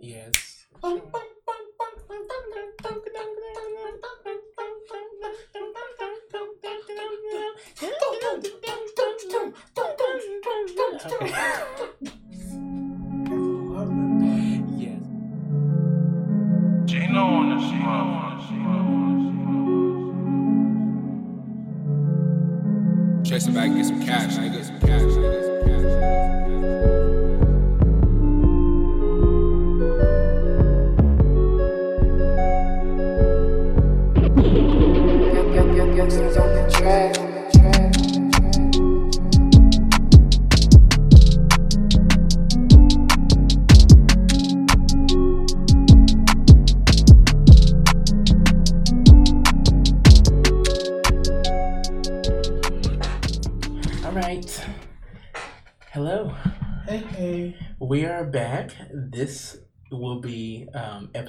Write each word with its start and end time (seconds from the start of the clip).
Yes. 0.00 0.66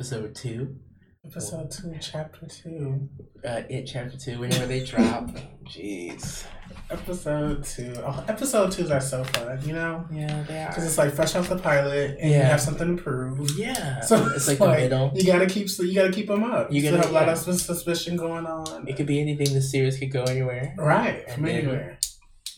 Episode 0.01 0.33
two. 0.33 0.75
Episode 1.23 1.69
2, 1.69 1.93
Chapter 2.01 2.47
2. 2.47 3.09
Uh, 3.45 3.61
it 3.69 3.85
chapter 3.85 4.17
two. 4.17 4.39
Whenever 4.39 4.65
they 4.65 4.83
drop. 4.83 5.29
Jeez. 5.63 6.43
Episode 6.89 7.63
2. 7.63 7.93
Oh, 8.03 8.25
episode 8.27 8.71
2s 8.71 8.89
are 8.89 8.99
so 8.99 9.23
fun, 9.25 9.59
you 9.63 9.73
know? 9.73 10.03
Yeah, 10.11 10.41
they 10.47 10.63
are. 10.63 10.69
Because 10.69 10.87
it's 10.87 10.97
like 10.97 11.13
fresh 11.13 11.35
off 11.35 11.49
the 11.49 11.59
pilot 11.59 12.17
and 12.19 12.31
you 12.31 12.37
have 12.37 12.59
something 12.59 12.97
to 12.97 13.03
prove. 13.03 13.51
Yeah. 13.55 14.01
So 14.01 14.25
it's 14.35 14.47
like 14.47 14.57
the 14.57 14.69
middle. 14.69 15.11
You 15.13 15.23
gotta 15.23 15.45
keep 15.45 15.67
you 15.77 15.93
gotta 15.93 16.11
keep 16.11 16.25
them 16.25 16.43
up. 16.45 16.71
You 16.73 16.81
gotta- 16.81 16.97
have 16.97 17.11
a 17.11 17.13
lot 17.13 17.27
yeah. 17.27 17.33
of 17.33 17.37
suspicion 17.37 18.17
going 18.17 18.47
on. 18.47 18.87
It 18.87 18.95
could 18.97 19.05
be 19.05 19.21
anything. 19.21 19.53
The 19.53 19.61
series 19.61 19.99
could 19.99 20.11
go 20.11 20.23
anywhere. 20.23 20.73
right 20.79 21.25
And 21.27 21.35
from 21.35 21.45
anywhere. 21.45 21.99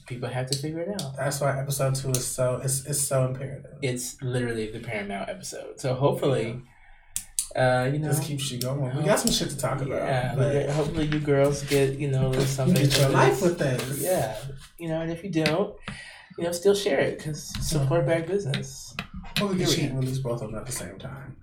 People 0.08 0.30
have 0.30 0.50
to 0.50 0.58
figure 0.58 0.80
it 0.80 1.02
out. 1.02 1.18
That's 1.18 1.42
why 1.42 1.60
episode 1.60 1.96
two 1.96 2.12
is 2.12 2.26
so 2.26 2.62
it's, 2.64 2.86
it's 2.86 3.02
so 3.02 3.26
imperative. 3.26 3.74
It's 3.82 4.16
literally 4.22 4.72
the 4.72 4.80
Paramount 4.80 5.28
episode. 5.30 5.82
So 5.82 5.94
hopefully, 5.96 6.62
uh, 7.56 7.90
you 7.92 8.00
know, 8.00 8.08
Just 8.10 8.24
keeps 8.24 8.52
you 8.52 8.60
going. 8.60 8.96
We 8.98 9.04
got 9.04 9.20
some 9.20 9.32
shit 9.32 9.50
to 9.50 9.58
talk 9.58 9.82
about. 9.82 10.02
yeah. 10.04 10.34
but 10.36 10.70
hopefully, 10.70 11.06
you 11.08 11.20
girls 11.20 11.64
get 11.64 12.00
you 12.00 12.10
know 12.10 12.28
a 12.28 12.30
little 12.30 12.42
you 12.42 12.48
something. 12.48 12.76
get 12.84 13.00
your 13.00 13.10
life 13.10 13.42
with 13.42 13.60
this. 13.60 14.02
Yeah, 14.02 14.38
you 14.80 14.88
know, 14.90 15.02
and 15.02 15.12
if 15.12 15.24
you 15.24 15.30
don't, 15.30 15.76
you 16.38 16.44
know, 16.46 16.52
still 16.52 16.76
share 16.76 17.00
it 17.00 17.18
because 17.18 17.44
support 17.66 18.06
bad 18.08 18.26
business. 18.28 18.96
Or 19.42 19.48
we 19.48 19.58
can 19.58 19.68
cheat 19.68 19.90
and 19.90 20.00
release 20.00 20.20
both 20.20 20.42
of 20.42 20.52
them 20.52 20.60
at 20.60 20.66
the 20.66 20.72
same 20.72 20.98
time. 21.00 21.38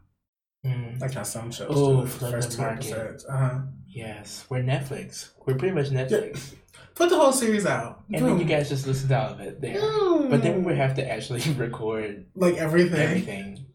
Mm, 0.64 1.00
Like 1.00 1.14
how 1.14 1.22
some 1.22 1.50
shows 1.50 1.68
Oh, 1.70 2.02
do 2.02 2.02
the 2.02 2.30
first 2.30 2.52
two 2.52 2.62
episodes. 2.62 3.24
Uh-huh. 3.24 3.60
yes, 3.88 4.44
we're 4.50 4.62
Netflix. 4.62 5.30
We're 5.46 5.54
pretty 5.54 5.74
much 5.74 5.88
Netflix, 5.90 6.54
Put 6.94 7.08
the 7.08 7.16
whole 7.16 7.32
series 7.32 7.64
out. 7.64 8.02
and 8.12 8.26
then 8.26 8.38
you 8.38 8.44
guys 8.44 8.68
just 8.68 8.86
listen 8.86 9.08
to 9.08 9.18
all 9.18 9.32
of 9.32 9.40
it 9.40 9.60
there. 9.62 9.80
But 10.28 10.42
then 10.42 10.56
we 10.58 10.62
would 10.66 10.76
have 10.76 10.94
to 10.96 11.10
actually 11.10 11.40
record 11.56 12.26
like 12.34 12.56
everything. 12.56 13.00
everything. 13.00 13.66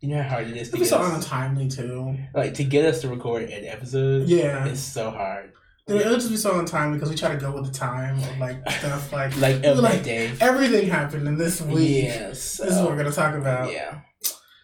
You 0.00 0.08
know 0.08 0.22
how 0.22 0.30
hard 0.30 0.48
it 0.48 0.56
is 0.56 0.68
to 0.70 0.74
be 0.74 0.78
get 0.80 0.88
so 0.88 0.98
us, 0.98 1.14
untimely 1.24 1.68
too. 1.68 2.16
like 2.34 2.54
to 2.54 2.64
get 2.64 2.84
us 2.86 3.02
to 3.02 3.08
record 3.08 3.42
an 3.44 3.64
episode. 3.66 4.28
Yeah, 4.28 4.64
It's 4.66 4.80
so 4.80 5.10
hard. 5.10 5.52
it 5.86 5.92
would 5.92 6.04
just 6.04 6.30
be 6.30 6.36
so 6.36 6.58
untimely 6.58 6.96
because 6.96 7.10
we 7.10 7.16
try 7.16 7.30
to 7.34 7.36
go 7.40 7.50
with 7.52 7.66
the 7.66 7.78
time 7.78 8.16
of 8.18 8.38
like 8.38 8.58
stuff 8.70 9.12
like 9.12 9.36
Like 9.38 9.62
every 9.62 9.82
like, 9.82 10.02
day. 10.02 10.32
everything 10.40 10.88
happened 10.88 11.28
in 11.28 11.36
this 11.36 11.60
week. 11.60 12.04
Yes. 12.04 12.56
This 12.56 12.70
is 12.74 12.76
what 12.78 12.90
we're 12.90 12.96
gonna 12.96 13.12
talk 13.12 13.34
about. 13.34 13.70
Yeah. 13.72 14.00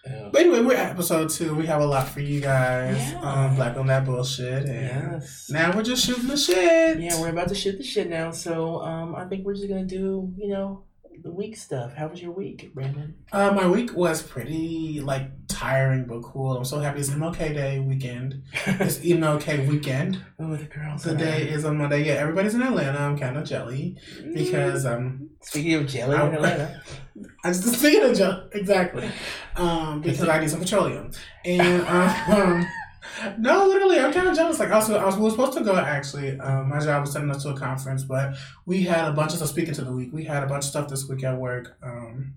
Oh, 0.08 0.30
But 0.32 0.42
anyway, 0.42 0.60
we're 0.60 0.76
at 0.76 0.90
episode 0.92 1.28
two. 1.30 1.52
We 1.54 1.66
have 1.66 1.80
a 1.82 1.86
lot 1.86 2.08
for 2.08 2.20
you 2.20 2.40
guys. 2.40 2.96
Yeah. 2.96 3.20
Um, 3.20 3.56
black 3.56 3.76
on 3.76 3.88
that 3.88 4.04
bullshit, 4.06 4.64
and 4.66 5.12
yes. 5.20 5.48
now 5.50 5.74
we're 5.76 5.82
just 5.82 6.06
shooting 6.06 6.28
the 6.28 6.36
shit. 6.36 7.00
Yeah, 7.00 7.20
we're 7.20 7.30
about 7.30 7.48
to 7.48 7.56
shoot 7.56 7.76
the 7.76 7.82
shit 7.84 8.08
now, 8.08 8.30
so 8.30 8.80
um, 8.82 9.16
I 9.16 9.24
think 9.24 9.44
we're 9.44 9.54
just 9.54 9.68
gonna 9.68 9.84
do, 9.84 10.32
you 10.38 10.48
know, 10.48 10.84
the 11.22 11.30
week 11.30 11.56
stuff. 11.56 11.94
How 11.94 12.06
was 12.08 12.20
your 12.22 12.32
week, 12.32 12.72
Brandon? 12.74 13.14
Uh, 13.32 13.52
my 13.52 13.66
week 13.68 13.94
was 13.94 14.22
pretty 14.22 15.00
like 15.00 15.30
tiring 15.48 16.04
but 16.04 16.22
cool. 16.22 16.56
I'm 16.56 16.64
so 16.64 16.80
happy 16.80 17.00
it's 17.00 17.10
MLK 17.10 17.54
Day 17.54 17.78
weekend. 17.80 18.42
It's 18.66 18.98
MLK 18.98 19.68
weekend. 19.68 20.22
oh, 20.38 20.54
the 20.56 20.64
girls. 20.64 21.02
The 21.04 21.14
day 21.14 21.48
is 21.48 21.64
on 21.64 21.78
Monday. 21.78 22.04
Yeah, 22.04 22.14
everybody's 22.14 22.54
in 22.54 22.62
Atlanta. 22.62 22.98
I'm 22.98 23.18
kind 23.18 23.36
of 23.36 23.44
jelly 23.44 23.96
because 24.34 24.84
um, 24.86 25.30
Speaking 25.42 25.74
of 25.74 25.86
jelly 25.86 26.16
I- 26.16 26.28
in 26.28 26.34
Atlanta, 26.34 26.82
I 27.44 27.48
just 27.48 27.64
speaking 27.78 28.02
of 28.10 28.16
jelly 28.16 28.42
exactly. 28.52 29.10
Um, 29.56 30.00
because 30.02 30.28
I 30.28 30.40
need 30.40 30.50
some 30.50 30.60
petroleum 30.60 31.10
and 31.44 31.82
um. 31.86 32.66
No, 33.38 33.66
literally, 33.66 33.98
I'm 33.98 34.12
kind 34.12 34.28
of 34.28 34.36
jealous. 34.36 34.58
Like, 34.58 34.70
also, 34.70 34.96
I 34.96 35.04
was, 35.04 35.16
we 35.16 35.22
were 35.22 35.30
supposed 35.30 35.56
to 35.58 35.64
go 35.64 35.76
actually. 35.76 36.38
Um, 36.40 36.68
my 36.68 36.80
job 36.80 37.02
was 37.02 37.12
sending 37.12 37.30
us 37.30 37.42
to 37.42 37.50
a 37.50 37.56
conference, 37.56 38.04
but 38.04 38.36
we 38.66 38.82
had 38.82 39.08
a 39.08 39.12
bunch 39.12 39.32
of 39.32 39.38
stuff. 39.38 39.50
Speaking 39.50 39.74
to 39.74 39.84
the 39.84 39.92
week, 39.92 40.10
we 40.12 40.24
had 40.24 40.42
a 40.42 40.46
bunch 40.46 40.64
of 40.64 40.70
stuff 40.70 40.88
this 40.88 41.08
week 41.08 41.24
at 41.24 41.38
work. 41.38 41.76
Um, 41.82 42.34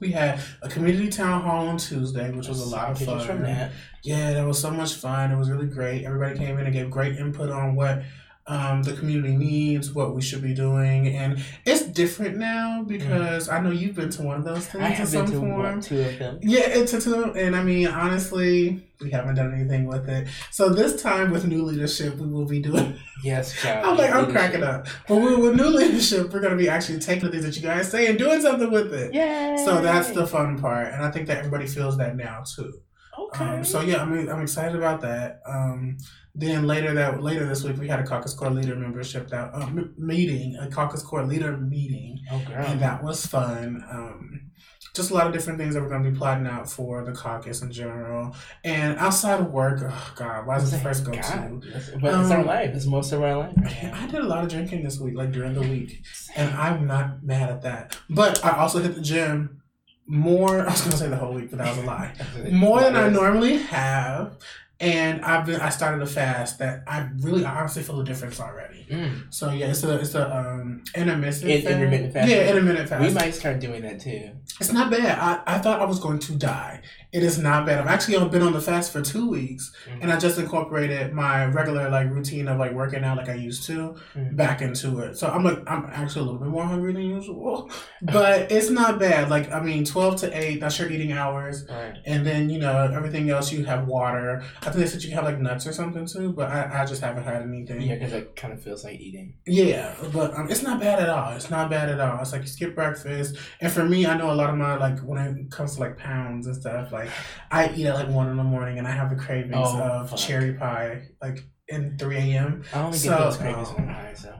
we 0.00 0.12
had 0.12 0.40
a 0.62 0.68
community 0.68 1.08
town 1.08 1.42
hall 1.42 1.68
on 1.68 1.78
Tuesday, 1.78 2.30
which 2.30 2.48
was 2.48 2.60
a 2.60 2.68
lot 2.68 2.90
of 2.90 2.98
fun. 2.98 3.42
that. 3.42 3.72
Yeah, 4.02 4.34
that 4.34 4.46
was 4.46 4.60
so 4.60 4.70
much 4.70 4.94
fun. 4.94 5.32
It 5.32 5.36
was 5.36 5.50
really 5.50 5.66
great. 5.66 6.04
Everybody 6.04 6.38
came 6.38 6.58
in 6.58 6.64
and 6.64 6.72
gave 6.72 6.90
great 6.90 7.16
input 7.16 7.50
on 7.50 7.74
what 7.74 8.02
um, 8.48 8.82
the 8.84 8.92
community 8.92 9.34
needs, 9.36 9.92
what 9.92 10.14
we 10.14 10.22
should 10.22 10.40
be 10.42 10.54
doing, 10.54 11.08
and 11.08 11.42
it's 11.64 11.82
different 11.84 12.36
now 12.38 12.84
because 12.86 13.48
I 13.48 13.60
know 13.60 13.70
you've 13.70 13.96
been 13.96 14.10
to 14.10 14.22
one 14.22 14.36
of 14.36 14.44
those 14.44 14.66
things 14.66 14.84
I 14.84 14.90
in 14.94 15.06
some 15.06 15.24
been 15.24 15.32
to 15.34 15.40
form. 15.40 15.62
one, 15.62 15.80
two 15.80 16.00
of 16.00 16.18
them. 16.18 16.38
Yeah, 16.42 16.60
it's 16.68 16.92
a 16.92 17.00
two, 17.00 17.32
and 17.34 17.56
I 17.56 17.64
mean 17.64 17.88
honestly, 17.88 18.86
we 19.00 19.10
haven't 19.10 19.34
done 19.34 19.52
anything 19.52 19.86
with 19.86 20.08
it. 20.08 20.28
So 20.52 20.68
this 20.68 21.02
time 21.02 21.30
with 21.32 21.44
new 21.46 21.64
leadership, 21.64 22.16
we 22.16 22.28
will 22.28 22.46
be 22.46 22.60
doing. 22.60 22.96
Yes, 23.24 23.52
child. 23.60 23.84
I'm 23.84 23.96
like, 23.96 24.10
I'm 24.10 24.26
leadership. 24.28 24.32
cracking 24.36 24.62
up. 24.62 24.86
But 25.08 25.16
we, 25.16 25.34
with 25.36 25.56
new 25.56 25.66
leadership, 25.68 26.32
we're 26.32 26.40
gonna 26.40 26.54
be 26.56 26.68
actually 26.68 27.00
taking 27.00 27.24
the 27.24 27.30
things 27.32 27.44
that 27.44 27.56
you 27.56 27.62
guys 27.62 27.90
say 27.90 28.06
and 28.06 28.16
doing 28.18 28.40
something 28.40 28.70
with 28.70 28.92
it. 28.94 29.12
Yay! 29.12 29.56
So 29.64 29.80
that's 29.82 30.10
the 30.10 30.24
fun 30.26 30.58
part, 30.60 30.92
and 30.94 31.04
I 31.04 31.10
think 31.10 31.26
that 31.26 31.38
everybody 31.38 31.66
feels 31.66 31.96
that 31.98 32.16
now 32.16 32.44
too. 32.46 32.80
okay. 33.18 33.44
Um, 33.44 33.64
so 33.64 33.80
yeah, 33.80 34.02
I 34.02 34.04
mean, 34.04 34.28
I'm 34.28 34.42
excited 34.42 34.76
about 34.76 35.00
that. 35.00 35.40
Um, 35.46 35.96
then 36.38 36.66
later 36.66 36.92
that 36.94 37.22
later 37.22 37.46
this 37.46 37.64
week, 37.64 37.78
we 37.78 37.88
had 37.88 37.98
a 38.00 38.04
caucus 38.06 38.34
core 38.34 38.50
leader 38.50 38.76
membership 38.76 39.28
that 39.28 39.54
uh, 39.54 39.60
m- 39.66 39.94
meeting, 39.96 40.56
a 40.56 40.68
caucus 40.70 41.02
core 41.02 41.24
leader 41.24 41.56
meeting, 41.56 42.20
oh 42.30 42.42
and 42.54 42.80
that 42.80 43.02
was 43.02 43.24
fun. 43.26 43.82
Um, 43.90 44.42
just 44.94 45.10
a 45.10 45.14
lot 45.14 45.26
of 45.26 45.32
different 45.34 45.58
things 45.58 45.74
that 45.74 45.82
we're 45.82 45.90
going 45.90 46.02
to 46.04 46.10
be 46.10 46.16
plotting 46.16 46.46
out 46.46 46.70
for 46.70 47.04
the 47.04 47.12
caucus 47.12 47.60
in 47.60 47.70
general. 47.70 48.34
And 48.64 48.96
outside 48.98 49.40
of 49.40 49.50
work, 49.52 49.80
oh 49.82 50.12
God, 50.16 50.46
why 50.46 50.56
is 50.56 50.70
this 50.70 50.80
first 50.82 51.04
go 51.04 51.12
to? 51.12 51.60
But 52.00 52.14
it's 52.20 52.30
our 52.30 52.40
Um, 52.40 52.46
life. 52.46 52.70
It's 52.74 52.86
most 52.86 53.12
of 53.12 53.22
our 53.22 53.36
life. 53.36 53.52
right. 53.58 53.90
I 53.94 54.06
did 54.06 54.20
a 54.20 54.26
lot 54.26 54.42
of 54.44 54.48
drinking 54.50 54.84
this 54.84 54.98
week, 54.98 55.14
like 55.14 55.32
during 55.32 55.52
the 55.54 55.60
week, 55.60 56.02
and 56.34 56.48
I'm 56.54 56.86
not 56.86 57.22
mad 57.22 57.50
at 57.50 57.62
that. 57.62 57.98
But 58.08 58.42
I 58.44 58.52
also 58.58 58.78
hit 58.80 58.94
the 58.94 59.02
gym 59.02 59.60
more. 60.06 60.60
I 60.66 60.70
was 60.70 60.80
going 60.80 60.92
to 60.92 60.96
say 60.96 61.08
the 61.08 61.16
whole 61.16 61.34
week, 61.34 61.50
but 61.50 61.58
that 61.58 61.76
was 61.76 61.84
a 61.84 61.86
lie. 61.86 62.12
more 62.52 62.80
than 62.80 62.96
I 62.96 63.08
normally 63.10 63.58
have. 63.58 64.38
And 64.78 65.24
I've 65.24 65.46
been 65.46 65.58
I 65.60 65.70
started 65.70 66.02
a 66.02 66.06
fast 66.06 66.58
that 66.58 66.82
I 66.86 67.08
really 67.20 67.46
I 67.46 67.60
honestly 67.60 67.82
feel 67.82 68.00
a 68.00 68.04
difference 68.04 68.38
already. 68.40 68.86
Mm. 68.90 69.32
So 69.32 69.50
yeah, 69.50 69.68
it's 69.68 69.82
a 69.84 69.98
it's 69.98 70.14
a 70.14 70.36
um 70.36 70.84
intermittent 70.94 71.50
In- 71.50 71.62
fast. 71.62 71.74
intermittent 71.74 72.12
fast. 72.12 72.28
Yeah, 72.30 72.50
intermittent 72.50 72.88
fast. 72.90 73.02
We 73.02 73.10
might 73.14 73.34
start 73.34 73.58
doing 73.58 73.82
that 73.82 74.00
too. 74.00 74.32
It's 74.60 74.72
not 74.72 74.90
bad. 74.90 75.18
I, 75.18 75.54
I 75.56 75.58
thought 75.60 75.80
I 75.80 75.86
was 75.86 75.98
going 75.98 76.18
to 76.20 76.32
die. 76.34 76.82
It 77.12 77.22
is 77.22 77.38
not 77.38 77.64
bad. 77.66 77.78
I've 77.78 77.86
actually 77.86 78.16
only 78.16 78.28
been 78.30 78.42
on 78.42 78.52
the 78.52 78.60
fast 78.60 78.92
for 78.92 79.00
two 79.00 79.28
weeks, 79.30 79.72
Mhm. 79.88 79.98
and 80.02 80.12
I 80.12 80.18
just 80.18 80.38
incorporated 80.38 81.12
my 81.12 81.46
regular 81.46 81.88
like 81.88 82.10
routine 82.10 82.48
of 82.48 82.58
like 82.58 82.72
working 82.72 83.04
out 83.04 83.16
like 83.16 83.28
I 83.28 83.34
used 83.34 83.64
to 83.68 83.94
Mhm. 84.14 84.36
back 84.36 84.60
into 84.60 84.98
it. 85.00 85.16
So 85.16 85.28
I'm 85.28 85.44
like 85.44 85.58
I'm 85.66 85.86
actually 85.92 86.22
a 86.22 86.24
little 86.24 86.40
bit 86.40 86.48
more 86.48 86.64
hungry 86.64 86.92
than 86.92 87.02
usual, 87.02 87.70
but 88.02 88.50
it's 88.52 88.70
not 88.70 88.98
bad. 88.98 89.30
Like 89.30 89.50
I 89.52 89.60
mean, 89.60 89.84
twelve 89.84 90.16
to 90.16 90.36
eight. 90.36 90.60
That's 90.60 90.78
your 90.78 90.90
eating 90.90 91.12
hours. 91.12 91.64
Right. 91.70 91.94
And 92.04 92.26
then, 92.26 92.50
you 92.50 92.58
know, 92.58 92.90
everything 92.92 93.30
else 93.30 93.52
you 93.52 93.64
have 93.64 93.86
water. 93.86 94.42
I 94.60 94.64
think 94.66 94.76
they 94.76 94.86
said 94.86 95.02
you 95.02 95.08
can 95.10 95.16
have 95.16 95.24
like 95.24 95.40
nuts 95.40 95.66
or 95.66 95.72
something 95.72 96.06
too, 96.06 96.32
but 96.32 96.50
I, 96.50 96.82
I 96.82 96.84
just 96.86 97.00
haven't 97.02 97.24
had 97.24 97.42
anything. 97.42 97.80
Yeah, 97.82 97.94
because 97.94 98.12
it 98.12 98.36
kind 98.36 98.52
of 98.52 98.62
feels 98.62 98.84
like 98.84 99.00
eating. 99.00 99.34
Yeah, 99.46 99.94
but 100.12 100.36
um, 100.36 100.48
it's 100.50 100.62
not 100.62 100.80
bad 100.80 100.98
at 100.98 101.08
all. 101.08 101.32
It's 101.32 101.50
not 101.50 101.70
bad 101.70 101.88
at 101.88 102.00
all. 102.00 102.20
It's 102.20 102.32
like 102.32 102.42
you 102.42 102.48
skip 102.48 102.74
breakfast. 102.74 103.36
And 103.60 103.70
for 103.72 103.84
me, 103.84 104.06
I 104.06 104.16
know 104.16 104.30
a 104.30 104.34
lot 104.34 104.50
of 104.50 104.56
my, 104.56 104.76
like, 104.76 104.98
when 105.00 105.18
it 105.18 105.50
comes 105.50 105.74
to 105.76 105.80
like 105.80 105.96
pounds 105.98 106.46
and 106.46 106.56
stuff, 106.56 106.92
like, 106.98 107.10
I 107.50 107.70
eat 107.74 107.86
at 107.86 107.94
like 107.94 108.08
one 108.08 108.28
in 108.28 108.36
the 108.36 108.44
morning 108.44 108.78
and 108.78 108.86
I 108.86 108.92
have 108.92 109.10
the 109.10 109.16
cravings 109.16 109.54
Oh, 109.56 109.78
of 109.80 110.10
fuck. 110.10 110.18
cherry 110.18 110.54
pie, 110.54 111.02
like, 111.22 111.44
in 111.68 111.96
3 111.98 112.16
a.m. 112.16 112.62
I 112.74 112.78
only 112.80 112.92
get 112.98 113.00
So, 113.04 113.10
those 113.18 113.36
cravings 113.36 113.68
um, 113.70 113.74
when 113.76 113.88
I'm 113.88 113.94
high, 113.94 114.14
so. 114.14 114.34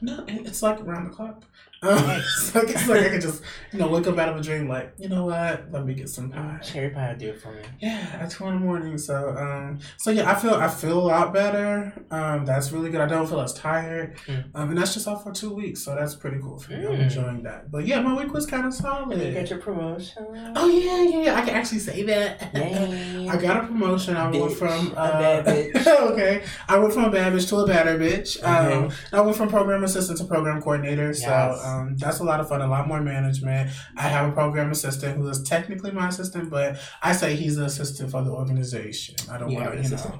No, 0.00 0.24
it's 0.28 0.62
like 0.62 0.80
around 0.80 1.04
the 1.04 1.10
clock. 1.10 1.44
Um, 1.88 2.10
it's, 2.10 2.54
like, 2.54 2.68
it's 2.68 2.88
like 2.88 3.00
I 3.02 3.08
could 3.10 3.20
just, 3.20 3.42
you 3.72 3.78
know, 3.78 3.88
wake 3.88 4.06
up 4.06 4.18
out 4.18 4.28
of 4.30 4.36
a 4.36 4.42
dream 4.42 4.68
like, 4.68 4.92
you 4.98 5.08
know 5.08 5.26
what? 5.26 5.70
Let 5.72 5.84
me 5.86 5.94
get 5.94 6.08
some 6.08 6.30
pie. 6.30 6.58
Cherry 6.62 6.90
pie 6.90 7.12
will 7.12 7.18
do 7.18 7.28
it 7.30 7.40
for 7.40 7.52
me. 7.52 7.62
Yeah, 7.80 8.18
at 8.20 8.30
two 8.30 8.46
in 8.46 8.54
the 8.54 8.60
morning. 8.60 8.98
So, 8.98 9.36
um, 9.36 9.78
so 9.98 10.10
yeah, 10.10 10.30
I 10.30 10.34
feel 10.34 10.54
I 10.54 10.68
feel 10.68 10.98
a 10.98 11.06
lot 11.06 11.32
better. 11.32 11.92
Um, 12.10 12.44
that's 12.44 12.72
really 12.72 12.90
good. 12.90 13.00
I 13.00 13.06
don't 13.06 13.26
feel 13.26 13.40
as 13.40 13.52
tired. 13.52 14.16
Mm. 14.26 14.44
Um, 14.54 14.68
and 14.70 14.78
that's 14.78 14.94
just 14.94 15.06
all 15.08 15.16
for 15.18 15.32
two 15.32 15.52
weeks, 15.54 15.80
so 15.82 15.94
that's 15.94 16.14
pretty 16.14 16.38
cool 16.40 16.58
for 16.58 16.72
me. 16.72 16.86
I'm 16.86 16.92
Mm. 16.96 17.02
enjoying 17.02 17.42
that. 17.44 17.70
But 17.70 17.86
yeah, 17.86 18.00
my 18.00 18.14
week 18.16 18.32
was 18.32 18.46
kind 18.46 18.64
of 18.66 18.74
And 18.86 19.20
you 19.22 19.32
got 19.32 19.50
your 19.50 19.58
promotion. 19.58 20.26
Oh 20.56 20.68
yeah, 20.68 21.02
yeah, 21.02 21.22
yeah. 21.24 21.34
I 21.36 21.40
can 21.42 21.54
actually 21.54 21.80
say 21.80 22.02
that. 22.04 22.54
Yay. 22.54 23.28
I 23.30 23.36
got 23.36 23.64
a 23.64 23.66
promotion. 23.66 24.16
I 24.16 24.30
went 24.30 24.52
Bitch. 24.52 24.56
from 24.56 24.92
A 24.92 25.00
uh, 25.00 25.42
bad 25.42 25.46
bitch. 25.46 25.86
okay, 26.12 26.44
I 26.68 26.78
went 26.78 26.92
from 26.94 27.04
a 27.04 27.10
bad 27.10 27.32
bitch 27.32 27.48
to 27.50 27.56
a 27.58 27.66
better 27.66 27.98
bitch. 27.98 28.42
Um, 28.42 28.66
Okay. 28.86 28.94
I 29.12 29.20
went 29.20 29.36
from 29.36 29.48
program 29.48 29.84
assistant 29.84 30.18
to 30.18 30.24
program 30.24 30.60
coordinator. 30.62 31.12
So 31.14 31.28
Yes. 31.28 31.64
Um, 31.76 31.96
that's 31.96 32.20
a 32.20 32.24
lot 32.24 32.40
of 32.40 32.48
fun. 32.48 32.60
A 32.62 32.66
lot 32.68 32.88
more 32.88 33.00
management. 33.00 33.70
I 33.96 34.02
have 34.02 34.28
a 34.28 34.32
program 34.32 34.70
assistant 34.70 35.16
who 35.16 35.26
is 35.28 35.42
technically 35.42 35.90
my 35.90 36.08
assistant, 36.08 36.50
but 36.50 36.78
I 37.02 37.12
say 37.12 37.36
he's 37.36 37.56
an 37.56 37.64
assistant 37.64 38.10
for 38.10 38.22
the 38.22 38.30
organization. 38.30 39.14
I 39.30 39.38
don't 39.38 39.52
want 39.54 39.70
to, 39.70 39.74
you 39.76 39.80
assistant. 39.80 40.14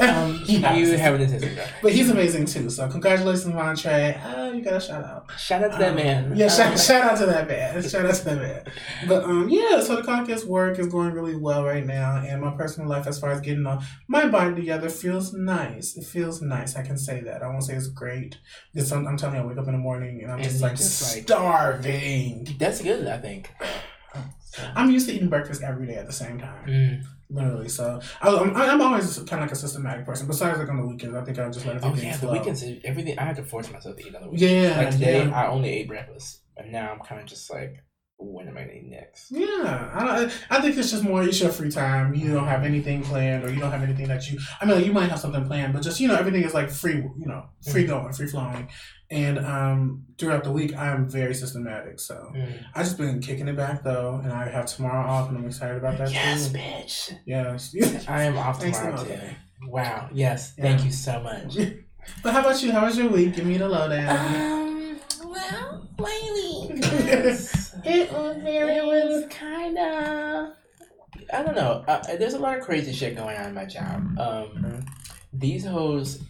know. 0.00 0.08
Um, 0.08 0.42
you 0.46 0.60
have 0.60 1.14
an 1.14 1.20
assistant. 1.22 1.58
But 1.82 1.92
he's 1.92 2.10
amazing 2.10 2.46
too. 2.46 2.70
So 2.70 2.88
congratulations, 2.88 3.46
Montre. 3.54 4.20
Ah, 4.24 4.48
you 4.50 4.62
got 4.62 4.74
a 4.74 4.80
shout 4.80 5.04
out. 5.04 5.30
Shout 5.38 5.62
out 5.64 5.72
to 5.72 5.78
that 5.78 5.90
Um, 5.90 5.96
man. 5.96 6.36
Yeah, 6.36 6.48
shout, 6.48 6.78
shout 6.78 7.04
out 7.04 7.18
to 7.18 7.26
that 7.26 7.48
man. 7.48 7.82
Shout 7.82 8.06
out 8.06 8.14
to 8.14 8.24
that 8.24 8.36
man. 8.38 8.64
But 9.08 9.24
um, 9.24 9.48
yeah. 9.48 9.80
So 9.80 9.96
the 9.96 10.02
Caucus 10.02 10.44
work 10.44 10.78
is 10.78 10.86
going 10.88 11.12
really 11.12 11.36
well 11.36 11.64
right 11.64 11.84
now, 11.84 12.16
and 12.16 12.40
my 12.40 12.52
personal 12.56 12.88
life, 12.88 13.06
as 13.06 13.18
far 13.18 13.30
as 13.30 13.40
getting 13.40 13.66
uh, 13.66 13.80
my 14.08 14.26
body 14.26 14.54
together, 14.54 14.88
feels 14.88 15.32
nice. 15.32 15.96
It 15.96 16.04
feels 16.04 16.40
nice. 16.42 16.76
I 16.76 16.82
can 16.82 16.96
say 16.98 17.20
that. 17.20 17.42
I 17.42 17.48
won't 17.48 17.64
say 17.64 17.74
it's 17.74 17.88
great 17.88 18.38
because 18.72 18.90
I'm, 18.92 19.06
I'm 19.06 19.16
telling 19.16 19.36
you, 19.36 19.42
I 19.42 19.46
wake 19.46 19.58
up 19.58 19.66
in 19.66 19.72
the 19.72 19.78
morning 19.78 20.22
and 20.22 20.32
I'm 20.32 20.42
just 20.42 20.60
like 20.60 20.76
like- 21.02 21.22
starving. 21.22 22.48
That's 22.58 22.80
good, 22.82 23.06
I 23.06 23.18
think. 23.18 23.50
I'm 24.76 24.90
used 24.90 25.08
to 25.08 25.14
eating 25.14 25.28
breakfast 25.28 25.62
every 25.62 25.86
day 25.86 25.96
at 25.96 26.06
the 26.06 26.12
same 26.12 26.38
time, 26.38 26.66
Mm. 26.68 27.02
literally. 27.28 27.68
So 27.68 28.00
I, 28.22 28.28
I'm, 28.28 28.54
I'm 28.54 28.80
always 28.80 29.16
kind 29.18 29.32
of 29.32 29.40
like 29.40 29.52
a 29.52 29.56
systematic 29.56 30.06
person. 30.06 30.28
Besides, 30.28 30.58
like 30.60 30.68
on 30.68 30.76
the 30.76 30.86
weekends, 30.86 31.16
I 31.16 31.24
think 31.24 31.38
I 31.40 31.48
just 31.50 31.66
let 31.66 31.82
Oh 31.82 31.88
everything 31.88 32.10
yeah, 32.10 32.16
the 32.18 32.30
weekends, 32.30 32.64
everything. 32.84 33.18
I 33.18 33.24
had 33.24 33.36
to 33.36 33.42
force 33.42 33.70
myself 33.72 33.96
to 33.96 34.06
eat 34.06 34.14
on 34.14 34.22
the 34.22 34.30
weekends. 34.30 34.52
Yeah, 34.52 34.78
Like 34.78 34.90
today, 34.92 35.24
yeah. 35.26 35.34
I 35.34 35.48
only 35.48 35.70
ate 35.70 35.88
breakfast, 35.88 36.42
and 36.56 36.70
now 36.70 36.92
I'm 36.92 37.00
kind 37.00 37.20
of 37.20 37.26
just 37.26 37.50
like, 37.50 37.82
when 38.16 38.46
am 38.46 38.56
I 38.56 38.60
gonna 38.60 38.74
eat 38.74 38.88
next? 38.90 39.32
Yeah, 39.32 39.90
I, 39.92 40.30
I 40.48 40.60
think 40.60 40.76
it's 40.78 40.92
just 40.92 41.02
more. 41.02 41.24
It's 41.24 41.40
your 41.40 41.50
free 41.50 41.70
time. 41.72 42.14
You 42.14 42.32
don't 42.32 42.46
have 42.46 42.62
anything 42.62 43.02
planned, 43.02 43.44
or 43.44 43.50
you 43.52 43.58
don't 43.58 43.72
have 43.72 43.82
anything 43.82 44.06
that 44.06 44.30
you. 44.30 44.38
I 44.60 44.66
mean, 44.66 44.76
like, 44.76 44.86
you 44.86 44.92
might 44.92 45.10
have 45.10 45.18
something 45.18 45.44
planned, 45.46 45.72
but 45.72 45.82
just 45.82 45.98
you 45.98 46.06
know, 46.06 46.14
everything 46.14 46.44
is 46.44 46.54
like 46.54 46.70
free. 46.70 46.94
You 46.98 47.26
know, 47.26 47.46
free 47.72 47.86
going, 47.86 48.12
free 48.12 48.28
flowing. 48.28 48.68
And 49.14 49.38
um, 49.38 50.04
throughout 50.18 50.42
the 50.42 50.50
week, 50.50 50.76
I'm 50.76 51.08
very 51.08 51.34
systematic. 51.34 52.00
So 52.00 52.32
Mm. 52.34 52.52
I 52.74 52.82
just 52.82 52.98
been 52.98 53.20
kicking 53.20 53.46
it 53.48 53.56
back 53.56 53.84
though, 53.84 54.20
and 54.22 54.32
I 54.32 54.48
have 54.48 54.66
tomorrow 54.66 55.06
off, 55.08 55.28
and 55.28 55.38
I'm 55.38 55.46
excited 55.46 55.76
about 55.76 55.98
that 55.98 56.10
Yes, 56.12 56.48
too. 56.50 56.58
bitch. 56.58 57.18
Yes. 57.24 57.72
I 58.08 58.24
am 58.24 58.36
off 58.36 58.58
tomorrow 58.58 58.96
too. 59.04 59.10
lot. 59.10 59.18
Wow. 59.68 60.08
Yes. 60.12 60.54
Yeah. 60.58 60.64
Thank 60.64 60.84
you 60.84 60.90
so 60.90 61.20
much. 61.22 61.56
but 62.24 62.32
how 62.32 62.40
about 62.40 62.60
you? 62.62 62.72
How 62.72 62.84
was 62.86 62.98
your 62.98 63.08
week? 63.08 63.36
Give 63.36 63.46
me 63.46 63.56
the 63.56 63.68
lowdown. 63.68 64.34
Um. 64.34 65.00
Well, 65.24 65.88
lately, 65.98 66.80
yes. 66.82 67.74
it 67.84 68.12
was 68.12 68.36
very 68.42 68.76
it 68.78 68.84
was 68.84 69.24
kind 69.30 69.78
of. 69.78 70.54
I 71.32 71.42
don't 71.42 71.54
know. 71.54 71.84
Uh, 71.86 72.02
there's 72.16 72.34
a 72.34 72.38
lot 72.38 72.58
of 72.58 72.64
crazy 72.64 72.92
shit 72.92 73.16
going 73.16 73.36
on 73.36 73.46
in 73.46 73.54
my 73.54 73.64
job. 73.64 74.18
Um, 74.18 74.84
these 75.32 75.64
hoes, 75.64 76.22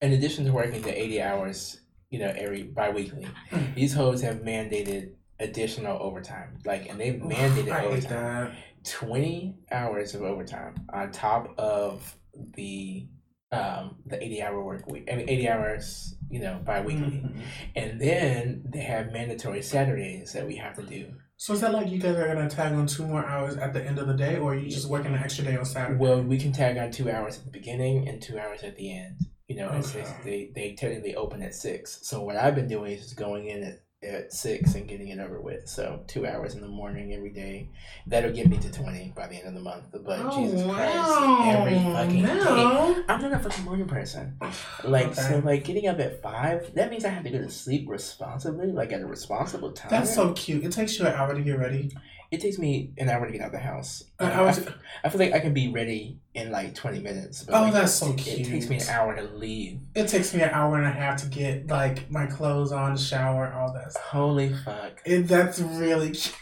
in 0.00 0.12
addition 0.12 0.44
to 0.46 0.52
working 0.52 0.82
the 0.82 0.98
80 1.00 1.22
hours, 1.22 1.80
you 2.10 2.18
know, 2.18 2.32
every 2.36 2.64
bi-weekly, 2.64 3.26
these 3.74 3.94
hoes 3.94 4.20
have 4.22 4.38
mandated 4.42 5.12
additional 5.38 5.96
overtime. 6.02 6.58
Like, 6.64 6.88
and 6.88 7.00
they've 7.00 7.14
mandated 7.14 7.70
I 7.72 7.84
overtime. 7.86 8.10
that. 8.10 8.52
20 8.84 9.56
hours 9.70 10.14
of 10.14 10.22
overtime 10.22 10.74
on 10.90 11.12
top 11.12 11.54
of 11.58 12.16
the 12.54 13.06
um 13.52 13.96
the 14.06 14.22
80 14.22 14.42
hour 14.42 14.62
work 14.64 14.88
week 14.90 15.06
I 15.12 15.16
mean 15.16 15.28
80 15.28 15.48
hours 15.50 16.14
you 16.30 16.40
know 16.40 16.60
bi-weekly 16.64 17.18
Mhm. 17.18 17.42
and 17.76 18.00
then 18.00 18.62
they 18.72 18.80
have 18.80 19.12
mandatory 19.12 19.60
saturdays 19.60 20.32
that 20.32 20.46
we 20.46 20.56
have 20.56 20.76
to 20.76 20.82
do 20.82 21.12
So 21.36 21.52
is 21.52 21.60
that 21.60 21.72
like 21.74 21.90
you 21.90 21.98
guys 21.98 22.16
are 22.16 22.26
gonna 22.32 22.48
tag 22.48 22.72
on 22.72 22.86
two 22.86 23.06
more 23.06 23.26
hours 23.26 23.56
at 23.58 23.74
the 23.74 23.84
end 23.84 23.98
of 23.98 24.06
the 24.06 24.14
day, 24.14 24.36
or 24.36 24.52
are 24.52 24.56
you 24.56 24.70
just 24.70 24.88
working 24.88 25.12
an 25.14 25.20
extra 25.22 25.44
day 25.44 25.56
on 25.58 25.64
Saturday? 25.66 25.98
well 26.00 26.22
we 26.22 26.38
can 26.38 26.52
tag 26.52 26.78
on 26.78 26.90
two 26.90 27.10
hours 27.10 27.36
at 27.38 27.44
the 27.44 27.50
beginning 27.50 28.08
and 28.08 28.22
two 28.22 28.38
hours 28.38 28.62
at 28.62 28.76
the 28.76 28.96
end 28.96 29.26
you 29.50 29.56
know 29.56 29.68
it's, 29.72 29.94
it's, 29.96 30.10
they, 30.24 30.50
they 30.54 30.74
technically 30.74 31.16
open 31.16 31.42
at 31.42 31.54
six 31.54 31.98
so 32.02 32.22
what 32.22 32.36
i've 32.36 32.54
been 32.54 32.68
doing 32.68 32.92
is 32.92 33.02
just 33.02 33.16
going 33.16 33.48
in 33.48 33.64
at, 33.64 33.80
at 34.02 34.32
six 34.32 34.76
and 34.76 34.86
getting 34.88 35.08
it 35.08 35.18
over 35.18 35.40
with 35.40 35.68
so 35.68 36.00
two 36.06 36.24
hours 36.24 36.54
in 36.54 36.60
the 36.60 36.68
morning 36.68 37.12
every 37.12 37.30
day 37.30 37.68
that'll 38.06 38.30
get 38.30 38.48
me 38.48 38.56
to 38.58 38.70
20 38.70 39.12
by 39.16 39.26
the 39.26 39.34
end 39.34 39.48
of 39.48 39.54
the 39.54 39.60
month 39.60 39.86
but 39.92 40.20
oh, 40.20 40.40
jesus 40.40 40.62
wow. 40.62 40.74
christ 40.74 41.56
every 41.56 41.78
fucking 41.92 42.22
day. 42.22 43.02
I'm 43.08 43.20
not 43.20 43.32
a 43.32 43.38
fucking 43.40 43.64
morning 43.64 43.86
person. 43.86 44.38
Like 44.84 45.08
Okay. 45.08 45.20
so, 45.20 45.42
like 45.44 45.64
getting 45.64 45.88
up 45.88 45.98
at 45.98 46.22
five. 46.22 46.74
That 46.74 46.90
means 46.90 47.04
I 47.04 47.10
have 47.10 47.24
to 47.24 47.30
go 47.30 47.38
to 47.38 47.50
sleep 47.50 47.86
responsibly, 47.88 48.72
like 48.72 48.92
at 48.92 49.02
a 49.02 49.06
responsible 49.06 49.72
time. 49.72 49.90
That's 49.90 50.14
so 50.14 50.32
cute. 50.32 50.64
It 50.64 50.72
takes 50.72 50.98
you 50.98 51.06
an 51.06 51.12
hour 51.12 51.34
to 51.34 51.40
get 51.42 51.58
ready. 51.58 51.90
It 52.30 52.40
takes 52.40 52.58
me 52.58 52.92
an 52.96 53.08
hour 53.08 53.26
to 53.26 53.32
get 53.32 53.40
out 53.40 53.48
of 53.48 53.52
the 53.52 53.58
house. 53.58 54.04
Uh, 54.20 54.24
I, 54.24 54.30
hour 54.32 54.48
I- 54.48 54.52
to- 54.52 54.74
I 55.04 55.08
feel 55.08 55.18
like 55.20 55.32
I 55.32 55.40
can 55.40 55.52
be 55.52 55.68
ready 55.72 56.18
in 56.34 56.52
like 56.52 56.74
twenty 56.76 57.00
minutes. 57.00 57.42
But 57.42 57.54
Oh, 57.56 57.62
like, 57.64 57.72
that's 57.72 57.92
so 57.94 58.12
it, 58.12 58.26
It 58.26 58.44
takes 58.46 58.68
me 58.68 58.76
an 58.78 58.88
hour 58.88 59.16
to 59.16 59.22
leave. 59.22 59.80
It 59.96 60.06
takes 60.08 60.32
me 60.32 60.40
an 60.42 60.50
hour 60.50 60.76
and 60.76 60.86
a 60.86 60.90
half 60.92 61.20
to 61.22 61.28
get 61.28 61.66
like 61.66 62.08
my 62.10 62.26
clothes 62.26 62.70
on, 62.72 62.96
shower, 62.96 63.52
all 63.52 63.72
that. 63.74 63.90
Stuff. 63.92 64.04
Holy 64.04 64.52
fuck! 64.64 65.00
It, 65.04 65.22
that's 65.22 65.58
really 65.60 66.10
cute. 66.12 66.34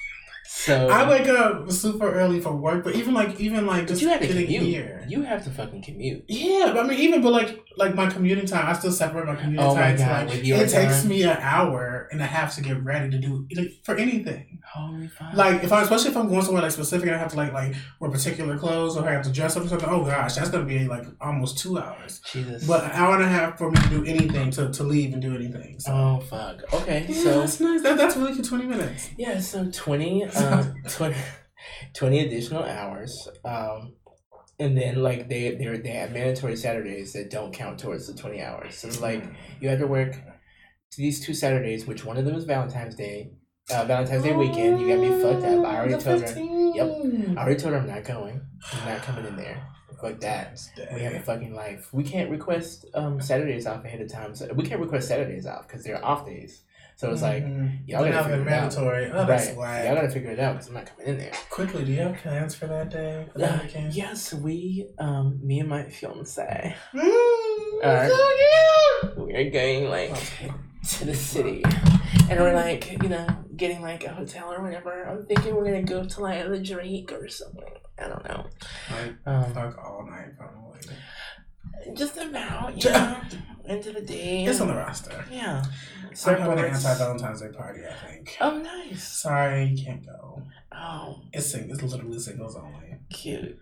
So 0.51 0.89
I 0.89 1.09
wake 1.09 1.29
up 1.29 1.71
super 1.71 2.11
early 2.11 2.41
for 2.41 2.53
work, 2.57 2.83
but 2.83 2.95
even 2.95 3.13
like 3.15 3.39
even 3.39 3.67
like 3.67 3.87
just 3.87 4.01
you 4.03 4.09
have 4.09 4.21
to 4.21 4.27
commute. 4.29 4.63
here. 4.63 5.05
You 5.09 5.23
have 5.23 5.45
to 5.45 5.51
fucking 5.51 5.83
commute. 5.83 6.25
Yeah, 6.27 6.71
but 6.75 6.85
I 6.85 6.89
mean, 6.89 6.99
even 7.01 7.23
but 7.23 7.33
like 7.33 7.61
like 7.77 7.95
my 7.95 8.09
commuting 8.11 8.47
time, 8.47 8.67
I 8.67 8.73
still 8.73 8.91
separate 8.93 9.27
my 9.27 9.37
commuting 9.37 9.65
Oh 9.65 9.75
my 9.75 9.95
time. 9.95 9.97
to, 9.97 10.05
God, 10.05 10.29
like, 10.29 10.39
it 10.47 10.69
takes 10.71 11.05
me 11.05 11.23
an 11.23 11.37
hour 11.41 11.98
and 12.13 12.21
a 12.21 12.27
half 12.27 12.55
to 12.55 12.63
get 12.63 12.83
ready 12.85 13.11
to 13.11 13.19
do 13.19 13.47
like, 13.55 13.73
for 13.85 13.97
anything. 13.97 14.61
Holy 14.65 15.09
fuck! 15.09 15.35
Like 15.35 15.65
if 15.65 15.73
I, 15.73 15.83
especially 15.83 16.11
if 16.11 16.17
I'm 16.17 16.29
going 16.29 16.43
somewhere 16.43 16.63
like 16.63 16.73
specific 16.73 17.07
and 17.07 17.17
I 17.17 17.19
have 17.19 17.31
to 17.31 17.37
like 17.37 17.53
like 17.53 17.75
wear 18.01 18.11
particular 18.11 18.59
clothes 18.59 18.97
or 18.97 19.09
I 19.09 19.13
have 19.13 19.25
to 19.25 19.33
dress 19.33 19.57
up 19.57 19.65
or 19.65 19.69
something. 19.69 19.89
Oh 19.89 20.05
gosh, 20.05 20.35
that's 20.35 20.51
gonna 20.51 20.65
be 20.65 20.87
like 20.87 21.05
almost 21.21 21.59
two 21.59 21.79
hours. 21.79 22.21
Jesus. 22.33 22.67
But 22.67 22.85
an 22.85 22.91
hour 22.93 23.15
and 23.15 23.25
a 23.25 23.29
half 23.29 23.59
for 23.59 23.71
me 23.71 23.81
to 23.81 23.89
do 23.89 24.05
anything 24.05 24.51
to, 24.53 24.71
to 24.71 24.83
leave 24.85 25.13
and 25.13 25.23
do 25.23 25.35
anything. 25.35 25.81
So 25.81 25.93
oh 25.93 26.21
fuck. 26.21 26.63
Okay, 26.73 27.07
yeah, 27.09 27.23
so 27.23 27.41
that's 27.41 27.61
nice. 27.61 27.83
That, 27.83 27.97
that's 27.97 28.17
really 28.17 28.35
good. 28.35 28.45
Twenty 28.45 28.67
minutes. 28.67 29.11
Yeah, 29.17 29.41
so 29.41 29.71
20, 29.71 30.25
uh, 30.35 30.65
20, 30.89 31.17
20 31.95 32.21
additional 32.21 32.65
hours. 32.65 33.29
Um, 33.45 33.95
and 34.61 34.77
then 34.77 35.03
like 35.03 35.29
they 35.29 35.55
they 35.55 35.77
they 35.79 35.91
have 35.91 36.13
mandatory 36.13 36.57
Saturdays 36.57 37.13
that 37.13 37.31
don't 37.31 37.53
count 37.53 37.79
towards 37.79 38.07
the 38.07 38.15
20 38.15 38.43
hours. 38.43 38.77
So 38.77 38.89
like 39.01 39.25
you 39.61 39.69
have 39.69 39.79
to 39.79 39.87
work 39.87 40.17
these 40.97 41.25
two 41.25 41.35
Saturdays, 41.35 41.87
which 41.87 42.05
one 42.05 42.17
of 42.17 42.25
them 42.25 42.35
is 42.35 42.45
Valentine's 42.45 42.95
Day. 42.95 43.33
Uh, 43.71 43.85
Valentine's 43.85 44.23
Day 44.25 44.35
weekend, 44.35 44.81
you 44.81 44.89
got 44.89 44.99
me 44.99 45.11
fucked 45.23 45.45
up. 45.45 45.65
I 45.67 45.77
already 45.77 45.95
The 45.95 46.01
told 46.01 46.23
her. 46.23 46.29
Yep. 46.29 47.37
I 47.37 47.41
already 47.43 47.61
told 47.61 47.75
her 47.75 47.81
I'm 47.81 47.87
not 47.87 48.05
going. 48.05 48.41
I'm 48.73 48.89
not 48.89 49.03
coming 49.03 49.27
in 49.27 49.37
there. 49.37 49.63
Fuck 50.01 50.21
that. 50.21 50.59
We 50.95 51.01
have 51.03 51.13
a 51.15 51.21
fucking 51.21 51.55
life. 51.55 51.89
We 51.93 52.05
can't 52.05 52.31
request 52.31 52.87
um 52.95 53.21
Saturdays 53.21 53.67
off 53.67 53.85
ahead 53.85 54.01
of 54.01 54.11
time. 54.11 54.35
So 54.35 54.53
we 54.55 54.65
can't 54.65 54.81
request 54.81 55.09
Saturdays 55.09 55.45
off 55.47 55.67
because 55.67 55.83
they're 55.85 56.03
off 56.05 56.25
days. 56.25 56.63
So 56.97 57.11
it's 57.13 57.23
like 57.23 57.45
Mhm. 57.45 57.81
y'all 57.87 58.01
gotta 58.01 58.11
now 58.13 58.23
figure 58.23 58.37
they're 58.39 58.47
it 58.47 58.53
out. 58.53 58.63
mandatory. 58.77 59.11
Oh, 59.13 59.25
that's 59.27 59.47
right. 59.49 59.57
why. 59.57 59.85
Y'all 59.87 59.95
gotta 59.97 60.11
figure 60.11 60.31
it 60.31 60.39
out 60.41 60.55
because 60.55 60.69
I'm 60.69 60.75
not 60.75 60.87
coming 60.87 61.07
in 61.09 61.19
there. 61.19 61.33
Quickly, 61.51 61.85
do 61.85 61.93
you 61.93 62.01
have 62.01 62.17
plans 62.17 62.55
for 62.55 62.67
that 62.69 62.91
day? 62.91 63.27
For 63.33 63.39
that 63.41 63.61
Uh, 63.61 63.63
weekend? 63.65 63.95
yes, 63.95 64.33
we, 64.35 64.89
um, 64.99 65.39
me 65.45 65.61
and 65.61 65.69
my 65.69 65.85
fiance, 65.85 66.75
Mm, 66.95 67.85
Alright. 67.85 68.11
so 68.11 68.31
cute. 69.03 69.19
we 69.27 69.35
are 69.35 69.51
going 69.51 69.91
like 69.91 70.11
Okay. 70.11 70.51
To 70.89 71.05
the 71.05 71.15
city, 71.15 71.63
and 72.31 72.41
we're 72.41 72.55
like, 72.55 72.93
you 73.03 73.09
know, 73.09 73.27
getting 73.57 73.83
like 73.83 74.05
a 74.05 74.11
hotel 74.11 74.53
or 74.53 74.63
whatever. 74.63 75.05
I'm 75.05 75.25
thinking 75.27 75.55
we're 75.55 75.65
gonna 75.65 75.83
go 75.83 76.05
to 76.05 76.21
like 76.21 76.49
the 76.49 76.59
Drake 76.59 77.13
or 77.13 77.29
something. 77.29 77.65
I 77.99 78.09
don't 78.09 78.25
know. 78.29 78.47
Like, 78.91 79.15
Um, 79.27 79.53
fuck 79.53 79.77
all 79.79 80.07
night, 80.09 80.37
probably. 80.39 80.81
just 81.95 82.17
about, 82.17 82.83
you 82.83 82.91
know, 82.91 83.21
into 83.67 83.93
the 83.93 84.01
day. 84.01 84.45
It's 84.45 84.61
on 84.61 84.69
the 84.69 84.75
roster. 84.75 85.25
Yeah. 85.31 85.65
I'm 86.27 86.37
having 86.41 86.59
an 86.59 86.65
anti 86.67 86.95
Valentine's 86.95 87.41
Day 87.43 87.49
party, 87.49 87.81
I 87.89 88.07
think. 88.07 88.37
Oh, 88.41 88.57
nice. 88.59 89.03
Sorry, 89.07 89.75
can't 89.85 90.05
go. 90.05 90.43
Oh, 90.73 91.21
It's 91.33 91.47
sing- 91.51 91.69
it's 91.71 91.83
literally 91.83 92.19
singles 92.19 92.57
only. 92.57 92.97
cute. 93.11 93.59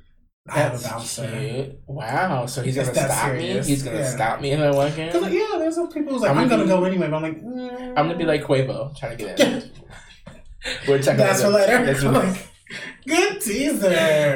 I 0.48 0.58
have 0.60 0.80
a 0.80 0.82
bouncer. 0.88 1.28
cute. 1.28 1.78
Wow. 1.86 2.46
So 2.46 2.62
he's 2.62 2.76
It's 2.76 2.88
gonna 2.90 3.08
stop 3.08 3.24
serious. 3.30 3.66
me. 3.66 3.72
He's 3.72 3.82
gonna 3.82 3.98
Yeah. 3.98 4.10
stop 4.14 4.40
me 4.40 4.52
if 4.52 4.60
I 4.60 4.70
walk 4.70 4.96
in. 4.98 5.10
Cause 5.12 5.22
like, 5.22 5.32
yeah, 5.32 5.56
there's 5.58 5.74
some 5.74 5.90
people 5.90 6.12
who's 6.12 6.22
like, 6.22 6.30
I'm 6.30 6.38
I'm, 6.38 6.48
gonna 6.48 6.64
gonna 6.66 6.80
go 6.80 6.84
anyway, 6.84 7.08
but 7.08 7.16
I'm 7.16 7.22
like, 7.22 7.42
mm. 7.42 7.88
I'm 7.88 8.06
gonna 8.06 8.16
be 8.16 8.24
like 8.24 8.42
Quavo, 8.44 8.96
trying 8.96 9.16
to 9.16 9.24
get 9.24 9.40
in. 9.40 9.70
We're 10.88 10.98
talking 11.02 11.18
That's 11.18 11.42
for 11.42 11.48
later. 11.48 11.84
That's 11.84 12.02
for 12.02 12.10
later. 12.10 12.38
Good 13.06 13.40
teaser. 13.40 13.86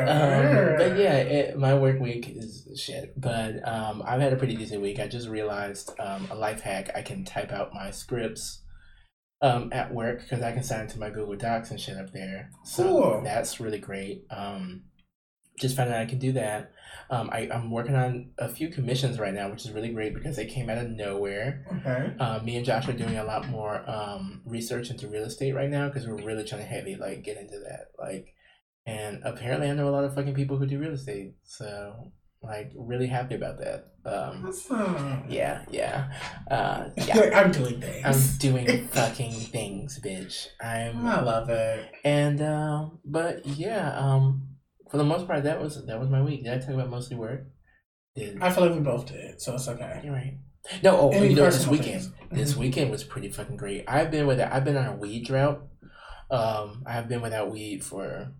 Um, 0.08 0.76
but 0.78 0.96
yeah, 0.96 1.16
it, 1.16 1.58
my 1.58 1.74
work 1.74 1.98
week 2.00 2.28
is 2.36 2.68
shit. 2.76 3.20
But 3.20 3.66
um, 3.66 4.02
I've 4.06 4.20
had 4.20 4.32
a 4.32 4.36
pretty 4.36 4.54
decent 4.54 4.80
week. 4.82 5.00
I 5.00 5.08
just 5.08 5.28
realized 5.28 5.90
um, 5.98 6.28
a 6.30 6.36
life 6.36 6.60
hack: 6.60 6.90
I 6.94 7.02
can 7.02 7.24
type 7.24 7.50
out 7.50 7.74
my 7.74 7.90
scripts 7.90 8.62
um, 9.42 9.70
at 9.72 9.92
work 9.92 10.20
because 10.20 10.42
I 10.42 10.52
can 10.52 10.62
sign 10.62 10.82
into 10.82 11.00
my 11.00 11.10
Google 11.10 11.34
Docs 11.36 11.72
and 11.72 11.80
shit 11.80 11.96
up 11.96 12.12
there. 12.12 12.50
So 12.64 12.84
Cool. 12.84 13.20
that's 13.24 13.58
really 13.58 13.78
great. 13.80 14.24
Um, 14.30 14.82
just 15.60 15.76
found 15.76 15.90
out 15.90 16.00
I 16.00 16.06
can 16.06 16.18
do 16.18 16.32
that. 16.32 16.72
Um, 17.10 17.28
I, 17.32 17.48
I'm 17.52 17.70
working 17.70 17.96
on 17.96 18.30
a 18.38 18.48
few 18.48 18.68
commissions 18.68 19.18
right 19.18 19.34
now, 19.34 19.50
which 19.50 19.64
is 19.64 19.72
really 19.72 19.92
great 19.92 20.14
because 20.14 20.36
they 20.36 20.46
came 20.46 20.70
out 20.70 20.78
of 20.78 20.90
nowhere. 20.90 21.64
Okay. 21.80 22.14
Uh, 22.20 22.38
me 22.42 22.56
and 22.56 22.64
Josh 22.64 22.88
are 22.88 22.92
doing 22.92 23.16
a 23.18 23.24
lot 23.24 23.48
more 23.48 23.88
um, 23.90 24.42
research 24.44 24.90
into 24.90 25.08
real 25.08 25.24
estate 25.24 25.54
right 25.54 25.68
now 25.70 25.88
because 25.88 26.06
we're 26.06 26.22
really 26.24 26.44
trying 26.44 26.60
to 26.62 26.66
heavy 26.68 26.94
like 26.96 27.24
get 27.24 27.36
into 27.36 27.58
that. 27.68 27.86
Like, 27.98 28.26
and 28.86 29.20
apparently 29.24 29.68
I 29.68 29.74
know 29.74 29.88
a 29.88 29.90
lot 29.90 30.04
of 30.04 30.14
fucking 30.14 30.34
people 30.34 30.56
who 30.56 30.66
do 30.66 30.78
real 30.78 30.92
estate, 30.92 31.34
so 31.42 32.12
like 32.42 32.70
really 32.76 33.08
happy 33.08 33.34
about 33.34 33.58
that. 33.58 33.86
Um, 34.06 34.46
Awesome. 34.46 35.24
yeah, 35.28 35.64
yeah, 35.70 36.10
uh, 36.50 36.90
yeah. 36.96 37.32
I'm 37.34 37.50
doing 37.52 37.80
things. 37.80 38.04
I'm 38.06 38.38
doing 38.38 38.86
fucking 38.92 39.32
things, 39.32 39.98
bitch. 40.02 40.46
I'm 40.62 41.04
I 41.06 41.20
love 41.22 41.50
it. 41.50 41.90
and 42.04 42.40
um, 42.40 42.98
but 43.04 43.44
yeah, 43.46 43.92
um, 43.98 44.46
for 44.90 44.96
the 44.96 45.04
most 45.04 45.26
part, 45.26 45.44
that 45.44 45.60
was 45.60 45.84
that 45.86 46.00
was 46.00 46.08
my 46.08 46.22
week. 46.22 46.44
Did 46.44 46.52
I 46.52 46.58
talk 46.58 46.70
about 46.70 46.90
mostly 46.90 47.16
work? 47.16 47.46
Did 48.16 48.40
I 48.42 48.50
feel 48.50 48.64
like 48.66 48.74
we 48.74 48.80
both 48.80 49.06
did, 49.06 49.40
so 49.40 49.54
it's 49.54 49.68
okay. 49.68 50.00
you're 50.04 50.12
right. 50.12 50.38
No, 50.82 50.98
oh, 51.00 51.10
Any 51.10 51.30
you 51.30 51.36
know, 51.36 51.44
this 51.46 51.66
weekend. 51.66 52.02
things. 52.02 52.12
This 52.30 52.56
weekend 52.56 52.90
was 52.90 53.02
pretty 53.02 53.30
fucking 53.30 53.56
great. 53.56 53.84
I've 53.88 54.10
been 54.10 54.26
with 54.26 54.40
I've 54.40 54.64
been 54.64 54.76
on 54.76 54.86
a 54.86 54.96
weed 54.96 55.26
drought. 55.26 55.62
Um, 56.30 56.82
I've 56.86 57.08
been 57.08 57.22
without 57.22 57.50
weed 57.50 57.84
for 57.84 58.32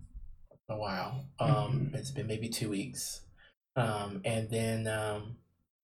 a 0.69 0.77
while. 0.77 1.27
Um, 1.41 1.91
Mhm. 1.93 1.95
it's 1.95 2.11
been 2.11 2.27
maybe 2.27 2.49
two 2.49 2.69
weeks. 2.69 3.23
Um, 3.77 4.21
and 4.25 4.51
then 4.51 4.87
um, 4.87 5.37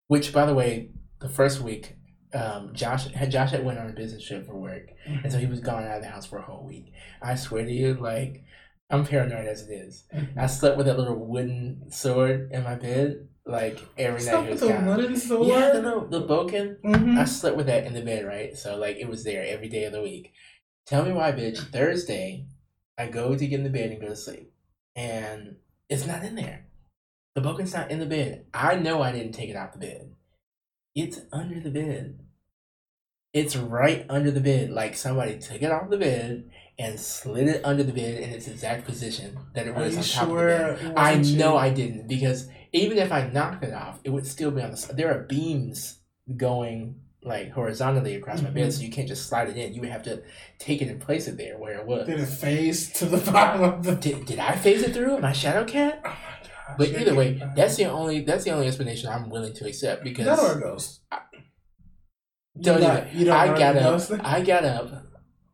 which 0.08 0.34
by 0.34 0.46
the 0.46 0.54
way, 0.54 0.90
the 1.22 1.30
first 1.30 1.62
week, 1.62 1.96
um, 2.34 2.74
Josh 2.74 3.08
had 3.08 3.32
Josh 3.32 3.52
had 3.52 3.64
went 3.64 3.80
on 3.80 3.90
a 3.90 3.94
business 3.94 4.26
trip 4.28 4.46
for 4.46 4.56
work, 4.56 4.88
and 5.24 5.32
so 5.32 5.38
he 5.40 5.46
was 5.46 5.62
gone 5.62 5.84
out 5.84 5.98
of 5.98 6.02
the 6.04 6.10
house 6.10 6.26
for 6.26 6.38
a 6.40 6.42
whole 6.42 6.66
week. 6.66 6.92
I 7.22 7.36
swear 7.36 7.64
to 7.66 7.72
you, 7.72 7.94
like 7.94 8.44
I'm 8.90 9.06
paranoid 9.06 9.48
as 9.48 9.64
it 9.68 9.72
is. 9.74 10.06
Mhm. 10.14 10.38
I 10.38 10.48
slept 10.48 10.78
with 10.78 10.86
that 10.86 10.98
little 10.98 11.16
wooden 11.16 11.90
sword 11.92 12.52
in 12.52 12.64
my 12.64 12.76
bed, 12.76 13.28
like 13.46 13.80
every 13.98 14.20
night 14.20 14.28
Stop 14.28 14.44
he 14.46 14.52
with 14.52 14.60
the 14.60 14.68
gone. 14.70 14.86
wooden 14.86 15.16
sword. 15.18 15.48
Yeah, 15.48 15.72
the 15.72 16.08
the 16.10 16.28
bokken. 16.28 16.80
Mhm. 16.82 17.18
I 17.18 17.26
slept 17.26 17.58
with 17.58 17.66
that 17.68 17.86
in 17.86 17.94
the 17.94 18.02
bed, 18.04 18.26
right? 18.26 18.56
So 18.56 18.78
like 18.78 18.98
it 18.98 19.08
was 19.08 19.24
there 19.24 19.44
every 19.46 19.70
day 19.70 19.86
of 19.86 19.94
the 19.94 20.02
week. 20.04 20.34
Tell 20.86 21.04
me 21.04 21.12
why, 21.14 21.32
bitch. 21.32 21.58
Thursday, 21.72 22.46
I 22.98 23.08
go 23.08 23.36
to 23.36 23.48
get 23.48 23.58
in 23.60 23.64
the 23.64 23.70
bed 23.72 23.92
and 23.92 24.00
go 24.02 24.08
to 24.08 24.16
sleep, 24.16 24.54
and 24.96 25.58
it's 25.90 26.06
not 26.06 26.24
in 26.24 26.36
there. 26.36 26.68
The 27.34 27.42
bokken's 27.42 27.74
not 27.74 27.90
in 27.92 28.00
the 28.00 28.06
bed. 28.06 28.46
I 28.54 28.76
know 28.76 29.02
I 29.02 29.12
didn't 29.12 29.34
take 29.34 29.50
it 29.50 29.56
out 29.56 29.74
the 29.74 29.80
bed. 29.80 30.14
It's 30.94 31.20
under 31.34 31.60
the 31.60 31.72
bed. 31.72 32.20
It's 33.34 33.56
right 33.58 34.06
under 34.10 34.32
the 34.32 34.40
bed. 34.40 34.70
Like 34.70 34.96
somebody 34.96 35.40
took 35.40 35.62
it 35.62 35.72
off 35.72 35.90
the 35.90 35.98
bed 35.98 36.50
and 36.78 37.00
slid 37.00 37.48
it 37.48 37.62
under 37.64 37.84
the 37.84 37.94
bed 37.94 38.16
in 38.22 38.30
its 38.32 38.48
exact 38.48 38.86
position 38.86 39.38
that 39.54 39.68
it 39.68 39.74
was 39.76 39.96
on 39.98 40.04
top 40.04 40.28
sure 40.30 40.50
of 40.50 40.80
the 40.80 40.86
bed. 40.90 40.94
I 40.98 41.16
know 41.16 41.54
you? 41.54 41.58
I 41.58 41.70
didn't 41.70 42.08
because 42.08 42.48
even 42.74 42.98
if 42.98 43.12
I 43.12 43.28
knocked 43.30 43.64
it 43.64 43.74
off, 43.74 44.00
it 44.04 44.10
would 44.10 44.28
still 44.28 44.52
be 44.52 44.62
on 44.62 44.72
the. 44.72 44.78
s- 44.78 44.86
There 44.88 45.10
are 45.14 45.24
beams 45.24 46.00
going 46.36 47.00
like 47.24 47.52
horizontally 47.52 48.14
across 48.16 48.42
my 48.42 48.50
bed, 48.52 48.68
Mhm. 48.70 48.74
so 48.74 48.82
you 48.84 48.92
can't 48.92 49.08
just 49.08 49.28
slide 49.28 49.50
it 49.50 49.58
in. 49.58 49.74
You 49.74 49.82
would 49.82 49.90
have 49.90 50.04
to 50.04 50.22
take 50.60 50.82
it 50.82 50.90
and 50.90 51.00
place 51.02 51.28
it 51.28 51.38
there 51.38 51.58
where 51.58 51.80
it 51.80 51.88
was. 51.88 52.06
Did 52.08 52.20
it 52.20 52.26
face 52.28 52.92
to 53.00 53.06
the 53.06 53.18
bottom 53.32 53.64
of 53.64 53.84
the? 53.84 53.96
Did, 53.96 54.26
did 54.26 54.40
I 54.40 54.56
phase 54.56 54.84
it 54.84 54.94
through? 54.94 55.20
my 55.20 55.32
Shadow 55.34 55.64
Cat? 55.66 56.02
Oh 56.06 56.10
my 56.10 56.14
gosh. 56.14 56.76
But 56.78 56.90
either 56.90 57.16
way, 57.16 57.42
that's 57.56 57.78
the 57.78 57.86
only 57.86 58.22
that's 58.22 58.44
the 58.44 58.52
only 58.52 58.68
explanation 58.68 59.10
I'm 59.10 59.30
willing 59.30 59.54
to 59.54 59.66
accept 59.66 60.04
because 60.04 60.26
that 60.26 60.38
or 60.40 60.58
a 60.58 60.62
ghost. 60.62 61.00
Don't 62.62 62.82
you 62.82 62.88
even. 62.88 63.08
you 63.20 63.26
don't 63.26 63.36
I 63.36 63.48
got 63.58 63.76
up. 63.78 64.02
I 64.24 64.42
got 64.42 64.64
up 64.64 65.05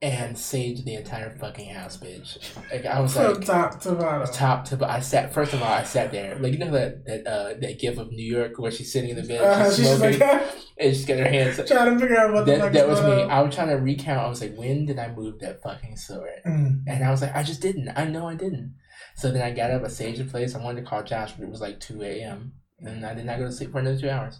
and 0.03 0.36
saged 0.36 0.84
the 0.84 0.96
entire 0.96 1.29
fucking 1.38 1.70
house, 1.70 1.98
bitch. 1.98 2.39
Like 2.72 2.86
I 2.88 3.00
was 3.00 3.13
From 3.13 3.34
like 3.36 3.46
top 3.46 3.79
to 3.81 3.91
bottom. 3.93 4.34
top 4.34 4.65
to. 4.65 4.77
bottom. 4.77 4.96
I 4.96 5.00
sat. 5.00 5.31
First 5.34 5.53
of 5.53 5.62
all, 5.62 5.72
I 5.72 5.84
sat 5.84 6.12
there. 6.12 6.36
Like 6.39 6.53
you 6.53 6.60
know 6.60 6.72
that 6.72 7.05
that 7.05 7.27
uh 7.27 7.53
that 7.60 7.77
gif 7.79 7.98
of 8.00 8.12
New 8.12 8.24
York 8.25 8.58
where 8.58 8.72
she's 8.72 8.91
sitting 8.91 9.12
in 9.12 9.15
the 9.17 9.24
bed, 9.24 9.41
Uh, 9.41 9.65
she's 9.70 9.75
she's 9.88 9.98
smoking, 9.98 10.20
like 10.20 10.41
and 10.79 10.96
she's 10.96 11.05
got 11.05 11.20
her 11.20 11.27
hands. 11.27 11.60
up. 11.60 11.67
trying 11.67 11.93
to 11.93 12.00
figure 12.00 12.17
out 12.17 12.34
what 12.34 12.46
the 12.46 12.53
That, 12.53 12.62
fuck 12.62 12.74
that 12.74 12.88
was 12.89 13.01
me. 13.03 13.22
on. 13.24 13.29
I 13.29 13.41
was 13.41 13.53
trying 13.53 13.70
to 13.70 13.75
recount. 13.75 14.20
I 14.25 14.27
was 14.29 14.41
like, 14.41 14.55
when 14.55 14.86
did 14.88 14.98
I 14.98 15.13
move 15.13 15.39
that 15.41 15.62
fucking 15.62 15.98
sword? 15.98 16.41
Mm. 16.48 16.84
And 16.88 17.03
I 17.03 17.12
was 17.12 17.22
like, 17.22 17.36
I 17.36 17.43
just 17.43 17.62
didn't. 17.62 17.89
I 17.96 18.05
know 18.05 18.27
I 18.27 18.34
didn't. 18.36 18.75
So 19.15 19.29
then 19.31 19.41
I 19.43 19.51
got 19.51 19.70
up, 19.72 19.84
I 19.84 19.88
saged 19.88 20.17
the 20.17 20.24
place. 20.24 20.55
I 20.55 20.63
wanted 20.63 20.81
to 20.84 20.88
call 20.88 21.03
Josh, 21.03 21.34
but 21.34 21.43
it 21.43 21.50
was 21.51 21.62
like 21.62 21.79
2 21.79 22.01
a.m. 22.01 22.53
And 22.79 23.05
I 23.05 23.13
did 23.13 23.25
not 23.25 23.38
go 23.38 23.46
to 23.46 23.51
sleep 23.51 23.72
for 23.72 23.79
another 23.79 24.00
two 24.00 24.10
hours. 24.10 24.39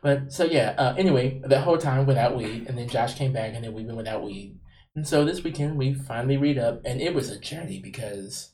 But 0.00 0.32
so 0.32 0.44
yeah, 0.44 0.74
uh, 0.78 0.94
anyway, 0.96 1.40
that 1.46 1.62
whole 1.62 1.78
time 1.78 2.06
without 2.06 2.36
weed. 2.36 2.66
And 2.68 2.76
then 2.78 2.88
Josh 2.88 3.14
came 3.14 3.32
back, 3.32 3.52
and 3.54 3.64
then 3.64 3.72
we've 3.72 3.86
been 3.86 3.96
without 3.96 4.22
weed. 4.22 4.58
And 4.94 5.06
so 5.08 5.24
this 5.24 5.42
weekend 5.42 5.78
we 5.78 5.94
finally 5.94 6.36
read 6.36 6.58
up, 6.58 6.82
and 6.84 7.00
it 7.00 7.14
was 7.14 7.30
a 7.30 7.38
journey 7.38 7.80
because 7.80 8.50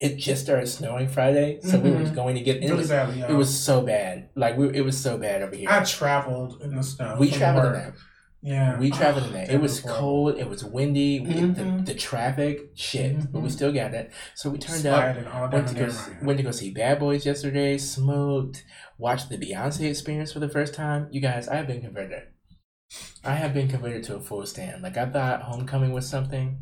it 0.00 0.16
just 0.16 0.44
started 0.44 0.66
snowing 0.66 1.08
Friday. 1.08 1.58
So 1.62 1.78
we 1.78 1.90
were 1.90 2.00
Mhm. 2.00 2.14
going 2.14 2.34
to 2.36 2.42
get, 2.42 2.56
it 2.58 2.66
Really 2.66 2.76
was, 2.76 2.88
badly, 2.88 3.20
y'all. 3.20 3.30
it 3.30 3.34
was 3.34 3.58
so 3.58 3.80
bad. 3.82 4.28
Like, 4.34 4.56
we, 4.56 4.68
it 4.74 4.82
was 4.82 4.96
so 4.98 5.16
bad 5.18 5.42
over 5.42 5.56
here. 5.56 5.68
I 5.70 5.82
traveled 5.84 6.60
in 6.62 6.74
the 6.74 6.82
snow. 6.82 7.16
we 7.18 7.30
traveled 7.30 7.66
in 7.66 7.72
work. 7.72 7.94
that. 7.94 8.00
Yeah. 8.42 8.78
We 8.78 8.90
traveled 8.90 9.24
in 9.24 9.30
Oh, 9.30 9.32
that. 9.34 9.50
It 9.50 9.60
was 9.60 9.80
terrible. 9.80 9.98
cold. 10.00 10.38
It 10.38 10.48
was 10.48 10.62
windy. 10.64 11.20
We, 11.20 11.34
Mhm. 11.34 11.84
the, 11.84 11.92
the 11.92 11.98
traffic, 11.98 12.60
shit. 12.74 13.32
But 13.32 13.40
we 13.40 13.48
Mhm. 13.48 13.52
still 13.52 13.72
got 13.72 13.92
it. 13.94 14.12
So 14.34 14.50
we 14.50 14.58
turned 14.58 14.86
up. 14.86 15.16
All 15.34 15.48
down 15.48 15.50
Went 15.50 15.68
to 15.68 15.74
go. 15.74 15.80
neighborhood. 15.86 16.16
Went 16.26 16.36
to 16.38 16.42
go 16.44 16.50
see 16.50 16.70
Bad 16.70 16.98
Boys 16.98 17.24
yesterday. 17.26 17.76
Smoked. 17.78 18.64
Watched 18.98 19.30
the 19.30 19.38
Beyonce 19.38 19.88
experience 19.90 20.32
for 20.32 20.38
the 20.40 20.48
first 20.48 20.74
time. 20.74 21.08
You 21.10 21.20
guys, 21.20 21.48
I 21.48 21.56
have 21.56 21.66
been 21.66 21.80
converted. 21.80 22.22
I 23.24 23.34
have 23.34 23.52
been 23.54 23.68
converted 23.68 24.04
to 24.04 24.16
a 24.16 24.20
full 24.20 24.46
stand. 24.46 24.82
Like 24.82 24.96
I 24.96 25.06
thought 25.06 25.42
Homecoming 25.42 25.92
was 25.92 26.08
something, 26.08 26.58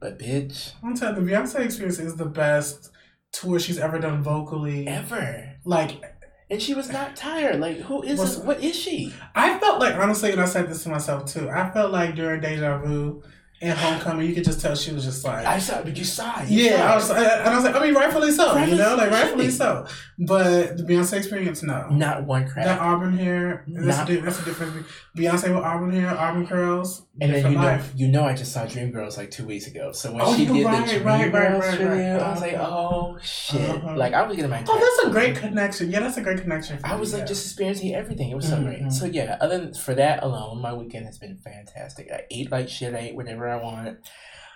but 0.00 0.18
bitch, 0.18 0.72
I'm 0.82 0.94
telling 0.94 1.16
you, 1.16 1.24
the 1.24 1.30
Beyonce 1.32 1.60
experience 1.64 1.98
is 1.98 2.16
the 2.16 2.26
best 2.26 2.90
tour 3.32 3.58
she's 3.58 3.78
ever 3.78 3.98
done 3.98 4.22
vocally. 4.22 4.86
ever. 4.86 5.54
Like, 5.64 6.02
And 6.50 6.60
she 6.62 6.74
was 6.74 6.90
not 6.90 7.16
tired. 7.16 7.58
Like 7.60 7.78
who 7.78 8.02
is 8.02 8.18
Was- 8.20 8.36
this? 8.36 8.44
What 8.44 8.62
is 8.62 8.76
she? 8.76 9.12
I 9.34 9.58
felt 9.58 9.80
like, 9.80 9.94
honestly, 9.94 10.30
and 10.32 10.40
I 10.40 10.44
said 10.44 10.68
this 10.68 10.82
to 10.84 10.90
myself 10.90 11.24
too, 11.26 11.48
I 11.48 11.70
felt 11.70 11.90
like 11.92 12.14
during 12.14 12.40
Deja 12.40 12.78
Vu 12.78 13.22
and 13.62 13.78
Homecoming, 13.78 14.28
you 14.28 14.34
could 14.34 14.44
just 14.44 14.60
tell 14.60 14.74
she 14.74 14.92
was 14.92 15.04
just 15.04 15.24
like, 15.24 15.46
I 15.46 15.58
saw, 15.58 15.82
but 15.82 15.96
you 15.96 16.04
saw. 16.04 16.42
You 16.42 16.64
yeah, 16.64 16.76
saw 16.76 16.92
I 16.92 16.94
was, 16.96 17.10
and 17.10 17.48
I 17.48 17.54
was 17.54 17.64
like, 17.64 17.74
I 17.74 17.80
mean, 17.84 17.94
rightfully 17.94 18.30
so, 18.32 18.56
you 18.64 18.76
know, 18.76 18.96
like 18.96 19.10
rightfully 19.10 19.50
so. 19.50 19.86
But 20.18 20.76
the 20.78 20.82
Beyonce 20.82 21.14
experience, 21.18 21.62
no. 21.62 21.88
not 21.90 22.24
one 22.24 22.48
crap. 22.48 22.64
That 22.66 22.80
auburn 22.80 23.16
hair, 23.16 23.64
that's, 23.68 23.98
Not- 23.98 24.10
a, 24.10 24.20
that's 24.20 24.40
a 24.40 24.44
difference. 24.44 24.86
Beyonce 25.16 25.54
with 25.54 25.64
auburn 25.64 25.92
hair, 25.92 26.10
auburn 26.10 26.46
curls, 26.46 27.06
And 27.20 27.32
then 27.34 27.52
you 27.52 27.58
know, 27.58 27.64
life. 27.64 27.92
you 27.96 28.08
know, 28.08 28.24
I 28.24 28.34
just 28.34 28.52
saw 28.52 28.66
Dreamgirls 28.66 29.16
like 29.16 29.30
two 29.30 29.46
weeks 29.46 29.66
ago. 29.66 29.92
So 29.92 30.12
when 30.12 30.20
Oh, 30.22 30.34
she 30.36 30.44
did 30.46 30.64
right, 30.64 30.86
the 30.86 31.00
right, 31.00 31.32
Dreamgirls 31.32 31.60
right, 31.60 31.80
right, 31.80 31.88
right. 31.88 32.20
I 32.22 32.30
was 32.30 32.40
like, 32.40 32.54
Uh-huh. 32.54 32.76
oh 32.76 33.18
shit! 33.22 33.70
Uh-huh. 33.70 33.96
Like 33.96 34.12
I 34.12 34.26
was 34.26 34.36
getting 34.36 34.50
my. 34.50 34.62
Oh, 34.68 34.78
that's 34.78 35.08
a 35.08 35.10
great 35.10 35.36
connection. 35.36 35.90
Yeah, 35.90 36.00
that's 36.00 36.16
a 36.18 36.22
great 36.22 36.40
connection. 36.42 36.78
I 36.84 36.96
was 36.96 37.14
like 37.14 37.26
just 37.26 37.46
experiencing 37.46 37.94
everything. 37.94 38.30
It 38.30 38.34
was 38.36 38.48
so 38.48 38.60
great. 38.62 38.80
Mhm. 38.82 38.92
So 38.92 39.06
yeah, 39.06 39.36
other 39.40 39.58
than 39.58 39.74
for 39.74 39.94
that 39.94 40.22
alone, 40.22 40.60
my 40.60 40.72
weekend 40.74 41.06
has 41.06 41.18
been 41.18 41.36
fantastic. 41.38 42.10
I 42.12 42.24
ate 42.30 42.50
like 42.50 42.68
shit. 42.68 42.94
I 42.94 42.98
ate 42.98 43.16
whatever 43.16 43.45
I 43.48 43.56
want. 43.56 43.88
It 43.88 43.96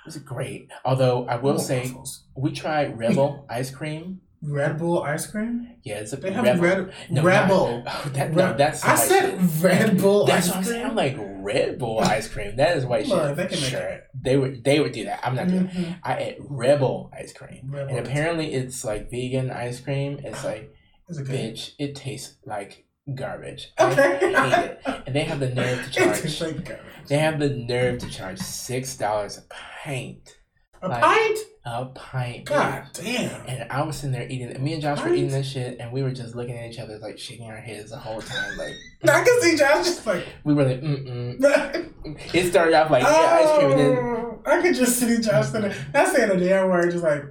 was 0.06 0.16
great. 0.18 0.68
Although 0.84 1.26
I 1.26 1.36
will 1.36 1.58
say, 1.58 1.82
waffles. 1.86 2.24
we 2.36 2.52
tried 2.52 2.98
Rebel 2.98 3.46
ice 3.50 3.70
cream. 3.70 4.22
Red 4.42 4.78
Bull 4.78 5.02
ice 5.02 5.26
cream. 5.26 5.76
Yeah, 5.82 5.96
it's 5.96 6.14
a 6.14 6.16
They 6.16 6.30
have 6.32 6.42
Rebel. 6.60 6.62
Red 6.86 6.94
No, 7.10 7.22
Rebel. 7.22 7.82
not- 7.84 7.94
oh, 8.06 8.08
that, 8.14 8.32
no, 8.32 8.56
that's 8.56 8.82
I 8.82 8.94
said. 8.94 9.38
Red 9.62 10.00
Bull 10.00 10.24
That's 10.24 10.46
ice 10.46 10.48
what 10.48 10.56
I'm 10.56 10.62
cream. 10.64 10.74
saying. 10.76 10.86
I'm 10.86 10.96
like 10.96 11.16
Red 11.18 11.78
Bull 11.78 12.00
ice 12.00 12.26
cream. 12.26 12.56
That 12.56 12.78
is 12.78 12.86
white 12.86 13.06
Look, 13.06 13.36
shit. 13.36 13.50
they 13.50 13.56
sure. 13.56 14.00
They 14.18 14.38
would. 14.38 14.64
They 14.64 14.80
would 14.80 14.92
do 14.92 15.04
that. 15.04 15.20
I'm 15.22 15.34
not 15.36 15.48
doing. 15.48 15.66
it. 15.66 15.72
Mhm. 15.72 15.98
I 16.02 16.16
ate 16.18 16.36
Rebel 16.40 17.10
ice 17.14 17.34
cream, 17.34 17.68
Rebel 17.70 17.94
and 17.94 18.06
apparently 18.06 18.54
it's 18.54 18.82
like 18.82 19.10
vegan 19.10 19.50
ice 19.50 19.78
cream. 19.78 20.20
It's 20.24 20.42
like, 20.42 20.72
Is 21.10 21.18
it 21.18 21.26
bitch, 21.28 21.72
it 21.78 21.94
tastes 21.94 22.36
like 22.46 22.86
garbage. 23.14 23.72
Okay. 23.78 24.34
I 24.34 24.48
hate 24.48 24.70
it, 24.70 24.82
and 25.06 25.14
they 25.14 25.24
have 25.24 25.40
the 25.40 25.50
nerve 25.50 25.84
to 25.84 25.90
charge. 25.90 26.08
It 26.18 26.22
tastes 26.22 26.40
like 26.40 26.64
garbage. 26.64 26.86
They 27.08 27.18
have 27.18 27.38
the 27.38 27.50
nerve 27.50 27.98
to 28.00 28.08
charge 28.10 28.38
six 28.38 28.96
dollars 28.96 29.38
a 29.38 29.42
pint. 29.84 30.36
A 30.82 30.88
like- 30.88 31.02
pint? 31.02 31.38
A 31.66 31.84
pint. 31.86 32.46
God 32.46 32.84
damn. 32.94 33.46
And 33.46 33.70
I 33.70 33.82
was 33.82 33.96
sitting 33.96 34.12
there 34.12 34.26
eating. 34.26 34.50
And 34.50 34.62
Me 34.64 34.72
and 34.72 34.80
Josh 34.80 35.02
were 35.02 35.12
eating 35.12 35.30
that 35.32 35.44
shit, 35.44 35.78
and 35.78 35.92
we 35.92 36.02
were 36.02 36.10
just 36.10 36.34
looking 36.34 36.56
at 36.56 36.70
each 36.70 36.78
other, 36.78 36.98
like 36.98 37.18
shaking 37.18 37.50
our 37.50 37.56
heads 37.60 37.90
the 37.90 37.98
whole 37.98 38.22
time. 38.22 38.56
Like 38.56 38.72
I 39.04 39.22
can 39.22 39.40
see 39.42 39.56
Josh 39.56 39.84
just 39.84 40.06
like. 40.06 40.24
we 40.44 40.54
were 40.54 40.64
like, 40.64 40.80
mm 40.80 41.38
mm. 41.38 41.86
It 42.34 42.48
started 42.50 42.72
off 42.74 42.90
like 42.90 43.02
yeah, 43.02 43.38
ice 43.42 43.58
cream, 43.58 43.70
and 43.72 43.78
then 43.80 43.98
Oh, 43.98 44.40
I 44.46 44.62
could 44.62 44.74
just 44.74 44.98
see 44.98 45.18
Josh 45.20 45.48
sitting. 45.48 45.70
Not 45.92 46.08
saying 46.08 46.30
a 46.30 46.36
damn 46.40 46.70
word, 46.70 46.90
just 46.92 47.04
like 47.04 47.24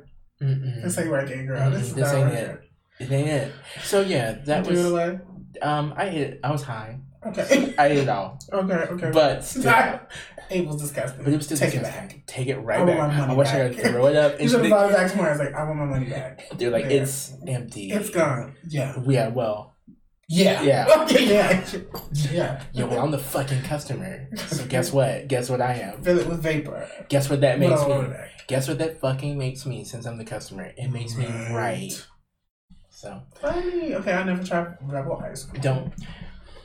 mm 0.44 0.64
mm. 0.64 0.84
this 0.84 0.98
ain't 1.00 1.10
working, 1.10 1.48
girl. 1.48 1.72
This 1.72 1.88
is 1.88 1.94
Mm, 1.94 1.96
this 1.96 2.14
not 2.14 2.16
ain't 2.16 2.30
working. 2.30 2.46
it. 2.48 2.62
It 3.00 3.12
ain't 3.12 3.28
it. 3.30 3.52
So 3.84 4.02
yeah, 4.02 4.34
that 4.46 4.64
Do 4.66 4.70
it 4.70 4.74
was. 4.76 4.92
away. 4.92 5.20
Um, 5.64 5.94
I 5.98 6.10
ate 6.10 6.22
it. 6.22 6.40
I 6.44 6.52
was 6.52 6.62
high. 6.62 7.00
Okay. 7.26 7.74
I 7.78 7.88
ate 7.88 7.98
it 8.00 8.10
all, 8.10 8.40
Okay. 8.54 8.74
Okay. 8.74 9.12
but 9.12 9.44
still, 9.44 10.00
it 10.50 10.66
was 10.66 10.78
disgusting. 10.78 11.24
but 11.24 11.34
it 11.34 11.36
was 11.38 11.46
still 11.46 11.58
Take 11.58 11.76
it 11.76 11.84
back. 11.84 12.24
Take 12.28 12.48
it 12.48 12.58
right 12.60 12.80
I 12.80 12.84
right 12.84 12.98
want 12.98 13.10
back. 13.12 13.20
my 13.20 13.28
money 13.28 13.34
I 13.34 13.36
wish 13.38 13.48
I 13.50 13.68
back. 13.68 13.78
could 13.78 13.92
throw 13.92 14.08
it 14.08 14.16
up. 14.16 14.40
You 14.42 14.48
should 14.50 14.62
have 14.62 14.70
brought 14.70 14.90
it 14.90 14.96
back 14.96 15.12
tomorrow. 15.12 15.30
I 15.30 15.32
was 15.32 15.40
like, 15.40 15.54
I 15.54 15.64
want 15.64 15.80
my 15.80 15.86
money 15.86 16.06
back. 16.10 16.44
They're 16.58 16.70
like, 16.72 16.86
Yeah. 16.86 16.92
it's 17.02 17.34
empty. 17.48 17.92
It's 17.92 18.10
gone. 18.10 18.56
Yeah. 18.70 18.96
Yeah, 19.06 19.28
well, 19.30 19.76
Yeah. 20.30 20.62
Yeah. 20.62 20.88
Okay, 21.02 21.26
yeah. 21.30 21.66
Yeah. 22.32 22.64
Yo, 22.74 22.88
well, 22.88 23.00
I'm 23.04 23.12
the 23.12 23.18
fucking 23.20 23.64
customer. 23.64 24.30
So 24.38 24.66
guess 24.66 24.94
what? 24.94 25.28
Guess 25.28 25.50
what 25.50 25.60
I 25.62 25.74
am? 25.74 26.02
Fill 26.02 26.20
it 26.20 26.28
with 26.28 26.42
vapor. 26.42 26.88
Guess 27.10 27.30
what 27.30 27.42
that 27.42 27.60
makes 27.60 27.86
me? 27.86 28.08
Guess 28.48 28.68
what 28.70 28.78
that 28.80 29.00
fucking 29.02 29.38
makes 29.38 29.66
me 29.66 29.84
since 29.84 30.06
I'm 30.08 30.18
the 30.18 30.26
customer? 30.26 30.72
It 30.78 30.90
makes 30.90 31.16
me 31.18 31.26
right. 31.52 31.92
So 32.90 33.22
Funny. 33.42 33.94
Okay, 33.96 34.14
I 34.14 34.24
never 34.24 34.44
tried 34.44 34.78
Rebel 34.82 35.18
Ice 35.24 35.44
Cream. 35.46 35.62
don't 35.62 35.94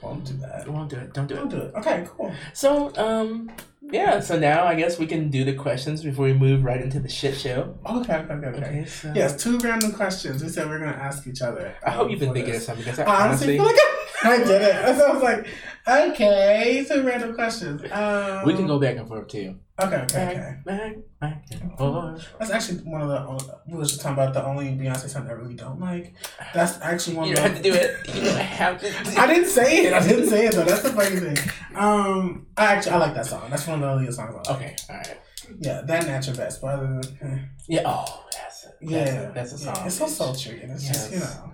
Won't 0.05 0.25
do 0.25 0.35
that. 0.35 0.69
won't 0.69 0.91
do 0.91 0.97
it. 0.97 1.13
Don't 1.13 1.27
do 1.27 1.35
Don't 1.37 1.53
it. 1.53 1.57
do 1.57 1.63
it. 1.63 1.75
Okay, 1.77 2.07
cool. 2.17 2.33
So 2.53 2.93
um 2.97 3.51
yeah. 3.93 4.21
So 4.21 4.39
now 4.39 4.65
I 4.67 4.75
guess 4.75 4.99
we 4.99 5.07
can 5.07 5.31
do 5.31 5.45
the 5.45 5.53
questions 5.55 6.03
before 6.03 6.25
we 6.25 6.33
move 6.33 6.65
right 6.65 6.81
into 6.81 7.01
the 7.01 7.09
shit 7.09 7.37
show. 7.37 7.77
Okay, 7.87 8.15
okay, 8.15 8.35
okay. 8.35 8.59
okay. 8.67 8.85
So 8.87 9.13
Yes, 9.15 9.43
two 9.43 9.59
random 9.59 9.93
questions. 9.93 10.43
We 10.43 10.49
said 10.49 10.69
we 10.69 10.75
are 10.75 10.79
gonna 10.79 10.93
ask 10.93 11.27
each 11.27 11.43
other. 11.43 11.75
I 11.87 11.91
hope 11.91 12.11
you've 12.11 12.21
been 12.21 12.33
thinking 12.33 12.55
of 12.57 12.63
something 12.63 12.85
because 12.85 12.99
I 12.99 13.05
I 13.05 13.27
honestly 13.29 13.59
honestly, 13.59 13.59
feel 13.59 13.67
like 14.25 14.41
I, 14.41 14.43
I 14.43 14.45
did 14.45 14.63
it. 14.63 14.97
So 14.99 15.07
I 15.09 15.13
was 15.13 15.23
like, 15.23 15.47
okay, 15.87 16.85
two 16.89 17.03
random 17.07 17.35
questions. 17.35 17.83
Um, 17.93 18.45
we 18.47 18.55
can 18.55 18.67
go 18.67 18.79
back 18.79 18.97
and 18.97 19.07
forth 19.07 19.29
too. 19.29 19.57
Okay, 19.81 19.97
okay, 20.03 20.57
okay. 20.69 22.23
That's 22.39 22.51
actually 22.53 22.79
one 22.83 23.03
of 23.03 23.09
the. 23.09 23.55
We 23.67 23.77
were 23.79 23.85
just 23.85 24.01
talking 24.01 24.15
about 24.15 24.33
the 24.33 24.45
only 24.45 24.67
Beyonce 24.67 25.09
song 25.09 25.27
I 25.29 25.33
really 25.33 25.55
don't 25.57 25.81
like. 25.81 26.15
That's 26.55 26.81
actually 26.81 27.17
one 27.17 27.27
You 27.29 27.33
of 27.35 27.39
don't 27.39 27.49
the. 27.49 27.55
have 27.55 27.63
to 27.63 27.71
do 27.71 27.75
it. 27.75 28.15
You 28.15 28.23
don't 28.23 28.39
have 28.39 28.81
to. 28.81 28.89
Do 28.91 29.21
I 29.21 29.27
didn't 29.27 29.49
say 29.49 29.87
it. 29.87 29.93
I 29.93 30.07
didn't 30.07 30.29
say 30.29 30.47
it 30.47 30.55
though. 30.55 30.65
That's 30.65 30.83
the 30.83 30.91
funny 30.91 31.17
thing. 31.17 31.37
Um, 31.75 32.47
I 32.57 32.67
actually 32.67 32.93
I 32.93 32.99
like 32.99 33.15
that 33.15 33.27
song. 33.27 33.43
That's 33.51 33.67
one 33.67 33.75
of 33.77 33.81
the 33.81 33.89
only 33.91 34.13
songs. 34.13 34.49
Okay. 34.49 34.77
All 34.89 34.97
right. 34.97 35.19
Yeah, 35.59 35.81
that 35.87 36.27
Your 36.27 36.37
Best. 36.37 36.61
But 36.63 36.69
other 36.75 36.87
than 37.21 37.29
eh, 37.33 37.39
Yeah. 37.69 37.83
Oh, 37.85 38.25
that's 38.33 38.65
it. 38.67 38.75
yeah, 38.81 39.05
That's, 39.05 39.13
a, 39.15 39.33
that's 39.35 39.63
a 39.63 39.67
yeah, 39.67 39.73
song. 39.75 39.87
it's 39.87 39.97
so 39.97 40.07
sultry 40.07 40.63
and 40.63 40.73
it's 40.73 40.87
just 40.87 41.13
you 41.13 41.19
know 41.19 41.53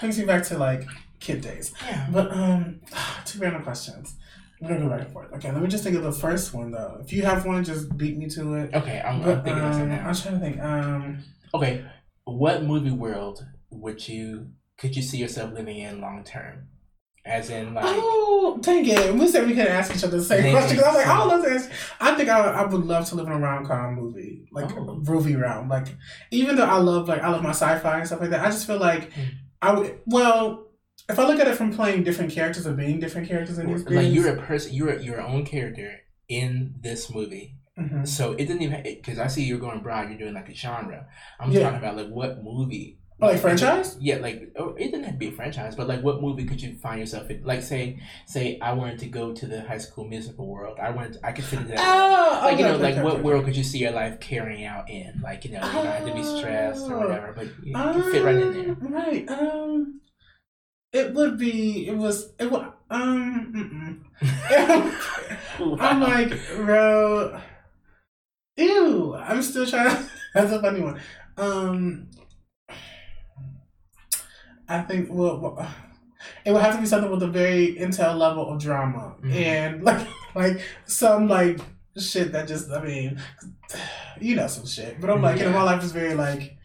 brings 0.00 0.18
me 0.18 0.24
back 0.26 0.44
to 0.44 0.58
like 0.58 0.84
kid 1.20 1.40
days. 1.40 1.72
Yeah. 1.88 2.06
But 2.12 2.32
um, 2.32 2.80
two 3.24 3.38
random 3.38 3.62
questions. 3.62 4.16
We're 4.62 4.68
gonna 4.68 4.80
go 4.80 4.88
back 4.90 5.00
and 5.00 5.12
forth. 5.12 5.32
Okay, 5.34 5.50
let 5.52 5.60
me 5.60 5.68
just 5.68 5.82
think 5.84 5.96
of 5.96 6.02
the 6.04 6.12
first 6.12 6.54
one 6.54 6.70
though. 6.70 6.98
If 7.00 7.12
you 7.12 7.22
have 7.24 7.44
one, 7.44 7.64
just 7.64 7.96
beat 7.96 8.16
me 8.16 8.28
to 8.30 8.54
it. 8.54 8.74
Okay. 8.74 9.00
I'm, 9.04 9.16
I'm 9.16 9.22
But 9.22 9.44
thinking 9.44 9.62
of 9.64 9.72
um, 9.72 9.78
something 9.78 9.98
I'm 9.98 10.14
trying 10.14 10.34
to 10.34 10.40
think. 10.40 10.62
Um, 10.62 11.18
Okay. 11.54 11.84
What 12.24 12.62
movie 12.62 12.90
world 12.92 13.44
would 13.70 14.06
you 14.08 14.48
could 14.78 14.94
you 14.96 15.02
see 15.02 15.18
yourself 15.18 15.52
living 15.52 15.76
in 15.78 16.00
long 16.00 16.22
term? 16.24 16.68
As 17.24 17.50
in, 17.50 17.72
like, 17.74 17.84
oh, 17.86 18.58
dang 18.62 18.84
it! 18.84 19.14
We 19.14 19.28
said 19.28 19.46
we 19.46 19.54
couldn't 19.54 19.70
ask 19.70 19.94
each 19.94 20.02
other 20.02 20.16
the 20.18 20.24
same 20.24 20.50
question. 20.52 20.76
'cause 20.76 20.84
I 20.84 20.88
was 20.88 21.06
like, 21.06 21.16
oh, 21.18 21.28
let's 21.28 21.66
ask. 21.66 21.70
I 22.00 22.14
think 22.16 22.28
I, 22.28 22.40
I 22.40 22.66
would 22.66 22.84
love 22.84 23.08
to 23.10 23.14
live 23.14 23.26
in 23.28 23.32
a 23.32 23.38
rom 23.38 23.64
com 23.64 23.94
movie, 23.94 24.48
like 24.50 24.72
Oh. 24.76 25.00
Rovie 25.04 25.36
realm. 25.40 25.68
Like, 25.68 25.86
even 26.32 26.56
though 26.56 26.64
I 26.64 26.78
love 26.78 27.06
like 27.08 27.22
I 27.22 27.28
love 27.30 27.42
my 27.44 27.50
sci-fi 27.50 27.98
and 27.98 28.06
stuff 28.08 28.20
like 28.20 28.30
that, 28.30 28.44
I 28.44 28.50
just 28.50 28.66
feel 28.66 28.78
like 28.78 29.12
Mm. 29.12 29.28
I 29.60 29.72
would. 29.72 30.00
Well, 30.06 30.66
if 31.12 31.18
I 31.18 31.26
look 31.26 31.38
at 31.40 31.48
it 31.48 31.56
from 31.56 31.72
playing 31.72 32.02
different 32.04 32.32
characters 32.32 32.66
or 32.66 32.72
being 32.72 32.98
different 33.00 33.28
characters 33.28 33.58
in 33.58 33.66
these 33.66 33.84
like 33.88 34.12
you're 34.12 34.28
a 34.28 34.40
person, 34.42 34.72
you're 34.74 34.96
your 34.98 35.20
own 35.20 35.44
character 35.44 36.00
in 36.28 36.74
this 36.80 37.12
movie. 37.14 37.56
Mhm. 37.78 38.06
So 38.06 38.32
it 38.32 38.46
didn't 38.46 38.62
even 38.62 38.82
because 38.82 39.18
I 39.18 39.28
see 39.28 39.44
you're 39.44 39.58
going 39.58 39.80
broad. 39.80 40.08
You're 40.10 40.18
doing 40.18 40.34
like 40.34 40.48
a 40.48 40.54
genre. 40.54 41.06
I'm 41.40 41.50
Yeah. 41.52 41.60
talking 41.64 41.78
about 41.78 41.96
like 41.96 42.08
what 42.08 42.42
movie. 42.42 42.98
Oh, 43.20 43.28
like 43.28 43.38
franchise? 43.40 43.96
Yeah, 44.00 44.16
like 44.16 44.50
oh, 44.56 44.70
it 44.70 44.86
didn't 44.90 45.04
have 45.04 45.12
to 45.14 45.18
be 45.18 45.28
a 45.28 45.32
franchise, 45.32 45.76
but 45.76 45.86
like 45.86 46.02
what 46.02 46.20
movie 46.20 46.44
could 46.44 46.60
you 46.60 46.74
find 46.76 46.98
yourself 46.98 47.30
in? 47.30 47.44
Like 47.44 47.62
say, 47.62 48.00
say 48.26 48.58
I 48.60 48.72
wanted 48.72 48.98
to 49.00 49.06
go 49.06 49.32
to 49.32 49.46
the 49.46 49.62
High 49.62 49.78
School 49.78 50.06
Musical 50.08 50.48
world. 50.48 50.78
I 50.82 50.90
wanted, 50.90 51.18
I 51.22 51.30
could 51.30 51.44
fit 51.44 51.60
into 51.60 51.68
that. 51.72 51.78
Oh, 51.80 52.40
like 52.46 52.58
you 52.58 52.64
know, 52.64 52.74
okay, 52.74 52.82
like 52.82 52.94
okay, 52.94 53.02
what 53.04 53.12
okay. 53.14 53.22
world 53.22 53.44
could 53.44 53.56
you 53.56 53.62
see 53.62 53.78
your 53.78 53.92
life 53.92 54.18
carrying 54.18 54.64
out 54.64 54.90
in? 54.90 55.20
Like 55.22 55.44
you 55.44 55.52
know, 55.52 55.64
you 55.64 55.72
don't 55.72 55.86
have 55.86 56.04
to 56.06 56.14
be 56.14 56.24
stressed 56.24 56.82
or 56.90 56.94
Oh. 56.94 56.98
whatever, 57.06 57.32
but 57.36 57.46
you, 57.62 57.66
you 57.66 57.72
can 57.74 58.10
fit 58.10 58.24
right 58.24 58.34
in 58.36 58.52
there. 58.54 58.70
Um, 58.72 58.92
Right. 58.92 59.30
Um, 59.30 60.00
it 60.92 61.14
would 61.14 61.38
be. 61.38 61.86
It 61.88 61.96
was. 61.96 62.32
It 62.38 62.50
would. 62.50 62.66
Um. 62.90 64.00
Mm-mm. 64.20 65.78
I'm 65.80 66.00
like, 66.00 66.38
bro. 66.56 67.40
Ew. 68.56 69.14
I'm 69.14 69.42
still 69.42 69.66
trying. 69.66 69.96
That's 70.34 70.52
a 70.52 70.60
funny 70.60 70.80
one. 70.80 71.00
Um. 71.36 72.08
I 74.68 74.82
think. 74.82 75.08
Well, 75.10 75.38
well, 75.40 75.68
it 76.44 76.52
would 76.52 76.62
have 76.62 76.74
to 76.76 76.80
be 76.80 76.86
something 76.86 77.10
with 77.10 77.22
a 77.22 77.26
very 77.28 77.76
intel 77.76 78.16
level 78.16 78.48
of 78.50 78.60
drama 78.60 79.16
Mhm. 79.22 79.32
and 79.34 79.84
like 79.88 80.06
like 80.34 80.60
some 80.86 81.28
like 81.28 81.60
shit 81.98 82.32
that 82.32 82.48
just. 82.48 82.70
I 82.70 82.82
mean, 82.84 83.20
you 84.20 84.36
know 84.36 84.46
some 84.46 84.66
shit. 84.66 85.00
But 85.00 85.10
I'm 85.10 85.22
like, 85.22 85.38
you 85.38 85.44
know, 85.44 85.52
my 85.52 85.62
life 85.62 85.82
is 85.82 85.92
very 85.92 86.14
like. 86.14 86.56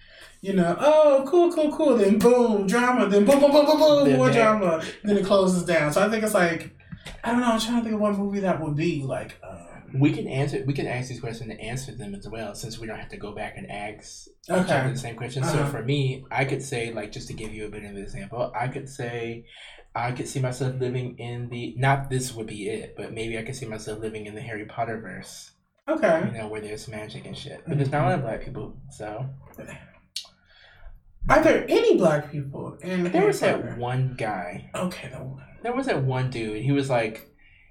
You 0.48 0.54
know, 0.54 0.78
oh, 0.80 1.26
cool, 1.28 1.52
cool, 1.52 1.76
cool. 1.76 1.98
Then 1.98 2.20
boom, 2.20 2.68
drama. 2.68 3.10
Then 3.10 3.26
boom, 3.26 3.42
boom, 3.42 3.52
boom, 3.52 3.66
boom, 3.66 3.80
boom, 3.80 4.06
Then 4.06 4.18
more 4.18 4.32
drama. 4.32 4.82
Then 5.04 5.18
it 5.18 5.26
closes 5.26 5.66
down. 5.66 5.92
So 5.92 6.02
I 6.02 6.10
think 6.10 6.24
it's 6.24 6.34
like, 6.34 6.74
I 7.22 7.32
don't 7.32 7.42
know. 7.42 7.48
I'm 7.48 7.60
trying 7.60 7.80
to 7.80 7.84
think 7.84 7.96
of 7.96 8.00
one 8.00 8.18
movie 8.18 8.40
that 8.40 8.62
would 8.62 8.78
be 8.78 9.04
like. 9.04 9.38
Um, 9.44 10.00
we 10.00 10.14
can 10.14 10.26
answer. 10.26 10.64
We 10.66 10.72
can 10.74 10.88
ask 10.88 11.10
these 11.10 11.20
questions 11.20 11.50
and 11.50 11.60
answer 11.60 11.94
them 11.94 12.16
as 12.16 12.30
well, 12.30 12.56
since 12.56 12.80
we 12.80 12.88
don't 12.88 12.98
have 12.98 13.10
to 13.10 13.18
go 13.18 13.34
back 13.34 13.56
and 13.58 13.70
ask 13.70 14.28
okay. 14.50 14.90
the 14.90 14.98
same 14.98 15.18
question. 15.18 15.44
So 15.44 15.60
Uh-huh. 15.60 15.70
for 15.70 15.84
me, 15.84 16.26
I 16.32 16.46
could 16.46 16.62
say 16.62 16.94
like 16.94 17.12
just 17.12 17.28
to 17.28 17.34
give 17.34 17.54
you 17.54 17.66
a 17.66 17.70
bit 17.70 17.84
of 17.84 17.92
an 17.92 17.98
example, 17.98 18.50
I 18.58 18.70
could 18.70 18.88
say 18.88 19.48
I 19.94 20.14
could 20.14 20.30
see 20.30 20.40
myself 20.40 20.80
living 20.80 21.20
in 21.20 21.50
the 21.50 21.76
not 21.78 22.10
this 22.10 22.34
would 22.34 22.48
be 22.48 22.70
it, 22.70 22.96
but 22.96 23.12
maybe 23.12 23.38
I 23.38 23.44
could 23.44 23.56
see 23.56 23.66
myself 23.66 24.00
living 24.00 24.28
in 24.28 24.34
the 24.34 24.42
Harry 24.42 24.64
Potter 24.66 24.98
verse. 25.02 25.52
Okay. 25.90 26.24
You 26.26 26.38
know, 26.38 26.48
where 26.48 26.62
there's 26.62 26.88
magic 26.88 27.26
and 27.26 27.38
shit. 27.38 27.64
But 27.68 27.78
there's 27.78 27.92
not 27.92 28.04
a 28.04 28.06
lot 28.06 28.16
of 28.20 28.22
black 28.22 28.46
people, 28.46 28.78
so 28.92 29.26
Are 31.30 31.44
there 31.44 31.66
any 31.68 31.98
black 31.98 32.32
people 32.32 32.78
in 32.82 33.04
there 33.12 33.26
was 33.28 33.40
that 33.42 33.78
one 33.78 34.16
guy. 34.18 34.70
Okay, 34.74 35.10
the 35.10 35.18
one. 35.18 35.44
There 35.64 35.74
was 35.74 35.86
that 35.88 36.04
one 36.04 36.30
dude. 36.30 36.64
He 36.64 36.72
was 36.72 36.90
like 36.90 37.30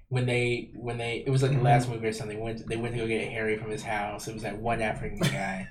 when 0.09 0.25
they 0.25 0.71
when 0.75 0.97
they 0.97 1.23
it 1.25 1.29
was 1.29 1.41
like 1.43 1.51
the 1.53 1.61
last 1.61 1.89
movie 1.89 2.07
or 2.07 2.13
something. 2.13 2.39
Went 2.39 2.67
they 2.67 2.77
went 2.77 2.93
to 2.93 2.99
go 3.01 3.07
get 3.07 3.31
Harry 3.31 3.57
from 3.57 3.71
his 3.71 3.83
house. 3.83 4.27
It 4.27 4.33
was 4.33 4.43
that 4.43 4.59
one 4.59 4.81
African 4.81 5.19
guy. 5.21 5.67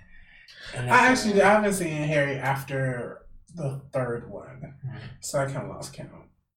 I 0.76 0.86
actually 1.08 1.40
uh, 1.40 1.48
I 1.48 1.52
haven't 1.52 1.74
seen 1.74 1.90
Harry 1.92 2.36
after 2.36 3.22
the 3.54 3.80
third 3.92 4.30
one, 4.30 4.74
Mhm. 4.86 4.98
so 5.20 5.40
I 5.40 5.44
kind 5.46 5.58
of 5.58 5.68
lost 5.68 5.92
count. 5.94 6.10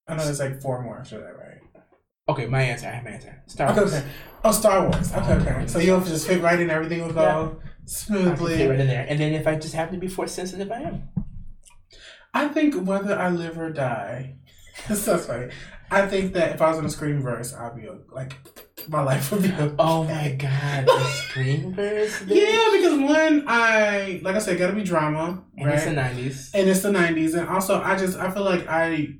I 0.08 0.16
know 0.16 0.24
there's 0.26 0.40
like 0.40 0.62
four 0.62 0.82
more 0.84 1.00
after 1.00 1.20
that, 1.20 1.38
right? 1.38 1.84
Okay, 2.28 2.46
my 2.48 2.62
answer. 2.62 2.88
I 2.88 2.92
have 2.92 3.04
my 3.04 3.12
answer. 3.12 3.42
Star 3.48 3.70
Okay, 3.72 3.80
Wars. 3.82 3.94
okay. 3.94 4.08
Oh, 4.44 4.52
Star 4.52 4.82
Wars. 4.88 5.14
Okay, 5.14 5.34
okay. 5.34 5.68
So 5.68 5.80
you'll 5.80 6.02
just 6.02 6.28
fit 6.28 6.42
right 6.42 6.60
in. 6.60 6.70
Everything 6.70 7.02
will 7.06 7.14
go 7.14 7.22
Yeah. 7.22 7.38
I 7.40 7.48
can 7.48 7.79
smoothly. 7.90 8.68
right 8.68 8.80
in 8.80 8.88
there. 8.88 9.06
And 9.08 9.20
then 9.20 9.34
if 9.34 9.48
I 9.48 9.56
just 9.56 9.74
happen 9.74 9.96
to 9.96 10.00
be 10.00 10.08
force 10.08 10.32
sensitive, 10.32 10.72
I 10.72 10.82
am. 10.82 11.10
I 12.34 12.48
think 12.48 12.76
whether 12.88 13.18
I 13.18 13.30
live 13.30 13.58
or 13.58 13.72
die, 13.72 14.36
that's 14.88 15.02
so 15.02 15.18
funny. 15.18 15.52
I 15.92 16.06
think 16.06 16.34
that 16.34 16.54
if 16.54 16.62
I 16.62 16.70
was 16.70 16.78
in 16.78 16.86
a 16.86 16.90
Scream 16.90 17.20
verse, 17.20 17.54
I'd 17.54 17.76
be 17.76 17.90
like, 18.12 18.36
my 18.88 19.02
life 19.02 19.32
would 19.32 19.42
be. 19.42 19.52
Okay. 19.52 19.76
Oh 19.80 20.04
my 20.04 20.30
god, 20.38 20.86
the 20.86 21.04
Scream 21.06 21.74
verse. 21.74 22.22
Yeah, 22.28 22.70
because 22.72 23.00
one, 23.00 23.46
I 23.48 24.22
like 24.24 24.36
I 24.36 24.40
said, 24.40 24.60
gotta 24.60 24.74
be 24.74 24.84
drama, 24.84 25.44
and 25.58 25.70
it's 25.70 25.86
the 25.86 25.94
nineties. 25.94 26.52
And 26.54 26.70
it's 26.70 26.82
the 26.82 26.90
'90s, 26.90 27.38
and 27.38 27.50
also 27.50 27.82
I 27.82 27.98
just 27.98 28.18
I 28.20 28.30
feel 28.30 28.44
like 28.44 28.68
I 28.68 29.16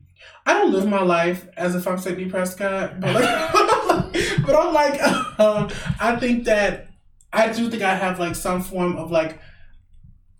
I 0.46 0.54
don't 0.54 0.72
live 0.72 0.88
my 0.88 1.02
life 1.02 1.48
as 1.58 1.76
if 1.76 1.88
I'm 1.88 1.98
Sidney 1.98 2.26
Prescott, 2.26 3.00
but 3.00 3.16
like, 3.16 3.52
but 4.46 4.56
I'm 4.56 4.74
like, 4.74 5.40
um, 5.40 5.70
I 6.00 6.16
think 6.18 6.46
that 6.46 6.89
I 7.32 7.52
do 7.52 7.70
think 7.70 7.84
I 7.84 7.96
have 7.96 8.20
like 8.20 8.36
some 8.36 8.62
form 8.62 8.98
of 8.98 9.12
like. 9.12 9.40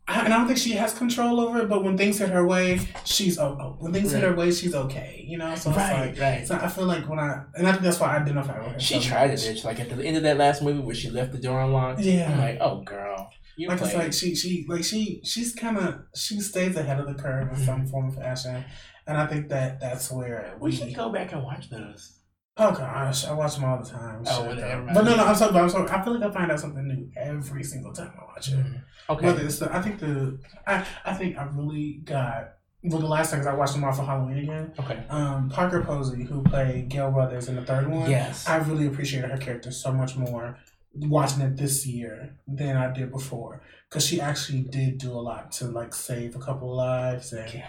I- 0.08 0.26
And 0.26 0.34
I 0.34 0.38
don't 0.38 0.48
think 0.48 0.58
she 0.58 0.72
has 0.72 0.92
control 0.92 1.40
over 1.40 1.60
it, 1.62 1.70
but 1.70 1.84
when 1.84 1.96
things 1.96 2.18
hit 2.18 2.30
her 2.30 2.44
way, 2.48 2.80
she's 3.06 3.38
oh, 3.38 3.56
oh 3.62 3.76
when 3.80 3.94
things 3.94 4.12
hit 4.12 4.24
her 4.24 4.34
way, 4.36 4.50
she's 4.52 4.74
okay, 4.74 5.24
you 5.28 5.38
know. 5.38 5.54
So 5.54 5.70
it's 5.70 5.78
Right, 5.78 6.10
like, 6.10 6.20
right. 6.20 6.48
so 6.48 6.56
I 6.56 6.68
feel 6.68 6.86
like 6.86 7.08
when 7.08 7.20
I 7.20 7.44
and 7.54 7.68
I 7.68 7.72
think 7.74 7.84
that's 7.84 8.00
why 8.00 8.16
I 8.16 8.22
identify 8.22 8.58
with 8.58 8.74
her. 8.74 8.80
She 8.80 8.96
so 8.96 9.02
tried 9.02 9.30
it, 9.30 9.40
bitch. 9.40 9.64
Like 9.64 9.80
at 9.80 9.96
the 9.96 10.04
end 10.04 10.18
of 10.18 10.24
that 10.24 10.38
last 10.38 10.64
movie 10.64 10.80
where 10.80 10.96
she 10.96 11.12
left 11.12 11.32
the 11.32 11.38
door 11.38 11.62
unlocked. 11.62 12.00
Yeah. 12.02 12.32
I'm 12.32 12.40
like, 12.40 12.58
oh 12.60 12.82
girl, 12.82 13.30
you 13.56 13.68
like 13.68 13.80
it's 13.82 13.92
played. 13.92 14.04
like 14.06 14.14
she 14.14 14.34
she 14.34 14.66
like 14.68 14.84
she 14.84 15.22
she's 15.24 15.54
kind 15.54 15.78
of 15.78 16.00
she 16.16 16.40
stays 16.42 16.76
ahead 16.76 17.00
of 17.00 17.06
the 17.06 17.14
curve 17.14 17.50
in 17.50 17.58
some 17.64 17.82
Mm-hmm. 17.82 17.92
form 17.92 18.08
of 18.08 18.16
fashion, 18.16 18.66
and 19.06 19.16
I 19.16 19.28
think 19.28 19.50
that 19.50 19.80
that's 19.80 20.12
where 20.12 20.58
we 20.60 20.72
we. 20.72 20.76
should 20.76 20.96
go 20.96 21.12
back 21.12 21.34
and 21.34 21.44
watch 21.44 21.70
those. 21.70 22.16
Oh 22.60 22.72
gosh, 22.72 23.26
I 23.26 23.32
watch 23.34 23.56
them 23.56 23.64
all 23.66 23.78
the 23.82 23.90
time. 23.90 24.24
Oh, 24.28 24.38
Shit, 24.38 24.46
well, 24.48 24.56
though. 24.56 24.62
never 24.68 24.84
mind. 24.84 24.96
but 24.96 25.06
no, 25.06 25.16
no, 25.16 25.26
I'm 25.26 25.36
sorry, 25.36 25.58
I'm 25.58 25.70
sorry. 25.70 25.90
I 25.90 26.04
feel 26.04 26.20
like 26.20 26.30
I 26.30 26.34
find 26.34 26.52
out 26.52 26.60
something 26.60 26.88
new 26.88 27.10
every 27.16 27.64
single 27.64 27.94
time 27.94 28.12
I 28.20 28.26
watch 28.26 28.50
it. 28.50 28.56
Mm. 28.58 28.82
Okay. 29.10 29.26
Whether 29.26 29.46
it's 29.46 29.60
the, 29.60 29.74
I 29.76 29.82
think 29.82 30.00
the, 30.00 30.38
I, 30.68 30.86
I 31.06 31.14
think 31.14 31.38
I 31.38 31.44
really 31.54 32.02
got. 32.04 32.56
Well, 32.84 33.00
the 33.00 33.08
last 33.08 33.32
time 33.32 33.46
I 33.48 33.54
watched 33.54 33.74
them 33.74 33.84
all 33.84 33.92
for 33.92 34.04
Halloween 34.04 34.38
again. 34.40 34.74
Okay. 34.80 35.04
Um, 35.10 35.50
Parker 35.50 35.84
Posey, 35.84 36.24
who 36.24 36.42
played 36.44 36.90
Gail 36.90 37.12
Brothers 37.12 37.50
in 37.50 37.56
the 37.56 37.62
third 37.62 37.90
one. 37.90 38.10
Yes. 38.10 38.48
I 38.48 38.58
really 38.58 38.88
appreciated 38.88 39.30
her 39.32 39.38
character 39.38 39.72
so 39.72 39.92
much 39.92 40.16
more 40.16 40.58
watching 40.94 41.42
it 41.42 41.58
this 41.58 41.86
year 41.86 42.36
than 42.48 42.78
I 42.78 42.92
did 42.94 43.12
before 43.12 43.62
because 43.90 44.06
she 44.06 44.22
actually 44.22 44.62
did 44.62 44.98
do 44.98 45.12
a 45.12 45.20
lot 45.20 45.52
to 45.54 45.66
like 45.66 45.94
save 45.94 46.36
a 46.36 46.40
couple 46.40 46.72
of 46.72 46.78
lives 46.78 47.34
and. 47.34 47.64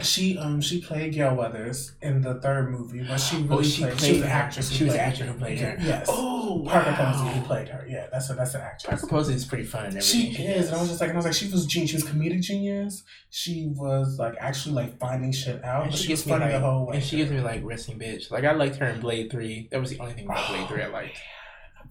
She 0.00 0.36
um 0.38 0.60
she 0.60 0.80
played 0.80 1.14
Gale 1.14 1.36
Weathers 1.36 1.92
in 2.02 2.20
the 2.20 2.34
third 2.40 2.70
movie, 2.70 3.02
but 3.06 3.18
she 3.18 3.36
really 3.36 3.56
Oh, 3.58 3.62
she 3.62 3.82
played, 3.82 3.96
played 3.96 4.06
She 4.06 4.12
was 4.14 4.22
the 4.22 4.28
actress. 4.28 4.70
She 4.70 4.84
was 4.84 4.92
the 4.92 4.98
played 4.98 5.08
actress 5.08 5.28
who 5.30 5.38
played 5.38 5.58
her. 5.60 5.76
Yes. 5.80 6.06
Oh, 6.08 6.64
Parker 6.68 6.90
wow. 6.90 7.12
Posey 7.12 7.38
who 7.38 7.46
played 7.46 7.68
her. 7.68 7.86
Yeah, 7.88 8.06
that's 8.10 8.28
a, 8.30 8.34
that's 8.34 8.54
an 8.54 8.62
actress. 8.62 8.90
Parker 9.00 9.06
Posey 9.06 9.34
is 9.34 9.44
pretty 9.44 9.64
fun 9.64 9.92
She 10.00 10.24
everything. 10.28 10.46
is, 10.46 10.66
and 10.68 10.76
I 10.76 10.80
was 10.80 10.88
just 10.88 11.00
like, 11.00 11.10
and 11.10 11.16
I 11.16 11.18
was 11.18 11.24
like, 11.26 11.34
she 11.34 11.48
was 11.48 11.64
genius. 11.66 11.90
She 11.90 11.96
was 11.96 12.04
comedic 12.04 12.40
genius. 12.42 13.04
She 13.30 13.72
was 13.76 14.18
like 14.18 14.34
actually 14.40 14.74
like 14.74 14.98
finding 14.98 15.30
shit 15.32 15.64
out. 15.64 15.86
And 15.86 15.94
she 15.94 16.04
she 16.04 16.08
me 16.10 16.16
funny 16.16 16.44
like, 16.52 16.52
the 16.54 16.60
whole 16.60 16.86
way. 16.86 16.96
and 16.96 17.04
she 17.04 17.16
gives 17.16 17.30
me 17.30 17.40
like 17.40 17.62
resting 17.64 17.98
bitch. 17.98 18.30
Like 18.30 18.44
I 18.44 18.52
liked 18.52 18.76
her 18.76 18.86
in 18.86 19.00
Blade 19.00 19.30
Three. 19.30 19.68
That 19.70 19.80
was 19.80 19.90
the 19.90 20.00
only 20.00 20.14
thing 20.14 20.24
about 20.24 20.48
Blade 20.48 20.66
Three 20.68 20.82
I 20.82 20.88
liked. 20.88 21.18
I 21.18 21.43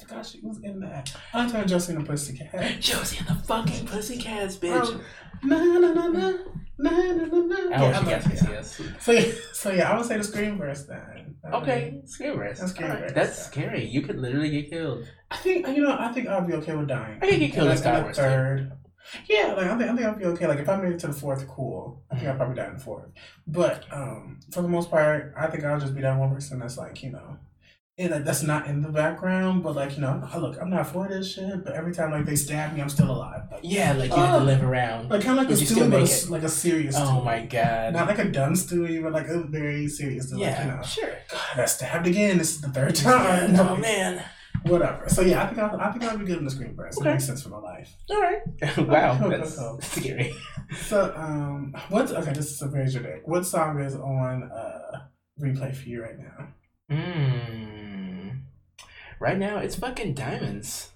forgot 0.04 0.26
she 0.32 0.40
was 0.42 0.60
in 0.64 0.80
that. 0.82 1.14
I 1.34 1.50
turned 1.50 1.68
Josie 1.70 1.94
and 1.94 2.04
the 2.06 2.10
Pussycat. 2.10 2.80
Josie 2.80 3.18
and 3.20 3.28
the 3.28 3.36
fucking 3.44 3.86
Pussycats, 3.88 4.58
bitch. 4.58 4.82
Oh, 4.86 5.02
Na 5.46 5.58
na 5.58 5.78
na 5.80 5.94
na 5.94 6.08
na 6.08 6.32
na 6.78 6.90
na 6.90 7.26
na. 7.26 7.56
I 7.56 7.70
Yeah, 7.70 7.78
hope 7.78 7.96
I 7.96 7.98
love 8.00 8.08
gets 8.30 8.44
yes. 8.44 8.82
So 9.00 9.12
yeah, 9.12 9.32
so 9.54 9.72
yeah, 9.72 9.92
I 9.92 9.98
would 9.98 10.06
say 10.06 10.18
the 10.18 10.24
Scream 10.24 10.58
verse 10.58 10.84
then. 10.86 11.36
Okay, 11.54 12.02
scary 12.06 12.36
verse. 12.38 12.60
That's 12.60 12.72
scary 12.72 12.90
Alright, 12.92 13.04
verse, 13.04 13.14
That's 13.14 13.38
yeah. 13.40 13.44
scary. 13.44 13.86
You 13.86 14.02
could 14.02 14.18
literally 14.20 14.50
get 14.50 14.70
killed. 14.70 15.06
I 15.30 15.36
think 15.38 15.68
you 15.68 15.82
know. 15.84 15.98
I 16.00 16.12
think 16.14 16.28
I'll 16.30 16.46
be 16.48 16.54
okay 16.54 16.74
with 16.76 16.88
dying. 16.88 17.20
I 17.22 17.30
could 17.30 17.40
get 17.40 17.52
killed 17.52 17.66
in 17.68 17.72
And 17.72 17.80
Star 17.80 18.02
Wars. 18.02 18.16
the 18.16 18.22
too. 18.24 18.30
Third. 18.30 18.72
Yeah, 19.28 19.54
like 19.58 19.68
I 19.68 19.78
think 19.78 19.90
I 19.90 19.96
think 19.96 20.08
I'll 20.08 20.16
be 20.16 20.26
okay. 20.26 20.48
Like 20.48 20.60
if 20.60 20.70
I 20.70 20.78
made 20.78 20.94
it 20.94 21.00
to 21.00 21.08
the 21.08 21.14
fourth, 21.14 21.46
cool. 21.50 22.02
I 22.10 22.16
think 22.16 22.30
I'll 22.30 22.38
probably 22.38 22.56
die 22.56 22.68
in 22.68 22.76
the 22.76 22.80
fourth. 22.80 23.10
But 23.46 23.84
um, 23.92 24.40
for 24.54 24.62
the 24.62 24.70
most 24.70 24.90
part, 24.90 25.34
I 25.38 25.48
think 25.48 25.66
I'll 25.66 25.80
just 25.80 25.94
be 25.94 26.02
that 26.02 26.18
one 26.18 26.34
person 26.34 26.60
that's 26.60 26.78
like 26.78 27.04
you 27.04 27.12
know, 27.12 27.38
and 27.98 28.12
like 28.12 28.24
that's 28.26 28.42
not 28.42 28.66
in 28.68 28.82
the 28.82 28.90
background, 28.90 29.62
but 29.64 29.76
like 29.76 29.96
you 29.96 30.02
know, 30.02 30.28
I 30.32 30.38
look, 30.38 30.58
I'm 30.60 30.70
not 30.72 30.88
for 30.88 31.08
this 31.08 31.34
shit. 31.34 31.64
But 31.64 31.74
every 31.74 31.94
time 31.94 32.12
like 32.12 32.26
they 32.26 32.36
stab 32.36 32.74
me, 32.74 32.82
I'm 32.82 32.90
still 32.90 33.12
alive. 33.12 33.44
Like, 33.52 33.62
Yeah, 33.64 33.94
like 33.94 34.10
you 34.10 34.16
have 34.18 34.36
Oh. 34.36 34.40
to 34.40 34.46
live 34.46 34.64
around. 34.64 35.10
like 35.10 35.22
kind 35.24 35.40
of 35.40 35.46
like 35.48 35.56
a 35.56 35.60
Dewey, 35.66 35.90
but 35.90 36.02
a 36.28 36.32
like 36.32 36.44
a 36.44 36.50
serious. 36.50 36.96
Oh 36.98 37.16
Dewey. 37.16 37.26
my 37.26 37.46
god. 37.46 37.94
Not 37.94 38.08
like 38.08 38.20
a 38.20 38.26
dumb 38.26 38.54
Dewey, 38.56 39.00
but 39.00 39.12
like 39.14 39.28
a 39.28 39.44
very 39.44 39.88
serious. 39.88 40.30
Dewey, 40.32 40.42
yeah, 40.42 40.58
Like, 40.58 40.66
you 40.66 40.72
know, 40.72 40.82
sure. 40.84 41.14
God, 41.32 41.42
I 41.54 41.58
got 41.58 41.70
stabbed 41.70 42.08
again. 42.08 42.38
This 42.40 42.52
is 42.56 42.62
the 42.62 42.70
third 42.70 42.96
time. 43.10 43.56
oh 43.60 43.76
man. 43.78 44.24
Whatever. 44.64 45.10
So 45.10 45.22
yeah, 45.22 45.44
I 45.44 45.48
think 45.48 45.60
I'll, 45.60 45.80
I 45.80 45.92
think 45.92 46.04
I'll 46.06 46.18
be 46.18 46.26
good 46.26 46.38
in 46.38 46.46
the 46.46 46.52
screen 46.52 46.74
press. 46.76 46.98
Okay. 46.98 47.10
It 47.10 47.14
makes 47.14 47.26
sense 47.26 47.44
for 47.44 47.50
my 47.50 47.58
life. 47.58 47.94
All 48.10 48.22
right. 48.22 48.42
wow, 48.78 49.20
Cool, 49.20 49.30
that's 49.30 49.56
cool, 49.58 49.70
cool. 49.72 49.82
scary. 49.82 50.34
So, 50.88 51.14
um, 51.18 51.76
what's 51.90 52.12
okay? 52.14 52.32
This 52.34 52.50
is 52.52 52.62
a 52.62 52.68
very 52.70 52.88
generic. 52.90 53.24
What 53.28 53.46
song 53.46 53.80
is 53.82 53.94
on 53.96 54.44
uh 54.44 55.00
replay 55.40 55.76
for 55.76 55.88
you 55.90 56.02
right 56.02 56.18
now? 56.18 56.48
Mm. 56.94 58.42
Right 59.20 59.38
now, 59.38 59.58
it's 59.60 59.76
fucking 59.76 60.14
diamonds. 60.16 60.90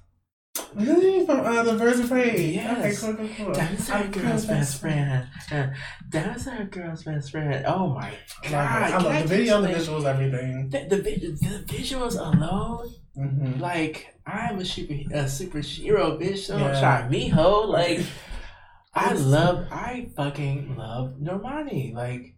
Really, 0.73 1.25
from 1.25 1.41
uh, 1.41 1.63
the 1.63 1.73
Birds 1.73 1.99
of 1.99 2.09
Prey. 2.09 2.51
Yes. 2.55 3.03
Okay, 3.03 3.15
cool, 3.15 3.27
cool, 3.27 3.45
cool. 3.45 3.53
Diamonds 3.53 3.89
are 3.89 4.03
a 4.03 4.07
girl's 4.07 4.45
best 4.45 4.81
friend. 4.81 5.27
Uh, 5.51 5.67
diamonds 6.09 6.47
are 6.47 6.61
a 6.61 6.65
girl's 6.65 7.03
best 7.03 7.31
friend. 7.31 7.63
Oh 7.67 7.89
my 7.93 8.11
I 8.43 8.49
god! 8.49 8.91
love. 8.91 9.05
I 9.05 9.19
love 9.19 9.29
the 9.29 9.35
video, 9.37 9.61
the 9.61 9.67
visuals, 9.69 10.05
everything. 10.05 10.69
The, 10.69 10.79
the, 10.89 10.97
the 10.97 11.63
visuals 11.67 12.15
alone, 12.15 12.93
Mm-hmm. 13.17 13.59
like 13.59 14.13
I'm 14.27 14.59
a 14.59 14.65
super 14.65 14.93
a 15.11 15.27
super 15.27 15.59
hero, 15.59 16.19
bitch. 16.19 16.49
Don't 16.49 16.59
Yeah. 16.59 16.79
try 16.79 17.09
me, 17.09 17.29
ho. 17.29 17.61
Like 17.61 18.01
I 18.93 19.13
love, 19.13 19.65
I 19.71 20.09
fucking 20.15 20.75
love 20.75 21.15
Normani. 21.19 21.93
Like 21.95 22.35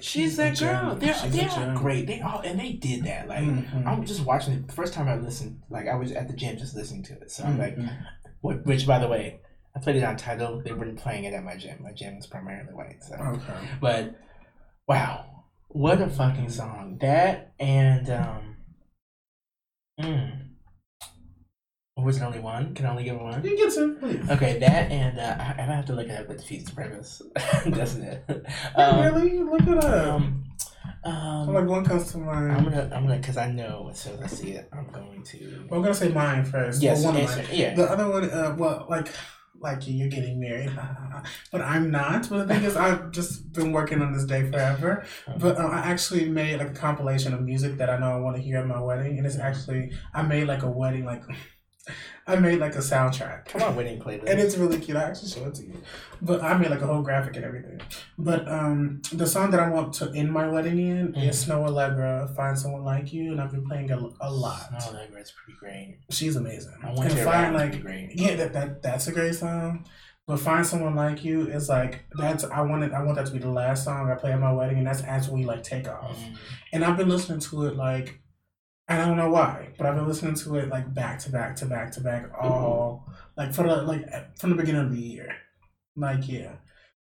she's 0.00 0.36
that 0.36 0.58
girl. 0.58 0.94
They're 0.94 1.14
they're 1.28 1.48
gem. 1.48 1.74
great. 1.76 2.06
They 2.06 2.20
all 2.20 2.40
and 2.40 2.58
they 2.60 2.72
did 2.72 3.04
that. 3.04 3.26
Like 3.28 3.42
Mhm. 3.44 3.86
I'm 3.86 4.04
just 4.06 4.24
watching 4.24 4.54
it. 4.54 4.66
The 4.68 4.72
first 4.72 4.94
time 4.94 5.08
I 5.08 5.16
listened, 5.16 5.62
like 5.68 5.88
I 5.88 5.94
was 5.96 6.12
at 6.12 6.28
the 6.28 6.34
gym 6.34 6.56
just 6.58 6.76
listening 6.76 7.02
to 7.04 7.14
it. 7.14 7.30
So 7.30 7.44
I'm 7.44 7.58
like, 7.58 7.76
Mhm. 7.76 8.06
Wh- 8.42 8.64
Which, 8.66 8.86
by 8.86 8.98
the 8.98 9.08
way, 9.08 9.40
I 9.76 9.80
played 9.80 9.96
it 9.96 10.04
on 10.04 10.16
Tidal. 10.16 10.62
They 10.62 10.72
weren't 10.72 10.98
playing 10.98 11.24
it 11.24 11.34
at 11.34 11.44
my 11.44 11.56
gym. 11.56 11.82
My 11.82 11.92
gym 11.92 12.14
is 12.16 12.26
primarily 12.26 12.72
white. 12.72 13.02
So, 13.02 13.14
okay. 13.16 13.68
but 13.80 14.14
wow, 14.88 15.44
what 15.68 16.00
a 16.00 16.08
fucking 16.08 16.48
song! 16.50 16.98
That 17.00 17.52
and 17.60 18.08
um, 18.10 18.56
mm, 20.00 20.49
or 21.96 22.04
was 22.04 22.16
it 22.16 22.22
only 22.22 22.40
one? 22.40 22.74
Can 22.74 22.86
I 22.86 22.90
only 22.90 23.04
give 23.04 23.20
one? 23.20 23.42
You 23.44 23.56
get 23.56 23.72
to 23.74 23.94
please. 24.00 24.30
Okay, 24.30 24.58
that 24.58 24.90
and 24.90 25.18
uh, 25.18 25.36
I, 25.38 25.54
I 25.62 25.74
have 25.76 25.86
to 25.86 25.92
look 25.94 26.08
it 26.08 26.18
up. 26.18 26.28
But 26.28 26.38
defeats 26.38 26.68
the 26.70 26.74
premise. 26.74 27.20
Doesn't 27.70 28.02
it? 28.04 28.24
Oh, 28.76 28.82
Um, 28.90 29.00
really? 29.14 29.38
Look 29.40 29.62
it 29.62 29.84
up. 29.84 30.14
um, 30.14 30.44
I'm 31.04 31.48
um, 31.48 31.54
like 31.54 31.66
one 31.66 31.84
comes 31.84 32.10
to 32.12 32.18
mind. 32.18 32.52
I'm 32.52 32.64
gonna, 32.64 32.90
I'm 32.94 33.06
gonna, 33.06 33.20
cause 33.22 33.36
I 33.36 33.50
know 33.50 33.88
as 33.90 33.98
soon 34.00 34.14
as 34.14 34.20
I 34.20 34.26
see 34.26 34.50
it, 34.52 34.68
I'm 34.72 34.86
going 34.92 35.22
to. 35.24 35.64
Well, 35.68 35.78
I'm 35.78 35.82
gonna 35.82 35.94
say 35.94 36.08
mine 36.08 36.44
first. 36.44 36.82
Yes, 36.82 37.02
well, 37.02 37.12
one 37.12 37.22
of 37.22 37.28
answer- 37.28 37.42
mine. 37.42 37.48
yeah. 37.52 37.74
The 37.74 37.84
other 37.90 38.08
one, 38.10 38.24
uh, 38.30 38.54
well, 38.58 38.86
like, 38.88 39.08
like 39.58 39.86
you, 39.86 39.94
you're 39.94 40.08
getting 40.08 40.40
married, 40.40 40.70
but 41.52 41.60
I'm 41.60 41.90
not. 41.90 42.28
But 42.30 42.46
the 42.48 42.54
thing 42.54 42.64
is, 42.64 42.76
I've 42.76 43.10
just 43.10 43.52
been 43.52 43.72
working 43.72 44.00
on 44.00 44.12
this 44.14 44.24
day 44.24 44.50
forever. 44.50 45.04
But 45.38 45.58
uh, 45.58 45.66
I 45.68 45.78
actually 45.80 46.28
made 46.28 46.58
like 46.58 46.70
a 46.70 46.74
compilation 46.74 47.34
of 47.34 47.42
music 47.42 47.76
that 47.78 47.90
I 47.90 47.98
know 47.98 48.12
I 48.12 48.16
want 48.20 48.36
to 48.36 48.42
hear 48.42 48.58
at 48.58 48.66
my 48.66 48.80
wedding, 48.80 49.18
and 49.18 49.26
it's 49.26 49.38
actually 49.38 49.92
I 50.14 50.22
made 50.22 50.44
like 50.48 50.62
a 50.62 50.70
wedding 50.70 51.04
like 51.04 51.22
I 52.26 52.36
made 52.36 52.60
like 52.60 52.74
a 52.76 52.78
soundtrack. 52.80 53.46
Come 53.46 53.62
on, 53.62 53.74
wedding 53.74 53.98
playlist. 54.00 54.30
And 54.30 54.38
it's 54.38 54.56
really 54.56 54.78
cute. 54.78 54.96
I 54.96 55.04
actually 55.04 55.30
show 55.30 55.46
it 55.46 55.54
to 55.54 55.64
you. 55.64 55.74
But 56.22 56.42
I 56.42 56.56
made 56.56 56.70
like 56.70 56.82
a 56.82 56.86
whole 56.86 57.02
graphic 57.02 57.34
and 57.36 57.44
everything. 57.44 57.80
But 58.18 58.46
um, 58.48 59.00
the 59.12 59.26
song 59.26 59.50
that 59.52 59.60
I 59.60 59.68
want 59.68 59.94
to 59.94 60.12
end 60.14 60.30
my 60.30 60.46
wedding 60.48 60.78
in 60.78 61.12
Mm. 61.14 61.28
is 61.28 61.44
Snoh 61.44 61.66
Aalegra, 61.68 62.34
Find 62.36 62.56
Someone 62.58 62.84
Like 62.84 63.12
You, 63.12 63.32
and 63.32 63.40
I've 63.40 63.50
been 63.50 63.66
playing 63.66 63.90
a, 63.90 63.98
a 64.20 64.30
lot. 64.30 64.68
Oh, 64.72 64.76
Aalegra 64.76 65.12
girl's 65.12 65.32
pretty 65.32 65.58
great. 65.58 65.98
She's 66.10 66.36
amazing. 66.36 66.74
I 66.84 66.88
want 66.92 67.08
and 67.10 67.18
you 67.18 67.24
find 67.24 67.52
to 67.52 67.58
like 67.58 67.80
great. 67.82 68.10
yeah, 68.14 68.36
that, 68.36 68.52
that 68.52 68.82
that's 68.82 69.06
a 69.08 69.12
great 69.12 69.34
song. 69.34 69.86
But 70.26 70.38
find 70.38 70.64
someone 70.64 70.94
like 70.94 71.24
you 71.24 71.48
is 71.48 71.68
like 71.68 72.04
that's 72.16 72.44
I 72.44 72.60
wanted 72.60 72.92
I 72.92 73.02
want 73.02 73.16
that 73.16 73.26
to 73.26 73.32
be 73.32 73.38
the 73.38 73.50
last 73.50 73.82
song 73.84 74.08
I 74.10 74.14
play 74.14 74.32
at 74.32 74.38
my 74.38 74.52
wedding, 74.52 74.78
and 74.78 74.86
that's 74.86 75.02
as 75.02 75.28
we 75.28 75.44
like 75.44 75.64
take 75.64 75.88
off. 75.88 76.16
Mm. 76.18 76.36
And 76.74 76.84
I've 76.84 76.96
been 76.98 77.08
listening 77.08 77.40
to 77.40 77.64
it 77.66 77.74
like, 77.76 78.20
and 78.90 79.00
I 79.00 79.06
don't 79.06 79.16
know 79.16 79.30
why, 79.30 79.68
but 79.78 79.86
I've 79.86 79.94
been 79.94 80.08
listening 80.08 80.34
to 80.34 80.56
it 80.56 80.68
like 80.68 80.92
back 80.92 81.20
to 81.20 81.30
back 81.30 81.54
to 81.56 81.66
back 81.66 81.92
to 81.92 82.00
back 82.00 82.24
mm-hmm. 82.32 82.44
all 82.44 83.08
like 83.36 83.54
for 83.54 83.62
the 83.62 83.76
like 83.76 84.36
from 84.36 84.50
the 84.50 84.56
beginning 84.56 84.82
of 84.82 84.92
the 84.92 85.00
year, 85.00 85.36
like 85.96 86.28
yeah. 86.28 86.56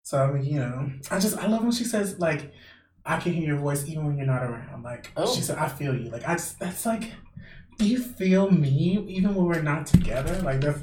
So 0.03 0.23
I 0.23 0.31
mean, 0.31 0.45
you 0.45 0.59
know, 0.59 0.91
I 1.09 1.19
just 1.19 1.37
I 1.39 1.47
love 1.47 1.63
when 1.63 1.71
she 1.71 1.83
says 1.83 2.19
like, 2.19 2.53
I 3.03 3.17
can 3.17 3.33
hear 3.33 3.47
your 3.47 3.57
voice 3.57 3.87
even 3.87 4.05
when 4.05 4.15
you're 4.15 4.27
not 4.27 4.43
around. 4.43 4.83
Like 4.83 5.11
Oh. 5.17 5.33
she 5.33 5.41
said, 5.41 5.57
I 5.57 5.67
feel 5.69 5.95
you. 5.95 6.11
Like 6.11 6.27
I 6.27 6.35
just 6.35 6.59
that's 6.59 6.85
like, 6.85 7.11
do 7.79 7.89
you 7.89 7.99
feel 7.99 8.51
me 8.51 9.03
even 9.09 9.33
when 9.33 9.45
we're 9.45 9.63
not 9.63 9.87
together? 9.87 10.39
Like 10.43 10.61
that's 10.61 10.81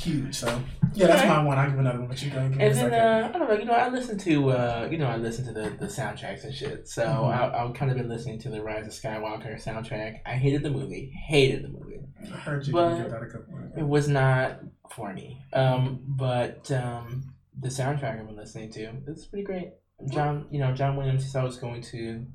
huge. 0.00 0.34
So 0.34 0.46
yeah, 0.94 1.06
that's 1.08 1.22
Alright. 1.22 1.38
my 1.38 1.44
one. 1.44 1.58
I 1.58 1.68
give 1.68 1.78
another 1.78 1.98
one, 2.00 2.08
but 2.08 2.22
you 2.22 2.30
go 2.30 2.40
give 2.48 2.56
me 2.56 2.64
And 2.64 2.74
then 2.76 2.92
uh, 2.94 3.28
I 3.32 3.38
don't 3.38 3.48
know, 3.48 3.54
you 3.58 3.64
know, 3.64 3.72
I 3.72 3.88
listen 3.88 4.18
to 4.18 4.50
uh, 4.50 4.88
you 4.90 4.98
know, 4.98 5.06
I 5.06 5.16
listen 5.16 5.44
to 5.46 5.52
the, 5.52 5.70
the 5.78 5.86
soundtracks 5.86 6.44
and 6.44 6.54
shit. 6.54 6.88
So 6.88 7.04
Mhm. 7.04 7.32
I 7.32 7.64
I've 7.64 7.74
kind 7.74 7.90
of 7.90 7.96
been 7.96 8.08
listening 8.08 8.38
to 8.40 8.50
the 8.50 8.62
Rise 8.62 8.86
of 8.86 8.92
Skywalker 8.92 9.62
soundtrack. 9.62 10.18
I 10.26 10.30
hated 10.32 10.62
the 10.62 10.70
movie, 10.70 11.12
hated 11.28 11.64
the 11.64 11.68
movie. 11.68 12.00
I 12.22 12.36
heard 12.36 12.66
you 12.66 12.72
but- 12.72 13.08
that 13.08 13.22
a 13.22 13.26
good 13.26 13.44
one. 13.48 13.72
It 13.76 13.86
was 13.86 14.08
not 14.08 14.60
for 14.90 15.12
me. 15.14 15.42
Um, 15.52 16.00
but 16.06 16.70
um, 16.72 17.22
the 17.58 17.68
soundtrack 17.68 18.18
I've 18.20 18.26
been 18.26 18.36
listening 18.36 18.70
to, 18.72 18.92
it's 19.06 19.26
pretty 19.26 19.44
great. 19.44 19.70
John, 20.10 20.46
you 20.50 20.58
know, 20.60 20.72
John 20.74 20.96
Williams, 20.96 21.22
he's 21.24 21.36
always 21.36 21.56
going 21.58 21.82
to, 21.82 22.26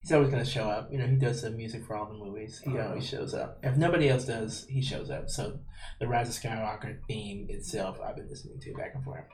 he's 0.00 0.12
always 0.12 0.30
going 0.30 0.42
to 0.42 0.50
show 0.50 0.64
up. 0.64 0.90
You 0.90 0.98
know, 0.98 1.06
he 1.06 1.16
does 1.16 1.42
the 1.42 1.50
music 1.50 1.84
for 1.84 1.94
all 1.96 2.06
the 2.06 2.14
movies. 2.14 2.60
He 2.64 2.70
Uh-huh. 2.78 2.88
always 2.88 3.06
shows 3.06 3.34
up. 3.34 3.58
If 3.62 3.76
nobody 3.76 4.08
else 4.08 4.24
does, 4.24 4.66
he 4.68 4.80
shows 4.82 5.10
up. 5.10 5.28
So 5.28 5.60
the 6.00 6.08
Rise 6.08 6.28
of 6.34 6.42
Skywalker 6.42 6.98
theme 7.06 7.46
itself, 7.50 7.98
I've 8.02 8.16
been 8.16 8.28
listening 8.28 8.60
to 8.60 8.74
back 8.74 8.92
and 8.94 9.04
forth. 9.04 9.24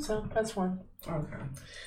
So 0.00 0.28
that's 0.32 0.54
one. 0.54 0.80
Okay. 1.06 1.36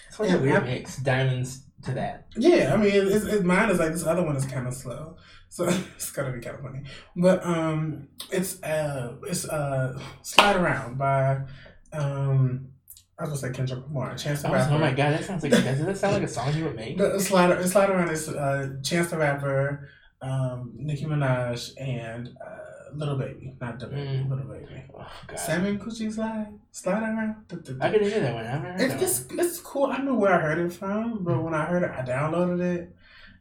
It's 0.09 0.19
Yeah, 0.19 0.35
a 0.35 0.41
weird 0.41 0.63
I- 0.63 0.65
mix. 0.65 0.97
Diamonds 0.97 1.63
to 1.83 1.93
that. 1.93 2.27
Yeah, 2.35 2.73
I 2.73 2.77
mean, 2.77 2.91
it's, 2.93 3.25
it's 3.25 3.43
mine 3.43 3.69
is 3.69 3.79
like 3.79 3.91
this 3.93 4.05
other 4.05 4.23
one 4.25 4.35
is 4.35 4.45
kind 4.45 4.67
of 4.67 4.73
slow, 4.73 5.17
so 5.49 5.67
it's 5.95 6.11
gonna 6.11 6.31
be 6.33 6.39
kind 6.41 6.55
of 6.57 6.61
funny. 6.63 6.81
But 7.15 7.45
um, 7.45 8.07
it's 8.31 8.61
uh, 8.63 9.15
it's 9.27 9.47
uh, 9.47 9.97
slide 10.23 10.55
around 10.55 10.97
by 10.97 11.41
um, 11.93 12.69
I 13.17 13.23
was 13.23 13.41
gonna 13.41 13.53
say 13.53 13.57
Kendrick 13.57 13.83
Lamar, 13.87 14.15
Chance 14.17 14.41
the 14.41 14.49
Rapper. 14.49 14.73
oh 14.73 14.77
my 14.77 14.91
god, 14.91 15.13
that 15.13 15.23
sounds 15.23 15.41
like 15.43 15.51
does 15.53 15.85
that 15.85 15.97
sound 15.97 16.13
like 16.15 16.23
a 16.23 16.27
song 16.27 16.53
you 16.53 16.65
would 16.65 16.75
make? 16.75 16.97
The 16.97 17.19
slide 17.19 17.63
slide 17.65 17.89
around 17.89 18.09
is 18.09 18.27
uh, 18.29 18.75
Chance 18.83 19.09
the 19.11 19.17
Rapper, 19.17 19.89
um, 20.21 20.73
Nicki 20.75 21.05
Minaj, 21.05 21.71
and 21.79 22.29
uh, 22.45 22.93
Lil 22.93 23.17
Baby, 23.17 23.55
not 23.61 23.79
the 23.79 23.87
baby, 23.87 24.01
Mm. 24.25 24.29
Lil 24.29 24.39
Baby. 24.39 24.83
Oh 24.97 25.07
god, 25.27 25.39
Salmon 25.39 25.79
Coochie 25.79 26.11
slide, 26.11 26.47
slide 26.71 27.03
around. 27.03 27.35
I 27.81 27.89
couldn't 27.89 28.09
hear 28.09 28.19
that 28.19 28.33
one. 28.33 28.45
I 28.45 28.49
heard 28.57 28.79
that 28.79 29.01
It's, 29.01 29.21
it's 29.21 29.33
it's 29.33 29.59
cool. 29.59 29.85
I 29.85 29.97
know 29.99 30.15
where 30.15 30.33
I 30.33 30.41
heard 30.41 30.59
it 30.59 30.73
from, 30.73 31.23
but 31.23 31.41
when 31.41 31.53
I 31.53 31.63
heard 31.65 31.83
it, 31.83 31.91
I 31.91 32.01
downloaded 32.01 32.59
it, 32.61 32.95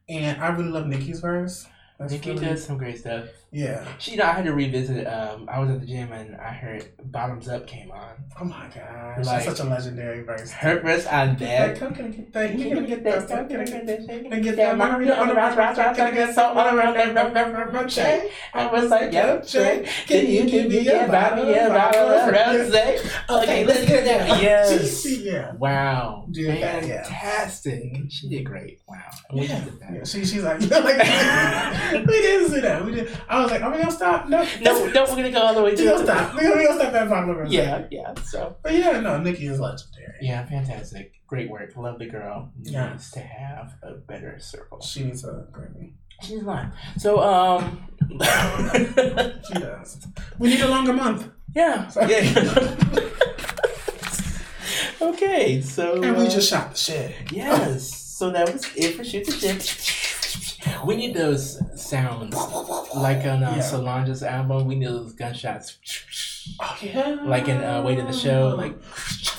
and 0.08 0.40
I 0.40 0.48
really 0.48 0.70
love 0.70 0.86
Nicki's 0.86 1.18
verse. 1.20 1.64
one. 1.64 1.72
That's 1.98 2.12
Nicki 2.12 2.30
really- 2.30 2.46
does 2.46 2.64
some 2.64 2.78
great 2.78 2.98
stuff. 2.98 3.24
Yeah. 3.54 3.86
She, 3.98 4.10
you 4.10 4.16
know, 4.16 4.24
I 4.24 4.32
had 4.32 4.46
to 4.46 4.52
revisit. 4.52 5.06
Um, 5.06 5.48
I 5.48 5.60
was 5.60 5.70
at 5.70 5.80
the 5.80 5.86
gym 5.86 6.10
and 6.10 6.34
I 6.34 6.50
heard 6.52 6.90
"Bottoms 7.04 7.48
Up" 7.48 7.68
came 7.68 7.92
on. 7.92 8.14
Oh 8.40 8.44
my 8.44 8.66
gosh. 8.74 9.24
Like- 9.24 9.44
such 9.44 9.60
a 9.60 9.64
legendary 9.64 10.24
verse. 10.24 10.50
Her 10.50 10.80
verse 10.80 11.06
on 11.06 11.36
that. 11.36 11.78
come, 11.78 11.94
can 11.94 12.06
I 12.06 12.08
get 12.08 12.32
that? 12.32 12.50
Can 12.50 12.78
I 12.78 12.80
get 12.82 13.04
that? 13.04 13.28
Can 13.28 13.60
I 13.60 13.64
get 13.64 13.86
that? 13.86 14.08
Can 14.08 14.32
I 14.32 14.40
get 14.40 14.56
that 14.56 14.76
margarita 14.76 15.16
on 15.20 15.28
the 15.28 15.34
round, 15.34 15.56
round, 15.56 15.78
round, 15.78 15.96
can 15.96 16.06
I 16.08 16.10
get 16.10 16.34
salt 16.34 16.56
all 16.56 16.76
around 16.76 16.94
that 16.94 17.14
round, 17.14 17.32
round, 17.32 17.54
round, 17.54 17.72
round, 17.72 17.92
shake? 17.92 18.32
I 18.52 18.66
was 18.66 18.90
like, 18.90 19.12
yo, 19.12 19.40
Trey, 19.46 19.88
Can 20.08 20.26
you 20.26 20.50
give 20.50 20.68
me 20.68 20.88
a 20.88 21.06
bottle, 21.06 21.48
a 21.48 21.68
bottle 21.68 22.08
of 22.08 22.34
rosé? 22.34 23.08
Okay, 23.30 23.64
let's 23.64 23.86
get 23.86 24.04
down. 24.04 24.42
Yes. 24.42 25.06
Yeah. 25.06 25.52
Wow. 25.52 26.26
Did 26.32 26.60
that, 26.60 26.86
yeah. 26.86 27.04
Fantastic. 27.04 28.10
She 28.10 28.28
did 28.28 28.44
great. 28.44 28.80
Wow. 28.88 28.98
Yeah. 29.32 29.64
that. 29.80 29.92
Yeah, 29.94 30.04
she, 30.04 30.24
she's 30.24 30.42
like, 30.42 30.58
we 30.60 30.66
didn't 30.68 32.50
see 32.50 32.60
that. 32.60 32.84
We 32.84 32.92
did. 32.92 33.16
I 33.28 33.43
was 33.44 33.52
like, 33.52 33.62
are 33.62 33.70
we 33.70 33.78
gonna 33.78 33.90
stop? 33.90 34.28
No, 34.28 34.42
No, 34.60 34.86
no, 34.88 35.04
we're 35.04 35.16
gonna 35.16 35.30
go 35.30 35.42
all 35.42 35.54
the 35.54 35.62
way 35.62 35.70
we 35.70 35.76
to 35.76 35.84
gonna 35.84 36.04
stop. 36.04 36.34
We 36.34 36.42
gonna, 36.42 36.56
we 36.56 36.64
stop 36.64 36.92
that 36.92 37.08
rosé. 37.08 37.52
Yeah, 37.52 37.86
yeah. 37.90 38.14
So 38.24 38.56
but 38.62 38.74
yeah, 38.74 39.00
no, 39.00 39.18
Nicki 39.18 39.46
is 39.46 39.60
legendary. 39.60 40.14
yeah, 40.20 40.44
fantastic. 40.46 41.12
Great 41.26 41.50
work. 41.50 41.76
Lovely 41.76 42.06
girl. 42.06 42.50
Yeah. 42.62 42.90
Needs 42.90 43.10
to 43.12 43.20
have 43.20 43.74
a 43.82 43.92
better 43.92 44.38
circle. 44.38 44.80
She 44.80 45.04
needs 45.04 45.24
a 45.24 45.46
Grammy. 45.52 45.92
She's 46.22 46.42
lying. 46.42 46.70
So 46.98 47.20
um 47.20 47.88
She 48.10 49.54
does. 49.54 50.06
We 50.38 50.48
need 50.50 50.60
a 50.60 50.68
longer 50.68 50.92
month. 50.92 51.28
Yeah. 51.54 51.90
Yeah. 52.08 52.76
okay, 55.00 55.60
so 55.60 56.02
And 56.02 56.16
we 56.16 56.26
uh, 56.26 56.30
just 56.30 56.48
shot 56.50 56.72
the 56.72 56.76
shit. 56.76 57.14
Yes. 57.32 57.92
So 57.92 58.30
that 58.30 58.52
was 58.52 58.64
it 58.76 58.94
for 58.96 59.04
shoot 59.04 59.24
the 59.26 59.32
shit. 59.32 59.62
We 60.86 60.96
need 60.96 61.14
those 61.14 61.58
sounds 61.80 62.34
like 62.94 63.24
on 63.26 63.42
uh, 63.42 63.54
Yeah. 63.56 63.60
Solange's 63.60 64.22
album. 64.22 64.66
We 64.66 64.74
need 64.76 64.88
those 64.88 65.12
gunshots. 65.12 65.78
Oh 66.60 66.76
yeah. 66.82 67.16
Like 67.24 67.48
in, 67.48 67.62
uh, 67.62 67.82
Way 67.82 67.96
to 67.96 68.02
the 68.02 68.12
Show, 68.12 68.54
like- 68.56 68.76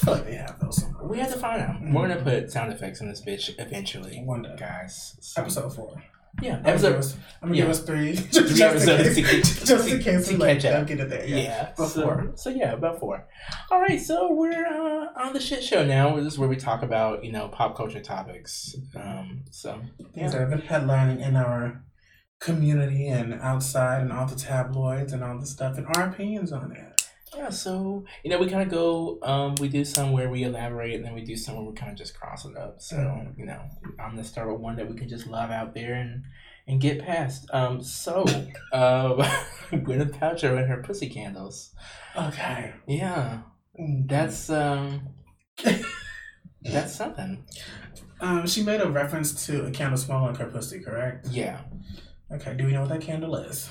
I 0.07 0.11
like 0.11 0.25
they 0.25 0.35
have 0.35 0.59
those. 0.59 0.81
somewhere. 0.81 1.07
We 1.07 1.19
have 1.19 1.31
to 1.33 1.39
find 1.39 1.61
out. 1.61 1.75
We're 1.81 2.07
gonna 2.07 2.21
put 2.21 2.51
sound 2.51 2.71
effects 2.73 2.99
in 3.01 3.09
this 3.09 3.21
bitch 3.21 3.53
eventually, 3.59 4.21
One 4.23 4.41
day. 4.43 4.55
guys. 4.57 5.15
So- 5.19 5.41
Episode 5.41 5.73
four. 5.75 6.01
Yeah, 6.41 6.57
I'm 6.57 6.63
gonna 6.63 6.77
give 6.77 6.85
episode. 6.85 6.95
us, 6.97 7.17
I'm 7.41 7.49
gonna 7.49 7.57
yeah. 7.57 7.63
give 7.63 7.71
us 7.71 7.83
three. 7.83 8.15
Three 8.15 8.47
just, 8.55 8.59
in 8.59 8.61
episodes 8.61 9.03
case, 9.03 9.15
to 9.15 9.21
get- 9.21 9.43
just 9.65 9.87
in 9.89 9.99
case 10.01 10.29
we 10.29 10.35
like 10.35 10.59
don't 10.61 10.87
get 10.87 10.99
it 10.99 11.09
there. 11.09 11.25
Yeah. 11.25 11.37
Yeah, 11.37 11.69
Before. 11.77 12.31
So, 12.35 12.35
so 12.35 12.49
yeah, 12.49 12.73
about 12.73 12.99
four. 12.99 13.27
All 13.71 13.79
right, 13.81 14.01
so 14.01 14.31
we're 14.33 14.65
uh, 14.65 15.07
on 15.21 15.33
the 15.33 15.39
shit 15.39 15.63
show 15.63 15.85
now. 15.85 16.15
This 16.17 16.33
is 16.33 16.39
where 16.39 16.49
we 16.49 16.55
talk 16.57 16.83
about 16.83 17.23
you 17.23 17.31
know 17.31 17.47
pop 17.49 17.75
culture 17.77 18.01
topics. 18.01 18.75
Um, 18.95 19.43
so 19.51 19.81
Things 20.13 20.31
that 20.33 20.41
have 20.41 20.49
been 20.49 20.61
headlining 20.61 21.25
in 21.25 21.35
our 21.35 21.83
community 22.39 23.07
and 23.07 23.33
outside 23.35 24.01
and 24.01 24.11
all 24.11 24.25
the 24.25 24.35
tabloids 24.35 25.13
and 25.13 25.23
all 25.23 25.39
the 25.39 25.45
stuff 25.45 25.77
and 25.77 25.87
our 25.95 26.09
opinions 26.09 26.51
on 26.51 26.71
it. 26.73 26.94
Yeah, 27.35 27.49
so 27.49 28.05
you 28.23 28.29
know, 28.29 28.39
we 28.39 28.47
kind 28.49 28.63
of 28.63 28.69
go. 28.69 29.19
Um, 29.21 29.55
we 29.59 29.67
do 29.67 29.83
some 29.83 30.11
where 30.11 30.29
we 30.29 30.43
elaborate, 30.43 30.95
and 30.95 31.03
then 31.05 31.13
we 31.13 31.21
do 31.23 31.35
some 31.35 31.55
where 31.55 31.65
we 31.65 31.73
kind 31.73 31.91
of 31.91 31.97
just 31.97 32.17
cross 32.19 32.45
it 32.45 32.55
up. 32.57 32.81
So 32.81 32.95
Mhm. 32.97 33.37
you 33.37 33.45
know, 33.45 33.61
I'm 33.99 34.11
gonna 34.11 34.23
start 34.23 34.49
with 34.51 34.59
one 34.61 34.75
that 34.77 34.89
we 34.89 34.95
can 34.97 35.09
just 35.09 35.27
love 35.27 35.51
out 35.51 35.73
there 35.73 35.93
and 35.95 36.23
and 36.67 36.79
get 36.81 37.03
past. 37.03 37.47
Um, 37.53 37.81
so 37.83 38.21
um, 38.73 39.19
Gwyneth 39.71 40.17
Paltrow 40.19 40.57
and 40.57 40.67
her 40.69 40.81
pussy 40.81 41.09
candles. 41.09 41.73
Okay. 42.15 42.73
Yeah, 42.87 43.41
Mm. 43.79 44.07
that's 44.07 44.49
um, 44.49 45.09
that's 46.63 46.95
something. 46.95 47.43
Um, 48.21 48.47
she 48.47 48.63
made 48.63 48.79
a 48.81 48.89
reference 48.89 49.45
to 49.47 49.65
a 49.65 49.71
candle 49.71 49.97
smelling 49.97 50.27
like 50.27 50.37
her 50.37 50.47
pussy, 50.47 50.79
correct? 50.79 51.27
Yeah. 51.29 51.59
Okay, 52.31 52.55
do 52.55 52.65
we 52.65 52.71
know 52.71 52.81
what 52.81 52.89
that 52.89 53.01
candle 53.01 53.35
is? 53.35 53.69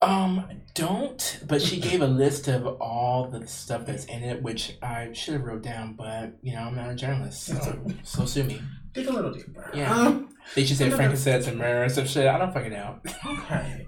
Um, 0.00 0.44
don't. 0.74 1.40
But 1.46 1.60
she 1.60 1.80
gave 1.80 2.02
a 2.02 2.06
list 2.06 2.46
of 2.48 2.66
all 2.80 3.28
the 3.28 3.46
stuff 3.46 3.84
that's 3.86 4.04
in 4.04 4.22
it, 4.22 4.42
which 4.42 4.76
I 4.82 5.12
should 5.12 5.34
have 5.34 5.42
wrote 5.44 5.62
down. 5.62 5.94
But 5.94 6.34
you 6.42 6.54
know, 6.54 6.60
I'm 6.62 6.76
not 6.76 6.90
a 6.90 6.94
journalist, 6.94 7.42
so, 7.44 7.86
so 8.04 8.24
sue 8.24 8.44
me. 8.44 8.60
Dig 8.92 9.06
a 9.06 9.12
little 9.12 9.32
deeper. 9.32 9.70
Yeah. 9.74 9.92
Um, 9.94 10.28
They 10.54 10.64
should 10.64 10.76
say 10.78 10.88
frankincense 10.90 11.46
and 11.46 11.58
myrrh 11.58 11.82
and 11.84 11.92
some 11.92 12.06
shit. 12.06 12.26
I 12.26 12.38
don't 12.38 12.52
fucking 12.54 12.72
know. 12.72 13.00
okay. 13.26 13.86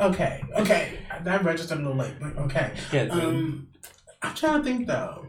Okay. 0.00 0.42
Okay. 0.56 0.98
That 1.22 1.44
registered 1.44 1.78
a 1.78 1.80
little 1.82 1.96
late, 1.96 2.14
but 2.20 2.36
okay. 2.36 2.72
Yeah. 2.92 3.04
Um, 3.10 3.68
I'm 4.22 4.34
trying 4.34 4.58
to 4.58 4.64
think 4.64 4.86
though. 4.86 5.26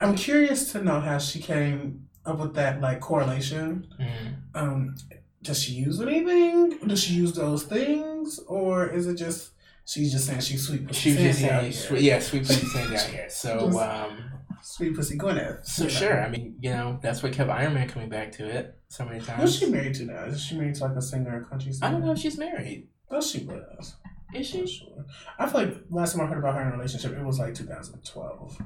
I'm 0.00 0.14
curious 0.14 0.72
to 0.72 0.82
know 0.84 1.00
how 1.00 1.18
she 1.18 1.40
came 1.40 2.06
up 2.26 2.38
with 2.38 2.54
that 2.54 2.80
like 2.80 3.00
correlation. 3.00 3.88
mm. 3.98 4.36
Um, 4.54 4.94
does 5.42 5.62
she 5.62 5.72
use 5.72 6.00
anything? 6.00 6.78
Does 6.86 7.02
she 7.02 7.14
use 7.14 7.32
those 7.32 7.64
things, 7.64 8.15
or 8.46 8.88
is 8.88 9.06
it 9.06 9.14
just 9.16 9.50
she's 9.84 10.12
just 10.12 10.26
saying 10.26 10.40
she's 10.40 10.66
sweet 10.66 10.86
pussy 10.86 11.00
She 11.00 11.16
was 11.16 11.22
just 11.22 11.40
saying, 11.40 11.72
sweet, 11.72 12.00
yeah, 12.02 12.18
sweet 12.20 12.46
pussy 12.46 12.66
Sandy 12.66 12.96
out 12.96 13.02
here. 13.02 13.26
So, 13.30 13.66
Just- 13.66 13.78
um, 13.78 14.30
sweet 14.62 14.96
pussy 14.96 15.16
Gwyneth. 15.16 15.64
so 15.66 15.86
sure. 15.88 16.20
I 16.22 16.28
mean, 16.28 16.56
you 16.60 16.70
know, 16.70 16.98
that's 17.02 17.22
what 17.22 17.32
kept 17.32 17.50
Iron 17.50 17.74
Man 17.74 17.88
coming 17.88 18.08
back 18.08 18.32
to 18.32 18.46
it 18.46 18.76
so 18.88 19.04
many 19.04 19.20
times. 19.20 19.40
Who's 19.42 19.58
she 19.58 19.66
married 19.70 19.94
to 19.94 20.04
now? 20.04 20.24
Is 20.24 20.40
she 20.42 20.56
married 20.56 20.74
to 20.76 20.84
like 20.84 20.96
a 20.96 21.02
singer 21.02 21.40
or 21.40 21.44
country 21.44 21.72
singer? 21.72 21.88
I 21.88 21.92
don't 21.92 22.04
know 22.04 22.12
if 22.12 22.18
she's 22.18 22.36
married. 22.38 22.88
Oh, 23.10 23.20
she 23.20 23.44
was. 23.44 23.94
Is 24.34 24.48
she? 24.48 24.66
sure. 24.66 25.04
I 25.38 25.48
feel 25.48 25.60
like 25.62 25.74
last 25.88 26.12
time 26.16 26.22
I 26.22 26.26
heard 26.26 26.38
about 26.38 26.54
her 26.56 26.62
in 26.62 26.68
a 26.68 26.72
relationship, 26.72 27.12
it 27.16 27.24
was 27.24 27.38
like 27.38 27.54
2012. 27.54 28.58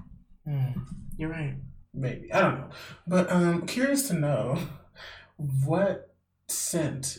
Hmm. 0.48 0.70
You're 1.18 1.28
right. 1.30 1.56
Maybe. 1.92 2.32
I 2.32 2.40
don't 2.40 2.54
know. 2.60 2.68
But 3.06 3.30
um 3.30 3.66
curious 3.66 4.08
to 4.08 4.14
know 4.14 4.58
what 5.36 6.14
scent 6.48 7.18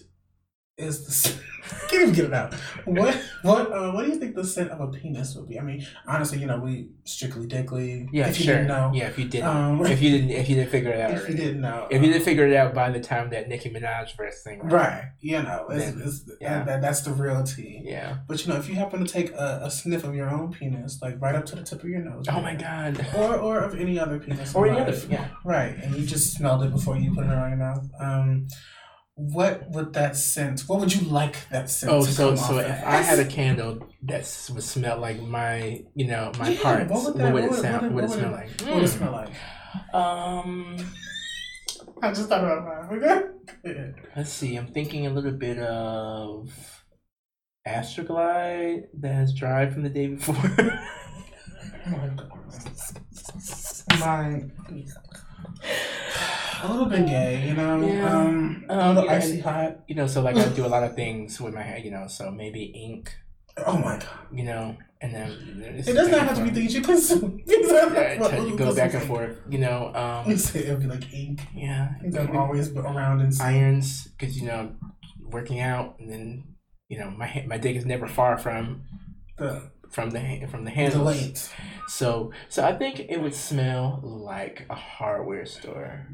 is 0.82 1.06
the 1.06 1.12
scent? 1.12 1.42
Can't 1.90 2.02
even 2.04 2.14
get 2.14 2.26
it 2.26 2.34
out. 2.34 2.54
What 2.86 3.16
what 3.44 3.72
uh, 3.72 3.92
what 3.92 4.06
do 4.06 4.12
you 4.12 4.18
think 4.20 4.36
the 4.36 4.44
scent 4.44 4.72
of 4.72 4.82
a 4.82 4.88
penis 4.88 5.36
would 5.36 5.48
be? 5.48 5.60
I 5.60 5.64
mean, 5.64 5.86
honestly, 6.08 6.40
you 6.40 6.48
know, 6.48 6.60
we 6.60 6.90
strictly 7.06 7.46
dickly. 7.48 8.10
Yeah, 8.12 8.28
if 8.28 8.40
you 8.40 8.46
sure. 8.46 8.56
didn't 8.56 8.68
know. 8.68 8.92
Yeah, 8.94 9.08
if 9.08 9.18
you 9.18 9.26
didn't, 9.26 9.48
Um, 9.48 9.86
if 9.86 10.02
you 10.02 10.12
didn't, 10.12 10.32
if 10.32 10.50
you 10.50 10.56
didn't 10.56 10.72
figure 10.72 10.92
it 10.92 11.00
out, 11.00 11.12
If 11.22 11.30
you 11.30 11.36
didn't 11.36 11.62
know. 11.62 11.88
if 11.90 12.02
you 12.02 12.08
um, 12.08 12.14
didn't 12.14 12.26
figure 12.26 12.48
it 12.48 12.56
out 12.56 12.74
by 12.74 12.90
the 12.90 13.00
time 13.00 13.30
that 13.30 13.48
Nicki 13.48 13.70
Minaj 13.70 14.18
verse 14.18 14.44
thing, 14.44 14.60
Right. 14.64 15.12
You 15.20 15.44
know, 15.44 15.68
it's, 15.70 15.86
Then, 15.86 16.02
it's, 16.04 16.30
yeah. 16.42 16.64
that, 16.64 16.82
that's 16.82 17.02
the 17.02 17.12
reality. 17.14 17.82
Yeah. 17.84 18.18
But 18.28 18.46
you 18.46 18.52
know, 18.52 18.60
if 18.60 18.68
you 18.68 18.76
happen 18.76 19.06
to 19.06 19.12
take 19.12 19.32
a, 19.34 19.62
a 19.64 19.72
sniff 19.72 20.04
of 20.04 20.16
your 20.16 20.30
own 20.30 20.52
penis, 20.52 21.02
like 21.02 21.22
right 21.22 21.36
up 21.36 21.46
to 21.48 21.56
the 21.56 21.64
tip 21.64 21.84
of 21.84 21.90
your 21.90 22.00
nose. 22.02 22.26
Oh 22.30 22.42
my 22.42 22.56
god. 22.56 23.06
Or 23.16 23.36
or 23.38 23.60
of 23.60 23.80
any 23.80 24.00
other 24.00 24.20
penis. 24.20 24.56
Or 24.56 24.68
any 24.68 24.80
other, 24.80 24.98
yeah. 25.10 25.28
Right, 25.46 25.76
and 25.76 25.96
you 25.96 26.06
just 26.06 26.34
smelled 26.34 26.64
it 26.64 26.72
before 26.72 26.98
you 26.98 27.14
put 27.14 27.26
it 27.26 27.30
around 27.30 27.50
your 27.50 27.60
mouth. 27.60 27.88
Um, 28.00 28.48
what 29.16 29.70
would 29.72 29.94
that 29.94 30.16
scent? 30.16 30.62
What 30.62 30.80
would 30.80 30.94
you 30.96 31.08
like 31.10 31.48
that 31.50 31.70
scent? 31.70 31.92
Oh, 31.92 32.04
to 32.06 32.12
so 32.12 32.28
come 32.30 32.38
so 32.38 32.44
off 32.58 32.62
if 32.62 32.66
as? 32.72 32.84
I 32.84 33.02
had 33.02 33.20
a 33.20 33.26
candle 33.26 33.88
that 34.04 34.50
would 34.54 34.64
smell 34.64 35.00
like 35.00 35.22
my, 35.22 35.84
you 35.96 36.08
know, 36.08 36.32
my 36.40 36.50
Yeah, 36.50 36.62
parts, 36.62 36.92
what 36.92 37.04
would 37.06 37.16
that- 37.18 37.30
it 37.30 37.34
what 37.34 37.50
would- 37.52 37.60
sound? 37.62 37.82
what 37.84 37.94
would 37.94 38.04
it 38.06 38.10
smell 38.12 38.32
like? 38.32 38.50
what 38.62 38.74
would 38.76 38.84
it 38.84 38.90
Hmm. 38.90 38.98
smell 38.98 39.12
like? 39.12 39.94
Um, 39.94 40.78
I 42.02 42.10
just 42.10 42.30
thought 42.30 42.44
about 42.44 42.90
that. 43.02 43.28
Okay. 43.64 43.92
let's 44.16 44.32
see. 44.32 44.56
I'm 44.56 44.68
thinking 44.68 45.06
a 45.06 45.10
little 45.12 45.32
bit 45.34 45.60
of 45.60 46.50
Astroglide 47.68 48.86
that 49.02 49.14
has 49.14 49.34
dried 49.36 49.72
from 49.74 49.84
the 49.84 49.90
day 49.90 50.08
before. 50.08 50.36
My 54.00 54.42
a 56.64 56.68
little 56.72 56.86
bit 56.86 57.06
gay, 57.08 57.48
you 57.48 57.54
know. 57.54 57.80
Yeah. 57.86 58.20
Um, 58.20 58.66
a 58.70 58.74
Um, 58.74 58.96
little 58.96 59.10
yeah, 59.10 59.18
icy 59.18 59.34
and- 59.34 59.44
hot. 59.44 59.80
you 59.88 59.96
know, 59.96 60.08
so 60.08 60.22
like 60.22 60.36
I 60.36 60.48
do 60.50 60.66
a 60.66 60.68
lot 60.76 60.84
of 60.84 60.96
things 60.96 61.40
with 61.42 61.54
my 61.54 61.62
hair, 61.64 61.78
you 61.80 61.92
know, 61.92 62.08
so 62.08 62.32
maybe 62.32 62.64
ink, 62.66 63.14
Oh 63.68 63.78
my 63.78 63.98
god! 63.98 64.06
you 64.32 64.44
know, 64.46 64.78
and 65.02 65.14
then 65.14 65.30
It 65.86 65.94
does 65.94 66.10
not 66.10 66.22
have 66.22 66.36
to 66.38 66.44
be 66.44 66.50
forth. 66.50 66.54
things 66.58 66.74
you 66.76 66.82
consume. 66.82 67.42
Yeah, 67.48 68.20
What- 68.20 68.32
to 68.32 68.38
what- 68.44 68.58
go 68.58 68.76
back 68.76 68.94
and 68.94 69.04
forth, 69.04 69.36
you 69.50 69.60
know. 69.60 69.92
You 70.26 70.32
Um, 70.34 70.38
say 70.38 70.60
it'd 70.62 70.80
be 70.80 70.88
like 70.88 71.14
ink. 71.14 71.42
yeah, 71.54 71.90
Ink 72.04 72.18
I'm 72.18 72.36
always 72.38 72.72
around 72.76 73.22
and 73.22 73.34
irons 73.42 74.08
because 74.08 74.40
you 74.40 74.46
know, 74.48 74.72
working 75.30 75.60
out, 75.60 76.00
and 76.00 76.10
then 76.12 76.44
you 76.88 76.98
know, 77.00 77.10
my 77.12 77.44
my 77.48 77.58
dick 77.58 77.76
is 77.76 77.86
never 77.86 78.08
far 78.08 78.38
from 78.38 78.84
the 79.38 79.72
from 79.92 80.12
the 80.12 80.46
from 80.52 80.64
the 80.64 80.70
the 80.72 80.76
handles. 80.76 81.06
late. 81.08 81.50
So 81.88 82.32
so 82.48 82.64
I 82.66 82.74
think 82.78 83.00
it 83.14 83.18
would 83.22 83.34
smell 83.34 84.00
like 84.04 84.66
a 84.70 84.76
hardware 84.76 85.46
store. 85.46 86.08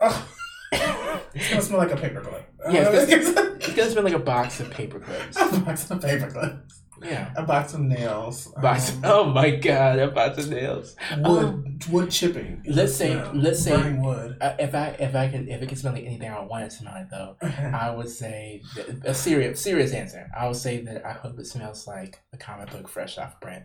Oh. 0.00 0.28
it's 0.72 1.48
gonna 1.50 1.62
smell 1.62 1.78
like 1.78 1.92
a 1.92 1.96
paperclip. 1.96 2.44
Yeah, 2.70 2.90
it's 2.92 3.28
It's 3.68 3.74
gonna 3.76 3.90
smell 3.90 4.04
like 4.04 4.12
a 4.14 4.18
box 4.18 4.60
of 4.60 4.70
paper 4.70 5.00
clips. 5.00 5.36
a 5.36 5.58
box 5.60 5.90
of 5.90 6.00
paperclips. 6.00 6.72
Yeah. 7.02 7.32
A 7.36 7.42
box 7.44 7.74
of 7.74 7.80
nails. 7.80 8.48
Box. 8.60 8.92
um, 8.96 9.02
oh 9.04 9.24
my 9.24 9.50
god, 9.50 9.98
a 10.00 10.08
box 10.10 10.38
of 10.38 10.50
nails. 10.50 10.96
wood. 11.18 11.84
wood 11.90 12.10
chipping. 12.10 12.62
Let's 12.66 12.94
say- 12.94 13.14
Yeah, 13.14 13.30
let's 13.34 13.62
say- 13.62 13.76
burning 13.76 14.02
wood. 14.02 14.36
Uh, 14.40 14.54
if 14.58 14.74
I 14.74 14.88
if 14.98 15.14
I 15.14 15.28
could 15.28 15.48
if 15.48 15.62
it 15.62 15.68
could 15.68 15.78
smell 15.78 15.92
like 15.92 16.04
anything 16.04 16.28
I 16.30 16.40
want 16.40 16.64
it 16.64 16.70
to 16.70 16.76
smell 16.76 16.94
like 16.94 17.08
though, 17.10 17.36
I 17.42 17.90
would 17.94 18.08
say 18.08 18.62
that, 18.74 19.04
a 19.04 19.14
serious 19.14 19.60
serious 19.60 19.92
answer. 19.92 20.28
I 20.36 20.46
would 20.48 20.56
say 20.56 20.82
that 20.82 21.04
I 21.06 21.12
hope 21.12 21.38
it 21.38 21.46
smells 21.46 21.86
like 21.86 22.18
a 22.32 22.36
comic 22.36 22.70
book 22.72 22.88
fresh 22.88 23.16
off 23.18 23.40
print. 23.40 23.64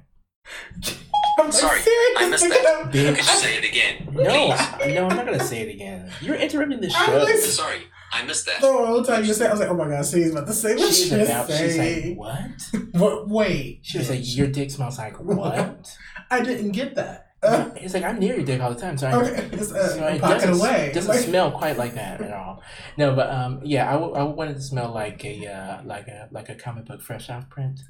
I'm 1.39 1.51
Sorry, 1.51 1.79
serious? 1.79 2.11
I 2.17 2.29
missed 2.29 2.49
that. 2.49 2.91
Bitch. 2.91 3.07
Could 3.15 3.17
you 3.17 3.23
say 3.23 3.57
it 3.57 3.63
again? 3.65 4.07
No, 4.11 4.51
I- 4.51 4.91
no, 4.93 5.07
I'm 5.07 5.15
not 5.15 5.25
gonna 5.25 5.43
say 5.43 5.61
it 5.61 5.73
again. 5.73 6.09
You're 6.21 6.35
interrupting 6.35 6.79
the 6.81 6.89
show. 6.89 6.97
I 6.99 7.05
show. 7.07 7.19
was- 7.25 7.55
Sorry, 7.55 7.79
I 8.11 8.23
missed 8.23 8.45
that. 8.45 8.61
The 8.61 8.71
whole 8.71 9.03
time 9.03 9.25
you 9.25 9.33
said, 9.33 9.47
I 9.47 9.51
was 9.51 9.59
like, 9.59 9.69
oh 9.69 9.73
my 9.75 9.87
god, 9.87 10.05
she's 10.05 10.31
about 10.31 10.47
to 10.47 10.53
say 10.53 10.75
what 10.75 10.93
She's 10.93 11.09
she 11.09 11.15
about. 11.19 11.49
She's 11.51 11.77
like, 11.77 12.15
what? 12.17 12.91
What? 12.91 13.29
Wait. 13.29 13.79
She 13.81 13.97
was 13.97 14.09
like, 14.09 14.19
your 14.23 14.47
dick 14.47 14.69
smells 14.71 14.97
like 14.99 15.19
what? 15.23 15.97
I 16.29 16.41
didn't 16.41 16.71
get 16.71 16.95
that. 16.95 17.29
Uh, 17.41 17.71
He's 17.75 17.93
like, 17.93 18.03
I'm 18.03 18.19
near 18.19 18.35
your 18.37 18.45
dick 18.45 18.61
all 18.61 18.73
the 18.73 18.79
time, 18.79 18.97
so 18.97 19.09
okay, 19.09 19.49
it's 19.51 19.69
uh, 19.73 19.89
So 19.97 20.07
it 20.07 20.21
doesn't, 20.21 20.53
away. 20.53 20.91
doesn't 20.93 21.09
Like- 21.13 21.25
smell 21.25 21.51
quite 21.51 21.77
like 21.77 21.93
that 21.95 22.21
at 22.21 22.31
all. 22.31 22.61
No, 22.97 23.15
but 23.15 23.29
um, 23.31 23.59
yeah, 23.65 23.89
I, 23.89 23.93
w- 23.93 24.13
I 24.13 24.23
wanted 24.23 24.55
to 24.55 24.61
smell 24.61 24.93
like 24.93 25.25
a 25.25 25.45
uh, 25.47 25.81
like 25.83 26.07
a 26.07 26.29
like 26.31 26.47
a 26.47 26.55
comic 26.55 26.85
book 26.85 27.01
fresh 27.01 27.29
off 27.29 27.49
print. 27.49 27.81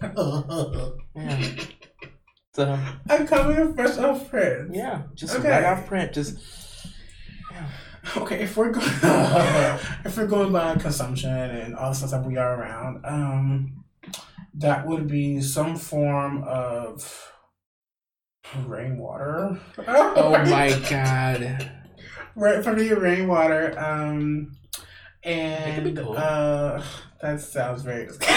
Yeah. 1.16 1.38
So 2.54 2.78
I'm 3.08 3.26
coming 3.26 3.74
fresh 3.74 3.96
off 3.98 4.28
print. 4.28 4.74
yeah, 4.74 5.02
just 5.14 5.34
Okay. 5.36 5.48
right 5.50 5.64
off 5.64 5.86
print. 5.86 6.12
Just 6.12 6.38
Okay, 8.16 8.40
if 8.42 8.56
we're 8.56 8.70
going, 8.72 8.84
if 10.04 10.16
we're 10.16 10.26
going 10.26 10.52
by 10.52 10.74
consumption 10.74 11.30
and 11.30 11.76
all 11.76 11.90
the 11.90 11.94
stuff 11.94 12.10
that 12.10 12.24
we 12.26 12.36
are 12.36 12.60
around, 12.60 13.04
um, 13.06 13.84
that 14.54 14.86
would 14.86 15.06
be 15.06 15.40
some 15.40 15.76
form 15.76 16.42
of 16.42 17.32
rainwater. 18.66 19.58
oh 19.86 20.30
my 20.50 20.78
god. 20.90 21.70
Right 22.34 22.64
from 22.64 22.78
the 22.78 22.94
rainwater. 22.94 23.78
Um, 23.78 24.16
It 24.22 24.30
could 24.32 24.61
be 24.61 24.61
and 25.24 25.96
cool. 25.96 26.16
uh, 26.16 26.82
that 27.22 27.40
sounds 27.40 27.82
very. 27.82 28.06
disgusting. 28.06 28.30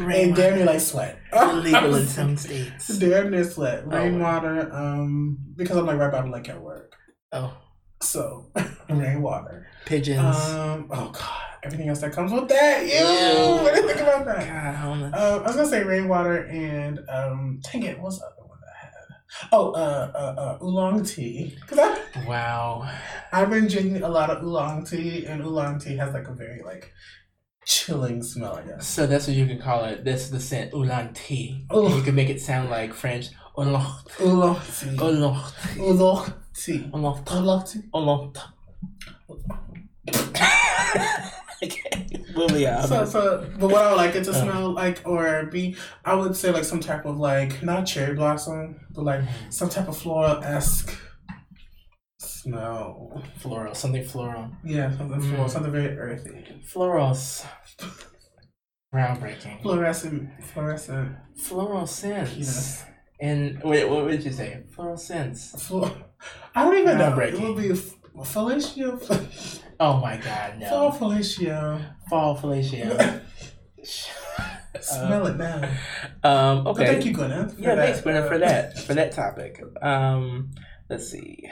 and 0.10 0.34
damn 0.36 0.56
near 0.56 0.66
like 0.66 0.80
sweat. 0.80 1.18
Illegal 1.32 1.94
in 1.94 2.06
some 2.06 2.36
states. 2.36 2.88
Damn 2.98 3.30
near 3.30 3.44
sweat. 3.44 3.84
Oh. 3.86 3.90
Rainwater. 3.90 4.72
Um, 4.72 5.38
because 5.56 5.76
I'm 5.76 5.86
like 5.86 5.98
right 5.98 6.10
by 6.12 6.22
the 6.22 6.28
lake 6.28 6.48
at 6.48 6.60
work, 6.60 6.94
Oh, 7.32 7.56
so 8.02 8.50
rainwater. 8.88 9.66
pigeons. 9.86 10.36
Um. 10.36 10.88
Oh 10.90 11.10
God. 11.10 11.38
Everything 11.64 11.88
else 11.88 12.00
that 12.00 12.12
comes 12.12 12.32
with 12.32 12.48
that. 12.48 12.84
Ew. 12.84 13.62
What 13.62 13.72
do 13.74 13.80
you 13.82 13.86
think 13.86 14.00
about 14.00 14.24
that? 14.26 14.48
God, 14.48 14.74
homeless. 14.74 15.14
Um, 15.14 15.40
I 15.40 15.46
was 15.46 15.54
gonna 15.56 15.68
say 15.68 15.84
rainwater 15.84 16.44
and 16.46 16.98
um. 17.08 17.60
Dang 17.70 17.84
it. 17.84 18.00
What's 18.00 18.18
the 18.18 18.24
other 18.26 18.34
one 18.48 18.58
that 18.60 18.72
I 18.74 18.86
had? 18.86 18.92
Oh, 19.50 19.72
uh, 19.72 20.10
uh, 20.14 20.40
uh 20.40 20.58
oolong 20.64 21.04
tea. 21.04 21.56
Cause 21.66 21.78
I 21.78 22.24
wow. 22.26 22.88
I've 23.32 23.50
been 23.50 23.66
drinking 23.66 24.02
a 24.02 24.08
lot 24.08 24.30
of 24.30 24.42
oolong 24.42 24.84
tea, 24.84 25.26
and 25.26 25.42
oolong 25.42 25.78
tea 25.78 25.96
has 25.96 26.12
like 26.12 26.28
a 26.28 26.34
very 26.34 26.62
like 26.62 26.92
chilling 27.64 28.22
smell. 28.22 28.56
I 28.56 28.62
guess. 28.62 28.86
So 28.86 29.06
that's 29.06 29.26
what 29.26 29.36
you 29.36 29.46
can 29.46 29.58
call 29.58 29.84
it. 29.84 30.04
This 30.04 30.22
is 30.22 30.30
the 30.30 30.40
scent 30.40 30.74
oolong 30.74 31.12
tea. 31.14 31.66
Oh. 31.70 31.94
You 31.96 32.02
can 32.02 32.14
make 32.14 32.30
it 32.30 32.40
sound 32.40 32.70
like 32.70 32.92
French. 32.92 33.30
Oolong. 33.58 33.86
Oolong 34.20 34.60
tea. 34.78 34.98
Oolong. 34.98 35.42
Oolong 35.78 36.32
tea. 36.54 36.90
Oolong. 36.94 37.24
Oolong 37.30 37.66
tea. 37.66 37.82
Oolong. 37.94 38.36
okay, 41.62 42.06
moving 42.36 42.66
on. 42.66 42.86
So, 42.88 43.04
so, 43.04 43.46
but 43.58 43.68
what 43.70 43.82
I 43.84 43.90
would 43.90 43.96
like 43.96 44.14
it 44.14 44.24
to 44.24 44.34
smell 44.34 44.72
like, 44.72 45.00
or 45.04 45.46
be, 45.46 45.76
I 46.04 46.14
would 46.14 46.34
say 46.36 46.50
like 46.50 46.64
some 46.64 46.80
type 46.80 47.04
of 47.04 47.18
like 47.18 47.62
not 47.62 47.86
cherry 47.86 48.14
blossom, 48.14 48.80
but 48.94 49.04
like 49.04 49.22
some 49.50 49.68
type 49.68 49.88
of 49.88 49.96
floral 49.96 50.42
esque 50.42 50.96
smell. 52.18 53.22
floral, 53.38 53.74
something 53.74 54.04
floral. 54.04 54.50
Yeah, 54.64 54.90
something 54.96 55.20
floral, 55.20 55.44
Mm. 55.46 55.50
something 55.50 55.72
very 55.72 55.96
earthy, 55.98 56.44
Florals. 56.72 57.44
Groundbreaking. 58.94 59.62
fluorescent, 59.62 60.28
fluorescent. 60.52 61.16
Floral 61.36 61.86
scents. 61.86 62.36
Yes. 62.36 62.84
And 63.20 63.62
wait, 63.62 63.88
what 63.88 64.04
would 64.04 64.22
you 64.22 64.32
say? 64.32 64.64
Floral 64.74 64.96
scents. 64.98 65.66
Flu- 65.66 65.90
I 66.54 66.64
don't 66.64 66.76
even 66.76 66.98
know. 66.98 67.18
It 67.18 67.34
Groundbreaking. 67.34 67.54
would 67.54 67.62
be 67.62 67.80
f- 68.20 68.34
fellatio, 68.34 69.60
Oh 69.80 69.98
my 70.00 70.16
god, 70.16 70.58
no. 70.60 70.68
fall 70.68 70.92
fellatio. 70.92 71.84
Fall 72.08 72.36
fellatio. 72.36 73.20
Smell 74.80 75.26
it 75.26 75.36
now. 75.36 75.68
Um, 76.24 76.62
But 76.64 76.70
okay. 76.70 76.86
thank 76.86 77.04
you, 77.04 77.12
Gwyneth. 77.12 77.58
Yeah, 77.58 77.74
that. 77.74 77.84
thanks, 77.96 78.00
Brenna, 78.00 78.28
for 78.28 78.38
that 78.38 78.78
for 78.78 78.94
that 78.94 79.10
topic. 79.10 79.60
Um, 79.82 80.52
let's 80.88 81.08
see. 81.10 81.48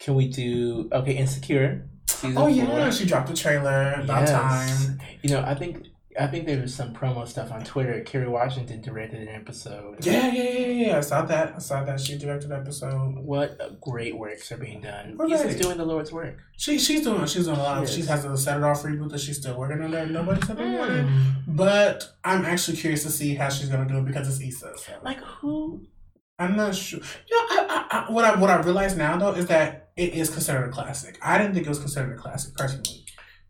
Can 0.00 0.14
we 0.16 0.28
do 0.28 0.90
okay? 0.92 1.16
Insecure. 1.16 1.88
Oh 2.24 2.46
yeah, 2.46 2.66
four. 2.66 2.92
she 2.92 3.06
dropped 3.06 3.28
the 3.28 3.34
trailer 3.34 3.94
about 3.94 4.28
Yes. 4.28 4.30
time. 4.30 5.00
You 5.22 5.30
know, 5.30 5.40
I 5.40 5.54
think 5.54 5.86
I 6.18 6.26
think 6.26 6.46
there 6.46 6.60
was 6.60 6.74
some 6.74 6.94
promo 6.94 7.26
stuff 7.26 7.50
on 7.50 7.64
Twitter. 7.64 8.00
Kerry 8.02 8.28
Washington 8.28 8.82
directed 8.82 9.22
an 9.22 9.28
episode. 9.28 10.04
Yeah, 10.04 10.32
yeah, 10.32 10.42
yeah, 10.42 10.66
yeah. 10.66 10.98
I 10.98 11.00
saw 11.00 11.22
that. 11.22 11.54
I 11.56 11.58
saw 11.58 11.84
that 11.84 12.00
she 12.00 12.18
directed 12.18 12.50
an 12.50 12.60
episode. 12.60 13.16
What 13.16 13.80
great 13.80 14.16
works 14.16 14.52
are 14.52 14.58
being 14.58 14.80
done. 14.82 15.16
We're 15.16 15.28
He's 15.28 15.40
ready. 15.40 15.54
just 15.54 15.62
doing 15.62 15.78
the 15.78 15.84
Lord's 15.86 16.12
work. 16.12 16.38
She 16.58 16.78
she's 16.78 17.02
doing 17.02 17.24
she's 17.26 17.46
doing 17.46 17.58
a 17.58 17.62
lot. 17.62 17.88
She 17.88 18.02
She 18.02 18.08
has 18.08 18.24
a 18.24 18.36
set 18.36 18.58
it 18.58 18.62
off 18.62 18.82
reboot 18.82 19.10
that 19.10 19.20
she's 19.20 19.38
still 19.38 19.58
working 19.58 19.82
on 19.82 19.90
that. 19.92 20.10
Nobody 20.10 20.44
said 20.46 20.58
they 20.58 20.70
wanted. 20.70 21.06
Mm. 21.06 21.34
But 21.48 22.04
I'm 22.24 22.44
actually 22.44 22.76
curious 22.76 23.02
to 23.04 23.10
see 23.10 23.34
how 23.34 23.48
she's 23.48 23.68
gonna 23.68 23.88
do 23.88 23.98
it 23.98 24.04
because 24.04 24.28
it's 24.28 24.56
Issa. 24.56 24.78
So. 24.78 24.92
Like 25.02 25.18
who? 25.18 25.86
I'm 26.38 26.56
not 26.56 26.74
sure. 26.74 27.00
Yeah, 27.00 27.36
I, 27.36 27.86
I, 27.90 27.98
I, 28.08 28.12
what 28.12 28.24
I 28.24 28.38
what 28.38 28.50
I 28.50 28.60
realize 28.60 28.96
now 28.96 29.16
though 29.16 29.32
is 29.32 29.46
that 29.46 29.90
it 29.96 30.14
is 30.14 30.30
considered 30.30 30.68
a 30.68 30.72
classic. 30.72 31.18
I 31.22 31.38
didn't 31.38 31.54
think 31.54 31.66
it 31.66 31.68
was 31.68 31.78
considered 31.78 32.18
a 32.18 32.20
classic 32.20 32.54
personally, 32.54 33.04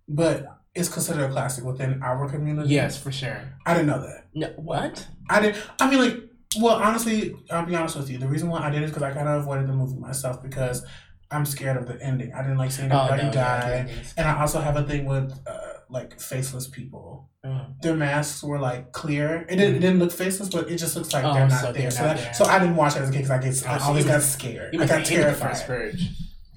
but 0.09 0.46
it's 0.75 0.89
considered 0.89 1.25
a 1.25 1.31
classic 1.31 1.65
within 1.65 2.03
our 2.03 2.29
community. 2.29 2.71
Yes, 2.71 2.97
for 3.01 3.13
sure. 3.13 3.41
I 3.67 3.75
didn't 3.75 3.89
know 3.89 4.01
that. 4.03 4.27
No, 4.35 4.49
what? 4.57 5.07
I 5.29 5.41
did. 5.41 5.57
I 5.81 5.91
mean, 5.91 6.01
like, 6.01 6.17
well, 6.61 6.77
honestly, 6.77 7.35
I'll 7.51 7.67
be 7.67 7.75
honest 7.77 7.97
with 7.97 8.11
you. 8.11 8.19
The 8.19 8.29
reason 8.29 8.49
why 8.49 8.61
I 8.67 8.71
did 8.71 8.83
it 8.83 8.85
is 8.87 8.91
because 8.91 9.03
I 9.03 9.13
kind 9.13 9.29
of 9.29 9.43
avoided 9.43 9.67
the 9.69 9.73
movie 9.75 9.97
myself 9.99 10.43
because 10.43 10.85
I'm 11.31 11.45
scared 11.47 11.77
of 11.77 11.87
the 11.89 12.03
ending. 12.03 12.33
I 12.35 12.43
didn't 12.43 12.59
like 12.59 12.71
seeing 12.71 12.91
Oh 12.93 13.05
everybody 13.05 13.25
no, 13.29 13.33
die, 13.33 13.87
yeah, 13.89 14.03
and 14.19 14.29
I 14.29 14.41
also 14.41 14.61
have 14.61 14.77
a 14.77 14.83
thing 14.83 15.05
with 15.07 15.33
uh, 15.47 15.59
like 15.89 16.21
faceless 16.21 16.69
people. 16.69 17.31
Mm. 17.45 17.81
Their 17.83 17.95
masks 17.97 18.43
were 18.43 18.59
like 18.59 18.93
clear. 18.93 19.47
It 19.49 19.57
didn't, 19.57 19.77
it 19.77 19.81
didn't 19.81 19.99
look 19.99 20.13
faceless, 20.13 20.49
but 20.51 20.71
it 20.71 20.77
just 20.77 20.95
looks 20.95 21.13
like 21.13 21.25
Oh, 21.25 21.35
they're 21.35 21.49
not 21.49 21.61
so 21.61 21.73
there. 21.73 21.83
they're 21.83 21.91
so, 21.91 22.07
not 22.07 22.17
that, 22.17 22.23
there. 22.25 22.35
so 22.35 22.45
I 22.45 22.59
didn't 22.59 22.77
watch 22.77 22.97
it 22.97 23.03
as 23.03 23.09
a 23.09 23.13
kid 23.13 23.19
because 23.19 23.31
I 23.31 23.39
get 23.39 23.67
I 23.67 23.79
Oh, 23.79 23.89
always 23.89 24.05
got 24.05 24.23
scared. 24.23 24.75
You 24.75 24.83
I 24.83 24.87
got 24.87 25.05
terrified. 25.05 25.97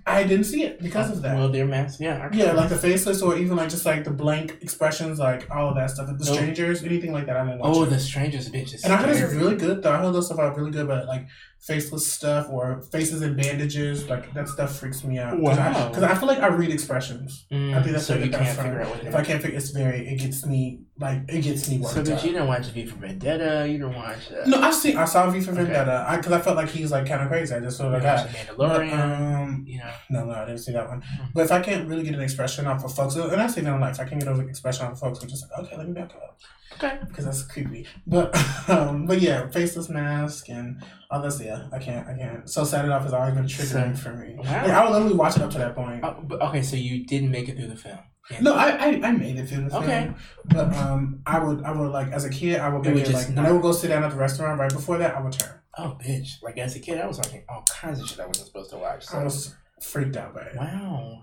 I 0.07 0.23
didn't 0.23 0.45
see 0.45 0.63
it 0.63 0.81
because 0.81 1.09
of 1.09 1.23
that. 1.23 1.35
Well, 1.35 1.49
their 1.49 1.65
mask, 1.65 1.99
yeah. 1.99 2.29
yeah, 2.31 2.51
like 2.51 2.69
the 2.69 2.77
faceless, 2.77 3.23
or 3.23 3.37
even 3.37 3.57
like 3.57 3.69
just 3.69 3.87
like 3.87 4.03
the 4.03 4.11
blank 4.11 4.59
expressions, 4.61 5.17
like 5.17 5.49
all 5.49 5.69
of 5.69 5.75
that 5.75 5.89
stuff. 5.89 6.07
The 6.15 6.25
strangers, 6.25 6.83
anything 6.83 7.11
like 7.11 7.25
that, 7.25 7.37
I 7.37 7.43
didn't 7.43 7.59
watch. 7.59 7.75
Oh, 7.75 7.83
it. 7.83 7.89
the 7.89 7.99
strangers 7.99 8.47
bitches. 8.49 8.83
And 8.83 8.93
I 8.93 8.97
heard 8.97 9.09
it's 9.09 9.33
really 9.33 9.55
good 9.55 9.81
though. 9.81 9.91
I 9.91 9.97
heard 9.97 10.13
those 10.13 10.27
stuff 10.27 10.37
are 10.37 10.53
really 10.55 10.69
good, 10.69 10.87
but 10.87 11.07
like 11.07 11.27
faceless 11.59 12.11
stuff 12.11 12.47
or 12.51 12.81
faces 12.91 13.21
and 13.23 13.35
bandages, 13.35 14.07
like 14.07 14.31
that 14.35 14.47
stuff 14.47 14.77
freaks 14.79 15.03
me 15.03 15.17
out. 15.17 15.35
Because 15.39 15.57
Wow. 15.57 15.87
I, 15.89 15.91
'cause 15.93 16.03
I 16.03 16.13
feel 16.13 16.27
like 16.27 16.37
I 16.39 16.47
read 16.47 16.69
expressions. 16.71 17.45
Mm, 17.51 17.73
I 17.75 17.81
think 17.81 17.93
that's 17.93 18.05
so 18.05 18.13
like 18.13 18.25
you 18.25 18.31
the 18.31 18.37
can't 18.37 18.55
figure 18.57 18.81
out 18.81 18.89
what 18.89 19.03
If 19.03 19.15
I 19.15 19.23
can't 19.23 19.41
figure, 19.41 19.57
it's 19.57 19.71
very. 19.71 20.07
It 20.07 20.17
gets 20.19 20.45
me 20.45 20.81
like 20.99 21.23
it 21.27 21.41
gets 21.41 21.67
me 21.67 21.79
worked 21.79 21.95
So, 21.95 22.03
but 22.03 22.23
you 22.23 22.31
didn't 22.33 22.47
watch 22.47 22.67
V 22.67 22.85
for 22.85 22.97
Vendetta. 22.97 23.65
You 23.67 23.79
didn't 23.79 23.95
watch. 23.95 24.31
Uh, 24.31 24.47
No, 24.47 24.61
I 24.61 24.69
see. 24.71 24.95
I 24.95 25.05
saw 25.05 25.27
V 25.31 25.41
for 25.41 25.51
Okay. 25.51 25.63
Vendetta. 25.63 26.05
I 26.07 26.17
because 26.17 26.33
I 26.33 26.39
felt 26.41 26.55
like 26.55 26.69
he's 26.69 26.91
like 26.91 27.07
kind 27.07 27.21
of 27.23 27.29
crazy. 27.29 27.55
I 27.55 27.59
just 27.59 27.77
sort 27.77 27.95
of 27.95 28.01
didn't 28.01 28.47
The 28.47 28.53
But, 28.57 28.87
um, 28.93 29.63
you 29.67 29.79
know. 29.79 29.91
no, 30.11 30.25
no, 30.25 30.31
I 30.33 30.45
didn't 30.45 30.59
see 30.59 30.71
that 30.73 30.87
one. 30.87 31.01
Hmm. 31.01 31.25
But 31.33 31.45
if 31.45 31.51
I 31.51 31.61
can't 31.61 31.87
really 31.89 32.03
get 32.03 32.13
an 32.13 32.21
expression 32.21 32.67
off 32.67 32.83
of 32.85 32.93
folks, 32.93 33.15
and 33.15 33.41
I 33.41 33.47
say 33.47 33.61
that 33.61 33.73
in 33.73 33.81
life, 33.81 33.95
if 33.95 34.01
I 34.01 34.05
can't 34.05 34.21
get 34.21 34.29
an 34.31 34.47
expression 34.47 34.85
off 34.85 34.93
of 34.93 34.99
folks, 34.99 35.23
I'm 35.23 35.29
just 35.29 35.45
like, 35.49 35.65
okay, 35.65 35.77
let 35.77 35.87
me 35.87 35.93
back 35.93 36.11
up. 36.15 36.37
Okay. 36.77 36.97
because 37.07 37.23
that's 37.25 37.43
creepy. 37.43 37.87
But 38.05 38.35
um, 38.69 39.05
but 39.05 39.21
yeah, 39.21 39.47
faceless 39.49 39.87
mask 39.89 40.49
and 40.49 40.81
this. 41.21 41.41
Yeah, 41.41 41.67
I 41.71 41.79
can't, 41.79 42.07
I 42.07 42.17
can't. 42.17 42.49
So 42.49 42.63
set 42.63 42.85
it 42.85 42.91
off 42.91 43.03
has 43.03 43.13
always 43.13 43.33
been 43.33 43.45
triggering 43.45 43.97
for 43.97 44.13
me. 44.13 44.35
Wow. 44.37 44.43
Like, 44.43 44.71
I 44.71 44.83
would 44.83 44.91
literally 44.93 45.15
watch 45.15 45.35
it 45.35 45.41
up 45.41 45.51
to 45.51 45.57
that 45.59 45.75
point. 45.75 46.01
Oh, 46.03 46.17
but, 46.23 46.41
okay, 46.41 46.61
so 46.61 46.75
you 46.75 47.05
didn't 47.05 47.31
make 47.31 47.49
it 47.49 47.57
through 47.57 47.67
the 47.67 47.75
film. 47.75 47.99
Yeah. 48.31 48.39
No, 48.41 48.55
I, 48.55 48.69
I, 48.69 48.87
I 49.03 49.11
made 49.11 49.37
it 49.37 49.47
through 49.47 49.65
the 49.65 49.69
film. 49.69 49.83
Okay. 49.83 50.11
But 50.45 50.73
um, 50.75 51.21
I 51.27 51.37
would 51.43 51.63
I 51.63 51.71
would 51.71 51.91
like 51.91 52.07
as 52.11 52.25
a 52.25 52.29
kid 52.29 52.59
I 52.59 52.69
would 52.69 52.83
You 52.85 52.91
make 52.95 53.05
would 53.05 53.13
it 53.13 53.15
like 53.15 53.29
not- 53.29 53.43
when 53.43 53.45
I 53.45 53.51
would 53.51 53.61
go 53.61 53.71
sit 53.71 53.89
down 53.89 54.03
at 54.03 54.09
the 54.11 54.17
restaurant 54.17 54.59
right 54.59 54.71
before 54.73 54.97
that 54.97 55.15
I 55.15 55.21
would 55.21 55.33
turn. 55.33 55.59
Oh, 55.77 55.97
bitch! 56.03 56.41
Like 56.41 56.57
as 56.57 56.75
a 56.75 56.79
kid, 56.79 56.99
I 56.99 57.05
was 57.05 57.17
watching 57.17 57.43
all 57.49 57.63
kinds 57.69 57.99
of 58.01 58.07
shit 58.07 58.19
I 58.19 58.25
wasn't 58.25 58.47
supposed 58.47 58.69
to 58.71 58.77
watch. 58.77 59.05
So. 59.05 59.19
I 59.19 59.23
was 59.23 59.53
freaked 59.81 60.15
out 60.17 60.33
by 60.33 60.41
it. 60.41 60.55
wow. 60.55 61.21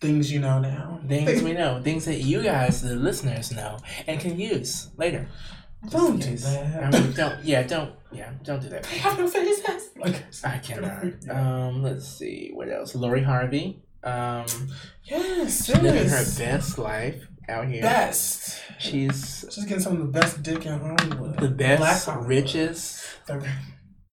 Things 0.00 0.30
you 0.30 0.38
know 0.40 0.60
now. 0.60 1.00
Things 1.08 1.42
we 1.44 1.52
know, 1.54 1.80
things 1.82 2.04
that 2.04 2.18
you 2.20 2.42
guys, 2.42 2.82
the 2.82 2.94
listeners, 2.94 3.50
know 3.52 3.78
and 4.06 4.20
can 4.20 4.38
use 4.38 4.90
later. 4.96 5.28
Don't 5.90 6.18
do 6.20 6.36
that. 6.36 6.84
I 6.84 6.90
mean, 7.00 7.12
don't. 7.12 7.44
Yeah, 7.44 7.62
don't. 7.64 7.92
Yeah, 8.12 8.30
don't 8.44 8.60
do 8.62 8.68
that. 8.68 8.84
They 8.84 8.98
have 8.98 9.18
no 9.18 9.26
faces. 9.26 9.90
Like 9.96 10.22
I 10.44 10.58
cannot. 10.58 11.04
Um, 11.28 11.82
let's 11.82 12.06
see 12.06 12.50
what 12.54 12.68
else. 12.70 12.94
Lori 12.94 13.22
Harvey. 13.22 13.82
Um, 14.04 14.46
yes, 15.04 15.66
she's 15.66 15.80
living 15.80 16.08
her 16.08 16.24
best 16.38 16.78
life 16.78 17.26
out 17.48 17.66
here. 17.68 17.82
Best. 17.82 18.60
She's 18.78 19.42
Just 19.42 19.68
getting 19.68 19.80
some 19.82 19.92
of 19.94 19.98
the 20.00 20.18
best 20.20 20.42
dick 20.42 20.66
in 20.66 20.78
Hollywood. 20.78 21.38
the 21.38 21.48
best, 21.48 22.06
Black 22.06 22.26
richest, 22.28 23.04
The- 23.26 23.46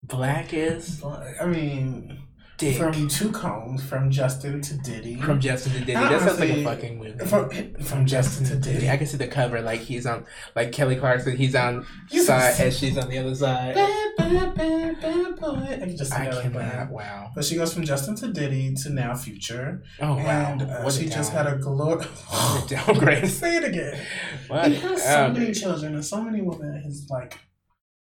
blackest. 0.03 1.05
I 1.05 1.47
mean, 1.47 2.19
dick. 2.57 2.77
from 2.77 3.09
two 3.09 3.31
combs 3.33 3.83
from 3.85 4.11
Justin 4.11 4.61
to 4.63 4.75
Diddy. 4.79 5.17
From 5.21 5.41
Justin 5.41 5.73
to 5.73 5.79
Diddy. 5.81 5.93
That 5.93 6.21
sounds 6.23 6.41
like 6.41 6.51
a 6.51 6.65
fucking 6.65 6.99
movie. 6.99 7.25
from, 7.27 7.51
from 7.83 8.07
Justin 8.07 8.47
to 8.47 8.57
Diddy. 8.57 8.89
I 8.91 8.97
can 8.97 9.07
see 9.07 9.17
the 9.17 9.27
cover, 9.29 9.61
like 9.63 9.81
he's 9.81 10.07
on, 10.07 10.25
like 10.55 10.73
Kelly 10.73 10.97
Clarkson. 10.97 11.37
He's 11.37 11.55
on 11.55 11.87
He's 12.11 12.27
side 12.27 12.55
and 12.61 12.73
she's 12.73 12.97
on 12.99 13.09
the 13.09 13.19
other 13.19 13.35
side. 13.35 13.75
Bad, 13.75 14.15
bad, 14.17 14.55
bad, 14.57 15.01
bad 15.01 15.37
boy. 15.37 15.79
I 15.83 15.95
just 15.97 16.13
I 16.13 16.43
cannot. 16.43 16.91
Wow. 16.91 17.31
But 17.35 17.45
she 17.45 17.57
goes 17.57 17.73
from 17.75 17.85
Justin 17.85 18.15
to 18.17 18.29
Diddy 18.29 18.75
to 18.83 18.91
now 18.91 19.15
Future, 19.15 19.83
Oh 20.01 20.15
wow. 20.17 20.23
and 20.53 20.63
uh, 20.63 20.91
she 20.91 21.09
just 21.09 21.33
had 21.33 21.47
a 21.47 21.57
glory. 21.57 22.05
downgrade. 22.69 23.29
Say 23.37 23.57
it 23.57 23.65
again. 23.65 24.01
What 24.49 24.69
He 24.69 24.75
has 24.77 25.03
so 25.03 25.29
many 25.33 25.53
children 25.53 25.95
and 25.95 26.05
so 26.05 26.23
many 26.23 26.41
women. 26.43 26.81
He's 26.85 27.09
like, 27.11 27.39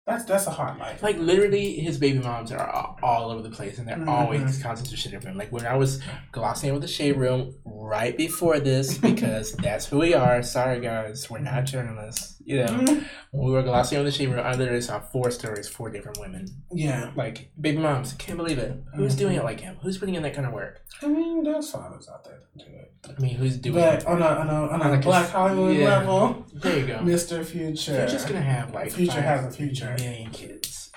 that's 0.05 0.25
that's 0.25 0.47
a 0.47 0.51
hard 0.51 0.77
life. 0.79 1.01
Like 1.01 1.17
literally, 1.17 1.75
his 1.75 1.97
baby 1.97 2.19
moms 2.19 2.51
are 2.51 2.69
all, 2.69 2.97
all 3.01 3.31
over 3.31 3.41
the 3.41 3.49
place, 3.49 3.77
and 3.79 3.87
they're 3.87 3.95
Mhm. 3.97 4.09
always 4.09 4.61
constantly 4.61 4.97
shit 4.97 5.13
over 5.13 5.29
him. 5.29 5.37
Like 5.37 5.51
when 5.51 5.65
I 5.65 5.75
was 5.77 6.01
glossing 6.31 6.71
over 6.71 6.79
the 6.79 6.87
shade 6.87 7.15
room 7.17 7.55
right 7.63 8.15
before 8.17 8.59
this, 8.59 8.97
because 8.97 9.51
that's 9.63 9.85
who 9.85 9.99
we 9.99 10.13
are. 10.13 10.43
Sorry 10.43 10.81
guys, 10.81 11.29
we're 11.29 11.39
not 11.39 11.65
journalists. 11.65 12.32
You 12.45 12.57
know, 12.57 12.65
Mm, 12.65 13.05
when 13.31 13.45
we 13.47 13.51
were 13.53 13.63
glossing 13.63 13.97
over 13.99 14.09
the 14.11 14.27
room, 14.27 14.39
I 14.45 14.53
literally 14.55 14.81
saw 14.81 14.99
four 14.99 15.31
stories, 15.31 15.69
four 15.69 15.89
different 15.89 16.19
women. 16.19 16.45
yeah, 16.73 17.11
Like 17.15 17.51
baby 17.59 17.77
moms, 17.77 18.13
can't 18.13 18.37
believe 18.37 18.57
it. 18.57 18.73
Who's 18.95 19.15
Mhm. 19.15 19.19
doing 19.19 19.35
it 19.37 19.43
like 19.45 19.61
him? 19.61 19.77
Who's 19.81 19.97
putting 19.97 20.15
in 20.15 20.23
that 20.23 20.33
kind 20.33 20.45
of 20.45 20.53
work? 20.53 20.81
I 21.01 21.07
mean, 21.07 21.43
there's 21.43 21.71
fathers 21.71 22.09
out 22.13 22.23
there 22.25 22.39
that 22.39 22.65
do 22.65 22.71
it. 22.71 22.91
I 23.17 23.21
mean, 23.21 23.35
who's 23.35 23.57
doing 23.57 23.75
But 23.75 23.99
it? 24.01 24.07
on 24.07 24.21
a 24.21 24.25
on 24.25 24.49
a 24.49 24.53
on 24.53 24.69
a 24.69 24.73
On 24.73 24.81
a 24.81 24.93
cons- 24.95 25.05
Black 25.05 25.29
Hollywood 25.29 25.77
yeah. 25.77 25.87
level, 25.99 26.45
There 26.53 26.79
you 26.79 26.85
go. 26.87 26.95
Mr. 27.01 27.45
Future. 27.45 27.93
You're 27.93 28.07
just 28.07 28.27
gonna 28.27 28.41
have 28.41 28.73
like 28.73 28.91
Future 28.91 29.21
has 29.21 29.45
a 29.45 29.51
future. 29.57 29.95
million 29.99 30.29
kids. 30.31 30.91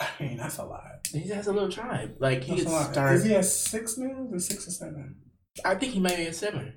I 0.00 0.08
mean, 0.18 0.38
that's 0.38 0.58
a 0.58 0.64
lot. 0.64 1.06
He 1.12 1.28
has 1.28 1.46
a 1.46 1.52
little 1.52 1.70
tribe. 1.70 2.16
Like 2.18 2.42
he 2.44 2.52
That's 2.52 2.62
could 2.64 2.70
a 2.70 2.74
lot. 2.74 2.92
start. 2.92 3.14
Is 3.16 3.24
he 3.24 3.34
at 3.34 3.44
six 3.44 3.96
now? 3.98 4.28
It 4.32 4.40
six 4.40 4.66
or 4.66 4.70
seven? 4.70 5.16
I 5.64 5.74
think 5.74 5.92
he 5.92 6.00
might 6.00 6.16
be 6.16 6.26
at 6.26 6.34
seven. 6.34 6.72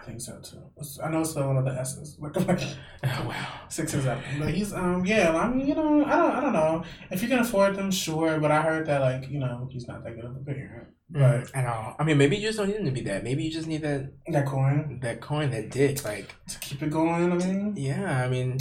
I 0.00 0.04
think 0.04 0.20
so 0.20 0.38
too. 0.40 0.62
I 1.02 1.10
know 1.10 1.20
it's 1.20 1.34
one 1.34 1.56
of 1.56 1.64
the 1.64 1.72
S's. 1.72 2.16
Like, 2.18 2.36
like 2.48 2.60
Oh 3.04 3.26
wow. 3.28 3.46
six 3.68 3.94
or 3.94 4.00
seven. 4.02 4.22
But 4.38 4.54
he's 4.54 4.72
um 4.72 5.04
yeah. 5.04 5.36
I 5.36 5.48
mean 5.48 5.66
you 5.66 5.74
know 5.74 6.04
I 6.04 6.16
don't 6.16 6.32
I 6.32 6.40
don't 6.40 6.52
know 6.52 6.84
if 7.10 7.22
you 7.22 7.28
can 7.28 7.40
afford 7.40 7.76
them 7.76 7.90
sure. 7.90 8.38
But 8.38 8.50
I 8.50 8.62
heard 8.62 8.86
that 8.86 9.00
like 9.00 9.28
you 9.28 9.40
know 9.40 9.68
he's 9.70 9.88
not 9.88 10.04
that 10.04 10.14
good 10.14 10.24
of 10.24 10.36
a 10.36 10.40
parent. 10.40 10.88
But 11.10 11.50
At 11.54 11.66
all. 11.66 11.96
I 11.98 12.04
mean, 12.04 12.18
maybe 12.18 12.36
you 12.36 12.48
just 12.48 12.58
don't 12.58 12.68
need 12.68 12.76
him 12.76 12.84
to 12.84 12.90
be 12.90 13.00
that. 13.02 13.24
Maybe 13.24 13.42
you 13.42 13.50
just 13.50 13.66
need 13.66 13.82
that 13.82 14.12
that 14.28 14.46
coin 14.46 14.98
that 15.02 15.20
coin, 15.20 15.50
that 15.50 15.70
dick. 15.70 16.04
Like, 16.04 16.34
to 16.48 16.58
keep 16.60 16.82
it 16.82 16.90
going. 16.90 17.32
I 17.32 17.36
mean 17.36 17.74
yeah. 17.76 18.24
I 18.24 18.28
mean, 18.28 18.58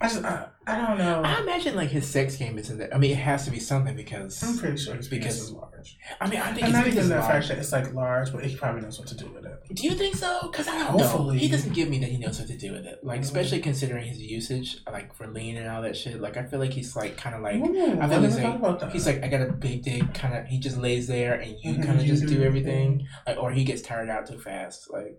I 0.00 0.08
just 0.08 0.24
I, 0.24 0.48
I 0.66 0.76
don't 0.86 0.96
know. 0.98 1.20
I 1.22 1.40
imagine 1.42 1.74
like 1.76 1.90
his 1.90 2.06
sex 2.08 2.36
game 2.36 2.58
isn't 2.58 2.78
that. 2.78 2.94
I 2.94 2.98
mean, 2.98 3.10
it 3.10 3.16
has 3.18 3.44
to 3.44 3.50
be 3.50 3.60
something 3.60 3.94
because. 3.94 4.42
I'm 4.42 4.56
pretty 4.56 4.78
sure 4.78 4.94
his 4.94 5.08
Because- 5.08 5.38
is 5.38 5.50
large. 5.52 5.98
I 6.20 6.28
mean, 6.30 6.40
I 6.40 6.52
think 6.52 6.62
it's 6.68 6.72
not 6.72 6.86
even 6.86 7.08
the 7.08 7.16
large. 7.16 7.26
fact 7.30 7.48
that 7.48 7.58
it's 7.58 7.72
like 7.72 7.92
large, 7.92 8.32
but 8.32 8.44
he 8.44 8.56
probably 8.56 8.80
knows 8.80 8.98
what 8.98 9.06
to 9.08 9.16
do 9.16 9.26
with 9.28 9.44
it. 9.44 9.58
Do 9.74 9.82
you 9.82 9.94
think 9.94 10.14
so? 10.16 10.48
Because 10.50 10.66
I 10.68 10.78
don't 10.78 10.96
know. 10.96 11.30
He 11.30 11.48
doesn't 11.48 11.74
give 11.74 11.88
me 11.90 11.98
that 11.98 12.08
he 12.10 12.16
knows 12.16 12.38
what 12.38 12.48
to 12.48 12.56
do 12.56 12.72
with 12.72 12.86
it. 12.86 13.00
Like, 13.02 13.20
Mhm. 13.20 13.24
especially 13.24 13.60
considering 13.60 14.06
his 14.06 14.20
usage, 14.20 14.78
like 14.90 15.14
for 15.14 15.26
lean 15.26 15.56
and 15.58 15.68
all 15.68 15.82
that 15.82 15.96
shit. 15.96 16.20
Like, 16.20 16.36
I 16.38 16.44
feel 16.44 16.58
like 16.60 16.72
he's 16.72 16.96
like 16.96 17.16
kind 17.18 17.34
of 17.36 17.42
like. 17.42 17.56
Ooh, 17.56 18.00
I 18.00 18.08
feel 18.08 18.20
like, 18.20 18.92
he's 18.92 19.06
like, 19.06 19.22
I 19.22 19.28
got 19.28 19.42
a 19.42 19.52
big 19.52 19.82
dick, 19.82 20.14
kind 20.14 20.34
of. 20.34 20.46
He 20.46 20.58
just 20.58 20.78
lays 20.78 21.06
there, 21.08 21.34
and 21.34 21.56
you 21.62 21.74
Mhm, 21.74 21.84
kind 21.84 22.00
of 22.00 22.06
just 22.06 22.26
do 22.26 22.42
everything. 22.42 23.06
like, 23.26 23.36
or 23.36 23.50
he 23.52 23.64
gets 23.64 23.82
tired 23.82 24.08
out 24.08 24.26
too 24.26 24.38
fast, 24.38 24.90
like. 24.90 25.18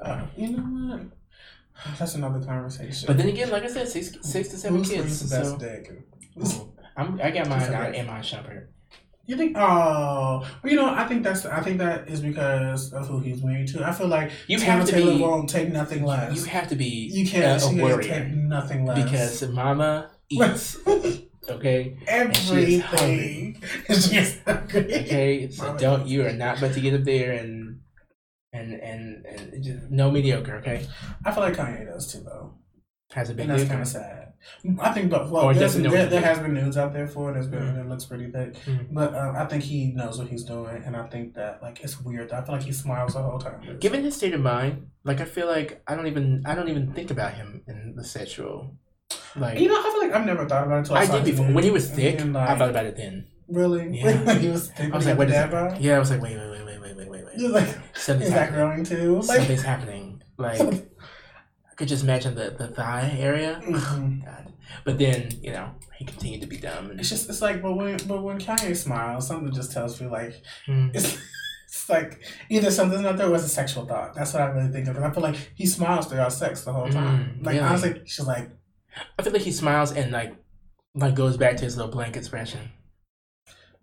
Uh, 0.00 0.26
you 0.36 0.48
know 0.56 0.62
what? 0.96 1.02
That's 1.98 2.14
another 2.14 2.44
conversation. 2.44 3.06
but 3.06 3.16
then 3.16 3.28
again, 3.28 3.50
like 3.50 3.64
I 3.64 3.68
said, 3.68 3.88
six, 3.88 4.16
six 4.22 4.48
to 4.50 4.56
seven 4.56 4.78
Who's 4.78 4.90
kids. 4.90 5.28
the 5.28 5.36
best 5.36 5.50
So, 5.50 5.58
dick? 5.58 5.90
Ooh, 6.38 6.72
I'm, 6.96 7.20
I 7.20 7.30
got 7.30 7.48
mine 7.48 7.60
Who's 7.60 7.68
the 7.68 7.76
on 7.76 7.92
best? 7.92 8.00
Iman 8.08 8.22
Shumpert. 8.22 8.66
You 9.26 9.36
think? 9.38 9.56
Oh, 9.56 10.46
well, 10.62 10.70
you 10.70 10.76
know, 10.76 10.92
I 10.94 11.04
think 11.08 11.22
that's. 11.22 11.46
I 11.46 11.62
think 11.62 11.78
that 11.78 12.08
is 12.08 12.20
because 12.20 12.92
of 12.92 13.06
who 13.08 13.20
he's 13.20 13.42
married 13.42 13.68
to. 13.68 13.82
I 13.82 13.90
feel 13.92 14.08
like 14.08 14.30
You 14.48 14.58
Teyana 14.58 14.62
have 14.64 14.84
to 14.86 14.92
Taylor 14.92 15.12
be. 15.14 15.18
won't 15.22 15.48
take 15.48 15.72
nothing 15.72 16.04
less. 16.04 16.36
You 16.36 16.44
have 16.44 16.68
to 16.68 16.76
be. 16.76 17.08
You 17.10 17.26
can't. 17.26 17.60
she 17.62 17.78
a 17.78 17.82
warrior 17.82 18.02
take 18.02 18.28
nothing 18.34 18.84
less 18.84 19.02
because 19.02 19.48
Mama 19.50 20.10
eats. 20.28 20.76
Okay. 21.46 21.98
everything. 22.06 23.62
She's 23.88 24.40
hungry. 24.44 24.94
Okay. 24.94 25.50
So 25.50 25.66
Mama 25.66 25.78
don't. 25.78 26.06
You 26.06 26.26
are 26.26 26.32
not 26.32 26.58
about 26.58 26.72
to 26.74 26.80
get 26.80 26.94
up 26.94 27.04
there 27.04 27.32
and. 27.32 27.63
And 28.54 28.68
and 28.90 29.26
and 29.26 29.62
just 29.64 29.90
no 29.90 30.10
mediocre, 30.10 30.56
okay? 30.60 30.86
I 31.24 31.32
feel 31.32 31.42
like 31.42 31.54
Kanye 31.56 31.84
does 31.92 32.10
too, 32.12 32.20
though, 32.24 32.54
Has 33.12 33.28
a 33.30 33.34
big 33.34 33.48
and 33.48 33.58
that's 33.58 33.68
kind 33.68 33.82
of 33.82 33.88
sad. 33.88 34.20
I 34.78 34.92
think, 34.92 35.10
but 35.10 35.30
well, 35.30 35.44
Or 35.44 35.54
there's, 35.54 35.74
there, 35.74 36.06
there 36.06 36.20
has 36.20 36.38
been 36.38 36.52
news 36.54 36.76
out 36.76 36.92
there 36.92 37.08
for 37.08 37.30
it. 37.30 37.34
There's 37.34 37.46
been 37.48 37.62
Mm. 37.62 37.80
it 37.80 37.88
looks 37.88 38.04
pretty 38.04 38.28
thick, 38.30 38.54
Mm. 38.66 38.88
but 38.98 39.14
uh, 39.14 39.32
I 39.42 39.44
think 39.46 39.62
he 39.64 39.78
knows 39.92 40.18
what 40.18 40.28
he's 40.28 40.44
doing, 40.44 40.82
and 40.86 40.94
I 40.96 41.04
think 41.12 41.34
that 41.34 41.62
like 41.62 41.76
it's 41.84 41.96
weird. 42.00 42.30
I 42.32 42.42
feel 42.44 42.54
like 42.56 42.64
he 42.64 42.72
smiles 42.72 43.14
the 43.14 43.22
whole 43.22 43.38
time. 43.38 43.58
Given 43.80 44.04
his 44.04 44.14
state 44.16 44.34
of 44.34 44.40
mind, 44.40 44.72
like 45.02 45.20
I 45.20 45.24
feel 45.24 45.46
like 45.56 45.82
I 45.88 45.94
don't 45.96 46.06
even 46.12 46.42
I 46.46 46.54
don't 46.54 46.68
even 46.68 46.92
think 46.92 47.10
about 47.10 47.32
him 47.40 47.62
in 47.66 47.94
the 47.96 48.04
sexual. 48.04 48.76
Like 49.36 49.58
You 49.58 49.68
know, 49.68 49.80
I 49.80 49.82
feel 49.90 50.00
like 50.04 50.12
I've 50.12 50.26
never 50.26 50.46
thought 50.48 50.64
about 50.66 50.76
it 50.76 50.78
until 50.80 50.96
I, 50.96 51.00
I 51.00 51.06
saw 51.06 51.16
did 51.18 51.24
before 51.24 51.46
when 51.52 51.64
he 51.64 51.70
was 51.70 51.90
thick. 51.90 52.20
and 52.20 52.34
then, 52.36 52.42
I 52.42 52.56
thought 52.58 52.70
about 52.70 52.86
it 52.86 52.96
then. 52.96 53.26
really, 53.48 53.84
Yeah. 53.98 54.22
when 54.24 54.40
he 54.40 54.48
was 54.48 54.68
thick. 54.70 54.92
I 54.92 54.96
was 54.96 55.06
like, 55.06 55.14
he 55.14 55.18
what 55.18 55.28
had 55.30 55.46
is 55.46 55.52
that? 55.52 55.80
Yeah, 55.80 55.96
I 55.96 55.98
was 55.98 56.10
like, 56.10 56.22
wait, 56.22 56.36
wait, 56.36 56.50
wait, 56.50 56.63
like, 57.38 57.68
Something's 57.94 58.28
is 58.28 58.34
that 58.34 58.52
growing 58.52 58.84
too? 58.84 59.20
Like, 59.20 59.38
Something's 59.38 59.62
happening. 59.62 60.22
Like 60.36 60.60
I 60.60 61.74
could 61.76 61.88
just 61.88 62.04
imagine 62.04 62.34
the, 62.34 62.50
the 62.50 62.68
thigh 62.68 63.16
area. 63.18 63.60
Mhm. 63.64 64.24
God. 64.24 64.52
But 64.84 64.98
then, 64.98 65.28
you 65.42 65.52
know, 65.52 65.70
he 65.96 66.04
continued 66.04 66.40
to 66.40 66.46
be 66.46 66.56
dumb 66.56 66.90
and 66.90 66.98
it's 66.98 67.08
just 67.08 67.28
it's 67.28 67.42
like, 67.42 67.60
but 67.62 67.74
when 67.74 67.96
but 68.08 68.22
when 68.22 68.38
Kanye 68.40 68.76
smiles, 68.76 69.26
something 69.26 69.52
just 69.52 69.72
tells 69.72 70.00
me 70.00 70.06
like 70.08 70.42
Hmm. 70.66 70.88
it's. 70.94 71.18
It's 71.76 71.88
like 71.88 72.22
either 72.50 72.70
something's 72.70 73.02
not 73.02 73.16
there 73.16 73.28
or 73.28 73.34
it's 73.34 73.44
a 73.44 73.48
sexual 73.48 73.84
thought. 73.84 74.14
That's 74.14 74.32
what 74.32 74.42
I 74.42 74.46
really 74.46 74.70
think 74.70 74.86
of. 74.86 74.94
And 74.94 75.04
I 75.04 75.10
feel 75.10 75.24
like 75.24 75.34
he 75.56 75.66
smiles 75.66 76.06
throughout 76.06 76.32
sex 76.32 76.62
the 76.62 76.72
whole 76.72 76.88
time. 76.88 77.38
Mm, 77.40 77.44
like 77.44 77.54
really? 77.56 77.66
honestly, 77.66 78.02
she's 78.06 78.24
like, 78.24 78.48
I 79.18 79.22
feel 79.24 79.32
like 79.32 79.42
he 79.42 79.50
smiles 79.50 79.90
and 79.90 80.12
like 80.12 80.36
like 80.94 81.16
goes 81.16 81.36
back 81.36 81.56
to 81.56 81.64
his 81.64 81.76
little 81.76 81.90
blank 81.90 82.16
expression. 82.16 82.60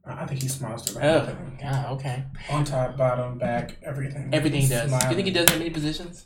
I 0.06 0.24
I 0.24 0.26
think 0.26 0.42
he 0.42 0.48
smiles 0.48 0.90
through 0.90 1.02
Oh, 1.02 1.36
yeah, 1.60 1.92
okay. 1.92 2.24
On 2.50 2.64
top, 2.64 2.98
bottom, 2.98 3.38
back, 3.38 3.78
everything. 3.84 4.30
Everything 4.34 4.62
he 4.62 4.68
does. 4.68 4.90
Do 4.90 4.96
you 5.10 5.16
think 5.16 5.28
he 5.28 5.34
does 5.34 5.46
that 5.48 5.58
many 5.58 5.70
positions? 5.70 6.26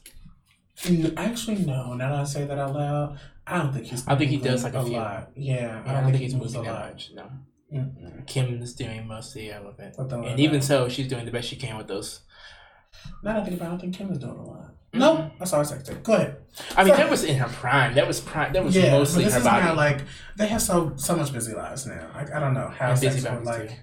Actually, 1.18 1.58
no. 1.66 1.94
Now 1.94 2.10
that 2.12 2.20
I 2.20 2.24
say 2.24 2.46
that 2.46 2.58
out 2.58 2.74
loud, 2.74 3.20
I 3.48 3.58
don't 3.60 3.74
think 3.74 3.86
he's. 3.86 4.08
I 4.08 4.16
think 4.16 4.32
he 4.32 4.38
does, 4.38 4.64
like, 4.64 4.74
a 4.74 4.84
few. 4.84 4.94
lot. 4.98 5.32
Yeah, 5.36 5.82
I 5.86 5.94
don't 5.94 6.06
think 6.06 6.18
he's 6.18 6.34
moves 6.36 6.54
moving 6.56 6.70
a 6.70 6.74
that 6.74 6.80
lot. 6.80 6.92
much. 6.92 7.12
No. 7.14 7.30
Mm-mm. 7.74 8.28
Kim's 8.28 8.74
doing 8.74 9.08
most 9.08 9.30
of 9.30 9.34
the 9.36 9.52
of 9.52 9.80
it. 9.80 9.96
And 9.98 10.40
even 10.40 10.62
so, 10.62 10.88
she's 10.88 11.08
doing 11.08 11.26
the 11.26 11.32
best 11.32 11.48
she 11.50 11.56
can 11.56 11.78
with 11.78 11.88
those. 11.88 12.22
Now 13.24 13.34
that 13.34 13.42
I 13.42 13.46
think 13.46 13.58
about 13.58 13.66
it, 13.66 13.68
I 13.68 13.72
don't 13.72 13.80
think 13.82 13.96
Kim 13.96 14.12
is 14.12 14.18
doing 14.20 14.38
a 14.38 14.44
lot. 14.44 14.74
Mhm. 14.96 15.00
No, 15.00 15.32
that's 15.40 15.54
all 15.54 15.60
I 15.62 15.64
said. 15.64 16.04
Go 16.04 16.14
ahead. 16.14 16.38
I 16.78 16.84
mean, 16.84 16.96
that 16.96 17.10
was 17.10 17.24
in 17.24 17.38
her 17.38 17.48
prime. 17.50 17.96
That 17.96 18.08
was 18.08 18.20
prime. 18.22 18.54
That 18.54 18.64
was 18.64 18.76
yeah, 18.76 18.92
mostly 18.92 19.24
but 19.24 19.26
this 19.26 19.34
her 19.34 19.40
is 19.40 19.46
body. 19.46 19.66
now 19.66 19.76
like 19.76 20.00
they 20.38 20.48
have 20.48 20.62
so 20.62 20.94
so 20.96 21.16
much 21.16 21.32
busy 21.34 21.54
lives 21.54 21.86
now. 21.86 22.10
Like 22.16 22.32
I 22.34 22.40
don't 22.40 22.54
know 22.54 22.70
how 22.70 22.92
And 22.92 23.02
busy 23.02 23.28
would 23.30 23.44
like. 23.46 23.70
too. 23.70 23.76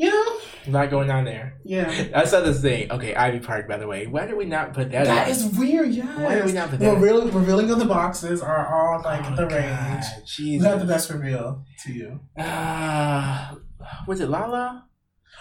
You 0.00 0.10
know, 0.10 0.36
A 0.68 0.70
lot 0.70 0.90
going 0.90 1.10
on 1.10 1.24
there. 1.24 1.54
yeah. 1.64 1.90
I 2.14 2.24
saw 2.24 2.40
this 2.40 2.60
thing. 2.62 2.88
Okay, 2.92 3.16
Ivy 3.16 3.40
Park, 3.40 3.66
by 3.66 3.78
the 3.78 3.86
way. 3.88 4.06
Why 4.06 4.26
did 4.26 4.36
we 4.36 4.44
not 4.44 4.72
put 4.72 4.92
that? 4.92 5.06
That 5.06 5.24
on? 5.26 5.30
is 5.32 5.44
weird. 5.58 5.90
Yes. 5.90 6.06
Why 6.20 6.36
did 6.36 6.44
we 6.46 6.52
not 6.52 6.70
put 6.70 6.78
that? 6.78 6.88
on? 6.94 7.00
reveal, 7.02 7.28
revealing 7.28 7.68
of 7.72 7.80
the 7.80 7.84
boxes 7.84 8.40
are 8.40 8.62
all 8.72 9.02
like 9.02 9.24
Oh, 9.26 9.34
the 9.34 9.46
God, 9.46 9.52
range. 9.52 10.04
Jesus. 10.24 10.64
had 10.68 10.80
the 10.80 10.84
best 10.84 11.10
reveal 11.10 11.64
to 11.82 11.92
you? 11.92 12.20
Ah, 12.38 13.56
was 14.06 14.20
it 14.20 14.28
Lala? 14.30 14.84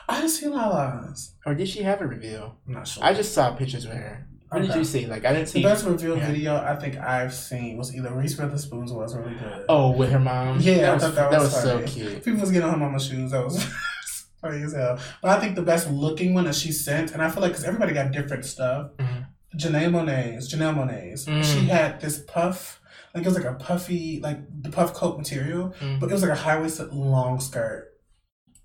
I 0.09 0.15
didn't 0.21 0.31
see 0.31 0.47
Lala's. 0.47 1.35
Or 1.45 1.53
did 1.53 1.67
she 1.69 1.83
have 1.83 2.01
a 2.01 2.07
reveal? 2.07 2.57
I'm 2.67 2.73
not 2.73 2.87
sure. 2.87 3.03
I 3.03 3.13
just 3.13 3.33
saw 3.35 3.53
pictures 3.53 3.85
with 3.85 3.97
her. 3.97 4.25
What 4.49 4.61
did 4.61 4.69
Okay. 4.71 4.79
you 4.79 4.85
see? 4.85 5.05
Like 5.07 5.25
I 5.25 5.33
didn't 5.33 5.49
see 5.49 5.61
the 5.61 5.67
best 5.67 5.85
reveal 5.85 6.17
yeah. 6.17 6.27
video 6.27 6.55
I 6.55 6.75
think 6.75 6.97
I've 6.97 7.33
seen 7.33 7.77
was 7.77 7.93
either 7.95 8.13
Reese 8.13 8.37
Witherspoon's 8.37 8.91
was 8.93 9.15
really 9.15 9.35
good. 9.35 9.65
Oh, 9.67 9.91
with 9.91 10.09
her 10.11 10.19
mom. 10.19 10.59
Yeah, 10.61 10.73
I 10.73 10.75
that 10.77 10.93
was, 10.93 11.03
thought 11.03 11.15
that 11.15 11.31
that 11.31 11.39
was 11.41 11.53
was 11.53 11.63
so 11.63 11.83
cute. 11.83 12.23
People 12.23 12.39
was 12.41 12.51
getting 12.51 12.67
on 12.67 12.73
her 12.73 12.77
mama's 12.85 13.05
shoes. 13.07 13.31
That 13.31 13.43
was 13.43 13.61
funny 14.41 14.63
as 14.63 14.73
hell. 14.73 14.99
But 15.21 15.31
I 15.37 15.39
think 15.41 15.55
the 15.55 15.61
best 15.63 15.89
looking 15.89 16.33
one 16.33 16.45
that 16.45 16.55
she 16.55 16.71
sent, 16.71 17.11
and 17.11 17.21
I 17.21 17.29
feel 17.29 17.41
like 17.41 17.51
because 17.51 17.65
everybody 17.65 17.93
got 17.93 18.11
different 18.11 18.45
stuff. 18.45 18.91
Mhm. 18.97 19.25
Janelle 19.57 19.91
Monae's, 19.91 20.53
Janelle 20.53 20.75
Monae's. 20.75 21.25
Mm. 21.25 21.43
She 21.43 21.65
had 21.67 21.99
this 21.99 22.19
puff, 22.27 22.79
like 23.15 23.23
it 23.23 23.27
was 23.27 23.35
like 23.35 23.45
a 23.45 23.55
puffy, 23.55 24.19
like 24.21 24.39
the 24.61 24.69
puff 24.69 24.93
coat 24.93 25.17
material, 25.17 25.73
Mm. 25.81 25.99
but 25.99 26.09
it 26.09 26.13
was 26.13 26.21
like 26.21 26.31
a 26.31 26.35
high 26.35 26.59
waisted 26.59 26.93
long 26.93 27.39
skirt. 27.39 27.89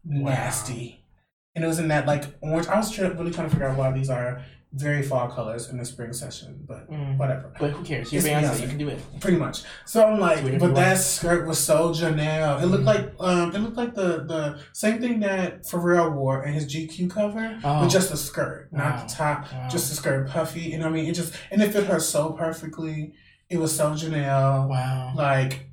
Nasty. 0.04 1.04
And 1.54 1.64
it 1.64 1.68
was 1.68 1.78
in 1.78 1.88
that 1.88 2.06
like 2.06 2.24
orange. 2.40 2.66
I 2.66 2.76
was 2.76 2.96
really 2.98 3.30
trying 3.30 3.48
to 3.48 3.50
figure 3.50 3.68
out 3.68 3.76
why 3.78 3.92
these 3.92 4.10
are 4.10 4.42
very 4.74 5.02
fall 5.02 5.28
colors 5.28 5.68
in 5.68 5.76
the 5.76 5.84
spring 5.84 6.12
session, 6.14 6.58
but 6.66 6.90
Mm. 6.90 7.18
whatever. 7.18 7.52
But 7.60 7.72
who 7.72 7.84
cares? 7.84 8.10
You're 8.12 8.22
Beyonce. 8.22 8.42
Beyonce. 8.50 8.60
You 8.62 8.68
can 8.68 8.78
do 8.78 8.88
it. 8.88 8.98
Pretty 9.20 9.36
much. 9.36 9.64
So 9.84 10.06
I'm 10.06 10.18
like, 10.18 10.42
but 10.58 10.74
that 10.74 10.86
want. 10.94 10.98
skirt 10.98 11.46
was 11.46 11.58
so 11.58 11.90
Janelle. 11.90 12.62
It 12.62 12.66
looked 12.66 12.84
Mhm. 12.84 12.86
like 12.86 13.12
um, 13.20 13.54
it 13.54 13.58
looked 13.58 13.76
like 13.76 13.94
the 13.94 14.24
the 14.24 14.58
same 14.72 14.98
thing 15.00 15.20
that 15.20 15.64
Pharrell 15.64 16.12
wore 16.14 16.44
in 16.44 16.54
his 16.54 16.64
GQ 16.66 17.08
cover, 17.10 17.58
Oh. 17.62 17.80
but 17.82 17.88
just 17.88 18.12
a 18.12 18.16
skirt, 18.16 18.68
Wow. 18.72 18.78
not 18.88 19.08
the 19.08 19.14
top, 19.14 19.52
Wow. 19.52 19.68
just 19.68 19.92
a 19.92 19.94
skirt, 19.94 20.28
puffy. 20.30 20.60
You 20.60 20.78
know 20.78 20.84
what 20.84 20.92
I 20.92 21.02
mean? 21.02 21.06
It 21.10 21.14
just 21.14 21.34
and 21.50 21.62
it 21.62 21.72
fit 21.72 21.84
her 21.86 22.00
so 22.00 22.30
perfectly. 22.32 23.12
It 23.50 23.58
was 23.58 23.76
so 23.76 23.90
Janelle. 23.92 24.68
Wow. 24.68 25.12
Like 25.14 25.66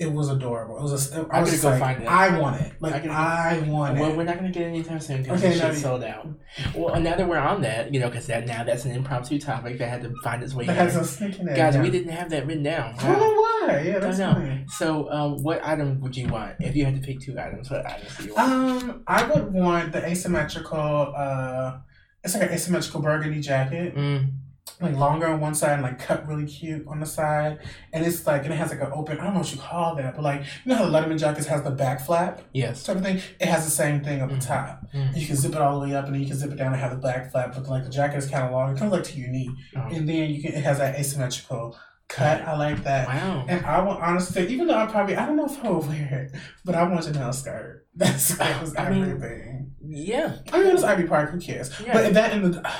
it 0.00 0.10
was 0.10 0.30
adorable. 0.30 0.78
It 0.78 0.82
was. 0.82 1.12
A, 1.12 1.26
I 1.30 1.38
I 1.38 1.40
was 1.42 1.50
just 1.50 1.62
go 1.62 1.68
like, 1.70 1.78
find 1.80 2.02
it. 2.02 2.08
I 2.08 2.38
want 2.38 2.60
it. 2.60 2.72
Like 2.80 2.94
I 2.94 3.00
can, 3.00 3.10
I, 3.10 3.60
want 3.68 3.98
Well, 3.98 4.10
it. 4.12 4.16
we're 4.16 4.24
not 4.24 4.36
gonna 4.36 4.50
get 4.50 4.62
it 4.62 4.66
anytime 4.66 4.98
soon 4.98 5.22
because 5.22 5.44
Okay, 5.44 5.58
shit's 5.58 5.82
sold 5.82 6.02
out. 6.02 6.26
Well, 6.74 6.98
now 7.00 7.14
that 7.16 7.28
we're 7.28 7.36
on 7.38 7.60
that, 7.62 7.92
you 7.92 8.00
know, 8.00 8.08
because 8.08 8.26
that 8.28 8.46
now 8.46 8.64
that's 8.64 8.84
an 8.86 8.92
impromptu 8.92 9.38
topic 9.38 9.78
that 9.78 9.88
had 9.88 10.02
to 10.02 10.12
find 10.24 10.42
its 10.42 10.54
way 10.54 10.64
That 10.66 10.76
has 10.76 10.96
a 10.96 11.04
sneak 11.04 11.38
in 11.38 11.46
there. 11.46 11.54
Guys, 11.54 11.74
yeah. 11.74 11.82
we 11.82 11.90
didn't 11.90 12.12
have 12.12 12.30
that 12.30 12.46
written 12.46 12.62
down. 12.62 12.94
I 12.98 13.02
don't 13.12 13.20
know 13.20 13.28
why. 13.68 13.82
Yeah, 13.84 13.98
that's 13.98 14.18
know. 14.18 14.32
funny. 14.32 14.64
So, 14.68 15.10
um, 15.12 15.42
what 15.42 15.62
item 15.64 16.00
would 16.00 16.16
you 16.16 16.28
want 16.28 16.56
if 16.60 16.74
you 16.74 16.84
had 16.86 16.94
to 16.94 17.06
pick 17.06 17.20
two 17.20 17.38
items? 17.38 17.70
What 17.70 17.84
items 17.86 18.16
do 18.16 18.24
you 18.24 18.34
want? 18.34 18.52
Um, 18.82 19.02
I 19.06 19.22
would 19.30 19.52
want 19.52 19.92
the 19.92 20.04
asymmetrical. 20.04 21.12
Uh, 21.16 21.78
it's 22.24 22.34
like 22.34 22.44
an 22.44 22.50
asymmetrical 22.50 23.00
burgundy 23.02 23.40
jacket, 23.40 23.94
Mm, 23.96 24.32
like 24.80 24.96
longer 24.96 25.26
on 25.26 25.40
one 25.40 25.54
side 25.54 25.72
and 25.72 25.82
like 25.82 25.98
cut 25.98 26.26
really 26.26 26.46
cute 26.46 26.86
on 26.88 27.00
the 27.00 27.06
side, 27.06 27.58
and 27.92 28.04
it's 28.06 28.26
like 28.26 28.44
and 28.44 28.52
it 28.54 28.56
has 28.56 28.70
like 28.70 28.80
an 28.80 28.90
open. 28.94 29.18
I 29.18 29.24
don't 29.24 29.34
know 29.34 29.40
what 29.40 29.52
you 29.52 29.60
call 29.60 29.94
that, 29.96 30.14
but 30.14 30.22
like 30.22 30.40
you 30.64 30.70
know 30.70 30.76
how 30.76 30.86
the 30.86 30.90
Letterman 30.90 31.18
jackets 31.18 31.46
has 31.48 31.62
the 31.62 31.70
back 31.70 32.00
flap 32.00 32.40
yes. 32.52 32.84
type 32.84 32.96
of 32.96 33.02
thing. 33.02 33.20
It 33.38 33.48
has 33.48 33.64
the 33.64 33.70
same 33.70 34.02
thing 34.02 34.22
up 34.22 34.30
the 34.30 34.36
Mhm. 34.36 34.46
top. 34.46 34.86
Mm. 34.94 35.16
You 35.16 35.26
can 35.26 35.36
zip 35.36 35.52
it 35.52 35.58
all 35.60 35.78
the 35.80 35.86
way 35.86 35.94
up, 35.94 36.06
and 36.06 36.14
then 36.14 36.22
you 36.22 36.28
can 36.28 36.36
zip 36.36 36.50
it 36.50 36.56
down 36.56 36.72
and 36.72 36.80
have 36.80 36.92
the 36.92 36.96
back 36.96 37.30
flap. 37.30 37.52
But 37.54 37.68
like 37.68 37.84
the 37.84 37.90
jacket 37.90 38.16
is 38.18 38.26
kind 38.30 38.44
of 38.46 38.52
long. 38.52 38.74
It 38.74 38.78
comes 38.78 38.92
like 38.92 39.04
to 39.04 39.18
your 39.18 39.28
knee, 39.28 39.50
Oh. 39.76 39.80
and 39.90 40.08
then 40.08 40.30
you 40.30 40.40
can. 40.42 40.52
It 40.52 40.64
has 40.64 40.78
that 40.78 40.98
asymmetrical 40.98 41.76
cut. 42.08 42.42
I 42.42 42.56
like 42.56 42.82
that. 42.84 43.06
Wow. 43.06 43.44
And 43.48 43.64
I 43.66 43.80
will 43.82 43.92
honestly 43.92 44.46
even 44.48 44.66
though 44.66 44.76
I 44.78 44.86
probably, 44.86 45.14
I 45.16 45.26
don't 45.26 45.36
know 45.36 45.46
if 45.46 45.62
I 45.64 45.68
will 45.68 45.80
wear 45.80 46.28
it, 46.32 46.40
but 46.64 46.74
I 46.74 46.82
want 46.84 47.04
Janelle 47.04 47.34
skirt. 47.34 47.86
That's, 47.94 48.34
That 48.36 48.46
skirt 48.52 48.60
was 48.62 48.76
I 48.76 48.90
mean, 48.90 49.02
everything. 49.02 49.72
Yeah. 49.86 50.36
I 50.52 50.58
mean, 50.62 50.74
it's 50.74 50.82
Ivy 50.82 51.04
Park, 51.04 51.30
who 51.30 51.38
cares? 51.40 51.70
Yeah. 51.80 51.92
But 51.92 52.14
that 52.14 52.32
in 52.32 52.50
the, 52.50 52.72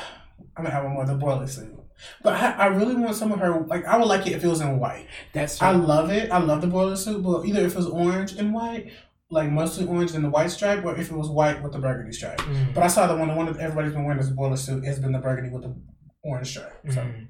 I 0.61 0.63
mean, 0.63 0.73
I 0.73 0.83
want 0.83 0.95
more 0.95 1.07
the 1.07 1.15
boiler 1.15 1.47
suit. 1.47 1.75
But 2.23 2.35
I, 2.35 2.53
I 2.53 2.67
really 2.69 2.95
want 2.97 3.15
some 3.17 3.31
of 3.33 3.41
her, 3.41 3.61
like, 3.67 3.85
I 3.85 3.99
would 3.99 4.07
like 4.09 4.27
it 4.27 4.33
if 4.33 4.43
it 4.45 4.49
was 4.49 4.61
in 4.63 4.79
white. 4.79 5.07
That's 5.35 5.59
true. 5.59 5.69
I 5.69 5.73
love 5.73 6.11
it. 6.11 6.31
I 6.31 6.39
love 6.39 6.61
the 6.63 6.67
boiler 6.67 6.97
suit, 6.97 7.23
but 7.23 7.45
either 7.45 7.61
if 7.61 7.73
it 7.73 7.77
was 7.77 7.87
orange 7.87 8.33
and 8.33 8.55
white, 8.55 8.91
like 9.31 9.51
mostly 9.51 9.87
orange 9.87 10.13
and 10.13 10.25
the 10.25 10.31
white 10.31 10.51
stripe, 10.51 10.85
or 10.85 10.97
if 10.97 11.11
it 11.11 11.17
was 11.17 11.29
white 11.29 11.63
with 11.63 11.73
the 11.73 11.79
burgundy 11.79 12.13
stripe. 12.13 12.39
Mm. 12.39 12.75
But 12.75 12.85
I 12.85 12.87
saw 12.89 13.07
the 13.07 13.17
one, 13.17 13.29
the 13.29 13.35
one 13.35 13.47
that 13.47 13.59
everybody's 13.59 13.93
been 13.93 14.05
wearing 14.05 14.19
this 14.21 14.31
boiler 14.31 14.57
suit 14.57 14.85
has 14.85 14.99
been 14.99 15.13
the 15.13 15.19
burgundy 15.19 15.51
with 15.51 15.63
the 15.63 15.75
orange 16.23 16.49
stripe. 16.49 16.75
So 16.89 17.01
Mm. 17.01 17.29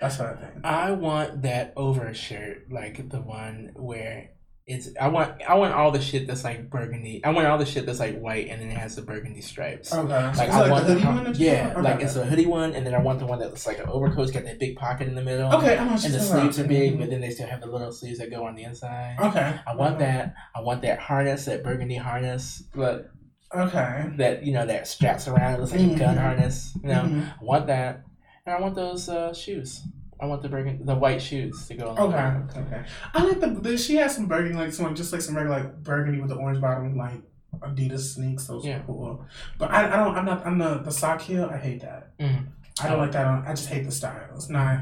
that's 0.00 0.18
what 0.18 0.28
I 0.28 0.34
think. 0.34 0.64
I 0.64 0.90
want 0.92 1.42
that 1.42 1.72
overshirt, 1.76 2.70
like 2.70 3.08
the 3.08 3.20
one 3.20 3.72
where 3.76 4.30
it's. 4.66 4.88
I 5.00 5.08
want. 5.08 5.42
I 5.48 5.54
want 5.56 5.74
all 5.74 5.90
the 5.90 6.00
shit 6.00 6.26
that's 6.26 6.44
like 6.44 6.70
burgundy. 6.70 7.20
I 7.24 7.30
want 7.30 7.46
all 7.48 7.58
the 7.58 7.66
shit 7.66 7.84
that's 7.84 7.98
like 8.00 8.18
white, 8.18 8.48
and 8.48 8.60
then 8.62 8.70
it 8.70 8.76
has 8.76 8.94
the 8.94 9.02
burgundy 9.02 9.40
stripes. 9.40 9.92
Okay. 9.92 10.08
Like 10.08 10.36
So 10.36 10.42
I 10.42 10.60
like 10.60 10.70
want 10.70 10.86
the 10.86 10.94
hoodie 10.94 11.04
one 11.06 11.34
yeah. 11.36 11.72
Okay. 11.76 11.82
like 11.82 12.00
it's 12.00 12.14
a 12.16 12.24
hoodie 12.24 12.46
one, 12.46 12.74
and 12.74 12.86
then 12.86 12.94
I 12.94 12.98
want 13.00 13.18
the 13.18 13.26
one 13.26 13.38
that 13.40 13.48
looks 13.50 13.66
like 13.66 13.78
an 13.78 13.88
overcoat, 13.88 14.22
it's 14.24 14.30
got 14.30 14.44
that 14.44 14.58
big 14.60 14.76
pocket 14.76 15.08
in 15.08 15.14
the 15.14 15.22
middle. 15.22 15.52
Okay, 15.54 15.76
I 15.76 15.84
what 15.84 16.04
And 16.04 16.14
the 16.14 16.20
sleeves 16.20 16.60
are 16.60 16.64
big, 16.64 16.98
but 16.98 17.10
then 17.10 17.20
they 17.20 17.30
still 17.30 17.48
have 17.48 17.60
the 17.60 17.66
little 17.66 17.90
sleeves 17.92 18.18
that 18.18 18.30
go 18.30 18.44
on 18.46 18.54
the 18.54 18.62
inside. 18.62 19.16
Okay. 19.20 19.58
I 19.66 19.74
want 19.74 19.98
that. 19.98 20.34
I 20.54 20.60
want 20.60 20.82
that 20.82 20.98
harness, 21.00 21.44
that 21.46 21.64
burgundy 21.64 21.96
harness, 21.96 22.62
but 22.74 23.10
Okay. 23.54 24.10
that 24.16 24.44
you 24.44 24.52
know 24.52 24.64
that 24.64 24.86
straps 24.86 25.26
around. 25.28 25.54
It 25.54 25.60
looks 25.60 25.72
like 25.72 25.80
a 25.80 25.94
gun 25.98 26.16
Mhm. 26.16 26.20
harness. 26.20 26.72
You 26.82 26.88
know, 26.88 27.02
Mhm. 27.02 27.26
I 27.40 27.44
want 27.44 27.66
that, 27.66 28.02
and 28.46 28.54
I 28.54 28.60
want 28.60 28.74
those 28.76 29.08
uh, 29.08 29.34
shoes. 29.34 29.82
I 30.22 30.26
want 30.26 30.40
the 30.40 30.48
burgundy, 30.48 30.84
the 30.84 30.94
white 30.94 31.20
shoes 31.20 31.66
to 31.66 31.74
go. 31.74 31.88
on 31.88 31.96
the 31.96 32.16
Okay. 32.16 32.60
Okay. 32.60 32.84
I 33.12 33.24
like 33.24 33.40
the, 33.40 33.48
the. 33.48 33.76
She 33.76 33.96
has 33.96 34.14
some 34.14 34.26
burgundy, 34.26 34.56
like 34.56 34.72
some, 34.72 34.94
just 34.94 35.12
like 35.12 35.20
some 35.20 35.36
regular 35.36 35.58
like 35.58 35.82
burgundy 35.82 36.20
with 36.20 36.30
the 36.30 36.36
orange 36.36 36.60
bottom, 36.60 36.96
like 36.96 37.20
Adidas 37.60 38.14
sneaks. 38.14 38.46
Those 38.46 38.64
Yeah. 38.64 38.78
are 38.78 38.84
cool. 38.84 39.26
But 39.58 39.72
I, 39.72 39.92
I 39.92 39.96
don't. 39.96 40.14
I'm 40.16 40.24
not. 40.24 40.46
I'm 40.46 40.58
the 40.58 40.74
the 40.78 40.92
sock 40.92 41.20
heel. 41.22 41.50
I 41.52 41.56
hate 41.58 41.80
that. 41.82 42.16
Mhm. 42.18 42.46
I 42.80 42.88
don't 42.88 42.98
like 42.98 43.12
that. 43.12 43.26
On, 43.26 43.44
I 43.46 43.50
just 43.50 43.68
hate 43.68 43.84
the 43.84 43.90
style. 43.92 44.22
It's 44.36 44.48
not. 44.48 44.80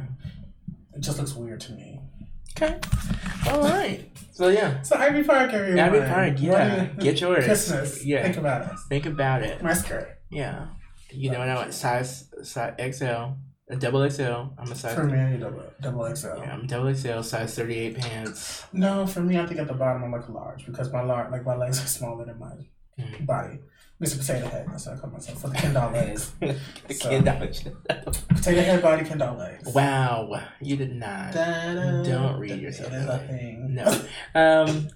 It 0.95 1.01
just 1.01 1.18
looks 1.18 1.34
weird 1.34 1.61
to 1.62 1.72
me. 1.72 2.01
Okay. 2.57 2.78
All 3.49 3.61
right. 3.62 4.07
So 4.32 4.49
yeah, 4.49 4.82
So 4.82 4.97
Ivy 4.97 5.22
Park, 5.22 5.53
everyone. 5.53 5.78
Ivy 5.80 6.01
Park. 6.01 6.34
Yeah, 6.41 6.84
get 6.99 7.20
yours. 7.22 7.45
Christmas. 7.45 8.05
Yeah. 8.05 8.22
Think 8.24 8.36
about 8.36 8.62
it. 8.72 8.78
Think 8.88 9.07
about 9.07 9.43
it. 9.43 9.62
My 9.62 9.72
skirt. 9.74 10.18
Yeah. 10.30 10.66
You 11.12 11.30
know, 11.30 11.38
what 11.41 11.49
I 11.49 11.64
know 11.64 11.70
size 11.70 12.26
size 12.43 12.74
XL, 12.97 13.34
a 13.71 13.77
double 13.77 14.09
XL. 14.11 14.23
I'm 14.59 14.71
a 14.71 14.75
size. 14.75 14.95
For 14.95 15.05
me, 15.05 15.18
I 15.18 15.37
double 15.37 15.62
double 15.81 16.14
XL. 16.14 16.29
Yeah, 16.39 16.53
I'm 16.55 16.66
double 16.66 16.93
XL, 16.95 17.23
size 17.23 17.55
38 17.55 17.97
pants. 17.99 18.64
No, 18.73 19.07
for 19.07 19.21
me, 19.21 19.39
I 19.39 19.47
think 19.47 19.61
at 19.61 19.68
the 19.68 19.75
bottom 19.75 20.03
I'm 20.05 20.12
like 20.12 20.29
a 20.29 20.33
large 20.33 20.66
because 20.66 20.93
my 20.93 21.03
large, 21.03 21.31
like 21.31 21.45
my 21.45 21.57
legs 21.57 21.83
are 21.83 21.87
smaller 21.87 22.25
than 22.25 22.39
my 22.39 22.53
Mm. 22.99 23.25
body. 23.25 23.59
Mr. 24.03 24.18
Potato 24.18 24.47
Head. 24.49 24.66
That's 24.71 24.87
what 24.87 24.97
I 24.97 24.99
call 25.01 25.11
myself. 25.11 25.41
For 25.41 25.49
the 25.49 25.55
Ken 25.55 25.73
doll 25.73 25.91
legs. 25.93 26.33
the 26.41 26.95
So- 26.95 27.09
kid 27.09 27.25
knowledge. 27.25 27.64
Potato 28.29 28.61
Head 28.62 28.83
body, 28.83 29.05
Ken 29.05 29.18
doll 29.18 29.37
legs. 29.39 29.73
wow, 29.73 30.43
you 30.61 30.77
did 30.77 30.95
not. 30.97 31.33
Da-da, 31.33 32.03
Don't 32.03 32.39
read 32.41 32.61
yourself 32.61 32.93
It 32.93 32.97
is 32.97 33.07
a 33.07 33.18
thing. 33.18 33.75
No. 33.75 34.01
Um, 34.35 34.89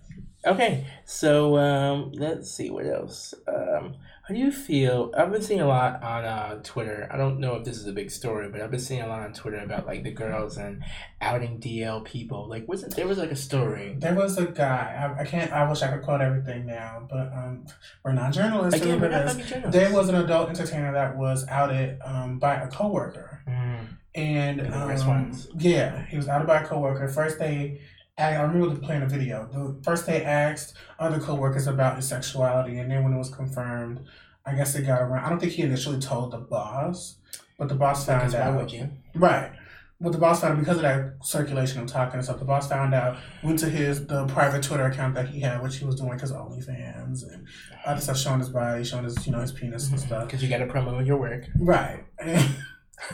okay, 0.47 0.87
so 1.07 1.57
um, 1.57 2.13
let's 2.13 2.51
see 2.51 2.71
what 2.71 2.87
else. 2.87 3.33
Um, 3.49 3.95
how 4.27 4.33
do 4.33 4.41
you 4.41 4.51
feel? 4.51 5.13
I've 5.15 5.31
been 5.31 5.43
seeing 5.43 5.61
a 5.61 5.67
lot 5.67 6.03
on 6.03 6.25
uh, 6.25 6.61
Twitter. 6.63 7.07
I 7.11 7.19
don't 7.19 7.41
know 7.41 7.57
if 7.57 7.65
this 7.65 7.77
is 7.77 7.87
a 7.87 7.93
big 7.93 8.11
story, 8.11 8.49
but 8.49 8.63
I've 8.63 8.71
been 8.71 8.81
seeing 8.81 9.03
a 9.03 9.07
lot 9.07 9.21
on 9.21 9.35
Twitter 9.35 9.59
about 9.59 9.87
like 9.87 10.03
the 10.03 10.13
girls 10.13 10.57
and 10.57 10.83
outing 11.21 11.61
DL 11.61 12.03
people. 12.05 12.49
Like, 12.49 12.67
wasn't 12.67 12.97
there 12.97 13.07
was 13.07 13.19
like 13.19 13.31
a 13.33 13.37
story? 13.37 13.95
There 13.99 14.15
was 14.15 14.39
a 14.39 14.47
guy. 14.47 15.15
I, 15.19 15.23
I 15.23 15.25
can't. 15.27 15.53
I 15.53 15.69
wish 15.69 15.83
I 15.83 15.89
could 15.93 16.03
quote 16.03 16.23
everything 16.23 16.65
now, 16.65 17.07
but 17.11 17.31
um, 17.35 17.67
we're 18.03 18.13
not 18.15 18.33
journalists. 18.33 18.81
Again, 18.81 18.99
we're 18.99 19.11
not 19.11 19.37
journalists. 19.37 19.73
There 19.73 19.93
was 19.93 20.09
an 20.09 20.15
adult 20.15 20.49
entertainer 20.49 20.93
that 20.95 21.19
was 21.19 21.47
outed 21.49 21.99
um, 22.03 22.39
by 22.39 22.55
a 22.55 22.69
coworker, 22.69 23.43
Mm, 23.47 23.87
and 24.15 24.75
um, 24.75 25.33
yeah, 25.59 26.07
he 26.07 26.17
was 26.17 26.29
outed 26.29 26.47
by 26.47 26.63
a 26.63 26.67
coworker. 26.67 27.09
First, 27.09 27.39
they. 27.39 27.83
I 28.17 28.41
remember 28.41 28.77
playing 28.77 29.03
a 29.03 29.09
video. 29.09 29.49
The 29.53 29.83
first 29.83 30.07
they 30.07 30.23
asked 30.23 30.75
other 30.99 31.19
coworkers 31.19 31.67
about 31.67 31.97
his 31.97 32.09
sexuality, 32.09 32.79
and 32.79 32.91
then 32.91 33.03
when 33.03 33.13
it 33.13 33.19
was 33.19 33.31
confirmed, 33.31 34.01
I 34.47 34.55
guess 34.55 34.75
it 34.75 34.83
got 34.87 35.03
around. 35.03 35.25
I 35.25 35.29
don't 35.29 35.41
think 35.41 35.53
he 35.53 35.63
initially 35.63 36.01
told 36.01 36.31
the 36.31 36.39
boss, 36.39 37.17
but 37.59 37.69
the 37.69 37.75
boss 37.75 38.07
found 38.07 38.21
because 38.21 38.35
why 38.35 38.41
out. 38.41 38.57
would 38.57 38.73
you? 38.73 38.91
Right. 39.15 39.51
What 39.99 40.13
the 40.13 40.19
boss 40.19 40.41
found 40.41 40.55
out 40.55 40.61
because 40.61 40.77
of 40.77 40.83
that 40.83 41.15
circulation 41.23 41.81
of 41.81 41.89
talking 41.89 42.15
and 42.15 42.25
stuff, 42.25 42.39
the 42.39 42.45
boss 42.45 42.69
found 42.69 42.95
out, 42.95 43.17
went 43.43 43.59
to 43.61 43.69
his 43.69 44.07
the 44.07 44.27
private 44.27 44.63
Twitter 44.63 44.85
account 44.85 45.15
that 45.15 45.29
he 45.29 45.41
had, 45.41 45.63
which 45.63 45.77
he 45.77 45.85
was 45.85 45.97
doing 45.97 46.19
his 46.19 46.31
OnlyFans 46.31 47.23
and 47.33 47.47
other 47.85 48.01
stuff 48.01 48.19
showing 48.19 48.41
his 48.41 48.49
body, 48.49 48.85
showing 48.85 49.05
his 49.05 49.27
you 49.27 49.33
know 49.33 49.41
his 49.41 49.53
penis 49.53 49.89
and 49.89 49.99
mm-hmm. 49.99 50.07
stuff. 50.07 50.27
Because 50.27 50.43
you 50.43 50.49
got 50.49 50.59
to 50.59 50.67
promote 50.67 51.05
your 51.05 51.17
work. 51.17 51.47
Right. 51.57 52.05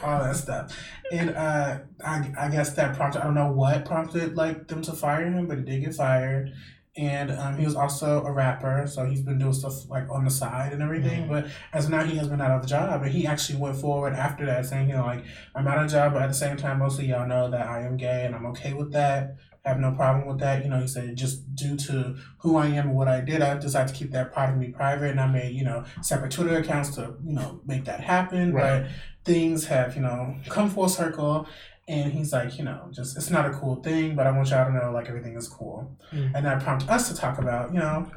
All 0.03 0.23
that 0.23 0.37
stuff. 0.37 0.77
And 1.11 1.31
uh 1.31 1.79
I 2.05 2.33
I 2.39 2.49
guess 2.49 2.75
that 2.75 2.97
prompted 2.97 3.21
I 3.21 3.25
don't 3.25 3.35
know 3.35 3.51
what 3.53 3.85
prompted 3.85 4.37
like 4.37 4.69
them 4.69 4.83
to 4.83 4.93
fire 4.93 5.25
him, 5.25 5.47
but 5.47 5.59
he 5.59 5.65
did 5.65 5.85
get 5.85 5.95
fired. 5.95 6.53
And 6.97 7.31
um, 7.31 7.57
he 7.57 7.65
was 7.65 7.77
also 7.77 8.25
a 8.25 8.33
rapper, 8.33 8.85
so 8.89 9.07
he's 9.07 9.23
been 9.23 9.39
doing 9.39 9.53
stuff 9.53 9.89
like 9.89 10.11
on 10.11 10.25
the 10.25 10.31
side 10.31 10.73
and 10.73 10.83
everything. 10.83 11.23
Mhm. 11.25 11.29
But 11.29 11.47
as 11.73 11.85
of 11.85 11.93
now, 11.93 12.03
he 12.03 12.17
has 12.17 12.27
been 12.29 12.41
out 12.41 12.51
of 12.51 12.63
the 12.63 12.69
job, 12.69 13.03
and 13.03 13.13
he 13.13 13.29
actually 13.29 13.61
went 13.61 13.77
forward 13.77 14.13
after 14.13 14.45
that, 14.47 14.67
saying, 14.67 14.89
you 14.89 14.97
know, 14.97 15.05
like 15.05 15.25
I'm 15.55 15.69
out 15.69 15.83
of 15.85 15.91
job, 15.91 16.15
but 16.15 16.23
at 16.23 16.27
the 16.29 16.35
same 16.35 16.57
time, 16.57 16.81
most 16.81 16.99
of 16.99 17.05
y'all 17.05 17.29
know 17.29 17.49
that 17.49 17.65
I 17.69 17.83
am 17.83 17.97
gay, 17.97 18.25
and 18.27 18.35
I'm 18.35 18.45
okay 18.47 18.73
with 18.73 18.91
that. 18.93 19.37
I 19.65 19.69
have 19.69 19.79
no 19.79 19.93
problem 19.93 20.27
with 20.27 20.39
that. 20.41 20.65
You 20.65 20.71
know, 20.71 20.81
he 20.81 20.89
said 20.89 21.15
just 21.17 21.55
due 21.55 21.77
to 21.77 22.17
who 22.39 22.57
I 22.57 22.67
am 22.67 22.89
and 22.89 22.97
what 22.97 23.09
I 23.09 23.21
did, 23.21 23.41
I 23.41 23.57
decided 23.57 23.95
to 23.95 23.95
keep 23.95 24.11
that 24.11 24.33
part 24.33 24.51
of 24.51 24.57
me 24.57 24.69
private, 24.69 25.11
and 25.11 25.21
I 25.21 25.27
made 25.29 25.55
you 25.55 25.65
know 25.65 25.85
separate 26.03 26.33
Twitter 26.33 26.59
accounts 26.59 26.95
to 26.97 27.15
you 27.25 27.35
know 27.35 27.61
make 27.67 27.85
that 27.85 28.01
happen. 28.01 28.53
Right. 28.53 28.83
But 28.83 28.91
things 29.25 29.67
have 29.67 29.97
you 29.97 30.03
know 30.03 30.37
come 30.49 30.71
full 30.71 30.89
circle, 30.89 31.47
and 31.89 32.13
he's 32.13 32.33
like, 32.33 32.57
you 32.59 32.65
know, 32.65 32.89
just 32.93 33.17
it's 33.17 33.31
not 33.31 33.47
a 33.47 33.51
cool 33.51 33.77
thing, 33.77 34.15
but 34.17 34.27
I 34.27 34.31
want 34.31 34.51
y'all 34.51 34.65
to 34.67 34.73
know 34.73 34.93
like 34.93 35.09
everything 35.09 35.37
is 35.37 35.49
cool, 35.49 35.97
Mm. 36.13 36.33
and 36.35 36.45
that 36.47 36.63
prompted 36.63 36.91
us 36.91 37.09
to 37.09 37.15
talk 37.15 37.39
about 37.39 37.73
you 37.73 37.79
know 37.79 38.11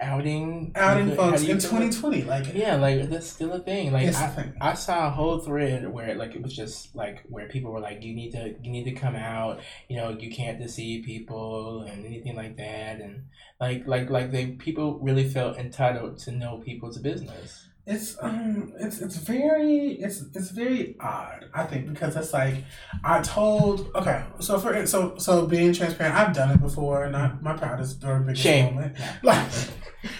Outing, 0.00 0.72
outing 0.74 1.10
how 1.10 1.14
folks 1.14 1.42
in 1.42 1.58
2020. 1.58 2.22
Like 2.22 2.52
Yeah, 2.54 2.76
like 2.76 3.08
that's 3.08 3.26
still 3.28 3.52
a 3.52 3.60
thing. 3.60 3.92
Like 3.92 4.08
I, 4.08 4.26
thing. 4.28 4.52
I 4.60 4.74
saw 4.74 5.06
a 5.06 5.10
whole 5.10 5.38
thread 5.38 5.88
where 5.92 6.14
like 6.16 6.34
it 6.34 6.42
was 6.42 6.54
just 6.54 6.94
like 6.96 7.22
where 7.28 7.48
people 7.48 7.70
were 7.70 7.80
like, 7.80 8.02
you 8.02 8.14
need 8.14 8.32
to 8.32 8.54
you 8.62 8.70
need 8.70 8.84
to 8.84 8.92
come 8.92 9.14
out. 9.14 9.60
You 9.88 9.96
know, 9.98 10.10
you 10.10 10.30
can't 10.30 10.58
deceive 10.58 11.04
people 11.04 11.82
and 11.82 12.04
anything 12.04 12.34
like 12.34 12.56
that. 12.56 13.00
And 13.00 13.26
like 13.60 13.86
like 13.86 14.10
like 14.10 14.32
they 14.32 14.46
people 14.52 14.98
really 14.98 15.28
felt 15.28 15.56
entitled 15.56 16.18
to 16.24 16.32
know 16.32 16.58
people's 16.58 16.98
business. 16.98 17.68
It's 17.84 18.16
um 18.20 18.72
it's 18.78 19.00
it's 19.00 19.16
very 19.16 19.94
it's 19.94 20.22
it's 20.34 20.50
very 20.50 20.96
odd 21.00 21.46
I 21.52 21.64
think 21.64 21.88
because 21.92 22.14
it's 22.14 22.32
like 22.32 22.62
I 23.02 23.20
told 23.22 23.90
okay 23.96 24.22
so 24.38 24.58
for 24.60 24.86
so 24.86 25.16
so 25.18 25.46
being 25.46 25.72
transparent 25.72 26.14
I've 26.14 26.32
done 26.32 26.50
it 26.52 26.60
before 26.60 27.10
not 27.10 27.42
my 27.42 27.54
proudest 27.54 28.04
or 28.04 28.20
biggest 28.20 28.42
Shame. 28.42 28.74
moment 28.76 28.96
like 29.24 29.48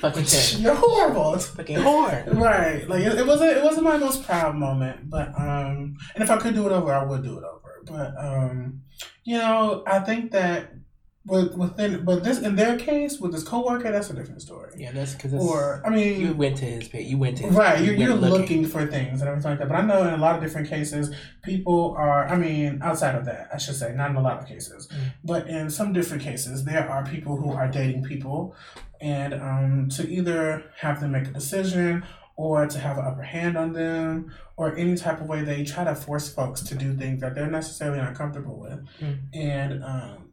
Fucking 0.00 0.24
shame. 0.24 0.62
you're 0.64 0.74
horrible 0.74 1.34
It's 1.34 1.46
Fucking 1.48 1.76
whore. 1.78 2.34
right 2.40 2.88
like 2.88 3.02
it, 3.02 3.18
it 3.18 3.26
wasn't 3.26 3.50
it 3.56 3.62
wasn't 3.62 3.84
my 3.84 3.96
most 3.96 4.24
proud 4.24 4.56
moment 4.56 5.08
but 5.08 5.28
um 5.38 5.96
and 6.16 6.24
if 6.24 6.30
I 6.32 6.38
could 6.38 6.54
do 6.54 6.66
it 6.66 6.72
over 6.72 6.92
I 6.92 7.04
would 7.04 7.22
do 7.22 7.38
it 7.38 7.44
over 7.44 7.82
but 7.86 8.12
um 8.18 8.82
you 9.22 9.38
know 9.38 9.84
I 9.86 10.00
think 10.00 10.32
that 10.32 10.72
with 11.24 11.54
within, 11.56 12.04
but 12.04 12.24
this 12.24 12.40
in 12.40 12.56
their 12.56 12.76
case 12.76 13.20
with 13.20 13.32
this 13.32 13.44
coworker, 13.44 13.92
that's 13.92 14.10
a 14.10 14.14
different 14.14 14.42
story. 14.42 14.72
Yeah, 14.76 14.90
that's 14.92 15.14
because 15.14 15.32
it's 15.32 15.44
Or 15.44 15.80
I 15.86 15.90
mean, 15.90 16.20
you 16.20 16.32
went 16.34 16.56
to 16.58 16.64
his 16.64 16.88
page. 16.88 17.06
You 17.06 17.16
went 17.18 17.36
to 17.38 17.44
his 17.44 17.54
Right, 17.54 17.78
you 17.80 17.92
you're, 17.92 17.94
you're 18.08 18.16
went 18.20 18.32
looking. 18.32 18.66
for 18.66 18.84
things 18.86 19.20
and 19.20 19.28
everything 19.30 19.50
like 19.52 19.58
that. 19.60 19.68
But 19.68 19.76
I 19.76 19.82
know 19.82 20.02
in 20.06 20.14
a 20.14 20.16
lot 20.16 20.34
of 20.34 20.42
different 20.42 20.68
cases, 20.68 21.14
people 21.42 21.94
are, 21.96 22.26
I 22.26 22.36
mean, 22.36 22.80
outside 22.82 23.14
of 23.14 23.24
that, 23.26 23.48
I 23.54 23.58
should 23.58 23.76
say, 23.76 23.94
not 23.94 24.10
in 24.10 24.16
a 24.16 24.20
lot 24.20 24.38
of 24.40 24.46
cases, 24.48 24.88
Mm. 24.88 25.12
but 25.24 25.46
in 25.48 25.70
some 25.70 25.92
different 25.92 26.22
cases, 26.24 26.64
there 26.64 26.88
are 26.90 27.04
people 27.06 27.36
who 27.36 27.52
are 27.52 27.68
dating 27.68 28.02
people 28.02 28.54
and 29.00 29.32
um, 29.34 29.88
to 29.90 30.08
either 30.08 30.64
have 30.78 31.00
them 31.00 31.12
make 31.12 31.28
a 31.28 31.32
decision 31.32 32.04
or 32.34 32.66
to 32.66 32.78
have 32.80 32.98
an 32.98 33.04
upper 33.04 33.22
hand 33.22 33.56
on 33.56 33.72
them 33.74 34.32
or 34.56 34.74
any 34.76 34.96
type 34.96 35.20
of 35.20 35.28
way 35.28 35.42
they 35.44 35.62
try 35.62 35.84
to 35.84 35.94
force 35.94 36.32
folks 36.32 36.62
to 36.62 36.74
do 36.74 36.94
things 36.96 37.20
that 37.20 37.34
they're 37.34 37.50
necessarily 37.50 37.98
not 37.98 38.14
comfortable 38.16 38.58
with. 38.58 38.80
Mm. 39.00 39.18
And, 39.34 39.84
um, 39.84 40.28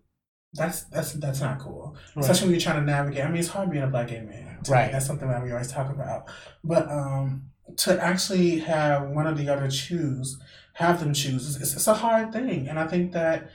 that's 0.54 0.84
that's 0.86 1.14
that's 1.14 1.42
not 1.42 1.60
cool, 1.60 1.96
Right. 2.16 2.22
especially 2.24 2.48
when 2.48 2.52
you're 2.56 2.62
trying 2.62 2.80
to 2.86 2.92
navigate. 2.92 3.24
I 3.24 3.28
mean, 3.28 3.38
it's 3.38 3.50
hard 3.50 3.70
being 3.70 3.84
a 3.84 3.88
black 3.88 4.08
gay 4.08 4.22
man. 4.22 4.60
to 4.64 4.72
me. 4.72 4.78
Right. 4.78 4.92
That's 4.92 5.06
something 5.06 5.28
that 5.28 5.44
we 5.44 5.52
always 5.52 5.72
talk 5.72 5.90
about. 5.92 6.26
But 6.64 6.90
um, 6.90 7.44
to 7.78 8.02
actually 8.04 8.60
have 8.60 9.10
one 9.10 9.28
or 9.28 9.34
the 9.36 9.48
other 9.50 9.70
choose, 9.70 10.40
have 10.74 11.00
them 11.00 11.14
choose, 11.14 11.56
it's, 11.56 11.74
it's 11.74 11.88
a 11.88 11.94
hard 11.94 12.34
thing. 12.34 12.68
And 12.68 12.80
I 12.80 12.88
think 12.88 13.12
that 13.14 13.52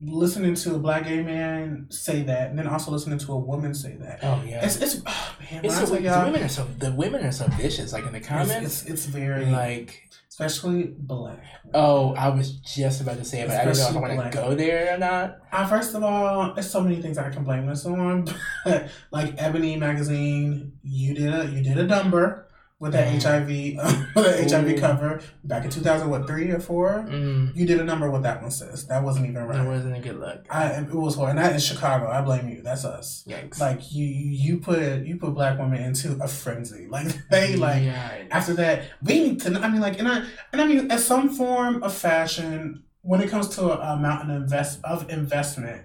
listening 0.00 0.54
to 0.54 0.76
a 0.76 0.78
black 0.78 1.04
gay 1.04 1.22
man 1.24 1.86
say 1.90 2.22
that, 2.22 2.50
and 2.50 2.58
then 2.58 2.68
also 2.68 2.92
listening 2.92 3.18
to 3.18 3.32
a 3.32 3.38
woman 3.38 3.74
say 3.74 3.96
that, 3.96 4.20
Oh 4.22 4.42
yeah. 4.46 4.64
it's 4.64 4.76
it's 4.76 5.02
oh, 5.04 5.36
man. 5.50 5.64
It's 5.64 5.76
so, 5.76 5.86
the 5.86 5.94
women 6.24 6.42
are 6.42 6.48
so 6.48 6.64
the 6.78 6.92
women 6.92 7.24
are 7.24 7.32
so 7.32 7.46
vicious. 7.48 7.92
Like 7.92 8.06
in 8.06 8.12
the 8.12 8.18
it's, 8.18 8.28
comments, 8.28 8.82
it's, 8.82 8.90
it's 8.90 9.06
very 9.06 9.46
like 9.46 10.07
especially 10.38 10.94
black. 10.96 11.42
oh, 11.74 12.14
I 12.14 12.28
was 12.28 12.52
just 12.52 13.00
about 13.00 13.18
to 13.18 13.24
say 13.24 13.40
it, 13.40 13.48
but 13.48 13.56
I 13.56 13.64
don't 13.64 13.76
know 13.76 13.88
if 13.88 13.96
I 13.96 14.14
want 14.16 14.32
to 14.32 14.38
go 14.38 14.54
there 14.54 14.94
or 14.94 14.98
not. 14.98 15.38
Uh, 15.50 15.66
first 15.66 15.94
of 15.94 16.04
all, 16.04 16.54
there's 16.54 16.70
so 16.70 16.80
many 16.80 17.02
things 17.02 17.18
I 17.18 17.30
can 17.30 17.42
blame 17.42 17.66
this 17.66 17.84
on. 17.84 18.26
Like 19.10 19.34
Ebony 19.38 19.76
magazine, 19.76 20.72
you 20.82 21.14
did 21.14 21.32
a 21.34 21.46
you 21.46 21.62
did 21.62 21.78
a 21.78 21.84
number 21.84 22.47
with 22.80 22.92
that 22.92 23.08
Mm. 23.12 23.22
HIV 23.22 24.14
with 24.14 24.24
that 24.24 24.50
HIV 24.50 24.80
cover 24.80 25.20
back 25.42 25.64
in 25.64 25.70
two 25.70 25.80
thousand 25.80 26.10
what 26.10 26.26
three 26.28 26.50
or 26.50 26.60
four. 26.60 27.04
Mm, 27.08 27.56
You 27.56 27.66
did 27.66 27.80
a 27.80 27.84
number 27.84 28.08
with 28.10 28.22
that 28.22 28.40
one, 28.40 28.52
sis. 28.52 28.84
That 28.84 29.02
wasn't 29.02 29.26
even 29.28 29.42
right. 29.44 29.56
that 29.58 29.66
wasn't 29.66 29.96
a 29.96 30.00
good 30.00 30.20
look. 30.20 30.46
I 30.48 30.66
it 30.70 30.94
was 30.94 31.16
horrible, 31.16 31.30
and 31.30 31.38
that 31.40 31.56
is 31.56 31.66
Chicago. 31.66 32.08
I 32.08 32.20
blame 32.22 32.48
you. 32.48 32.62
That's 32.62 32.84
us. 32.84 33.24
Yikes. 33.26 33.58
Like 33.60 33.92
you 33.92 34.06
you 34.06 34.58
put 34.58 35.04
you 35.04 35.16
put 35.16 35.34
black 35.34 35.58
women 35.58 35.82
into 35.82 36.12
a 36.22 36.28
frenzy. 36.28 36.86
Like 36.90 37.08
they 37.30 37.56
like 37.56 37.82
yeah. 37.82 38.24
after 38.30 38.54
that, 38.54 38.84
we 39.02 39.14
need 39.24 39.40
to. 39.40 39.58
I 39.58 39.68
mean, 39.68 39.80
like, 39.80 39.98
and 39.98 40.06
I 40.08 40.24
and 40.52 40.60
I 40.62 40.66
mean, 40.66 40.90
as 40.90 41.04
some 41.04 41.30
form 41.30 41.82
of 41.82 41.92
fashion, 41.92 42.84
when 43.02 43.20
it 43.20 43.28
comes 43.28 43.48
to 43.56 43.62
a 43.72 43.94
amount 43.94 44.30
of 44.30 44.36
invest 44.36 44.78
of 44.84 45.10
investment, 45.10 45.82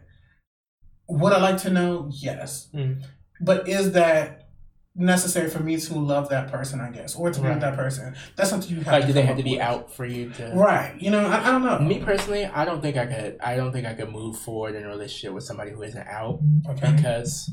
would 1.08 1.34
I 1.34 1.42
like 1.42 1.58
to 1.64 1.70
know? 1.72 2.10
Yes, 2.12 2.70
Mm. 2.74 3.04
but 3.42 3.68
is 3.68 3.94
that 3.94 4.43
necessary 4.96 5.50
for 5.50 5.60
me 5.60 5.78
to 5.78 5.94
love 5.96 6.30
that 6.30 6.52
person? 6.52 6.80
I 6.80 6.90
guess, 6.92 7.16
or 7.16 7.32
to 7.32 7.42
be 7.42 7.48
with 7.50 7.62
that 7.62 7.76
person. 7.76 8.16
That's 8.36 8.50
something 8.50 8.70
you 8.70 8.78
have. 8.84 8.88
Like, 8.94 9.02
to 9.02 9.08
do 9.08 9.14
they 9.14 9.24
have 9.24 9.38
to 9.38 9.44
be 9.44 9.54
with. 9.54 9.62
out 9.62 9.94
for 9.94 10.06
you 10.06 10.30
to? 10.32 10.52
Right. 10.54 10.96
You 11.00 11.12
know, 11.12 11.26
I, 11.26 11.48
I 11.48 11.52
don't 11.52 11.64
know. 11.64 11.80
Me 11.80 12.00
personally, 12.00 12.46
I 12.46 12.66
don't 12.66 12.82
think 12.82 12.98
I 12.98 13.06
could. 13.06 13.38
I 13.42 13.56
don't 13.56 13.72
think 13.72 13.86
I 13.88 13.94
could 13.94 14.10
move 14.12 14.38
forward 14.40 14.76
in 14.76 14.84
a 14.84 14.88
relationship 14.88 15.34
with 15.34 15.44
somebody 15.44 15.72
who 15.72 15.82
isn't 15.82 16.08
out 16.08 16.40
Okay. 16.70 16.92
because 16.96 17.50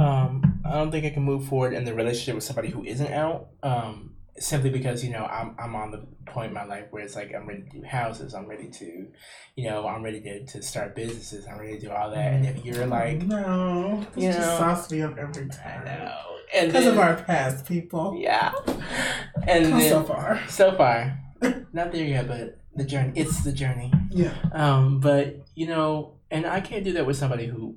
um, 0.00 0.60
I 0.64 0.72
don't 0.74 0.90
think 0.90 1.04
I 1.06 1.10
can 1.10 1.22
move 1.22 1.46
forward 1.46 1.72
in 1.72 1.84
the 1.84 1.94
relationship 1.94 2.34
with 2.34 2.44
somebody 2.44 2.68
who 2.68 2.84
isn't 2.84 3.12
out. 3.12 3.48
Um, 3.62 4.14
simply 4.40 4.70
because 4.70 5.04
you 5.04 5.10
know 5.10 5.24
I'm 5.24 5.54
I'm 5.58 5.74
on 5.74 5.90
the 5.90 6.06
point 6.26 6.48
in 6.48 6.54
my 6.54 6.64
life 6.64 6.86
where 6.90 7.02
it's 7.02 7.16
like 7.16 7.34
I'm 7.34 7.46
ready 7.46 7.62
to 7.62 7.70
do 7.80 7.82
houses. 7.84 8.34
I'm 8.34 8.46
ready 8.46 8.68
to, 8.68 9.06
you 9.56 9.64
know, 9.68 9.86
I'm 9.88 10.02
ready 10.02 10.20
to, 10.20 10.44
to 10.44 10.62
start 10.62 10.94
businesses. 10.94 11.46
I'm 11.46 11.58
ready 11.58 11.78
to 11.78 11.86
do 11.86 11.90
all 11.90 12.10
that. 12.10 12.32
And 12.34 12.46
if 12.46 12.64
you're 12.64 12.86
like, 12.86 13.22
no, 13.22 14.06
you 14.16 14.28
just 14.28 14.38
know, 14.40 14.58
sauce 14.58 14.90
me 14.92 15.02
up 15.02 15.16
every 15.16 15.44
I 15.46 15.48
time. 15.48 15.84
know, 15.86 16.18
and 16.54 16.68
Because 16.68 16.86
of 16.86 16.98
our 16.98 17.16
past, 17.16 17.66
people. 17.66 18.14
yeah, 18.18 18.52
and 19.46 19.64
then 19.66 19.88
so 19.88 20.02
far. 20.02 20.40
so 20.48 20.76
far, 20.76 21.18
not 21.72 21.92
there 21.92 22.04
yet, 22.04 22.28
but 22.28 22.58
the 22.76 22.84
journey. 22.84 23.12
It's 23.16 23.42
the 23.42 23.52
journey. 23.52 23.92
Yeah. 24.10 24.34
Um, 24.52 25.00
but 25.00 25.46
you 25.54 25.66
know, 25.66 26.14
and 26.30 26.46
I 26.46 26.60
can't 26.60 26.84
do 26.84 26.92
that 26.94 27.06
with 27.06 27.16
somebody 27.16 27.46
who, 27.46 27.74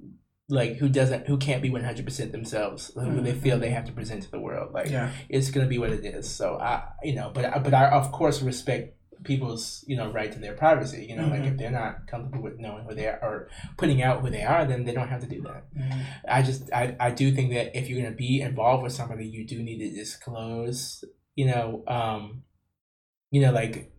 like, 0.52 0.76
who 0.78 0.90
doesn't, 0.90 1.28
who 1.28 1.38
can't 1.38 1.62
be 1.62 1.70
one 1.70 1.84
hundred 1.84 2.06
percent 2.06 2.32
themselves, 2.32 2.92
who 2.94 3.22
they 3.22 3.34
feel 3.34 3.58
they 3.58 3.70
have 3.72 3.86
to 3.86 3.92
present 3.94 4.24
to 4.24 4.32
the 4.32 4.40
world. 4.40 4.74
Like, 4.74 4.90
Yeah. 4.90 5.12
it's 5.30 5.50
gonna 5.50 5.68
be 5.68 5.78
what 5.80 5.90
it 5.92 6.06
is. 6.06 6.30
So 6.30 6.58
I, 6.60 6.84
you 7.04 7.16
know, 7.16 7.32
but 7.34 7.46
I, 7.46 7.58
but 7.60 7.74
I 7.74 7.90
of 7.90 8.12
course 8.12 8.42
respect 8.42 8.98
people's 9.24 9.86
you 9.88 9.96
know 9.96 10.12
right 10.12 10.32
to 10.32 10.40
their 10.40 10.54
privacy. 10.54 11.06
You 11.08 11.16
know, 11.16 11.28
like 11.28 11.42
Mhm. 11.44 11.52
if 11.52 11.58
they're 11.58 11.70
not 11.72 12.08
comfortable 12.08 12.44
with 12.44 12.58
knowing 12.60 12.86
who 12.86 12.96
they 12.96 13.08
are 13.08 13.20
or 13.22 13.50
putting 13.78 14.02
out 14.02 14.22
who 14.22 14.30
they 14.32 14.42
are, 14.44 14.66
then 14.66 14.84
they 14.84 14.94
don't 14.94 15.10
have 15.10 15.22
to 15.22 15.28
do 15.28 15.42
that. 15.44 15.64
Mhm. 15.78 16.02
I 16.28 16.42
just 16.42 16.72
I, 16.74 16.96
I 17.00 17.12
do 17.12 17.32
think 17.32 17.52
that 17.54 17.78
if 17.78 17.88
you're 17.88 18.02
gonna 18.02 18.16
be 18.16 18.42
involved 18.42 18.82
with 18.84 18.94
somebody, 18.94 19.28
you 19.28 19.46
do 19.48 19.62
need 19.62 19.78
to 19.80 19.90
disclose. 19.96 21.04
You 21.36 21.46
know, 21.46 21.84
um, 21.88 22.44
you 23.30 23.42
know, 23.42 23.52
like 23.52 23.92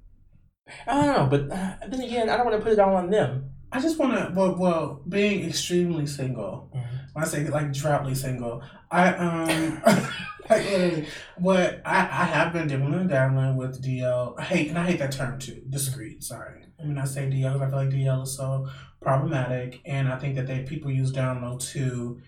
I 0.87 0.93
don't 0.95 1.17
know, 1.17 1.27
but 1.31 1.51
uh, 1.57 1.75
then 1.89 2.01
again, 2.01 2.29
I 2.29 2.37
don't 2.37 2.47
want 2.47 2.59
to 2.59 2.63
put 2.63 2.73
it 2.73 2.79
all 2.79 2.97
on 2.97 3.11
them. 3.11 3.52
I 3.73 3.81
just 3.81 3.99
want 3.99 4.13
to, 4.15 4.33
well, 4.35 4.55
well, 4.57 5.03
being 5.09 5.49
extremely 5.49 6.07
single, 6.07 6.71
when 7.13 7.25
I 7.25 7.27
say 7.27 7.49
like 7.49 7.73
droughtly 7.73 8.15
single, 8.15 8.63
I, 8.91 9.09
um, 9.15 9.83
like 10.51 10.65
literally, 10.71 11.07
what 11.39 11.81
I, 11.85 11.97
I 12.01 12.25
have 12.35 12.53
been 12.53 12.69
dibbling 12.69 12.95
and 13.01 13.09
dabbling 13.09 13.57
with 13.57 13.83
DL. 13.83 14.35
I 14.39 14.43
hate, 14.43 14.69
and 14.69 14.79
I 14.79 14.85
hate 14.87 14.99
that 14.99 15.13
term 15.13 15.39
too, 15.39 15.63
discreet, 15.71 16.23
sorry. 16.23 16.67
I 16.81 16.85
mean, 16.85 16.99
I 16.99 17.05
say 17.05 17.23
DL 17.31 17.55
because 17.55 17.63
I 17.63 17.69
feel 17.71 17.79
like 17.79 17.91
DL 17.91 18.23
is 18.25 18.37
so 18.37 18.69
problematic, 19.01 19.81
and 19.87 20.09
I 20.09 20.19
think 20.19 20.35
that 20.37 20.47
they 20.47 20.61
people 20.65 20.91
use 20.91 21.11
down 21.13 21.43
low 21.43 21.59
to 21.59 22.21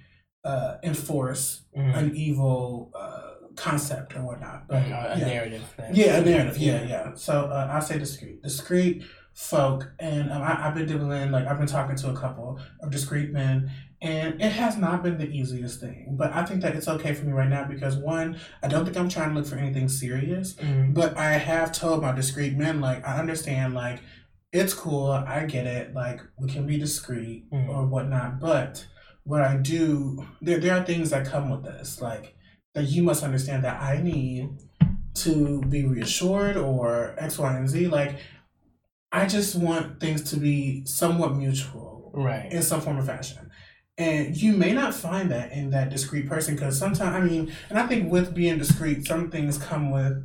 uh, 0.45 0.77
enforce 0.83 1.61
Mm. 1.77 1.97
an 1.97 2.17
evil 2.17 2.93
uh, 2.95 3.31
concept 3.57 4.15
or 4.17 4.23
whatnot. 4.25 4.69
But 4.69 4.77
Uh, 4.77 5.15
a 5.15 5.19
yeah. 5.19 5.27
narrative. 5.27 5.63
That, 5.77 5.95
Yeah, 5.97 6.19
a 6.19 6.25
narrative. 6.25 6.57
Yeah, 6.59 6.83
yeah. 6.85 7.15
So 7.17 7.47
uh, 7.47 7.69
I 7.73 7.81
say 7.81 7.99
discreet, 7.99 8.43
discreet 8.45 9.03
folk, 9.35 9.91
and 9.99 10.31
um, 10.31 10.43
I, 10.43 10.67
I've 10.69 10.75
been 10.75 10.87
dibbling. 10.87 11.31
Like 11.31 11.47
I've 11.47 11.59
been 11.59 11.67
talking 11.67 11.97
to 11.97 12.11
a 12.11 12.17
couple 12.17 12.59
of 12.81 12.91
discreet 12.91 13.31
men, 13.33 13.71
and 14.01 14.41
it 14.41 14.53
has 14.53 14.77
not 14.77 15.03
been 15.03 15.19
the 15.19 15.29
easiest 15.29 15.81
thing. 15.81 16.15
But 16.17 16.33
I 16.33 16.45
think 16.45 16.63
that 16.63 16.77
it's 16.77 16.89
okay 16.89 17.13
for 17.15 17.25
me 17.25 17.33
right 17.33 17.49
now 17.49 17.65
because 17.65 17.97
one, 17.97 18.39
I 18.63 18.69
don't 18.69 18.85
think 18.85 18.97
I'm 18.97 19.09
trying 19.09 19.31
to 19.31 19.35
look 19.35 19.47
for 19.47 19.57
anything 19.57 19.89
serious. 19.89 20.55
Mm. 20.55 20.95
But 20.95 21.17
I 21.17 21.33
have 21.33 21.73
told 21.73 22.03
my 22.03 22.13
discreet 22.13 22.57
men, 22.57 22.81
like 22.81 23.07
I 23.07 23.19
understand, 23.19 23.75
like 23.75 24.01
it's 24.53 24.73
cool, 24.73 25.11
I 25.11 25.45
get 25.47 25.67
it, 25.67 25.95
like 25.95 26.21
we 26.39 26.49
can 26.49 26.67
be 26.67 26.79
discreet 26.79 27.51
Mm. 27.51 27.69
or 27.69 27.87
whatnot. 27.87 28.39
But 28.41 28.87
what 29.25 29.41
I 29.43 29.57
do, 29.57 30.27
there 30.41 30.59
there 30.61 30.77
are 30.79 30.85
things 30.85 31.11
that 31.11 31.27
come 31.27 31.51
with 31.51 31.65
this, 31.65 32.01
like 32.01 32.37
that 32.75 32.85
you 32.85 33.03
must 33.03 33.23
understand 33.25 33.65
that 33.65 33.81
I 33.83 34.01
need 34.03 34.51
to 35.15 35.61
be 35.63 35.85
reassured 35.87 36.57
or 36.57 37.15
X, 37.19 37.39
Y, 37.39 37.57
and 37.57 37.69
Z. 37.69 37.87
Like 37.89 38.17
I 39.15 39.27
just 39.27 39.55
want 39.55 40.01
things 40.01 40.31
to 40.31 40.37
be 40.37 40.85
somewhat 40.87 41.37
mutual 41.37 42.11
Right. 42.15 42.51
in 42.53 42.63
some 42.63 42.81
form 42.81 42.99
or 42.99 43.03
fashion. 43.03 43.51
And 43.97 44.37
you 44.37 44.57
may 44.57 44.73
not 44.73 44.93
find 44.93 45.31
that 45.31 45.53
in 45.53 45.71
that 45.71 45.91
discreet 45.91 46.29
person 46.29 46.55
because 46.57 46.77
sometimes, 46.77 47.15
I 47.15 47.21
mean, 47.21 47.53
and 47.71 47.79
I 47.79 47.87
think 47.87 48.11
with 48.11 48.35
being 48.35 48.59
discreet, 48.59 49.07
some 49.07 49.31
things 49.31 49.57
come 49.57 49.93
with 49.93 50.25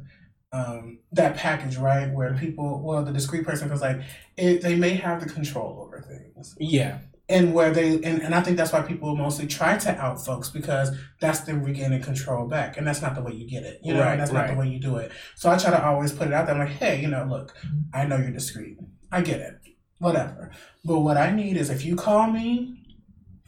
um, 0.51 0.99
that 1.11 1.35
package, 1.35 1.77
right? 1.77 2.11
Where 2.11 2.33
people, 2.33 2.81
well, 2.83 3.03
the 3.05 3.11
discreet 3.13 3.45
person 3.45 3.67
feels 3.67 3.81
like 3.81 4.01
it, 4.37 4.63
they 4.63 4.75
may 4.75 4.95
have 4.95 5.21
the 5.23 5.29
control 5.29 5.83
over 5.83 6.01
things. 6.01 6.55
Yeah. 6.59 6.99
And 7.30 7.53
where 7.53 7.71
they, 7.71 8.01
and, 8.01 8.21
and 8.23 8.34
I 8.34 8.41
think 8.41 8.57
that's 8.57 8.73
why 8.73 8.82
people 8.82 9.15
mostly 9.15 9.45
try 9.45 9.77
to 9.77 9.91
out 9.97 10.25
folks 10.25 10.49
because 10.49 10.89
that's 11.21 11.41
them 11.41 11.63
regaining 11.63 12.01
control 12.01 12.47
back. 12.47 12.75
And 12.77 12.88
that's 12.88 13.01
not 13.03 13.13
the 13.13 13.21
way 13.21 13.34
you 13.34 13.47
get 13.47 13.63
it. 13.63 13.80
You 13.84 13.93
know, 13.93 13.99
Right, 14.01 14.17
that's 14.17 14.32
not 14.32 14.47
the 14.47 14.55
way 14.55 14.67
you 14.67 14.80
do 14.80 14.95
it. 14.97 15.11
So 15.36 15.49
I 15.51 15.57
try 15.57 15.69
to 15.69 15.86
always 15.86 16.11
put 16.11 16.27
it 16.27 16.34
out 16.34 16.47
there. 16.47 16.55
I'm 16.55 16.61
like, 16.67 16.69
hey, 16.77 16.99
you 16.99 17.07
know, 17.07 17.25
look, 17.30 17.55
I 17.93 18.05
know 18.05 18.17
you're 18.17 18.32
discreet. 18.32 18.77
I 19.11 19.21
get 19.21 19.39
it. 19.39 19.53
Whatever. 19.99 20.49
But 20.84 20.99
what 21.01 21.17
I 21.17 21.30
need 21.32 21.55
is 21.55 21.69
if 21.69 21.86
you 21.86 21.95
call 21.95 22.32
me, 22.32 22.75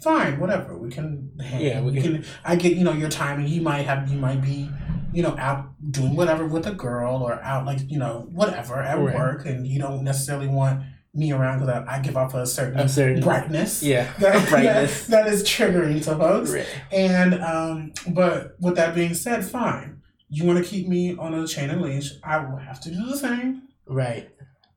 fine, 0.03 0.39
whatever. 0.39 0.77
We 0.77 0.89
can 0.89 1.31
hang. 1.41 1.61
Yeah, 1.61 1.81
we 1.81 1.91
we 1.93 2.01
can. 2.01 2.25
I 2.43 2.55
get 2.57 2.75
you 2.75 2.83
know 2.83 2.91
your 2.93 3.09
timing. 3.09 3.47
You 3.47 3.61
might 3.61 3.85
have 3.85 4.11
you 4.11 4.17
might 4.19 4.41
be 4.41 4.69
you 5.13 5.23
know 5.23 5.35
out 5.37 5.69
doing 5.91 6.15
whatever 6.15 6.45
with 6.45 6.67
a 6.67 6.71
girl 6.73 7.23
or 7.23 7.33
out 7.41 7.65
like 7.65 7.79
you 7.89 7.97
know 7.99 8.27
whatever 8.31 8.81
at 8.81 8.97
Right. 8.99 9.15
work, 9.15 9.45
and 9.45 9.65
you 9.65 9.79
don't 9.79 10.03
necessarily 10.03 10.47
want 10.47 10.83
me 11.13 11.31
around 11.33 11.59
because 11.59 11.69
I, 11.87 11.97
I 11.97 11.99
give 11.99 12.15
off 12.15 12.33
a 12.33 12.45
certain, 12.45 12.79
A 12.79 12.87
certain- 12.87 13.21
brightness. 13.21 13.83
Yeah. 13.83 14.11
That, 14.19 14.47
Brightness. 14.49 15.07
that, 15.07 15.25
that 15.25 15.33
is 15.33 15.43
triggering 15.43 16.03
to 16.05 16.15
folks. 16.15 16.51
Right. 16.51 16.67
And 16.91 17.35
um, 17.35 17.93
but 18.09 18.55
with 18.59 18.75
that 18.75 18.95
being 18.95 19.13
said, 19.13 19.43
fine. 19.45 20.01
You 20.29 20.45
want 20.45 20.63
to 20.63 20.69
keep 20.69 20.87
me 20.87 21.17
on 21.17 21.33
a 21.33 21.45
chain 21.45 21.69
and 21.69 21.81
leash? 21.81 22.11
I 22.23 22.37
will 22.37 22.55
have 22.57 22.79
to 22.81 22.89
do 22.91 23.05
the 23.05 23.17
same. 23.17 23.63
Right. 23.85 24.29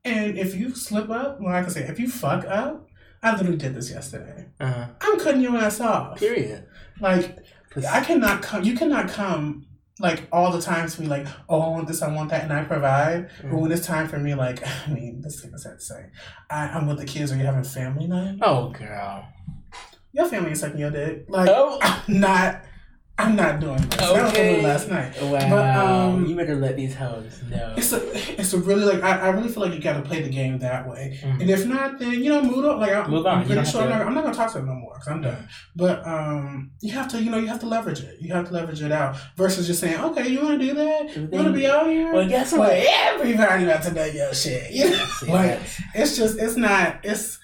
And 0.03 0.37
if 0.37 0.53
you 0.53 0.75
slip 0.75 1.09
up, 1.09 1.39
well, 1.39 1.53
like 1.53 1.65
I 1.65 1.69
say, 1.69 1.83
if 1.83 1.97
you 1.99 2.09
fuck 2.09 2.45
up, 2.45 2.87
I 3.23 3.31
literally 3.35 3.57
did 3.57 3.73
this 3.73 3.89
yesterday. 3.89 4.47
Uh, 4.59 4.87
I'm 5.01 5.17
cutting 5.19 5.41
your 5.41 5.55
ass 5.57 5.79
off. 5.79 6.19
period. 6.19 6.67
Like 6.99 7.37
I 7.89 8.01
cannot 8.01 8.41
come. 8.41 8.63
You 8.65 8.75
cannot 8.75 9.07
come 9.09 9.65
like 9.99 10.27
all 10.31 10.51
the 10.51 10.61
time 10.61 10.89
to 10.89 11.01
me 11.01 11.07
like, 11.07 11.25
oh, 11.47 11.61
I 11.61 11.67
want 11.69 11.87
this, 11.87 12.01
I 12.01 12.13
want 12.13 12.29
that, 12.31 12.43
and 12.43 12.51
I 12.53 12.63
provide. 12.65 13.29
But 13.41 13.51
Mm. 13.51 13.61
when 13.61 13.71
it's 13.71 13.85
time 13.87 14.07
for 14.07 14.19
me, 14.19 14.33
like, 14.35 14.61
I 14.87 14.91
mean, 14.91 15.21
this 15.21 15.39
thing 15.41 15.53
is 15.53 15.63
sad 15.63 15.79
to 15.79 15.85
say. 15.85 16.05
I, 16.49 16.67
I'm 16.67 16.87
with 16.87 16.97
the 16.99 17.05
kids, 17.05 17.31
or 17.31 17.35
you're 17.37 17.45
having 17.45 17.63
family 17.63 18.07
night. 18.07 18.39
Oh, 18.41 18.69
girl. 18.69 19.25
your 20.11 20.27
family 20.27 20.51
is 20.51 20.59
sucking 20.59 20.79
your 20.79 20.91
dick. 20.91 21.25
Like, 21.29 21.49
Oh. 21.51 21.77
I'm 21.81 22.19
not, 22.19 22.61
I'm 23.17 23.37
not 23.37 23.61
doing 23.61 23.77
this. 23.77 23.95
That 23.99 24.11
was 24.23 24.31
Okay. 24.33 24.49
only 24.57 24.61
last 24.67 24.89
night. 24.89 25.13
Wow. 25.21 25.49
But, 25.49 25.75
um, 25.77 26.25
you 26.25 26.35
better 26.35 26.55
let 26.55 26.75
these 26.75 26.93
hoes 26.95 27.41
know. 27.49 27.73
It's 27.77 27.93
a, 27.93 28.01
it's 28.41 28.51
a 28.51 28.57
really 28.59 28.83
like 28.83 29.01
I, 29.03 29.17
I 29.19 29.29
really 29.29 29.47
feel 29.47 29.63
like 29.63 29.73
you 29.73 29.79
got 29.79 29.93
to 29.93 30.01
play 30.01 30.21
the 30.21 30.27
game 30.29 30.59
that 30.59 30.85
way, 30.89 31.17
Mhm. 31.23 31.39
and 31.39 31.49
if 31.49 31.65
not, 31.65 31.97
then 31.97 32.11
you 32.11 32.29
know 32.29 32.41
move 32.41 32.65
on. 32.65 32.77
Like 32.81 32.91
I, 32.91 33.07
Move 33.07 33.25
on. 33.25 33.39
I'm 33.39 33.45
pretty 33.45 33.63
sure 33.63 33.83
I'm 33.83 33.89
not, 33.89 33.99
to- 33.99 34.05
I'm 34.05 34.13
not 34.15 34.23
gonna 34.25 34.35
talk 34.35 34.51
to 34.51 34.57
them 34.57 34.67
no 34.67 34.73
more 34.73 34.95
because 34.95 35.07
I'm 35.07 35.21
done. 35.21 35.47
But 35.77 36.05
um, 36.05 36.71
you 36.81 36.91
have 36.91 37.07
to 37.09 37.23
you 37.23 37.31
know 37.31 37.37
you 37.37 37.47
have 37.47 37.61
to 37.61 37.67
leverage 37.67 38.01
it. 38.01 38.17
You 38.19 38.33
have 38.33 38.47
to 38.47 38.53
leverage 38.53 38.81
it 38.81 38.91
out 38.91 39.15
versus 39.37 39.65
just 39.65 39.79
saying 39.79 39.97
okay, 39.97 40.27
you 40.27 40.41
want 40.43 40.59
to 40.59 40.65
do 40.67 40.73
that? 40.73 41.15
You 41.15 41.27
want 41.31 41.47
to 41.47 41.53
be 41.53 41.67
out 41.67 41.87
here? 41.87 42.11
Well, 42.13 42.27
guess 42.27 42.51
what? 42.51 42.71
everybody 42.73 43.63
about 43.63 43.81
to 43.83 43.93
know 43.93 44.05
your 44.05 44.33
shit. 44.33 44.71
You 44.75 44.89
know? 44.89 45.05
Like 45.29 45.61
it's 45.93 46.17
just 46.17 46.37
it's 46.37 46.57
not 46.57 46.99
it's 47.03 47.39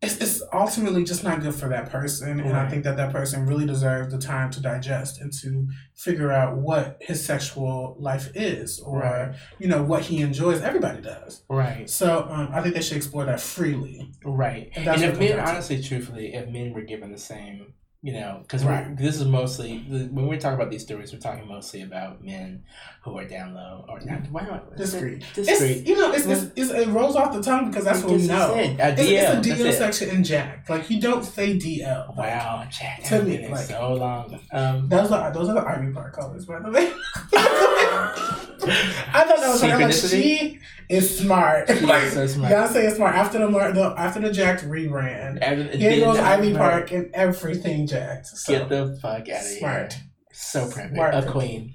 it's, 0.00 0.16
it's 0.18 0.42
ultimately 0.52 1.02
just 1.02 1.24
not 1.24 1.42
good 1.42 1.54
for 1.54 1.68
that 1.68 1.90
person 1.90 2.38
and 2.40 2.56
i 2.56 2.68
think 2.68 2.84
that 2.84 2.96
that 2.96 3.10
person 3.12 3.44
really 3.46 3.66
deserves 3.66 4.12
the 4.12 4.18
time 4.18 4.48
to 4.50 4.60
digest 4.60 5.20
and 5.20 5.32
to 5.32 5.66
figure 5.96 6.30
out 6.30 6.56
what 6.56 6.98
his 7.00 7.24
sexual 7.24 7.96
life 7.98 8.30
is 8.36 8.78
or 8.80 9.00
Right. 9.00 9.34
you 9.58 9.66
know 9.66 9.82
what 9.82 10.02
he 10.04 10.20
enjoys 10.20 10.60
everybody 10.62 11.00
does 11.02 11.42
right. 11.48 11.90
so 11.90 12.28
um, 12.30 12.48
i 12.52 12.62
think 12.62 12.74
they 12.76 12.80
should 12.82 12.96
explore 12.96 13.24
that 13.24 13.40
freely 13.40 14.12
Right. 14.24 14.70
And 14.76 14.86
And, 14.86 15.02
if 15.02 15.18
men, 15.18 15.18
comes 15.18 15.30
down 15.30 15.46
to. 15.46 15.52
honestly, 15.52 15.82
truthfully, 15.82 16.34
if 16.34 16.48
men 16.48 16.72
were 16.72 16.82
given 16.82 17.10
the 17.12 17.18
same, 17.18 17.72
you 18.00 18.12
know, 18.12 18.38
because 18.42 18.64
Right. 18.64 18.96
this 18.96 19.16
is 19.16 19.24
mostly 19.24 19.78
when 20.12 20.28
we 20.28 20.36
talk 20.38 20.54
about 20.54 20.70
these 20.70 20.82
stories, 20.82 21.12
we're 21.12 21.18
talking 21.18 21.48
mostly 21.48 21.82
about 21.82 22.24
men 22.24 22.62
who 23.02 23.18
are 23.18 23.24
down 23.24 23.54
low 23.54 23.84
or 23.88 23.98
not. 24.00 24.30
Why 24.30 24.42
not 24.42 24.76
Discreet. 24.76 25.24
Discreet. 25.34 25.86
you 25.86 25.96
know 25.96 26.12
it's, 26.12 26.24
it's, 26.26 26.52
it's, 26.54 26.70
it 26.70 26.88
rolls 26.88 27.16
off 27.16 27.32
the 27.34 27.42
tongue 27.42 27.68
because 27.70 27.84
that's 27.84 28.02
what 28.04 28.12
we 28.12 28.26
know 28.26 28.54
it. 28.54 28.78
A 28.78 28.92
it's, 28.92 29.00
DL, 29.02 29.38
it's 29.38 29.46
a 29.48 29.50
DL 29.50 29.66
it. 29.66 29.72
section 29.74 30.10
in 30.10 30.22
jack 30.22 30.68
like 30.68 30.88
you 30.90 31.00
don't 31.00 31.24
say 31.24 31.58
dl 31.58 32.08
Like, 32.10 32.16
Wow, 32.16 32.66
Jack, 32.70 33.02
To 33.04 33.22
me, 33.22 33.48
like- 33.48 33.66
so 33.66 33.94
long. 33.94 34.38
Um, 34.52 34.88
those 34.88 35.10
are 35.10 35.32
those 35.32 35.48
are 35.48 35.54
the 35.54 35.64
army 35.64 35.92
Park 35.92 36.14
colors, 36.14 36.44
by 36.46 36.60
the 36.60 36.70
way. 36.70 36.92
I 38.00 39.24
thought 39.24 39.38
that 39.40 39.48
was. 39.48 39.62
I'm 39.62 39.80
like, 39.80 39.92
she 39.92 40.58
is 40.88 41.18
smart. 41.18 41.68
She 41.68 41.80
like, 41.80 42.04
is 42.04 42.12
so 42.14 42.26
smart. 42.34 42.52
Beyonce 42.52 42.84
is 42.84 42.96
smart. 42.96 43.14
After 43.14 43.38
the, 43.38 43.46
the 43.48 43.94
after 43.96 44.20
the 44.20 44.32
Jacked 44.32 44.64
rebrand, 44.64 45.38
and 45.42 45.70
here 45.70 46.04
goes 46.04 46.18
Ivy 46.18 46.54
Park 46.54 46.92
and 46.92 47.10
everything 47.14 47.86
Jacked. 47.86 48.26
So, 48.26 48.52
Get 48.58 48.68
the 48.68 48.98
fuck 49.00 49.28
out 49.28 49.40
of 49.40 49.42
smart. 49.42 49.92
here. 49.94 50.02
So 50.32 50.66
perfect. 50.66 50.94
Smart. 50.94 51.14
A 51.14 51.22
queen. 51.22 51.74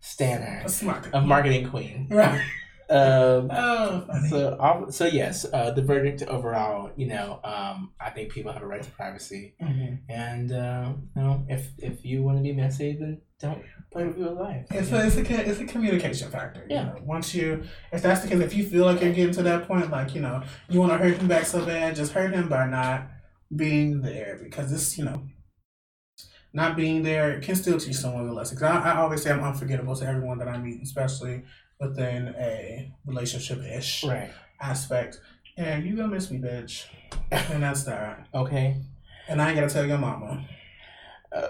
Stan 0.00 0.42
her. 0.42 0.68
Smart. 0.68 1.08
A 1.12 1.20
marketing 1.20 1.68
queen. 1.70 2.08
Right. 2.10 2.40
Um, 2.90 3.48
Oh, 3.50 4.04
funny. 4.06 4.28
So, 4.28 4.86
so 4.90 5.06
yes, 5.06 5.46
uh, 5.50 5.70
the 5.70 5.80
verdict 5.80 6.22
overall, 6.24 6.90
you 6.96 7.06
know, 7.06 7.40
um, 7.42 7.92
I 7.98 8.10
think 8.10 8.30
people 8.30 8.52
have 8.52 8.60
a 8.62 8.66
right 8.66 8.82
to 8.82 8.90
privacy, 8.90 9.54
Mhm. 9.62 10.00
and 10.10 10.52
uh, 10.52 10.92
you 11.16 11.22
know, 11.22 11.46
if 11.48 11.70
if 11.78 12.04
you 12.04 12.22
want 12.22 12.36
to 12.36 12.42
be 12.42 12.52
messy, 12.52 12.94
then 13.00 13.22
don't 13.40 13.62
play 13.94 14.04
with 14.06 14.16
people's 14.16 14.38
life. 14.38 14.66
It's 14.70 14.90
you 14.90 14.96
a, 14.98 15.06
it's 15.06 15.16
a 15.16 15.50
it's 15.50 15.60
a 15.60 15.64
communication 15.64 16.30
factor. 16.30 16.60
You 16.68 16.76
Yeah. 16.76 16.84
know? 16.84 16.98
Once 17.04 17.34
you, 17.34 17.62
if 17.92 18.02
that's 18.02 18.20
the 18.22 18.28
case, 18.28 18.40
if 18.40 18.54
you 18.54 18.66
feel 18.66 18.84
like 18.84 19.00
you're 19.00 19.12
getting 19.12 19.34
to 19.34 19.42
that 19.44 19.66
point, 19.66 19.90
like 19.90 20.14
you 20.14 20.20
know, 20.20 20.42
you 20.68 20.80
want 20.80 20.92
to 20.92 20.98
hurt 20.98 21.16
him 21.16 21.28
back 21.28 21.46
so 21.46 21.64
bad, 21.64 21.96
just 21.96 22.12
hurt 22.12 22.34
him 22.34 22.48
by 22.48 22.66
not 22.66 23.08
being 23.54 24.02
there 24.02 24.38
because 24.42 24.70
this, 24.70 24.98
you 24.98 25.04
know, 25.04 25.22
not 26.52 26.76
being 26.76 27.02
there 27.02 27.40
can 27.40 27.54
still 27.56 27.78
teach 27.78 27.96
someone 27.96 28.28
a 28.28 28.32
lesson. 28.32 28.56
'Cause 28.58 28.64
I, 28.70 28.92
I 28.92 28.96
always 28.98 29.22
say 29.22 29.30
I'm 29.30 29.42
unforgettable 29.42 29.96
to 29.96 30.06
everyone 30.06 30.38
that 30.38 30.48
I 30.48 30.58
meet, 30.58 30.82
especially 30.82 31.42
within 31.80 32.34
a 32.38 32.92
relationship 33.06 33.58
ish 33.64 34.04
right. 34.04 34.30
aspect. 34.60 35.20
And 35.56 35.84
you 35.86 35.96
gonna 35.96 36.08
miss 36.08 36.30
me, 36.30 36.38
bitch. 36.38 36.84
And 37.52 37.62
that's 37.62 37.84
that. 37.84 38.26
Okay. 38.34 38.76
And 39.28 39.40
I 39.40 39.48
ain't 39.48 39.56
gotta 39.58 39.72
tell 39.72 39.86
your 39.86 39.98
mama. 39.98 40.46
Uh, 41.34 41.48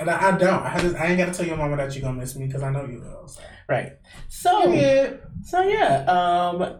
And 0.00 0.08
I, 0.08 0.28
I 0.28 0.38
don't. 0.38 0.62
I, 0.64 0.78
just, 0.80 0.96
I 0.96 1.06
ain't 1.08 1.18
gotta 1.18 1.32
tell 1.32 1.46
your 1.46 1.58
mama 1.58 1.76
that 1.76 1.94
you're 1.94 2.00
gonna 2.02 2.18
miss 2.18 2.34
me 2.34 2.46
because 2.46 2.62
I 2.62 2.70
know 2.70 2.86
you 2.86 3.00
will. 3.00 3.28
So. 3.28 3.42
right. 3.68 3.92
So, 4.28 4.72
Yeah. 4.72 5.12
so 5.42 5.62
yeah, 5.62 6.04
um, 6.04 6.78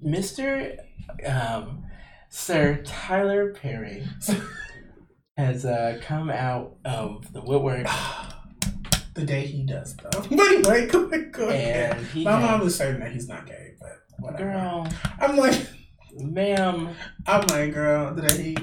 Mister, 0.00 0.76
um, 1.26 1.84
Sir 2.30 2.82
Tyler 2.82 3.52
Perry 3.52 4.06
has 5.36 5.66
uh, 5.66 6.00
come 6.02 6.30
out 6.30 6.76
of 6.86 7.30
the 7.34 7.42
woodwork, 7.42 7.86
the 9.14 9.24
day 9.26 9.44
he 9.46 9.64
does 9.64 9.94
though. 9.96 10.20
But 10.30 10.40
anyway, 10.40 10.86
go 10.86 11.08
go 11.30 11.48
ahead. 11.48 12.06
My 12.16 12.40
mom 12.40 12.60
has, 12.60 12.68
is 12.68 12.76
certain 12.76 13.00
that 13.00 13.12
he's 13.12 13.28
not 13.28 13.46
gay, 13.46 13.74
but 13.78 13.98
whatever. 14.18 14.44
girl, 14.50 14.88
I'm 15.20 15.36
like, 15.36 15.66
ma'am, 16.14 16.88
I'm 17.26 17.46
like, 17.48 17.74
girl, 17.74 18.14
the 18.14 18.22
day 18.22 18.42
he, 18.42 18.56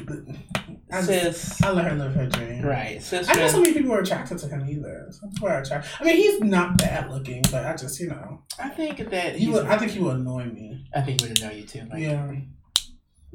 I, 0.91 1.01
just, 1.01 1.07
sis, 1.07 1.61
I 1.63 1.71
let 1.71 1.85
her 1.85 1.95
live 1.95 2.13
her 2.15 2.25
dream. 2.25 2.63
right, 2.65 3.01
sister. 3.01 3.31
I 3.31 3.35
know 3.37 3.47
so 3.47 3.61
many 3.61 3.73
people 3.73 3.93
are 3.93 3.99
attracted 3.99 4.37
to 4.39 4.47
him 4.47 4.67
either. 4.69 5.07
So 5.11 5.19
that's 5.23 5.41
why 5.41 5.59
I 5.59 5.63
try. 5.63 5.83
I 5.99 6.03
mean, 6.03 6.15
he's 6.15 6.41
not 6.41 6.77
bad 6.77 7.09
looking, 7.11 7.41
but 7.51 7.65
I 7.65 7.75
just, 7.75 7.99
you 7.99 8.07
know, 8.09 8.43
I 8.57 8.69
think 8.69 8.97
that 9.09 9.35
he 9.35 9.49
would. 9.49 9.65
I 9.65 9.77
think 9.77 9.91
he 9.91 9.99
would 9.99 10.15
annoy 10.17 10.45
me. 10.45 10.85
I 10.95 11.01
think 11.01 11.21
he 11.21 11.27
would 11.27 11.39
annoy 11.39 11.53
you 11.57 11.63
too. 11.65 11.87
Like, 11.91 12.01
yeah, 12.01 12.31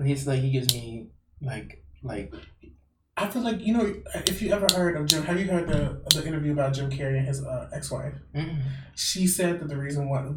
he's 0.05 0.26
like 0.26 0.40
he 0.40 0.50
gives 0.50 0.74
me 0.74 1.09
like 1.40 1.84
like 2.02 2.32
I 3.16 3.28
feel 3.28 3.42
like 3.42 3.61
you 3.61 3.72
know, 3.72 3.94
if 4.26 4.42
you 4.42 4.52
ever 4.52 4.66
heard 4.74 4.96
of 4.96 5.07
Jim, 5.07 5.22
have 5.22 5.38
you 5.38 5.46
heard 5.46 5.68
the 5.68 6.02
the 6.12 6.26
interview 6.26 6.52
about 6.52 6.74
Jim 6.74 6.90
Carrey 6.90 7.18
and 7.18 7.26
his 7.28 7.42
uh, 7.44 7.68
ex 7.72 7.90
wife? 7.90 8.14
mm, 8.34 8.62
She 8.96 9.26
said 9.26 9.61
that 9.61 9.68
the 9.68 9.76
reason 9.76 10.09
why. 10.09 10.28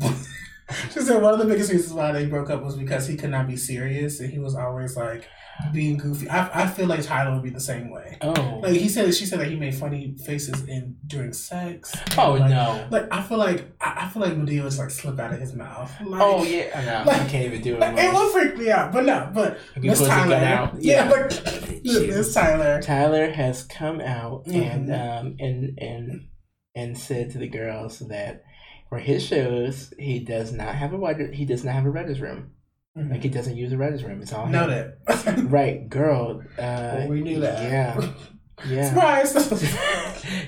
She 0.93 0.99
said 0.99 1.21
one 1.21 1.33
of 1.33 1.39
the 1.39 1.45
biggest 1.45 1.71
reasons 1.71 1.93
why 1.93 2.11
they 2.11 2.25
broke 2.25 2.49
up 2.49 2.61
was 2.63 2.75
because 2.75 3.07
he 3.07 3.15
could 3.15 3.29
not 3.29 3.47
be 3.47 3.55
serious 3.55 4.19
and 4.19 4.29
he 4.29 4.37
was 4.39 4.53
always 4.55 4.97
like 4.97 5.27
being 5.73 5.97
goofy. 5.97 6.29
I, 6.29 6.63
I 6.63 6.67
feel 6.67 6.87
like 6.87 7.01
Tyler 7.03 7.33
would 7.33 7.41
be 7.43 7.49
the 7.49 7.59
same 7.59 7.89
way. 7.89 8.17
oh 8.21 8.59
Like 8.61 8.73
he 8.73 8.89
said, 8.89 9.13
she 9.15 9.25
said 9.25 9.39
that 9.39 9.47
he 9.47 9.55
made 9.55 9.73
funny 9.75 10.15
faces 10.25 10.63
in 10.67 10.97
during 11.07 11.31
sex. 11.33 11.95
oh 12.17 12.33
like, 12.33 12.49
no 12.49 12.85
Like 12.91 13.07
I 13.11 13.21
feel 13.23 13.37
like 13.37 13.65
I, 13.79 14.07
feel 14.09 14.21
like 14.23 14.33
Madea 14.33 14.63
would 14.63 14.77
like 14.77 14.89
slip 14.91 15.17
out 15.19 15.33
of 15.33 15.39
his 15.39 15.53
mouth. 15.55 15.91
Like, 16.01 16.21
oh 16.21 16.43
yeah 16.43 16.69
I 16.75 16.85
know 16.85 17.03
like- 17.11 17.21
I 17.21 17.25
can't 17.27 17.45
even 17.45 17.61
do 17.61 17.75
it. 17.75 17.79
Like, 17.79 17.97
it 17.97 18.13
will 18.13 18.29
freak 18.29 18.57
me 18.57 18.69
out, 18.69 18.91
but 18.91 19.05
no, 19.05 19.31
but 19.33 19.57
Miss 19.77 19.99
close 19.99 20.09
the 20.09 20.15
gun 20.15 20.29
Tyler, 20.29 20.71
yeah, 20.79 21.05
Yeah. 21.05 21.09
but 21.09 21.81
Miss 21.83 22.33
Tyler, 22.33 22.81
Tyler 22.81 23.31
has 23.31 23.63
come 23.63 24.01
out 24.01 24.45
and 24.47 24.89
Mhm. 24.89 25.19
um 25.21 25.35
and 25.39 25.77
and 25.79 26.27
and 26.75 26.97
said 26.97 27.31
to 27.31 27.37
the 27.39 27.47
girls 27.47 27.99
that 27.99 28.43
for 28.89 28.99
his 28.99 29.25
shows 29.25 29.93
he 29.99 30.19
does 30.19 30.51
not 30.51 30.75
have 30.75 30.93
a 30.93 30.97
writer 30.97 31.31
he 31.31 31.45
does 31.45 31.63
not 31.63 31.73
have 31.75 31.85
a 31.85 31.89
writer's 31.89 32.21
room 32.21 32.51
like 32.95 33.21
he 33.21 33.29
doesn't 33.29 33.55
use 33.57 33.71
a 33.71 33.77
writer's 33.77 34.03
room 34.03 34.21
it's 34.23 34.33
all 34.33 34.45
him. 34.45 34.53
know 34.53 34.67
that. 34.67 34.97
right 35.49 35.87
girl 35.87 36.41
uh 36.57 36.61
Well, 36.97 37.07
we 37.09 37.21
knew 37.21 37.39
that. 37.41 37.61
yeah 37.71 38.09
yeah 38.67 38.89
Surprise! 38.89 39.33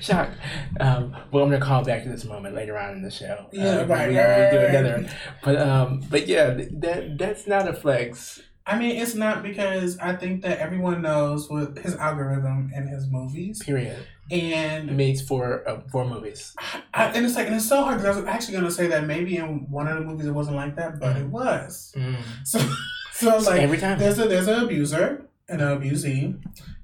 Shock. 0.00 0.30
Um, 0.80 1.14
well, 1.30 1.44
I'm 1.44 1.50
gonna 1.50 1.64
call 1.64 1.84
back 1.84 2.02
to 2.02 2.08
this 2.08 2.24
moment 2.24 2.56
later 2.56 2.76
on 2.76 2.94
in 2.96 3.02
the 3.02 3.10
show. 3.10 3.46
Yeah, 3.52 3.80
Uh, 3.82 3.86
right, 3.86 4.08
We, 4.08 4.18
right, 4.18 4.50
we 4.52 4.58
do 4.58 4.64
right, 4.64 4.74
another, 4.74 5.10
but 5.44 5.56
um, 5.60 6.02
but 6.10 6.26
yeah, 6.26 6.54
that 6.72 7.16
that's 7.18 7.46
not 7.46 7.68
a 7.68 7.72
flex. 7.72 8.40
I 8.66 8.78
mean, 8.78 8.96
it's 8.96 9.14
not 9.14 9.42
because 9.44 9.96
I 9.98 10.16
think 10.16 10.42
that 10.42 10.58
everyone 10.58 11.02
knows 11.02 11.48
what 11.48 11.78
his 11.78 11.94
algorithm 11.96 12.70
and 12.74 12.88
his 12.88 13.06
movies, 13.08 13.62
Period. 13.64 14.04
It 14.30 14.52
and 14.54 14.96
makes 14.96 15.20
four 15.20 15.68
uh, 15.68 15.80
four 15.90 16.04
movies. 16.06 16.54
I, 16.94 17.06
and 17.06 17.26
it's 17.26 17.34
like, 17.34 17.46
and 17.46 17.56
it's 17.56 17.68
so 17.68 17.82
hard 17.82 17.98
because 17.98 18.16
I 18.16 18.20
was 18.20 18.28
actually 18.28 18.54
gonna 18.54 18.70
say 18.70 18.86
that 18.88 19.04
maybe 19.06 19.36
in 19.36 19.68
one 19.70 19.88
of 19.88 19.98
the 19.98 20.04
movies 20.04 20.26
it 20.26 20.32
wasn't 20.32 20.56
like 20.56 20.76
that, 20.76 21.00
but 21.00 21.16
it 21.16 21.26
was. 21.26 21.92
Mm. 21.96 22.16
So, 22.44 22.58
so 23.12 23.38
like, 23.38 23.60
Every 23.60 23.78
time. 23.78 23.98
there's 23.98 24.18
a 24.18 24.28
there's 24.28 24.46
an 24.48 24.62
abuser 24.64 25.26
and 25.48 25.60
an 25.60 25.78
abusee. 25.80 26.40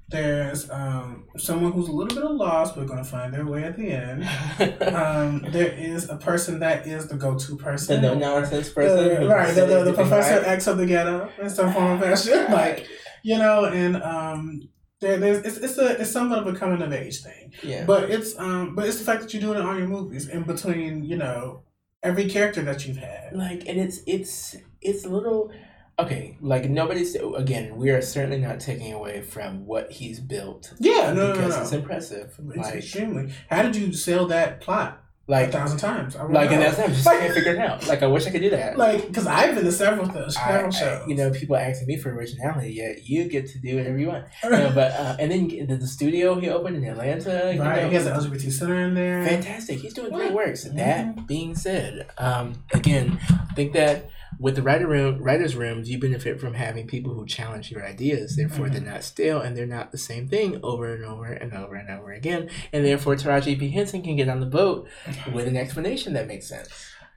There's 0.09 0.69
um 0.69 1.25
someone 1.37 1.73
who's 1.73 1.89
a 1.89 1.91
little 1.91 2.15
bit 2.15 2.23
of 2.23 2.35
lost, 2.35 2.75
but 2.75 2.85
gonna 2.87 3.03
find 3.03 3.33
their 3.33 3.45
way 3.45 3.63
at 3.63 3.77
the 3.77 3.91
end. 3.91 4.27
Um, 4.87 5.45
there 5.51 5.71
is 5.71 6.09
a 6.09 6.15
person 6.17 6.59
that 6.59 6.87
is 6.87 7.07
the 7.07 7.15
go-to 7.15 7.55
person, 7.57 8.01
the 8.01 8.13
no 8.13 8.15
nonsense 8.15 8.69
person, 8.69 9.21
The- 9.21 9.27
right? 9.27 9.53
The, 9.53 9.65
the, 9.65 9.83
the 9.85 9.93
Professor 9.93 10.37
right. 10.39 10.47
X 10.47 10.67
of 10.67 10.77
the 10.77 10.85
ghetto 10.85 11.29
in 11.41 11.49
some 11.49 11.71
form 11.73 11.93
of 11.93 12.01
fashion, 12.01 12.51
like 12.51 12.87
you 13.23 13.37
know, 13.37 13.65
and 13.65 14.01
um, 14.01 14.69
there, 15.01 15.17
there's 15.17 15.45
it's, 15.45 15.57
it's 15.57 15.77
a 15.77 16.01
it's 16.01 16.11
somewhat 16.11 16.39
of 16.39 16.47
a 16.47 16.57
coming 16.57 16.81
of 16.81 16.91
age 16.93 17.21
thing, 17.21 17.53
Yeah. 17.63 17.85
but 17.85 18.09
it's 18.09 18.37
um, 18.39 18.75
but 18.75 18.87
it's 18.87 18.97
the 18.99 19.05
fact 19.05 19.21
that 19.21 19.33
you're 19.33 19.41
doing 19.41 19.59
it 19.59 19.65
on 19.65 19.77
your 19.77 19.87
movies 19.87 20.27
in 20.27 20.43
between, 20.43 21.03
you 21.03 21.17
know, 21.17 21.63
every 22.03 22.27
character 22.29 22.61
that 22.63 22.85
you've 22.87 22.97
had. 22.97 23.33
like 23.33 23.63
and 23.67 23.79
it's 23.79 23.99
it's 24.07 24.55
it's 24.81 25.05
a 25.05 25.09
little 25.09 25.51
okay 25.99 26.37
like 26.41 26.69
nobody's 26.69 27.15
again 27.35 27.75
we 27.75 27.89
are 27.89 28.01
certainly 28.03 28.37
not 28.37 28.59
taking 28.59 28.93
away 28.93 29.19
from 29.21 29.65
what 29.65 29.91
he's 29.91 30.19
built 30.19 30.73
Yeah, 30.79 31.11
no, 31.11 31.27
no, 31.29 31.33
because 31.33 31.55
no, 31.55 31.61
it's 31.63 31.71
impressive 31.71 32.35
It's 32.49 32.57
like 32.57 32.75
extremely. 32.75 33.33
How 33.49 33.63
did 33.63 33.75
you 33.75 33.91
sell 33.93 34.27
that 34.27 34.61
plot 34.61 35.03
a 35.29 35.51
thousand 35.51 35.77
times? 35.79 36.15
I 36.15 36.23
like 36.23 36.51
and 36.51 36.61
that's 36.61 36.79
it. 36.79 36.85
I 36.85 36.87
just 36.87 37.05
Like- 37.05 37.19
can't 37.19 37.33
figure 37.33 37.51
it 37.53 37.57
out 37.59 37.85
like 37.87 38.01
I 38.01 38.07
wish 38.07 38.25
I 38.27 38.29
could 38.31 38.41
do 38.41 38.49
that 38.51 38.77
like 38.77 39.05
because 39.07 39.27
I've 39.27 39.55
been 39.55 39.65
to 39.65 39.71
several 39.71 40.07
th- 40.07 40.25
I, 40.25 40.29
several 40.29 40.67
I- 40.73 40.79
shows. 40.79 41.07
you 41.07 41.15
know 41.15 41.31
people 41.31 41.57
asking 41.57 41.87
me 41.87 41.97
for 41.97 42.13
originality 42.13 42.71
yet 42.73 43.07
you 43.09 43.25
get 43.27 43.47
to 43.49 43.59
do 43.59 43.75
whatever 43.77 43.97
you 43.97 44.07
want 44.07 44.25
you 44.43 44.49
know, 44.51 44.71
but 44.73 44.91
uh, 44.93 45.17
and 45.19 45.31
then 45.31 45.47
the, 45.67 45.75
the 45.75 45.87
studio 45.87 46.35
he 46.39 46.47
opened 46.49 46.77
in 46.77 46.85
Atlanta 46.85 47.51
you 47.53 47.61
right, 47.61 47.83
know, 47.83 47.89
he 47.89 47.95
has 47.95 48.05
an 48.05 48.13
LGBT 48.13 48.51
center 48.51 48.79
in 48.87 48.93
there. 48.93 49.25
fantastic 49.25 49.79
he's 49.79 49.93
doing 49.93 50.11
great 50.11 50.31
What? 50.31 50.47
works 50.47 50.63
that 50.63 51.27
being 51.27 51.55
said 51.55 52.07
um, 52.17 52.53
again 52.73 53.19
I 53.29 53.53
think 53.53 53.73
that 53.73 54.09
with 54.39 54.55
the 54.55 54.61
writer 54.61 54.87
room, 54.87 55.21
writers' 55.21 55.55
rooms, 55.55 55.89
you 55.89 55.99
benefit 55.99 56.39
from 56.39 56.53
having 56.53 56.87
people 56.87 57.13
who 57.13 57.25
challenge 57.25 57.71
your 57.71 57.83
ideas. 57.85 58.35
Therefore, 58.35 58.69
they're 58.69 58.81
not 58.81 59.03
stale 59.03 59.41
and 59.41 59.57
they're 59.57 59.65
not 59.65 59.91
the 59.91 59.97
same 59.97 60.27
thing 60.27 60.59
over 60.63 60.93
and 60.93 61.03
over 61.05 61.25
and 61.25 61.53
over 61.53 61.75
and 61.75 61.89
over 61.89 62.11
again. 62.11 62.49
And 62.71 62.85
therefore, 62.85 63.15
Taraji 63.15 63.57
P. 63.59 63.69
Henson 63.69 64.01
can 64.03 64.15
get 64.15 64.29
on 64.29 64.39
the 64.39 64.45
boat 64.45 64.87
with 65.33 65.47
an 65.47 65.57
explanation 65.57 66.13
that 66.13 66.27
makes 66.27 66.47
sense. 66.47 66.69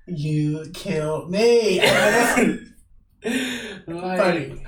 You 0.06 0.70
killed 0.74 1.30
me. 1.30 1.80
Like, 3.86 4.18
funny. 4.18 4.62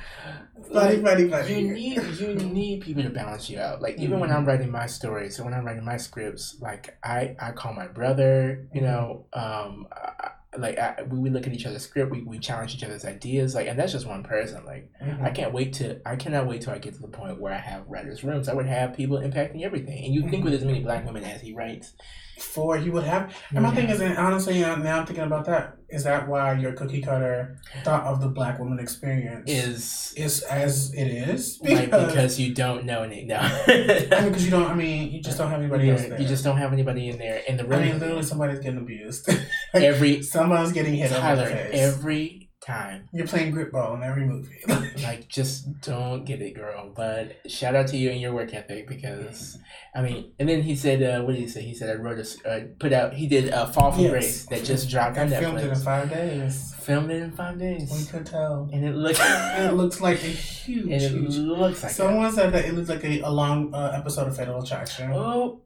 Funny, 0.72 1.02
funny, 1.02 1.28
funny. 1.28 1.54
you 1.54 1.72
need 1.72 2.02
you 2.18 2.34
need 2.34 2.82
people 2.82 3.02
to 3.02 3.10
balance 3.10 3.48
you 3.48 3.58
out. 3.58 3.80
Like 3.82 3.98
even 3.98 4.20
when 4.20 4.30
Mm-hmm. 4.30 4.38
I'm 4.38 4.44
writing 4.44 4.70
my 4.70 4.86
stories, 4.86 5.36
so 5.36 5.44
when 5.44 5.54
I'm 5.54 5.64
writing 5.64 5.84
my 5.84 5.96
scripts, 5.96 6.56
like 6.60 6.96
I 7.02 7.34
I 7.40 7.52
call 7.52 7.72
my 7.72 7.88
brother, 7.88 8.68
you 8.72 8.80
Mm-hmm. 8.80 8.90
know, 8.90 9.26
um, 9.32 9.88
I, 9.92 10.30
like 10.58 10.78
I, 10.78 11.02
we, 11.08 11.18
we 11.18 11.30
look 11.30 11.46
at 11.46 11.52
each 11.54 11.64
other's 11.66 11.82
script, 11.82 12.10
we, 12.10 12.22
we 12.22 12.38
challenge 12.38 12.74
each 12.74 12.84
other's 12.84 13.04
ideas, 13.04 13.54
like, 13.54 13.66
and 13.68 13.78
that's 13.78 13.92
just 13.92 14.06
one 14.06 14.22
person. 14.22 14.64
Like 14.66 14.90
Mhm. 15.02 15.22
I 15.22 15.30
can't 15.30 15.52
wait 15.52 15.72
to 15.74 16.00
I 16.06 16.16
cannot 16.16 16.46
wait 16.46 16.60
till 16.62 16.72
I 16.74 16.78
get 16.78 16.94
to 16.94 17.00
the 17.00 17.08
point 17.08 17.40
where 17.40 17.52
I 17.52 17.58
have 17.58 17.84
writers' 17.88 18.22
rooms. 18.22 18.48
I 18.48 18.54
would 18.54 18.66
have 18.66 18.94
people 18.94 19.18
impacting 19.18 19.62
everything, 19.62 20.04
and 20.04 20.14
you 20.14 20.28
think 20.28 20.44
with 20.44 20.54
as 20.54 20.64
many 20.64 20.80
black 20.80 21.06
women 21.06 21.24
as 21.24 21.40
he 21.40 21.52
writes, 21.54 21.94
Four, 22.38 22.76
you 22.78 22.92
would 22.92 23.04
have. 23.04 23.34
And 23.50 23.62
my 23.62 23.74
thing 23.74 23.88
is, 23.88 24.00
and 24.00 24.16
honestly, 24.16 24.62
uh, 24.64 24.76
now 24.76 25.00
I'm 25.00 25.06
thinking 25.06 25.24
about 25.24 25.44
that. 25.46 25.76
Is 25.88 26.04
that 26.04 26.26
why 26.26 26.54
your 26.54 26.72
cookie 26.72 27.02
cutter 27.02 27.58
thought 27.84 28.04
of 28.04 28.20
the 28.20 28.28
black 28.28 28.58
woman 28.58 28.78
experience 28.78 29.50
is 29.50 30.14
is 30.16 30.42
as 30.42 30.92
it 30.94 31.06
is? 31.06 31.60
like 31.62 31.90
because 31.90 32.40
you 32.40 32.54
don't 32.54 32.84
know 32.84 33.02
any 33.02 33.24
no. 33.24 33.36
I 33.36 33.64
mean, 33.66 34.28
because 34.28 34.44
you 34.44 34.50
don't. 34.50 34.70
I 34.70 34.74
mean, 34.74 35.12
you 35.12 35.22
just 35.22 35.36
don't 35.36 35.50
have 35.50 35.60
anybody 35.60 35.90
else 35.90 36.02
there. 36.02 36.20
you 36.20 36.26
just 36.26 36.42
don't 36.42 36.56
have 36.56 36.72
anybody 36.72 37.10
in 37.10 37.18
there 37.18 37.42
in 37.46 37.58
the 37.58 37.64
room. 37.64 37.80
I 37.80 37.84
mean, 37.84 37.98
literally, 37.98 38.22
somebody's 38.22 38.60
getting 38.60 38.78
abused. 38.78 39.28
like, 39.74 39.82
every 39.82 40.22
Someone's 40.22 40.72
getting 40.72 40.94
hit 40.94 41.10
Tyler, 41.10 41.68
every 41.72 42.41
time. 42.66 43.08
You're 43.12 43.26
playing 43.26 43.50
grip 43.50 43.72
ball 43.72 43.94
in 43.94 44.02
every 44.02 44.24
movie. 44.24 44.60
Like, 45.02 45.28
just 45.28 45.80
don't 45.80 46.24
get 46.24 46.40
it, 46.40 46.54
girl. 46.54 46.92
But 46.94 47.38
shout 47.50 47.74
out 47.74 47.88
to 47.88 47.96
you 47.96 48.10
and 48.10 48.20
your 48.20 48.32
work 48.32 48.54
ethic 48.54 48.86
because, 48.86 49.58
I 49.96 50.02
mean, 50.02 50.32
and 50.38 50.48
then 50.48 50.62
he 50.62 50.76
said, 50.76 51.02
uh, 51.02 51.24
what 51.24 51.32
did 51.32 51.40
he 51.40 51.48
say? 51.48 51.62
He 51.62 51.74
said, 51.74 51.90
I 51.90 52.00
wrote 52.00 52.18
a, 52.18 52.48
uh, 52.48 52.60
put 52.78 52.92
out, 52.92 53.14
he 53.14 53.26
did 53.26 53.50
uh, 53.52 53.66
Fall 53.66 53.90
from 53.92 54.02
Yes. 54.02 54.10
Grace 54.12 54.46
that 54.46 54.64
just 54.64 54.88
dropped 54.88 55.18
I 55.18 55.22
on 55.22 55.28
filmed 55.30 55.58
it 55.58 55.68
in 55.68 55.74
five 55.74 56.08
days. 56.10 56.74
Filmed 56.80 57.10
it 57.10 57.22
in 57.22 57.32
five 57.32 57.58
days. 57.58 57.90
We 57.90 58.04
could 58.06 58.26
tell. 58.26 58.68
And 58.72 58.84
it 58.84 58.94
looks, 58.94 59.18
And 59.20 59.66
it 59.72 59.74
looks 59.74 60.00
like 60.00 60.18
a 60.22 60.28
huge, 60.28 60.88
it 60.88 61.10
huge. 61.10 61.36
looks 61.38 61.82
like 61.82 61.90
a- 61.90 61.94
Someone 61.94 62.32
said 62.32 62.52
that 62.52 62.64
it 62.64 62.74
looks 62.74 62.88
like 62.88 63.04
a, 63.04 63.20
a 63.22 63.30
long 63.30 63.74
uh, 63.74 63.92
episode 63.94 64.28
of 64.28 64.36
Fatal 64.36 64.62
Attraction. 64.62 65.10
oh. 65.12 65.62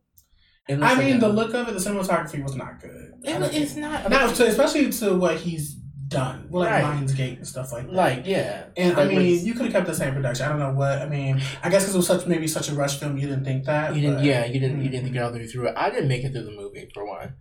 I 0.69 0.95
mean, 0.99 1.17
a- 1.17 1.21
the 1.21 1.29
look 1.29 1.53
of 1.55 1.69
it, 1.69 1.73
the 1.75 1.79
cinematography 1.79 2.43
was 2.43 2.57
not 2.57 2.81
good. 2.81 3.13
It, 3.23 3.55
it's 3.55 3.77
not. 3.77 4.09
not 4.11 4.39
especially 4.41 4.91
to 4.93 5.17
what 5.17 5.37
he's 5.37 5.77
done, 6.09 6.47
well, 6.51 6.63
like 6.65 6.83
Right. 6.83 6.85
Lionsgate 7.01 7.37
and 7.39 7.47
stuff 7.47 7.73
like 7.73 7.87
that. 7.87 7.93
like, 7.95 8.27
yeah. 8.27 8.65
and 8.77 8.95
I 8.95 9.01
Like, 9.01 9.09
mean, 9.09 9.17
when- 9.19 9.45
you 9.47 9.55
could 9.55 9.65
have 9.67 9.73
kept 9.73 9.87
the 9.87 9.95
same 9.95 10.15
production. 10.15 10.47
I 10.47 10.49
don't 10.51 10.59
know 10.59 10.73
what. 10.73 11.03
I 11.03 11.09
mean, 11.09 11.41
I 11.63 11.69
guess 11.71 11.83
because 11.83 11.95
it 11.95 11.99
was 11.99 12.07
such 12.07 12.27
maybe 12.27 12.47
such 12.47 12.69
a 12.69 12.75
rush 12.75 12.99
film, 13.01 13.17
you 13.17 13.27
didn't 13.27 13.45
think 13.45 13.65
that. 13.65 13.95
you 13.95 14.01
didn't, 14.03 14.17
but- 14.17 14.25
yeah, 14.25 14.45
you 14.45 14.61
didn't, 14.61 14.83
you 14.83 14.89
didn't 14.89 15.05
think 15.05 15.17
it 15.17 15.19
all 15.21 15.33
the 15.33 15.39
way 15.39 15.47
through. 15.47 15.71
I 15.77 15.91
didn't 15.91 16.09
make 16.09 16.23
it 16.25 16.33
through 16.33 16.45
the 16.45 16.53
movie 16.53 16.89
for 16.95 17.07
one. 17.07 17.35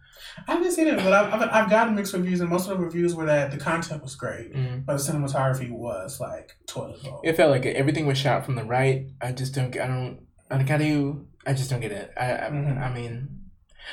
I 0.47 0.53
haven't 0.53 0.71
seen 0.71 0.87
it, 0.87 0.97
but 0.97 1.13
I've, 1.13 1.33
I've, 1.33 1.49
I've 1.51 1.69
gotten 1.69 1.95
mixed 1.95 2.13
reviews, 2.13 2.41
and 2.41 2.49
most 2.49 2.67
of 2.69 2.77
the 2.77 2.83
reviews 2.83 3.13
were 3.15 3.25
that 3.25 3.51
the 3.51 3.57
content 3.57 4.01
was 4.01 4.15
great, 4.15 4.53
Mm. 4.53 4.85
but 4.85 4.97
the 4.97 5.03
cinematography 5.11 5.69
was 5.71 6.19
like 6.19 6.51
toilet 6.67 7.01
bowl. 7.03 7.21
It 7.23 7.37
felt 7.37 7.51
like 7.51 7.65
it. 7.65 7.75
everything 7.75 8.05
was 8.07 8.17
shot 8.17 8.45
from 8.45 8.55
the 8.55 8.63
right. 8.63 9.07
I 9.21 9.31
just 9.31 9.53
don't. 9.53 9.71
get- 9.71 9.83
I 9.83 9.87
don't. 9.87 10.19
I 10.49 10.61
got 10.63 10.77
to. 10.79 11.25
I 11.45 11.53
just 11.53 11.69
don't 11.69 11.79
get 11.81 11.91
it. 11.91 12.11
I. 12.17 12.31
I, 12.33 12.49
Mhm. 12.49 12.81
I 12.81 12.93
mean, 12.93 13.41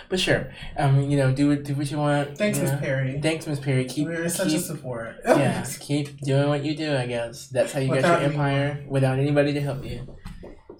but 0.08 0.18
sure. 0.20 0.52
Mean, 0.78 1.10
you 1.10 1.16
know, 1.18 1.32
do 1.32 1.50
it. 1.50 1.64
Do 1.64 1.74
what 1.74 1.90
you 1.90 1.98
want. 1.98 2.36
Thanks, 2.38 2.58
you 2.58 2.64
Miss. 2.64 2.80
Perry. 2.80 3.20
Thanks, 3.22 3.46
Miss 3.46 3.58
Perry. 3.60 3.84
Keep. 3.84 4.08
We're 4.08 4.28
such 4.28 4.52
a 4.52 4.58
support. 4.60 5.16
yeah. 5.26 5.64
Keep 5.80 6.20
doing 6.20 6.48
what 6.48 6.64
you 6.64 6.76
do. 6.76 6.96
I 6.96 7.06
guess 7.06 7.48
that's 7.48 7.72
how 7.72 7.80
you 7.80 7.90
Without 7.90 8.20
get 8.20 8.22
your 8.22 8.30
empire 8.32 8.84
without 8.88 9.18
anybody 9.18 9.52
to 9.54 9.60
help 9.60 9.84
you. 9.84 10.16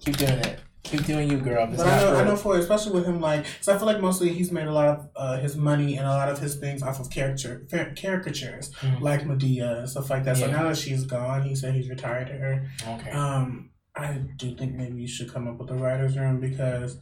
Keep 0.05 0.17
doing 0.17 0.31
it. 0.39 0.59
Keep 0.83 1.05
doing 1.05 1.31
you, 1.31 1.37
girl. 1.37 1.65
It's 1.71 1.77
But 1.81 1.87
I 1.87 1.99
know, 2.01 2.09
for- 2.11 2.15
I 2.17 2.23
know 2.25 2.35
for 2.35 2.57
especially 2.57 2.91
with 2.91 3.05
him, 3.05 3.21
like, 3.21 3.45
so 3.61 3.73
I 3.73 3.77
feel 3.77 3.85
like 3.87 4.01
mostly 4.01 4.29
he's 4.33 4.51
made 4.51 4.67
a 4.67 4.73
lot 4.73 4.87
of 4.89 5.09
uh, 5.15 5.37
his 5.39 5.55
money 5.55 5.95
and 5.95 6.05
a 6.05 6.09
lot 6.09 6.27
of 6.27 6.39
his 6.39 6.55
things 6.57 6.83
off 6.83 6.99
of 6.99 7.07
fa- 7.11 7.93
caricatures, 7.95 8.71
Mhm. 8.81 8.99
like 8.99 9.21
Madea 9.23 9.79
and 9.79 9.89
stuff 9.89 10.09
like 10.09 10.25
that. 10.25 10.35
So 10.37 10.51
now 10.51 10.63
that 10.67 10.77
she's 10.77 11.05
gone, 11.05 11.43
he 11.43 11.55
said 11.55 11.73
he's 11.73 11.89
retired 11.89 12.27
to 12.27 12.33
her. 12.33 12.65
Okay. 12.85 13.11
Um, 13.11 13.69
I 13.95 14.21
do 14.35 14.55
think 14.55 14.73
maybe 14.75 14.99
you 15.01 15.07
should 15.07 15.31
come 15.33 15.47
up 15.47 15.57
with 15.57 15.69
a 15.71 15.75
writers' 15.75 16.17
room 16.17 16.41
because 16.41 16.97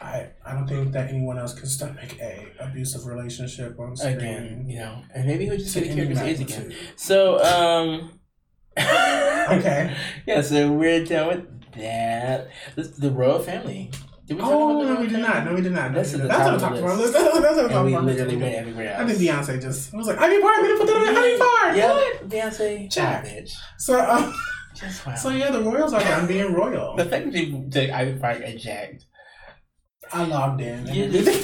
I 0.00 0.28
I 0.44 0.52
don't 0.54 0.66
think 0.68 0.92
that 0.92 1.08
anyone 1.08 1.38
else 1.38 1.54
can 1.54 1.66
stomach 1.66 2.18
a 2.20 2.46
abusive 2.60 3.06
relationship 3.06 3.78
on 3.78 3.96
screen. 3.96 4.16
Again, 4.16 4.64
you 4.68 4.78
know, 4.78 5.02
and 5.14 5.26
maybe 5.26 5.46
he'll 5.46 5.56
just 5.56 5.72
to 5.74 5.80
get 5.80 5.94
the 5.96 6.02
any 6.02 6.14
character's 6.14 6.40
age 6.40 6.50
again. 6.50 6.74
So, 6.96 7.42
um. 7.44 8.20
Okay. 9.48 9.96
Yeah, 10.26 10.40
so 10.40 10.72
we're 10.72 11.04
done 11.04 11.28
with 11.28 11.72
that. 11.74 12.48
This 12.74 12.88
the 12.90 13.10
royal 13.12 13.38
family. 13.38 13.90
Did 14.26 14.34
we 14.38 14.40
talk 14.40 14.50
Oh 14.50 14.70
about 14.82 14.88
the 14.88 14.94
no, 14.94 15.00
we 15.02 15.06
did 15.06 15.18
not. 15.20 15.44
No, 15.44 15.54
we 15.54 15.60
did 15.60 15.72
not. 15.72 15.92
No, 15.92 15.98
That's 15.98 16.12
we 16.14 16.18
did. 16.20 16.28
That's 16.30 16.40
of 16.40 16.46
on 16.48 16.52
the 16.54 16.58
top 16.58 16.72
of 16.72 16.84
our 16.84 16.96
list. 16.96 17.12
list. 17.14 17.24
That's 17.24 17.36
on 17.36 17.42
top 17.42 17.70
And 17.70 17.72
of 17.78 17.84
we 17.86 17.96
literally 18.12 18.36
went 18.38 18.54
everywhere 18.56 18.92
else. 18.94 19.02
I 19.02 19.14
think 19.14 19.20
Beyonce 19.20 19.62
just 19.62 19.94
was 19.94 20.08
like, 20.08 20.18
Ivy 20.18 20.40
Park, 20.42 20.56
we 20.62 20.66
didn't 20.66 20.78
put 20.80 20.86
that 20.88 20.96
on 20.96 21.14
the 21.14 21.20
Ivy 21.20 21.38
Park. 21.38 21.76
Yeah, 21.76 21.92
What? 21.92 22.28
Beyonce. 22.28 22.90
Jack. 22.90 23.24
Bitch. 23.24 23.52
So, 23.78 24.00
um, 24.00 24.34
Just 24.74 25.06
wow. 25.06 25.14
so 25.14 25.28
yeah, 25.30 25.52
the 25.52 25.62
Royals 25.62 25.92
are 25.92 26.00
done 26.00 26.26
being 26.26 26.52
royal. 26.52 26.96
the 26.96 27.04
fact 27.04 27.30
that 27.30 27.70
took 27.70 27.90
Ivy 27.90 28.18
Park 28.18 28.42
jacked. 28.58 29.06
I 30.12 30.24
logged 30.24 30.60
in. 30.60 30.88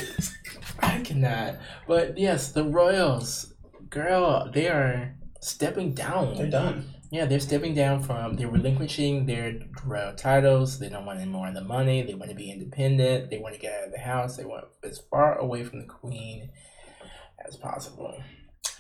I 0.81 1.01
cannot. 1.01 1.57
But 1.87 2.19
yes, 2.19 2.53
the 2.53 2.65
Royals, 2.65 3.55
girl, 3.91 4.51
they 4.53 4.69
are 4.69 5.15
stepping 5.41 5.95
down. 5.95 6.37
They're 6.37 6.51
done. 6.51 6.89
Yeah, 7.11 7.27
they're 7.27 7.41
stepping 7.41 7.75
down 7.75 8.03
from. 8.03 8.37
They're 8.37 8.49
relinquishing 8.49 9.27
their 9.27 9.61
royal 9.85 10.15
titles. 10.15 10.79
They 10.79 10.89
don't 10.89 11.05
want 11.05 11.21
any 11.21 11.31
more 11.31 11.49
of 11.49 11.55
the 11.55 11.61
money. 11.61 12.01
They 12.03 12.15
want 12.15 12.31
to 12.31 12.37
be 12.37 12.51
independent. 12.51 13.29
They 13.31 13.39
want 13.39 13.55
to 13.55 13.61
get 13.61 13.75
out 13.81 13.87
of 13.89 13.93
the 13.93 13.99
house. 13.99 14.37
They 14.39 14.45
want 14.47 14.65
as 14.83 14.99
far 15.11 15.37
away 15.37 15.63
from 15.65 15.81
the 15.81 15.87
queen 15.87 16.49
as 17.47 17.57
possible. 17.57 18.17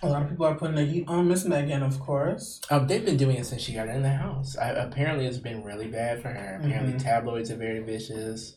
A 0.05 0.09
lot 0.09 0.23
of 0.23 0.31
people 0.31 0.47
are 0.47 0.55
putting 0.55 0.77
the 0.77 0.85
heat 0.85 1.05
on 1.07 1.29
Miss 1.29 1.45
Meghan, 1.45 1.83
of 1.87 2.01
course. 2.01 2.61
Um, 2.71 2.87
they've 2.89 3.05
been 3.05 3.17
doing 3.19 3.37
it 3.37 3.45
since 3.47 3.63
she 3.63 3.75
got 3.75 3.89
in 3.89 4.03
the 4.03 4.09
house. 4.11 4.57
I, 4.57 4.71
apparently, 4.71 5.27
it's 5.27 5.39
been 5.39 5.63
really 5.63 5.87
bad 5.89 6.23
for 6.23 6.29
her. 6.29 6.59
Apparently, 6.61 6.95
Mhm. 6.95 7.03
tabloids 7.03 7.51
are 7.53 7.57
very 7.57 7.81
vicious. 7.81 8.57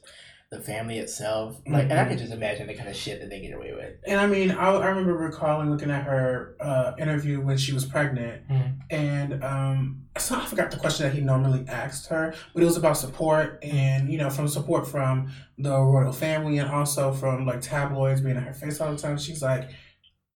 The 0.56 0.62
family 0.64 0.99
itself, 0.99 1.60
like, 1.68 1.89
and 1.89 1.99
I 1.99 2.06
can 2.06 2.18
just 2.18 2.32
imagine 2.32 2.68
the 2.68 2.74
kind 2.76 2.88
of 2.88 2.95
shit 2.95 3.20
that 3.20 3.30
they 3.30 3.41
get 3.41 3.53
away 3.53 3.74
with. 3.74 3.95
And 4.08 4.20
I 4.20 4.26
mean, 4.28 4.51
I, 4.51 4.70
I 4.70 4.88
remember 4.88 5.14
recalling 5.14 5.70
looking 5.70 5.91
at 5.91 6.03
her 6.03 6.56
uh, 6.62 6.93
interview 6.97 7.41
when 7.41 7.58
she 7.58 7.74
was 7.74 7.84
pregnant, 7.86 8.47
Mhm. 8.49 8.78
and 8.89 9.43
um, 9.43 10.03
so 10.18 10.36
I 10.39 10.45
forgot 10.45 10.72
the 10.72 10.78
question 10.78 11.06
that 11.08 11.14
he 11.14 11.22
normally 11.22 11.66
asked 11.68 12.08
her, 12.08 12.34
but 12.53 12.64
it 12.64 12.66
was 12.66 12.78
about 12.78 12.97
support 12.97 13.60
and 13.64 14.10
you 14.10 14.18
know 14.18 14.30
from 14.30 14.47
support 14.47 14.88
from 14.88 15.30
the 15.58 15.72
royal 15.72 16.14
family 16.14 16.58
and 16.58 16.70
also 16.70 17.12
from 17.12 17.45
like 17.45 17.60
tabloids 17.62 18.22
being 18.22 18.38
in 18.38 18.43
her 18.43 18.53
face 18.53 18.80
all 18.80 18.91
the 18.93 18.97
time. 18.97 19.18
She's 19.18 19.41
like, 19.43 19.70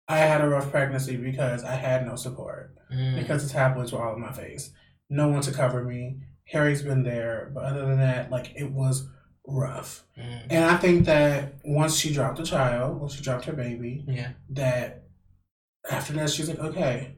I 0.07 0.17
had 0.17 0.41
a 0.41 0.47
rough 0.49 0.71
pregnancy 0.71 1.15
because 1.17 1.63
I 1.63 1.75
had 1.75 2.05
no 2.07 2.15
support 2.15 2.73
Mm. 2.91 3.19
because 3.19 3.45
the 3.45 3.53
tabloids 3.53 3.91
were 3.91 4.01
all 4.03 4.15
in 4.15 4.21
my 4.21 4.31
face, 4.31 4.71
no 5.09 5.27
one 5.27 5.41
to 5.41 5.51
cover 5.51 5.83
me. 5.83 6.21
Harry's 6.45 6.81
been 6.81 7.03
there, 7.03 7.51
but 7.53 7.65
other 7.65 7.85
than 7.85 7.97
that, 7.99 8.31
like 8.31 8.53
it 8.55 8.71
was 8.71 9.09
rough. 9.47 10.03
Mm. 10.17 10.41
And 10.49 10.65
I 10.65 10.77
think 10.77 11.05
that 11.05 11.55
once 11.63 11.97
she 11.97 12.13
dropped 12.13 12.37
the 12.37 12.43
child, 12.45 12.99
once 12.99 13.15
she 13.15 13.23
dropped 13.23 13.45
her 13.45 13.53
baby, 13.53 14.03
Yeah. 14.07 14.31
that 14.51 15.03
after 15.89 16.13
that 16.13 16.29
she's 16.29 16.49
like, 16.49 16.59
okay, 16.59 17.17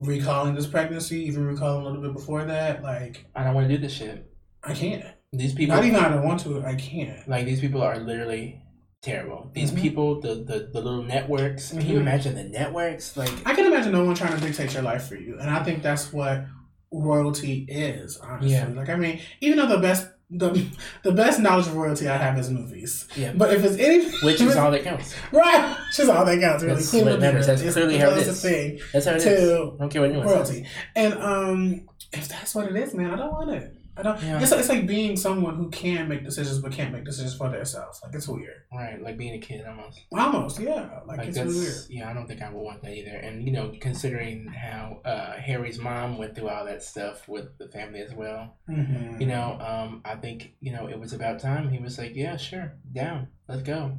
recalling 0.00 0.54
this 0.54 0.66
pregnancy, 0.66 1.24
even 1.26 1.44
recalling 1.46 1.82
a 1.82 1.84
little 1.88 2.02
bit 2.02 2.14
before 2.14 2.44
that, 2.44 2.82
like 2.82 3.26
I 3.34 3.44
don't 3.44 3.54
want 3.54 3.68
to 3.68 3.76
do 3.76 3.80
this 3.82 3.92
shit. 3.92 4.30
I 4.64 4.74
can't. 4.74 5.04
These 5.32 5.54
people, 5.54 5.76
Not 5.76 5.84
even 5.84 6.00
I 6.02 6.08
don't 6.08 6.24
want 6.24 6.40
to, 6.40 6.64
I 6.64 6.74
can't. 6.74 7.28
like 7.28 7.44
these 7.44 7.60
people, 7.60 7.82
are 7.82 7.98
literally 7.98 8.62
terrible. 9.02 9.50
These 9.52 9.72
Mhm. 9.72 9.80
people, 9.80 10.20
the, 10.20 10.36
the 10.36 10.70
the 10.72 10.80
little 10.80 11.02
networks. 11.04 11.70
Can 11.70 11.82
you 11.82 11.98
Mhm. 11.98 12.00
imagine 12.00 12.34
the 12.34 12.44
networks? 12.44 13.16
Like, 13.16 13.30
I 13.44 13.54
can 13.54 13.66
imagine 13.66 13.92
no 13.92 14.04
one 14.04 14.14
trying 14.14 14.34
to 14.34 14.40
dictate 14.44 14.72
your 14.72 14.82
life 14.82 15.06
for 15.06 15.16
you, 15.16 15.38
and 15.38 15.50
I 15.50 15.62
think 15.62 15.82
that's 15.82 16.12
what 16.12 16.46
royalty 16.90 17.66
is. 17.68 18.16
Honestly, 18.16 18.52
Yeah. 18.52 18.68
like 18.68 18.88
I 18.88 18.96
mean, 18.96 19.20
even 19.42 19.58
though 19.58 19.66
the 19.66 19.78
best 19.78 20.08
the 20.30 20.66
the 21.04 21.12
best 21.12 21.40
knowledge 21.40 21.66
of 21.68 21.74
royalty 21.76 22.06
I 22.06 22.16
have 22.18 22.38
is 22.38 22.50
movies, 22.50 23.06
yeah, 23.16 23.32
but 23.34 23.52
if 23.54 23.64
it's 23.64 23.76
any 23.78 24.10
which 24.26 24.40
is 24.40 24.56
all 24.56 24.70
that 24.70 24.82
counts. 24.90 25.14
right, 25.32 25.76
which 25.88 26.00
is 26.00 26.08
all 26.08 26.24
that 26.26 26.38
counts. 26.40 26.62
Really, 26.62 26.74
That's 26.76 26.90
Queen 26.90 27.06
what 27.06 27.20
matters. 27.20 27.46
That's 27.46 27.62
Elizabeth 27.62 27.74
clearly 27.88 27.94
is 27.96 28.02
how 28.02 28.20
it 28.20 28.24
the 28.24 28.32
thing 28.34 28.80
That's 28.92 29.06
how 29.06 29.12
it 29.12 29.16
is. 29.18 29.24
to 29.24 29.72
I 29.76 29.78
don't 29.78 29.88
care 29.90 30.02
what 30.02 30.10
anyone 30.10 30.26
royalty. 30.26 30.66
And 30.94 31.14
um, 31.14 31.88
if 32.12 32.28
that's 32.28 32.54
what 32.54 32.66
it 32.66 32.76
is, 32.76 32.92
man, 32.94 33.10
I 33.12 33.16
don't 33.16 33.32
want 33.32 33.50
it. 33.50 33.74
I 33.98 34.02
don't. 34.02 34.22
Yeah. 34.22 34.40
It's, 34.40 34.52
it's 34.52 34.68
like 34.68 34.86
being 34.86 35.16
someone 35.16 35.56
who 35.56 35.68
can 35.70 36.08
make 36.08 36.24
decisions 36.24 36.58
but 36.60 36.72
can't 36.72 36.92
make 36.92 37.04
decisions 37.04 37.34
for 37.36 37.48
themselves. 37.50 38.00
Like 38.02 38.14
it's 38.14 38.28
weird. 38.28 38.62
Right, 38.72 39.02
like 39.02 39.16
being 39.18 39.34
a 39.34 39.38
kid 39.38 39.66
almost. 39.66 40.00
Almost, 40.12 40.60
yeah. 40.60 41.00
Like, 41.06 41.18
Like 41.18 41.28
it's 41.28 41.38
weird. 41.38 41.74
yeah, 41.90 42.08
I 42.10 42.12
don't 42.14 42.26
think 42.28 42.40
I 42.42 42.50
would 42.50 42.60
want 42.62 42.82
that 42.82 42.92
either. 42.94 43.16
And 43.16 43.44
you 43.44 43.52
know, 43.52 43.72
considering 43.80 44.46
how 44.46 45.00
uh, 45.04 45.32
Harry's 45.32 45.78
mom 45.78 46.16
went 46.18 46.34
through 46.36 46.48
all 46.48 46.64
that 46.66 46.82
stuff 46.82 47.26
with 47.28 47.58
the 47.58 47.68
family 47.68 48.00
as 48.00 48.14
well, 48.14 48.56
Mm-hmm. 48.70 49.20
you 49.20 49.26
know, 49.26 49.58
um, 49.60 50.02
I 50.04 50.14
think 50.16 50.52
you 50.60 50.72
know 50.72 50.86
it 50.88 50.98
was 51.00 51.12
about 51.12 51.40
time. 51.40 51.68
He 51.70 51.78
was 51.78 51.98
like, 51.98 52.12
"Yeah, 52.14 52.36
sure, 52.36 52.74
down, 52.92 53.28
let's 53.48 53.62
go, 53.62 53.96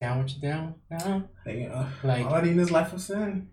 down 0.00 0.22
with 0.22 0.34
you 0.36 0.40
down." 0.42 0.74
No, 0.90 1.24
They, 1.44 1.66
uh, 1.66 1.86
like 2.04 2.26
all 2.26 2.34
I 2.34 2.42
need 2.42 2.56
is 2.58 2.70
life 2.70 2.92
of 2.92 3.00
sin. 3.00 3.48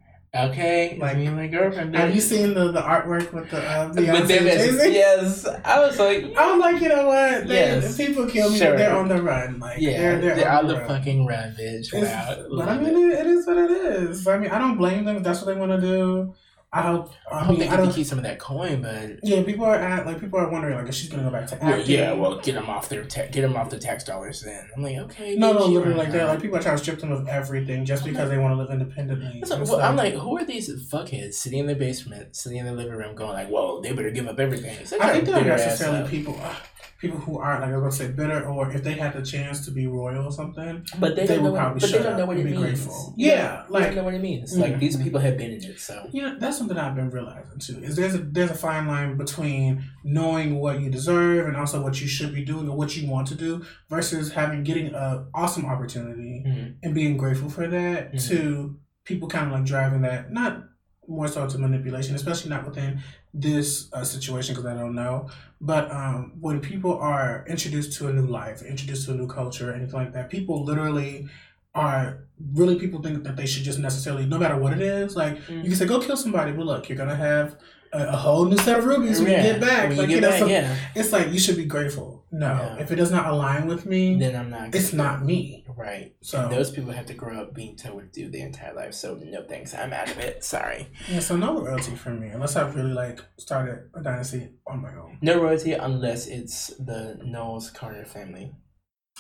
Okay, 0.46 0.92
Like, 0.92 1.00
like 1.02 1.18
me 1.18 1.26
and 1.28 1.36
my 1.36 1.48
girlfriend. 1.48 1.96
Have 1.96 2.14
you 2.14 2.22
seen 2.22 2.54
the, 2.54 2.72
the 2.72 2.82
artwork 2.82 3.34
with 3.34 3.50
the 3.50 3.58
uh, 3.64 3.88
But 3.90 3.98
Beyonce 4.04 4.28
them 4.28 4.48
and 4.48 4.60
Jay-Z? 4.60 4.94
yes, 4.94 5.46
I 5.66 5.80
was 5.80 5.98
like, 6.00 6.36
I 6.38 6.52
was 6.52 6.60
like, 6.60 6.82
you 6.82 6.90
know 6.90 7.08
what? 7.08 7.48
They, 7.48 7.56
Yes. 7.56 7.98
People 7.98 8.28
kill 8.28 8.50
me, 8.52 8.58
Sure. 8.58 8.78
they're 8.78 8.96
on 8.96 9.08
the 9.08 9.22
run. 9.22 9.60
Like, 9.60 9.80
yeah, 9.80 9.98
they're, 9.98 10.20
they're, 10.22 10.36
they're 10.36 10.52
on 10.52 10.58
on 10.60 10.68
the 10.68 10.74
the 10.76 10.80
fucking 10.82 11.26
run, 11.26 11.56
bitch. 11.60 11.94
It's- 11.94 12.04
Wow, 12.04 12.48
but 12.58 12.70
I 12.70 12.78
mean, 12.78 12.90
it. 12.96 13.14
it, 13.14 13.20
it 13.22 13.28
is 13.28 13.48
what 13.48 13.58
it 13.58 13.72
is. 13.72 14.28
I 14.28 14.38
mean, 14.38 14.52
I 14.52 14.58
don't 14.60 14.78
blame 14.78 15.06
them 15.06 15.18
if 15.18 15.24
that's 15.24 15.42
what 15.42 15.54
they 15.54 15.60
want 15.60 15.72
to 15.72 15.82
do. 15.82 16.34
I 16.74 16.82
hope. 16.82 17.12
I 17.32 17.36
I 17.36 17.40
hope 17.44 17.52
mean, 17.58 17.60
they 17.62 17.74
I 17.74 17.78
don't. 17.78 17.92
keep 17.94 18.06
some 18.06 18.18
of 18.18 18.26
that 18.26 18.40
coin, 18.40 18.82
but 18.82 19.20
Yeah, 19.24 19.42
people 19.44 19.64
are 19.66 19.76
at 19.76 20.06
like 20.06 20.20
people 20.20 20.38
are 20.38 20.50
wondering 20.50 20.78
like 20.78 20.88
if 20.90 20.96
she's 20.96 21.08
gonna 21.10 21.24
go 21.24 21.30
back 21.30 21.48
to 21.48 21.58
well, 21.62 21.74
acting. 21.80 21.96
yeah, 21.98 22.12
well, 22.12 22.40
get 22.42 22.56
them 22.56 22.70
off 22.70 22.90
their 22.90 23.06
ta- 23.06 23.28
get 23.32 23.42
them 23.42 23.56
off 23.56 23.70
the 23.70 23.80
tax 23.80 24.04
dollars. 24.04 24.42
Then 24.42 24.68
I'm 24.76 24.84
like, 24.84 24.98
okay, 24.98 25.36
No, 25.36 25.54
no, 25.54 25.66
literally 25.68 25.98
like 25.98 26.12
that. 26.12 26.28
Like 26.28 26.42
people 26.42 26.58
are 26.58 26.62
trying 26.62 26.76
to 26.76 26.84
strip 26.84 27.00
them 27.00 27.14
of 27.14 27.26
everything 27.30 27.86
just 27.86 28.04
because 28.04 28.30
they 28.30 28.38
want 28.38 28.52
to 28.54 28.58
live 28.58 28.70
independently. 28.70 29.40
That's 29.40 29.52
what- 29.52 29.62
It's 29.62 29.72
well, 29.72 29.80
I'm 29.82 29.96
like, 29.96 30.14
who 30.16 30.38
are 30.38 30.44
these 30.44 30.70
fuckheads 30.92 31.36
sitting 31.36 31.60
in 31.60 31.68
the 31.68 31.76
basement, 31.76 32.36
sitting 32.36 32.58
in 32.58 32.66
the 32.66 32.74
living 32.74 32.94
room, 32.98 33.16
going 33.16 33.32
like, 33.32 33.48
"Whoa, 33.48 33.80
they 33.82 33.94
better 33.94 34.12
give 34.12 34.28
up 34.28 34.38
everything." 34.40 34.78
I 35.00 35.14
think 35.14 35.26
they're 35.26 35.46
necessarily 35.46 36.08
people, 36.10 36.38
uh, 36.44 36.54
people 37.00 37.20
who 37.20 37.38
aren't 37.38 37.62
like 37.62 37.72
I 37.72 37.78
was 37.78 37.96
gonna 37.98 38.10
say 38.10 38.16
bitter, 38.16 38.46
or 38.48 38.72
if 38.72 38.84
they 38.84 38.94
had 38.94 39.14
the 39.14 39.22
chance 39.22 39.64
to 39.66 39.72
be 39.72 39.86
royal 39.88 40.26
or 40.26 40.32
something, 40.32 40.86
but 41.00 41.16
they, 41.16 41.28
they 41.28 41.36
don't 41.36 41.44
will 41.44 41.52
know. 41.52 41.54
What, 41.54 41.60
probably 41.60 41.80
but 41.82 41.92
they 41.92 42.04
don't 42.04 42.18
know 42.18 42.24
up 42.24 42.28
what 42.30 42.38
and 42.38 42.48
it 42.48 42.52
be 42.52 42.58
means. 42.58 42.64
grateful. 42.86 43.14
Yeah, 43.18 43.64
they 43.68 43.74
like- 43.74 43.84
don't 43.86 43.96
know 43.96 44.04
what 44.04 44.14
it 44.16 44.22
means. 44.22 44.58
Like 44.58 44.80
these 44.80 44.98
people 44.98 45.20
have 45.20 45.38
been 45.38 45.52
in 45.52 45.64
it, 45.64 45.80
so 45.80 46.08
you 46.12 46.22
know 46.24 46.38
that's 46.40 46.58
something 46.58 46.78
I've 46.78 46.96
been 46.96 47.10
realizing 47.10 47.60
too. 47.60 47.80
Is 47.84 47.96
there's 47.96 48.16
a 48.16 48.20
there's 48.20 48.52
a 48.52 48.56
fine 48.56 48.88
line 48.88 49.18
between 49.18 49.84
knowing 50.04 50.60
what 50.60 50.82
you 50.82 50.90
deserve 50.90 51.48
and 51.48 51.56
also 51.56 51.82
what 51.84 52.02
you 52.02 52.08
should 52.08 52.34
be 52.34 52.44
doing 52.44 52.68
or 52.70 52.76
what 52.76 52.96
you 52.98 53.10
want 53.10 53.28
to 53.28 53.36
do 53.36 53.64
versus 53.90 54.32
having 54.32 54.64
getting 54.64 54.94
a 54.94 55.26
awesome 55.34 55.66
opportunity 55.66 56.44
Mhm. 56.48 56.76
and 56.84 56.96
being 56.96 57.18
grateful 57.18 57.50
for 57.50 57.68
that 57.68 58.14
Mhm. 58.14 58.28
to 58.30 58.80
people 59.04 59.28
kind 59.28 59.48
of 59.48 59.52
like 59.54 59.66
driving 59.66 60.02
that 60.02 60.32
not 60.32 60.64
more 61.08 61.28
so 61.30 61.48
to 61.48 61.58
manipulation 61.58 62.14
especially 62.16 62.50
not 62.50 62.66
within 62.68 63.00
this 63.34 63.90
uh, 63.94 64.04
situation 64.04 64.54
because 64.54 64.70
i 64.70 64.74
don't 64.78 64.94
know 64.94 65.30
but 65.60 65.90
um, 65.92 66.34
when 66.40 66.60
people 66.62 66.98
are 67.00 67.44
introduced 67.48 67.94
to 67.98 68.08
a 68.08 68.14
new 68.14 68.26
life 68.26 68.62
introduced 68.62 69.06
to 69.06 69.12
a 69.12 69.16
new 69.16 69.28
culture 69.28 69.74
anything 69.74 69.96
like 69.96 70.14
that 70.14 70.30
people 70.30 70.64
literally 70.64 71.28
are 71.76 72.24
really 72.54 72.78
people 72.80 73.02
think 73.02 73.24
that 73.24 73.36
they 73.36 73.46
should 73.46 73.64
just 73.64 73.80
necessarily 73.80 74.26
no 74.26 74.38
matter 74.38 74.58
what 74.58 74.74
it 74.74 74.82
is 74.82 75.16
like 75.16 75.38
Mm. 75.48 75.58
you 75.64 75.70
can 75.70 75.76
say 75.76 75.86
go 75.86 76.00
kill 76.00 76.18
somebody 76.18 76.52
but 76.52 76.66
look 76.66 76.90
you're 76.90 76.98
gonna 76.98 77.16
have 77.16 77.58
a, 77.94 78.04
a 78.08 78.18
whole 78.18 78.46
new 78.46 78.58
set 78.58 78.80
of 78.80 78.86
rubies 78.86 79.20
when 79.22 79.32
Yeah, 79.32 79.38
you 79.46 79.52
get 79.54 79.62
back 79.62 79.90
When 79.90 79.98
like 79.98 80.10
you 80.10 80.16
you 80.16 80.22
get 80.22 80.28
know 80.28 80.30
back, 80.32 80.40
so 80.40 80.48
yeah, 80.48 80.76
it's 80.96 81.12
like 81.12 81.32
you 81.32 81.40
should 81.40 81.56
be 81.58 81.66
grateful 81.66 82.24
no 82.32 82.48
Yeah. 82.48 82.78
if 82.84 82.92
it 82.92 82.96
does 82.96 83.12
not 83.12 83.28
align 83.28 83.66
with 83.68 83.86
me 83.86 84.18
then 84.20 84.36
I'm 84.36 84.50
not. 84.50 84.76
it's 84.76 84.92
not 84.94 85.24
me 85.24 85.64
right. 85.78 86.16
so 86.22 86.42
And 86.44 86.52
those 86.52 86.72
people 86.72 86.92
have 86.92 87.06
to 87.08 87.14
grow 87.14 87.42
up 87.42 87.54
being 87.54 87.76
told 87.78 87.96
what 87.96 88.14
to 88.14 88.24
do 88.24 88.30
their 88.30 88.46
entire 88.48 88.74
life. 88.74 88.94
So 88.94 89.16
no 89.24 89.44
thanks, 89.44 89.74
I'm 89.74 89.94
out 89.94 90.10
of 90.10 90.18
it. 90.20 90.44
Sorry. 90.44 90.88
Yeah, 91.10 91.20
so 91.20 91.38
no 91.38 91.62
royalty 91.62 91.96
for 91.96 92.10
me 92.10 92.28
unless 92.30 92.56
I've 92.56 92.76
really 92.76 92.94
like 92.94 93.20
started 93.38 93.90
a 93.96 94.02
dynasty 94.02 94.50
on 94.66 94.82
my 94.82 94.94
own, 94.96 95.18
No 95.22 95.42
royalty 95.42 95.74
unless 95.74 96.28
it's 96.28 96.68
the 96.78 97.20
Knowles 97.24 97.70
Carter 97.70 98.06
family. 98.06 98.52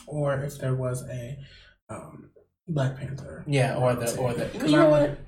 or 0.07 0.41
if 0.43 0.57
there 0.59 0.75
was 0.75 1.03
a 1.09 1.37
um, 1.89 2.31
Black 2.67 2.97
Panther. 2.97 3.43
Yeah, 3.47 3.77
or 3.77 3.93
the 3.95 4.15
or 4.17 4.33
the. 4.33 4.49
You 4.65 4.75
know 4.75 4.87
I 4.87 4.89
what? 4.89 5.19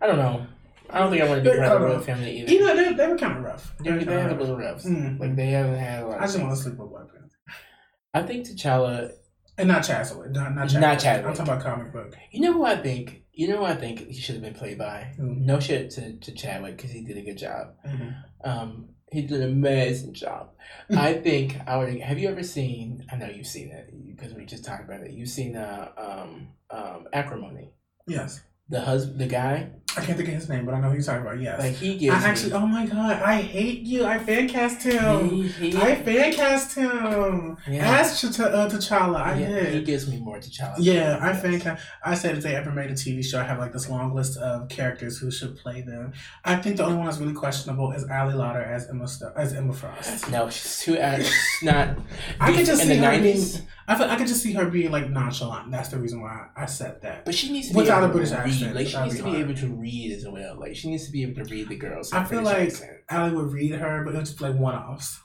I 0.00 0.06
don't 0.06 0.16
know. 0.16 0.46
I 0.90 1.00
don't 1.00 1.10
think 1.10 1.22
I 1.22 1.28
want 1.28 1.44
to 1.44 1.50
be 1.50 1.56
part 1.58 1.72
of 1.72 1.80
the 1.80 1.86
royal 1.86 1.98
know. 1.98 2.02
family 2.02 2.38
either. 2.40 2.50
You 2.52 2.60
know, 2.60 2.74
they, 2.76 2.92
they 2.94 3.06
were 3.06 3.18
kind 3.18 3.36
of 3.36 3.44
rough. 3.44 3.74
they, 3.78 3.90
they 3.90 3.98
kinda 3.98 4.20
have 4.22 4.30
a 4.30 4.34
rough. 4.34 4.40
little 4.40 4.56
rough. 4.56 4.82
Mm. 4.84 5.20
Like 5.20 5.36
they 5.36 5.46
haven't 5.48 5.74
had 5.76 6.02
a 6.02 6.06
lot. 6.06 6.20
I 6.20 6.24
Of 6.24 6.30
just 6.30 6.40
want 6.40 6.56
to 6.56 6.62
sleep 6.62 6.76
with 6.78 6.88
Black 6.88 7.08
Panther. 7.12 7.36
I 8.14 8.22
think 8.22 8.46
T'Challa. 8.46 9.12
And 9.58 9.68
not 9.68 9.82
Chadwick. 9.84 10.30
Not, 10.30 10.54
not 10.54 10.68
Chadwick. 10.70 11.02
Not. 11.02 11.30
I'm 11.30 11.36
talking 11.36 11.52
about 11.52 11.62
comic 11.62 11.92
book. 11.92 12.16
You 12.30 12.40
know 12.40 12.52
who 12.52 12.64
I 12.64 12.76
think? 12.76 13.24
You 13.32 13.48
know 13.48 13.58
who 13.58 13.64
I 13.64 13.74
think 13.74 14.06
he 14.06 14.20
should 14.20 14.36
have 14.36 14.44
been 14.44 14.54
played 14.54 14.78
by? 14.78 15.12
Who? 15.16 15.34
No 15.34 15.58
shit 15.60 15.90
to, 15.92 16.16
to 16.16 16.32
Chadwick 16.32 16.76
because 16.76 16.90
he 16.92 17.02
did 17.04 17.16
a 17.16 17.22
good 17.22 17.38
job. 17.38 17.74
Mhm. 17.86 18.14
Um, 18.44 18.88
he 19.10 19.22
did 19.22 19.40
an 19.40 19.50
amazing 19.50 20.14
job. 20.14 20.50
Mm-hmm. 20.90 20.98
I 20.98 21.14
think 21.14 21.56
I 21.66 21.76
would. 21.76 22.00
Have 22.00 22.18
you 22.18 22.28
ever 22.28 22.42
seen? 22.42 23.04
I 23.10 23.16
know 23.16 23.26
you've 23.28 23.46
seen 23.46 23.70
it 23.70 23.92
because 24.06 24.34
we 24.34 24.44
just 24.44 24.64
talked 24.64 24.84
about 24.84 25.00
it. 25.00 25.12
You've 25.12 25.28
seen 25.28 25.56
uh, 25.56 25.90
um, 25.96 26.48
um, 26.70 27.06
acrimony. 27.12 27.72
Yes. 28.06 28.40
The 28.70 28.80
husband, 28.80 29.18
the 29.18 29.26
guy, 29.26 29.70
I 29.96 30.02
can't 30.02 30.18
think 30.18 30.28
of 30.28 30.34
his 30.34 30.48
name, 30.50 30.66
but 30.66 30.74
I 30.74 30.80
know 30.80 30.88
who 30.88 30.94
you're 30.96 31.02
talking 31.02 31.22
about. 31.22 31.40
Yes. 31.40 31.58
like 31.58 31.72
he 31.76 31.96
gives. 31.96 32.22
I 32.22 32.28
actually, 32.28 32.52
me, 32.52 32.58
oh 32.58 32.66
my 32.66 32.84
god, 32.84 33.22
I 33.22 33.40
hate 33.40 33.80
you. 33.84 34.04
I 34.04 34.18
fan 34.18 34.46
cast 34.46 34.82
him. 34.82 35.30
he, 35.30 35.48
he, 35.48 35.76
I 35.76 35.94
fan 35.94 36.34
cast 36.34 36.74
him. 36.76 37.56
yeah, 37.66 37.98
As 38.00 38.20
Ch- 38.20 38.24
uh, 38.40 38.68
T'Challa, 38.68 39.16
I 39.22 39.38
yeah, 39.40 39.48
did. 39.48 39.74
he 39.74 39.82
gives 39.84 40.06
me 40.06 40.18
more 40.20 40.36
T'Challa. 40.38 40.74
Yeah, 40.78 41.18
I 41.20 41.28
Yes. 41.30 41.40
think 41.40 41.66
I, 42.04 42.14
said 42.14 42.36
if 42.36 42.42
they 42.42 42.54
ever 42.54 42.70
made 42.70 42.90
a 42.90 42.94
TV 42.94 43.24
show, 43.24 43.40
I 43.40 43.44
have 43.44 43.58
like 43.58 43.72
this 43.72 43.88
long 43.88 44.14
list 44.14 44.36
of 44.36 44.68
characters 44.68 45.16
who 45.18 45.30
should 45.30 45.56
play 45.56 45.80
them. 45.80 46.12
I 46.44 46.56
think 46.56 46.76
the 46.76 46.84
only 46.84 46.98
one 46.98 47.06
that's 47.06 47.18
really 47.18 47.32
questionable 47.32 47.92
is 47.92 48.04
Ali 48.04 48.34
Larter 48.34 48.66
as 48.66 48.86
Emma 48.90 49.08
Sto- 49.08 49.32
as 49.34 49.54
Emma 49.54 49.72
Frost. 49.72 50.30
No, 50.30 50.50
she's 50.50 50.80
too. 50.80 50.98
Uh, 50.98 51.16
she's 51.16 51.62
not. 51.62 51.96
I 52.40 52.52
could 52.52 52.66
just 52.66 52.82
in 52.82 52.88
see 52.88 52.94
the 52.96 53.00
nineties. 53.00 53.62
I 53.90 53.96
feel, 53.96 54.06
I 54.08 54.16
could 54.16 54.26
just 54.26 54.42
see 54.42 54.52
her 54.52 54.66
being 54.66 54.90
like 54.90 55.08
nonchalant. 55.10 55.70
That's 55.70 55.88
the 55.88 55.98
reason 55.98 56.20
why 56.20 56.46
I 56.54 56.66
said 56.66 57.00
that. 57.02 57.24
But 57.24 57.34
she 57.34 57.50
needs 57.50 57.70
to 57.70 57.74
Without 57.76 58.00
be 58.00 58.02
a 58.02 58.04
able 58.04 58.12
British 58.12 58.30
to 58.30 58.36
read. 58.36 58.52
accent, 58.52 58.74
Like 58.74 58.86
she 58.86 59.00
needs 59.00 59.16
to 59.16 59.22
be 59.24 59.30
hard. 59.30 59.40
able 59.42 59.54
to 59.54 59.66
read 59.68 60.12
as 60.12 60.28
well. 60.28 60.60
Like 60.60 60.76
she 60.76 60.90
needs 60.90 61.06
to 61.06 61.10
be 61.12 61.22
able 61.22 61.42
to 61.42 61.50
read 61.50 61.68
the 61.68 61.76
girls. 61.76 62.12
I 62.12 62.22
feel 62.24 62.42
British 62.42 62.44
like 62.44 62.68
accent. 62.90 62.92
Ali 63.10 63.32
would 63.32 63.52
read 63.52 63.72
her, 63.72 64.04
but 64.04 64.12
it 64.12 64.16
would 64.18 64.26
just 64.26 64.38
be 64.38 64.44
like 64.44 64.56
one 64.56 64.74
offs. 64.74 65.20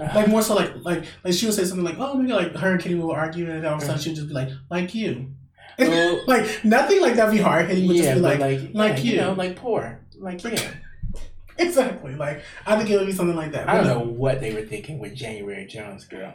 Uh, 0.00 0.08
Like 0.14 0.28
more 0.28 0.40
so 0.42 0.54
like 0.54 0.72
like 0.82 1.04
like 1.22 1.34
she 1.34 1.44
would 1.46 1.54
say 1.54 1.64
something 1.64 1.84
like, 1.84 1.98
"Oh, 1.98 2.14
maybe 2.14 2.32
like 2.32 2.54
her 2.56 2.72
and 2.72 2.80
Kitty 2.80 2.94
will 2.94 3.10
argue," 3.10 3.44
and 3.50 3.62
then 3.62 3.66
all 3.70 3.76
of 3.76 3.82
a 3.82 3.86
sudden 3.86 4.00
she 4.00 4.08
would 4.10 4.16
just 4.16 4.28
be 4.28 4.34
like, 4.34 4.48
"Like 4.70 4.94
you." 4.94 5.32
Well, 5.78 6.22
like 6.26 6.64
nothing 6.64 7.00
like 7.02 7.14
that'd 7.14 7.34
be 7.34 7.42
hard 7.42 7.68
hitting. 7.68 7.86
Would 7.88 7.96
yeah, 7.96 8.02
just 8.04 8.14
be 8.16 8.20
like, 8.20 8.38
like, 8.40 8.60
like 8.72 9.04
you. 9.04 9.12
you 9.12 9.16
know, 9.18 9.32
like 9.32 9.56
poor, 9.56 10.00
like 10.18 10.42
you. 10.44 10.56
exactly. 11.58 12.14
Like 12.14 12.42
I 12.66 12.76
think 12.76 12.90
it 12.90 12.96
would 12.96 13.06
be 13.06 13.12
something 13.12 13.36
like 13.36 13.52
that. 13.52 13.68
I 13.68 13.74
don't 13.76 13.86
know 13.86 14.00
what 14.00 14.40
they 14.40 14.54
were 14.54 14.62
thinking 14.62 14.98
with 14.98 15.14
January 15.14 15.66
Jones, 15.66 16.04
girl. 16.04 16.32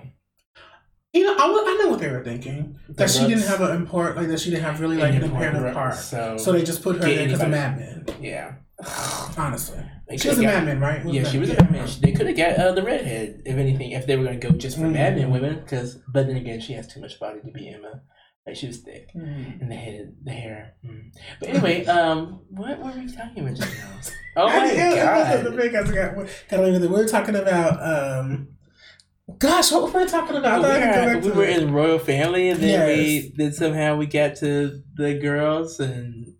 You 1.14 1.24
know, 1.26 1.36
I, 1.38 1.78
know 1.84 1.90
what 1.92 2.00
they 2.00 2.10
were 2.10 2.24
thinking. 2.24 2.78
That 2.90 3.10
she 3.10 3.28
didn't 3.28 3.44
have 3.44 3.62
an 3.62 3.76
import, 3.76 4.16
like 4.16 4.28
that 4.30 4.40
she 4.40 4.50
didn't 4.50 4.64
have 4.64 4.80
really 4.82 4.98
like 4.98 5.14
an 5.14 5.24
important 5.24 5.56
imperative 5.58 5.74
part. 5.76 5.96
So, 5.96 6.38
So 6.38 6.52
they 6.52 6.64
just 6.64 6.82
put 6.82 6.96
her 6.98 7.02
there 7.04 7.26
because 7.26 7.42
of. 7.42 7.50
Mad 7.50 7.78
Men. 7.78 8.06
yeah, 8.20 8.54
Honestly, 9.38 9.80
They 10.10 10.18
she 10.18 10.30
was 10.30 10.40
a 10.40 10.42
Mad 10.42 10.66
Men, 10.66 10.80
right? 10.80 11.04
got- 11.04 11.14
Yeah, 11.14 11.24
she 11.24 11.38
was 11.38 11.52
a. 11.52 11.56
Mad 11.56 11.72
Men. 11.72 11.88
They 12.02 12.12
could 12.14 12.28
have 12.28 12.36
got 12.38 12.58
uh, 12.58 12.72
the 12.72 12.82
redhead, 12.84 13.44
if 13.46 13.56
anything, 13.58 13.92
if 13.92 14.08
they 14.08 14.18
were 14.18 14.24
going 14.24 14.40
to 14.40 14.48
go 14.50 14.56
just 14.58 14.78
for 14.78 14.84
Mad 14.90 15.16
Men 15.16 15.28
Mhm. 15.30 15.32
women. 15.32 15.60
Because, 15.60 16.00
but 16.12 16.26
then 16.28 16.38
again, 16.38 16.60
she 16.60 16.74
has 16.74 16.88
too 16.88 17.00
much 17.00 17.20
body 17.20 17.40
to 17.46 17.52
be 17.52 17.70
Emma. 17.70 18.02
Like 18.48 18.56
she 18.58 18.68
was 18.68 18.80
thick, 18.80 19.08
Mm. 19.16 19.62
and 19.62 19.72
the 19.72 19.76
head, 19.76 20.16
the 20.24 20.32
hair. 20.32 20.74
Mm. 20.86 21.12
But 21.40 21.50
anyway, 21.50 21.86
um, 21.98 22.42
what 22.50 22.78
were 22.80 22.92
we 22.92 23.10
talking 23.10 23.44
about 23.46 23.56
just 23.58 23.72
now? 23.78 24.00
Oh 24.36 24.48
my 24.48 24.76
god! 24.76 24.96
got 25.72 26.16
gotta 26.50 26.64
leave 26.64 26.74
it 26.74 26.80
there. 26.80 26.90
We 26.90 26.96
were 26.96 27.08
talking 27.08 27.36
about 27.36 27.74
um, 27.84 28.48
gosh, 29.40 29.72
what 29.72 29.94
were 29.94 30.00
we 30.02 30.06
talking 30.06 30.36
about? 30.36 30.62
We 30.62 31.30
were, 31.30 31.34
we 31.34 31.38
were 31.38 31.46
in 31.46 31.74
royal 31.74 32.00
family, 32.00 32.50
and 32.50 32.60
then 32.62 32.88
we 32.88 33.34
then 33.36 33.54
somehow 33.54 33.96
we 33.98 34.06
got 34.06 34.36
to 34.38 34.82
the 34.96 35.14
girls, 35.20 35.80
and 35.80 36.36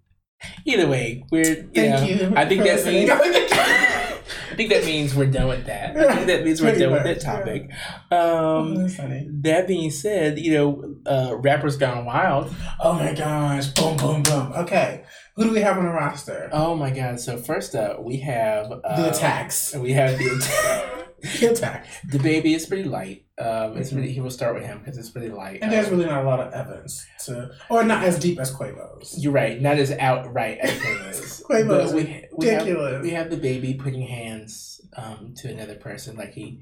either 0.66 0.88
way, 0.88 1.24
we're 1.32 1.44
you 1.46 1.70
Thank 1.74 2.22
know, 2.22 2.28
you. 2.28 2.34
I 2.36 2.46
think 2.46 2.64
that 2.64 2.86
means 2.86 3.10
I 3.10 4.56
think 4.56 4.70
that 4.70 4.86
means 4.86 5.16
we're 5.16 5.26
done 5.32 5.48
with 5.48 5.66
that. 5.66 5.98
I 5.98 6.14
think 6.16 6.28
that 6.28 6.44
means 6.44 6.62
we're 6.62 6.78
done 6.78 6.92
with 6.92 7.04
that 7.04 7.22
topic. 7.22 7.72
Oh, 8.12 8.60
Um, 8.60 8.76
that's 8.76 8.98
that 9.42 9.68
being 9.68 9.90
said, 9.90 10.38
you 10.38 10.54
know, 10.54 10.96
uh, 11.08 11.36
rappers 11.38 11.76
gone 11.76 12.06
wild. 12.06 12.54
Oh 12.80 12.94
my 12.94 13.14
gosh! 13.14 13.68
Boom, 13.70 13.98
boom, 13.98 14.22
boom. 14.22 14.54
Okay, 14.54 15.06
who 15.36 15.46
do 15.46 15.52
we 15.52 15.62
have 15.62 15.78
on 15.78 15.86
the 15.86 15.92
roster? 15.92 16.50
Oh 16.52 16.76
my 16.76 16.92
god! 16.92 17.20
So 17.20 17.38
first 17.38 17.74
up, 17.74 18.04
we 18.04 18.18
have 18.18 18.72
uh, 18.72 19.02
the 19.02 19.10
attacks. 19.10 19.74
We 19.76 19.94
have 19.94 20.20
the 20.20 20.28
attack. 20.28 21.03
The 21.40 21.52
attacks. 21.52 21.88
DaBaby 22.08 22.54
is 22.56 22.66
pretty 22.66 22.84
light. 22.84 23.26
Um, 23.40 23.78
it's 23.78 23.94
really 23.94 24.12
he 24.12 24.20
will 24.22 24.30
start 24.30 24.54
with 24.56 24.64
him 24.66 24.80
because 24.80 24.98
it's 24.98 25.10
pretty 25.10 25.30
light. 25.30 25.60
And 25.62 25.72
there's 25.72 25.88
Um, 25.88 25.94
really 25.94 26.06
not 26.06 26.24
a 26.24 26.28
lot 26.28 26.40
of 26.40 26.54
evidence 26.54 27.06
to, 27.26 27.50
or 27.70 27.84
not 27.84 28.04
as 28.04 28.20
deep 28.20 28.40
as 28.40 28.54
Quavo's. 28.54 29.16
You're 29.18 29.32
right. 29.34 29.60
Not 29.62 29.78
as 29.78 29.92
outright 29.92 30.58
as 30.60 30.72
Quavo's. 30.80 31.44
Quavo's 31.50 31.92
But 31.92 31.96
we, 31.96 32.26
we 32.38 32.48
have 32.48 33.02
we 33.02 33.10
have 33.12 33.28
DaBaby 33.28 33.80
putting 33.80 34.02
hands 34.02 34.82
um, 34.98 35.34
to 35.38 35.50
another 35.50 35.76
person, 35.76 36.16
like 36.18 36.34
he. 36.34 36.60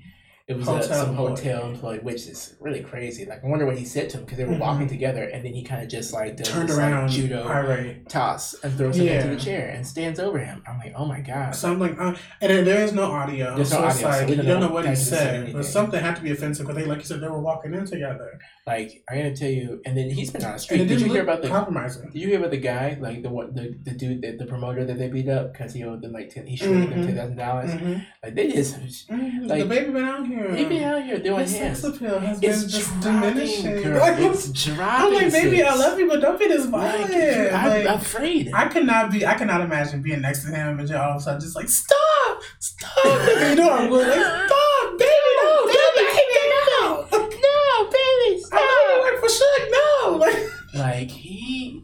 It 0.48 0.58
was 0.58 0.66
Hotel 0.68 0.82
a, 0.82 0.96
some 0.96 1.10
employee. 1.12 1.30
hotel 1.30 1.66
employee, 1.70 2.00
which 2.00 2.28
is 2.28 2.56
really 2.60 2.82
crazy. 2.82 3.26
Like 3.26 3.44
I 3.44 3.48
wonder 3.48 3.66
what 3.66 3.78
he 3.78 3.86
said 3.86 4.10
to 4.10 4.18
him 4.18 4.26
because 4.26 4.38
they 4.38 4.44
were 4.46 4.56
Mhm. 4.56 4.60
walking 4.60 4.88
together, 4.90 5.24
and 5.24 5.46
then 5.46 5.54
he 5.54 5.64
kind 5.64 5.82
of 5.82 5.88
just 5.88 6.12
like 6.14 6.36
does 6.38 6.50
Turned 6.50 6.70
this, 6.70 6.78
around, 6.78 7.04
like, 7.08 7.12
judo 7.12 7.48
irate. 7.48 8.10
toss 8.10 8.54
and 8.64 8.74
throws 8.74 8.98
him 8.98 9.06
Yeah. 9.06 9.22
into 9.22 9.36
the 9.36 9.42
chair 9.42 9.70
and 9.70 9.86
stands 9.88 10.20
over 10.20 10.40
him. 10.40 10.62
I'm 10.68 10.78
like, 10.80 10.94
oh 10.96 11.06
my 11.06 11.22
god. 11.22 11.56
So 11.56 11.72
I'm 11.72 11.80
like, 11.80 11.98
uh, 12.00 12.16
and 12.42 12.50
then 12.52 12.66
there 12.66 12.84
is 12.84 12.92
no 12.94 13.04
audio. 13.04 13.56
There's 13.56 13.72
no 13.72 13.78
so 13.78 13.88
it's 13.88 13.96
audio, 14.04 14.12
so 14.12 14.18
like 14.20 14.28
we 14.30 14.36
you 14.36 14.42
don't 14.42 14.60
know 14.62 14.68
know 14.68 14.74
what 14.74 14.88
he 14.90 14.96
said 14.96 15.54
but 15.54 15.64
something 15.66 16.00
had 16.02 16.16
to 16.18 16.22
be 16.22 16.32
offensive 16.32 16.66
because 16.68 16.82
they, 16.82 16.88
like 16.90 17.00
you 17.00 17.06
said, 17.06 17.22
they 17.22 17.28
were 17.28 17.40
walking 17.42 17.74
in 17.74 17.86
together, 17.86 18.40
Like 18.68 19.04
I 19.10 19.16
gotta 19.18 19.36
tell 19.36 19.50
you, 19.50 19.82
and 19.86 19.96
then 19.98 20.10
he's 20.10 20.32
been 20.32 20.44
on 20.44 20.54
the 20.54 20.60
street. 20.60 20.88
Did 20.88 21.00
you 21.02 21.08
hear 21.12 21.22
about 21.24 21.42
the? 21.42 21.48
compromising. 21.50 22.10
Did 22.12 22.22
you 22.22 22.28
hear 22.30 22.40
about 22.40 22.52
the 22.52 22.58
guy, 22.58 22.98
like 23.00 23.22
the 23.24 23.30
one, 23.30 23.54
the, 23.54 23.76
the 23.84 23.92
dude, 23.92 24.22
the, 24.22 24.38
the 24.38 24.46
promoter 24.46 24.86
that 24.86 24.98
they 24.98 25.08
beat 25.10 25.30
up 25.30 25.52
because 25.54 25.74
he 25.74 25.84
owed 25.84 26.02
them 26.02 26.12
like 26.14 26.30
ten, 26.30 26.46
he 26.48 26.56
shorted 26.56 26.90
them 26.92 27.02
Mhm. 27.02 27.06
ten 27.08 27.16
thousand 27.16 27.38
dollars. 27.38 27.72
Mhm. 27.72 28.06
Like 28.24 28.36
they 28.36 28.48
just 28.52 28.78
Mhm. 29.10 29.48
Like- 29.50 29.64
DaBaby 29.64 29.94
been 29.94 30.04
out. 30.04 30.26
He 30.32 30.38
here. 30.38 30.56
He 30.56 30.66
be 30.66 30.84
out 30.84 31.04
here 31.04 31.20
doing 31.20 31.40
His 31.42 31.56
sex 31.56 31.84
appeal 31.84 32.20
has 32.20 32.40
been 32.40 32.52
just 32.68 33.00
dropping, 33.02 33.30
diminishing. 33.34 33.82
girl. 33.84 34.00
Like, 34.00 34.20
It's 34.20 34.68
I'm 34.70 35.14
like, 35.14 35.32
baby, 35.32 35.64
I 35.64 35.76
love 35.76 36.00
you, 36.00 36.08
but 36.08 36.22
don't 36.22 36.40
be 36.40 36.48
this 36.48 36.66
Like, 36.68 37.08
violent. 37.10 37.54
I'm 37.54 37.86
Like, 37.86 38.02
afraid. 38.02 38.52
I 38.54 38.68
could 38.68 38.86
not 38.86 39.12
be. 39.12 39.26
I 39.26 39.34
cannot 39.36 39.62
imagine 39.62 40.02
being 40.02 40.22
next 40.22 40.44
to 40.46 40.52
him 40.52 40.80
and 40.80 40.88
just 40.88 41.00
all 41.00 41.12
of 41.12 41.18
a 41.18 41.20
sudden 41.22 41.42
just 41.42 41.56
like 41.56 41.70
stop, 41.70 42.42
stop. 42.60 43.06
you 43.06 43.56
know 43.56 43.70
I 43.70 43.90
would 43.90 44.08
like 44.08 44.20
stop, 44.20 45.00
baby, 45.00 45.32
no, 45.44 45.66
baby, 45.68 46.48
no, 46.80 47.08
no, 47.12 47.90
baby, 47.90 48.44
I 48.52 48.60
know 48.62 48.96
you 48.96 49.02
work 49.12 49.20
for 49.20 49.28
Suge, 49.28 49.72
no, 49.72 50.18
like. 50.18 50.50
like 50.74 51.10
he 51.12 51.84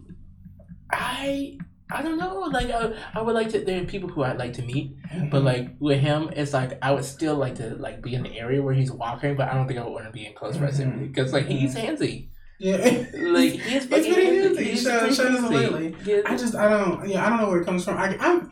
i 0.91 1.57
i 1.91 2.01
don't 2.01 2.17
know 2.17 2.39
like 2.51 2.69
I, 2.69 2.93
I 3.13 3.21
would 3.21 3.35
like 3.35 3.49
to 3.49 3.59
there 3.59 3.81
are 3.81 3.85
people 3.85 4.09
who 4.09 4.23
i'd 4.23 4.37
like 4.37 4.53
to 4.53 4.61
meet 4.61 4.95
but 5.01 5.37
mm-hmm. 5.37 5.45
like 5.45 5.69
with 5.79 5.99
him 5.99 6.29
it's 6.35 6.53
like 6.53 6.77
i 6.81 6.91
would 6.91 7.05
still 7.05 7.35
like 7.35 7.55
to 7.55 7.75
like 7.75 8.01
be 8.01 8.15
in 8.15 8.23
the 8.23 8.37
area 8.37 8.61
where 8.61 8.73
he's 8.73 8.91
walking 8.91 9.35
but 9.35 9.49
i 9.49 9.53
don't 9.53 9.67
think 9.67 9.79
i 9.79 9.83
would 9.83 9.93
want 9.93 10.05
to 10.05 10.11
be 10.11 10.25
in 10.25 10.33
close 10.33 10.55
mm-hmm. 10.55 10.63
proximity 10.63 11.07
because 11.07 11.33
like 11.33 11.45
he's 11.45 11.75
mm-hmm. 11.75 11.87
handsy 11.87 12.29
yeah. 12.59 12.77
like 13.13 13.51
he's 13.51 13.85
pretty 13.87 14.09
handsy. 14.09 14.59
He's 14.59 14.83
Shout- 14.83 14.99
pretty 15.01 15.15
shout 15.15 15.27
out 15.27 15.35
to 15.35 15.41
handsy. 15.41 15.71
Lately. 15.71 15.95
Yeah. 16.05 16.21
I 16.25 16.35
just 16.35 16.55
I 16.55 16.69
don't 16.69 17.07
yeah 17.07 17.25
I 17.25 17.29
don't 17.29 17.39
know 17.39 17.49
where 17.49 17.61
it 17.61 17.65
comes 17.65 17.85
from. 17.85 17.97
I 17.97 18.17
I'm 18.19 18.51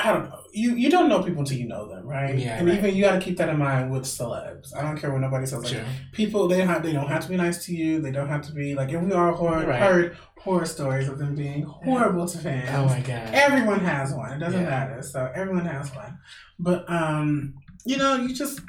I 0.00 0.12
don't 0.12 0.24
know. 0.28 0.36
You 0.52 0.74
you 0.74 0.90
don't 0.90 1.08
know 1.08 1.22
people 1.22 1.40
until 1.40 1.56
you 1.58 1.68
know 1.68 1.88
them, 1.88 2.06
right? 2.06 2.36
Yeah, 2.36 2.58
And 2.58 2.66
right. 2.68 2.76
even 2.78 2.94
you 2.94 3.02
got 3.04 3.14
to 3.14 3.20
keep 3.20 3.36
that 3.38 3.48
in 3.48 3.58
mind 3.58 3.90
with 3.92 4.02
celebs. 4.02 4.74
I 4.76 4.82
don't 4.82 4.96
care 4.98 5.10
what 5.12 5.20
nobody 5.20 5.46
says. 5.46 5.62
Like 5.62 5.72
Sure. 5.74 5.84
people, 6.12 6.48
they 6.48 6.58
don't 6.58 6.66
have 6.68 6.82
they 6.82 6.92
don't 6.92 7.06
have 7.08 7.22
to 7.22 7.28
be 7.28 7.36
nice 7.36 7.64
to 7.66 7.74
you. 7.74 8.00
They 8.00 8.10
don't 8.10 8.28
have 8.28 8.42
to 8.42 8.52
be 8.52 8.74
like. 8.74 8.90
And 8.92 9.06
we 9.06 9.12
all 9.12 9.34
heard, 9.34 9.68
Right. 9.68 9.80
heard 9.80 10.16
horror 10.40 10.66
stories 10.66 11.06
of 11.08 11.18
them 11.18 11.34
being 11.36 11.62
horrible 11.62 12.26
to 12.26 12.38
fans. 12.38 12.68
oh 12.72 12.86
my 12.86 13.00
god 13.00 13.28
Everyone 13.32 13.80
has 13.80 14.12
one. 14.12 14.32
It 14.32 14.38
doesn't 14.40 14.60
Yeah. 14.62 14.68
matter. 14.70 15.02
So 15.02 15.30
everyone 15.34 15.66
has 15.66 15.94
one. 15.94 16.18
But 16.58 16.84
um, 16.90 17.54
you 17.84 17.96
know, 17.96 18.16
you 18.16 18.34
just 18.34 18.60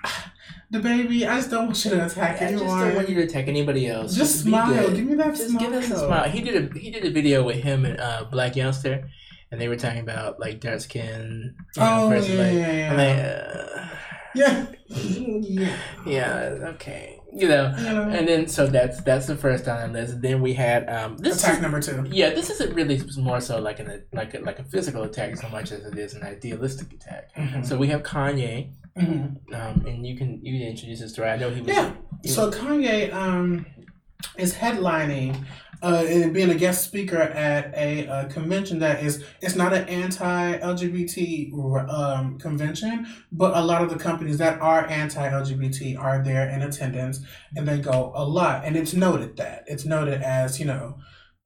DaBaby. 0.71 1.27
I 1.27 1.35
just 1.37 1.49
don't 1.49 1.65
want 1.65 1.83
you 1.83 1.91
to 1.91 2.05
attack 2.05 2.41
anyone. 2.41 2.63
I 2.63 2.69
just 2.69 2.85
don't 2.85 2.95
want 2.95 3.09
you 3.09 3.15
to 3.15 3.23
attack 3.23 3.47
anybody 3.47 3.87
else. 3.87 4.15
just 4.15 4.45
be 4.45 4.51
smile. 4.51 4.89
Give 4.91 5.05
me 5.05 5.15
that 5.15 5.35
Just 5.35 5.49
smile. 5.49 5.59
give 5.63 5.73
us 5.73 5.91
a 5.91 5.97
smile. 5.99 6.29
He 6.29 6.41
did 6.41 6.55
a 6.75 6.79
he 6.79 6.91
did 6.91 7.03
a 7.05 7.11
video 7.11 7.43
with 7.43 7.57
him 7.57 7.85
and 7.85 7.99
uh, 7.99 8.25
Blac 8.31 8.53
Youngsta, 8.53 9.03
and 9.51 9.59
they 9.59 9.67
were 9.67 9.75
talking 9.75 9.99
about 10.01 10.39
like 10.39 10.59
dark 10.59 10.79
skin. 10.81 11.55
you 11.75 11.81
know, 11.81 12.07
Oh 12.09 12.11
yeah, 12.13 12.21
yeah, 12.21 12.43
like, 12.43 12.53
yeah. 12.53 12.91
I'm 12.91 12.97
like, 12.97 13.17
uh, 13.25 13.87
yeah. 14.33 14.65
yeah. 14.87 15.77
yeah, 16.05 16.57
okay, 16.73 17.19
you 17.33 17.47
know. 17.47 17.71
Know. 17.71 18.03
And 18.09 18.27
then 18.27 18.47
so 18.47 18.65
that's 18.67 19.01
that's 19.03 19.27
the 19.27 19.35
first 19.35 19.67
on 19.67 19.91
the 19.93 19.99
list. 20.01 20.21
Then 20.21 20.41
we 20.41 20.53
had 20.53 20.89
um 20.89 21.17
this 21.17 21.39
Attack 21.43 21.55
is, 21.57 21.61
number 21.61 21.81
two. 21.81 22.05
yeah 22.09 22.29
this 22.31 22.49
isn't 22.49 22.73
really 22.73 23.01
more 23.17 23.41
so 23.41 23.59
like 23.59 23.79
an 23.79 24.03
like 24.13 24.33
a, 24.33 24.39
like 24.39 24.59
a 24.59 24.63
physical 24.63 25.03
attack 25.03 25.35
so 25.37 25.49
much 25.49 25.71
as 25.71 25.85
it 25.85 25.97
is 25.97 26.13
an 26.13 26.23
idealistic 26.23 26.93
attack. 26.93 27.33
Mhm. 27.35 27.65
So 27.65 27.77
we 27.77 27.87
have 27.87 28.03
Kanye, 28.03 28.71
Mhm. 28.97 29.37
um, 29.53 29.85
and 29.85 30.05
you 30.05 30.17
can 30.17 30.39
you 30.45 30.59
can 30.59 30.67
introduce 30.69 30.99
this 31.01 31.11
story. 31.13 31.29
I 31.29 31.37
know 31.37 31.49
he 31.49 31.61
was 31.61 31.75
Yeah. 31.75 31.91
So 32.25 32.49
Kanye 32.51 33.13
um 33.13 33.65
is 34.37 34.53
headlining 34.53 35.43
uh, 35.83 36.05
and 36.07 36.33
being 36.33 36.49
a 36.49 36.55
guest 36.55 36.83
speaker 36.83 37.17
at 37.17 37.73
a, 37.75 38.07
uh 38.07 38.27
convention 38.29 38.79
that 38.79 39.03
is 39.03 39.23
it's 39.41 39.55
not 39.55 39.73
an 39.73 39.87
anti-LGBT 39.87 41.53
um, 41.89 42.37
convention, 42.37 43.07
but 43.31 43.55
a 43.55 43.61
lot 43.61 43.81
of 43.81 43.89
the 43.89 43.97
companies 43.97 44.37
that 44.37 44.59
are 44.61 44.85
anti-LGBT 44.87 45.99
are 45.99 46.23
there 46.23 46.49
in 46.49 46.61
attendance, 46.61 47.19
and 47.55 47.67
they 47.67 47.79
go 47.79 48.11
a 48.15 48.23
lot, 48.23 48.63
and 48.65 48.75
it's 48.75 48.93
noted 48.93 49.37
that 49.37 49.63
it's 49.67 49.85
noted 49.85 50.21
as 50.21 50.59
you 50.59 50.65
know. 50.65 50.97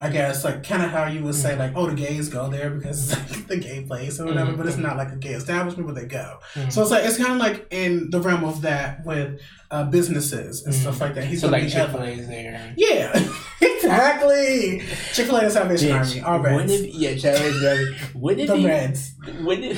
I 0.05 0.09
guess 0.11 0.43
like 0.43 0.63
kind 0.63 0.83
of 0.83 0.91
how 0.91 1.05
you 1.05 1.23
would 1.23 1.35
say 1.35 1.57
like 1.57 1.73
oh 1.75 1.87
the 1.87 1.95
gays 1.95 2.29
go 2.29 2.49
there 2.49 2.69
because 2.69 3.11
it's 3.11 3.31
like 3.37 3.47
the 3.47 3.57
gay 3.57 3.83
place 3.85 4.19
or 4.19 4.25
whatever, 4.25 4.53
but 4.53 4.67
it's 4.67 4.77
not 4.77 4.97
like 4.97 5.11
a 5.11 5.15
gay 5.15 5.33
establishment 5.33 5.85
where 5.87 5.95
they 5.95 6.05
go. 6.05 6.37
Mhm. 6.53 6.71
So 6.71 6.81
it's 6.81 6.91
like 6.91 7.03
it's 7.05 7.17
kind 7.17 7.33
of 7.33 7.37
like 7.39 7.67
in 7.71 8.09
the 8.11 8.19
realm 8.21 8.43
of 8.43 8.61
that 8.61 9.05
with 9.05 9.41
uh, 9.71 9.85
businesses 9.85 10.63
and 10.65 10.73
stuff 10.73 11.01
like 11.01 11.15
that. 11.15 11.23
He's 11.25 11.41
so 11.41 11.49
like 11.49 11.67
Chick 11.67 11.89
Fil. 11.89 12.03
A's 12.03 12.27
there. 12.27 12.73
Yeah, 12.77 13.11
exactly. 13.61 14.81
Chick 15.13 15.25
Fil 15.25 15.37
A 15.37 15.41
and 15.43 15.51
Salvation 15.51 15.91
Army, 15.91 16.21
all 16.21 16.39
wouldn't 16.39 16.59
reds, 16.69 16.71
it 16.73 16.83
be, 16.83 16.89
yeah, 16.97 17.17
Salvation 17.17 17.67
Army. 17.67 17.95
Wouldn't 18.15 18.41
it 18.41 18.47
the 18.47 18.55
be 18.55 18.65
reds. 18.65 19.13
Wouldn't 19.41 19.77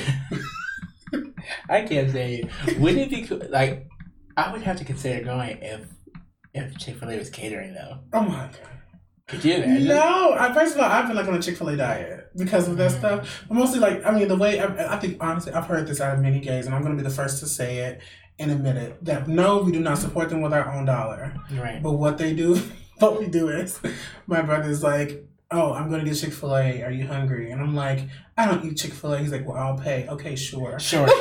I 1.70 1.82
can't 1.82 2.10
say 2.10 2.42
it. 2.66 2.78
Wouldn't 2.78 3.12
it 3.12 3.28
be? 3.28 3.46
Like, 3.48 3.86
I 4.36 4.52
would 4.52 4.62
have 4.62 4.76
to 4.78 4.84
consider 4.84 5.24
going 5.24 5.58
if 5.62 5.86
if 6.54 6.76
Chick 6.78 6.96
Fil 6.98 7.10
A 7.10 7.18
was 7.18 7.30
catering 7.30 7.74
though. 7.74 7.98
Oh 8.12 8.22
my 8.22 8.46
god. 8.46 8.77
You? 9.42 9.58
No, 9.80 10.34
I, 10.38 10.52
first 10.54 10.74
of 10.74 10.80
all, 10.80 10.90
I've 10.90 11.06
been 11.06 11.16
like 11.16 11.28
on 11.28 11.34
a 11.34 11.42
Chick 11.42 11.56
Fil 11.56 11.68
A 11.68 11.76
diet 11.76 12.30
because 12.36 12.66
of 12.68 12.76
that 12.78 12.90
Mhm. 12.92 12.98
stuff. 12.98 13.44
But 13.48 13.54
mostly, 13.54 13.78
like, 13.78 14.04
I 14.06 14.10
mean, 14.10 14.28
the 14.28 14.36
way 14.36 14.58
I, 14.60 14.94
I 14.94 14.98
think 14.98 15.18
honestly, 15.22 15.52
I've 15.52 15.66
heard 15.66 15.86
this 15.86 16.00
out 16.00 16.14
of 16.14 16.20
many 16.22 16.40
gays, 16.40 16.66
and 16.66 16.74
I'm 16.74 16.82
going 16.82 16.96
to 16.96 17.02
be 17.02 17.06
the 17.08 17.14
first 17.14 17.40
to 17.40 17.46
say 17.46 17.78
it 17.78 18.00
and 18.38 18.50
admit 18.50 18.76
it 18.76 19.04
that 19.04 19.28
no, 19.28 19.58
we 19.58 19.72
do 19.72 19.80
not 19.80 19.98
support 19.98 20.30
them 20.30 20.40
with 20.40 20.52
our 20.54 20.72
own 20.72 20.84
dollar. 20.86 21.34
Right. 21.52 21.82
But 21.82 21.92
what 21.92 22.16
they 22.18 22.32
do, 22.34 22.58
what 23.00 23.18
we 23.18 23.26
do 23.26 23.48
is, 23.48 23.78
my 24.26 24.40
brother's 24.40 24.82
like, 24.82 25.26
"Oh, 25.50 25.72
I'm 25.74 25.88
going 25.90 26.02
to 26.04 26.10
get 26.10 26.18
Chick 26.18 26.32
Fil 26.32 26.56
A. 26.56 26.82
Are 26.82 26.90
you 26.90 27.06
hungry?" 27.06 27.50
And 27.50 27.60
I'm 27.60 27.74
like, 27.74 28.08
"I 28.36 28.46
don't 28.46 28.64
eat 28.64 28.78
Chick 28.78 28.92
Fil 28.94 29.12
A." 29.14 29.18
He's 29.18 29.32
like, 29.32 29.46
"Well, 29.46 29.56
I'll 29.58 29.76
pay." 29.78 30.06
Okay, 30.08 30.36
sure. 30.36 30.78
Sure. 30.80 31.06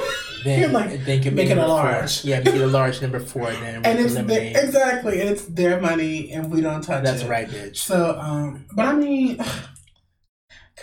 Then, 0.48 0.74
Like, 0.74 1.06
then 1.06 1.22
can 1.22 1.36
make 1.36 1.50
it 1.50 1.54
a 1.54 1.56
number 1.56 1.68
four. 1.68 1.76
large. 1.92 2.26
Yeah, 2.26 2.40
make 2.40 2.56
it 2.56 2.62
a 2.62 2.68
large 2.68 3.02
number 3.02 3.20
four. 3.20 3.52
Then 3.52 3.86
And 3.86 4.00
it's 4.00 4.14
their, 4.16 4.64
exactly, 4.64 5.18
it's 5.20 5.44
their 5.46 5.80
money, 5.82 6.32
and 6.32 6.52
we 6.52 6.62
don't 6.62 6.82
touch 6.82 7.04
That's 7.04 7.24
it. 7.24 7.30
right, 7.30 7.48
bitch. 7.50 7.78
So, 7.78 8.18
um, 8.20 8.66
but 8.76 8.86
I 8.86 8.94
mean, 8.94 9.38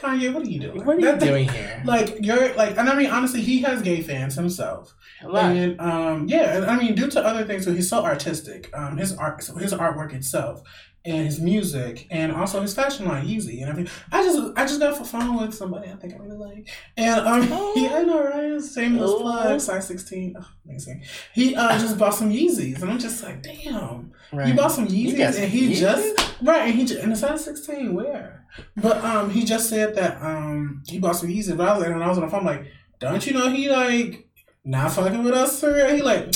Kanye, 0.00 0.32
what 0.34 0.44
are 0.44 0.50
you 0.50 0.60
doing? 0.60 0.84
What 0.84 0.96
are 0.96 1.00
you 1.00 1.06
That- 1.06 1.20
doing 1.20 1.48
here? 1.48 1.82
Like 1.84 2.16
you're 2.20 2.54
like, 2.54 2.76
and 2.76 2.88
I 2.88 2.94
mean, 2.96 3.10
honestly, 3.10 3.40
he 3.42 3.62
has 3.62 3.80
gay 3.82 4.02
fans 4.02 4.34
himself, 4.34 4.94
A 5.24 5.28
lot. 5.28 5.44
and 5.56 5.80
um, 5.80 6.28
yeah, 6.28 6.56
and 6.56 6.66
I 6.66 6.76
mean, 6.78 6.94
due 6.94 7.08
to 7.10 7.24
other 7.24 7.44
things, 7.44 7.64
so 7.64 7.72
he's 7.72 7.88
so 7.88 8.04
artistic. 8.04 8.70
Um, 8.76 8.96
his 8.96 9.16
art, 9.16 9.42
so 9.42 9.54
his 9.56 9.72
artwork 9.72 10.12
itself, 10.12 10.62
and 11.06 11.26
his 11.26 11.40
music, 11.40 12.06
and 12.10 12.32
also 12.32 12.60
his 12.62 12.74
fashion 12.74 13.06
line, 13.06 13.26
Yeezy, 13.26 13.60
and 13.60 13.70
everything. 13.70 13.92
I 14.12 14.22
just, 14.22 14.52
I 14.56 14.62
just 14.66 14.80
got 14.80 14.92
off 14.92 14.98
the 14.98 15.04
phone 15.04 15.36
with 15.40 15.54
somebody 15.54 15.90
I 15.90 15.96
think 15.96 16.14
I 16.14 16.16
really 16.18 16.36
like, 16.36 16.68
and 16.96 17.20
um, 17.26 17.48
Oh. 17.52 17.72
yeah, 17.76 17.96
I 17.98 18.02
know, 18.04 18.22
right? 18.24 18.62
Shameless 18.62 19.10
Oh. 19.10 19.20
plug, 19.20 19.60
size 19.60 19.86
sixteen, 19.86 20.34
oh, 20.38 20.46
amazing. 20.64 21.02
He 21.32 21.54
uh 21.56 21.78
just 21.78 21.98
bought 21.98 22.14
some 22.14 22.30
Yeezys, 22.30 22.80
and 22.82 22.90
I'm 22.90 22.98
just 22.98 23.22
like, 23.22 23.42
damn. 23.42 24.12
right. 24.32 24.48
You 24.48 24.54
bought 24.54 24.72
some 24.72 24.86
Yeezys, 24.88 25.32
some 25.34 25.42
and 25.44 25.52
he 25.52 25.72
Yeezys? 25.74 25.80
just 25.80 26.34
right, 26.42 26.68
and 26.68 26.74
he 26.74 26.84
just, 26.86 27.00
and 27.00 27.12
a 27.12 27.16
size 27.16 27.44
sixteen. 27.44 27.94
Where? 27.94 28.46
But 28.76 29.02
um, 29.04 29.30
he 29.30 29.44
just 29.44 29.68
said 29.68 29.94
that 29.96 30.22
um 30.22 30.82
he 30.86 30.98
bought 30.98 31.16
some 31.16 31.28
Yeezys. 31.28 31.56
But 31.56 31.68
I 31.68 31.76
was 31.78 31.82
when 31.88 32.02
I 32.02 32.08
was 32.08 32.18
on 32.18 32.24
the 32.24 32.30
phone, 32.30 32.44
like, 32.44 32.66
don't 33.00 33.26
you 33.26 33.32
know 33.34 33.50
he 33.50 33.68
like 33.68 34.26
not 34.64 34.92
fucking 34.92 35.22
with 35.22 35.34
us 35.34 35.60
for 35.60 35.72
real? 35.74 35.94
He 35.94 36.02
like, 36.02 36.34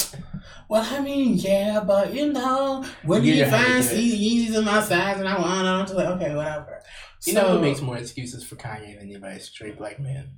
well, 0.69 0.87
I 0.89 1.01
mean, 1.01 1.35
yeah, 1.35 1.81
but 1.81 2.13
you 2.15 2.33
know, 2.33 2.85
when 3.05 3.25
You 3.25 3.35
you 3.35 3.43
know 3.45 3.51
how 3.51 3.59
to 3.67 3.73
find 3.73 3.85
see 3.85 4.47
Yeezys 4.49 4.57
in 4.59 4.65
my 4.65 4.81
size 4.83 5.19
and 5.19 5.29
I 5.29 5.39
want 5.41 5.65
them? 5.65 5.75
I'm 5.75 5.85
just 5.87 5.95
like, 5.95 6.07
okay, 6.09 6.35
whatever. 6.35 6.83
You 7.27 7.33
know 7.35 7.49
who 7.57 7.61
makes 7.61 7.81
more 7.81 7.97
excuses 7.97 8.45
for 8.45 8.57
Kanye 8.57 8.95
than 8.99 9.09
anybody? 9.11 9.39
Straight 9.41 9.77
black 9.79 9.99
man. 9.99 10.31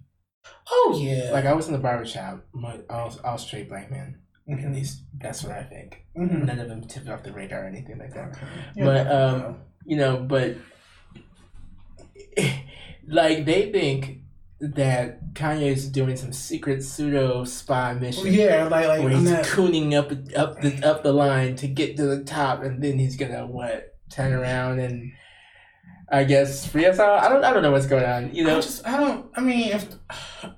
Oh 0.70 0.99
yeah, 1.03 1.30
Like 1.32 1.45
I 1.45 1.53
was 1.53 1.66
in 1.66 1.72
the 1.72 1.78
barber 1.78 2.07
shop. 2.07 2.45
My, 2.53 2.78
all, 2.88 3.12
all 3.24 3.38
straight 3.38 3.68
black 3.68 3.91
men. 3.91 4.18
At 4.51 4.59
Mhm. 4.59 4.74
least 4.74 5.03
that's 5.20 5.43
what 5.45 5.53
I 5.53 5.62
think. 5.62 6.05
Mhm. 6.16 6.45
None 6.47 6.59
of 6.59 6.68
them 6.68 6.82
tipped 6.82 7.09
off 7.09 7.22
the 7.22 7.32
radar 7.32 7.64
or 7.64 7.66
anything 7.66 7.99
like 7.99 8.14
that. 8.14 8.36
Yeah. 8.74 8.84
But 8.84 9.12
um, 9.12 9.57
you 9.84 9.97
know, 9.97 10.16
but 10.16 10.57
like 13.07 13.45
they 13.45 13.70
think 13.70 14.20
that 14.61 15.33
Kanye 15.35 15.73
is 15.73 15.89
doing 15.89 16.17
some 16.17 16.33
secret 16.33 16.83
pseudo 16.83 17.45
spy 17.45 17.95
mission. 17.95 18.33
yeah, 18.33 18.69
like 18.69 18.87
like 18.87 19.03
where 19.03 19.11
he's 19.11 19.31
not, 19.31 19.45
cooning 19.45 19.95
up 19.95 20.11
up 20.37 20.61
the 20.61 20.87
up 20.87 21.03
the 21.03 21.13
line 21.13 21.57
to 21.57 21.69
get 21.69 21.97
to 21.97 22.05
the 22.05 22.25
top, 22.25 22.63
and 22.63 22.83
then 22.83 22.99
he's 22.99 23.17
gonna 23.17 23.47
what 23.47 23.97
turn 24.11 24.33
around 24.33 24.81
and 24.81 25.13
I 26.11 26.25
guess 26.25 26.67
free 26.67 26.85
us 26.87 26.99
all. 26.99 27.19
I 27.19 27.29
don't 27.29 27.45
I 27.45 27.53
don't 27.53 27.63
know 27.63 27.71
what's 27.71 27.87
going 27.87 28.05
on. 28.05 28.35
You 28.35 28.45
I 28.45 28.51
know, 28.51 28.61
just 28.61 28.87
I 28.87 28.97
don't. 28.99 29.31
I 29.35 29.41
mean, 29.41 29.69
if 29.71 29.87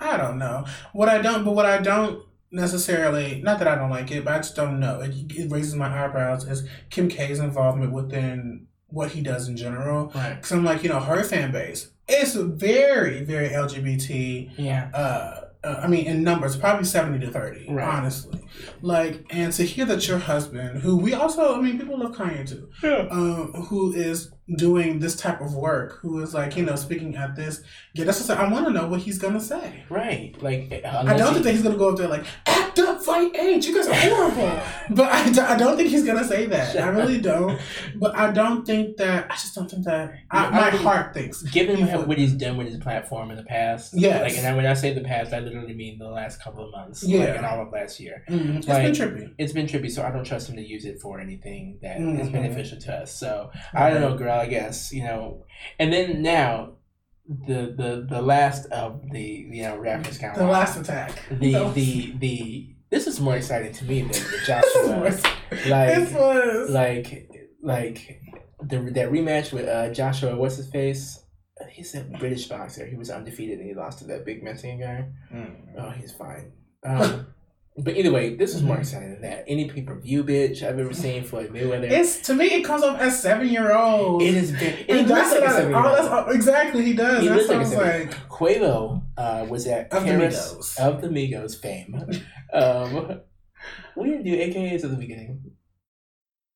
I 0.01 0.17
don't 0.17 0.39
know 0.39 0.65
what 0.93 1.09
I 1.09 1.21
don't, 1.21 1.45
but 1.45 1.55
what 1.55 1.67
I 1.67 1.79
don't 1.79 2.25
necessarily 2.51 3.41
not 3.43 3.59
that 3.59 3.69
I 3.69 3.77
don't 3.77 3.91
like 3.91 4.11
it, 4.11 4.25
but 4.25 4.35
I 4.35 4.39
just 4.39 4.57
don't 4.57 4.81
know. 4.81 5.01
It, 5.01 5.15
it 5.31 5.51
raises 5.51 5.75
my 5.75 6.05
eyebrows 6.05 6.47
as 6.47 6.67
Kim 6.91 7.09
K's 7.09 7.39
involvement 7.39 7.93
within 7.93 8.67
what 8.93 9.11
he 9.13 9.21
does 9.21 9.49
in 9.49 9.57
general. 9.57 10.11
right? 10.15 10.35
Because 10.35 10.53
I'm 10.53 10.65
like, 10.65 10.83
you 10.83 10.89
know, 10.89 11.01
her 11.01 11.23
fan 11.25 11.51
base 11.53 11.91
is 12.09 12.35
very, 12.35 13.25
very 13.25 13.49
LGBT. 13.49 14.51
Yeah, 14.57 14.91
Uh, 14.95 15.39
uh, 15.65 15.81
I 15.85 15.87
mean, 15.87 16.07
in 16.07 16.25
numbers, 16.25 16.57
probably 16.57 16.85
seventy 16.85 17.25
to 17.25 17.31
thirty, 17.31 17.67
Right. 17.71 17.87
honestly. 17.87 18.41
Like, 18.81 19.25
and 19.31 19.53
to 19.53 19.63
hear 19.63 19.85
that 19.87 20.09
your 20.09 20.19
husband, 20.19 20.83
who 20.83 20.97
we 20.97 21.15
also, 21.15 21.57
I 21.57 21.61
mean, 21.63 21.79
people 21.79 21.99
love 22.01 22.17
Kanye 22.17 22.49
too, 22.49 22.69
yeah. 22.83 23.07
um, 23.11 23.53
who 23.69 23.93
is 23.93 24.33
doing 24.57 24.99
this 24.99 25.15
type 25.17 25.41
of 25.41 25.55
work 25.55 25.99
who 26.01 26.21
is 26.21 26.35
like 26.35 26.57
you 26.57 26.65
know 26.65 26.75
speaking 26.75 27.15
at 27.17 27.37
this 27.37 27.63
get 27.95 28.09
us 28.09 28.19
to 28.19 28.25
say 28.25 28.35
I 28.35 28.49
want 28.51 28.67
to 28.67 28.73
know 28.73 28.89
what 28.89 29.01
he's 29.01 29.19
gonna 29.19 29.41
say. 29.41 29.85
Right. 29.89 30.35
Like 30.43 30.73
I 30.85 31.17
don't 31.17 31.37
he- 31.37 31.43
think 31.43 31.55
he's 31.55 31.63
gonna 31.63 31.77
go 31.79 31.91
up 31.91 31.97
there 31.97 32.09
like 32.09 32.25
act 32.47 32.79
up, 32.81 33.01
fight 33.03 33.35
age. 33.37 33.67
You 33.67 33.75
guys 33.77 33.87
are 33.87 33.95
horrible. 33.95 34.61
but 34.91 35.09
I 35.39 35.57
don't 35.57 35.77
think 35.77 35.91
he's 35.91 36.05
gonna 36.05 36.25
say 36.25 36.47
that. 36.47 36.77
I 36.77 36.89
really 36.89 37.21
don't. 37.31 37.61
But 37.97 38.17
I 38.17 38.33
don't 38.33 38.67
think 38.67 38.97
that. 38.97 39.27
I 39.31 39.35
just 39.35 39.55
don't 39.55 39.71
think 39.71 39.85
that. 39.85 40.13
I, 40.31 40.47
I 40.47 40.51
my 40.51 40.71
heart 40.71 41.15
thinks. 41.15 41.43
Given 41.43 41.77
he 41.77 41.85
what, 41.85 42.09
what 42.09 42.19
he's 42.19 42.33
done 42.35 42.57
with 42.57 42.67
his 42.67 42.79
platform 42.79 43.31
in 43.31 43.37
the 43.37 43.45
past, 43.45 43.95
yeah 43.95 44.23
Like, 44.23 44.37
and 44.37 44.47
I, 44.47 44.55
when 44.55 44.67
I 44.67 44.75
say 44.75 44.93
the 44.93 45.03
past, 45.03 45.33
I 45.33 45.39
literally 45.41 45.75
mean 45.75 45.99
the 45.99 46.09
last 46.09 46.43
couple 46.43 46.65
of 46.65 46.73
months, 46.73 47.05
Yeah. 47.05 47.21
like, 47.21 47.37
and 47.37 47.47
all 47.47 47.63
of 47.63 47.73
last 47.73 48.01
year. 48.01 48.25
Mhm. 48.29 48.59
It's 48.59 48.67
like- 48.69 48.83
been 48.83 48.93
trippy. 48.93 49.35
It's 49.39 49.53
been 49.53 49.67
trippy, 49.67 49.91
so 49.91 50.03
I 50.03 50.11
don't 50.11 50.25
trust 50.25 50.49
him 50.49 50.57
to 50.57 50.63
use 50.67 50.85
it 50.85 51.01
for 51.01 51.21
anything 51.21 51.79
that 51.83 51.99
is 52.01 52.29
Mhm. 52.29 52.33
beneficial 52.33 52.79
to 52.81 52.93
us. 53.03 53.15
So 53.15 53.51
I 53.75 53.91
don't 53.91 54.01
know, 54.01 54.17
girl. 54.17 54.32
I 54.41 54.47
guess 54.47 54.93
you 54.93 55.05
know. 55.05 55.45
And 55.79 55.93
then 55.93 56.23
now, 56.23 56.75
the 57.29 57.75
the 57.77 58.07
the 58.09 58.23
last 58.23 58.67
of 58.73 59.03
the 59.11 59.23
you 59.23 59.63
know 59.63 59.77
rappers 59.79 60.19
count. 60.19 60.37
The 60.37 60.45
last 60.47 60.79
attack. 60.81 61.13
the 61.31 61.53
No. 61.53 61.73
the 61.75 62.13
the 62.19 62.69
this 62.91 63.07
is 63.07 63.21
more 63.21 63.37
exciting 63.37 63.73
to 63.73 63.85
me 63.85 64.01
than 64.03 64.09
the 64.09 64.15
This 64.19 64.47
Joshua. 64.47 65.01
was. 65.01 65.23
like 65.69 65.95
This 65.97 66.13
was. 66.13 66.71
like 66.71 67.31
like 67.63 68.21
the 68.63 68.79
that 68.93 69.11
rematch 69.11 69.53
with 69.53 69.69
uh, 69.69 69.93
Joshua. 69.93 70.37
What's 70.37 70.57
his 70.57 70.69
face? 70.71 71.19
He's 71.71 71.95
a 71.95 72.01
British 72.03 72.49
boxer. 72.49 72.87
He 72.87 72.97
was 72.97 73.09
undefeated 73.11 73.61
and 73.61 73.69
he 73.69 73.75
lost 73.75 74.01
to 74.01 74.05
that 74.07 74.25
big 74.25 74.43
Mexican 74.43 74.81
guy. 74.81 75.05
Mm. 75.33 75.55
Oh, 75.79 75.91
he's 75.91 76.13
fine. 76.13 76.53
Um, 76.85 77.27
but 77.77 77.97
either 77.97 78.13
way, 78.13 78.35
this 78.37 78.55
is 78.55 78.63
more 78.63 78.77
Mhm. 78.77 78.81
exciting 78.81 79.13
than 79.13 79.23
that. 79.23 79.45
Any 79.49 79.67
pay 79.69 79.83
per 79.83 79.99
view 79.99 80.25
bitch 80.25 80.63
I've 80.63 80.79
ever 80.79 80.93
seen 80.93 81.25
Floyd 81.25 81.51
Mayweather. 81.51 81.91
It's 81.91 82.21
to 82.23 82.35
me. 82.35 82.47
It 82.47 82.63
comes 82.65 82.83
off 82.83 83.01
as 83.01 83.21
seven 83.23 83.49
year 83.49 83.73
old. 83.75 84.23
it 84.23 84.35
is 84.35 84.51
very. 84.51 84.85
It 84.89 85.09
that's 85.09 85.33
looks 85.33 85.45
like 85.45 85.65
a 85.65 85.75
oh, 85.75 86.23
that's 86.25 86.35
exactly 86.37 86.85
he 86.85 86.93
does. 86.95 87.23
He 87.23 87.29
that 87.29 87.37
looks 87.49 87.75
like 87.75 88.07
like 88.11 88.29
Quavo 88.29 89.03
uh, 89.17 89.47
was 89.49 89.67
at 89.67 89.93
Of 89.93 90.05
the 90.05 90.11
Paris 90.11 90.55
Migos. 90.55 90.79
of 90.81 91.01
the 91.03 91.09
Migos 91.09 91.61
fame. 91.61 91.95
um, 92.53 93.21
we 93.97 94.09
didn't 94.11 94.25
do 94.25 94.37
AKAs 94.37 94.85
at 94.85 94.91
the 94.91 94.97
beginning. 94.97 95.43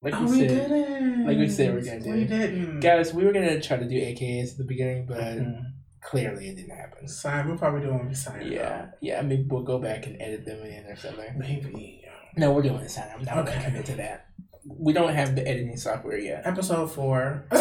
Like 0.02 0.14
oh, 0.14 0.24
we 0.26 0.30
we 0.42 0.48
didn't. 0.48 1.26
like 1.26 1.38
we 1.38 1.48
said 1.48 1.72
we're 1.74 1.82
gonna 1.84 2.00
do. 2.00 2.12
We 2.12 2.24
didn't. 2.24 2.80
guys, 2.80 3.14
we 3.14 3.24
were 3.24 3.32
gonna 3.32 3.60
try 3.60 3.78
to 3.78 3.88
do 3.88 3.96
AKAs 3.96 4.52
at 4.52 4.58
the 4.58 4.64
beginning, 4.64 5.06
but 5.06 5.18
Mhm. 5.18 5.62
Clearly 6.06 6.48
it 6.48 6.56
didn't 6.56 6.76
happen. 6.76 7.08
Sign. 7.08 7.48
We'll 7.48 7.58
probably 7.58 7.80
do 7.82 7.90
when 7.92 8.08
we 8.08 8.14
sign. 8.14 8.46
Yeah, 8.46 8.86
yeah. 9.00 9.20
Maybe 9.22 9.42
we'll 9.48 9.62
go 9.62 9.78
back 9.78 10.06
and 10.06 10.20
edit 10.20 10.44
them 10.46 10.62
in 10.62 10.84
or 10.86 10.96
something. 10.96 11.38
Maybe. 11.38 12.02
No, 12.36 12.52
we're 12.52 12.62
doing 12.62 12.80
this 12.80 12.94
time. 12.94 13.08
I'm 13.16 13.24
not 13.24 13.38
Okay. 13.38 13.52
gonna 13.54 13.64
commit 13.64 13.86
to 13.86 13.92
that. 13.96 14.26
We 14.68 14.92
don't 14.92 15.14
have 15.14 15.34
the 15.36 15.46
editing 15.46 15.76
software 15.76 16.18
yet. 16.18 16.42
Episode 16.44 16.88
four. 16.92 17.46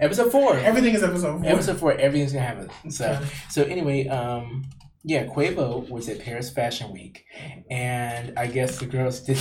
episode 0.00 0.30
four. 0.30 0.56
Everything 0.56 0.94
is 0.94 1.02
episode 1.02 1.40
four. 1.42 1.50
Episode 1.50 1.78
four. 1.78 1.92
Everything's 1.92 2.32
gonna 2.32 2.44
happen. 2.46 2.90
So. 2.90 3.10
Okay. 3.10 3.24
So 3.50 3.64
anyway, 3.64 4.06
um, 4.08 4.64
yeah, 5.04 5.26
Quavo 5.26 5.88
was 5.90 6.08
at 6.08 6.20
Paris 6.20 6.50
Fashion 6.50 6.92
Week, 6.92 7.24
and 7.70 8.38
I 8.38 8.46
guess 8.46 8.78
the 8.78 8.86
girls 8.86 9.20
did, 9.26 9.38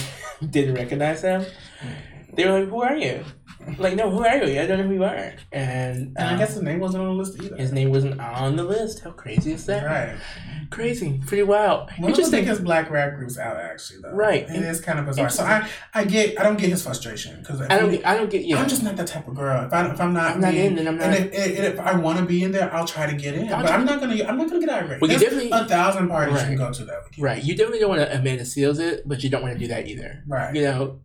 didn't 0.50 0.74
recognize 0.76 1.22
him. 1.22 1.46
They 2.34 2.46
were 2.48 2.60
like, 2.62 2.70
"Who 2.70 2.82
are 2.82 2.96
you?" 2.98 3.24
Like, 3.78 3.96
no, 3.96 4.10
who 4.10 4.24
are 4.26 4.38
you? 4.44 4.60
I 4.60 4.66
don't 4.68 4.80
know 4.80 4.88
who 4.88 4.94
you 4.96 5.04
are. 5.04 5.14
And, 5.16 5.38
And 5.52 6.18
I 6.18 6.34
um, 6.34 6.38
guess 6.40 6.54
his 6.54 6.64
name 6.64 6.80
wasn't 6.80 7.04
on 7.04 7.10
the 7.10 7.14
list 7.24 7.42
either. 7.42 7.56
his 7.58 7.72
name 7.72 7.90
wasn't 7.92 8.20
on 8.20 8.56
the 8.56 8.64
list. 8.64 9.00
How 9.04 9.12
crazy 9.12 9.54
is 9.54 9.66
that? 9.68 9.86
Right. 9.86 10.18
Crazy, 10.70 11.22
pretty 11.28 11.44
wild. 11.44 11.80
One 11.80 11.90
of 11.90 12.02
the 12.02 12.08
Interesting. 12.08 12.40
biggest 12.42 12.64
black 12.64 12.90
rap 12.90 13.16
groups 13.16 13.38
out, 13.38 13.58
actually, 13.58 14.00
though. 14.02 14.12
Right. 14.14 14.44
It 14.50 14.64
is 14.64 14.80
kind 14.80 15.00
of 15.00 15.06
bizarre. 15.06 15.30
So 15.30 15.44
I, 15.44 15.68
I 15.94 16.06
get, 16.06 16.40
I 16.40 16.44
don't 16.44 16.58
get 16.58 16.70
his 16.70 16.82
frustration 16.84 17.40
because 17.42 17.60
I 17.62 17.78
don't. 17.78 17.92
Get, 17.92 18.06
I 18.06 18.16
don't 18.16 18.30
get. 18.30 18.46
Yeah, 18.46 18.62
I'm 18.62 18.70
just 18.70 18.82
not 18.84 18.96
that 18.96 19.08
type 19.08 19.28
of 19.28 19.36
girl. 19.36 19.66
If 19.66 19.74
I, 19.74 19.92
if 19.92 20.00
I'm 20.00 20.14
not, 20.14 20.36
I'm 20.36 20.42
not 20.42 20.52
being- 20.54 20.66
in, 20.68 20.76
then 20.76 20.88
I'm 20.88 21.00
And 21.02 21.12
not. 21.12 21.34
if, 21.34 21.58
and 21.58 21.66
if 21.74 21.80
I 21.80 21.96
want 21.98 22.20
to 22.20 22.26
be 22.26 22.44
in 22.44 22.52
there, 22.54 22.74
I'll 22.74 22.88
try 22.88 23.06
to 23.06 23.16
get 23.16 23.36
in. 23.36 23.52
I'll 23.52 23.62
but 23.64 23.72
I'm 23.72 23.86
not 23.86 24.00
gonna. 24.00 24.24
I'm 24.24 24.38
not 24.38 24.48
gonna 24.50 24.60
get 24.66 24.70
irate. 24.70 25.02
Well, 25.02 25.12
you 25.12 25.18
There's 25.20 25.32
definitely- 25.34 25.52
a 25.52 25.66
thousand 25.66 26.08
parties 26.08 26.36
Right. 26.36 26.42
you 26.52 26.58
can 26.58 26.68
go 26.68 26.72
to 26.74 26.86
that 26.86 27.04
weekend. 27.04 27.24
Right. 27.24 27.44
You 27.44 27.56
definitely 27.56 27.80
don't 27.80 27.90
want 27.90 28.02
to 28.02 28.18
Amanda 28.18 28.44
Seales 28.44 28.80
it, 28.80 29.04
but 29.08 29.24
you 29.24 29.30
don't 29.30 29.42
want 29.42 29.54
to 29.54 29.60
do 29.60 29.68
that 29.68 29.88
either. 29.88 30.24
Right. 30.28 30.56
You 30.56 30.62
know. 30.64 31.00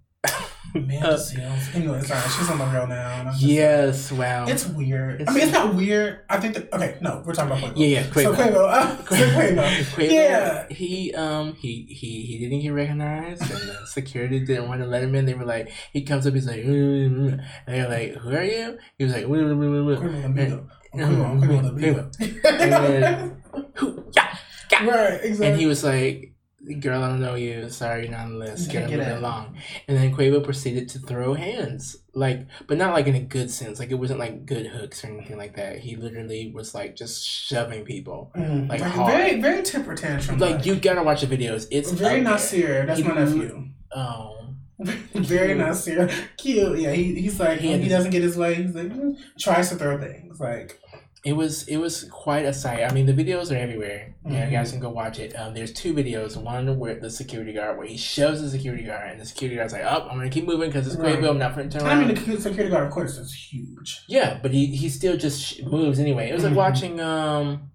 Amanda 0.76 1.08
Uh, 1.10 1.16
Seales. 1.16 1.74
Anyway, 1.74 2.00
sorry, 2.02 2.20
she's 2.36 2.50
on 2.50 2.58
the 2.58 2.64
real 2.66 2.86
now. 2.86 3.32
Yes. 3.38 4.12
Wow. 4.12 4.46
it's 4.48 4.66
weird. 4.66 5.20
It's- 5.22 5.28
I 5.28 5.32
mean, 5.34 5.42
it's 5.44 5.52
not 5.52 5.74
weird. 5.74 6.20
I 6.28 6.38
think 6.40 6.54
that. 6.54 6.72
Okay, 6.72 6.96
no, 7.00 7.22
we're 7.24 7.34
talking 7.34 7.52
about 7.58 7.74
Quavo. 7.74 7.78
yeah. 7.78 7.86
Yeah. 8.00 8.12
So 8.12 8.34
Quavo. 8.34 8.52
Quavo. 8.52 8.68
Uh, 8.72 8.96
Quavo. 9.02 9.56
Quavo, 9.56 10.10
Yeah. 10.12 10.68
he 10.68 11.14
um 11.14 11.54
he 11.54 11.86
he 11.88 12.22
he 12.22 12.38
didn't 12.38 12.60
get 12.62 12.70
recognized, 12.70 13.42
and 13.42 13.50
the 13.50 13.86
security 13.86 14.40
didn't 14.44 14.68
want 14.68 14.80
to 14.82 14.86
let 14.86 15.02
him 15.02 15.14
in. 15.14 15.24
They 15.26 15.34
were 15.34 15.44
like, 15.44 15.70
he 15.92 16.02
comes 16.02 16.26
up, 16.26 16.34
he's 16.34 16.46
like, 16.46 16.62
"Mm, 16.62 17.10
mm," 17.10 17.44
and 17.66 17.74
they're 17.74 17.88
like, 17.88 18.14
who 18.22 18.30
are 18.30 18.42
you? 18.44 18.78
He 18.98 19.04
was 19.04 19.12
like. 19.14 19.24
Quavo 19.26 20.24
Amigo. 20.24 20.68
Yeah. 20.94 21.08
Quavo, 21.08 21.40
Quavo 21.40 21.58
And 22.44 22.74
Amigo. 22.74 23.00
then- 23.00 23.42
who? 23.74 24.04
Yeah. 24.14 24.38
Right, 24.84 25.20
exactly. 25.24 25.46
And 25.48 25.58
he 25.60 25.66
was 25.66 25.82
like, 25.84 26.32
girl, 26.74 27.02
I 27.02 27.08
don't 27.08 27.20
know 27.20 27.34
you. 27.34 27.68
Sorry, 27.70 28.02
you're 28.02 28.12
not 28.12 28.26
on 28.26 28.32
the 28.34 28.38
list. 28.38 28.70
Get- 28.70 28.88
Get, 28.88 29.00
out. 29.00 29.18
along. 29.18 29.56
And 29.88 29.96
then 29.96 30.14
Quavo 30.14 30.42
proceeded 30.42 30.88
to 30.90 30.98
throw 30.98 31.34
hands, 31.34 31.96
like, 32.14 32.46
but 32.66 32.78
not 32.78 32.92
like 32.92 33.06
in 33.06 33.14
a 33.14 33.20
good 33.20 33.50
sense. 33.50 33.78
Like 33.78 33.90
it 33.90 33.94
wasn't 33.94 34.18
like 34.20 34.46
good 34.46 34.66
hooks 34.66 35.04
or 35.04 35.08
anything 35.08 35.36
like 35.36 35.56
that. 35.56 35.78
He 35.78 35.96
literally 35.96 36.52
was 36.54 36.74
like 36.74 36.96
just 36.96 37.24
shoving 37.26 37.84
people. 37.84 38.32
Mm, 38.36 38.68
like, 38.68 38.80
like 38.80 38.90
hard. 38.92 39.12
very, 39.12 39.40
very 39.40 39.62
temper 39.62 39.94
tantrum. 39.94 40.38
Like 40.38 40.66
you 40.66 40.76
gotta 40.76 41.02
watch 41.02 41.22
the 41.22 41.26
videos. 41.26 41.66
It's 41.70 41.90
very. 41.90 42.20
Nasir. 42.20 42.86
That's 42.86 43.00
He 43.00 43.06
my 43.06 43.14
nephew. 43.14 43.68
Oh. 43.94 44.32
very 44.78 45.54
Nasir. 45.54 46.10
Cute. 46.36 46.78
Yeah, 46.78 46.92
he, 46.92 47.14
he's 47.14 47.40
like 47.40 47.60
He 47.60 47.78
he 47.78 47.88
doesn't 47.88 48.10
get 48.10 48.22
his 48.22 48.36
way. 48.36 48.54
He's 48.56 48.74
like 48.74 48.88
mm, 48.88 49.16
tries 49.38 49.70
to 49.70 49.76
throw 49.76 49.98
things. 49.98 50.38
Like 50.38 50.78
It 51.26 51.32
was 51.34 51.66
it 51.66 51.78
was 51.78 52.04
quite 52.04 52.44
a 52.44 52.52
sight. 52.52 52.84
I 52.88 52.92
mean, 52.94 53.06
the 53.06 53.12
videos 53.12 53.50
are 53.50 53.56
everywhere. 53.58 54.14
Yeah, 54.24 54.42
Mhm. 54.42 54.50
you 54.50 54.56
guys 54.56 54.70
can 54.70 54.78
go 54.80 54.90
watch 54.90 55.18
it. 55.18 55.34
Um, 55.38 55.54
there's 55.54 55.72
two 55.72 55.92
videos. 55.92 56.36
One 56.36 56.78
where 56.78 57.00
the 57.00 57.10
security 57.10 57.52
guard, 57.52 57.76
where 57.78 57.86
he 57.86 57.96
shoves 57.96 58.40
the 58.40 58.48
security 58.48 58.84
guard, 58.84 59.10
and 59.10 59.20
the 59.20 59.26
security 59.26 59.56
guard's 59.56 59.72
like, 59.72 59.82
"Oh, 59.84 60.06
I'm 60.08 60.16
gonna 60.18 60.30
keep 60.30 60.46
moving 60.46 60.68
because 60.70 60.86
it's 60.86 60.94
Right. 60.96 61.18
Quavo. 61.18 61.30
I'm 61.30 61.38
not 61.38 61.56
to 61.56 61.68
turn 61.68 61.82
I 61.84 61.94
mean, 61.96 62.14
the 62.14 62.40
security 62.40 62.70
guard, 62.70 62.86
of 62.86 62.92
course, 62.92 63.18
is 63.18 63.34
huge. 63.34 64.04
yeah, 64.08 64.38
but 64.40 64.52
he 64.52 64.66
he 64.66 64.88
still 64.88 65.16
just 65.16 65.62
moves 65.64 65.98
anyway. 65.98 66.30
It 66.30 66.34
was 66.34 66.44
like 66.44 66.52
Mhm. 66.52 66.64
watching 66.66 67.00
um. 67.00 67.70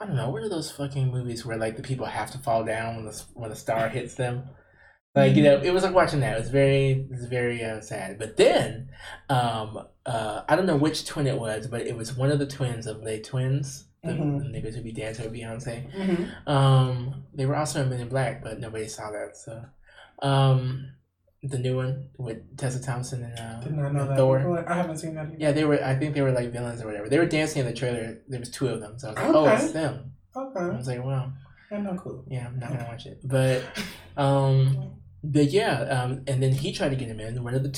I 0.00 0.06
don't 0.06 0.16
know. 0.16 0.30
What 0.30 0.42
are 0.42 0.48
those 0.48 0.70
fucking 0.72 1.08
movies 1.12 1.44
where 1.46 1.56
like 1.58 1.76
the 1.76 1.82
people 1.82 2.06
have 2.06 2.30
to 2.32 2.38
fall 2.38 2.64
down 2.64 2.96
when 2.96 3.04
the 3.04 3.22
when 3.34 3.50
the 3.50 3.56
star 3.56 3.88
hits 3.90 4.14
them? 4.16 4.44
Like 5.14 5.34
you 5.36 5.42
know, 5.42 5.60
it 5.60 5.72
was 5.72 5.82
like 5.82 5.94
watching 5.94 6.20
that. 6.20 6.36
It 6.36 6.40
was 6.40 6.50
very, 6.50 6.90
it 6.92 7.10
was 7.10 7.26
very 7.26 7.62
uh, 7.64 7.80
sad. 7.80 8.18
But 8.18 8.36
then, 8.36 8.88
um, 9.28 9.86
uh, 10.12 10.42
I 10.48 10.56
don't 10.56 10.66
know 10.66 10.76
which 10.76 11.06
twin 11.06 11.26
it 11.26 11.38
was, 11.38 11.66
but 11.68 11.82
it 11.82 11.96
was 11.96 12.08
one 12.16 12.30
of 12.30 12.38
the 12.38 12.46
twins 12.56 12.86
of 12.86 13.02
the 13.04 13.18
twins, 13.20 13.84
the, 14.02 14.12
Mhm. 14.12 14.38
the 14.40 14.44
niggas 14.58 14.74
who 14.74 14.82
be 14.82 14.92
dancing 14.92 15.24
with 15.26 15.34
Beyonce. 15.38 15.76
Mm-hmm. 15.92 16.48
Um, 16.56 17.24
they 17.34 17.46
were 17.46 17.56
also 17.56 17.82
in 17.82 17.88
Men 17.90 18.00
in 18.00 18.08
Black, 18.08 18.42
but 18.42 18.58
nobody 18.60 18.88
saw 18.88 19.10
that. 19.12 19.36
So, 19.36 19.64
um, 20.22 20.92
the 21.42 21.58
new 21.58 21.76
one 21.76 22.10
with 22.18 22.38
Tessa 22.58 22.82
Thompson 22.82 23.22
and 23.24 23.38
uh, 23.38 23.60
Did 23.60 23.72
not 23.74 23.94
know 23.94 24.06
that. 24.08 24.16
Thor. 24.18 24.64
I 24.68 24.74
haven't 24.74 24.98
seen 24.98 25.14
that 25.14 25.26
either. 25.28 25.36
Yeah, 25.38 25.52
they 25.52 25.64
were. 25.64 25.82
I 25.82 25.94
think 25.94 26.14
they 26.14 26.22
were 26.22 26.32
like 26.32 26.52
villains 26.52 26.82
or 26.82 26.86
whatever. 26.86 27.08
They 27.08 27.18
were 27.18 27.26
dancing 27.26 27.60
in 27.60 27.66
the 27.66 27.72
trailer. 27.72 28.18
There 28.28 28.40
was 28.40 28.50
two 28.50 28.68
of 28.68 28.80
them, 28.80 28.98
so 28.98 29.08
I 29.08 29.10
was 29.12 29.18
like, 29.22 29.34
"Oh, 29.34 29.48
it's 29.48 29.72
them." 29.72 30.12
Okay. 30.36 30.60
I 30.60 30.76
was 30.76 30.86
like, 30.86 31.02
"Wow, 31.04 31.32
I'm 31.72 31.84
not 31.84 31.96
cool. 31.98 32.24
yeah, 32.28 32.46
I'm 32.46 32.58
not 32.58 32.68
gonna 32.70 32.86
watch 32.88 33.06
it." 33.06 33.20
But, 33.24 33.62
um, 34.18 34.92
but 35.24 35.46
yeah, 35.50 35.80
um, 35.82 36.24
and 36.26 36.42
then 36.42 36.52
he 36.52 36.72
tried 36.72 36.90
to 36.90 36.96
get 36.96 37.08
him 37.08 37.20
in. 37.20 37.42
One 37.42 37.54
of 37.54 37.62
the 37.62 37.70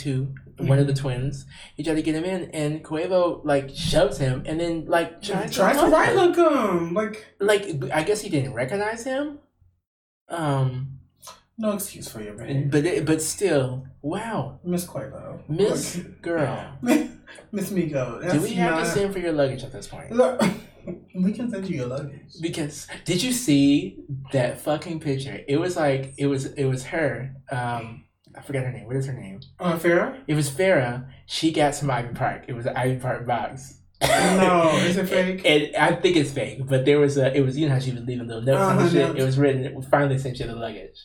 2 0.58 0.66
one 0.66 0.78
of 0.78 0.86
the 0.86 0.94
twins. 0.94 1.46
He 1.76 1.82
tried 1.82 1.94
to 1.94 2.02
get 2.02 2.14
him 2.14 2.24
in, 2.24 2.50
and 2.52 2.84
Quavo 2.84 3.44
like 3.44 3.70
shoves 3.74 4.18
him, 4.18 4.42
and 4.46 4.60
then 4.60 4.86
like 4.86 5.22
tries, 5.22 5.54
Tries 5.54 5.76
to 5.76 5.86
right 5.88 6.10
him. 6.10 6.32
hook 6.32 6.36
him. 6.36 6.94
Like 6.94 7.26
Like 7.40 7.66
I 7.92 8.02
guess 8.02 8.20
he 8.20 8.28
didn't 8.28 8.54
recognize 8.54 9.04
him. 9.04 9.38
Um, 10.28 10.98
no 11.58 11.72
excuse 11.72 12.08
for 12.08 12.22
your 12.22 12.34
behavior, 12.34 12.68
but 12.70 12.84
it, 12.86 13.04
but 13.04 13.20
still, 13.20 13.86
wow, 14.00 14.58
Miss 14.64 14.86
Quavo, 14.86 15.40
Miss 15.48 15.96
Look. 15.96 16.22
Girl. 16.22 16.78
Miss 17.52 17.70
Migo. 17.70 18.20
That's 18.20 18.34
Do 18.34 18.40
we 18.42 18.54
have 18.54 18.78
to 18.82 18.86
send 18.86 19.12
for 19.12 19.18
your 19.18 19.32
luggage 19.32 19.62
at 19.62 19.72
this 19.72 19.86
point? 19.86 20.10
Look, 20.12 20.40
we 21.14 21.32
can 21.32 21.50
send 21.50 21.68
you 21.68 21.76
your 21.78 21.86
luggage. 21.86 22.32
Because 22.40 22.86
did 23.04 23.22
you 23.22 23.32
see 23.32 24.04
that 24.32 24.60
fucking 24.60 25.00
picture? 25.00 25.40
It 25.46 25.58
was 25.58 25.76
like 25.76 26.14
it 26.16 26.26
was 26.26 26.46
it 26.46 26.64
was 26.64 26.84
her. 26.84 27.34
Um, 27.50 28.04
I 28.36 28.40
forgot 28.42 28.64
her 28.64 28.72
name. 28.72 28.86
What 28.86 28.96
is 28.96 29.06
her 29.06 29.12
name? 29.12 29.40
Uh, 29.60 29.78
Farrah? 29.78 30.16
It 30.26 30.34
was 30.34 30.50
Farah. 30.50 31.06
She 31.26 31.52
got 31.52 31.74
some 31.74 31.90
Ivy 31.90 32.14
Park. 32.14 32.44
It 32.48 32.54
was 32.54 32.66
an 32.66 32.76
Ivy 32.76 32.96
Park 33.00 33.26
box. 33.26 33.78
No, 34.02 34.68
is 34.78 34.96
it 34.96 35.08
fake? 35.08 35.42
And 35.44 35.76
I 35.76 35.94
think 35.94 36.16
it's 36.16 36.32
fake, 36.32 36.66
but 36.66 36.84
there 36.84 36.98
was 36.98 37.16
a. 37.18 37.36
It 37.36 37.40
was 37.42 37.56
you 37.56 37.68
know 37.68 37.74
how 37.74 37.80
she 37.80 37.92
was 37.92 38.02
leaving 38.02 38.26
little 38.26 38.42
notes 38.42 38.60
Uh-huh, 38.60 38.80
and 38.80 38.90
shit. 38.90 39.16
It 39.16 39.22
was 39.24 39.38
written. 39.38 39.80
Finally 39.82 40.18
sent 40.18 40.40
you 40.40 40.46
the 40.46 40.56
luggage. 40.56 40.98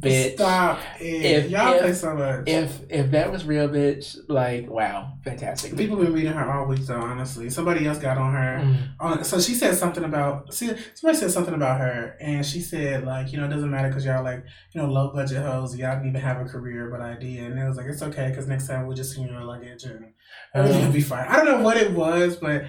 Bitch. 0.00 0.34
Stop 0.34 0.78
it. 1.00 1.04
If- 1.44 1.50
Y'all 1.50 1.74
if- 1.74 1.80
play 1.82 1.92
so 1.92 2.14
much. 2.14 2.44
If 2.48 2.80
if 2.90 3.10
that 3.12 3.30
was 3.32 3.44
real, 3.44 3.68
bitch, 3.68 4.16
like 4.28 4.68
wow, 4.68 5.12
fantastic. 5.24 5.76
People 5.76 5.96
been 5.96 6.12
reading 6.12 6.32
her 6.32 6.50
all 6.50 6.66
week 6.66 6.80
though, 6.86 7.00
honestly. 7.00 7.50
Somebody 7.50 7.86
else 7.86 7.98
got 7.98 8.18
on 8.18 8.32
her. 8.32 8.60
Mm. 8.64 8.76
On, 9.00 9.24
so 9.24 9.40
she 9.40 9.54
said 9.54 9.74
something 9.74 10.04
about 10.04 10.52
see 10.54 10.70
somebody 10.94 11.18
said 11.18 11.30
something 11.30 11.54
about 11.54 11.80
her 11.80 12.16
and 12.20 12.44
she 12.44 12.60
said 12.60 13.04
like 13.04 13.32
you 13.32 13.38
know 13.38 13.46
it 13.46 13.50
doesn't 13.50 13.70
matter 13.70 13.88
because 13.88 14.04
y'all 14.04 14.24
like 14.24 14.44
you 14.72 14.80
know 14.80 14.88
low 14.88 15.12
budget 15.12 15.42
hoes 15.42 15.76
y'all 15.76 15.94
didn't 15.94 16.08
even 16.08 16.20
have 16.20 16.40
a 16.40 16.44
career 16.44 16.88
but 16.90 17.00
I 17.00 17.14
did 17.14 17.50
and 17.52 17.58
it 17.58 17.66
was 17.66 17.76
like 17.76 17.86
it's 17.86 18.02
okay 18.02 18.28
because 18.28 18.46
next 18.46 18.66
time 18.66 18.86
we'll 18.86 18.96
just 18.96 19.16
you 19.16 19.26
your 19.28 19.44
luggage 19.44 19.84
and 19.84 20.12
Everything 20.54 20.80
Um, 20.82 20.86
will 20.88 20.92
be 20.94 21.00
fine. 21.00 21.26
I 21.28 21.36
don't 21.36 21.46
know 21.46 21.60
what 21.64 21.76
it 21.76 21.92
was, 21.92 22.36
but 22.36 22.64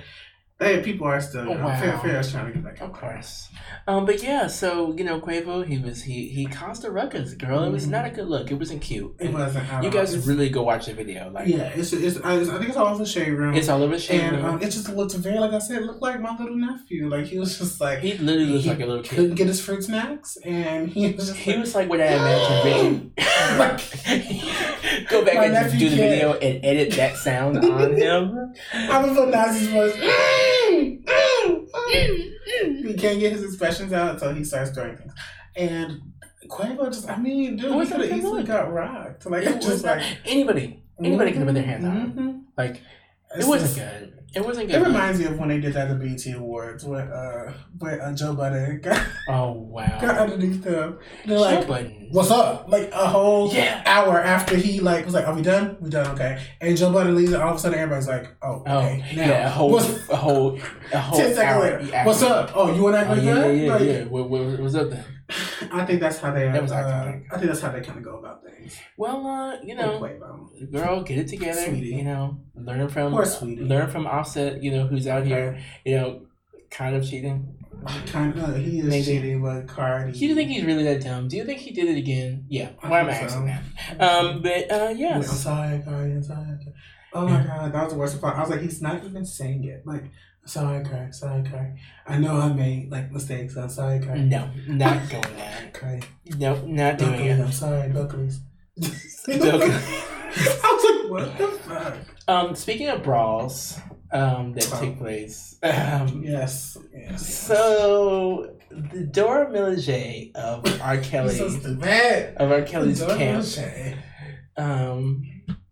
hey, 0.60 0.82
people 0.84 1.08
are 1.08 1.22
still. 1.22 1.46
You 1.48 1.56
know, 1.56 1.66
Wow. 1.66 1.80
Fair, 1.80 1.98
fair 2.00 2.20
is 2.20 2.32
trying 2.32 2.48
to 2.48 2.52
get 2.54 2.64
back. 2.64 2.82
Of 2.82 2.92
course. 2.94 3.50
Um, 3.88 4.06
but 4.06 4.22
yeah, 4.24 4.48
so 4.48 4.94
you 4.98 5.04
know, 5.04 5.20
Quavo, 5.20 5.66
he 5.66 5.78
was 5.78 6.04
he 6.04 6.28
he 6.30 6.46
caused 6.46 6.84
a 6.86 6.92
ruckus, 6.92 7.34
girl. 7.34 7.64
It 7.64 7.72
was 7.72 7.88
Mhm. 7.88 7.92
not 7.92 8.06
a 8.06 8.10
good 8.10 8.28
look. 8.28 8.52
It 8.52 8.56
wasn't 8.56 8.82
cute. 8.82 9.16
It 9.20 9.32
wasn't. 9.34 9.66
You 9.84 9.90
guys 9.90 10.14
It's- 10.14 10.28
really 10.28 10.50
go 10.50 10.64
watch 10.64 10.86
the 10.88 10.94
video. 10.94 11.30
Like, 11.32 11.48
Yeah, 11.48 11.72
it's, 11.76 11.94
it's, 11.94 12.18
I, 12.24 12.34
I 12.42 12.44
think 12.46 12.70
it's 12.70 12.78
all 12.78 12.88
over 12.88 13.00
the 13.04 13.10
shade 13.10 13.30
room. 13.32 13.54
it's 13.56 13.70
all 13.70 13.82
over 13.82 13.96
the 13.96 14.02
shade 14.02 14.22
and 14.22 14.38
room. 14.38 14.46
um, 14.46 14.62
it 14.62 14.70
just 14.72 14.90
looked 14.90 15.14
very, 15.16 15.40
like 15.40 15.52
I 15.54 15.60
said, 15.60 15.78
it 15.82 15.86
looked 15.86 16.02
like 16.02 16.20
my 16.20 16.36
little 16.38 16.56
nephew. 16.56 17.10
Like 17.10 17.26
he 17.26 17.40
was 17.40 17.58
just 17.58 17.80
like 17.82 18.00
he 18.00 18.14
literally 18.18 18.46
looks 18.54 18.66
like 18.68 18.80
a 18.82 18.86
little 18.86 19.04
kid. 19.04 19.16
couldn't 19.16 19.36
get 19.36 19.48
his 19.48 19.62
fruit 19.62 19.84
snacks, 19.84 20.38
and 20.46 20.90
he 20.90 21.12
was 21.14 21.28
just 21.28 21.38
He 21.40 21.52
like, 21.52 21.60
was 21.62 21.76
like 21.76 21.90
what 21.90 22.02
I 22.02 22.06
imagine 22.08 23.12
Ricky. 23.60 24.42
Go 25.10 25.26
back 25.26 25.36
and 25.36 25.54
just 25.54 25.78
do 25.78 25.90
the 25.90 25.96
can't. 25.98 26.12
video 26.12 26.34
and 26.34 26.66
edit 26.66 26.94
that 26.96 27.16
sound 27.18 27.58
on 27.58 27.94
him. 27.96 28.54
I'm 28.74 29.06
gonna 29.06 29.16
put 29.16 29.30
Nazi's 29.30 29.68
voice. 29.70 29.96
Mm, 30.98 31.68
mm, 31.72 32.32
mm. 32.66 32.86
he 32.88 32.94
can't 32.96 33.20
get 33.20 33.32
his 33.32 33.44
expressions 33.44 33.94
out 33.94 34.16
until 34.16 34.34
he 34.34 34.44
starts 34.44 34.72
doing 34.72 34.96
things. 34.98 35.14
And 35.56 36.02
Quavo 36.48 36.88
just, 36.88 37.10
I 37.10 37.18
mean, 37.18 37.58
dude, 37.58 37.72
he 37.84 37.92
could 37.92 38.02
have 38.10 38.18
easily 38.18 38.44
got 38.44 38.72
rocked. 38.72 39.26
Like, 39.26 39.44
It 39.44 39.62
just 39.62 39.84
like. 39.84 40.04
anybody, 40.26 40.84
anybody 41.04 41.32
can 41.32 41.46
put 41.46 41.54
their 41.54 41.64
hands 41.64 41.86
on. 41.86 41.98
it. 41.98 42.16
Mhm. 42.16 42.42
Like 42.58 42.82
it 43.38 43.46
wasn't 43.46 43.76
good. 43.76 44.19
It 44.36 44.46
wasn't 44.46 44.70
It 44.70 44.80
reminds 44.80 45.20
me 45.20 45.26
of 45.26 45.40
when 45.40 45.50
they 45.50 45.60
did 45.60 45.74
that 45.74 45.90
at 45.90 46.00
the 46.00 46.06
BET 46.06 46.24
Awards 46.36 46.86
where 46.86 47.12
uh 47.14 47.54
where 47.80 48.02
uh, 48.02 48.14
Joe 48.14 48.34
Budden 48.36 48.80
got, 48.84 49.06
Oh 49.28 49.52
wow 49.54 50.00
got 50.00 50.18
underneath 50.20 50.64
them. 50.64 51.00
They're 51.26 51.38
Joe 51.38 51.42
like, 51.44 51.68
Budden. 51.68 52.08
"What's 52.12 52.30
up?" 52.32 52.70
Like 52.70 52.92
a 52.92 53.08
whole 53.08 53.52
Yeah. 53.54 53.82
hour 53.86 54.20
after 54.22 54.56
he 54.56 54.80
like 54.82 55.06
was 55.06 55.14
like, 55.16 55.28
"Are 55.28 55.34
we 55.36 55.42
done? 55.42 55.78
We 55.82 55.90
done? 55.90 56.08
Okay." 56.12 56.42
And 56.62 56.78
Joe 56.78 56.92
Budden 56.94 57.16
leaves, 57.16 57.32
and 57.34 57.42
all 57.42 57.52
of 57.52 57.56
a 57.58 57.60
sudden 57.60 57.80
everybody's 57.80 58.08
like, 58.08 58.36
"Oh, 58.44 58.64
Oh 58.68 58.78
okay." 58.80 59.04
now, 59.16 59.26
yeah, 59.26 59.48
a 59.48 59.50
whole, 59.50 59.72
what's, 59.72 60.10
a 60.10 60.16
whole, 60.16 60.60
a 60.94 61.00
whole 61.00 61.18
ten 61.20 61.34
seconds 61.34 61.64
later, 61.64 61.96
after. 61.96 62.08
what's 62.08 62.22
up? 62.24 62.52
Oh, 62.56 62.74
you 62.76 62.84
want 62.84 62.96
to 62.96 63.00
act 63.00 63.10
Oh, 63.10 63.14
like 63.16 63.24
yeah, 63.24 63.34
that? 63.34 63.48
yeah, 63.56 63.64
yeah, 63.64 63.74
Like, 63.74 63.84
yeah. 63.88 64.04
What, 64.06 64.30
what, 64.30 64.60
what's 64.60 64.76
up 64.76 64.90
then? 64.92 65.06
I 65.72 65.86
think 65.86 66.00
that's 66.00 66.18
how 66.20 66.32
they. 66.34 66.48
That 66.50 66.62
was 66.62 66.72
uh. 66.72 67.14
I 67.32 67.38
think 67.38 67.48
that's 67.52 67.62
how 67.62 67.72
they 67.72 67.82
kind 67.82 67.98
of 68.00 68.04
go 68.04 68.18
about 68.18 68.44
things. 68.44 68.78
Well, 68.98 69.26
uh, 69.28 69.62
you 69.64 69.76
know, 69.76 70.00
girl, 70.72 71.04
get 71.04 71.20
it 71.20 71.28
together. 71.28 71.62
Sweetie. 71.62 71.88
You 71.96 72.04
know, 72.04 72.40
learn 72.56 72.88
from 72.90 73.12
Poor 73.12 73.26
sweetie. 73.26 73.64
learn 73.64 73.90
from 73.90 74.08
Offset. 74.08 74.64
You 74.64 74.72
know, 74.72 74.88
who's 74.88 75.08
out 75.08 75.26
here. 75.26 75.60
You 75.86 75.98
know, 75.98 76.22
kind 76.72 76.96
of 76.96 77.08
cheating. 77.08 77.56
Kind 78.08 78.38
of, 78.38 78.58
he 78.58 78.80
is 78.80 78.86
Maybe. 78.86 79.06
cheating, 79.06 79.42
but 79.42 79.68
Cardi. 79.68 80.12
Do 80.12 80.26
you 80.26 80.36
think 80.36 80.50
he's 80.50 80.66
really 80.66 80.84
that 80.84 81.02
dumb? 81.02 81.30
Do 81.30 81.38
you 81.38 81.46
think 81.46 81.60
he 81.60 81.72
did 81.72 81.88
it 81.88 81.98
again? 81.98 82.46
Yeah. 82.50 82.72
Why 82.82 83.00
am 83.00 83.08
I 83.08 83.14
asking 83.14 83.46
that? 83.46 83.62
Um, 84.02 84.42
but 84.42 84.70
uh, 84.70 84.94
Wait, 84.98 85.06
I'm 85.14 85.24
sorry, 85.24 85.82
Cardi. 85.86 86.12
I'm 86.12 86.24
sorry. 86.24 86.58
Oh 87.14 87.26
my 87.28 87.42
god, 87.44 87.72
that 87.72 87.84
was 87.86 87.94
the 87.94 88.00
worst 88.00 88.20
part. 88.20 88.36
I 88.36 88.42
was 88.42 88.50
like, 88.50 88.62
he's 88.62 88.82
not 88.82 89.04
even 89.06 89.26
saying 89.26 89.64
it. 89.64 89.84
Like, 89.86 90.04
Sorry, 90.46 90.84
Cardi. 90.84 91.80
I 92.08 92.18
know 92.18 92.38
I 92.38 92.52
made 92.52 92.92
like 92.92 93.12
mistakes. 93.12 93.56
I'm 93.56 93.70
sorry, 93.70 94.00
Cardi. 94.00 94.22
No, 94.22 94.50
not 94.68 95.10
going 95.10 95.36
there. 95.36 95.70
Cardi. 95.74 96.04
No, 96.38 96.56
not 96.66 96.98
doing 96.98 97.12
Buckley, 97.12 97.28
it. 97.28 97.40
I'm 97.40 97.52
sorry. 97.52 97.90
Buckley. 97.90 98.30
I 98.82 100.72
was 100.74 101.02
like, 101.02 101.12
what 101.12 101.38
the 101.38 101.48
fuck? 101.48 101.98
Um, 102.28 102.56
speaking 102.56 102.88
of 102.90 103.04
brawls, 103.04 103.80
um, 104.12 104.54
that 104.54 104.70
Oh. 104.74 104.80
take 104.80 104.98
place. 104.98 105.58
Um, 105.64 106.24
Yes. 106.24 106.78
yes. 106.94 107.28
so 107.36 108.56
the 108.72 109.04
Dora 109.12 109.48
Milaje 109.52 110.36
of 110.36 110.82
R. 110.82 110.98
Kelly 110.98 111.36
so 111.36 111.46
of 111.46 112.52
R. 112.52 112.62
Kelly's 112.64 113.02
camp. 113.04 113.44
say. 113.44 113.96
Um, 114.58 115.24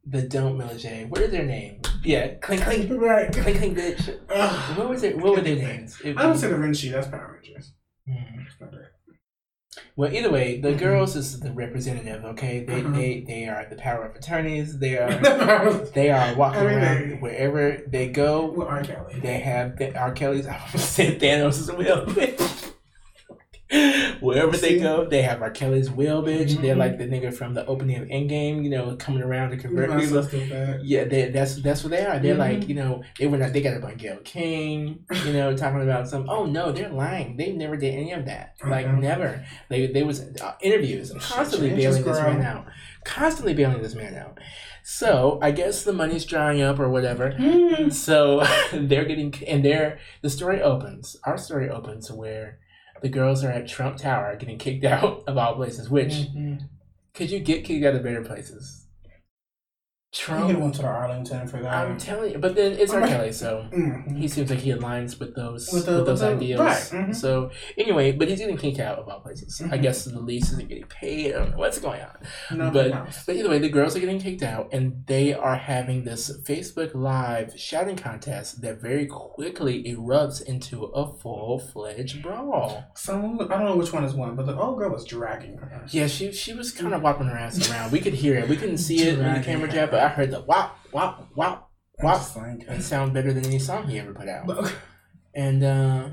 the 0.10 0.22
Don't 0.22 0.58
Milaje. 0.58 1.10
What 1.10 1.22
is 1.22 1.32
their 1.32 1.46
name? 1.46 1.82
Yeah, 2.04 2.36
clink 2.36 2.62
clink 2.64 2.90
Right. 3.02 3.32
clink 3.32 3.58
clink 3.58 3.78
bitch. 3.78 4.18
Ugh. 4.30 4.78
What 4.78 4.90
was 4.90 5.04
it? 5.04 5.18
What 5.18 5.36
were 5.36 5.42
their 5.42 5.56
names? 5.56 6.00
It 6.04 6.18
I 6.18 6.24
don't 6.24 6.38
say 6.38 6.48
the 6.50 6.56
Rinchi. 6.56 6.92
That's 6.92 7.08
Power 7.08 7.40
Rangers. 7.42 7.74
It. 8.06 8.14
Well, 9.96 10.14
either 10.14 10.32
way, 10.32 10.60
the 10.62 10.70
Mhm. 10.70 10.80
girls 10.80 11.16
is 11.16 11.40
the 11.40 11.52
representative. 11.52 12.24
Okay, 12.26 12.64
they 12.64 12.82
Uh-huh. 12.82 12.92
they 12.96 13.24
they 13.28 13.46
are 13.48 13.66
the 13.70 13.76
power 13.76 14.06
of 14.06 14.16
attorneys. 14.16 14.80
They 14.80 14.98
are 14.98 15.12
they 15.94 16.10
are 16.10 16.36
walking 16.36 16.62
Everything. 16.62 16.84
around 16.84 17.22
wherever 17.22 17.78
they 17.88 18.08
go. 18.10 18.52
With 18.52 18.68
R. 18.68 18.84
Kelly. 18.84 19.20
They 19.22 19.40
have 19.40 19.78
the 19.78 19.96
R. 19.98 20.12
Kelly's. 20.14 20.48
I 20.54 20.58
almost 20.58 20.94
said 20.94 21.20
Thanos' 21.20 21.76
will. 21.78 22.06
Wherever 24.22 24.56
they 24.56 24.80
go, 24.80 25.06
they 25.06 25.22
have 25.23 25.41
R. 25.41 25.52
Kelly's 25.52 25.91
will, 25.91 26.23
bitch. 26.23 26.61
They're 26.61 26.76
Mhm. 26.76 26.77
like 26.80 26.98
the 26.98 27.06
nigga 27.06 27.34
from 27.34 27.53
the 27.53 27.65
opening 27.65 27.98
of 27.98 28.07
Endgame, 28.07 28.64
you 28.64 28.69
know, 28.69 28.95
coming 28.95 29.22
around 29.22 29.49
to 29.52 29.57
convert 29.57 29.89
people. 29.99 30.26
Yeah, 30.84 31.03
they, 31.03 31.30
that's 31.30 31.61
that's 31.61 31.84
what 31.84 31.91
they 31.91 32.06
are. 32.06 32.18
They're 32.19 32.35
Mhm. 32.35 32.39
like, 32.39 32.69
you 32.69 32.76
know, 32.76 33.03
they 33.19 33.27
were 33.27 33.38
not. 33.38 33.53
They 33.53 33.61
got 33.61 33.76
up 33.77 33.84
on 33.84 33.95
Gayle 33.95 34.18
King, 34.23 34.99
you 35.26 35.34
know, 35.34 35.56
talking 35.57 35.81
about 35.81 36.07
some. 36.07 36.30
Oh 36.30 36.45
no, 36.45 36.72
they're 36.72 36.89
lying. 36.89 37.35
They 37.38 37.52
never 37.52 37.76
did 37.76 37.94
any 37.94 38.14
of 38.14 38.26
that. 38.26 38.53
Like 38.65 38.91
never. 38.94 39.44
They 39.69 39.88
they 39.88 40.03
was 40.03 40.22
uh, 40.41 40.53
interviews 40.61 41.11
constantly 41.19 41.72
bailing 41.72 42.03
this 42.03 42.19
man 42.19 42.41
out, 42.41 42.65
constantly 43.03 43.53
bailing 43.53 43.81
this 43.81 43.95
man 43.95 44.15
out. 44.15 44.39
So 44.84 45.39
I 45.41 45.52
guess 45.52 45.84
the 45.84 45.91
money's 45.91 46.23
drying 46.23 46.61
up 46.61 46.80
or 46.80 46.88
whatever. 46.89 47.31
Hmm. 47.31 47.89
So 47.89 48.45
they're 48.73 49.03
getting 49.06 49.34
and 49.45 49.64
they're 49.65 49.99
the 50.22 50.30
story 50.30 50.61
opens. 50.61 51.18
Our 51.26 51.38
story 51.38 51.69
opens 51.69 52.10
where 52.10 52.60
the 53.02 53.10
girls 53.10 53.44
are 53.44 53.52
at 53.52 53.68
Trump 53.68 53.98
Tower 53.98 54.36
getting 54.36 54.57
kicked 54.57 54.84
out 54.95 55.24
of 55.28 55.38
all 55.38 55.56
places. 55.56 55.90
Which 55.90 56.14
Mhm. 56.14 56.61
could 57.14 57.30
you 57.32 57.40
get 57.40 57.64
kicked 57.64 57.86
out 57.86 57.95
of 57.95 58.03
better 58.03 58.24
places? 58.24 58.87
I 60.30 60.41
could 60.41 60.49
have 60.52 60.60
went 60.60 60.76
to 60.76 60.81
the 60.81 60.88
Arlington 60.88 61.48
for 61.48 61.61
that. 61.61 61.73
I'm 61.73 61.98
telling 61.98 62.31
you, 62.34 62.38
but 62.39 62.56
then 62.56 62.73
it's 62.73 62.94
R. 62.94 63.07
Kelly, 63.07 63.31
so 63.31 63.65
Mhm. 63.72 64.18
he 64.18 64.27
seems 64.27 64.49
like 64.49 64.60
he 64.60 64.72
aligns 64.72 65.19
with 65.19 65.35
those 65.35 65.72
With 65.72 65.88
with, 65.88 66.06
those 66.06 66.22
with 66.22 66.39
the- 66.39 66.53
ideas. 66.56 66.60
right, 66.60 67.07
mhm. 67.07 67.15
So 67.15 67.52
anyway, 67.77 68.11
but 68.11 68.27
he's 68.27 68.39
getting 68.39 68.57
kicked 68.57 68.80
out 68.80 68.99
of 68.99 69.07
all 69.07 69.19
places. 69.19 69.61
I 69.61 69.77
Mhm. 69.77 69.81
guess 69.81 70.06
the 70.06 70.19
lease 70.19 70.52
isn't 70.52 70.68
getting 70.69 70.85
paid. 70.85 71.34
I 71.35 71.39
don't 71.39 71.52
know 71.52 71.57
what's 71.57 71.80
going 71.80 72.02
on. 72.02 72.57
No, 72.57 72.72
but- 72.72 72.89
no. 72.91 73.06
But 73.26 73.35
either 73.35 73.49
way, 73.49 73.60
the 73.60 73.69
girls 73.69 73.95
are 73.95 73.99
getting 73.99 74.19
kicked 74.19 74.44
out, 74.44 74.69
and 74.72 75.03
they 75.07 75.34
are 75.34 75.56
having 75.56 76.03
this 76.03 76.31
Facebook 76.44 76.94
Live 76.95 77.53
shouting 77.57 77.95
contest 77.98 78.61
that 78.61 78.81
very 78.81 79.06
quickly 79.06 79.84
erupts 79.84 80.41
into 80.41 80.85
a 80.85 81.14
full 81.14 81.60
fledged 81.60 82.22
brawl. 82.23 82.84
Someone, 82.95 83.39
I 83.52 83.57
don't 83.57 83.65
know 83.65 83.76
which 83.76 83.94
one 83.94 84.03
is 84.03 84.14
one, 84.14 84.35
but 84.35 84.45
the 84.45 84.57
old 84.57 84.77
girl 84.77 84.91
was 84.91 85.06
dragging 85.06 85.57
her. 85.57 85.84
Yeah, 85.89 86.07
she 86.07 86.31
she 86.31 86.53
was 86.53 86.72
kind 86.72 86.94
of 86.94 87.02
whopping 87.02 87.27
her 87.27 87.38
ass 87.38 87.69
around. 87.69 87.91
We 87.91 87.99
could 87.99 88.14
hear 88.14 88.35
it. 88.38 88.48
We 88.49 88.56
couldn't 88.57 88.77
see 88.80 88.99
it 89.07 89.19
in 89.19 89.34
the 89.34 89.39
camera 89.41 89.68
jab, 89.69 89.91
but 89.91 89.99
I 90.08 90.10
heard 90.12 90.32
the 90.32 90.42
wop 90.42 90.80
wop 90.94 91.28
wop. 91.36 91.70
I'm 92.00 92.06
Wow. 92.06 92.14
just 92.14 92.38
like, 92.38 92.62
It 92.64 92.82
sounded 92.84 93.14
better 93.14 93.34
than 93.34 93.46
any 93.46 93.60
song 93.60 93.88
he 93.88 94.00
ever 94.00 94.14
put 94.14 94.30
out. 94.30 94.48
And 95.36 95.64
uh 95.64 96.10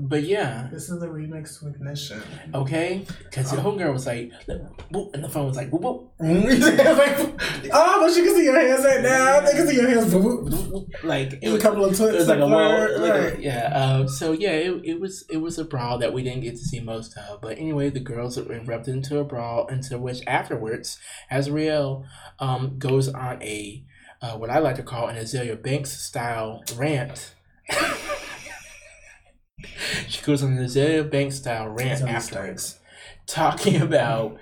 but 0.00 0.22
yeah, 0.24 0.68
this 0.72 0.88
is 0.88 1.00
the 1.00 1.06
remix 1.06 1.62
with 1.62 1.80
Nisha. 1.80 2.22
okay, 2.54 3.04
because 3.24 3.50
the 3.50 3.58
homegirl 3.58 3.92
was 3.92 4.06
like, 4.06 4.32
whoop, 4.90 5.10
and 5.14 5.22
the 5.22 5.28
phone 5.28 5.46
was 5.46 5.56
like, 5.56 5.70
whoop, 5.70 6.10
like, 6.18 7.70
oh, 7.72 8.00
but 8.00 8.16
you 8.16 8.24
can 8.24 8.34
see 8.34 8.44
your 8.44 8.58
hands 8.58 8.84
right 8.84 9.02
now. 9.02 9.40
They 9.40 9.52
can 9.52 9.66
see 9.68 9.76
your 9.76 9.88
hands. 9.88 10.12
Boop, 10.12 10.48
boop. 10.48 11.04
like 11.04 11.34
it 11.34 11.40
There's 11.42 11.54
a 11.54 11.58
couple 11.58 11.84
of 11.84 11.92
it 11.92 12.14
was 12.14 12.28
like 12.28 12.38
a 12.38 12.44
and 12.44 13.02
like 13.02 13.12
right. 13.12 13.40
yeah. 13.40 13.66
Um, 13.74 14.08
so 14.08 14.32
yeah, 14.32 14.52
it, 14.52 14.80
it 14.84 15.00
was 15.00 15.24
it 15.28 15.38
was 15.38 15.58
a 15.58 15.64
brawl 15.64 15.98
that 15.98 16.12
we 16.12 16.22
didn't 16.22 16.42
get 16.42 16.56
to 16.56 16.64
see 16.64 16.80
most 16.80 17.16
of. 17.16 17.40
But 17.40 17.58
anyway, 17.58 17.90
the 17.90 18.00
girls 18.00 18.38
erupted 18.38 18.94
into 18.94 19.18
a 19.18 19.24
brawl, 19.24 19.66
into 19.66 19.98
which 19.98 20.22
afterwards, 20.26 20.98
Azriel 21.30 22.04
um 22.38 22.78
goes 22.78 23.08
on 23.08 23.42
a 23.42 23.84
uh, 24.22 24.36
what 24.36 24.50
I 24.50 24.58
like 24.58 24.76
to 24.76 24.82
call 24.82 25.08
an 25.08 25.16
Azealia 25.16 25.60
Banks 25.60 25.98
style 25.98 26.62
rant. 26.76 27.34
she 30.08 30.22
goes 30.22 30.42
on 30.42 30.52
an 30.52 30.64
Azealia 30.64 31.08
Banks 31.10 31.36
style 31.36 31.68
rant 31.68 32.02
afterwards, 32.02 32.78
talking 33.26 33.80
about 33.80 34.38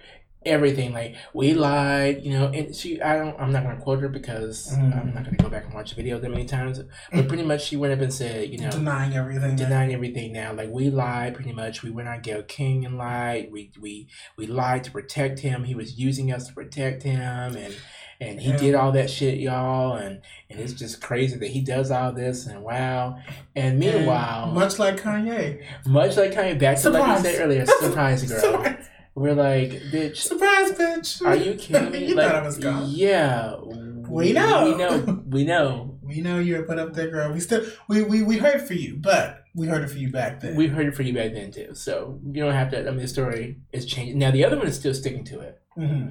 everything 0.46 0.92
like 0.94 1.14
we 1.34 1.52
lied 1.52 2.22
you 2.22 2.30
know 2.32 2.46
and 2.46 2.74
she 2.74 3.02
i 3.02 3.18
don't 3.18 3.38
i'm 3.40 3.50
not 3.52 3.64
going 3.64 3.76
to 3.76 3.82
quote 3.82 4.00
her 4.00 4.08
because 4.08 4.72
Mm. 4.72 4.98
i'm 4.98 5.12
not 5.12 5.24
going 5.24 5.36
to 5.36 5.42
go 5.42 5.50
back 5.50 5.64
and 5.64 5.74
watch 5.74 5.90
the 5.90 5.96
video 5.96 6.18
that 6.20 6.30
many 6.30 6.46
times 6.46 6.80
but 7.12 7.26
pretty 7.28 7.42
much 7.42 7.64
she 7.66 7.76
went 7.76 7.92
up 7.92 8.00
and 8.00 8.14
said 8.14 8.48
you 8.48 8.56
know 8.58 8.70
Denying 8.70 9.14
everything. 9.14 9.56
denying 9.56 9.92
everything 9.92 10.32
now 10.32 10.54
like 10.54 10.70
we 10.70 10.90
lied 10.90 11.34
pretty 11.34 11.52
much 11.52 11.82
we 11.82 11.90
went 11.90 12.08
on 12.08 12.20
gayle 12.20 12.44
king 12.44 12.86
and 12.86 12.96
lied 12.96 13.50
we 13.50 13.72
we 13.80 14.06
we 14.36 14.46
lied 14.46 14.84
to 14.84 14.92
protect 14.92 15.40
him 15.40 15.64
he 15.64 15.74
was 15.74 15.98
using 15.98 16.32
us 16.32 16.46
to 16.46 16.54
protect 16.54 17.02
him 17.02 17.20
and 17.56 17.74
and 18.20 18.40
he 18.40 18.50
Yeah. 18.50 18.56
did 18.56 18.74
all 18.74 18.92
that 18.92 19.08
shit 19.10 19.38
y'all 19.38 19.94
and 19.94 20.20
and 20.50 20.58
it's 20.60 20.72
just 20.72 21.00
crazy 21.00 21.36
that 21.38 21.48
he 21.50 21.60
does 21.60 21.90
all 21.90 22.12
this 22.12 22.46
and 22.46 22.62
wow 22.64 23.16
and 23.54 23.78
meanwhile 23.78 24.44
And 24.46 24.54
much 24.54 24.78
like 24.78 24.96
Kanye. 25.00 25.62
much 25.86 26.16
like 26.16 26.32
Kanye, 26.32 26.58
back 26.58 26.78
to 26.78 26.90
like 26.90 27.16
you 27.18 27.22
said 27.30 27.40
earlier, 27.40 27.66
surprise 27.66 28.22
girl. 28.30 28.40
Surprise, 28.40 28.86
We're 29.14 29.34
like, 29.34 29.70
bitch, 29.92 30.16
surprise 30.16 30.72
bitch. 30.72 31.24
are 31.26 31.34
you 31.36 31.54
kidding 31.58 31.90
me? 31.90 32.06
you 32.08 32.14
like, 32.14 32.26
thought 32.26 32.36
I 32.36 32.42
was 32.46 32.58
gone. 32.58 32.84
Yeah, 32.88 33.56
We 34.08 34.32
know. 34.32 34.64
we 34.64 34.74
know, 34.76 35.22
we 35.28 35.44
know. 35.44 35.98
We 36.02 36.20
know 36.22 36.38
you 36.38 36.56
were 36.56 36.62
put 36.62 36.78
up 36.78 36.94
there, 36.94 37.10
girl. 37.10 37.32
We 37.32 37.40
still 37.40 37.64
we, 37.88 38.02
we 38.02 38.22
we 38.22 38.38
heard 38.38 38.62
for 38.66 38.72
you, 38.74 38.96
but 38.96 39.44
we 39.54 39.66
heard 39.66 39.82
it 39.84 39.88
for 39.90 39.98
you 39.98 40.10
back 40.10 40.40
then. 40.40 40.56
We 40.56 40.66
heard 40.68 40.86
it 40.86 40.94
for 40.94 41.02
you 41.02 41.12
back 41.12 41.34
then 41.34 41.50
too, 41.50 41.74
so 41.74 42.18
you 42.24 42.42
don't 42.42 42.54
have 42.54 42.70
to. 42.70 42.78
I 42.88 42.90
mean, 42.92 43.00
the 43.00 43.08
story 43.08 43.58
is 43.72 43.84
changing 43.84 44.18
now. 44.18 44.30
The 44.30 44.44
other 44.44 44.56
one 44.56 44.66
is 44.68 44.76
still 44.76 44.94
sticking 44.94 45.24
to 45.24 45.40
it. 45.40 45.60
hmm 45.74 46.06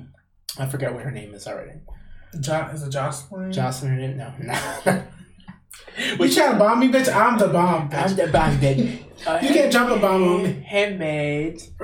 I 0.59 0.65
forgot 0.65 0.93
what 0.93 1.03
her 1.03 1.11
name 1.11 1.33
is 1.33 1.47
already. 1.47 1.73
Jo- 2.39 2.69
is 2.73 2.83
it 2.83 2.91
Joycelyn? 2.91 3.53
Joycelyn 3.53 3.97
didn't 3.97 4.17
know. 4.17 4.33
No. 4.39 5.03
You 6.19 6.31
trying 6.31 6.53
to 6.53 6.57
bomb 6.59 6.79
me, 6.79 6.89
bitch? 6.89 7.11
I'm 7.11 7.37
the 7.39 7.47
bomb, 7.47 7.89
bitch. 7.89 8.09
I'm 8.09 8.15
the 8.15 8.27
bomb 8.27 8.57
bitch. 8.59 9.03
Uh, 9.25 9.39
You 9.41 9.49
can't 9.49 9.71
drop 9.71 9.89
a 9.89 9.99
bomb 9.99 10.23
on 10.23 10.43
me. 10.43 10.63
Handmaid. 10.65 11.59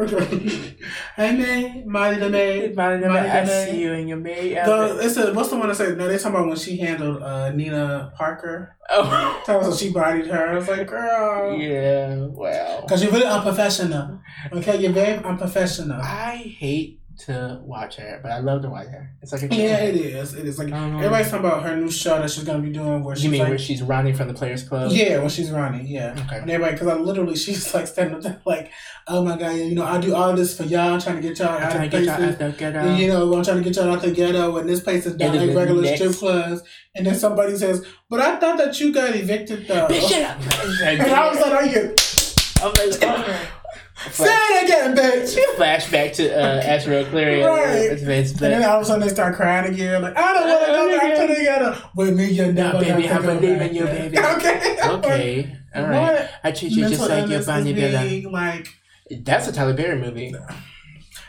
hey, 1.15 1.35
man, 1.35 1.84
Molly 1.88 2.18
the 2.18 2.30
maid. 2.30 2.76
Molly, 2.76 2.99
Molly 2.99 3.18
I 3.19 3.44
see 3.45 3.81
you 3.81 3.94
and 3.94 4.07
your 4.07 4.18
maid. 4.19 4.56
The, 4.57 4.99
it's 5.02 5.18
a, 5.18 5.34
what's 5.34 5.49
the 5.49 5.57
one 5.57 5.68
that 5.68 5.76
said? 5.76 5.98
No, 5.98 6.07
they 6.07 6.18
talking 6.18 6.31
about 6.35 6.48
when 6.48 6.57
she 6.57 6.77
handled 6.77 7.23
uh, 7.23 7.52
Nina 7.52 8.14
Parker. 8.15 8.76
oh. 8.91 9.41
Talking 9.45 9.68
about 9.68 9.77
she 9.80 9.91
bodied 9.91 10.27
her. 10.27 10.49
I 10.49 10.56
was 10.56 10.68
like, 10.68 10.88
girl. 10.88 11.57
Yeah, 11.60 12.27
well. 12.30 12.81
Because 12.81 13.03
you're 13.03 13.11
really 13.11 13.26
unprofessional. 13.26 14.22
Okay, 14.52 14.80
you're 14.80 14.91
very 14.91 15.23
unprofessional. 15.23 15.99
I 16.02 16.35
hate 16.60 16.99
to 17.19 17.60
watch 17.64 17.98
her, 17.98 18.19
but 18.23 18.31
I 18.31 18.40
love 18.40 18.64
to 18.64 18.69
watch 18.69 18.88
her. 18.88 19.11
It's 19.22 19.31
like 19.31 19.44
a 19.44 19.56
Yeah, 19.56 19.77
it 19.84 19.95
is. 19.95 20.34
It 20.34 20.45
is. 20.45 20.57
Like, 20.57 20.72
Um, 20.72 20.95
everybody's 20.98 21.30
talking 21.30 21.45
about 21.45 21.64
her 21.64 21.76
new 21.77 21.90
show 21.91 22.19
that 22.19 22.30
she's 22.31 22.44
going 22.44 22.61
to 22.61 22.68
be 22.68 22.73
doing 22.73 23.03
where 23.03 23.15
she's 23.15 23.26
You 23.26 23.30
mean 23.31 23.40
like, 23.41 23.49
where 23.49 23.57
she's 23.60 23.81
running 23.84 24.15
from 24.15 24.27
the 24.27 24.34
Players 24.34 24.64
Club? 24.64 24.91
Yeah, 24.91 25.19
when 25.19 25.30
she's 25.30 25.52
running, 25.52 25.85
yeah. 25.85 26.15
Okay. 26.26 26.40
And 26.40 26.49
everybody, 26.49 26.73
because 26.73 26.88
I 26.88 26.95
literally, 26.95 27.35
she's 27.44 27.73
like 27.73 27.88
standing 27.88 28.15
up 28.15 28.22
there, 28.23 28.41
like, 28.45 28.72
oh 29.07 29.23
my 29.23 29.38
god, 29.38 29.52
you 29.56 29.76
know, 29.76 29.85
I 29.85 29.99
do 30.02 30.15
all 30.15 30.34
this 30.34 30.57
for 30.57 30.64
y'all, 30.64 30.94
I'm 30.94 30.99
trying 31.02 31.18
to 31.18 31.22
get 31.22 31.38
y'all 31.40 31.49
I'm 31.49 31.64
out 31.64 31.72
trying 31.72 31.85
of 31.85 31.91
to 31.91 31.98
get 31.98 32.06
y'all 32.07 32.15
places. 32.18 32.34
out 32.41 32.52
the 32.52 32.57
ghetto. 32.57 32.95
You 32.95 33.07
know, 33.07 33.34
I'm 33.35 33.44
trying 33.44 33.57
to 33.57 33.64
get 33.64 33.76
y'all 33.76 33.94
out 33.94 34.02
the 34.02 34.11
ghetto, 34.11 34.57
and 34.57 34.68
this 34.69 34.80
place 34.81 35.06
is 35.06 35.15
not 35.18 35.35
like 35.35 35.56
regular 35.56 35.81
next- 35.81 35.99
strip 36.02 36.15
clubs. 36.15 36.61
And 36.95 37.06
then 37.07 37.15
somebody 37.15 37.56
says, 37.57 37.85
"But 38.10 38.19
I 38.19 38.35
thought 38.40 38.57
that 38.60 38.80
you 38.80 38.94
got 38.94 39.15
evicted, 39.15 39.68
though." 39.68 39.88
Bitch, 39.88 40.10
shut 40.10 40.22
up. 40.23 40.38
and 40.84 41.02
I 41.02 41.30
was 41.30 41.40
like, 41.40 41.53
"Are 41.53 41.65
you 41.65 41.95
I'm 42.64 42.72
like, 42.73 43.03
oh. 43.03 43.62
Say 44.11 44.25
it 44.27 44.63
again, 44.65 44.95
bitch?" 44.95 45.38
Flashback 45.55 46.13
to 46.15 46.30
uh, 46.34 46.61
Astro 46.61 47.05
Cleary. 47.05 47.41
Right. 47.43 47.97
Vince, 47.99 48.31
And 48.31 48.39
then 48.41 48.63
all 48.63 48.77
of 48.77 48.84
a 48.84 48.85
sudden 48.85 49.07
they 49.07 49.13
start 49.13 49.35
crying 49.35 49.73
again, 49.73 50.01
like, 50.01 50.17
"I 50.17 50.34
don't 50.34 50.47
want 50.47 50.65
to 50.65 50.71
go 50.71 50.97
back 50.99 51.27
to 51.27 51.34
the 51.34 51.41
ghetto." 51.41 51.89
With 51.95 52.15
me, 52.15 52.30
you're 52.31 52.51
never 52.51 52.80
baby, 52.80 53.07
gonna 53.07 53.31
I 53.31 53.35
believe 53.39 53.61
in 53.61 53.75
you, 53.75 53.85
baby. 53.85 54.17
Okay. 54.19 54.77
okay, 54.84 55.57
all 55.75 55.84
right. 55.84 56.11
What? 56.13 56.30
I 56.43 56.51
treat 56.51 56.71
you 56.71 56.88
just 56.89 57.01
like 57.09 57.30
your 57.30 57.43
Bonnie 57.43 57.73
Bella. 57.73 58.30
like 58.31 58.67
That's 59.09 59.47
a 59.47 59.51
Tyler 59.53 59.75
Perry 59.75 59.99
movie. 59.99 60.34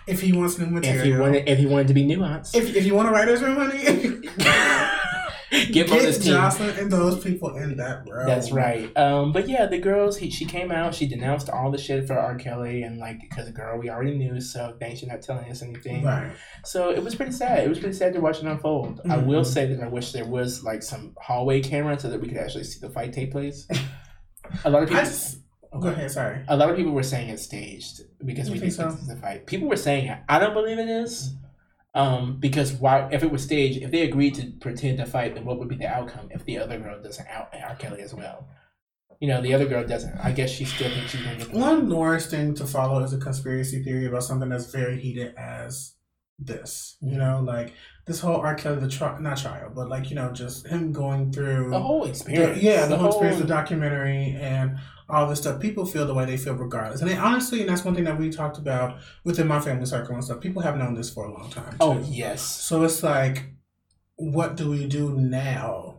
if 0.07 0.21
he 0.21 0.33
wants 0.33 0.59
new 0.59 0.67
material. 0.67 1.01
If 1.01 1.05
he 1.05 1.13
wanted, 1.17 1.49
if 1.49 1.59
he 1.59 1.67
wanted 1.67 1.89
to 1.89 1.95
be 1.95 2.05
nuanced, 2.05 2.55
if, 2.55 2.75
if 2.77 2.85
you 2.85 2.95
want 2.95 3.09
to 3.09 3.13
write 3.13 3.29
us 3.29 3.41
room, 3.41 3.57
honey, 3.57 3.83
get 5.73 5.91
on 5.91 5.99
this 5.99 6.19
get 6.19 6.25
team. 6.25 6.35
Joycelyn 6.35 6.79
and 6.79 6.91
those 6.93 7.23
people 7.23 7.55
in 7.57 7.77
that 7.77 8.09
room. 8.09 8.27
That's 8.27 8.51
right. 8.53 8.95
Um, 8.97 9.33
but 9.33 9.49
yeah, 9.49 9.67
the 9.67 9.79
girls. 9.79 10.17
He, 10.19 10.31
she 10.31 10.45
came 10.45 10.71
out. 10.73 10.95
She 10.95 11.07
denounced 11.07 11.49
all 11.51 11.71
the 11.71 11.79
shit 11.79 12.07
for 12.07 12.19
R. 12.19 12.35
Kelly 12.37 12.83
and 12.83 12.99
like 12.99 13.21
because 13.21 13.49
a 13.49 13.53
girl, 13.53 13.79
we 13.79 13.91
already 13.91 14.17
knew. 14.17 14.41
So 14.41 14.77
thanks 14.81 15.01
for 15.01 15.07
not 15.07 15.23
telling 15.23 15.51
us 15.51 15.63
anything. 15.63 16.05
Right. 16.05 16.33
So 16.65 16.91
it 16.91 17.03
was 17.03 17.15
pretty 17.15 17.33
sad. 17.33 17.65
It 17.65 17.69
was 17.69 17.79
pretty 17.79 17.95
sad 17.97 18.13
to 18.15 18.21
watch 18.21 18.39
it 18.39 18.45
unfold. 18.47 19.01
I 19.09 19.17
will 19.19 19.45
say 19.45 19.67
that 19.67 19.83
I 19.83 19.89
wish 19.89 20.13
there 20.13 20.27
was 20.27 20.63
like 20.65 20.83
some 20.83 21.15
hallway 21.21 21.61
camera 21.63 21.99
so 21.99 22.09
that 22.11 22.21
we 22.21 22.29
could 22.29 22.39
actually 22.39 22.65
see 22.65 22.81
the 22.81 22.91
fight 22.91 23.13
take 23.13 23.31
place. 23.33 23.67
A 24.65 24.71
lot 24.71 24.83
of 24.83 24.89
people. 24.91 25.05
just 25.05 25.39
go 25.81 25.89
ahead. 25.89 26.11
Sorry. 26.11 26.45
A 26.49 26.57
lot 26.57 26.71
of 26.71 26.77
people 26.77 26.93
were 26.93 27.03
saying 27.03 27.31
it's 27.31 27.45
staged 27.45 28.03
because 28.25 28.49
You 28.49 28.53
we 28.55 28.59
think 28.61 28.73
didn't 28.73 28.91
so? 28.91 28.97
think 28.97 29.01
this 29.01 29.09
is 29.09 29.19
a 29.19 29.21
fight. 29.23 29.47
People 29.47 29.69
were 29.69 29.77
saying 29.77 30.07
it. 30.07 30.19
I 30.29 30.39
don't 30.39 30.53
believe 30.55 30.79
it 30.79 30.89
is. 30.89 31.35
Um, 31.95 32.39
because 32.41 32.73
why? 32.73 33.09
If 33.13 33.23
it 33.23 33.31
was 33.31 33.45
staged, 33.45 33.83
if 33.83 33.91
they 33.91 34.03
agreed 34.03 34.35
to 34.37 34.51
pretend 34.61 34.99
to 34.99 35.07
fight, 35.07 35.35
then 35.35 35.45
what 35.45 35.59
would 35.59 35.69
be 35.69 35.77
the 35.77 35.87
outcome 35.87 36.29
if 36.31 36.45
the 36.45 36.59
other 36.59 36.79
girl 36.79 37.01
doesn't 37.01 37.29
out 37.29 37.51
R. 37.53 37.77
Kelly 37.77 38.03
as 38.03 38.13
well? 38.13 38.49
You 39.21 39.29
know, 39.29 39.41
the 39.41 39.55
other 39.55 39.67
girl 39.67 39.87
doesn't. 39.87 40.19
I 40.19 40.33
guess 40.33 40.51
she 40.51 40.65
still 40.65 40.91
thinks 40.91 41.13
she's 41.13 41.23
gonna 41.23 41.45
the 41.45 41.57
One 41.57 41.89
worst 41.89 42.31
thing 42.31 42.55
to 42.57 42.67
follow 42.67 43.03
is 43.05 43.13
a 43.13 43.19
conspiracy 43.19 43.83
theory 43.83 44.07
about 44.07 44.25
something 44.25 44.49
that's 44.49 44.73
very 44.73 45.01
heated 45.01 45.35
as 45.37 45.95
this. 46.39 46.97
You 47.01 47.11
mm-hmm. 47.11 47.19
know, 47.19 47.41
like 47.41 47.75
this 48.07 48.21
whole 48.21 48.37
R. 48.37 48.55
Kelly 48.55 48.81
the 48.81 48.89
trial, 48.89 49.21
not 49.21 49.39
trial, 49.39 49.73
but 49.75 49.89
like 49.89 50.11
you 50.11 50.17
know, 50.17 50.33
just 50.33 50.67
him 50.67 50.93
going 50.93 51.33
through 51.33 51.71
the 51.71 51.81
whole 51.81 52.05
the- 52.05 52.11
experience. 52.11 52.63
yeah, 52.63 52.87
the, 52.87 52.97
whole 52.97 53.09
experience, 53.09 53.41
the 53.41 53.47
documentary, 53.47 54.37
and 54.39 54.79
all 55.09 55.27
this 55.27 55.41
stuff. 55.41 55.61
People 55.61 55.87
feel 55.87 56.07
the 56.07 56.15
way 56.15 56.25
they 56.25 56.37
feel 56.37 56.55
regardless, 56.55 57.01
and 57.01 57.11
they, 57.11 57.17
honestly, 57.17 57.61
and 57.61 57.69
that's 57.69 57.85
one 57.85 57.95
thing 57.95 58.05
that 58.05 58.19
we 58.19 58.31
talked 58.31 58.59
about 58.59 58.99
within 59.25 59.47
my 59.47 59.61
family 59.61 59.87
circle 59.87 60.15
and 60.15 60.25
stuff. 60.25 60.41
People 60.41 60.63
have 60.63 60.77
known 60.77 60.95
this 60.95 61.11
for 61.11 61.25
a 61.25 61.33
long 61.33 61.51
time. 61.51 61.77
Oh 61.81 61.99
yes. 62.05 62.43
So 62.43 62.83
it's 62.85 63.03
like, 63.03 63.51
what 64.17 64.57
do 64.57 64.71
we 64.71 64.87
do 64.87 65.11
now 65.13 65.99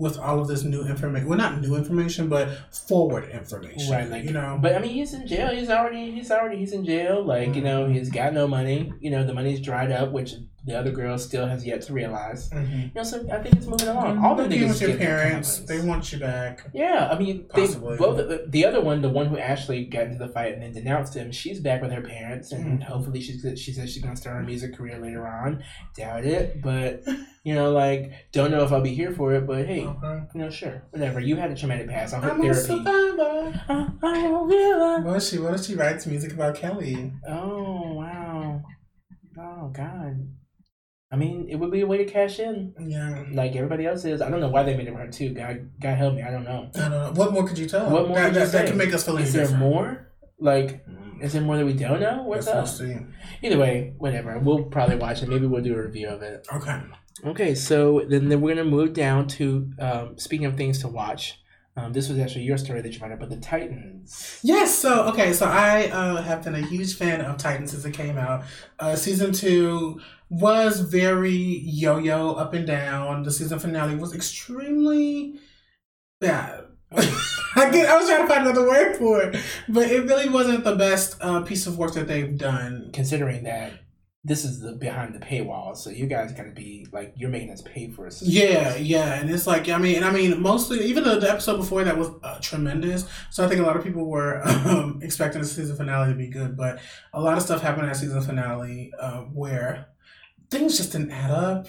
with 0.00 0.18
all 0.18 0.40
of 0.40 0.48
this 0.48 0.64
new 0.64 0.82
information? 0.84 1.28
Well, 1.28 1.38
not 1.38 1.60
new 1.60 1.76
information, 1.76 2.28
but 2.28 2.48
forward 2.74 3.28
information. 3.30 3.92
Right, 3.92 4.08
like- 4.08 4.24
you 4.24 4.32
know. 4.32 4.58
But 4.60 4.74
I 4.74 4.78
mean, 4.80 4.92
he's 4.92 5.12
in 5.14 5.26
jail. 5.26 5.48
He's 5.48 5.70
already, 5.70 6.10
he's 6.10 6.30
already, 6.30 6.56
he's 6.56 6.72
in 6.72 6.84
jail. 6.84 7.22
Like 7.24 7.54
you 7.54 7.62
know, 7.62 7.86
he's 7.88 8.10
got 8.10 8.32
no 8.32 8.48
money. 8.48 8.92
You 9.00 9.10
know, 9.10 9.24
the 9.24 9.34
money's 9.34 9.60
dried 9.60 9.92
up, 9.92 10.10
which 10.12 10.34
the 10.66 10.78
other 10.78 10.90
girl 10.90 11.16
still 11.16 11.46
has 11.46 11.64
yet 11.66 11.80
to 11.82 11.92
realize. 11.94 12.50
Mhm. 12.50 12.82
You 12.84 12.90
know, 12.94 13.02
so 13.02 13.26
I 13.32 13.38
think 13.42 13.56
it's 13.56 13.66
moving 13.66 13.88
along. 13.88 14.18
All 14.22 14.34
the 14.34 14.42
niggas 14.44 14.68
with 14.68 14.82
your 14.82 14.98
parents, 14.98 15.60
they 15.60 15.80
want 15.80 16.12
you 16.12 16.18
back. 16.18 16.66
Yeah, 16.74 17.08
I 17.10 17.18
mean, 17.18 17.46
they 17.54 17.62
Possibly. 17.66 17.96
both. 17.96 18.18
The, 18.18 18.44
the 18.46 18.66
other 18.66 18.82
one, 18.82 19.00
the 19.00 19.08
one 19.08 19.26
who 19.26 19.38
actually 19.38 19.86
got 19.86 20.04
into 20.08 20.18
the 20.18 20.28
fight 20.28 20.52
and 20.52 20.62
then 20.62 20.72
denounced 20.72 21.14
him, 21.14 21.32
she's 21.32 21.60
back 21.60 21.80
with 21.80 21.92
her 21.92 22.02
parents, 22.02 22.52
and 22.52 22.78
Mhm. 22.80 22.82
hopefully 22.84 23.22
she's 23.22 23.40
she 23.58 23.72
says 23.72 23.90
she's 23.90 24.02
gonna 24.02 24.16
start 24.16 24.36
her 24.36 24.42
music 24.42 24.76
career 24.76 24.98
later 24.98 25.26
on. 25.26 25.62
Doubt 25.96 26.24
it, 26.26 26.60
but 26.60 27.04
you 27.42 27.54
know, 27.54 27.72
like, 27.72 28.12
don't 28.32 28.50
know 28.50 28.62
if 28.64 28.72
I'll 28.72 28.82
be 28.82 28.94
here 28.94 29.12
for 29.12 29.32
it. 29.34 29.46
But 29.46 29.66
hey, 29.66 29.84
Okay. 29.86 30.22
you 30.34 30.40
know, 30.40 30.50
sure, 30.50 30.82
whatever. 30.90 31.20
You 31.20 31.36
had 31.36 31.50
a 31.50 31.56
traumatic 31.56 31.88
past. 31.88 32.14
Uh, 32.14 32.18
I 32.18 32.20
hope 32.20 32.32
I'm 32.32 32.40
a 32.40 32.54
therapy. 32.54 32.60
survivor. 32.60 33.62
I, 33.68 33.88
I 34.02 34.42
realize. 34.44 35.04
What 35.04 35.16
if 35.16 35.22
she? 35.22 35.38
What 35.38 35.54
if 35.54 35.64
she 35.64 35.74
writes 35.74 36.06
music 36.06 36.32
about 36.32 36.54
Kelly? 36.56 37.12
Oh 37.26 37.94
wow! 37.94 38.62
Oh 39.38 39.68
god! 39.74 40.28
I 41.12 41.16
mean, 41.16 41.48
it 41.50 41.56
would 41.56 41.70
be 41.72 41.80
a 41.80 41.86
way 41.86 41.98
to 41.98 42.04
cash 42.04 42.38
in, 42.38 42.72
Yeah. 42.78 43.24
like 43.32 43.56
everybody 43.56 43.84
else 43.86 44.04
is. 44.04 44.22
I 44.22 44.30
don't 44.30 44.40
know 44.40 44.48
why 44.50 44.62
they 44.62 44.76
made 44.76 44.86
it 44.86 44.94
her 44.94 45.08
too. 45.08 45.30
God, 45.34 45.68
God 45.80 45.96
help 45.96 46.14
me. 46.14 46.22
I 46.22 46.30
don't 46.30 46.44
know. 46.44 46.70
I 46.74 46.78
don't 46.78 46.90
know. 46.90 47.12
What 47.14 47.32
more 47.32 47.46
could 47.48 47.58
you 47.58 47.66
tell? 47.66 47.90
What 47.90 48.06
more 48.06 48.16
that, 48.16 48.26
could 48.26 48.34
you 48.34 48.40
that, 48.46 48.52
that 48.52 48.68
say? 48.68 48.74
make 48.76 48.94
us 48.94 49.04
feel 49.04 49.16
Is 49.16 49.32
there 49.32 49.42
different. 49.42 49.60
more? 49.60 50.12
Like, 50.38 50.86
mm. 50.86 51.20
is 51.22 51.32
there 51.32 51.42
more 51.42 51.56
that 51.56 51.66
we 51.66 51.72
don't 51.72 52.00
know? 52.00 52.22
What's 52.22 52.46
up? 52.46 52.54
we'll 52.54 52.66
see. 52.66 52.96
Either 53.42 53.58
way, 53.58 53.92
whatever. 53.98 54.38
We'll 54.38 54.64
probably 54.64 54.96
watch 54.96 55.22
it. 55.22 55.28
Maybe 55.28 55.46
we'll 55.46 55.62
do 55.64 55.74
a 55.74 55.82
review 55.82 56.08
of 56.08 56.22
it. 56.22 56.46
Okay. 56.54 56.80
Okay, 57.24 57.54
so 57.54 58.04
then, 58.08 58.28
then 58.28 58.40
we're 58.40 58.54
gonna 58.54 58.68
move 58.68 58.94
down 58.94 59.26
to 59.28 59.70
um, 59.78 60.18
speaking 60.18 60.46
of 60.46 60.56
things 60.56 60.78
to 60.80 60.88
watch. 60.88 61.40
Um, 61.76 61.92
this 61.92 62.08
was 62.08 62.18
actually 62.18 62.42
your 62.42 62.58
story 62.58 62.80
that 62.80 62.92
you 62.92 62.98
brought 62.98 63.12
up, 63.12 63.20
but 63.20 63.30
the 63.30 63.36
Titans. 63.36 64.40
Yes. 64.42 64.76
So 64.76 65.04
okay. 65.04 65.32
So 65.32 65.46
I 65.46 65.88
uh, 65.88 66.22
have 66.22 66.42
been 66.42 66.54
a 66.54 66.66
huge 66.66 66.96
fan 66.96 67.20
of 67.20 67.36
Titans 67.36 67.70
since 67.70 67.84
it 67.84 67.94
came 67.94 68.18
out. 68.18 68.44
Uh, 68.78 68.96
season 68.96 69.32
two 69.32 70.00
was 70.28 70.80
very 70.80 71.30
yo-yo, 71.30 72.32
up 72.32 72.54
and 72.54 72.66
down. 72.66 73.22
The 73.22 73.30
season 73.30 73.58
finale 73.58 73.96
was 73.96 74.14
extremely 74.14 75.38
bad. 76.20 76.64
I 76.92 77.70
get. 77.70 77.88
I 77.88 77.96
was 77.96 78.08
trying 78.08 78.22
to 78.22 78.28
find 78.28 78.46
another 78.46 78.66
word 78.66 78.96
for 78.96 79.22
it, 79.22 79.40
but 79.68 79.90
it 79.90 80.06
really 80.06 80.28
wasn't 80.28 80.64
the 80.64 80.76
best 80.76 81.16
uh, 81.20 81.42
piece 81.42 81.66
of 81.66 81.78
work 81.78 81.94
that 81.94 82.08
they've 82.08 82.36
done. 82.36 82.90
Considering 82.92 83.44
that 83.44 83.72
this 84.22 84.44
is 84.44 84.60
the 84.60 84.72
behind 84.72 85.14
the 85.14 85.18
paywall, 85.18 85.74
so 85.74 85.88
you 85.88 86.06
guys 86.06 86.32
gotta 86.32 86.50
be 86.50 86.86
like 86.92 87.14
you're 87.16 87.30
making 87.30 87.50
us 87.50 87.62
pay 87.62 87.88
for 87.88 88.06
us. 88.06 88.20
Yeah, 88.20 88.76
yeah, 88.76 89.14
and 89.18 89.30
it's 89.30 89.46
like 89.46 89.70
I 89.70 89.78
mean, 89.78 89.96
and 89.96 90.04
I 90.04 90.10
mean, 90.10 90.42
mostly 90.42 90.84
even 90.84 91.04
the, 91.04 91.18
the 91.18 91.30
episode 91.30 91.56
before 91.56 91.84
that 91.84 91.96
was 91.96 92.10
uh, 92.22 92.38
tremendous. 92.40 93.06
So 93.30 93.44
I 93.44 93.48
think 93.48 93.60
a 93.60 93.64
lot 93.64 93.76
of 93.76 93.82
people 93.82 94.04
were 94.04 94.42
um, 94.46 95.00
expecting 95.02 95.40
the 95.40 95.48
season 95.48 95.74
finale 95.74 96.12
to 96.12 96.18
be 96.18 96.28
good, 96.28 96.54
but 96.54 96.80
a 97.14 97.20
lot 97.20 97.38
of 97.38 97.42
stuff 97.42 97.62
happened 97.62 97.88
at 97.88 97.96
season 97.96 98.20
finale 98.20 98.92
uh, 99.00 99.22
where 99.22 99.86
things 100.50 100.76
just 100.76 100.92
didn't 100.92 101.12
add 101.12 101.30
up. 101.30 101.68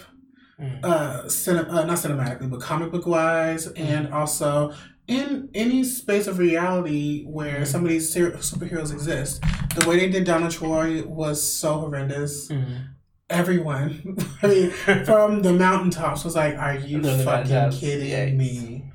Mm. 0.59 0.83
Uh, 0.83 1.23
cine- 1.23 1.69
uh, 1.69 1.85
not 1.85 1.97
cinematically, 1.97 2.49
but 2.49 2.59
comic 2.59 2.91
book 2.91 3.07
wise, 3.07 3.67
and 3.67 4.13
also 4.13 4.73
in 5.07 5.49
any 5.53 5.83
space 5.83 6.27
of 6.27 6.37
reality 6.39 7.23
where 7.25 7.61
Mhm. 7.61 7.67
some 7.67 7.83
of 7.83 7.89
these 7.89 8.09
ser- 8.11 8.31
superheroes 8.37 8.91
exist. 8.93 9.41
The 9.75 9.87
way 9.87 9.97
they 9.99 10.09
did 10.09 10.23
Donna 10.25 10.49
Troy 10.49 11.03
was 11.03 11.41
so 11.41 11.79
horrendous. 11.79 12.47
Mm. 12.49 12.87
Everyone, 13.29 14.17
I 14.43 14.47
mean, 14.47 14.69
from 15.05 15.41
the 15.41 15.53
mountaintops 15.53 16.23
was 16.25 16.35
like, 16.35 16.55
"Are 16.57 16.75
you 16.77 17.01
fucking 17.23 17.71
kidding 17.79 18.37
me?" 18.37 18.85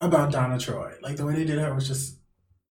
About 0.00 0.32
Donna 0.32 0.58
Troy, 0.58 0.92
like 1.02 1.16
the 1.16 1.26
way 1.26 1.34
they 1.34 1.44
did 1.44 1.58
her 1.58 1.74
was 1.74 1.86
just. 1.88 2.16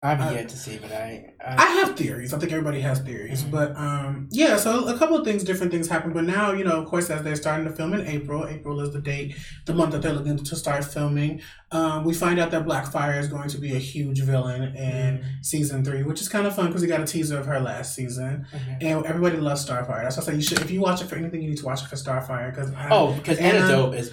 I've 0.05 0.21
I- 0.21 0.33
yet 0.35 0.49
to 0.51 0.57
see, 0.57 0.77
but 0.81 0.93
I, 0.93 1.33
I 1.45 1.57
I, 1.57 1.67
have 1.81 1.97
theories. 1.97 2.35
I 2.35 2.39
think 2.39 2.53
everybody 2.53 2.81
has 2.83 3.01
theories, 3.01 3.43
Mhm. 3.43 3.51
but 3.51 3.77
um, 3.77 4.29
yeah. 4.31 4.57
So 4.57 4.87
a 4.89 4.99
couple 4.99 5.17
of 5.17 5.25
things, 5.25 5.43
different 5.45 5.73
things 5.73 5.89
happen. 5.89 6.13
But 6.13 6.25
now, 6.25 6.53
you 6.53 6.63
know, 6.65 6.81
of 6.83 6.87
course, 6.87 7.09
as 7.11 7.23
they're 7.23 7.37
starting 7.37 7.67
to 7.67 7.73
film 7.73 7.95
in 7.95 8.07
April, 8.07 8.47
April 8.47 8.81
is 8.81 8.93
the 8.93 9.01
date, 9.01 9.35
the 9.67 9.73
month 9.75 9.93
that 9.93 10.03
they're 10.03 10.13
looking 10.13 10.37
to 10.37 10.57
start 10.57 10.85
filming. 10.85 11.41
Um, 11.73 12.05
we 12.05 12.13
find 12.15 12.39
out 12.39 12.51
that 12.53 12.65
Blackfire 12.67 13.19
is 13.19 13.29
going 13.29 13.49
to 13.49 13.59
be 13.59 13.75
a 13.75 13.79
huge 13.79 14.21
villain 14.23 14.63
in 14.77 15.19
Mm. 15.19 15.25
season 15.43 15.85
three, 15.85 16.03
which 16.03 16.21
is 16.21 16.29
kind 16.29 16.47
of 16.47 16.55
fun 16.55 16.67
because 16.67 16.83
we 16.83 16.89
got 16.89 17.01
a 17.01 17.07
teaser 17.07 17.39
of 17.39 17.47
her 17.47 17.59
last 17.59 17.95
season, 17.97 18.47
Okay. 18.55 18.77
and 18.89 19.05
everybody 19.07 19.39
loves 19.39 19.67
Starfire. 19.67 20.03
That's 20.03 20.17
why 20.19 20.23
I 20.23 20.27
say 20.27 20.35
you 20.37 20.43
should. 20.43 20.61
If 20.61 20.71
you 20.71 20.81
watch 20.81 21.01
it 21.03 21.07
for 21.09 21.17
anything, 21.17 21.43
you 21.43 21.49
need 21.49 21.59
to 21.59 21.65
watch 21.67 21.83
it 21.83 21.89
for 21.89 21.97
Starfire 21.97 22.51
because 22.55 22.71
Oh, 22.91 23.13
because 23.15 23.39
Anna- 23.39 23.59
Antidote 23.61 23.95
is 23.95 24.13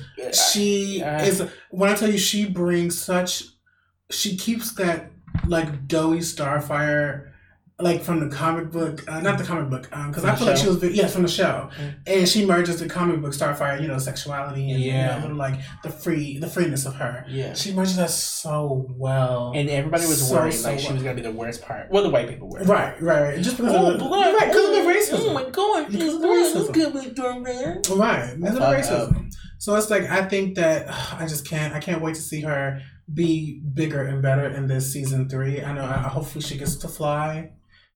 she 0.52 1.04
Uh, 1.04 1.22
is 1.24 1.44
when 1.70 1.90
I 1.90 1.96
tell 1.96 2.10
you 2.10 2.18
she 2.18 2.46
brings 2.46 2.98
such 3.00 3.44
she 4.10 4.36
keeps 4.36 4.74
that 4.76 5.11
like 5.48 5.88
doughy 5.88 6.20
starfire 6.20 7.28
like 7.80 8.03
from 8.03 8.20
the 8.20 8.28
comic 8.36 8.70
book, 8.70 9.03
uh, 9.12 9.20
not 9.22 9.40
the 9.40 9.44
comic 9.44 9.68
book, 9.68 9.90
because 9.90 10.18
From 10.22 10.30
I 10.30 10.36
feel 10.36 10.45
like 10.49 10.58
she 10.58 10.68
was, 10.68 10.84
yeah, 10.95 11.08
from 11.08 11.24
the 11.24 11.28
show, 11.28 11.68
Mm. 11.82 11.94
and 12.06 12.30
she 12.30 12.45
merges 12.45 12.80
the 12.80 12.88
comic 12.88 13.20
book 13.24 13.32
Starfire, 13.32 13.82
you 13.82 13.88
know, 13.88 13.98
sexuality 13.98 14.70
and 14.70 14.84
Yeah. 14.84 15.20
you 15.24 15.30
know, 15.30 15.34
like 15.36 15.56
the 15.82 15.90
free, 15.90 16.38
the 16.38 16.45
freeness 16.45 16.86
of 16.86 16.94
her. 16.98 17.26
Yeah. 17.28 17.56
She 17.56 17.74
merges 17.74 17.95
that 17.95 18.12
so 18.12 18.86
well. 18.99 19.52
And 19.56 19.68
everybody 19.68 20.06
was 20.06 20.28
So, 20.30 20.36
worried 20.36 20.53
so 20.53 20.70
like 20.70 20.80
she 20.80 20.94
was 20.94 21.02
gonna 21.02 21.16
be 21.16 21.24
the 21.24 21.32
worst 21.32 21.64
part. 21.64 21.90
Well, 21.90 22.03
the 22.03 22.12
white 22.12 22.30
people 22.30 22.49
were. 22.49 22.60
right, 22.66 23.02
right, 23.02 23.22
right. 23.24 23.41
Just 23.41 23.58
because 23.58 23.74
Oh, 23.74 23.94
of 23.94 23.99
the, 23.99 24.06
right, 24.08 24.48
because 24.48 24.66
of 24.70 24.76
the 24.76 24.91
racism. 24.91 25.30
Oh 25.30 25.34
my 25.34 25.49
god. 25.49 25.91
Because 25.91 26.14
of 26.14 26.22
the 26.22 26.28
racism. 26.28 26.68
at 26.70 26.76
me. 26.76 27.98
Right, 27.98 28.36
because 28.40 28.56
of 28.58 28.60
the 28.60 28.66
racism. 28.68 29.34
So 29.58 29.76
it's 29.76 29.90
like 29.90 30.10
I 30.10 30.24
think 30.26 30.56
that 30.56 30.88
I 31.20 31.26
just 31.26 31.48
can't. 31.48 31.74
I 31.74 31.80
can't 31.80 32.02
wait 32.02 32.14
to 32.16 32.22
see 32.22 32.41
her 32.41 32.82
be 33.11 33.61
bigger 33.73 34.03
and 34.06 34.22
better 34.22 34.48
in 34.48 34.68
this 34.68 34.91
season 34.91 35.30
three. 35.30 35.61
I 35.61 35.73
know. 35.73 35.86
I, 35.86 35.98
hopefully 36.10 36.41
she 36.41 36.57
gets 36.57 36.76
to 36.78 36.88
fly. 36.88 37.52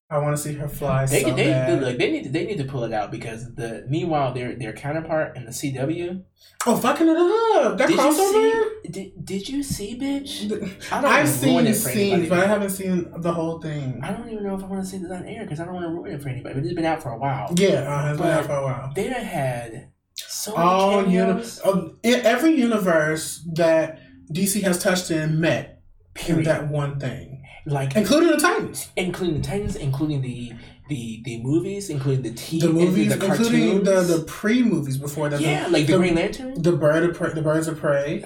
I 0.07 0.19
want 0.19 0.37
to 0.37 0.41
see 0.41 0.53
her 0.53 0.67
fly 0.67 1.07
They, 1.07 1.23
so 1.23 1.33
they, 1.33 1.45
they, 1.45 1.79
like, 1.79 1.97
they 1.97 2.11
need 2.11 2.23
to 2.25 2.29
they 2.29 2.45
need 2.45 2.59
to 2.59 2.63
pull 2.63 2.83
it 2.83 2.93
out 2.93 3.09
because 3.09 3.55
the 3.55 3.85
meanwhile 3.89 4.33
their 4.33 4.55
their 4.55 4.71
counterpart 4.71 5.35
in 5.35 5.45
the 5.45 5.51
CW 5.51 6.23
oh, 6.67 6.77
fucking 6.77 7.07
it 7.07 7.17
up! 7.17 7.77
That 7.79 7.87
did 7.87 7.97
crossover. 7.97 8.33
you 8.33 8.81
see 8.83 8.89
did, 8.91 9.25
did 9.25 9.49
you 9.49 9.63
see 9.63 9.97
bitch 9.99 10.91
I 10.91 11.01
don't 11.01 11.11
I've 11.11 11.27
seen 11.27 11.65
it 11.65 11.73
scenes, 11.73 12.29
but 12.29 12.39
I 12.39 12.45
haven't 12.45 12.69
seen 12.69 13.11
the 13.17 13.33
whole 13.33 13.59
thing. 13.59 13.99
I 14.03 14.11
don't 14.11 14.29
even 14.29 14.43
know 14.43 14.55
if 14.55 14.63
I 14.63 14.67
want 14.67 14.83
to 14.83 14.87
see 14.89 14.99
this 14.99 15.09
on 15.09 15.25
air 15.25 15.43
because 15.43 15.59
I 15.59 15.65
don't 15.65 15.73
want 15.73 15.85
to 15.85 15.89
ruin 15.89 16.11
it 16.11 16.21
for 16.21 16.29
anybody. 16.29 16.53
But 16.53 16.65
it's 16.65 16.75
been 16.75 16.85
out 16.85 17.01
for 17.01 17.09
a 17.09 17.17
while. 17.17 17.51
Yeah, 17.55 17.69
uh, 17.69 18.11
it's 18.11 18.21
been 18.21 18.29
out 18.29 18.45
for 18.45 18.53
a 18.53 18.63
while. 18.63 18.91
They 18.93 19.07
had 19.07 19.89
so 20.13 20.55
many 20.55 20.63
All 20.63 21.03
cameos. 21.03 21.61
uni- 21.65 21.79
um, 21.79 21.99
every 22.03 22.55
universe 22.55 23.43
that 23.53 23.99
DC 24.31 24.61
has 24.63 24.81
touched 24.81 25.11
in 25.11 25.39
met 25.39 25.81
in 26.27 26.43
that 26.43 26.67
one 26.69 26.99
thing, 26.99 27.43
like 27.65 27.95
including 27.95 28.29
the 28.31 28.37
Titans, 28.37 28.89
including 28.95 29.41
the 29.41 29.47
Titans, 29.47 29.75
including 29.75 30.21
the 30.21 30.53
the 30.89 31.21
the 31.25 31.41
movies, 31.41 31.89
including 31.89 32.23
the 32.23 32.31
TV, 32.31 32.61
the 32.61 32.69
movies, 32.69 33.17
the 33.17 33.25
including 33.25 33.83
the 33.83 34.01
the 34.01 34.23
pre 34.27 34.63
movies 34.63 34.97
before 34.97 35.29
that. 35.29 35.41
yeah, 35.41 35.65
the, 35.65 35.69
like 35.71 35.87
the, 35.87 35.93
the, 35.93 35.97
Green 35.97 36.15
Lantern. 36.15 36.61
the 36.61 36.71
bird 36.73 37.03
of 37.09 37.15
prey, 37.15 37.31
the 37.33 37.41
birds 37.41 37.67
of 37.67 37.79
prey, 37.79 38.19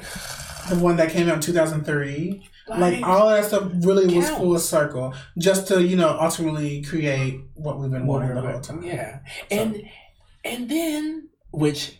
the 0.69 0.75
one 0.75 0.97
that 0.97 1.09
came 1.11 1.27
out 1.27 1.35
in 1.35 1.41
two 1.41 1.53
thousand 1.53 1.85
three. 1.85 2.47
Like 2.67 3.01
all 3.03 3.29
of 3.29 3.35
that 3.41 3.47
stuff 3.47 3.71
really 3.83 4.15
was 4.15 4.29
full 4.29 4.59
circle, 4.59 5.15
just 5.39 5.67
to 5.69 5.81
you 5.81 5.95
know 5.95 6.15
ultimately 6.21 6.83
create 6.83 7.39
what 7.55 7.79
we've 7.79 7.89
been 7.89 8.05
wanting 8.05 8.35
the 8.35 8.41
whole 8.41 8.59
time. 8.61 8.83
Yeah, 8.83 9.19
So- 9.49 9.55
and 9.55 9.89
and 10.45 10.69
then 10.69 11.29
which 11.51 11.98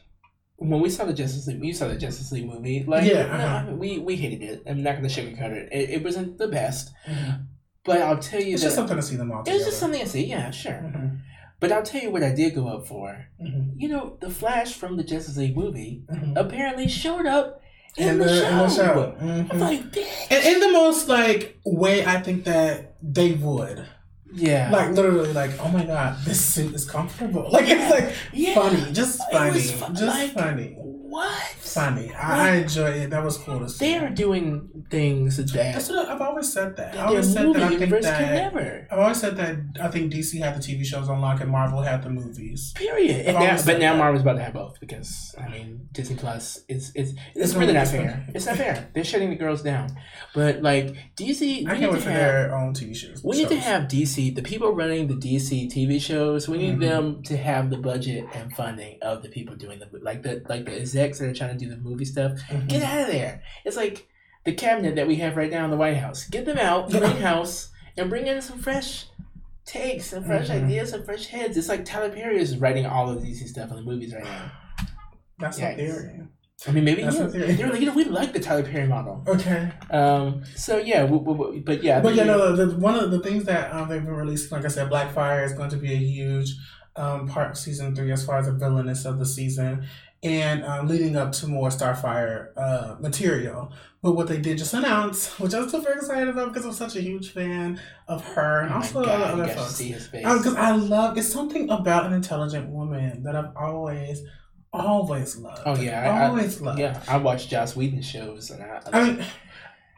when 0.60 0.82
we 0.82 0.90
saw 0.90 1.06
the 1.06 1.14
Justice 1.14 1.48
League, 1.48 1.60
we 1.62 1.72
saw 1.74 1.88
the 1.88 1.96
Justice 1.98 2.32
League 2.32 2.46
movie. 2.46 2.84
Like, 2.88 3.06
Yeah, 3.06 3.24
no, 3.28 3.34
uh-huh. 3.34 3.56
I 3.58 3.64
mean, 3.66 3.80
we 3.80 4.00
we 4.00 4.16
hated 4.16 4.42
it. 4.44 4.64
I'm 4.68 4.84
not 4.84 4.96
gonna 4.96 5.08
sugarcoat 5.08 5.52
it. 5.52 5.70
It, 5.72 5.90
it 5.96 6.04
wasn't 6.04 6.38
the 6.38 6.48
best, 6.48 6.92
Mhm. 7.08 7.46
but 7.86 8.02
I'll 8.02 8.20
tell 8.20 8.42
you 8.42 8.54
It's 8.54 8.64
just 8.64 8.76
something 8.76 8.96
to 8.98 9.02
see 9.04 9.16
them 9.16 9.32
all 9.32 9.42
it 9.42 9.46
together. 9.46 9.58
was 9.60 9.68
just 9.68 9.80
something 9.80 10.02
to 10.02 10.08
see. 10.10 10.26
Yeah, 10.26 10.52
sure. 10.52 10.74
Mhm. 10.74 11.20
But 11.62 11.72
I'll 11.74 11.84
tell 11.84 12.02
you 12.02 12.12
what 12.12 12.24
I 12.24 12.34
did 12.34 12.56
go 12.56 12.68
up 12.68 12.88
for. 12.88 13.26
Mhm. 13.44 13.74
You 13.78 13.90
know, 13.90 14.18
the 14.22 14.30
Flash 14.30 14.74
from 14.74 14.96
the 14.98 15.04
Justice 15.04 15.36
League 15.38 15.58
movie 15.58 16.04
Mhm. 16.10 16.34
apparently 16.38 16.88
showed 16.88 17.26
up 17.26 17.62
in, 17.98 18.08
In 18.10 18.18
the, 18.20 18.26
the, 18.26 18.40
show. 18.42 18.50
in 18.50 18.58
the 18.58 18.70
show. 18.70 19.16
I'm 19.20 19.50
Mhm. 19.50 19.60
like, 19.60 19.82
bitch. 19.92 20.28
And 20.32 20.46
in 20.46 20.60
the 20.62 20.72
most 20.72 21.10
like 21.10 21.58
way 21.66 22.06
I 22.06 22.22
think 22.22 22.44
that 22.46 22.96
they 23.02 23.32
would. 23.34 23.86
Yeah, 24.32 24.70
Like 24.72 24.92
literally 24.92 25.34
like, 25.34 25.52
oh 25.60 25.70
my 25.70 25.86
god, 25.86 26.18
this 26.26 26.44
suit 26.44 26.74
is 26.74 26.86
comfortable. 26.90 27.50
Like 27.52 27.66
it's 27.68 27.92
like 27.92 28.16
yeah. 28.34 28.54
funny. 28.56 28.92
Just 28.94 29.20
funny. 29.32 29.62
fu- 29.62 29.94
just 29.94 30.04
like, 30.04 30.34
funny. 30.34 30.78
What? 31.10 31.42
Funny. 31.58 32.14
I, 32.14 32.50
I 32.50 32.56
enjoy 32.58 32.90
it. 32.90 33.10
That 33.10 33.24
was 33.24 33.38
cool 33.38 33.60
to 33.60 33.70
see. 33.70 33.86
They 33.86 33.98
are 33.98 34.10
doing 34.10 34.86
things 34.90 35.38
that 35.38 35.52
That's 35.52 35.90
what 35.90 36.08
I- 36.08 36.14
I've 36.14 36.22
always 36.22 36.52
said 36.52 36.76
that. 36.78 36.96
I 36.96 37.06
always 37.06 37.32
said 37.34 37.54
that 37.54 37.64
I 37.64 37.70
think 37.78 37.90
that 38.02 38.22
never. 38.32 38.88
I've 38.92 39.00
always 39.00 39.20
said 39.20 39.36
that 39.38 39.58
I 39.82 39.88
think 39.90 40.14
DC 40.14 40.40
had 40.40 40.56
the 40.56 40.60
TV 40.60 40.86
shows 40.86 41.10
on 41.10 41.20
lock 41.22 41.42
and 41.42 41.50
Marvel 41.50 41.82
had 41.82 42.04
the 42.04 42.10
movies. 42.10 42.74
Period. 42.76 43.26
And 43.26 43.40
now, 43.40 43.58
but 43.66 43.80
now 43.80 43.94
that. 43.94 43.98
Marvel's 44.00 44.22
about 44.22 44.34
to 44.34 44.44
have 44.44 44.54
both 44.54 44.80
because 44.80 45.36
I 45.44 45.48
mean 45.50 45.90
Disney 45.92 46.16
Plus 46.16 46.60
is 46.68 46.92
it's, 46.96 47.14
It's 47.36 47.54
really 47.56 47.74
not 47.74 47.84
it's 47.84 47.92
fair. 47.92 48.26
It's 48.36 48.46
not 48.46 48.58
fair. 48.58 48.90
They're 48.94 49.04
shutting 49.04 49.30
the 49.32 49.36
girls 49.36 49.62
down. 49.64 49.90
But 50.36 50.62
like 50.62 50.96
DC, 51.18 51.42
we 51.42 51.68
I 51.68 51.76
can't 51.78 51.92
wait 51.92 51.98
to 52.00 52.04
for 52.04 52.12
have 52.12 52.20
their 52.22 52.56
own 52.56 52.74
TV 52.74 52.96
shows. 52.96 53.24
we 53.24 53.38
need 53.38 53.50
to 53.50 53.60
have 53.60 53.84
DC. 53.84 54.36
The 54.36 54.42
people 54.44 54.72
running 54.74 55.08
the 55.08 55.16
DC 55.16 55.72
TV 55.72 56.00
shows. 56.00 56.48
We 56.48 56.58
need 56.60 56.78
Mhm. 56.78 56.82
them 56.82 57.24
to 57.24 57.38
have 57.38 57.70
the 57.70 57.78
budget 57.78 58.26
and 58.36 58.54
funding 58.54 59.00
of 59.02 59.24
the 59.24 59.30
people 59.30 59.56
doing 59.56 59.80
the 59.80 59.88
like 60.02 60.22
the 60.24 60.44
like 60.48 60.66
the 60.66 60.74
execs 61.02 61.20
that 61.20 61.30
are 61.30 61.34
trying 61.34 61.58
to 61.58 61.66
do 61.66 61.70
the 61.70 61.78
movie 61.78 62.06
stuff. 62.06 62.34
Mhm. 62.50 62.68
Get 62.68 62.84
out 62.84 63.02
of 63.02 63.08
there. 63.08 63.42
It's 63.66 63.78
like 63.78 64.08
the 64.46 64.54
cabinet 64.54 64.96
that 64.96 65.08
we 65.08 65.16
have 65.18 65.36
right 65.38 65.52
now 65.52 65.66
in 65.66 65.72
the 65.72 65.78
White 65.78 65.98
House. 65.98 66.26
Get 66.28 66.46
them 66.46 66.58
out, 66.58 66.90
the 66.90 67.00
White 67.00 67.18
House, 67.30 67.70
and 67.98 68.10
bring 68.10 68.28
in 68.28 68.42
some 68.42 68.60
fresh 68.60 69.06
takes 69.66 70.14
and 70.14 70.26
fresh 70.26 70.48
Mhm. 70.48 70.64
ideas 70.66 70.94
and 70.94 71.06
fresh 71.06 71.28
heads. 71.28 71.56
It's 71.58 71.70
like 71.70 71.86
Tyler 71.86 72.10
Perry 72.10 72.40
is 72.40 72.58
writing 72.58 72.86
all 72.86 73.10
of 73.10 73.22
DC 73.22 73.48
stuff 73.48 73.70
in 73.70 73.76
the 73.76 73.82
movies 73.84 74.14
right 74.14 74.24
now. 74.24 74.52
That's 75.38 75.60
Yikes. 75.60 75.74
a 75.74 75.76
theory. 75.76 76.20
I 76.68 76.72
mean, 76.72 76.84
maybe 76.84 77.04
That's 77.04 77.18
yeah, 77.18 77.28
theory. 77.28 77.54
they're 77.54 77.70
like, 77.70 77.80
you 77.80 77.86
know, 77.86 77.94
we 77.94 78.04
like 78.04 78.34
the 78.34 78.40
Tyler 78.40 78.64
Perry 78.64 78.86
model. 78.88 79.24
Okay. 79.28 79.72
Um, 79.92 80.44
so 80.56 80.78
yeah, 80.78 81.02
w- 81.04 81.20
w- 81.24 81.38
w- 81.38 81.64
but 81.66 81.82
yeah, 81.84 82.02
But 82.02 82.10
the- 82.10 82.16
yeah, 82.18 82.24
no, 82.26 82.54
the, 82.56 82.66
the, 82.66 82.76
one 82.78 82.96
of 82.96 83.12
the 83.12 83.20
things 83.20 83.46
that 83.46 83.72
um, 83.74 83.88
they've 83.88 84.04
been 84.04 84.14
releasing, 84.14 84.50
like 84.58 84.66
I 84.66 84.68
said, 84.70 84.90
Blackfire 84.90 85.46
is 85.46 85.54
going 85.54 85.70
to 85.70 85.78
be 85.78 85.94
a 85.94 85.98
huge 85.98 86.56
um, 86.98 87.30
part 87.30 87.52
of 87.52 87.58
season 87.58 87.96
three 87.96 88.12
as 88.12 88.26
far 88.26 88.40
as 88.40 88.48
the 88.48 88.52
villainous 88.54 89.06
of 89.06 89.20
the 89.20 89.26
season, 89.26 89.86
and 90.24 90.64
um, 90.66 90.88
leading 90.88 91.16
up 91.16 91.32
to 91.34 91.48
more 91.48 91.70
Starfire 91.70 92.50
uh, 92.58 92.96
material. 93.00 93.72
But 94.02 94.14
what 94.14 94.28
they 94.28 94.40
did 94.40 94.58
just 94.58 94.74
announce, 94.74 95.28
which 95.40 95.54
I'm 95.54 95.68
super 95.70 95.92
excited 95.92 96.30
about 96.30 96.50
because 96.54 96.66
I'm 96.66 96.74
such 96.74 96.96
a 96.96 97.02
huge 97.02 97.32
fan 97.32 97.80
of 98.08 98.24
her 98.34 98.62
and 98.62 98.72
oh 98.72 98.76
also 98.76 99.04
God, 99.04 99.22
other 99.22 99.44
you 99.44 99.48
guys 99.48 99.78
should 99.78 99.96
folks. 99.96 100.08
Because 100.38 100.56
I 100.56 100.72
love 100.72 101.18
it's 101.18 101.28
something 101.32 101.70
about 101.70 102.06
an 102.06 102.14
intelligent 102.14 102.70
woman 102.70 103.24
that 103.24 103.36
I've 103.36 103.56
always, 103.58 104.24
always 104.72 105.38
loved. 105.38 105.62
Oh, 105.66 105.76
yeah, 105.76 106.02
I- 106.02 106.24
I- 106.24 106.28
always 106.28 106.62
loved. 106.62 106.80
yeah, 106.80 107.02
I 107.08 107.18
watch 107.18 107.50
Joss 107.50 107.76
Whedon 107.76 108.02
shows, 108.02 108.52
and 108.52 108.64
I, 108.64 108.82
I 108.94 109.04
mean, 109.04 109.26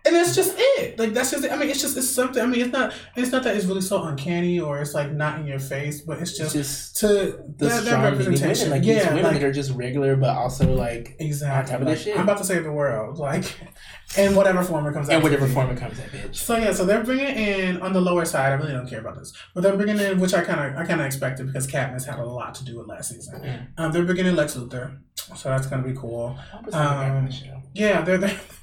and 0.04 0.16
that's 0.16 0.36
just 0.36 0.56
it. 0.58 0.98
Like 0.98 1.14
that's 1.14 1.32
just. 1.32 1.44
It. 1.44 1.52
I 1.52 1.58
mean, 1.58 1.70
it's 1.70 1.82
just 1.82 1.96
it's 1.96 2.10
something. 2.10 2.42
I 2.42 2.46
mean, 2.48 2.62
it's 2.62 2.74
not. 2.74 2.94
It's 3.16 3.32
not 3.32 3.44
that 3.44 3.56
it's 3.56 3.66
really 3.66 3.82
so 3.82 4.04
uncanny 4.04 4.60
or 4.60 4.80
it's 4.80 4.96
like 4.96 5.12
not 5.12 5.40
in 5.40 5.46
your 5.46 5.60
face, 5.60 6.02
but 6.02 6.20
it's 6.20 6.32
it's 6.32 6.40
just 6.40 6.54
just 6.54 6.98
to 6.98 7.08
the 7.08 7.44
that, 7.58 7.60
that 7.60 7.84
leading 7.84 8.02
women, 8.02 8.18
representation. 8.18 8.70
like 8.72 8.82
these 8.82 8.96
yeah, 8.98 9.10
women 9.10 9.24
like, 9.24 9.34
that 9.34 9.44
are 9.44 9.52
just 9.52 9.72
regular, 9.72 10.16
but 10.16 10.30
also 10.36 10.74
like 10.74 11.16
exactly. 11.20 11.76
on 11.76 11.80
top 11.80 11.88
of 11.88 11.88
their 11.88 12.14
Like. 12.14 12.20
I'm 12.20 12.24
about 12.24 12.40
to 12.40 12.44
save 12.44 12.64
the 12.64 12.72
world, 12.72 13.20
like, 13.20 13.46
in 14.18 14.36
whatever 14.36 14.64
form 14.64 14.88
it 14.88 14.94
comes 14.94 15.10
out. 15.10 15.18
in 15.18 15.24
whatever 15.24 15.48
form 15.48 15.70
it 15.70 15.78
comes 15.78 16.00
in, 16.00 16.06
bitch. 16.06 16.36
So 16.36 16.58
yeah, 16.58 16.72
so 16.72 16.84
they're 16.84 17.04
bringing 17.04 17.28
in 17.28 17.82
on 17.82 17.94
the 17.94 18.02
lower 18.02 18.26
side. 18.26 18.54
I 18.54 18.56
really 18.56 18.74
don't 18.74 18.90
care 18.90 19.02
about 19.02 19.18
this, 19.18 19.34
but 19.54 19.62
they're 19.62 19.78
bringing 19.78 20.00
in, 20.00 20.20
which 20.20 20.34
I 20.34 20.44
kind 20.44 20.60
of 20.60 20.82
I 20.82 20.86
kind 20.86 21.00
of 21.00 21.06
expected 21.06 21.46
because 21.46 21.68
Cadmus 21.68 22.06
had 22.06 22.18
a 22.18 22.26
lot 22.26 22.56
to 22.56 22.66
do 22.66 22.80
with 22.80 22.88
last 22.88 23.12
season. 23.12 23.40
Mm. 23.40 23.68
Um, 23.78 23.92
they're 23.92 24.06
bringing 24.06 24.26
in 24.26 24.36
Lex 24.36 24.56
Luthor, 24.56 24.98
so 25.36 25.50
that's 25.50 25.68
gonna 25.68 25.84
be 25.84 25.94
cool. 25.94 26.36
I 26.40 26.56
hope 26.56 26.68
it's 26.68 26.74
not 26.76 27.02
back 27.02 27.12
on 27.12 27.18
Um, 27.18 27.26
the 27.28 27.32
show. 27.32 27.62
Yeah, 27.74 28.02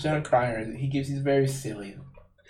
Jon 0.00 0.22
Cryer, 0.22 0.64
he 0.76 0.88
gives 0.88 1.08
he's 1.08 1.20
very 1.20 1.48
silly. 1.48 1.96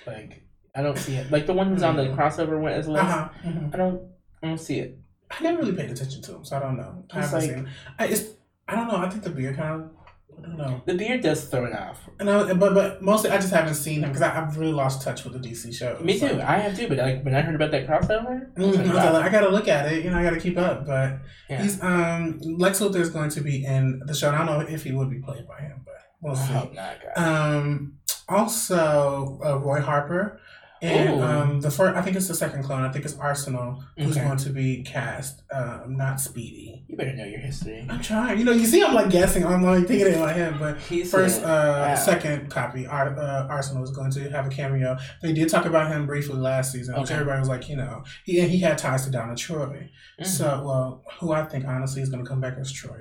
Like 0.07 0.43
I 0.75 0.83
don't 0.83 0.99
see 0.99 1.17
it. 1.17 1.31
Like 1.31 1.47
the 1.47 1.53
one 1.55 1.69
who's 1.69 1.83
on 1.83 1.97
the 1.97 2.05
Mhm. 2.05 2.17
crossover 2.17 2.61
one 2.61 2.73
as 2.73 2.87
well. 2.87 2.99
uh-huh. 2.99 3.29
mhm. 3.45 3.75
I 3.75 3.77
don't. 3.77 4.03
I 4.43 4.47
don't 4.49 4.59
see 4.61 4.79
it. 4.81 4.99
I 5.31 5.43
never 5.43 5.59
really 5.63 5.73
paid 5.73 5.91
attention 5.91 6.23
to 6.23 6.37
him, 6.37 6.45
so 6.45 6.57
I 6.57 6.61
don't 6.61 6.77
know. 6.77 7.05
I 7.13 7.21
It's 7.23 7.33
like- 7.33 7.65
I 7.99 8.07
it's 8.07 8.25
I 8.69 8.75
don't 8.77 8.89
know. 8.89 8.97
I 8.97 9.09
think 9.09 9.23
the 9.25 9.31
beard 9.31 9.57
kind 9.57 9.83
of. 9.83 9.91
I 10.39 10.43
don't 10.43 10.59
know. 10.59 10.83
The 10.85 10.93
beard 10.95 11.23
does 11.23 11.47
throw 11.47 11.65
it 11.65 11.73
off. 11.73 11.99
And 12.21 12.29
I, 12.29 12.53
but 12.53 12.75
but 12.75 13.01
mostly 13.01 13.31
I 13.31 13.37
just 13.39 13.53
haven't 13.55 13.75
seen 13.77 14.03
him 14.05 14.11
because 14.11 14.21
I've 14.23 14.57
really 14.59 14.73
lost 14.73 15.01
touch 15.03 15.25
with 15.25 15.33
the 15.33 15.39
DC 15.49 15.73
show. 15.75 15.99
Me 16.03 16.19
too. 16.19 16.27
Like, 16.29 16.41
I 16.43 16.59
have 16.59 16.77
too. 16.77 16.89
But 16.89 16.99
like 16.99 17.25
when 17.25 17.35
I 17.35 17.41
heard 17.41 17.55
about 17.55 17.71
that 17.71 17.87
crossover, 17.87 18.51
I 18.55 18.61
Mhm, 18.61 18.77
like, 18.95 18.95
wow. 18.95 19.17
I 19.17 19.29
gotta 19.31 19.49
look 19.49 19.67
at 19.67 19.91
it. 19.91 20.05
You 20.05 20.11
know, 20.11 20.19
I 20.19 20.23
gotta 20.25 20.39
keep 20.39 20.59
up. 20.59 20.85
But 20.87 21.21
Yeah. 21.49 21.63
he's 21.63 21.83
um 21.83 22.39
Lex 22.43 22.81
Luthor 22.81 22.97
is 23.01 23.09
going 23.11 23.31
to 23.31 23.41
be 23.41 23.65
in 23.65 24.03
the 24.05 24.13
show. 24.15 24.29
And 24.29 24.37
I 24.37 24.45
don't 24.45 24.61
know 24.61 24.67
if 24.69 24.85
he 24.85 24.93
would 24.93 25.09
be 25.11 25.21
played 25.21 25.49
by 25.49 25.61
him, 25.63 25.81
but 25.87 25.95
we'll 26.27 26.37
see. 26.37 26.53
hope 26.53 26.75
not, 26.75 26.97
Um, 27.17 27.99
also 28.29 29.41
uh, 29.45 29.59
Roy 29.59 29.81
Harper. 29.81 30.41
And 30.83 31.09
Ooh. 31.21 31.23
um, 31.23 31.61
the 31.63 31.71
first, 31.71 31.97
I 31.97 32.03
think 32.03 32.17
it's 32.17 32.29
the 32.29 32.35
second 32.35 32.63
clone. 32.63 32.83
I 32.85 32.93
think 32.93 33.07
it's 33.07 33.17
Arsenal 33.17 33.83
who's 33.97 34.15
Okay. 34.15 34.27
going 34.27 34.37
to 34.37 34.51
be 34.51 34.83
cast, 34.83 35.43
um, 35.51 35.97
not 35.97 36.21
Speedy. 36.21 36.85
You 36.87 36.99
better 36.99 37.15
know 37.15 37.25
your 37.25 37.41
history. 37.41 37.87
I'm 37.89 38.03
trying. 38.03 38.39
You 38.39 38.45
know, 38.45 38.53
you 38.53 38.67
see, 38.67 38.85
I'm 38.85 38.93
like 38.95 39.09
guessing. 39.09 39.47
I'm 39.47 39.63
like 39.63 39.87
thinking 39.89 40.09
it 40.09 40.13
in 40.13 40.21
my 40.21 40.35
head, 40.35 40.59
but 40.59 40.77
He's 40.81 41.11
first, 41.11 41.41
uh, 41.43 41.47
wow. 41.89 41.95
second 41.95 42.51
copy, 42.51 42.87
Ar- 42.87 43.19
uh, 43.19 43.47
Arsenal 43.49 43.85
is 43.85 43.91
going 43.91 44.11
to 44.13 44.29
have 44.31 44.47
a 44.47 44.51
cameo. 44.51 44.99
They 45.23 45.33
did 45.33 45.49
talk 45.49 45.65
about 45.65 45.91
him 45.91 46.05
briefly 46.07 46.37
last 46.37 46.73
season, 46.73 47.01
which 47.01 47.11
everybody 47.11 47.41
was 47.41 47.49
like, 47.49 47.71
you 47.71 47.77
know, 47.77 48.05
he 48.27 48.39
and 48.41 48.51
he 48.51 48.59
had 48.61 48.77
ties 48.77 49.07
to 49.07 49.11
Donna 49.11 49.35
Troy. 49.35 49.89
Mhm. 50.21 50.27
So, 50.27 50.63
well, 50.63 51.05
who 51.21 51.33
I 51.33 51.45
think 51.47 51.65
honestly 51.65 52.03
is 52.03 52.11
going 52.11 52.23
to 52.23 52.29
come 52.29 52.43
back 52.43 52.59
as 52.61 52.71
Troy. 52.71 52.99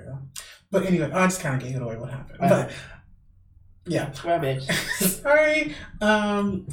But 0.70 0.86
anyway, 0.86 1.10
I 1.12 1.26
just 1.26 1.40
kind 1.42 1.54
of 1.54 1.62
gave 1.62 1.76
it 1.76 1.82
away 1.82 1.96
what 1.98 2.10
happened. 2.10 2.38
Wow. 2.40 2.48
But 2.48 2.70
yeah, 3.86 4.10
bitch. 4.10 4.70
sorry. 5.22 5.74
Um, 6.00 6.66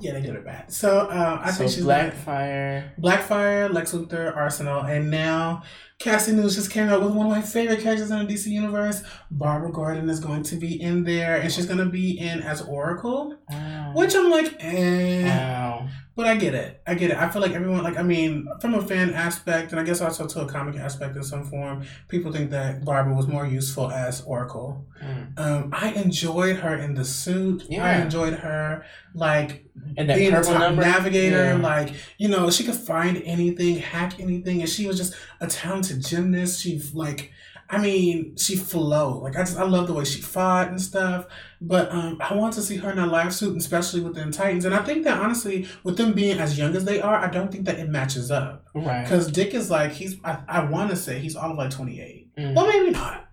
yeah, 0.00 0.12
they 0.12 0.22
did 0.22 0.34
it 0.34 0.44
bad. 0.44 0.72
So 0.72 1.00
uh, 1.00 1.40
I 1.42 1.50
so 1.50 1.58
think 1.58 1.70
she's 1.72 1.84
Blackfire. 1.84 2.90
Blackfire, 3.00 3.72
Lex 3.72 3.92
Luthor, 3.92 4.34
Arsenal, 4.36 4.82
and 4.82 5.10
now 5.10 5.62
Cassie 5.98 6.30
News 6.32 6.54
just 6.54 6.70
came 6.70 6.88
out 6.88 7.02
with 7.02 7.12
one 7.12 7.26
of 7.26 7.32
my 7.32 7.42
favorite 7.42 7.80
characters 7.80 8.12
in 8.12 8.24
the 8.24 8.32
DC 8.32 8.46
universe. 8.46 9.02
Barbara 9.32 9.72
Gordon 9.72 10.08
is 10.08 10.20
going 10.20 10.44
to 10.44 10.54
be 10.54 10.80
in 10.80 11.02
there, 11.02 11.40
and 11.40 11.50
she's 11.52 11.66
going 11.66 11.78
to 11.80 11.86
be 11.86 12.16
in 12.20 12.40
as 12.40 12.62
Oracle, 12.62 13.36
Wow. 13.50 13.92
which 13.96 14.14
I'm 14.14 14.30
like, 14.30 14.54
eh. 14.60 15.24
Wow. 15.26 15.88
But 16.14 16.26
I 16.26 16.36
get 16.36 16.52
it. 16.54 16.82
I 16.86 16.94
get 16.94 17.10
it. 17.12 17.16
I 17.16 17.28
feel 17.28 17.40
like 17.42 17.52
everyone, 17.52 17.82
like, 17.84 17.96
I 17.96 18.02
mean, 18.02 18.46
from 18.60 18.74
a 18.74 18.82
fan 18.82 19.12
aspect, 19.14 19.70
and 19.72 19.80
I 19.80 19.84
guess 19.84 20.00
also 20.00 20.26
to 20.26 20.40
a 20.42 20.46
comic 20.46 20.76
aspect 20.76 21.16
in 21.16 21.22
some 21.22 21.44
form, 21.44 21.84
people 22.08 22.32
think 22.32 22.50
that 22.50 22.84
Barbara 22.84 23.14
was 23.14 23.26
more 23.28 23.46
useful 23.46 23.90
as 23.90 24.20
Oracle. 24.22 24.84
Mm. 25.02 25.38
Um, 25.38 25.70
I 25.72 25.90
enjoyed 25.92 26.56
her 26.56 26.74
in 26.76 26.94
the 26.94 27.04
suit. 27.04 27.64
Yeah. 27.68 27.84
I 27.84 28.02
enjoyed 28.02 28.34
her, 28.34 28.84
like, 29.14 29.64
And 29.96 30.08
being 30.08 30.34
a 30.34 30.42
top 30.42 30.58
number. 30.58 30.82
navigator. 30.82 31.44
Yeah. 31.44 31.54
Like, 31.54 31.94
you 32.18 32.26
know, 32.26 32.50
she 32.50 32.64
could 32.64 32.74
find 32.74 33.22
anything, 33.24 33.76
hack 33.78 34.18
anything, 34.18 34.60
and 34.60 34.68
she 34.68 34.88
was 34.88 34.96
just 34.96 35.14
a 35.40 35.46
talented 35.46 35.87
gymnast. 35.96 36.60
She, 36.60 36.80
like, 36.92 37.32
I 37.70 37.78
mean, 37.78 38.36
she 38.36 38.56
flowed. 38.56 39.22
Like, 39.22 39.36
I 39.36 39.40
just, 39.40 39.58
I 39.58 39.64
love 39.64 39.86
the 39.86 39.92
way 39.92 40.04
she 40.04 40.20
fought 40.20 40.68
and 40.68 40.80
stuff. 40.80 41.26
But 41.60 41.92
um, 41.92 42.18
I 42.20 42.34
want 42.34 42.54
to 42.54 42.62
see 42.62 42.76
her 42.76 42.90
in 42.90 42.98
a 42.98 43.06
live 43.06 43.34
suit, 43.34 43.52
and 43.52 43.60
especially 43.60 44.00
within 44.00 44.32
Titans. 44.32 44.64
And 44.64 44.74
I 44.74 44.82
think 44.82 45.04
that 45.04 45.20
honestly, 45.20 45.68
with 45.84 45.96
them 45.96 46.12
being 46.12 46.38
as 46.38 46.56
young 46.56 46.74
as 46.74 46.84
they 46.84 47.00
are, 47.00 47.16
I 47.16 47.28
don't 47.28 47.52
think 47.52 47.66
that 47.66 47.78
it 47.78 47.88
matches 47.88 48.30
up. 48.30 48.64
Right. 48.74 49.02
Because 49.02 49.30
Dick 49.30 49.54
is 49.54 49.70
like, 49.70 49.92
he's, 49.92 50.16
I, 50.24 50.38
I 50.48 50.64
want 50.64 50.90
to 50.90 50.96
say 50.96 51.18
he's 51.18 51.36
all 51.36 51.50
of 51.50 51.58
like 51.58 51.70
28. 51.70 52.36
Mm. 52.36 52.54
Well, 52.54 52.66
maybe 52.66 52.90
not. 52.90 53.28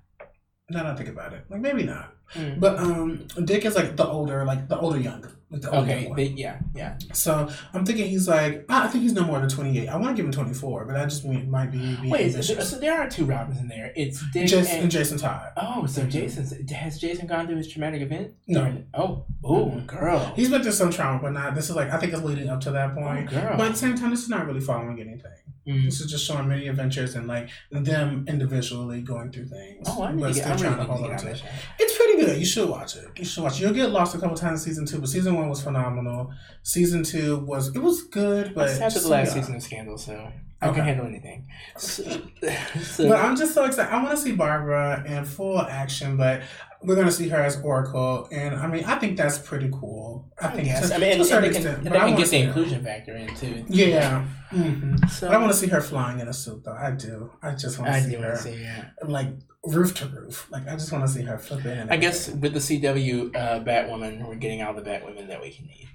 Now 0.70 0.84
that 0.84 0.94
I 0.94 0.96
think 0.96 1.10
about 1.10 1.34
it, 1.34 1.46
like 1.50 1.62
maybe 1.62 1.84
not. 1.84 2.16
Mm. 2.34 2.60
But 2.60 2.80
um, 2.80 3.28
Dick 3.46 3.66
is 3.66 3.76
like 3.76 3.96
the 3.96 4.08
older, 4.08 4.44
like 4.46 4.68
the 4.68 4.78
older 4.80 5.00
young, 5.00 5.26
the 5.62 5.76
Okay. 5.76 6.12
They, 6.16 6.26
yeah. 6.28 6.60
Yeah. 6.76 6.98
So 7.14 7.50
I'm 7.74 7.86
thinking 7.86 8.08
he's 8.08 8.28
like, 8.28 8.66
I 8.70 8.88
think 8.88 9.04
he's 9.04 9.14
no 9.14 9.24
more 9.24 9.40
than 9.40 9.50
28. 9.50 9.88
I 9.88 9.96
want 9.98 10.16
to 10.16 10.16
give 10.16 10.26
him 10.26 10.32
24, 10.32 10.86
but 10.86 10.96
I 10.96 11.04
just 11.06 11.26
mean, 11.26 11.50
might 11.50 11.72
be 11.72 11.78
being 11.96 12.10
Wait. 12.10 12.32
So, 12.34 12.42
so 12.60 12.80
there 12.80 13.00
are 13.00 13.10
two 13.10 13.26
Robins 13.26 13.60
in 13.60 13.68
there. 13.68 13.92
It's 13.96 14.24
Dick 14.32 14.48
Jason, 14.48 14.80
and. 14.82 14.92
Jason 14.92 15.18
Todd. 15.18 15.52
Oh, 15.58 15.86
so 15.86 16.06
Jason 16.06 16.68
has 16.70 17.00
Jason 17.00 17.28
gone 17.28 17.48
through 17.48 17.58
his 17.58 17.68
traumatic 17.72 18.02
event? 18.02 18.34
No. 18.48 18.84
Oh, 18.94 19.26
oh, 19.44 19.66
Mhm. 19.68 19.88
girl. 19.88 20.34
He's 20.36 20.50
been 20.50 20.62
through 20.62 20.72
some 20.72 20.92
trauma, 20.92 21.20
but 21.22 21.32
not. 21.34 21.56
This 21.56 21.70
is 21.70 21.76
like 21.76 21.92
I 21.92 21.98
think 21.98 22.14
it's 22.14 22.22
leading 22.24 22.50
up 22.50 22.62
to 22.62 22.72
that 22.72 22.92
Oh, 22.92 23.02
point. 23.02 23.30
girl. 23.30 23.56
But 23.58 23.68
at 23.68 23.72
the 23.74 23.78
same 23.78 23.96
time, 23.96 24.12
this 24.12 24.24
is 24.24 24.30
not 24.30 24.46
really 24.48 24.62
following 24.62 25.00
anything. 25.00 25.32
Mm. 25.68 25.86
This 25.86 26.00
is 26.00 26.12
just 26.12 26.24
showing 26.26 26.48
many 26.48 26.68
adventures 26.68 27.16
and 27.16 27.28
like 27.28 27.50
them 27.72 28.26
individually 28.28 29.02
going 29.02 29.32
through 29.32 29.48
things. 29.48 29.88
Oh, 29.90 30.04
I 30.04 30.12
need 30.14 30.22
but 30.22 30.28
to 30.28 30.34
get. 30.36 30.46
I 30.48 30.56
still 30.56 30.70
really 30.72 30.76
trying 30.76 30.88
to 30.88 30.94
hold 30.94 31.12
on 31.12 31.18
to 31.18 31.28
it. 31.32 31.44
It's 31.80 31.95
pretty 32.16 32.32
good. 32.32 32.40
You 32.40 32.46
should 32.46 32.70
watch 32.70 32.96
it. 32.96 33.08
You 33.18 33.26
should 33.26 33.44
watch 33.44 33.60
it. 33.60 33.64
You'll 33.64 33.74
get 33.74 33.90
lost 33.90 34.16
a 34.16 34.18
couple 34.18 34.36
times 34.36 34.62
in 34.62 34.70
season 34.72 34.86
two, 34.86 35.00
but 35.00 35.10
season 35.10 35.36
one 35.36 35.50
was 35.50 35.62
phenomenal. 35.62 36.32
Season 36.64 37.04
two 37.04 37.40
was 37.40 37.76
it 37.76 37.80
was 37.80 38.04
good, 38.04 38.54
but 38.56 38.68
just- 38.68 39.04
the 39.04 39.10
last 39.10 39.36
yeah. 39.36 39.42
season 39.42 39.56
of 39.56 39.64
Scandal, 39.64 39.98
so 39.98 40.32
I 40.66 40.70
Okay. 40.70 40.78
can 40.78 40.86
handle 40.86 41.06
anything. 41.08 41.48
So, 41.78 42.04
so- 42.82 43.10
But 43.10 43.20
I'm 43.24 43.36
just 43.36 43.54
so 43.54 43.66
excited. 43.66 43.94
I 43.94 43.98
want 44.04 44.12
to 44.12 44.18
see 44.18 44.32
Barbara 44.34 45.04
in 45.08 45.26
full 45.26 45.60
action, 45.62 46.18
but 46.18 46.42
we're 46.82 46.96
gonna 46.96 47.12
see 47.12 47.30
her 47.30 47.38
as 47.42 47.60
Oracle, 47.62 48.28
and 48.32 48.54
I 48.56 48.68
mean, 48.68 48.84
I 48.86 48.96
think 49.00 49.18
that's 49.18 49.40
pretty 49.40 49.70
cool. 49.72 50.32
I 50.40 50.50
think 50.50 50.68
yes, 50.68 50.90
to, 50.90 50.96
I 50.96 50.98
mean, 51.00 51.16
to 51.16 51.22
a 51.22 51.26
certain 51.26 51.50
can, 51.52 51.56
extent, 51.56 51.76
and 51.78 51.84
but 51.86 51.94
they 51.94 51.98
I 51.98 52.02
can 52.02 52.12
wanna 52.12 52.18
get 52.18 52.24
the 52.24 52.30
see 52.30 52.42
her. 52.42 52.48
inclusion 52.48 52.84
factor 52.84 53.16
in 53.16 53.36
too. 53.36 53.66
Yeah, 53.70 54.22
hmm 54.52 54.96
So 55.08 55.28
I 55.30 55.38
want 55.38 55.52
to 55.52 55.58
see 55.58 55.68
her 55.68 55.82
flying 55.82 56.20
in 56.20 56.28
a 56.28 56.34
suit, 56.34 56.64
though. 56.64 56.74
I 56.80 56.92
do. 56.92 57.32
I 57.42 57.52
just 57.56 57.80
want 57.80 57.92
to 57.92 57.98
I 57.98 58.02
see 58.02 58.14
her 58.16 58.32
to 58.32 58.38
see. 58.38 58.62
Yeah. 58.62 58.86
like 59.08 59.30
roof 59.64 59.96
to 59.96 60.06
roof. 60.08 60.48
Like 60.52 60.68
I 60.68 60.74
just 60.74 60.92
want 60.92 61.06
to 61.08 61.12
see 61.12 61.24
her 61.24 61.40
flip 61.40 61.66
in. 61.66 61.90
I 61.90 61.98
guess 61.98 62.30
with 62.30 62.54
the 62.54 62.60
CW 62.60 63.36
uh, 63.36 63.60
Batwoman, 63.64 64.28
we're 64.28 64.36
getting 64.36 64.62
all 64.62 64.76
the 64.76 64.84
Batwomen 64.84 65.28
that 65.30 65.42
we 65.42 65.50
can 65.52 65.66
need. 65.66 65.90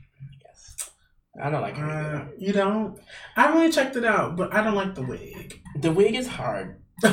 I 1.42 1.50
don't 1.50 1.62
like 1.62 1.76
her. 1.76 1.90
Uh, 1.90 2.32
you 2.38 2.52
don't. 2.52 2.98
I 3.36 3.52
really 3.52 3.70
checked 3.72 3.96
it 3.96 4.04
out, 4.04 4.36
but 4.36 4.52
I 4.54 4.62
don't 4.62 4.74
like 4.74 4.94
the 4.94 5.02
wig. 5.02 5.60
The 5.80 5.92
wig 5.92 6.14
is 6.14 6.26
hard. 6.28 6.76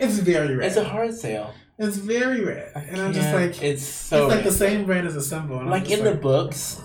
It's 0.00 0.18
very 0.18 0.56
red. 0.56 0.68
It's 0.68 0.76
a 0.78 0.84
hard 0.84 1.14
sale. 1.14 1.52
It's 1.78 1.96
very 1.98 2.42
red, 2.42 2.72
I 2.74 2.80
and 2.80 3.00
I'm 3.00 3.12
just 3.12 3.32
like, 3.34 3.62
it's 3.62 3.82
so 3.84 4.24
it's 4.26 4.28
like 4.28 4.36
red. 4.44 4.46
the 4.46 4.52
same 4.56 4.86
red 4.86 5.04
as 5.04 5.16
a 5.16 5.22
symbol. 5.22 5.62
like 5.66 5.90
in 5.90 6.02
the 6.04 6.14
books 6.14 6.80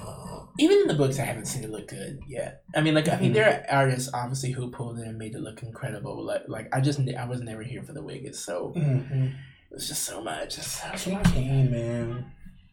even 0.59 0.79
in 0.79 0.87
the 0.87 0.95
books 0.95 1.19
i 1.19 1.23
haven't 1.23 1.45
seen 1.45 1.63
it 1.63 1.69
look 1.69 1.87
good 1.87 2.19
yet 2.27 2.63
i 2.75 2.81
mean 2.81 2.95
like 2.95 3.07
i 3.07 3.19
mean 3.19 3.29
Mhm. 3.31 3.35
there 3.35 3.65
are 3.69 3.81
artists 3.81 4.09
obviously 4.11 4.51
who 4.51 4.71
pulled 4.71 4.97
it 4.97 5.05
and 5.07 5.15
made 5.17 5.35
it 5.35 5.39
look 5.41 5.61
incredible 5.61 6.23
like 6.25 6.41
like 6.47 6.67
i 6.75 6.81
just 6.81 6.99
i 7.15 7.25
was 7.25 7.41
never 7.41 7.61
here 7.61 7.83
for 7.83 7.93
the 7.93 8.01
wig 8.01 8.25
it's 8.25 8.39
so 8.39 8.73
Mhm. 8.75 9.27
it 9.69 9.73
was 9.73 9.87
just 9.87 10.03
so 10.03 10.19
much 10.23 10.57
it's 10.57 10.81
so 11.03 11.11
much. 11.11 11.25
Kane, 11.31 11.69
man. 11.69 12.31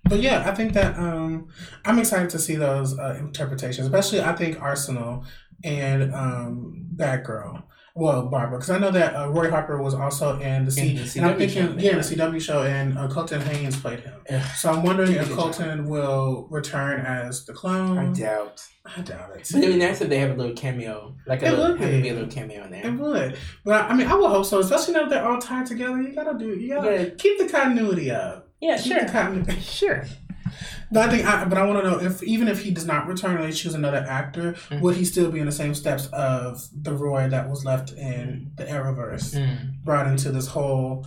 But 0.09 0.21
yeah, 0.21 0.49
I 0.49 0.55
think 0.55 0.73
that 0.75 0.99
um, 0.99 1.49
I'm 1.85 1.99
excited 1.99 2.31
to 2.31 2.39
see 2.39 2.57
those 2.57 2.99
uh, 2.99 3.17
interpretations, 3.19 3.87
especially 3.87 4.21
I 4.21 4.35
think 4.35 4.61
Arsenal 4.61 5.25
and 5.63 6.15
um, 6.15 6.87
Batgirl. 6.97 7.63
Well, 7.97 8.27
Barbara, 8.27 8.59
because 8.59 8.71
I 8.71 8.79
know 8.79 8.91
that 8.91 9.15
uh, 9.15 9.29
Roy 9.31 9.49
Harper 9.49 9.81
was 9.81 9.95
also 9.95 10.37
in 10.41 10.65
the 10.65 10.73
C, 10.73 10.91
In 10.91 10.97
the 10.97 11.03
and 11.17 11.27
I'm 11.27 11.35
CW 11.37 11.39
thinking, 11.39 11.63
show, 11.63 11.75
yeah, 11.79 11.91
yeah. 11.93 11.97
the 11.99 12.17
CW 12.17 12.41
show, 12.41 12.63
and 12.65 12.99
uh, 12.99 13.07
Colton 13.07 13.41
Haynes 13.43 13.77
played 13.81 14.01
him. 14.01 14.21
So 14.57 14.73
I'm 14.73 14.83
wondering 14.83 15.13
if 15.13 15.29
good 15.29 15.29
job. 15.29 15.39
Colton 15.39 15.89
will 15.89 16.49
return 16.51 17.07
as 17.07 17.45
the 17.47 17.53
clone. 17.53 17.97
i 17.97 18.13
doubt 18.13 18.67
I 18.85 19.01
doubt 19.03 19.31
it. 19.37 19.49
but 19.53 19.63
it'd 19.63 19.75
be 19.75 19.79
nice 19.79 20.01
if 20.01 20.09
they 20.09 20.19
have 20.19 20.33
a 20.33 20.35
little 20.35 20.57
cameo 20.57 21.15
like 21.29 21.43
a 21.45 21.47
It 21.47 21.51
little 21.53 21.79
would 21.79 21.81
be. 21.89 22.03
be 22.03 22.09
a 22.09 22.15
little 22.15 22.29
cameo 22.29 22.65
in 22.65 22.73
there. 22.73 22.85
It 22.85 22.95
would, 22.95 23.39
but 23.65 23.85
I 23.89 23.95
mean, 23.95 24.09
I 24.09 24.15
would 24.17 24.29
hope 24.29 24.45
so. 24.45 24.59
Especially 24.59 24.95
now 24.95 25.03
that 25.03 25.11
they're 25.11 25.25
all 25.29 25.39
tied 25.39 25.67
together, 25.67 26.03
you 26.03 26.13
gotta 26.17 26.37
do, 26.37 26.49
you 26.49 26.71
gotta 26.75 27.01
Yeah. 27.05 27.09
keep 27.17 27.39
the 27.39 27.49
continuity 27.49 28.11
up. 28.11 28.44
Yeah 28.61 28.77
sure 28.77 29.05
the 29.05 29.11
continuity. 29.11 29.61
sure 29.61 30.05
But 30.93 31.09
I 31.09 31.11
think, 31.17 31.27
I, 31.27 31.45
but 31.47 31.59
I 31.59 31.65
want 31.67 31.83
to 31.83 31.91
know 31.91 31.99
if 32.01 32.23
even 32.23 32.47
if 32.47 32.61
he 32.63 32.71
does 32.71 32.87
not 32.87 33.09
return, 33.09 33.37
and 33.37 33.45
they 33.45 33.51
choose 33.53 33.75
another 33.75 34.05
actor, 34.09 34.53
Mhm. 34.71 34.81
would 34.83 34.95
he 34.95 35.05
still 35.05 35.31
be 35.33 35.41
in 35.41 35.47
the 35.47 35.53
same 35.53 35.75
steps 35.75 36.07
of 36.13 36.69
the 36.73 36.93
Roy 36.93 37.29
that 37.29 37.51
was 37.51 37.65
left 37.65 37.93
in 37.93 38.53
the 38.57 38.65
Arrowverse, 38.65 39.35
Mm. 39.37 39.83
brought 39.85 40.07
into 40.07 40.31
this 40.31 40.47
whole 40.49 41.07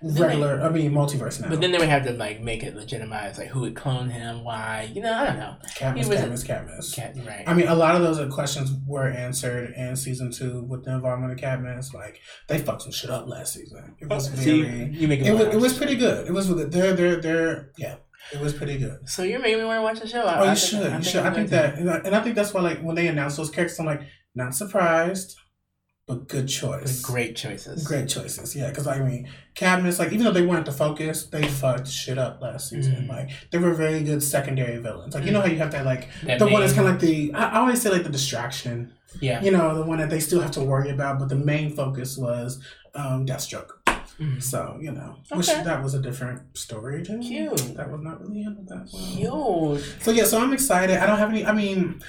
Regular, 0.00 0.60
I 0.62 0.68
mean, 0.70 0.92
multiverse 0.92 1.40
now? 1.40 1.48
but 1.48 1.60
then 1.60 1.72
they 1.72 1.78
would 1.78 1.88
have 1.88 2.04
to 2.06 2.12
like 2.12 2.40
make 2.40 2.62
it 2.62 2.74
legitimize 2.74 3.38
like 3.38 3.48
who 3.48 3.60
would 3.60 3.76
clone 3.76 4.10
him 4.10 4.42
why 4.44 4.90
you 4.92 5.00
know 5.02 5.12
i 5.12 5.26
don't 5.26 5.36
know 5.38 5.56
Katniss, 5.76 6.06
Katniss, 6.08 6.46
Katniss. 6.46 6.94
Cat, 6.94 7.14
right 7.26 7.44
I 7.46 7.54
mean, 7.54 7.68
a 7.68 7.74
lot 7.74 7.94
of 7.96 8.02
those 8.02 8.18
uh, 8.18 8.28
questions 8.28 8.70
were 8.86 9.08
answered 9.08 9.72
in 9.76 9.94
season 9.96 10.30
two 10.32 10.62
with 10.64 10.84
the 10.84 10.94
involvement 10.94 11.32
of 11.32 11.38
Cadmus. 11.38 11.92
Like 11.94 12.20
they 12.48 12.58
fucked 12.58 12.82
some 12.82 12.92
shit 12.92 13.10
up 13.10 13.26
last 13.28 13.54
season. 13.54 13.94
It 14.00 14.08
was 14.08 14.32
oh, 14.32 14.36
See, 14.36 14.62
very. 14.62 14.90
you 14.92 15.08
make 15.08 15.20
It 15.20 15.32
was, 15.32 15.42
it 15.42 15.60
was 15.60 15.72
pretty 15.76 15.96
good. 15.96 16.26
It 16.26 16.32
was. 16.32 16.48
They're 16.70 16.94
they're 16.94 17.16
they're 17.20 17.72
yeah. 17.78 17.96
It 18.32 18.40
was 18.40 18.52
pretty 18.54 18.78
good. 18.78 19.08
So 19.08 19.22
you're 19.24 19.40
making 19.40 19.58
me 19.58 19.64
want 19.64 19.78
to 19.78 19.82
watch 19.82 20.00
the 20.00 20.06
show. 20.06 20.22
I, 20.24 20.38
Oh, 20.40 20.42
I 20.44 20.50
you 20.50 20.56
think- 20.56 20.58
should. 20.58 20.92
I 20.92 20.98
You 20.98 21.02
should. 21.04 21.26
I 21.26 21.34
think 21.34 21.50
that, 21.50 21.74
and 21.78 21.90
I, 21.90 21.96
and 21.96 22.14
I 22.14 22.20
think 22.22 22.36
that's 22.36 22.54
why, 22.54 22.60
like, 22.60 22.80
when 22.80 22.94
they 22.94 23.08
announced 23.08 23.36
those 23.36 23.50
characters, 23.50 23.78
I'm 23.80 23.86
like, 23.86 24.02
not 24.34 24.54
surprised, 24.54 25.36
but 26.06 26.28
good 26.28 26.48
to. 26.48 26.52
choice. 26.54 27.00
great 27.00 27.36
choices. 27.36 27.86
Great 27.86 28.08
choices. 28.08 28.56
Yeah, 28.56 28.68
because 28.68 28.86
I 28.86 28.98
mean, 28.98 29.28
Cadmus, 29.54 29.98
like, 29.98 30.12
even 30.12 30.24
though 30.24 30.32
they 30.32 30.44
weren't 30.44 30.66
the 30.66 30.72
focus, 30.72 31.24
they 31.26 31.46
fucked 31.46 31.86
shit 31.88 32.18
up 32.18 32.40
last 32.42 32.70
season. 32.70 33.04
Mhm. 33.04 33.08
Like, 33.08 33.30
they 33.50 33.58
were 33.58 33.72
very 33.74 34.02
good 34.02 34.22
secondary 34.22 34.78
villains. 34.78 35.14
Like, 35.14 35.24
you 35.24 35.30
know 35.32 35.40
how 35.40 35.46
you 35.46 35.58
have 35.58 35.72
that, 35.72 35.84
like, 35.84 36.08
That 36.24 36.38
the 36.38 36.48
one 36.48 36.60
that's 36.60 36.72
kind 36.72 36.88
of 36.88 36.94
like 36.94 37.00
the, 37.00 37.32
I 37.34 37.50
I 37.50 37.58
always 37.60 37.80
say, 37.80 37.90
like, 37.90 38.04
the 38.04 38.10
distraction. 38.10 38.92
yeah. 39.20 39.42
You 39.42 39.50
know, 39.52 39.74
the 39.74 39.82
one 39.84 39.98
that 39.98 40.10
they 40.10 40.20
still 40.20 40.40
have 40.40 40.50
to 40.52 40.60
worry 40.62 40.90
about, 40.90 41.18
but 41.18 41.28
the 41.28 41.36
main 41.36 41.74
focus 41.74 42.16
was 42.18 42.58
um, 42.94 43.24
Deathstroke. 43.24 43.70
Mhm. 44.20 44.42
So, 44.42 44.78
you 44.80 44.92
know, 44.92 45.16
wish 45.34 45.48
Okay. 45.48 45.62
that 45.64 45.82
was 45.82 45.94
a 45.94 46.00
different 46.02 46.42
story. 46.56 47.02
Too. 47.02 47.18
Cute. 47.20 47.74
That 47.76 47.90
was 47.90 48.00
not 48.02 48.20
really 48.20 48.42
handled 48.42 48.68
that 48.68 48.88
well. 48.92 49.76
Cute. 49.78 49.84
So 50.02 50.10
yeah, 50.10 50.24
so 50.24 50.38
I'm 50.42 50.52
excited. 50.52 50.98
I 50.98 51.06
don't 51.06 51.16
have 51.18 51.30
any. 51.30 51.46
I 51.46 51.52
mean, 51.52 52.02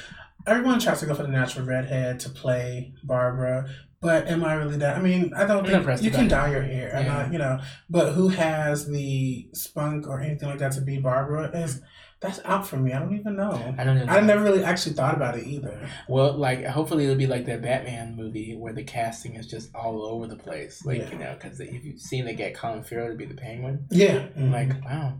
everyone 0.45 0.79
tries 0.79 0.99
to 0.99 1.05
go 1.05 1.13
for 1.13 1.23
the 1.23 1.29
natural 1.29 1.65
redhead 1.65 2.19
to 2.21 2.29
play 2.29 2.93
Barbara, 3.03 3.69
but 4.01 4.27
am 4.27 4.43
I 4.43 4.53
really 4.55 4.77
that? 4.77 4.97
I 4.97 5.01
mean, 5.01 5.33
I 5.35 5.45
don't 5.45 5.65
think 5.65 6.01
you 6.01 6.11
can 6.11 6.27
dye 6.27 6.51
your 6.51 6.61
hair. 6.61 6.91
Yeah. 6.93 7.07
not, 7.07 7.31
you 7.31 7.39
know, 7.39 7.59
but 7.89 8.13
who 8.13 8.27
has 8.29 8.87
the 8.87 9.47
spunk 9.53 10.07
or 10.07 10.19
anything 10.19 10.49
like 10.49 10.59
that 10.59 10.73
to 10.73 10.81
be 10.81 10.99
Barbara 10.99 11.49
is 11.53 11.81
that's 12.23 12.39
out 12.45 12.65
for 12.65 12.77
me. 12.77 12.93
I 12.93 12.99
don't 12.99 13.13
even 13.17 13.35
know. 13.35 13.75
I 13.77 13.83
don't 13.83 13.97
know. 13.97 14.05
I 14.05 14.21
never 14.21 14.43
really 14.43 14.63
actually 14.63 14.93
thought 14.95 15.13
about 15.13 15.37
it 15.37 15.45
either. 15.45 15.89
Well, 16.07 16.33
like 16.37 16.65
hopefully 16.65 17.03
it'll 17.03 17.17
be 17.17 17.27
like 17.27 17.45
that 17.47 17.61
Batman 17.61 18.15
movie 18.15 18.55
where 18.55 18.71
the 18.71 18.83
casting 18.83 19.35
is 19.35 19.45
just 19.45 19.75
all 19.75 20.05
over 20.05 20.27
the 20.27 20.37
place. 20.37 20.85
Like 20.85 20.99
Yeah. 20.99 21.11
you 21.11 21.17
know, 21.19 21.33
because 21.33 21.59
if 21.59 21.83
you've 21.83 21.99
seen 21.99 22.23
they 22.23 22.33
get 22.33 22.55
Colin 22.55 22.83
Farrell 22.83 23.09
to 23.09 23.15
be 23.15 23.25
the 23.25 23.35
Penguin, 23.35 23.87
Yeah, 23.89 24.27
I'm 24.37 24.51
like 24.51 24.69
mm-hmm. 24.69 24.85
wow. 24.85 25.19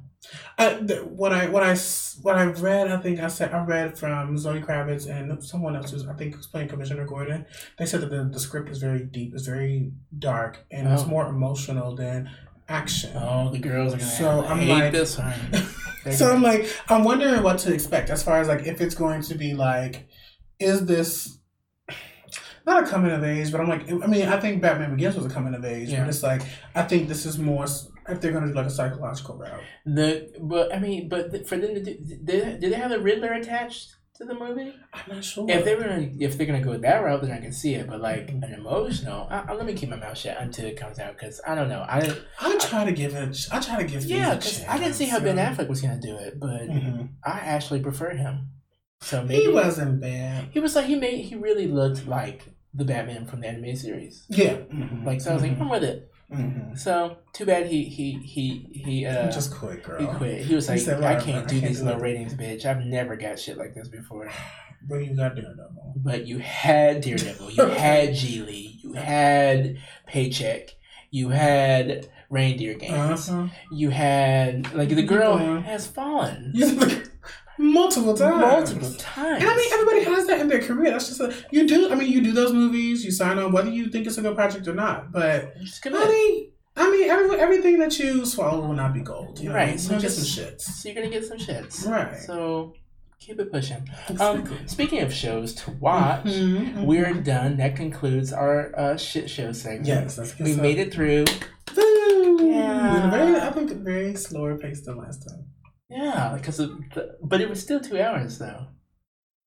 Uh, 0.57 0.77
I, 0.81 0.85
th- 0.85 1.01
what 1.03 1.33
I 1.33 1.47
what 1.47 1.63
I 1.63 1.75
what 2.21 2.35
I 2.35 2.45
read, 2.45 2.87
I 2.91 2.97
think 2.97 3.19
I 3.19 3.27
said 3.27 3.51
I 3.53 3.63
read 3.63 3.97
from 3.97 4.37
Zoe 4.37 4.61
Kravitz 4.61 5.09
and 5.09 5.43
someone 5.43 5.75
else 5.75 5.91
who's 5.91 6.07
I 6.07 6.13
think 6.13 6.35
who's 6.35 6.47
playing 6.47 6.69
Commissioner 6.69 7.05
Gordon. 7.05 7.45
They 7.77 7.85
said 7.85 8.01
that 8.01 8.09
the, 8.09 8.23
the 8.31 8.39
script 8.39 8.69
is 8.69 8.77
very 8.79 9.03
deep, 9.03 9.33
it's 9.33 9.45
very 9.45 9.91
dark, 10.17 10.65
and 10.71 10.87
it's 10.87 11.03
Oh. 11.03 11.07
more 11.07 11.27
emotional 11.27 11.95
than 11.95 12.29
action. 12.69 13.11
Oh, 13.15 13.49
the 13.51 13.59
girls 13.59 13.93
are 13.93 13.97
gonna 13.97 14.09
So, 14.09 14.41
have 14.41 14.51
I'm 14.51 14.59
hate 14.59 14.69
like- 14.69 14.91
this 14.93 15.19
So 16.17 16.31
I'm 16.33 16.41
like, 16.41 16.67
I'm 16.89 17.03
wondering 17.05 17.41
what 17.43 17.59
to 17.59 17.73
expect 17.73 18.09
as 18.09 18.21
far 18.23 18.39
as 18.41 18.47
like 18.49 18.65
if 18.67 18.81
it's 18.81 18.95
going 18.95 19.21
to 19.23 19.35
be 19.35 19.53
like, 19.53 20.05
is 20.59 20.85
this 20.85 21.37
not 22.65 22.83
a 22.83 22.87
coming 22.87 23.11
of 23.11 23.23
age? 23.23 23.51
But 23.51 23.61
I'm 23.61 23.69
like, 23.69 23.89
I 23.91 24.07
mean, 24.07 24.27
I 24.27 24.39
think 24.39 24.61
Batman 24.61 24.95
Begins 24.95 25.15
was 25.15 25.25
a 25.25 25.29
coming 25.29 25.53
of 25.55 25.63
age, 25.65 25.89
Yeah. 25.89 25.99
but 26.01 26.09
it's 26.09 26.23
like 26.23 26.41
I 26.75 26.83
think 26.83 27.07
this 27.07 27.25
is 27.25 27.37
more 27.39 27.65
if 28.09 28.21
they're 28.21 28.31
going 28.31 28.43
to 28.45 28.49
do 28.51 28.55
like 28.55 28.65
a 28.67 28.69
psychological 28.69 29.37
route. 29.37 29.61
the 29.85 30.31
but 30.39 30.73
I 30.73 30.79
mean, 30.79 31.09
but 31.09 31.47
for 31.47 31.57
them 31.57 31.73
to 31.75 31.83
do, 31.83 31.93
did, 31.95 32.59
did 32.59 32.71
they 32.71 32.75
have 32.77 32.89
the 32.91 32.99
Riddler 32.99 33.33
attached 33.33 33.95
to 34.15 34.25
the 34.25 34.33
movie? 34.35 34.75
I'm 34.93 35.01
not 35.15 35.23
sure. 35.23 35.49
If 35.49 35.65
they're 35.65 35.79
gonna 35.79 36.09
if 36.19 36.37
they're 36.37 36.45
gonna 36.45 36.61
go 36.61 36.77
that 36.77 37.03
route, 37.03 37.21
then 37.23 37.31
I 37.31 37.39
can 37.39 37.51
see 37.51 37.73
it. 37.75 37.87
But 37.87 37.99
like 38.01 38.29
an 38.29 38.53
emotional, 38.53 39.27
I, 39.29 39.45
I, 39.49 39.53
let 39.53 39.65
me 39.65 39.73
keep 39.73 39.89
my 39.89 39.95
mouth 39.95 40.17
shut 40.17 40.37
until 40.39 40.65
it 40.65 40.77
comes 40.77 40.99
out 40.99 41.13
because 41.17 41.41
I 41.47 41.55
don't 41.55 41.69
know. 41.69 41.81
I. 41.87 42.15
I 42.39 42.57
try 42.59 42.85
to 42.85 42.91
give 42.91 43.15
it. 43.15 43.47
I 43.51 43.59
try 43.59 43.77
to 43.81 43.87
give. 43.87 44.05
Yeah, 44.05 44.35
because 44.35 44.63
I 44.65 44.77
didn't 44.77 44.93
see 44.95 45.05
how 45.05 45.19
Ben 45.19 45.37
Affleck 45.37 45.67
was 45.67 45.81
gonna 45.81 45.99
do 45.99 46.15
it, 46.17 46.39
but 46.39 46.67
Mhm. 46.69 47.09
I 47.25 47.39
actually 47.39 47.79
prefer 47.81 48.11
him. 48.11 48.49
So 49.01 49.21
maybe 49.23 49.41
He 49.41 49.47
wasn't 49.51 49.99
bad. 49.99 50.49
he 50.51 50.59
was 50.59 50.75
like 50.75 50.85
he 50.85 50.95
made 50.95 51.25
he 51.25 51.35
really 51.35 51.67
looked 51.67 52.07
like 52.07 52.45
the 52.73 52.85
Batman 52.85 53.25
from 53.25 53.41
the 53.41 53.47
animated 53.47 53.79
series. 53.79 54.25
Yeah. 54.29 54.53
mhm, 54.71 55.05
Like 55.05 55.21
so, 55.21 55.31
I 55.31 55.33
was 55.33 55.43
like, 55.43 55.57
mhm, 55.57 55.61
I'm 55.61 55.69
with 55.69 55.83
it. 55.83 56.09
Mhm. 56.33 56.77
So 56.77 57.17
too 57.33 57.45
bad 57.45 57.67
he 57.67 57.83
he 57.83 58.13
he 58.23 58.67
he 58.73 59.05
uh 59.05 59.31
just 59.31 59.53
quit, 59.53 59.83
girl. 59.83 59.99
he 59.99 60.07
quit. 60.17 60.41
He 60.45 60.55
was 60.55 60.67
He 60.67 60.73
like, 60.73 60.81
said, 60.81 60.97
I 60.97 61.13
"Whatever, 61.13 61.25
can't 61.25 61.45
I 61.45 61.47
do 61.49 61.55
can't 61.59 61.67
these 61.67 61.79
do 61.81 61.85
low 61.85 61.93
it." 61.97 62.01
ratings, 62.01 62.33
bitch. 62.33 62.65
I've 62.65 62.83
never 62.85 63.15
got 63.15 63.39
shit 63.39 63.57
like 63.57 63.73
this 63.75 63.87
before. 63.89 64.29
But 64.85 64.95
you 64.97 65.15
got 65.15 65.35
Daredevil. 65.35 65.93
But 65.95 66.27
you 66.27 66.39
had 66.39 66.99
Daredevil, 66.99 67.51
you 67.51 67.63
had 67.85 68.09
Gigli, 68.09 68.83
you 68.83 68.91
had 68.93 69.77
Paycheck, 70.05 70.71
you 71.09 71.29
had 71.29 72.09
Reindeer 72.29 72.73
Games, 72.73 73.29
Uh-huh. 73.29 73.47
you 73.71 73.91
had 73.91 74.73
like 74.73 74.89
the 74.89 75.01
girl 75.03 75.37
has 75.61 75.87
fallen 75.87 76.51
multiple 77.57 78.13
times. 78.15 78.41
multiple 78.41 78.93
times. 78.97 79.41
And 79.41 79.49
I 79.49 79.55
mean, 79.55 79.73
everybody 79.73 80.03
has 80.05 80.27
that 80.27 80.39
in 80.41 80.47
their 80.47 80.61
career. 80.61 80.91
That's 80.91 81.07
just 81.07 81.19
a, 81.21 81.33
you 81.51 81.67
do. 81.67 81.91
I 81.91 81.95
mean, 81.95 82.11
you 82.11 82.21
do 82.21 82.31
those 82.31 82.53
movies. 82.53 83.03
You 83.05 83.11
sign 83.11 83.37
on 83.39 83.51
whether 83.51 83.69
you 83.69 83.89
think 83.89 84.07
it's 84.07 84.17
a 84.17 84.21
good 84.21 84.35
project 84.35 84.67
or 84.67 84.73
not. 84.73 85.11
But 85.11 85.53
honey, 85.83 86.49
I 86.75 86.89
mean, 86.91 87.09
every, 87.09 87.39
everything 87.39 87.77
that 87.79 87.97
you 87.99 88.25
swallow 88.25 88.65
will 88.67 88.73
not 88.75 88.93
be 88.93 89.01
gold. 89.01 89.39
You 89.39 89.49
know? 89.49 89.55
Right, 89.55 89.79
So 89.79 89.91
You're 89.91 89.99
gonna 89.99 90.01
get 90.09 90.11
some 90.11 90.43
shits. 90.45 90.61
so 90.61 90.89
you're 90.89 90.95
gonna 90.95 91.09
get 91.09 91.25
some 91.25 91.37
shits. 91.37 91.87
Right. 91.87 92.17
So 92.19 92.73
keep 93.19 93.39
it 93.39 93.51
pushing. 93.51 93.87
Um, 94.19 94.67
speaking 94.67 95.01
of 95.01 95.13
shows 95.13 95.53
to 95.53 95.71
watch, 95.71 96.25
Mhm, 96.25 96.73
mhm. 96.75 96.85
we're 96.85 97.13
done. 97.13 97.57
That 97.57 97.75
concludes 97.75 98.33
our 98.33 98.77
uh, 98.77 98.97
shit 98.97 99.29
show 99.29 99.51
segment. 99.53 99.85
yes. 99.87 100.19
We 100.39 100.55
made 100.55 100.79
it 100.79 100.93
through. 100.93 101.25
Woo! 101.77 102.49
Yeah. 102.49 103.09
Very, 103.11 103.39
I 103.39 103.51
think, 103.51 103.71
a 103.71 103.75
very 103.75 104.15
slower 104.15 104.57
pace 104.57 104.81
than 104.85 104.97
last 104.97 105.27
time. 105.27 105.45
Yeah, 105.93 106.33
because 106.35 106.59
of 106.59 106.69
the, 106.93 107.17
but 107.21 107.41
it 107.41 107.49
was 107.49 107.61
still 107.61 107.79
two 107.79 107.99
hours 108.01 108.39
though. 108.39 108.67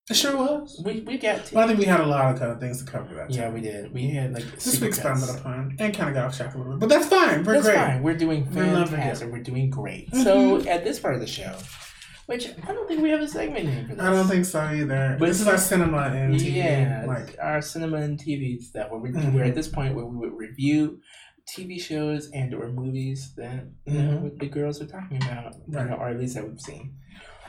It 0.08 0.14
sure 0.14 0.36
was. 0.36 0.80
We 0.84 1.00
we 1.00 1.18
got 1.18 1.46
to. 1.46 1.54
But 1.54 1.64
I 1.64 1.66
think 1.66 1.80
we 1.80 1.84
had 1.86 1.98
a 2.00 2.06
lot 2.06 2.32
of 2.32 2.38
kind 2.38 2.52
of 2.52 2.60
things 2.60 2.84
to 2.84 2.88
cover 2.90 3.12
that. 3.16 3.30
Yeah, 3.32 3.46
time. 3.46 3.54
we 3.54 3.60
did. 3.60 3.92
We 3.92 4.10
had 4.10 4.32
like 4.32 4.44
This 4.52 4.80
we 4.80 4.86
expanded 4.86 5.28
upon 5.30 5.74
and 5.80 5.92
kind 5.94 6.08
of 6.08 6.14
got 6.14 6.26
off 6.26 6.36
track 6.36 6.54
a 6.54 6.58
little 6.58 6.74
bit, 6.74 6.80
but 6.80 6.88
that's 6.88 7.06
fine. 7.06 7.42
We're 7.42 7.54
That's 7.54 7.66
great. 7.66 7.76
fine. 7.76 8.02
We're 8.04 8.16
doing 8.16 8.44
We're 8.54 8.86
fantastic. 8.86 9.32
We're 9.32 9.42
doing 9.42 9.68
great. 9.68 10.10
Mhm. 10.12 10.22
So 10.22 10.60
at 10.68 10.84
this 10.84 11.00
part 11.00 11.14
of 11.14 11.20
the 11.20 11.26
show, 11.26 11.56
which 12.26 12.48
I 12.68 12.72
don't 12.72 12.86
think 12.86 13.02
we 13.02 13.10
have 13.10 13.20
a 13.20 13.26
segment 13.26 13.66
name 13.66 13.88
for 13.88 13.94
this. 13.96 14.04
I 14.04 14.10
don't 14.10 14.28
think 14.28 14.44
so 14.44 14.60
either. 14.60 15.16
But 15.18 15.26
this 15.26 15.40
is 15.40 15.48
our 15.48 15.58
cinema 15.58 16.02
and 16.14 16.34
TV. 16.36 16.54
Yeah, 16.54 17.04
Like, 17.08 17.36
our 17.42 17.60
cinema 17.60 17.96
and 17.96 18.16
TV 18.16 18.60
stuff. 18.62 18.90
Where 18.92 19.00
we, 19.00 19.10
Mhm. 19.10 19.32
we're 19.32 19.44
at 19.44 19.56
this 19.56 19.66
point 19.68 19.96
where 19.96 20.06
we 20.06 20.16
would 20.18 20.34
review 20.36 21.00
TV 21.48 21.80
shows 21.80 22.30
and 22.32 22.52
or 22.54 22.68
movies 22.68 23.32
that 23.36 23.64
you 23.86 23.94
know, 24.02 24.18
Mhm. 24.18 24.38
the 24.40 24.46
girls 24.48 24.82
are 24.82 24.86
talking 24.86 25.18
about, 25.22 25.54
you 25.68 25.76
Right. 25.78 25.88
know, 25.88 25.96
or 25.96 26.08
at 26.08 26.18
least 26.18 26.34
that 26.34 26.46
we've 26.48 26.60
seen. 26.60 26.94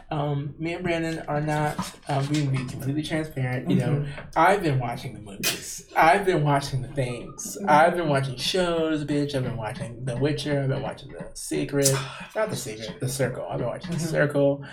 Um, 0.09 0.55
me 0.57 0.73
and 0.73 0.83
Brandon 0.83 1.19
are 1.27 1.41
not. 1.41 1.77
Um, 2.07 2.25
we 2.29 2.41
can 2.43 2.51
be 2.51 2.57
completely 2.65 3.03
transparent. 3.03 3.69
You 3.69 3.75
know, 3.77 3.89
Mhm. 4.05 4.07
I've 4.37 4.63
been 4.63 4.79
watching 4.79 5.13
the 5.15 5.19
movies. 5.19 5.85
I've 5.97 6.25
been 6.25 6.43
watching 6.43 6.81
the 6.81 6.87
things. 6.89 7.57
I've 7.67 7.95
been 7.97 8.07
watching 8.07 8.37
shows, 8.37 9.03
bitch. 9.03 9.35
I've 9.35 9.43
been 9.43 9.57
watching 9.57 10.05
The 10.05 10.15
Witcher. 10.15 10.61
I've 10.61 10.69
been 10.69 10.81
watching 10.81 11.11
The 11.11 11.25
Secret. 11.33 11.91
Not 12.35 12.49
The 12.49 12.55
Secret, 12.55 12.99
The 13.01 13.09
Circle. 13.09 13.45
I've 13.49 13.57
been 13.57 13.67
watching 13.67 13.91
The 13.91 13.97
Mhm. 13.97 14.07
Circle. 14.11 14.63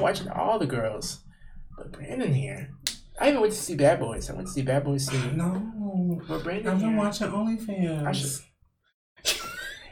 watching 0.00 0.28
all 0.28 0.58
the 0.60 0.66
girls. 0.66 1.24
But 1.76 1.90
Brandon 1.90 2.32
here. 2.32 2.68
I 3.20 3.28
even 3.30 3.40
went 3.40 3.52
to 3.52 3.58
see 3.58 3.74
Bad 3.76 3.98
Boys. 3.98 4.30
I 4.30 4.34
went 4.34 4.46
to 4.48 4.52
see 4.52 4.62
Bad 4.62 4.84
Boys 4.84 5.06
2. 5.08 5.32
no. 5.32 6.20
But 6.28 6.44
Brandon 6.44 6.68
I've 6.72 6.80
been 6.80 6.90
here. 6.90 6.98
watching 6.98 7.28
OnlyFans. 7.28 8.06
I 8.06 8.12
should- 8.12 8.30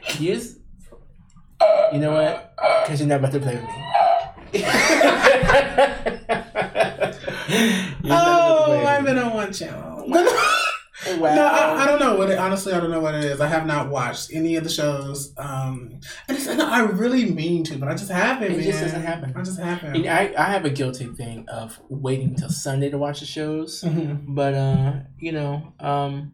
He 0.03 0.29
is. 0.31 0.59
You 1.91 1.99
know 1.99 2.11
what? 2.13 2.55
Because 2.83 2.99
you're 2.99 3.09
not 3.09 3.19
about 3.19 3.31
to 3.33 3.39
play 3.39 3.55
with 3.55 3.63
me. 3.63 4.63
Oh, 8.05 8.83
I've 8.85 9.05
been 9.05 9.17
on 9.17 9.33
one 9.33 9.53
channel. 9.53 10.05
Wow. 11.17 11.35
No, 11.35 11.45
I, 11.45 11.83
I 11.83 11.85
don't 11.85 11.99
know 11.99 12.15
what 12.15 12.29
it. 12.29 12.37
Honestly, 12.37 12.71
I 12.71 12.79
don't 12.79 12.89
know 12.89 13.01
what 13.01 13.13
it 13.13 13.25
is. 13.25 13.41
I 13.41 13.47
have 13.47 13.65
not 13.65 13.89
watched 13.89 14.33
any 14.33 14.55
of 14.55 14.63
the 14.63 14.69
shows. 14.69 15.33
Um, 15.37 15.99
and 16.29 16.37
it's, 16.37 16.47
and 16.47 16.61
I 16.61 16.79
really 16.83 17.29
mean 17.29 17.65
to, 17.65 17.77
but 17.77 17.89
I 17.89 17.95
just 17.95 18.09
haven't. 18.09 18.53
It 18.53 18.57
man. 18.57 18.63
just 18.63 18.79
doesn't 18.79 19.01
happen. 19.01 19.33
I 19.35 19.41
just 19.43 19.59
haven't. 19.59 19.95
And 19.97 20.07
I, 20.07 20.33
I 20.37 20.43
have 20.51 20.63
a 20.63 20.69
guilty 20.69 21.05
thing 21.07 21.45
of 21.49 21.77
waiting 21.89 22.35
till 22.35 22.49
Sunday 22.49 22.89
to 22.89 22.97
watch 22.97 23.19
the 23.19 23.25
shows. 23.25 23.81
Mhm. 23.83 24.27
But 24.29 24.53
uh, 24.53 24.93
you 25.19 25.33
know, 25.33 25.73
um 25.81 26.33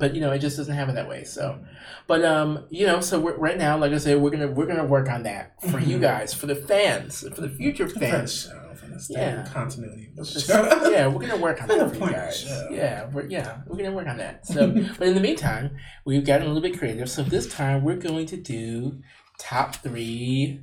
but 0.00 0.14
you 0.14 0.20
know, 0.20 0.32
it 0.32 0.40
just 0.40 0.56
doesn't 0.56 0.74
happen 0.74 0.96
that 0.96 1.08
way. 1.08 1.22
So 1.24 1.60
but 2.08 2.24
um, 2.24 2.66
you 2.70 2.86
know, 2.86 3.00
so 3.00 3.20
we're, 3.20 3.36
right 3.36 3.56
now, 3.56 3.78
like 3.78 3.92
I 3.92 3.98
said, 3.98 4.20
we're 4.20 4.30
gonna 4.30 4.48
we're 4.50 4.66
gonna 4.66 4.84
work 4.84 5.08
on 5.08 5.22
that 5.22 5.52
for 5.70 5.78
you 5.78 5.98
Mhm. 5.98 6.00
guys, 6.00 6.34
for 6.34 6.46
the 6.46 6.56
fans, 6.56 7.20
for 7.34 7.40
the 7.42 7.48
future 7.50 7.88
fans. 7.88 8.42
show, 8.46 8.72
for 8.74 8.86
the 8.86 9.06
Yeah. 9.10 9.46
continuity. 9.52 10.10
Just- 10.16 10.48
yeah, 10.48 11.06
we're 11.06 11.20
gonna 11.20 11.36
work 11.36 11.62
on 11.62 11.68
that 11.72 11.78
for 11.88 11.94
you 11.94 12.00
point 12.00 12.14
of 12.14 12.20
the 12.20 12.26
guys. 12.26 12.40
show. 12.40 12.68
Yeah, 12.72 13.08
we're 13.12 13.26
yeah, 13.26 13.58
we're 13.66 13.76
gonna 13.76 13.92
work 13.92 14.08
on 14.08 14.16
that. 14.16 14.46
So, 14.46 14.70
but 14.98 15.06
in 15.06 15.14
the 15.14 15.20
meantime, 15.20 15.76
we've 16.04 16.24
gotten 16.26 16.46
a 16.48 16.52
little 16.52 16.62
bit 16.68 16.76
creative. 16.78 17.08
So 17.08 17.22
this 17.22 17.46
time, 17.52 17.84
we're 17.84 17.96
going 17.96 18.26
to 18.26 18.36
do 18.36 19.00
top 19.38 19.76
three 19.76 20.60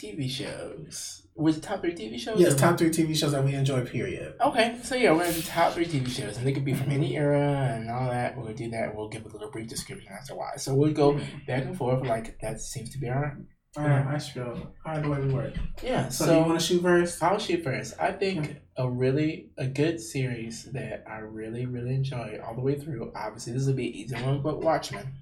TV 0.00 0.28
shows. 0.30 1.26
Was 1.38 1.60
top 1.60 1.82
three 1.82 1.94
TV 1.94 2.18
shows? 2.18 2.40
Yes, 2.40 2.56
top 2.56 2.76
three 2.76 2.90
TV 2.90 3.16
shows 3.16 3.30
that 3.30 3.44
we 3.44 3.54
enjoy. 3.54 3.84
Period. 3.86 4.34
Okay, 4.40 4.76
so 4.82 4.96
yeah, 4.96 5.12
we're 5.12 5.20
gonna 5.20 5.34
do 5.34 5.42
top 5.42 5.72
three 5.72 5.86
TV 5.86 6.08
shows, 6.08 6.36
and 6.36 6.44
they 6.44 6.52
could 6.52 6.64
be 6.64 6.74
from 6.74 6.86
mm-hmm. 6.86 6.96
any 6.96 7.16
era 7.16 7.74
and 7.76 7.88
all 7.88 8.10
that. 8.10 8.36
We'll 8.36 8.52
do 8.52 8.68
that. 8.70 8.94
We'll 8.94 9.08
give 9.08 9.24
a 9.24 9.28
little 9.28 9.48
brief 9.50 9.68
description 9.68 10.12
as 10.18 10.26
to 10.28 10.34
why. 10.34 10.56
So 10.56 10.74
we'll 10.74 10.92
go 10.92 11.12
mm-hmm. 11.12 11.46
back 11.46 11.64
and 11.64 11.76
forth. 11.76 12.04
Like 12.04 12.40
that 12.40 12.60
seems 12.60 12.90
to 12.90 12.98
be 12.98 13.08
our 13.08 13.38
All 13.76 13.84
right, 13.84 14.04
I 14.04 14.18
feel. 14.18 14.74
All 14.84 14.92
right, 14.92 15.00
the 15.00 15.08
way 15.08 15.20
we 15.20 15.32
work. 15.32 15.54
yeah. 15.80 16.08
So, 16.08 16.24
So, 16.24 16.40
you 16.40 16.46
want 16.46 16.58
to 16.58 16.66
shoot 16.66 16.82
first? 16.82 17.22
I'll 17.22 17.38
shoot 17.38 17.62
first. 17.62 17.94
I 18.00 18.10
think 18.10 18.56
a 18.76 18.90
really 18.90 19.50
a 19.56 19.68
good 19.68 20.00
series 20.00 20.64
that 20.72 21.04
I 21.08 21.18
really 21.18 21.66
really 21.66 21.94
enjoy 21.94 22.40
all 22.44 22.56
the 22.56 22.62
way 22.62 22.80
through. 22.80 23.12
Obviously, 23.14 23.52
this 23.52 23.66
will 23.66 23.74
be 23.74 23.86
an 23.86 23.94
easy 23.94 24.16
one, 24.16 24.42
but 24.42 24.60
Watchmen. 24.60 25.14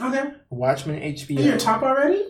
Okay. 0.00 0.30
Watchmen 0.48 1.00
HBO. 1.00 1.38
Are 1.38 1.42
you 1.42 1.56
top 1.58 1.82
already? 1.82 2.22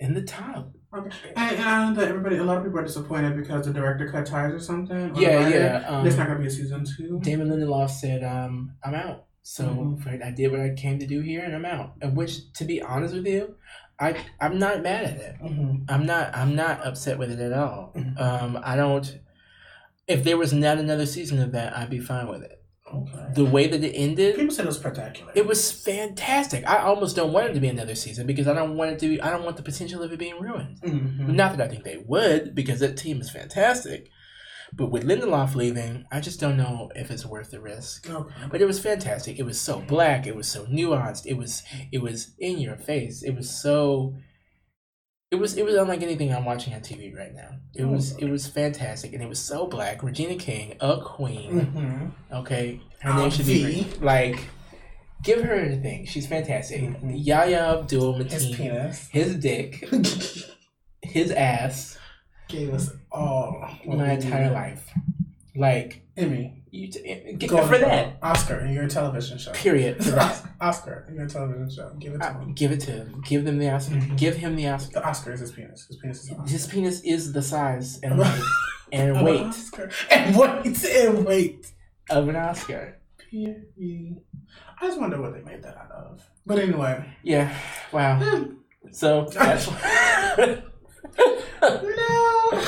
in 0.00 0.14
the 0.14 0.22
top. 0.22 0.70
Okay. 0.96 1.10
And, 1.36 1.56
and 1.56 1.68
I 1.68 1.88
know 1.88 1.94
that 1.96 2.08
everybody, 2.08 2.36
a 2.36 2.44
lot 2.44 2.58
of 2.58 2.64
people 2.64 2.78
are 2.78 2.84
disappointed 2.84 3.36
because 3.36 3.66
the 3.66 3.72
director 3.72 4.10
cut 4.10 4.26
ties 4.26 4.52
or 4.52 4.60
something. 4.60 5.10
or 5.16 5.20
Yeah, 5.20 5.36
writer. 5.44 5.58
yeah. 5.58 5.88
Um, 5.88 6.04
There's 6.04 6.16
not 6.16 6.26
gonna 6.28 6.38
be 6.40 6.46
a 6.46 6.50
season 6.50 6.84
two. 6.84 7.18
Damon 7.22 7.48
Lindelof 7.48 7.90
said, 7.90 8.22
um, 8.22 8.72
"I'm 8.84 8.94
out." 8.94 9.24
So 9.42 9.64
Mhm. 9.64 10.00
for- 10.02 10.24
I 10.24 10.30
did 10.30 10.50
what 10.52 10.60
I 10.60 10.70
came 10.74 10.98
to 11.00 11.06
do 11.06 11.20
here, 11.20 11.42
and 11.42 11.54
I'm 11.54 11.64
out. 11.64 11.94
And 12.00 12.16
which, 12.16 12.52
to 12.54 12.64
be 12.64 12.80
honest 12.80 13.14
with 13.14 13.26
you, 13.26 13.56
I 13.98 14.16
I'm 14.40 14.58
not 14.58 14.82
mad 14.82 15.04
at 15.04 15.16
it. 15.18 15.36
Mm-hmm. 15.42 15.84
I'm 15.88 16.06
not 16.06 16.34
I'm 16.36 16.54
not 16.56 16.84
upset 16.86 17.18
with 17.18 17.30
it 17.30 17.38
at 17.40 17.52
all. 17.52 17.92
Mhm. 17.96 18.18
Um, 18.20 18.58
I 18.62 18.74
don't. 18.76 19.18
If 20.08 20.22
there 20.24 20.36
was 20.36 20.52
not 20.52 20.78
another 20.78 21.06
season 21.06 21.40
of 21.40 21.52
that, 21.52 21.76
I'd 21.76 21.90
be 21.90 21.98
fine 22.00 22.28
with 22.28 22.42
it. 22.42 22.62
Okay. 23.02 23.32
The 23.34 23.44
way 23.44 23.66
that 23.66 23.82
it 23.84 23.92
ended, 23.92 24.36
People 24.36 24.54
said 24.54 24.64
it 24.64 24.68
was 24.68 24.78
spectacular. 24.78 25.32
it 25.34 25.46
was 25.46 25.70
fantastic. 25.72 26.66
I 26.66 26.78
almost 26.78 27.16
don't 27.16 27.32
want 27.32 27.48
it 27.50 27.54
to 27.54 27.60
be 27.60 27.68
another 27.68 27.94
season 27.94 28.26
because 28.26 28.46
I 28.48 28.54
don't 28.54 28.76
want 28.76 28.92
it 28.92 28.98
to 29.00 29.08
be. 29.08 29.20
I 29.20 29.30
don't 29.30 29.44
want 29.44 29.56
the 29.56 29.62
potential 29.62 30.02
of 30.02 30.12
it 30.12 30.18
being 30.18 30.40
ruined. 30.40 30.80
Mhm. 30.82 31.28
Not 31.34 31.56
that 31.56 31.64
I 31.64 31.68
think 31.70 31.84
they 31.84 31.98
would, 32.06 32.54
because 32.54 32.80
that 32.80 32.96
team 32.96 33.20
is 33.20 33.30
fantastic. 33.30 34.08
But 34.76 34.90
with 34.90 35.04
Lindelof 35.06 35.54
leaving, 35.54 36.04
I 36.10 36.18
just 36.20 36.40
don't 36.40 36.56
know 36.56 36.90
if 36.96 37.10
it's 37.10 37.24
worth 37.24 37.50
the 37.52 37.60
risk. 37.60 38.10
Okay. 38.10 38.34
But 38.50 38.60
it 38.60 38.64
was 38.66 38.80
fantastic. 38.80 39.38
It 39.38 39.44
was 39.44 39.60
so 39.60 39.80
black. 39.80 40.26
It 40.26 40.34
was 40.34 40.48
so 40.48 40.66
nuanced. 40.66 41.26
It 41.26 41.34
was 41.36 41.62
it 41.92 41.98
was 42.02 42.34
in 42.38 42.58
your 42.58 42.76
face. 42.76 43.22
It 43.22 43.36
was 43.36 43.48
so. 43.48 44.14
It 45.34 45.40
was 45.40 45.56
it 45.56 45.64
was 45.64 45.74
unlike 45.74 46.00
anything 46.02 46.32
I'm 46.32 46.44
watching 46.44 46.74
on 46.74 46.80
TV 46.80 47.12
right 47.16 47.34
now. 47.34 47.48
It 47.74 47.84
was 47.84 48.16
it 48.18 48.30
was 48.30 48.46
fantastic, 48.46 49.12
and 49.14 49.20
it 49.22 49.28
was 49.28 49.40
so 49.40 49.66
black. 49.66 50.02
Regina 50.04 50.36
King, 50.36 50.76
a 50.80 51.00
queen. 51.00 51.50
Mm-hmm. 51.50 52.34
Okay, 52.36 52.80
her 53.00 53.10
Um, 53.10 53.16
name 53.18 53.30
should 53.30 53.46
be 53.46 53.86
like. 54.00 54.38
Give 55.24 55.42
her 55.42 55.54
anything. 55.54 56.04
She's 56.06 56.26
fantastic. 56.26 56.82
Mhm. 56.82 57.12
Yahya 57.26 57.78
Abdul-Mateen. 57.80 58.30
His 58.30 58.46
penis 58.56 59.08
His 59.10 59.36
dick. 59.36 59.88
His 61.02 61.30
ass. 61.32 61.98
gave 62.48 62.72
us 62.74 62.90
all 63.10 63.66
my 63.86 64.12
entire 64.12 64.52
life. 64.52 64.88
Like 65.56 66.03
Emmy. 66.16 66.62
you 66.70 66.88
t- 66.88 67.34
get 67.38 67.50
Golden 67.50 67.68
for 67.68 67.78
that. 67.78 68.18
Oscar 68.22 68.60
in 68.60 68.72
your 68.72 68.86
television 68.88 69.36
show. 69.38 69.52
Period. 69.52 69.96
For 70.04 70.12
that. 70.12 70.42
Oscar 70.60 71.06
in 71.08 71.16
your 71.16 71.26
television 71.26 71.68
show. 71.70 71.90
Give 71.98 72.14
it 72.14 72.18
to 72.20 72.26
Uh, 72.26 72.38
him. 72.38 72.52
give 72.54 72.70
it 72.72 72.80
to 72.80 72.90
him. 72.92 73.20
Give 73.26 73.44
them 73.44 73.58
the 73.58 73.68
Oscar. 73.70 73.96
Mhm. 73.96 74.16
Give 74.16 74.36
him 74.36 74.54
the 74.56 74.68
Oscar. 74.68 74.92
The 75.00 75.06
Oscar 75.08 75.32
is 75.32 75.40
his 75.40 75.50
penis. 75.52 75.86
His 75.88 75.96
penis 75.96 76.24
is 76.24 76.30
Oscar. 76.32 76.48
His 76.50 76.66
penis 76.68 77.00
is 77.02 77.32
the 77.32 77.42
size 77.42 77.98
and 78.02 78.18
weight 78.18 78.42
and 78.92 79.24
weight 79.24 79.40
Oscar. 79.40 79.90
And 80.10 80.36
wait, 80.36 80.84
and 80.84 81.24
wait. 81.26 81.72
of 82.10 82.28
an 82.28 82.36
Oscar. 82.36 82.98
Period. 83.30 84.20
I 84.80 84.86
just 84.86 85.00
wonder 85.00 85.20
what 85.20 85.32
they 85.34 85.42
made 85.42 85.62
that 85.62 85.76
out 85.76 85.90
of. 85.90 86.22
But 86.46 86.58
anyway. 86.60 87.04
Yeah. 87.22 87.52
Wow. 87.92 88.20
Hmm. 88.20 88.54
So 88.92 89.24
that's. 89.32 89.68
No. 91.62 92.62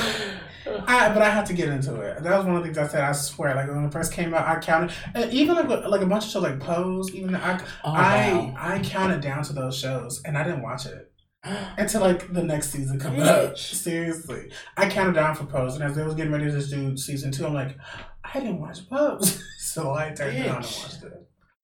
I, 0.87 1.09
but 1.13 1.21
I 1.21 1.29
had 1.29 1.45
to 1.47 1.53
get 1.53 1.69
into 1.69 1.99
it. 2.01 2.23
That 2.23 2.37
was 2.37 2.45
one 2.45 2.55
of 2.55 2.61
the 2.61 2.67
things 2.67 2.77
I 2.77 2.87
said. 2.87 3.03
I 3.03 3.11
swear, 3.11 3.55
like 3.55 3.67
when 3.67 3.85
it 3.85 3.91
first 3.91 4.11
came 4.13 4.33
out, 4.33 4.47
I 4.47 4.59
counted, 4.59 4.95
and 5.13 5.31
even 5.33 5.55
like 5.55 5.67
like 5.67 6.01
a 6.01 6.05
bunch 6.05 6.25
of 6.25 6.31
shows 6.31 6.43
like 6.43 6.59
Pose. 6.59 7.13
Even 7.13 7.35
I, 7.35 7.59
Oh, 7.83 7.91
I, 7.91 8.33
wow. 8.33 8.53
I 8.57 8.79
counted 8.79 9.21
down 9.21 9.43
to 9.43 9.53
those 9.53 9.77
shows, 9.77 10.21
and 10.25 10.37
I 10.37 10.43
didn't 10.43 10.61
watch 10.61 10.85
it. 10.85 11.11
until 11.77 12.01
like 12.01 12.31
the 12.33 12.43
next 12.43 12.71
season 12.71 12.99
comes 12.99 13.21
up. 13.23 13.57
Seriously, 13.57 14.51
I 14.75 14.89
counted 14.89 15.13
down 15.13 15.35
for 15.35 15.45
Pose, 15.45 15.75
and 15.75 15.83
as 15.83 15.95
they 15.95 16.03
was 16.03 16.15
getting 16.15 16.31
ready 16.31 16.49
to 16.51 16.65
do 16.67 16.97
season 16.97 17.31
two, 17.31 17.45
I'm 17.45 17.53
like, 17.53 17.77
I 18.23 18.39
didn't 18.39 18.59
watch 18.59 18.89
Pose, 18.89 19.41
so 19.59 19.93
I 19.93 20.13
turned 20.13 20.37
it 20.37 20.49
on 20.49 20.57
and 20.57 20.65
watched 20.65 21.03
it. 21.03 21.13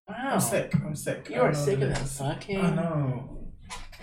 Wow. 0.08 0.16
I'm 0.34 0.40
sick. 0.40 0.74
I'm 0.76 0.96
sick. 0.96 1.30
You 1.30 1.42
are 1.42 1.54
sick 1.54 1.82
of 1.82 1.90
that 1.90 1.98
fucking. 1.98 2.60
I 2.60 2.76
know. 2.76 3.48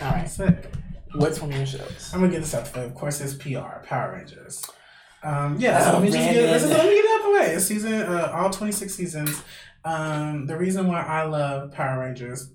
All 0.01 0.11
right. 0.11 0.21
I'm 0.23 0.27
sick. 0.27 0.73
What's 1.15 1.41
one 1.41 1.51
of 1.51 1.57
your 1.57 1.67
shows? 1.67 2.11
I'm 2.13 2.21
gonna 2.21 2.33
get 2.33 2.41
this 2.41 2.55
out 2.55 2.65
the 2.67 2.81
way. 2.81 2.87
Of 2.87 2.95
course, 2.95 3.21
it's 3.21 3.35
PR, 3.35 3.85
Power 3.85 4.15
Rangers. 4.17 4.63
Um, 5.23 5.57
yeah, 5.59 5.83
so 5.83 5.91
Oh, 5.91 5.93
let 5.95 6.03
me 6.03 6.11
just 6.11 6.19
get 6.19 6.35
this 6.35 6.63
let 6.65 6.87
me 6.87 6.95
get 6.95 7.05
it 7.05 7.21
out 7.21 7.25
the 7.25 7.39
way. 7.39 7.55
It's 7.55 7.67
season, 7.67 7.95
uh, 7.95 8.33
all 8.35 8.51
26 8.51 8.95
seasons. 8.95 9.43
Um, 9.85 10.47
the 10.47 10.57
reason 10.57 10.87
why 10.87 11.03
I 11.03 11.25
love 11.25 11.73
Power 11.73 12.01
Rangers. 12.01 12.53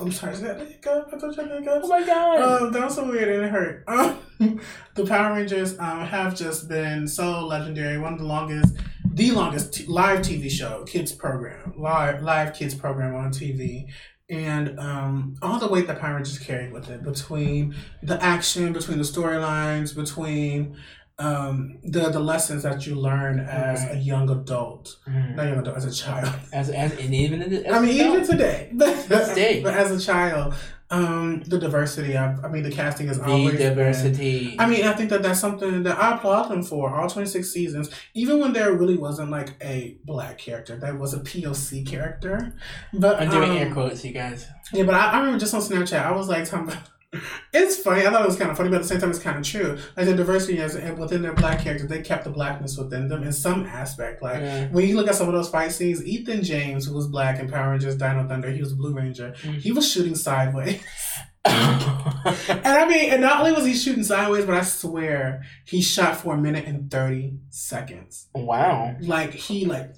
I'm 0.00 0.10
sorry, 0.10 0.32
is 0.32 0.40
that 0.40 0.58
hiccup? 0.58 1.10
I 1.12 1.18
thought 1.18 1.36
you 1.36 1.42
had 1.42 1.68
Oh 1.68 1.88
my 1.88 2.04
god. 2.04 2.40
Um, 2.40 2.72
that 2.72 2.84
was 2.84 2.96
so 2.96 3.08
weird 3.08 3.28
and 3.28 3.44
it 3.44 3.50
hurt. 3.50 3.84
Um, 3.86 4.18
the 4.94 5.06
Power 5.06 5.34
Rangers 5.34 5.78
um, 5.78 6.00
have 6.00 6.34
just 6.36 6.68
been 6.68 7.06
so 7.06 7.46
legendary. 7.46 7.98
One 7.98 8.14
of 8.14 8.18
the 8.18 8.24
longest, 8.24 8.74
the 9.12 9.30
longest 9.30 9.74
t- 9.74 9.86
live 9.86 10.20
TV 10.20 10.50
show, 10.50 10.84
kids 10.84 11.12
program, 11.12 11.74
live 11.76 12.22
live 12.22 12.54
kids 12.54 12.74
program 12.74 13.14
on 13.14 13.30
TV, 13.30 13.86
and 14.28 14.78
um, 14.80 15.36
all 15.40 15.60
the 15.60 15.68
weight 15.68 15.86
that 15.86 16.00
Power 16.00 16.16
Rangers 16.16 16.38
carried 16.40 16.72
with 16.72 16.90
it 16.90 17.04
between 17.04 17.74
the 18.02 18.20
action, 18.22 18.72
between 18.72 18.98
the 18.98 19.04
storylines, 19.04 19.94
between 19.94 20.76
um, 21.18 21.78
the 21.82 22.10
the 22.10 22.20
lessons 22.20 22.62
that 22.64 22.86
you 22.86 22.94
learn 22.94 23.40
as 23.40 23.84
a 23.90 23.96
young 23.96 24.28
adult, 24.30 24.96
Mhm. 25.08 25.34
not 25.36 25.46
young 25.48 25.58
adult, 25.58 25.76
as 25.76 25.84
a 25.86 25.92
child. 25.92 26.28
As 26.52 26.68
as 26.70 26.92
and 26.92 27.14
even 27.14 27.42
in 27.42 27.50
the, 27.50 27.66
as 27.66 27.74
I 27.74 27.80
mean, 27.80 27.90
even 28.06 28.26
today, 28.26 28.70
but, 28.74 29.08
This 29.08 29.34
day. 29.34 29.62
but 29.62 29.72
as 29.74 29.90
a 29.90 29.98
child, 30.04 30.54
um, 30.90 31.42
the 31.46 31.58
diversity. 31.58 32.16
I, 32.18 32.34
I 32.44 32.48
mean, 32.48 32.62
the 32.62 32.70
casting 32.70 33.08
is 33.08 33.18
the 33.18 33.24
always 33.24 33.56
been- 33.56 33.74
diversity. 33.76 34.56
I 34.58 34.66
mean, 34.68 34.84
I 34.84 34.92
think 34.92 35.08
that 35.10 35.22
that's 35.22 35.40
something 35.40 35.82
that 35.84 35.98
I 35.98 36.16
applaud 36.16 36.48
them 36.50 36.62
for. 36.62 36.94
All 36.94 37.08
twenty 37.08 37.28
six 37.28 37.50
seasons, 37.50 37.88
even 38.14 38.38
when 38.38 38.52
there 38.52 38.72
really 38.74 38.98
wasn't 38.98 39.30
like 39.30 39.54
a 39.62 39.96
black 40.04 40.36
character, 40.36 40.76
that 40.76 40.98
was 40.98 41.14
a 41.14 41.20
POC 41.20 41.86
character. 41.86 42.52
But 42.92 43.20
I'm 43.22 43.30
doing 43.30 43.50
um, 43.52 43.56
air 43.56 43.72
quotes, 43.72 44.04
you 44.04 44.12
guys. 44.12 44.46
Yeah, 44.72 44.84
but 44.84 44.94
I, 44.94 45.12
I 45.12 45.18
remember 45.20 45.38
just 45.38 45.54
on 45.54 45.62
Snapchat, 45.62 46.04
I 46.04 46.12
was 46.12 46.28
like 46.28 46.44
talking 46.48 46.68
about. 46.68 46.82
It's 47.52 47.76
funny. 47.78 48.06
I 48.06 48.10
thought 48.10 48.22
it 48.22 48.26
was 48.28 48.36
kind 48.36 48.50
of 48.50 48.56
funny, 48.56 48.68
but 48.68 48.76
at 48.76 48.82
the 48.82 48.88
same 48.88 49.00
time, 49.00 49.10
it's 49.10 49.18
kind 49.18 49.38
of 49.38 49.44
true. 49.44 49.78
Like 49.96 50.06
the 50.06 50.14
diversity 50.14 50.58
is 50.58 50.74
and 50.74 50.98
within 50.98 51.22
their 51.22 51.32
black 51.32 51.60
characters, 51.60 51.88
they 51.88 52.02
kept 52.02 52.24
the 52.24 52.30
blackness 52.30 52.76
within 52.76 53.08
them 53.08 53.22
in 53.22 53.32
some 53.32 53.64
aspect. 53.66 54.22
Like 54.22 54.40
Yeah. 54.40 54.68
when 54.68 54.86
you 54.88 54.96
look 54.96 55.08
at 55.08 55.14
some 55.14 55.28
of 55.28 55.34
those 55.34 55.48
fight 55.48 55.72
scenes, 55.72 56.04
Ethan 56.04 56.42
James, 56.42 56.86
who 56.86 56.94
was 56.94 57.06
black 57.06 57.38
in 57.40 57.48
Power 57.50 57.70
Rangers, 57.70 57.96
Dino 57.96 58.26
Thunder, 58.28 58.50
he 58.50 58.60
was 58.60 58.72
a 58.72 58.76
Blue 58.76 58.94
Ranger. 58.94 59.34
Mm. 59.42 59.54
He 59.60 59.72
was 59.72 59.90
shooting 59.90 60.14
sideways, 60.14 60.80
and 61.46 62.66
I 62.66 62.86
mean, 62.88 63.10
and 63.12 63.22
not 63.22 63.40
only 63.40 63.52
was 63.52 63.64
he 63.64 63.74
shooting 63.74 64.02
sideways, 64.04 64.44
but 64.44 64.54
I 64.54 64.62
swear 64.62 65.44
he 65.64 65.80
shot 65.82 66.16
for 66.16 66.34
a 66.34 66.38
minute 66.38 66.64
and 66.66 66.90
thirty 66.90 67.34
seconds. 67.50 68.26
wow. 68.34 68.94
Like 69.00 69.32
he 69.32 69.64
like 69.66 69.96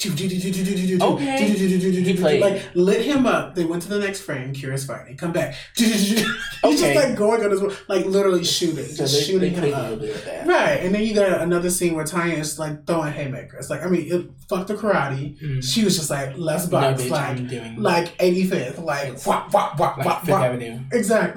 Okay. 1.02 1.48
He 1.48 2.16
played. 2.16 2.40
like 2.40 2.62
lit 2.74 3.04
him 3.04 3.26
up. 3.26 3.54
They 3.54 3.64
went 3.64 3.82
to 3.82 3.88
the 3.88 3.98
next 3.98 4.20
frame. 4.22 4.52
Curious 4.52 4.86
fighting. 4.86 5.16
Come 5.16 5.32
back. 5.32 5.54
He's 5.76 6.80
just 6.80 6.94
like 6.96 7.16
going 7.16 7.42
on 7.44 7.50
his 7.50 7.62
like 7.88 8.04
literally 8.06 8.44
shooting, 8.44 8.84
So 8.84 9.04
just 9.04 9.14
they, 9.14 9.20
shooting 9.24 9.54
they 9.54 9.68
him 9.70 9.74
up. 9.74 9.80
a 9.80 9.82
little 9.90 9.96
bit 9.98 10.16
of 10.16 10.24
that. 10.24 10.46
Right, 10.46 10.80
and 10.84 10.94
then 10.94 11.02
you 11.04 11.14
got 11.14 11.40
another 11.40 11.70
scene 11.70 11.94
where 11.94 12.04
Tanya 12.04 12.34
is 12.36 12.58
like 12.58 12.86
throwing 12.86 13.12
haymakers. 13.12 13.70
Like 13.70 13.82
I 13.84 13.88
mean, 13.88 14.12
it, 14.12 14.30
fuck 14.48 14.66
the 14.66 14.74
karate. 14.74 15.40
Mm. 15.40 15.62
She 15.64 15.84
was 15.84 15.96
just 15.96 16.10
like 16.10 16.34
let's 16.36 16.64
No, 16.66 16.70
box, 16.80 17.08
like 17.08 17.38
like 17.78 18.14
eighty 18.20 18.44
fifth, 18.46 18.78
like 18.78 19.08
It's 19.14 19.24
whop 19.24 19.52
whop 19.52 19.78
whop 19.78 19.96
like 19.98 20.06
whop 20.06 20.20
Fifth 20.20 20.30
whop. 20.34 20.44
Avenue. 20.44 20.80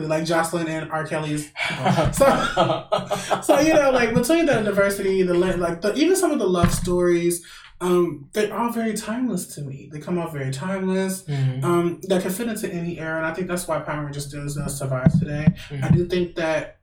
Exactly, 0.04 0.08
like 0.08 0.24
Joycelyn 0.66 0.68
and 0.68 0.92
R. 0.92 1.06
Kelly's. 1.06 1.52
So, 2.14 3.42
so 3.44 3.60
you 3.60 3.74
know, 3.74 3.92
like 3.92 4.14
between 4.14 4.46
the 4.46 4.62
diversity, 4.62 5.24
the 5.24 5.34
like 5.34 5.82
the 5.82 5.94
even 5.96 6.16
some 6.16 6.32
of 6.32 6.40
the 6.40 6.48
love 6.48 6.74
stories, 6.74 7.46
um, 7.80 8.30
they're 8.34 8.54
all 8.58 8.70
very 8.72 8.94
timeless 8.94 9.48
to 9.56 9.62
me. 9.62 9.90
They 9.92 10.00
come 10.00 10.18
off 10.20 10.34
very 10.34 10.52
timeless. 10.52 11.24
Mhm. 11.24 11.64
Um, 11.64 12.00
that 12.08 12.22
can 12.22 12.32
fit 12.32 12.48
into 12.48 12.72
any 12.72 13.00
era, 13.00 13.18
and 13.18 13.26
I 13.26 13.34
think 13.34 13.48
that's 13.48 13.68
why 13.68 13.80
Power 13.80 14.04
Rangers 14.06 14.28
does 14.28 14.58
uh, 14.58 14.68
survives 14.68 15.18
today. 15.20 15.46
I 15.72 15.74
Mhm. 15.76 15.96
do 15.96 16.06
think 16.08 16.36
that 16.36 16.78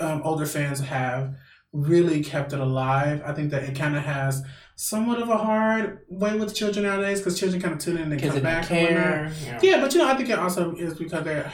um, 0.00 0.20
older 0.24 0.46
fans 0.46 0.80
have 0.80 1.34
really 1.72 2.22
kept 2.22 2.52
it 2.52 2.60
alive. 2.60 3.22
I 3.24 3.32
think 3.32 3.50
that 3.52 3.62
it 3.64 3.74
kind 3.76 3.96
of 3.96 4.02
has 4.02 4.42
somewhat 4.76 5.20
of 5.22 5.28
a 5.28 5.36
hard 5.36 6.00
way 6.08 6.36
with 6.38 6.54
children 6.54 6.84
nowadays 6.86 7.20
because 7.20 7.38
children 7.38 7.60
kind 7.62 7.74
of 7.74 7.80
tune 7.80 7.96
in 7.98 8.10
and 8.12 8.20
Kids 8.20 8.34
come 8.34 8.42
back. 8.42 8.70
and 8.70 8.80
whatnot. 8.80 9.02
care. 9.04 9.32
you 9.40 9.52
know. 9.52 9.58
Yeah, 9.62 9.80
but 9.80 9.92
you 9.94 10.00
know, 10.00 10.08
I 10.08 10.14
think 10.16 10.28
it 10.30 10.38
also 10.38 10.74
is 10.76 10.94
because 10.94 11.24
they're 11.24 11.52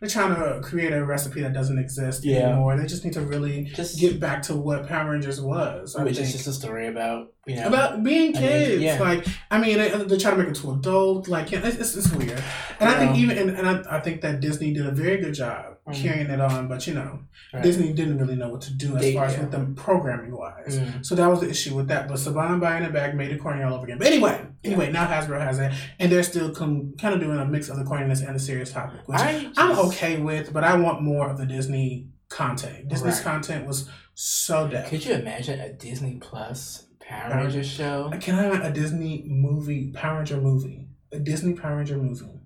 they're 0.00 0.08
trying 0.08 0.34
to 0.36 0.60
create 0.62 0.92
a 0.92 1.04
recipe 1.04 1.42
that 1.42 1.52
doesn't 1.52 1.78
exist 1.78 2.24
Yeah. 2.24 2.50
anymore. 2.50 2.76
They 2.76 2.86
just 2.86 3.04
need 3.04 3.14
to 3.14 3.20
really 3.22 3.64
Just 3.64 3.98
get 3.98 4.20
back 4.20 4.42
to 4.42 4.54
what 4.54 4.86
Power 4.86 5.10
Rangers 5.10 5.40
was. 5.40 5.96
I 5.96 6.04
which 6.04 6.16
think. 6.16 6.26
is 6.28 6.32
just 6.34 6.46
a 6.46 6.52
story 6.52 6.86
about 6.86 7.32
you 7.56 7.60
know 7.62 7.68
about 7.68 8.02
being 8.02 8.36
I 8.36 8.40
mean, 8.40 8.48
kids. 8.50 8.82
yeah. 8.82 8.98
Like, 9.00 9.26
I 9.50 9.58
mean, 9.58 9.78
they, 9.78 9.88
they 10.04 10.18
try 10.18 10.30
to 10.32 10.36
make 10.36 10.48
it 10.48 10.54
to 10.56 10.72
adult. 10.72 11.28
Like, 11.28 11.50
yeah, 11.50 11.60
it's, 11.64 11.94
it's, 11.96 12.12
weird. 12.12 12.42
And 12.80 12.88
I 12.90 12.98
think 12.98 13.16
even, 13.16 13.38
and, 13.38 13.50
and 13.50 13.68
I, 13.68 13.96
I 13.98 14.00
think 14.00 14.20
that 14.22 14.40
Disney 14.40 14.72
did 14.72 14.86
a 14.86 14.90
very 14.92 15.16
good 15.18 15.34
job 15.34 15.76
Mhm. 15.88 16.02
carrying 16.02 16.30
it 16.30 16.40
on. 16.40 16.68
But 16.68 16.86
you 16.86 16.94
know, 16.94 17.20
Right. 17.54 17.62
Disney 17.62 17.94
didn't 17.94 18.18
really 18.18 18.36
know 18.36 18.50
what 18.50 18.60
to 18.62 18.74
do 18.74 18.94
as 18.96 19.00
They- 19.02 19.14
far 19.14 19.24
as 19.24 19.32
yeah. 19.34 19.40
with 19.40 19.52
them 19.52 19.74
programming 19.74 20.36
wise. 20.36 20.78
Mm. 20.78 21.06
So 21.06 21.14
that 21.14 21.26
was 21.26 21.40
the 21.40 21.48
issue 21.48 21.74
with 21.74 21.88
that. 21.88 22.06
But 22.08 22.18
Saban 22.18 22.60
buying 22.60 22.84
it 22.84 22.92
back 22.92 23.14
made 23.14 23.30
it 23.30 23.40
corny 23.40 23.62
all 23.62 23.72
over 23.72 23.84
again. 23.84 23.96
But 23.96 24.06
anyway, 24.08 24.38
anyway, 24.64 24.92
now 24.92 25.06
Hasbro 25.06 25.40
has 25.40 25.58
it, 25.58 25.72
and 25.98 26.12
they're 26.12 26.22
still 26.22 26.50
com- 26.54 26.92
kind 27.00 27.14
of 27.14 27.20
doing 27.20 27.38
a 27.38 27.46
mix 27.46 27.70
of 27.70 27.78
the 27.78 27.84
corniness 27.84 28.22
and 28.26 28.34
the 28.36 28.40
serious 28.40 28.70
topic, 28.72 29.00
which 29.06 29.18
I 29.18 29.50
I'm 29.56 29.78
okay 29.88 30.20
with. 30.20 30.52
But 30.52 30.64
I 30.64 30.76
want 30.76 31.00
more 31.02 31.30
of 31.30 31.38
the 31.38 31.46
Disney 31.46 32.08
content. 32.28 32.88
Disney's 32.88 33.14
Right. 33.16 33.24
content 33.24 33.66
was 33.66 33.88
so 34.14 34.68
dead. 34.68 34.88
Could 34.90 35.06
you 35.06 35.14
imagine 35.14 35.58
a 35.60 35.72
Disney 35.72 36.18
Plus 36.20 36.84
Power 37.08 37.36
Rangers 37.44 37.66
show? 37.68 38.10
Can 38.20 38.34
I 38.34 38.42
have 38.42 38.64
a 38.64 38.70
Disney 38.70 39.24
movie, 39.26 39.90
Power 39.94 40.18
Ranger 40.18 40.36
movie? 40.40 40.88
A 41.12 41.18
Disney 41.18 41.54
Power 41.54 41.76
Ranger 41.78 41.96
movie. 41.98 42.40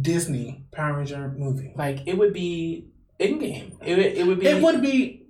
Disney 0.00 0.66
Power 0.72 0.98
Ranger 0.98 1.28
movie. 1.36 1.72
Like 1.76 2.06
it 2.06 2.16
would 2.18 2.32
be 2.32 2.88
in 3.18 3.38
game. 3.38 3.76
It 3.84 3.96
would, 3.96 4.06
it 4.06 4.26
would 4.26 4.40
be 4.40 4.46
It 4.46 4.62
would 4.62 4.82
be. 4.82 5.26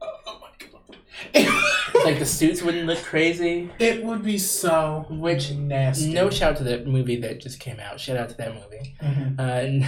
Oh 0.00 0.40
my 0.40 0.50
god. 1.44 2.04
like 2.04 2.18
the 2.20 2.26
suits 2.26 2.62
wouldn't 2.62 2.86
look 2.86 3.02
crazy. 3.02 3.70
It 3.78 4.04
would 4.04 4.22
be 4.24 4.38
so 4.38 5.06
Which 5.10 5.50
nasty. 5.52 6.12
no 6.12 6.30
shout 6.30 6.52
out 6.52 6.56
to 6.58 6.64
that 6.64 6.86
movie 6.86 7.20
that 7.20 7.40
just 7.40 7.58
came 7.58 7.80
out. 7.80 7.98
Shout 8.00 8.16
out 8.16 8.28
to 8.30 8.36
that 8.36 8.54
movie. 8.54 8.96
Mhm. 9.02 9.32
Uh, 9.34 9.86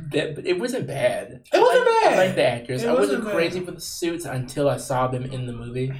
that, 0.12 0.42
it 0.44 0.58
wasn't 0.58 0.86
bad. 0.88 1.42
It 1.52 1.60
wasn't 1.60 1.88
I 1.88 2.00
bad. 2.04 2.12
I 2.12 2.26
like 2.26 2.34
the 2.34 2.46
actors. 2.48 2.82
It 2.82 2.88
I 2.88 2.92
wasn't 2.92 3.18
wasn't 3.24 3.34
crazy 3.36 3.60
for 3.60 3.70
the 3.70 3.80
suits 3.80 4.24
until 4.24 4.68
I 4.68 4.76
saw 4.78 5.06
them 5.08 5.24
in 5.24 5.46
the 5.46 5.52
movie. 5.52 5.92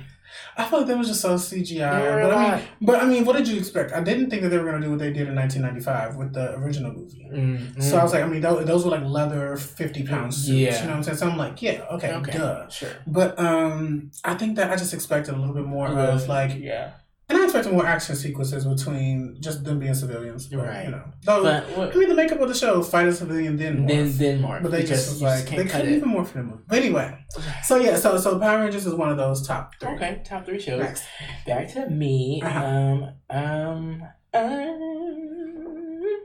I 0.56 0.64
feel 0.64 0.80
like 0.80 0.88
that 0.88 0.98
was 0.98 1.08
just 1.08 1.20
so 1.20 1.34
CGI. 1.34 1.80
But 2.22 2.34
I, 2.34 2.56
mean, 2.56 2.68
but 2.80 3.02
I 3.02 3.06
mean, 3.06 3.24
what 3.24 3.36
did 3.36 3.48
you 3.48 3.58
expect? 3.58 3.92
I 3.92 4.02
didn't 4.02 4.30
think 4.30 4.42
that 4.42 4.48
they 4.50 4.58
were 4.58 4.64
going 4.64 4.80
to 4.80 4.86
do 4.86 4.90
what 4.90 4.98
they 5.00 5.12
did 5.12 5.28
in 5.28 5.34
1995 5.34 6.16
with 6.16 6.32
the 6.32 6.54
original 6.56 6.92
movie. 6.92 7.26
Mm, 7.32 7.82
So 7.82 7.98
I 7.98 8.02
was 8.02 8.12
like, 8.12 8.22
I 8.22 8.26
mean, 8.26 8.40
those, 8.40 8.64
those 8.66 8.84
were 8.84 8.90
like 8.90 9.04
leather 9.04 9.56
50 9.56 10.06
pound 10.06 10.32
suits. 10.34 10.48
Yeah. 10.48 10.74
You 10.80 10.84
know 10.84 10.90
what 10.90 10.96
I'm 10.96 11.02
saying? 11.04 11.18
So 11.18 11.28
I'm 11.28 11.36
like, 11.36 11.60
yeah, 11.62 11.84
okay, 11.92 12.12
okay, 12.14 12.32
duh. 12.32 12.68
sure. 12.68 12.90
But 13.06 13.38
um, 13.38 14.10
I 14.24 14.34
think 14.34 14.56
that 14.56 14.70
I 14.70 14.76
just 14.76 14.94
expected 14.94 15.34
a 15.34 15.38
little 15.38 15.54
bit 15.54 15.64
more 15.66 15.88
of 15.88 16.28
like 16.28 16.56
yeah, 16.58 16.92
And 17.34 17.42
I 17.42 17.44
expected 17.44 17.72
more 17.72 17.84
action 17.86 18.14
sequences 18.16 18.64
between 18.64 19.36
just 19.40 19.64
them 19.64 19.78
being 19.80 19.94
civilians. 19.94 20.46
But, 20.46 20.58
Right. 20.58 20.84
You 20.84 20.90
know, 20.92 21.02
though, 21.24 21.42
but 21.42 21.92
I 21.94 21.98
mean, 21.98 22.08
the 22.08 22.14
makeup 22.14 22.40
of 22.40 22.48
the 22.48 22.54
show, 22.54 22.80
fight 22.82 23.08
a 23.08 23.12
civilian, 23.12 23.56
then 23.56 23.86
then 23.86 24.06
morph. 24.08 24.18
then 24.18 24.40
Mark, 24.40 24.62
But 24.62 24.70
they 24.70 24.82
because 24.82 24.90
just 25.00 25.08
was 25.14 25.22
like 25.22 25.38
just 25.38 25.50
they 25.50 25.56
can't 25.56 25.68
cut 25.70 25.80
couldn't 25.80 25.94
it. 25.94 25.96
even 25.98 26.10
morph 26.10 26.34
in 26.34 26.40
the 26.42 26.46
movie. 26.52 26.62
But 26.68 26.78
anyway, 26.78 27.18
so 27.64 27.76
yeah, 27.76 27.96
so 27.96 28.16
so 28.18 28.38
Power 28.38 28.60
Rangers 28.60 28.86
is 28.86 28.94
one 28.94 29.10
of 29.10 29.16
those 29.16 29.46
top 29.46 29.72
three. 29.80 29.90
Okay, 29.94 30.22
top 30.24 30.46
three 30.46 30.60
shows. 30.60 30.80
Next. 30.80 31.04
Back 31.46 31.72
to 31.74 31.90
me. 31.90 32.40
Uh-huh. 32.44 32.64
Um, 32.64 33.14
um, 33.30 34.02
um, 34.34 36.20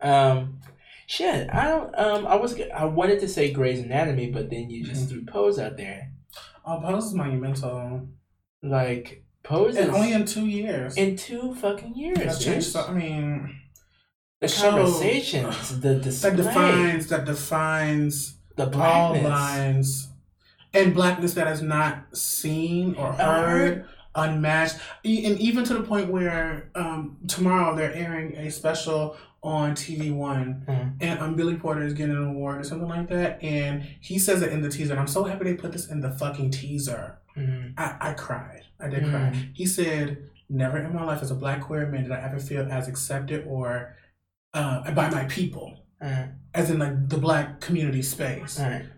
um, 0.00 0.60
shit. 1.06 1.48
I 1.52 1.64
don't. 1.66 1.98
Um, 1.98 2.26
I 2.26 2.36
was. 2.36 2.58
I 2.74 2.84
wanted 2.84 3.20
to 3.20 3.28
say 3.28 3.50
Grey's 3.52 3.80
Anatomy, 3.80 4.30
but 4.30 4.50
then 4.50 4.70
you 4.70 4.84
just 4.84 5.06
Mhm. 5.06 5.08
threw 5.08 5.24
Pose 5.24 5.58
out 5.58 5.76
there. 5.76 6.12
Oh, 6.64 6.80
Pose 6.82 7.06
is 7.06 7.14
monumental. 7.14 8.08
Like 8.62 9.24
Pose 9.42 9.76
And 9.76 9.90
only 9.90 10.12
in 10.12 10.24
two 10.26 10.46
years. 10.46 10.96
in 10.96 11.16
two 11.16 11.54
fucking 11.54 11.94
years. 11.94 12.18
That's 12.18 12.38
dude. 12.38 12.46
changed. 12.54 12.66
So, 12.68 12.84
I 12.86 12.92
mean, 12.92 13.60
the 14.40 14.48
show- 14.48 14.70
conversations, 14.70 15.80
the 15.80 15.94
display, 15.96 16.30
that 16.30 16.36
defines 16.36 17.06
that 17.08 17.24
defines 17.24 18.34
the 18.56 18.70
all 18.78 19.14
lines 19.20 20.08
and 20.74 20.92
blackness 20.94 21.34
that 21.34 21.46
is 21.48 21.62
not 21.62 22.04
seen 22.16 22.94
or 22.96 23.12
heard, 23.12 23.86
unmatched, 24.14 24.76
E- 25.04 25.24
and 25.24 25.38
even 25.38 25.64
to 25.64 25.74
the 25.74 25.82
point 25.82 26.10
where 26.10 26.70
um, 26.74 27.16
tomorrow 27.26 27.74
they're 27.74 27.94
airing 27.94 28.36
a 28.36 28.50
special 28.50 29.16
on 29.42 29.74
TV 29.74 30.10
One, 30.12 30.64
Mhm. 30.66 30.96
and 31.00 31.20
um, 31.20 31.34
Billy 31.36 31.56
Porter 31.56 31.82
is 31.82 31.94
getting 31.94 32.16
an 32.16 32.24
award 32.24 32.60
or 32.60 32.64
something 32.64 32.88
like 32.88 33.08
that, 33.08 33.42
and 33.42 33.82
he 34.00 34.18
says 34.18 34.42
it 34.42 34.52
in 34.52 34.62
the 34.62 34.68
teaser. 34.68 34.92
And 34.92 35.00
I'm 35.00 35.06
so 35.06 35.24
happy 35.24 35.44
they 35.44 35.54
put 35.54 35.72
this 35.72 35.88
in 35.88 36.00
the 36.00 36.10
fucking 36.10 36.50
teaser. 36.50 37.18
Mhm. 37.36 37.74
I, 37.78 37.96
I 38.00 38.12
cried. 38.14 38.62
I 38.80 38.88
did 38.88 39.04
Mm. 39.04 39.10
cry. 39.10 39.32
He 39.54 39.64
said, 39.66 40.18
"Never 40.48 40.78
in 40.78 40.92
my 40.92 41.04
life 41.04 41.22
as 41.22 41.30
a 41.30 41.36
black 41.36 41.60
queer 41.62 41.86
man 41.86 42.02
did 42.04 42.12
I 42.12 42.20
ever 42.20 42.38
feel 42.40 42.66
as 42.70 42.88
accepted 42.88 43.44
or 43.46 43.94
uh, 44.54 44.90
by 44.92 45.10
my 45.10 45.24
people 45.26 45.84
Uh, 46.00 46.26
as 46.54 46.70
in 46.70 46.78
like 46.78 47.08
the 47.08 47.18
black 47.18 47.60
community 47.60 48.02
space, 48.02 48.54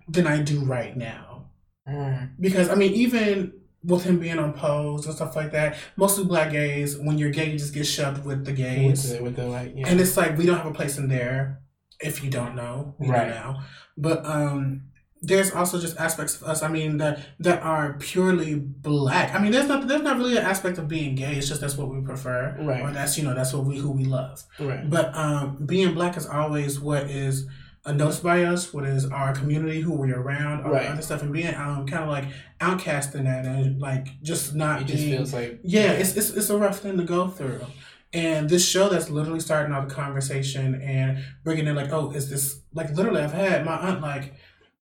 than 0.08 0.26
I 0.26 0.42
do 0.42 0.60
right 0.64 0.94
now. 0.96 1.46
uh, 1.86 2.26
Because 2.38 2.68
I 2.68 2.74
mean, 2.76 2.92
even 2.92 3.52
with 3.82 4.04
him 4.04 4.18
being 4.18 4.38
on 4.38 4.52
pose 4.52 5.06
and 5.06 5.14
stuff 5.14 5.34
like 5.36 5.52
that, 5.52 5.76
mostly 5.96 6.24
black 6.24 6.50
gays, 6.52 6.98
when 6.98 7.16
you're 7.18 7.30
gay, 7.30 7.50
you 7.50 7.58
just 7.58 7.72
get 7.74 7.84
shoved 7.86 8.24
with 8.24 8.44
the 8.44 8.50
with 8.52 8.56
gays. 8.58 9.10
the, 9.16 9.22
with 9.22 9.36
the 9.36 9.46
like, 9.46 9.72
yeah. 9.74 9.88
And 9.88 10.00
it's 10.00 10.16
like 10.16 10.36
we 10.36 10.44
don't 10.46 10.58
have 10.58 10.66
a 10.66 10.72
place 10.74 10.98
in 10.98 11.08
there 11.08 11.60
if 12.00 12.22
you 12.22 12.30
don't 12.30 12.54
know. 12.54 12.94
We 12.98 13.08
Right. 13.08 13.28
know 13.28 13.34
now. 13.34 13.62
But 13.96 14.24
um 14.26 14.82
there's 15.22 15.52
also 15.52 15.78
just 15.78 15.98
aspects 15.98 16.36
of 16.40 16.44
us, 16.48 16.62
I 16.62 16.68
mean, 16.68 16.96
that 16.96 17.20
that 17.40 17.62
are 17.62 17.94
purely 17.98 18.54
black. 18.54 19.34
I 19.34 19.38
mean 19.38 19.52
there's 19.52 19.68
not 19.68 19.86
there's 19.86 20.02
not 20.02 20.16
really 20.18 20.36
an 20.36 20.44
aspect 20.44 20.78
of 20.78 20.88
being 20.88 21.14
gay, 21.14 21.36
it's 21.36 21.48
just 21.48 21.60
that's 21.60 21.76
what 21.76 21.88
we 21.88 22.00
prefer. 22.00 22.56
Right. 22.60 22.82
Or 22.82 22.90
that's 22.90 23.16
you 23.18 23.24
know, 23.24 23.34
that's 23.34 23.52
what 23.52 23.64
we 23.64 23.78
who 23.78 23.90
we 23.90 24.04
love. 24.04 24.42
right. 24.58 24.88
But 24.88 25.14
um 25.14 25.64
being 25.66 25.94
black 25.94 26.16
is 26.16 26.26
always 26.26 26.80
what 26.80 27.04
is 27.10 27.46
noticed 27.86 28.22
by 28.22 28.44
us, 28.44 28.72
what 28.74 28.84
is 28.84 29.06
our 29.10 29.32
community, 29.34 29.80
who 29.80 29.92
we're 29.92 30.18
around, 30.18 30.64
all 30.64 30.70
Right. 30.72 30.82
that 30.82 30.92
other 30.92 31.02
stuff, 31.02 31.22
and 31.22 31.32
being 31.32 31.54
um 31.54 31.86
kind 31.86 32.04
of 32.04 32.10
like 32.10 32.26
outcast 32.60 33.14
in 33.14 33.24
that, 33.24 33.44
and 33.46 33.80
like 33.80 34.20
just 34.22 34.54
not 34.54 34.82
It 34.82 34.86
just 34.86 34.98
being, 34.98 35.16
feels 35.16 35.32
like 35.32 35.60
yeah, 35.62 35.92
it's, 35.92 36.16
it's 36.16 36.30
it's 36.30 36.50
a 36.50 36.56
rough 36.58 36.80
thing 36.80 36.96
to 36.98 37.04
go 37.04 37.28
through. 37.28 37.60
And 38.12 38.50
this 38.50 38.68
show 38.68 38.88
that's 38.88 39.08
literally 39.08 39.38
starting 39.40 39.72
out 39.72 39.88
the 39.88 39.94
conversation 39.94 40.82
and 40.82 41.24
bringing 41.44 41.68
in 41.68 41.76
like, 41.76 41.92
oh, 41.92 42.10
is 42.10 42.28
this 42.28 42.60
like 42.74 42.90
literally? 42.90 43.22
I've 43.22 43.32
had 43.32 43.64
my 43.64 43.76
aunt 43.76 44.00
like, 44.02 44.34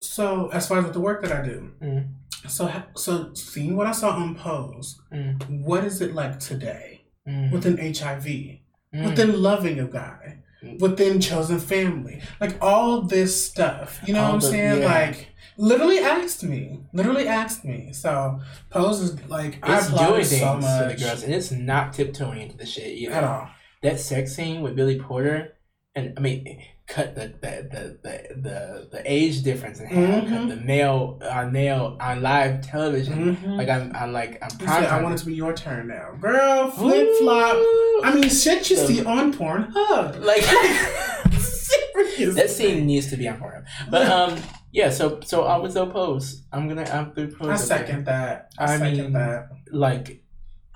so 0.00 0.48
as 0.52 0.68
far 0.68 0.78
as 0.78 0.84
with 0.84 0.92
the 0.92 1.00
work 1.00 1.22
that 1.22 1.32
I 1.32 1.42
do, 1.44 1.70
Mm. 1.82 2.08
so 2.48 2.70
so 2.96 3.32
seeing 3.34 3.76
what 3.76 3.86
I 3.86 3.92
saw 3.92 4.10
on 4.10 4.34
Pose, 4.36 5.00
Mm. 5.12 5.60
what 5.62 5.84
is 5.84 6.00
it 6.00 6.14
like 6.14 6.38
today 6.38 7.06
Mm. 7.26 7.50
within 7.50 7.78
HIV, 7.78 8.60
Mm. 8.94 9.06
within 9.08 9.42
loving 9.42 9.80
a 9.80 9.88
guy. 9.88 10.38
Within 10.80 11.20
chosen 11.20 11.58
family, 11.58 12.22
like 12.40 12.56
all 12.62 13.02
this 13.02 13.44
stuff. 13.44 14.00
You 14.06 14.14
know 14.14 14.20
All 14.20 14.26
what 14.26 14.34
I'm 14.34 14.40
the- 14.40 14.46
saying? 14.48 14.82
yeah. 14.82 14.86
Like 15.08 15.28
literally 15.56 15.98
asked 16.00 16.42
me, 16.42 16.80
literally 16.92 17.28
asked 17.28 17.64
me. 17.64 17.92
So 17.92 18.40
Pose 18.70 19.00
is 19.00 19.28
like 19.28 19.58
I 19.62 19.78
it's 19.78 19.88
applaud 19.88 20.06
doing 20.08 20.20
it 20.22 20.26
things 20.26 20.40
so 20.42 20.88
to 20.88 20.94
the 20.94 21.00
girls, 21.04 21.22
and 21.22 21.34
it's 21.34 21.50
not 21.50 21.92
tiptoeing 21.92 22.40
into 22.42 22.56
the 22.56 22.66
shit 22.66 22.86
either. 22.98 23.12
at 23.12 23.24
all. 23.24 23.48
That 23.82 24.00
sex 24.00 24.34
scene 24.34 24.62
with 24.62 24.74
Billy 24.76 24.98
Porter, 24.98 25.56
and 25.94 26.14
I 26.16 26.20
mean, 26.20 26.62
cut 26.86 27.14
the 27.14 27.28
the 27.40 27.68
the 27.72 27.98
the, 28.02 28.40
the, 28.40 28.88
the 28.92 29.02
age 29.04 29.42
difference 29.42 29.80
in 29.80 29.86
half. 29.86 30.24
Mhm. 30.24 30.28
Cut 30.28 30.48
the 30.48 30.56
nail 30.56 31.18
on 31.30 31.52
nail 31.52 31.96
on 32.00 32.22
live 32.22 32.60
television. 32.60 33.36
Mhm. 33.36 33.56
Like 33.56 33.68
I'm, 33.68 33.90
I'm 33.94 34.12
like 34.12 34.38
I'm 34.42 34.50
said, 34.50 34.84
I 34.86 35.02
want 35.02 35.14
it 35.14 35.18
to 35.18 35.26
be 35.26 35.34
your 35.34 35.54
turn 35.54 35.88
now, 35.88 36.12
girl. 36.20 36.70
Flip 36.70 37.08
flop. 37.20 37.56
I 38.04 38.12
mean, 38.14 38.28
shit 38.28 38.68
you 38.70 38.76
see 38.76 39.04
on 39.04 39.32
Pornhub. 39.32 39.72
Huh? 39.74 40.12
Like 40.20 40.42
Serious. 41.38 42.34
that 42.36 42.50
scene 42.50 42.86
needs 42.86 43.08
to 43.10 43.16
be 43.16 43.28
on 43.28 43.38
porn. 43.38 43.64
But 43.90 44.06
um, 44.08 44.38
yeah. 44.72 44.90
So 44.90 45.20
so 45.24 45.44
I 45.44 45.56
was 45.56 45.76
opposed. 45.76 46.44
I'm 46.52 46.68
gonna 46.68 46.84
I'm 46.84 47.12
the 47.14 47.28
pose. 47.34 47.48
I 47.50 47.56
second 47.56 48.04
that. 48.06 48.50
I, 48.58 48.64
I 48.74 48.78
second 48.78 48.96
mean, 48.98 49.12
that. 49.14 49.48
like 49.70 50.22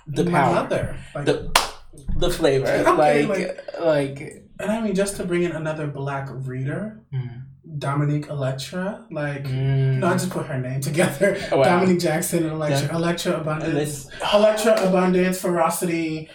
the 0.06 0.24
My 0.24 0.30
power, 0.40 0.54
mother. 0.54 0.96
Like, 1.14 1.24
the 1.26 1.70
the 2.16 2.30
flavor, 2.30 2.66
Okay, 2.86 3.26
like 3.26 3.60
like. 3.80 4.44
And 4.60 4.70
I 4.72 4.80
mean, 4.80 4.94
just 4.94 5.16
to 5.16 5.24
bring 5.24 5.42
in 5.44 5.52
another 5.52 5.86
black 5.86 6.28
reader, 6.30 7.00
mm, 7.12 7.42
Dominique 7.78 8.28
Elektra. 8.28 9.06
Like, 9.10 9.44
mm. 9.44 9.98
no, 9.98 10.08
I 10.08 10.12
just 10.14 10.30
put 10.30 10.46
her 10.46 10.58
name 10.58 10.80
together. 10.80 11.38
Oh, 11.52 11.58
wow. 11.58 11.64
Dominique 11.64 12.00
Jackson 12.00 12.42
and 12.44 12.52
Elektra. 12.52 12.88
Yeah. 12.88 12.96
Elektra 12.96 13.40
Abundance. 13.40 14.08
Elektra 14.34 14.88
Abundance, 14.88 15.40
Ferocity, 15.40 16.28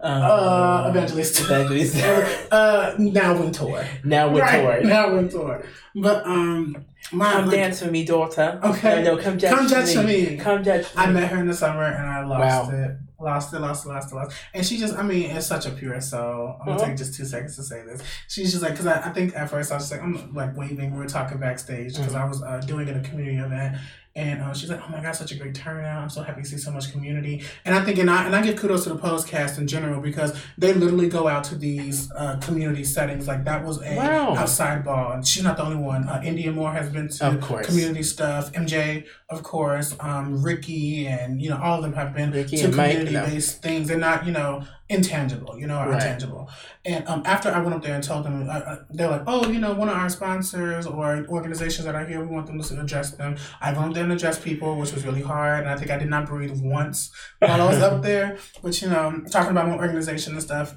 um, 0.00 0.22
uh, 0.22 0.88
Evangelist. 0.88 1.40
Evangelist. 1.40 1.96
uh, 2.52 2.94
now 2.98 3.38
Wintour. 3.38 3.86
now 4.04 4.30
we're 4.32 4.40
right, 4.40 4.84
now 4.84 5.14
Wintour. 5.14 5.64
But, 5.94 6.24
um, 6.26 6.84
my, 7.12 7.32
Come 7.32 7.46
like, 7.46 7.56
dance 7.56 7.80
with 7.80 7.90
me, 7.90 8.04
daughter. 8.04 8.60
Okay. 8.62 9.02
No, 9.02 9.16
no, 9.16 9.22
come 9.22 9.38
judge, 9.38 9.50
Come 9.56 9.68
judge 9.68 9.96
me. 9.96 10.30
me. 10.30 10.36
Come 10.36 10.62
judge. 10.62 10.86
I 10.96 11.06
me. 11.06 11.10
I 11.10 11.20
met 11.20 11.30
her 11.32 11.38
in 11.38 11.46
the 11.48 11.54
summer 11.54 11.84
and 11.84 12.08
I 12.08 12.24
lost 12.24 12.72
Wow. 12.72 12.78
it. 12.78 12.96
Lost 13.20 13.52
it, 13.52 13.60
lost 13.60 13.84
it, 13.84 13.88
lost 13.90 14.12
it, 14.12 14.14
lost. 14.14 14.36
And 14.54 14.64
she 14.64 14.78
just, 14.78 14.96
I 14.96 15.02
mean, 15.02 15.30
it's 15.30 15.46
such 15.46 15.66
a 15.66 15.70
pure 15.70 16.00
soul. 16.00 16.56
I'm 16.60 16.66
gonna 16.66 16.78
Uh-huh. 16.78 16.86
take 16.88 16.96
just 16.96 17.14
two 17.14 17.24
seconds 17.26 17.54
to 17.56 17.62
say 17.62 17.82
this. 17.84 18.00
She's 18.28 18.50
just 18.50 18.62
like, 18.62 18.72
because 18.72 18.86
I, 18.86 19.00
I 19.08 19.10
think 19.10 19.36
at 19.36 19.50
first 19.50 19.70
I 19.70 19.76
was 19.76 19.90
like, 19.90 20.02
I'm 20.02 20.32
like 20.34 20.56
waving, 20.56 20.92
we 20.92 20.98
were 20.98 21.06
talking 21.06 21.38
backstage 21.38 21.96
because 21.96 22.14
Mm-hmm. 22.14 22.22
I 22.22 22.24
was 22.28 22.42
uh, 22.42 22.60
doing 22.66 22.88
it 22.88 22.96
a 22.96 23.00
community 23.00 23.36
event. 23.38 23.76
And 24.16 24.42
uh, 24.42 24.52
she's 24.52 24.68
like, 24.68 24.80
"Oh 24.84 24.90
my 24.90 25.00
God, 25.00 25.12
such 25.12 25.30
a 25.30 25.36
great 25.36 25.54
turnout! 25.54 26.02
I'm 26.02 26.10
so 26.10 26.22
happy 26.24 26.42
to 26.42 26.48
see 26.48 26.56
so 26.58 26.72
much 26.72 26.90
community." 26.90 27.44
And 27.64 27.76
I 27.76 27.84
think, 27.84 27.96
and 27.98 28.10
I 28.10 28.24
and 28.26 28.34
I 28.34 28.42
give 28.42 28.56
kudos 28.56 28.82
to 28.84 28.88
the 28.88 28.96
Pose 28.96 29.24
cast 29.24 29.56
in 29.60 29.68
general 29.68 30.00
because 30.00 30.36
they 30.58 30.72
literally 30.72 31.08
go 31.08 31.28
out 31.28 31.44
to 31.44 31.54
these 31.54 32.10
uh, 32.12 32.36
community 32.38 32.82
settings. 32.82 33.28
Like 33.28 33.44
that 33.44 33.64
was 33.64 33.80
a 33.82 33.94
Wow. 33.94 34.34
outside 34.34 34.84
ball, 34.84 35.12
and 35.12 35.24
she's 35.24 35.44
not 35.44 35.56
the 35.56 35.62
only 35.62 35.76
one. 35.76 36.08
Uh, 36.08 36.20
Indya 36.24 36.52
Moore 36.52 36.72
has 36.72 36.88
been 36.90 37.08
to 37.08 37.28
Of 37.28 37.40
course. 37.40 37.66
community 37.66 38.02
stuff. 38.02 38.52
MJ, 38.52 39.04
of 39.28 39.44
course, 39.44 39.94
um, 40.00 40.42
Ricky, 40.42 41.06
and 41.06 41.40
you 41.40 41.48
know 41.48 41.60
all 41.62 41.76
of 41.76 41.82
them 41.82 41.92
have 41.92 42.12
been 42.12 42.32
Ricky 42.32 42.56
to 42.56 42.68
community 42.70 43.12
no. 43.12 43.26
based 43.26 43.62
things. 43.62 43.86
They're 43.86 43.96
not 43.96 44.26
you 44.26 44.32
know 44.32 44.64
intangible, 44.90 45.58
you 45.58 45.66
know, 45.66 45.78
or 45.78 45.86
Right. 45.88 45.94
intangible. 46.02 46.50
And 46.84 47.06
um, 47.08 47.22
after 47.24 47.48
I 47.50 47.60
went 47.60 47.74
up 47.74 47.82
there 47.82 47.94
and 47.94 48.02
told 48.04 48.24
them, 48.24 48.48
uh, 48.48 48.52
uh, 48.52 48.76
they're 48.90 49.08
like, 49.10 49.22
oh, 49.26 49.48
you 49.48 49.60
know, 49.60 49.72
one 49.72 49.88
of 49.88 49.96
our 49.96 50.08
sponsors 50.10 50.86
or 50.86 51.24
organizations 51.28 51.84
that 51.86 51.94
are 51.94 52.04
here, 52.04 52.20
we 52.20 52.26
want 52.34 52.46
them 52.48 52.60
to 52.60 52.80
address 52.80 53.12
them. 53.12 53.36
I 53.60 53.72
went 53.72 53.88
up 53.88 53.94
there 53.94 54.04
and 54.04 54.12
addressed 54.12 54.42
people, 54.44 54.76
which 54.76 54.92
was 54.92 55.04
really 55.06 55.22
hard, 55.22 55.60
and 55.60 55.70
I 55.70 55.76
think 55.76 55.90
I 55.90 55.96
did 55.96 56.10
not 56.10 56.26
breathe 56.26 56.60
once 56.60 57.10
while 57.38 57.62
I 57.62 57.66
was 57.66 57.80
up 57.80 58.02
there. 58.10 58.36
But 58.62 58.82
you 58.82 58.88
know, 58.88 59.22
talking 59.30 59.52
about 59.52 59.68
my 59.68 59.76
organization 59.76 60.34
and 60.34 60.42
stuff. 60.42 60.76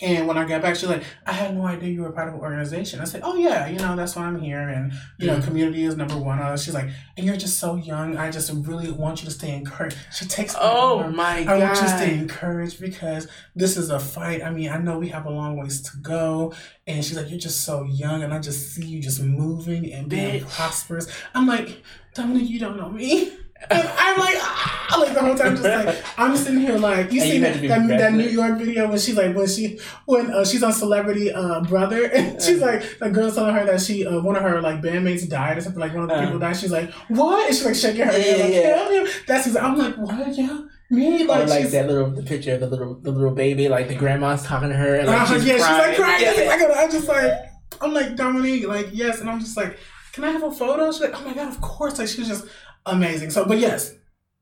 And 0.00 0.26
when 0.26 0.38
I 0.38 0.44
got 0.48 0.62
back, 0.62 0.74
she's 0.76 0.88
like, 0.88 1.02
I 1.26 1.32
had 1.32 1.54
no 1.54 1.66
idea 1.66 1.90
you 1.90 2.02
were 2.02 2.12
part 2.12 2.28
of 2.28 2.34
an 2.34 2.40
organization. 2.40 2.98
I 3.00 3.04
said, 3.04 3.20
Oh 3.24 3.36
yeah, 3.36 3.68
you 3.68 3.78
know, 3.78 3.94
that's 3.94 4.16
why 4.16 4.22
I'm 4.24 4.40
here 4.40 4.68
and 4.68 4.92
you 5.18 5.26
know, 5.26 5.36
Mm. 5.36 5.44
community 5.44 5.84
is 5.84 5.96
number 5.96 6.16
one. 6.16 6.38
Uh, 6.38 6.56
She's 6.56 6.72
like, 6.74 6.88
and 7.16 7.26
you're 7.26 7.36
just 7.36 7.58
so 7.58 7.74
young. 7.76 8.16
I 8.16 8.30
just 8.30 8.50
really 8.52 8.90
want 8.90 9.20
you 9.22 9.26
to 9.26 9.34
stay 9.34 9.54
encouraged. 9.54 9.96
She 10.12 10.24
takes 10.26 10.56
Oh 10.58 11.00
arm. 11.00 11.16
my 11.16 11.40
I 11.40 11.44
god! 11.44 11.60
want 11.60 11.74
you 11.76 11.82
to 11.82 11.88
stay 11.88 12.14
encouraged 12.14 12.80
because 12.80 13.28
this 13.54 13.76
is 13.76 13.90
a 13.90 14.00
fight. 14.00 14.42
I 14.42 14.50
mean, 14.50 14.70
I 14.70 14.78
know 14.78 14.98
we 14.98 15.08
have 15.10 15.26
a 15.26 15.30
long 15.30 15.56
ways 15.58 15.82
to 15.82 15.96
go. 15.98 16.54
And 16.86 17.04
she's 17.04 17.16
like, 17.16 17.28
You're 17.30 17.38
just 17.38 17.60
so 17.60 17.84
young, 17.84 18.22
and 18.22 18.32
I 18.32 18.38
just 18.38 18.72
see 18.74 18.84
you 18.86 19.00
just 19.00 19.20
moving 19.22 19.92
and 19.92 20.08
being 20.08 20.40
Bitch. 20.42 20.48
prosperous. 20.48 21.06
I'm 21.34 21.46
like, 21.46 21.82
Dominique, 22.14 22.48
you 22.50 22.58
don't 22.58 22.76
know 22.76 22.88
me. 22.88 23.32
And 23.70 23.88
I'm 23.98 24.18
like, 24.18 24.36
ah, 24.38 24.96
like 25.00 25.14
the 25.14 25.20
whole 25.20 25.34
time, 25.34 25.56
just 25.56 25.64
like 25.64 26.04
I'm 26.18 26.36
sitting 26.36 26.60
here, 26.60 26.76
like 26.78 27.12
you 27.12 27.20
see 27.20 27.38
that, 27.38 27.60
that, 27.62 27.88
that. 27.88 28.12
New 28.12 28.28
York 28.28 28.58
video 28.58 28.88
when 28.88 28.98
she's 28.98 29.16
like 29.16 29.34
when 29.34 29.46
she 29.46 29.78
when 30.06 30.30
uh, 30.30 30.44
she's 30.44 30.62
on 30.62 30.72
Celebrity 30.72 31.32
uh, 31.32 31.60
Brother, 31.62 32.04
and 32.06 32.40
she's 32.42 32.60
like 32.60 32.98
the 32.98 33.10
girl's 33.10 33.34
telling 33.36 33.54
her 33.54 33.64
that 33.64 33.80
she 33.80 34.06
uh, 34.06 34.20
one 34.20 34.36
of 34.36 34.42
her 34.42 34.60
like 34.60 34.80
bandmates 34.82 35.28
died 35.28 35.58
or 35.58 35.60
something 35.60 35.80
like 35.80 35.94
one 35.94 36.04
of 36.04 36.08
the 36.10 36.16
Uh. 36.16 36.24
people 36.24 36.38
died. 36.38 36.56
She's 36.56 36.72
like, 36.72 36.90
what? 37.08 37.46
And 37.46 37.54
she's 37.56 37.64
like 37.64 37.74
shaking 37.74 38.02
her 38.04 38.12
head, 38.12 38.38
Yeah, 38.38 38.44
like, 38.44 38.54
yeah. 38.54 38.76
hell 38.76 38.92
yeah. 38.92 39.12
That's 39.26 39.44
his, 39.46 39.56
I'm 39.56 39.78
like, 39.78 39.96
what? 39.96 40.36
Yeah, 40.36 40.60
me 40.90 41.22
Or 41.24 41.26
like, 41.28 41.48
like 41.48 41.68
that 41.70 41.86
little 41.86 42.10
the 42.10 42.22
picture 42.22 42.54
of 42.54 42.60
the 42.60 42.66
little 42.68 42.94
the 42.96 43.10
little 43.10 43.30
baby, 43.34 43.68
like 43.68 43.88
the 43.88 43.94
grandma's 43.94 44.42
talking 44.42 44.68
to 44.68 44.74
her, 44.76 44.96
and 44.96 45.06
like 45.06 45.20
Uh-huh, 45.22 45.34
she's 45.34 45.46
yeah, 45.46 45.56
crying. 45.58 45.90
she's 45.94 45.98
like 45.98 46.18
crying. 46.58 46.60
Yeah. 46.70 46.74
I'm 46.82 46.90
just 46.90 47.08
like, 47.08 47.32
I'm 47.80 47.94
like 47.94 48.16
Dominique, 48.16 48.66
like 48.68 48.88
yes, 48.92 49.20
and 49.20 49.30
I'm 49.30 49.40
just 49.40 49.56
like, 49.56 49.78
can 50.12 50.24
I 50.24 50.30
have 50.32 50.42
a 50.42 50.52
photo? 50.52 50.90
She's 50.92 51.00
like, 51.00 51.18
oh 51.18 51.24
my 51.24 51.32
god, 51.32 51.48
of 51.48 51.60
course. 51.62 51.98
Like 51.98 52.08
she 52.08 52.18
was 52.20 52.28
just 52.28 52.44
amazing. 52.86 53.30
So, 53.30 53.44
but 53.44 53.58
yes, 53.58 53.94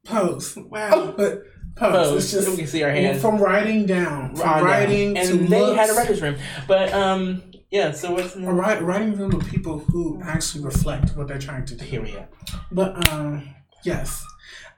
pose. 0.05 0.57
Wow. 0.57 1.15
but 1.17 1.43
pose. 1.77 1.93
Pose. 2.09 2.25
It's 2.25 2.33
just 2.33 2.49
we 2.51 2.57
can 2.57 2.67
see 2.67 2.83
our 2.83 2.91
hands. 2.91 3.21
from 3.21 3.39
writing 3.39 3.87
down, 3.87 4.37
from 4.37 4.49
on 4.49 4.65
writing 4.65 5.15
down. 5.15 5.27
and 5.27 5.49
they 5.49 5.75
had 5.75 5.89
a 5.89 5.93
looks. 5.93 5.97
writer's 5.99 6.23
room, 6.23 6.37
but 6.69 6.93
um, 6.93 7.43
yeah. 7.71 7.93
So 7.93 8.13
what's 8.13 8.35
a 8.37 8.41
write, 8.41 8.83
writing 8.83 9.17
room 9.17 9.35
of 9.35 9.47
people 9.49 9.79
who 9.79 10.21
actually 10.25 10.65
reflect 10.65 11.17
what 11.17 11.29
they're 11.29 11.39
trying 11.39 11.65
to 11.67 11.77
do. 11.77 11.85
here 11.85 12.03
we 12.03 12.17
are. 12.17 12.29
But 12.73 13.09
um, 13.13 13.55
yes. 13.85 14.25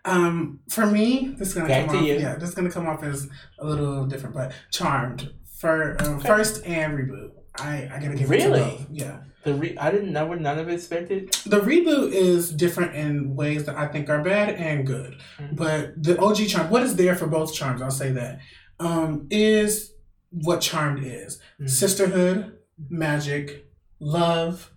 Um, 0.04 0.58
for 0.68 0.84
me, 0.84 1.34
this 1.38 1.48
is 1.48 1.54
gonna 1.54 1.68
Back 1.68 1.86
come 1.86 1.94
to 1.96 2.00
off. 2.02 2.08
you. 2.08 2.14
Yeah, 2.14 2.34
this 2.34 2.48
is 2.48 2.54
gonna 2.56 2.70
come 2.72 2.88
off 2.88 3.04
as 3.04 3.28
a 3.60 3.64
little 3.66 4.04
different, 4.06 4.34
but 4.34 4.52
Charmed 4.72 5.32
for 5.58 5.96
uh, 6.00 6.18
first 6.18 6.64
and 6.66 6.98
reboot. 6.98 7.30
I 7.56 7.88
I 7.92 8.00
gotta 8.00 8.16
give 8.16 8.22
it 8.22 8.28
Really? 8.30 8.58
to 8.60 8.66
both. 8.66 8.86
Yeah, 8.90 9.20
The 9.44 9.54
re- 9.54 9.76
I 9.78 9.90
didn't. 9.90 10.28
Would 10.28 10.40
none 10.40 10.58
of 10.58 10.68
it 10.68 10.74
expected. 10.74 11.32
the 11.46 11.60
reboot 11.60 12.12
is 12.12 12.52
different 12.52 12.94
in 12.94 13.34
ways 13.34 13.64
that 13.64 13.76
I 13.76 13.88
think 13.88 14.08
are 14.08 14.22
bad 14.22 14.50
and 14.50 14.86
good. 14.86 15.16
Mhm. 15.38 15.56
But 15.56 16.02
the 16.02 16.16
OG 16.20 16.46
charm, 16.46 16.70
what 16.70 16.82
is 16.84 16.94
there 16.96 17.16
for 17.16 17.26
both 17.26 17.52
Charms? 17.52 17.82
I'll 17.82 17.90
say 17.90 18.12
that 18.12 18.38
um, 18.78 19.26
is 19.30 19.92
what 20.30 20.60
Charmed 20.60 21.04
is: 21.04 21.40
Mhm. 21.60 21.68
sisterhood, 21.68 22.52
magic, 22.88 23.66
love, 24.00 24.70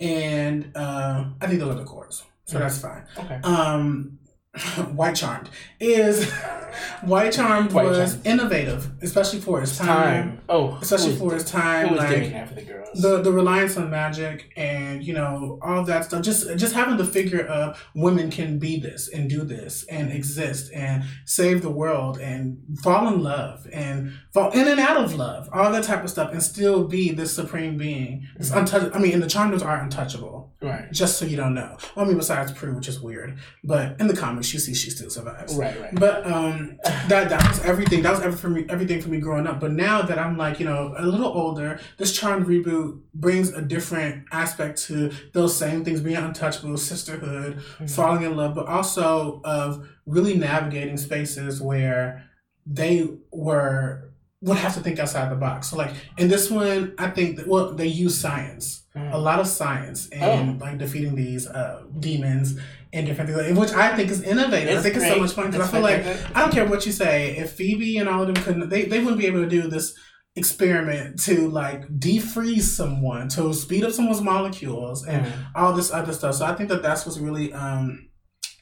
and 0.00 0.72
uh, 0.76 1.24
I 1.40 1.46
think 1.46 1.60
those 1.60 1.74
are 1.74 1.78
the 1.78 1.84
cores. 1.84 2.24
So 2.44 2.56
Mhm. 2.56 2.60
that's 2.60 2.78
fine. 2.78 3.04
Okay. 3.18 3.40
Um, 3.44 4.18
White 4.92 5.16
Charmed 5.16 5.48
is 5.80 6.30
White 7.02 7.32
Charmed 7.32 7.72
White 7.72 7.86
was 7.86 8.12
Charmed. 8.14 8.26
innovative, 8.26 8.90
especially 9.02 9.40
for 9.40 9.62
its 9.62 9.78
time. 9.78 9.86
Time. 9.86 10.40
Oh, 10.48 10.78
Especially 10.82 11.16
for 11.16 11.34
its 11.34 11.50
time, 11.50 11.88
who 11.88 11.94
was 11.94 12.04
like 12.04 12.54
the 12.54 12.62
girls? 12.62 13.00
the 13.00 13.22
the 13.22 13.32
reliance 13.32 13.78
on 13.78 13.88
magic 13.88 14.52
and 14.54 15.02
you 15.02 15.14
know 15.14 15.58
all 15.62 15.82
that 15.84 16.04
stuff 16.04 16.22
just 16.22 16.54
just 16.58 16.74
having 16.74 16.98
the 16.98 17.04
figure 17.06 17.40
of 17.46 17.82
women 17.94 18.30
can 18.30 18.58
be 18.58 18.78
this 18.78 19.08
and 19.08 19.30
do 19.30 19.42
this 19.44 19.84
and 19.84 20.12
exist 20.12 20.70
and 20.74 21.02
save 21.24 21.62
the 21.62 21.70
world 21.70 22.18
and 22.18 22.58
fall 22.82 23.08
in 23.08 23.22
love 23.22 23.66
and 23.72 24.12
fall 24.32 24.50
in 24.52 24.66
and 24.66 24.80
out 24.80 24.96
of 24.96 25.14
love 25.14 25.48
all 25.52 25.70
that 25.70 25.84
type 25.84 26.02
of 26.02 26.08
stuff 26.10 26.32
and 26.32 26.42
still 26.42 26.84
be 26.88 27.12
this 27.12 27.34
supreme 27.34 27.76
being 27.76 28.26
it's 28.36 28.50
Mhm. 28.50 28.58
untouchable 28.60 28.96
i 28.96 28.98
mean 28.98 29.12
and 29.12 29.22
the 29.22 29.28
charmers 29.28 29.62
are 29.62 29.76
untouchable 29.82 30.52
right. 30.62 30.90
just 30.90 31.18
so 31.18 31.24
you 31.26 31.36
don't 31.36 31.54
know 31.54 31.76
well 31.94 32.04
i 32.04 32.08
mean 32.08 32.16
besides 32.16 32.50
prue 32.52 32.74
which 32.74 32.88
is 32.88 32.98
weird 33.00 33.36
but 33.62 34.00
in 34.00 34.06
the 34.06 34.16
comics 34.16 34.52
you 34.54 34.58
see 34.60 34.74
she 34.74 34.90
still 34.90 35.10
survives 35.10 35.54
Right, 35.54 35.78
right. 35.80 35.94
but 35.94 36.26
um, 36.26 36.78
that 37.08 37.28
that 37.28 37.46
was 37.48 37.60
everything. 37.60 38.02
That 38.02 38.12
was 38.12 38.20
every 38.20 38.38
for 38.38 38.48
me, 38.48 38.64
everything 38.68 39.00
for 39.02 39.08
me 39.10 39.18
growing 39.18 39.46
up. 39.46 39.60
But 39.60 39.72
now 39.72 40.02
that 40.02 40.18
I'm 40.18 40.36
like 40.38 40.58
you 40.60 40.66
know 40.66 40.94
a 40.96 41.04
little 41.04 41.26
older, 41.26 41.78
this 41.98 42.12
Charmed 42.18 42.46
reboot 42.46 43.00
brings 43.14 43.50
a 43.50 43.60
different 43.60 44.24
aspect 44.32 44.80
to 44.84 45.10
those 45.32 45.56
same 45.56 45.84
things: 45.84 46.00
being 46.00 46.16
untouchable, 46.16 46.76
sisterhood, 46.78 47.58
Mhm. 47.80 47.90
falling 47.90 48.22
in 48.22 48.36
love, 48.36 48.54
but 48.54 48.66
also 48.66 49.40
of 49.44 49.86
really 50.06 50.36
navigating 50.36 50.96
spaces 50.96 51.60
where 51.60 52.24
they 52.66 53.08
were 53.32 54.11
would 54.42 54.58
have 54.58 54.74
to 54.74 54.80
think 54.80 54.98
outside 54.98 55.30
the 55.30 55.36
box. 55.36 55.70
So 55.70 55.76
like 55.76 55.92
in 56.18 56.28
this 56.28 56.50
one, 56.50 56.94
I 56.98 57.08
think 57.10 57.36
that 57.36 57.46
well 57.48 57.72
they 57.74 57.86
use 57.86 58.18
science 58.18 58.80
Mhm. 58.96 59.14
a 59.14 59.18
lot 59.18 59.40
of 59.40 59.46
science 59.46 60.08
and 60.10 60.60
like 60.60 60.76
defeating 60.76 61.14
these 61.14 61.46
uh, 61.46 61.84
demons 61.98 62.58
and 62.92 63.06
different 63.06 63.30
things, 63.30 63.58
which 63.58 63.72
I 63.72 63.96
think 63.96 64.10
is 64.10 64.22
innovative. 64.22 64.68
I 64.68 64.72
It's 64.74 64.82
think 64.82 64.96
it's 64.96 65.06
so 65.08 65.18
much 65.18 65.32
fun 65.32 65.50
because 65.50 65.66
I 65.66 65.72
feel 65.72 65.80
like. 65.80 66.04
I 66.36 66.40
don't 66.42 66.52
care 66.52 66.66
what 66.66 66.84
you 66.84 66.92
say. 66.92 67.34
If 67.38 67.52
Phoebe 67.52 67.96
and 67.96 68.06
all 68.06 68.20
of 68.22 68.26
them 68.34 68.44
couldn't, 68.44 68.68
they, 68.68 68.84
they 68.84 68.98
wouldn't 68.98 69.16
be 69.18 69.26
able 69.26 69.42
to 69.42 69.48
do 69.48 69.62
this 69.68 69.94
experiment 70.36 71.18
to 71.22 71.48
like 71.48 71.86
defreeze 71.88 72.62
someone, 72.62 73.28
to 73.28 73.54
speed 73.54 73.84
up 73.84 73.92
someone's 73.92 74.20
molecules, 74.20 75.06
and 75.06 75.24
Mhm. 75.24 75.32
all 75.54 75.72
this 75.72 75.90
other 75.92 76.12
stuff. 76.12 76.34
So 76.34 76.44
I 76.46 76.54
think 76.54 76.68
that 76.68 76.82
that's 76.82 77.06
what's 77.06 77.18
really 77.18 77.52
um, 77.54 78.08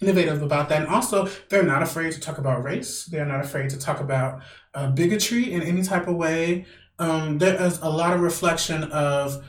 innovative 0.01 0.43
about 0.43 0.69
that. 0.71 0.81
And 0.83 0.89
also, 0.89 1.29
they're 1.49 1.63
not 1.63 1.83
afraid 1.83 2.13
to 2.13 2.21
talk 2.21 2.39
about 2.39 2.63
race. 2.65 3.05
They're 3.05 3.27
not 3.27 3.45
afraid 3.45 3.71
to 3.71 3.79
talk 3.79 4.01
about 4.01 4.43
uh, 4.75 4.91
bigotry 4.91 5.53
in 5.53 5.63
any 5.63 5.83
type 5.83 6.07
of 6.09 6.17
way. 6.17 6.67
Um, 6.99 7.39
there 7.39 7.61
is 7.63 7.79
a 7.81 7.89
lot 7.89 8.13
of 8.13 8.21
reflection 8.21 8.85
of 8.85 9.45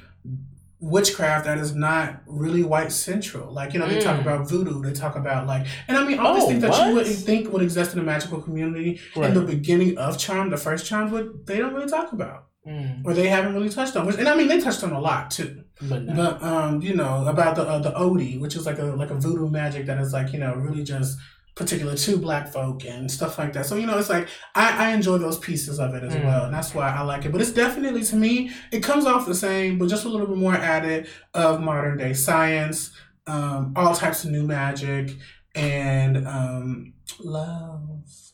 witchcraft 0.80 1.46
that 1.46 1.58
is 1.60 1.76
not 1.76 2.22
really 2.26 2.64
white 2.64 2.92
central. 2.92 3.54
Like, 3.54 3.74
you 3.74 3.80
know, 3.80 3.88
they 3.88 4.02
talk 4.02 4.18
Mm. 4.18 4.22
about 4.22 4.50
voodoo, 4.50 4.82
they 4.82 4.94
talk 4.94 5.16
about 5.16 5.46
like, 5.46 5.68
and 5.88 5.96
I 5.98 6.04
mean, 6.06 6.18
all 6.18 6.34
these 6.34 6.44
Oh, 6.46 6.48
things 6.48 6.62
that 6.64 6.88
you 6.88 6.96
wouldn't 6.96 7.16
think 7.16 7.54
would 7.54 7.62
exist 7.62 7.94
in 7.94 8.00
a 8.00 8.04
magical 8.04 8.42
community 8.42 9.00
Right. 9.16 9.30
in 9.30 9.36
the 9.36 9.42
beginning 9.42 9.98
of 10.00 10.18
Charm, 10.18 10.50
the 10.50 10.58
first 10.58 10.86
Charm, 10.88 11.12
would 11.12 11.46
they 11.46 11.58
don't 11.60 11.74
really 11.74 11.90
talk 11.90 12.14
about. 12.14 12.46
Mm. 12.68 13.02
Or 13.06 13.14
they 13.14 13.28
haven't 13.28 13.54
really 13.54 13.70
touched 13.70 13.96
on, 13.96 14.08
which, 14.08 14.18
and 14.18 14.28
I 14.28 14.36
mean 14.36 14.48
they 14.48 14.60
touched 14.60 14.84
on 14.84 14.92
a 14.92 15.00
lot 15.00 15.30
too. 15.30 15.64
But 15.90 16.04
no. 16.04 16.14
But 16.16 16.44
um, 16.44 16.82
you 16.82 16.94
know 16.96 17.26
about 17.28 17.56
the 17.56 17.64
uh, 17.64 17.80
the 17.80 17.92
Odie, 17.92 18.40
which 18.40 18.56
is 18.56 18.66
like 18.66 18.80
a 18.80 18.84
like 18.86 19.10
a 19.10 19.16
voodoo 19.16 19.50
magic 19.50 19.86
that 19.88 20.00
is 20.00 20.14
like 20.14 20.32
you 20.34 20.40
know 20.40 20.54
really 20.56 20.84
just 20.84 21.18
particular 21.56 21.96
to 21.98 22.18
black 22.18 22.52
folk 22.54 22.86
and 22.86 23.12
stuff 23.12 23.38
like 23.38 23.52
that. 23.54 23.66
So 23.66 23.76
you 23.76 23.86
know 23.86 23.98
it's 23.98 24.10
like 24.10 24.28
I, 24.56 24.88
I 24.88 24.94
enjoy 24.94 25.18
those 25.18 25.38
pieces 25.40 25.80
of 25.80 25.94
it 25.96 26.04
as 26.04 26.14
Mm. 26.14 26.24
well, 26.26 26.46
and 26.46 26.54
that's 26.54 26.74
why 26.74 26.90
I 26.90 27.02
like 27.02 27.26
it. 27.26 27.32
But 27.32 27.42
it's 27.42 27.52
definitely 27.52 28.04
to 28.04 28.16
me 28.16 28.52
it 28.72 28.82
comes 28.84 29.06
off 29.06 29.26
the 29.26 29.36
same, 29.36 29.78
but 29.80 29.90
just 29.90 30.06
a 30.06 30.10
little 30.10 30.28
bit 30.28 30.38
more 30.38 30.54
added 30.56 31.08
of 31.34 31.60
modern 31.62 31.98
day 31.98 32.14
science, 32.14 32.92
um, 33.28 33.74
all 33.76 33.94
types 33.96 34.24
of 34.24 34.32
new 34.32 34.44
magic, 34.44 35.18
and 35.56 36.28
um, 36.28 36.94
love. 37.20 37.82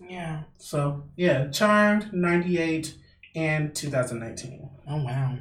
yeah. 0.10 0.44
So 0.57 1.06
yeah, 1.15 1.48
Charmed 1.49 2.11
ninety 2.14 2.57
eight 2.60 2.95
and 3.36 3.74
two 3.74 3.90
thousand 3.90 4.19
nineteen. 4.19 4.69
Oh 4.90 5.03
wow. 5.03 5.38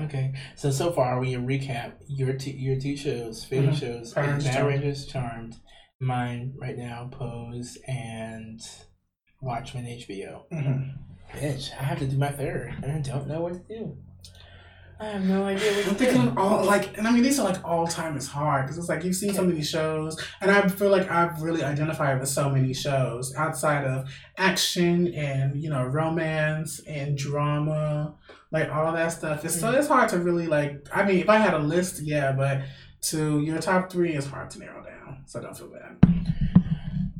Okay, 0.00 0.32
so 0.56 0.70
so 0.70 0.92
far 0.92 1.18
we 1.20 1.34
recap 1.34 1.92
your 2.08 2.34
two 2.34 2.50
your 2.50 2.78
two 2.80 2.96
shows, 2.96 3.44
favorite 3.44 3.74
Mhm. 3.74 3.80
shows: 3.80 4.16
Rangers 4.16 4.44
Charmed. 4.44 4.68
Rangers 4.68 5.06
Charmed, 5.06 5.56
mine 6.00 6.54
right 6.58 6.76
now, 6.76 7.08
Pose, 7.12 7.78
and 7.86 8.60
Watchmen 9.40 9.86
HBO. 9.86 10.44
Mm-hmm. 10.52 11.38
Bitch, 11.38 11.70
I 11.78 11.84
have 11.84 11.98
to 12.00 12.06
do 12.06 12.18
my 12.18 12.30
third, 12.30 12.74
and 12.82 12.92
I 12.92 12.98
don't 13.00 13.26
know 13.26 13.40
what 13.40 13.54
to 13.54 13.60
do. 13.60 13.96
I 15.00 15.06
have 15.06 15.24
no 15.24 15.44
idea 15.46 15.72
what 15.72 15.88
I'm 15.88 15.94
thinking 15.96 16.28
of 16.28 16.38
all 16.38 16.64
like, 16.64 16.96
and 16.96 17.08
I 17.08 17.10
mean 17.10 17.24
these 17.24 17.40
are 17.40 17.44
like 17.48 17.64
all 17.64 17.88
time 17.88 18.16
is 18.16 18.28
hard 18.28 18.66
because 18.66 18.78
it's 18.78 18.88
like 18.88 19.02
you've 19.02 19.16
seen 19.16 19.34
so 19.34 19.42
many 19.42 19.60
shows, 19.62 20.16
and 20.40 20.48
I 20.48 20.68
feel 20.68 20.90
like 20.90 21.10
I've 21.10 21.42
really 21.42 21.64
identified 21.64 22.20
with 22.20 22.28
so 22.28 22.48
many 22.48 22.72
shows 22.72 23.34
outside 23.34 23.84
of 23.84 24.08
action 24.38 25.08
and 25.12 25.60
you 25.60 25.70
know 25.70 25.82
romance 25.84 26.78
and 26.86 27.18
drama, 27.18 28.14
like 28.52 28.70
all 28.70 28.92
that 28.92 29.10
stuff. 29.12 29.44
It's 29.44 29.58
so 29.58 29.70
it's 29.72 29.88
hard 29.88 30.10
to 30.10 30.18
really 30.18 30.46
like. 30.46 30.86
I 30.92 31.04
mean, 31.04 31.18
if 31.18 31.28
I 31.28 31.38
had 31.38 31.54
a 31.54 31.58
list, 31.58 32.02
yeah, 32.02 32.32
but 32.32 32.62
to 33.02 33.40
your 33.40 33.58
top 33.58 33.90
three 33.90 34.14
is 34.14 34.26
hard 34.26 34.50
to 34.50 34.58
narrow 34.58 34.84
down. 34.84 35.24
So 35.26 35.40
don't 35.40 35.56
feel 35.56 35.68
bad. 35.68 35.98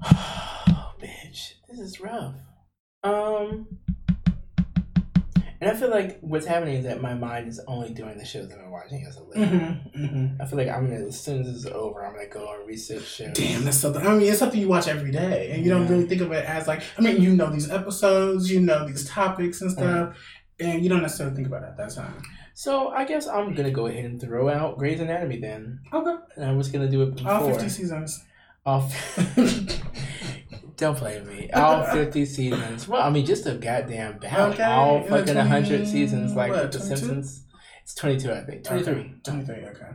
Bitch, 1.00 1.54
this 1.68 1.78
is 1.80 2.00
rough. 2.00 2.34
Um, 3.02 3.66
and 5.62 5.70
I 5.70 5.74
feel 5.74 5.90
like 5.90 6.18
what's 6.20 6.44
happening 6.44 6.74
is 6.74 6.84
that 6.86 7.00
my 7.00 7.14
mind 7.14 7.46
is 7.46 7.60
only 7.68 7.94
doing 7.94 8.18
the 8.18 8.24
shows 8.24 8.48
that 8.48 8.59
I'm 8.59 8.72
watching 8.72 9.06
as 9.06 9.16
a 9.16 9.22
list. 9.22 9.38
Mm-hmm, 9.38 10.04
mm-hmm. 10.04 10.42
I 10.42 10.44
feel 10.44 10.59
like 10.59 10.68
I'm 10.68 10.90
gonna 10.90 11.06
as 11.06 11.20
soon 11.20 11.40
as 11.40 11.46
this 11.46 11.56
is 11.56 11.66
over, 11.66 12.04
I'm 12.04 12.14
gonna 12.14 12.26
go 12.26 12.52
and 12.52 12.66
research 12.66 13.06
shows. 13.06 13.32
Damn, 13.32 13.64
that's 13.64 13.76
something. 13.76 14.04
I 14.04 14.12
mean, 14.12 14.28
it's 14.28 14.40
something 14.40 14.60
you 14.60 14.68
watch 14.68 14.88
every 14.88 15.12
day, 15.12 15.52
and 15.52 15.64
you 15.64 15.70
don't 15.70 15.86
really 15.86 16.06
think 16.06 16.20
of 16.20 16.32
it 16.32 16.44
as 16.44 16.66
like. 16.66 16.82
I 16.98 17.00
mean, 17.00 17.22
you 17.22 17.36
know 17.36 17.48
these 17.48 17.70
episodes, 17.70 18.50
you 18.50 18.59
know 18.60 18.88
these 18.88 19.09
topics 19.09 19.60
and 19.60 19.70
stuff, 19.70 20.16
and 20.70 20.82
you 20.82 20.89
don't 20.89 21.02
necessarily 21.02 21.34
think 21.36 21.47
about 21.48 21.62
it 21.62 21.66
at 21.70 21.76
that 21.78 21.90
time. 21.94 22.22
So 22.55 22.89
I 22.89 23.05
guess 23.05 23.26
I'm 23.26 23.55
gonna 23.55 23.70
go 23.70 23.86
ahead 23.86 24.05
and 24.05 24.20
throw 24.20 24.48
out 24.48 24.78
Grey's 24.78 25.01
Anatomy 25.01 25.39
then. 25.40 25.80
Okay, 25.93 26.14
And 26.36 26.44
I 26.44 26.52
was 26.52 26.68
gonna 26.68 26.89
do 26.90 27.02
it 27.02 27.16
before. 27.16 27.32
all 27.32 27.48
fifty 27.48 27.68
seasons. 27.68 28.22
All 28.64 28.82
f- 28.82 29.36
Don't 30.76 30.97
play 30.97 31.20
with 31.20 31.28
me. 31.28 31.51
All 31.52 31.84
50 31.84 32.24
seasons. 32.26 32.89
Well, 32.89 33.02
I 33.02 33.10
mean, 33.10 33.24
just 33.24 33.47
a 33.47 33.55
goddamn 33.55 34.16
about 34.16 34.55
Okay, 34.55 34.62
all 34.64 35.02
fucking 35.02 35.34
20 35.34 35.36
100 35.39 35.86
seasons 35.86 36.34
like 36.34 36.51
what, 36.51 36.72
The 36.72 36.78
22? 36.78 36.97
Simpsons. 36.97 37.44
It's 37.84 37.94
22, 37.94 38.32
I 38.32 38.40
think. 38.44 38.64
23. 38.64 38.93
Okay, 38.93 39.12
Twenty-three. 39.22 39.55
Okay. 39.66 39.86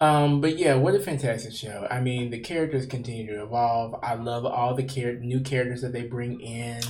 Um, 0.00 0.40
but 0.40 0.58
yeah, 0.58 0.74
what 0.74 0.94
a 0.94 1.00
fantastic 1.00 1.52
show. 1.52 1.86
I 1.90 2.00
mean, 2.00 2.30
the 2.30 2.38
characters 2.40 2.86
continue 2.86 3.26
to 3.34 3.42
evolve. 3.42 3.94
I 4.02 4.14
love 4.14 4.44
all 4.46 4.74
the 4.74 4.84
char- 4.84 5.14
new 5.14 5.40
characters 5.40 5.82
that 5.82 5.92
they 5.92 6.04
bring 6.04 6.40
in. 6.40 6.80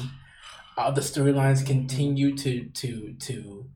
All 0.77 0.93
the 0.93 1.01
storylines 1.01 1.65
continue 1.67 2.37
to 2.37 2.65
to 2.67 3.15
to 3.21 3.67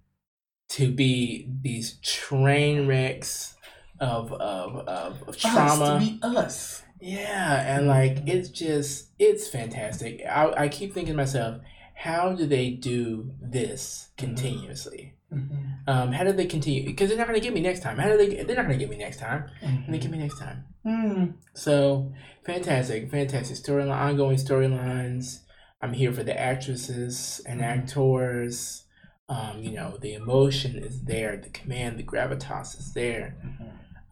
to 0.71 0.93
be 0.93 1.51
these 1.63 1.99
train 2.03 2.87
wrecks 2.87 3.57
of 3.99 4.33
of 4.33 4.77
of, 4.89 5.29
of 5.29 5.37
trauma. 5.37 5.85
Us 5.85 6.05
to 6.05 6.11
be 6.11 6.19
us. 6.23 6.83
Yeah, 7.01 7.77
and 7.77 7.87
like 7.87 8.19
it's 8.27 8.51
just 8.51 9.11
it's 9.19 9.49
fantastic. 9.49 10.23
I 10.29 10.65
I 10.65 10.69
keep 10.69 10.93
thinking 10.93 11.15
to 11.15 11.17
myself, 11.17 11.61
how 11.95 12.33
do 12.33 12.47
they 12.47 12.71
do 12.71 13.33
this 13.41 14.09
continuously? 14.17 15.15
Mm-hmm. 15.33 15.89
Um, 15.89 16.13
how 16.13 16.25
do 16.25 16.33
they 16.33 16.47
continue? 16.47 16.85
Because 16.85 17.09
they're 17.09 17.19
not 17.19 17.27
gonna 17.27 17.41
get 17.41 17.55
me 17.55 17.61
next 17.61 17.81
time. 17.81 17.99
How 17.99 18.09
do 18.09 18.17
they? 18.17 18.43
They're 18.43 18.57
not 18.57 18.63
gonna 18.63 18.77
get 18.77 18.91
me 18.91 18.97
next 18.97 19.19
time. 19.19 19.51
And 19.63 19.93
they 19.93 19.99
get 19.99 20.11
me 20.11 20.19
next 20.19 20.39
time. 20.39 20.65
Mm. 20.85 21.35
So 21.55 22.13
fantastic, 22.45 23.11
fantastic 23.11 23.57
storyline, 23.57 23.97
ongoing 23.97 24.37
storylines. 24.37 25.41
I'm 25.83 25.93
here 25.95 26.13
for 26.13 26.23
the 26.23 26.39
actresses 26.39 27.41
and 27.47 27.61
Mhm. 27.61 27.65
actors. 27.65 28.85
Um, 29.29 29.63
you 29.63 29.71
know, 29.73 29.97
the 29.97 30.15
emotion 30.15 30.77
is 30.77 31.03
there, 31.05 31.37
the 31.37 31.51
command, 31.51 31.99
the 31.99 32.03
gravitas 32.03 32.79
is 32.79 32.93
there. 32.95 33.37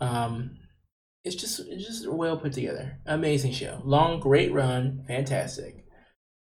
Um, 0.00 0.58
it's 1.24 1.34
just 1.36 1.58
it's 1.60 1.84
just 1.84 2.08
well 2.10 2.38
put 2.38 2.52
together. 2.52 2.98
Amazing 3.04 3.52
show. 3.52 3.82
Long, 3.84 4.20
great 4.20 4.52
run, 4.52 5.04
fantastic. 5.08 5.84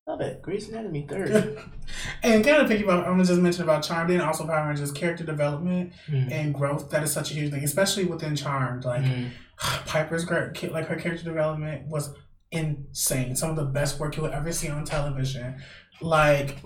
Love 0.08 0.20
it. 0.22 0.42
Grey's 0.42 0.68
Anatomy 0.68 1.06
third. 1.08 1.30
and 2.24 2.44
kind 2.44 2.60
of 2.60 2.66
thinking 2.66 2.84
about, 2.84 3.04
I'm 3.06 3.12
gonna 3.12 3.24
just 3.24 3.40
mention 3.40 3.62
about 3.62 3.84
Charmed 3.84 4.10
and 4.10 4.20
also 4.22 4.44
Power 4.46 4.66
Rangers 4.66 4.90
character 4.90 5.22
development 5.22 5.92
Mm. 6.08 6.32
and 6.32 6.54
growth. 6.54 6.90
That 6.90 7.04
is 7.04 7.12
such 7.12 7.30
a 7.30 7.34
huge 7.34 7.52
thing, 7.52 7.62
especially 7.62 8.04
within 8.06 8.34
Charmed. 8.34 8.84
Like 8.84 9.04
Mm. 9.04 9.30
Piper's 9.86 10.24
great, 10.24 10.72
like 10.72 10.86
her 10.86 10.96
character 10.96 11.24
development 11.24 11.86
was 11.88 12.12
insane. 12.52 13.34
Some 13.34 13.50
of 13.50 13.56
the 13.56 13.64
best 13.64 13.98
work 13.98 14.16
you'll 14.16 14.26
ever 14.26 14.52
see 14.52 14.68
on 14.68 14.84
television. 14.84 15.56
Like, 16.00 16.56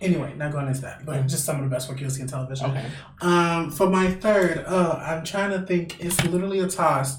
anyway, 0.00 0.34
not 0.36 0.52
going 0.52 0.68
into 0.68 0.80
that, 0.82 1.04
but 1.04 1.26
just 1.26 1.44
some 1.44 1.56
of 1.56 1.62
the 1.62 1.74
best 1.74 1.88
work 1.88 2.00
you'll 2.00 2.10
see 2.10 2.22
on 2.22 2.28
television. 2.28 2.70
Okay. 2.70 2.86
Um, 3.20 3.70
for 3.70 3.88
my 3.88 4.10
third, 4.10 4.64
uh, 4.66 5.02
I'm 5.02 5.24
trying 5.24 5.50
to 5.50 5.66
think. 5.66 6.00
It's 6.00 6.22
literally 6.24 6.60
a 6.60 6.68
toss 6.68 7.18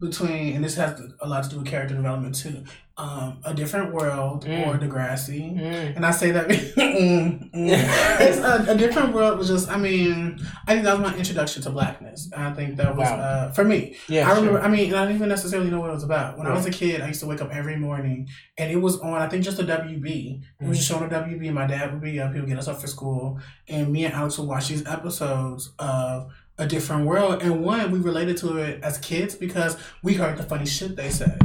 between, 0.00 0.54
and 0.56 0.64
this 0.64 0.76
has 0.76 1.00
a 1.20 1.28
lot 1.28 1.44
to 1.44 1.50
do 1.50 1.58
with 1.58 1.66
character 1.66 1.94
development 1.94 2.34
too. 2.34 2.64
Um, 3.02 3.38
A 3.44 3.52
Different 3.54 3.88
World 3.94 4.44
Mm. 4.44 4.66
or 4.66 4.78
Degrassi. 4.78 5.42
Mm. 5.58 5.96
And 5.96 6.02
I 6.06 6.10
say 6.20 6.30
that 6.36 6.48
mm, 6.94 7.50
mm. 7.54 8.20
it's 8.28 8.38
a, 8.38 8.72
a 8.72 8.76
different 8.76 9.14
world 9.14 9.38
was 9.38 9.48
just 9.48 9.68
I 9.70 9.78
mean 9.78 10.38
I 10.66 10.72
think 10.72 10.84
that 10.84 10.98
was 10.98 11.10
my 11.10 11.16
introduction 11.16 11.62
to 11.62 11.70
blackness. 11.70 12.30
I 12.36 12.50
think 12.52 12.76
that 12.76 12.90
was 12.96 13.08
Wow. 13.08 13.16
uh, 13.26 13.50
for 13.52 13.64
me. 13.64 13.96
Yeah, 14.08 14.28
I 14.28 14.34
remember 14.36 14.58
sure. 14.60 14.66
I 14.66 14.68
mean 14.68 14.94
I 14.94 15.00
didn't 15.04 15.16
even 15.16 15.28
necessarily 15.36 15.70
know 15.70 15.80
what 15.80 15.90
it 15.90 15.94
was 15.94 16.04
about. 16.04 16.36
When 16.38 16.46
I 16.46 16.52
was 16.52 16.66
a 16.66 16.70
kid 16.70 17.00
I 17.00 17.08
used 17.08 17.20
to 17.20 17.26
wake 17.26 17.40
up 17.40 17.50
every 17.60 17.76
morning 17.76 18.28
and 18.58 18.70
it 18.70 18.76
was 18.76 18.98
on 19.00 19.14
I 19.14 19.28
think 19.28 19.44
just 19.44 19.56
the 19.56 19.64
WB. 19.64 20.42
It 20.60 20.68
was 20.68 20.78
just 20.78 20.90
Mm. 20.90 20.98
showing 20.98 21.04
on 21.14 21.22
WB. 21.28 21.46
And 21.46 21.54
my 21.54 21.66
dad 21.66 21.92
would 21.92 22.02
be 22.02 22.20
up, 22.20 22.34
he 22.34 22.40
would 22.40 22.48
get 22.48 22.58
us 22.58 22.68
up 22.68 22.80
for 22.80 22.86
school 22.86 23.38
and 23.68 23.90
me 23.92 24.04
and 24.04 24.14
Alex 24.14 24.38
would 24.38 24.48
watch 24.48 24.68
these 24.68 24.86
episodes 24.86 25.72
of 25.78 26.30
a 26.58 26.66
different 26.66 27.06
world 27.06 27.42
and 27.42 27.64
one 27.64 27.90
we 27.90 27.98
related 27.98 28.36
to 28.36 28.58
it 28.58 28.82
as 28.82 28.98
kids 28.98 29.34
because 29.34 29.78
we 30.02 30.12
heard 30.14 30.36
the 30.36 30.42
funny 30.42 30.66
shit 30.66 30.94
they 30.96 31.08
said. 31.08 31.38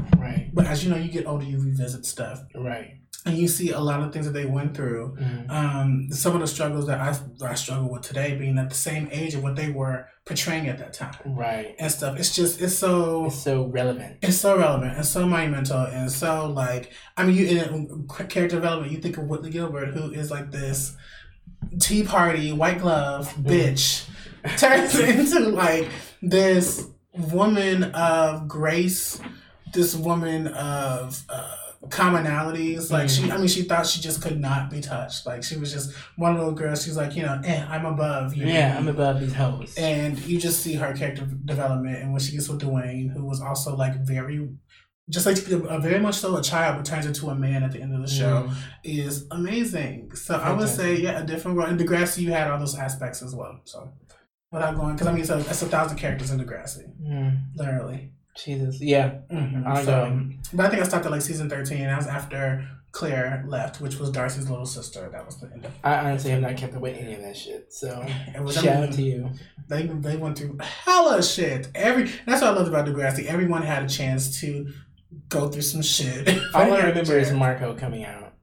But 0.56 0.66
as 0.68 0.84
you 0.84 0.90
know, 0.90 0.98
you 0.98 1.10
get 1.12 1.28
older, 1.28 1.46
you 1.46 1.60
revisit 1.60 2.06
stuff 2.06 2.38
Right. 2.56 2.92
and 3.26 3.38
you 3.38 3.48
see 3.58 3.70
a 3.72 3.80
lot 3.90 4.02
of 4.02 4.14
things 4.14 4.26
that 4.28 4.34
they 4.40 4.46
went 4.58 4.72
through 4.78 5.04
Mm. 5.20 5.50
um, 5.60 6.08
some 6.12 6.34
of 6.36 6.42
the 6.42 6.48
struggles 6.48 6.86
that 6.88 7.00
I, 7.02 7.10
I 7.52 7.56
struggle 7.56 7.90
with 7.92 8.04
today, 8.04 8.36
being 8.42 8.58
at 8.58 8.70
the 8.70 8.76
same 8.90 9.06
age 9.12 9.34
of 9.36 9.44
what 9.44 9.56
they 9.56 9.70
were 9.80 10.08
portraying 10.26 10.68
at 10.70 10.78
that 10.80 10.94
time 10.94 11.16
Right. 11.26 11.76
and 11.78 11.92
stuff. 11.92 12.18
It's 12.20 12.34
just 12.40 12.62
it's 12.62 12.78
so 12.86 13.26
It's 13.28 13.36
so 13.50 13.66
relevant. 13.80 14.18
it's 14.22 14.38
so 14.38 14.58
relevant 14.58 14.94
and 14.98 15.06
so 15.06 15.28
monumental 15.28 15.82
and 15.98 16.10
so 16.12 16.32
like 16.64 16.84
I 17.18 17.26
mean 17.26 17.36
you 17.36 17.46
in 17.62 18.08
character 18.08 18.48
development 18.60 18.92
you 18.94 19.00
think 19.00 19.18
of 19.20 19.26
Whitley 19.26 19.52
Gilbert 19.52 19.90
who 19.96 20.12
is 20.12 20.32
like 20.32 20.48
this 20.52 20.96
tea 21.80 22.04
party 22.04 22.52
white 22.52 22.80
glove 22.80 23.34
bitch 23.52 24.08
turns 24.58 24.98
into 25.12 25.40
like 25.50 25.88
this 26.22 26.88
woman 27.34 27.84
of 27.94 28.48
grace, 28.48 29.20
this 29.76 29.96
woman 29.96 30.48
of. 30.48 31.24
Uh, 31.30 31.52
commonalities 31.90 32.90
like 32.90 33.08
she 33.08 33.30
i 33.32 33.38
mean 33.38 33.48
she 33.48 33.62
thought 33.62 33.86
she 33.86 34.02
just 34.02 34.20
could 34.22 34.40
not 34.40 34.72
be 34.72 34.82
touched 34.82 35.26
like 35.28 35.44
she 35.44 35.56
was 35.56 35.72
just 35.72 35.94
one 36.16 36.36
of 36.36 36.42
those 36.44 36.58
girls 36.58 36.84
she's 36.84 36.98
like 36.98 37.16
you 37.16 37.22
know 37.22 37.40
eh, 37.46 37.64
i'm 37.70 37.86
above 37.86 38.34
you 38.34 38.46
Yeah, 38.48 38.76
I'm 38.78 38.88
above 38.88 39.20
these 39.20 39.34
hoes. 39.34 39.76
and 39.78 40.18
you 40.26 40.40
just 40.40 40.62
see 40.64 40.74
her 40.74 40.94
character 40.94 41.26
development 41.46 41.98
and 42.02 42.12
when 42.12 42.20
she 42.22 42.32
gets 42.32 42.50
with 42.50 42.62
Dwayne, 42.62 43.12
who 43.12 43.24
was 43.26 43.40
also 43.42 43.76
like 43.76 43.96
very, 44.04 44.50
just 45.10 45.26
like 45.28 45.38
a, 45.38 45.80
very 45.80 46.00
much 46.00 46.16
so 46.16 46.36
a 46.38 46.42
child, 46.42 46.78
but 46.78 46.86
turns 46.86 47.06
into 47.06 47.30
a 47.30 47.36
man 47.36 47.64
at 47.64 47.72
the 47.72 47.82
end 47.82 47.94
of 47.94 48.02
the 48.02 48.08
show, 48.08 48.48
Mm. 48.50 48.56
is 48.84 49.28
amazing. 49.32 50.16
So 50.16 50.36
I 50.38 50.52
would 50.54 50.70
say, 50.70 50.96
yeah, 50.98 51.20
a 51.22 51.24
different 51.24 51.56
world. 51.58 51.70
In 51.70 51.78
Degrassi, 51.78 52.20
you 52.24 52.32
had 52.32 52.50
all 52.50 52.58
those 52.58 52.76
aspects 52.76 53.22
as 53.22 53.36
well. 53.36 53.60
So 53.66 53.92
without 54.52 54.76
going, 54.76 54.94
because 54.96 55.08
I 55.08 55.12
mean, 55.12 55.22
it's 55.22 55.30
a, 55.30 55.38
it's 55.40 55.62
a 55.62 55.68
thousand 55.68 55.98
characters 55.98 56.32
in 56.32 56.40
Degrassi, 56.40 56.86
Mm. 57.02 57.42
literally. 57.56 58.12
Jesus. 58.44 58.82
Yeah. 58.82 59.20
Mm-hmm. 59.32 59.68
I 59.68 59.84
So, 59.84 60.10
know. 60.10 60.30
but 60.54 60.66
I 60.66 60.70
think 60.70 60.82
I 60.82 60.86
stopped 60.86 61.06
at 61.06 61.12
like 61.12 61.22
season 61.22 61.50
thirteen. 61.50 61.84
That 61.86 61.98
was 61.98 62.08
after 62.08 62.68
Clare 62.92 63.44
left, 63.48 63.82
which 63.82 63.98
was 63.98 64.10
Darcy's 64.12 64.50
little 64.50 64.66
sister. 64.66 65.10
That 65.12 65.26
was 65.26 65.38
the 65.40 65.52
end 65.52 65.66
of. 65.66 65.72
I 65.84 65.98
honestly 66.00 66.32
have 66.32 66.42
not 66.42 66.56
kept 66.58 66.74
up 66.76 66.82
with 66.82 66.98
any 66.98 67.14
of 67.16 67.22
that 67.22 67.36
shit. 67.38 67.74
So 67.74 68.06
It 68.36 68.42
was, 68.42 68.56
shout 68.56 68.66
out 68.84 68.94
to 68.94 69.02
you. 69.02 69.32
They 69.68 69.88
they 69.88 70.18
went 70.18 70.38
through 70.38 70.58
hella 70.60 71.22
shit. 71.24 71.70
Every 71.76 72.04
that's 72.26 72.42
what 72.42 72.52
I 72.52 72.56
loved 72.56 72.70
about 72.70 72.86
Degrassi. 72.88 73.26
Everyone 73.26 73.62
had 73.64 73.84
a 73.84 73.88
chance 73.90 74.40
to 74.42 74.68
go 75.30 75.48
through 75.50 75.62
some 75.64 75.82
shit. 75.82 76.28
All 76.54 76.74
I 76.74 76.82
remember 76.88 77.18
is 77.18 77.32
Marco 77.32 77.74
coming 77.74 78.04
out. 78.04 78.34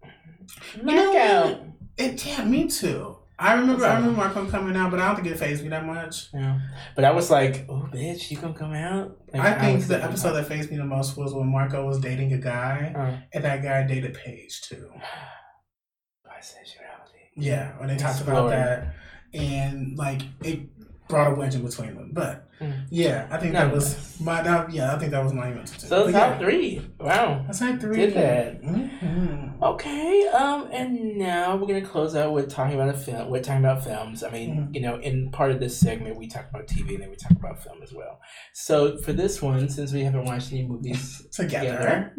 know, 0.82 1.74
It 1.96 2.24
yeah, 2.26 2.44
me 2.44 2.68
too. 2.68 3.11
I 3.42 3.54
remember 3.54 3.84
I 3.84 3.94
remember 3.96 4.16
Marco 4.16 4.46
coming 4.46 4.76
out, 4.76 4.90
but 4.90 5.00
I 5.00 5.06
don't 5.08 5.16
think 5.16 5.28
it 5.34 5.38
phased 5.38 5.62
me 5.62 5.68
that 5.70 5.84
much. 5.84 6.28
Yeah. 6.32 6.60
But 6.94 7.04
I 7.04 7.10
was 7.10 7.30
like, 7.30 7.66
oh, 7.68 7.88
bitch, 7.92 8.30
you 8.30 8.36
gonna 8.38 8.54
come 8.54 8.72
out? 8.72 9.16
Like, 9.32 9.42
I 9.42 9.58
think 9.58 9.76
was 9.78 9.88
the 9.88 10.02
episode 10.02 10.32
that 10.34 10.46
phased 10.46 10.70
me 10.70 10.76
the 10.76 10.84
most 10.84 11.16
was 11.16 11.34
when 11.34 11.48
Marco 11.48 11.84
was 11.86 11.98
dating 11.98 12.32
a 12.32 12.38
guy, 12.38 12.92
Uh, 12.96 13.16
and 13.32 13.44
that 13.44 13.62
guy 13.62 13.82
dated 13.86 14.14
Paige 14.14 14.62
too. 14.62 14.90
bisexuality. 16.26 17.30
Yeah, 17.36 17.78
when 17.78 17.88
they 17.88 17.96
talked 17.96 18.20
about 18.20 18.50
that, 18.50 18.94
and 19.34 19.96
like 19.96 20.22
it 20.44 20.60
brought 21.12 21.30
a 21.32 21.34
wedge 21.34 21.54
in 21.54 21.62
between 21.62 21.94
them. 21.94 22.10
But 22.12 22.48
Mm. 22.60 22.86
yeah, 22.90 23.26
I 23.30 23.38
think 23.38 23.52
that 23.54 23.68
No. 23.68 23.74
was 23.74 24.16
my 24.20 24.40
that, 24.42 24.72
yeah, 24.72 24.94
I 24.94 24.98
think 24.98 25.10
that 25.10 25.22
was 25.24 25.32
monumental 25.32 25.74
too. 25.80 25.86
So 25.88 26.04
But 26.06 26.12
top 26.12 26.30
yeah, 26.30 26.38
three. 26.38 26.80
Wow. 27.00 27.42
That's 27.46 27.60
like 27.60 27.80
three. 27.80 27.96
Did 27.96 28.14
that. 28.14 28.62
Mhm. 28.62 29.60
Okay, 29.62 30.26
um, 30.28 30.68
and 30.72 31.16
now 31.18 31.56
we're 31.56 31.66
gonna 31.66 31.82
close 31.82 32.14
out 32.16 32.32
with 32.32 32.48
talking 32.50 32.74
about 32.74 32.88
a 32.94 32.98
film. 32.98 33.30
We're 33.30 33.42
talking 33.42 33.64
about 33.64 33.82
films. 33.84 34.22
I 34.22 34.30
mean, 34.30 34.50
Mhm. 34.70 34.74
you 34.74 34.80
know, 34.80 34.96
in 35.00 35.30
part 35.30 35.50
of 35.50 35.58
this 35.60 35.76
segment, 35.78 36.16
we 36.16 36.28
talk 36.28 36.46
about 36.50 36.66
TV 36.68 36.94
and 36.94 37.02
then 37.02 37.10
we 37.10 37.16
talk 37.16 37.32
about 37.32 37.62
film 37.62 37.78
as 37.82 37.92
well. 37.92 38.20
So 38.52 38.96
for 38.98 39.12
this 39.12 39.42
one, 39.42 39.68
since 39.68 39.92
we 39.92 40.02
haven't 40.02 40.24
watched 40.24 40.52
any 40.52 40.64
movies 40.66 41.26
Together. 41.32 42.12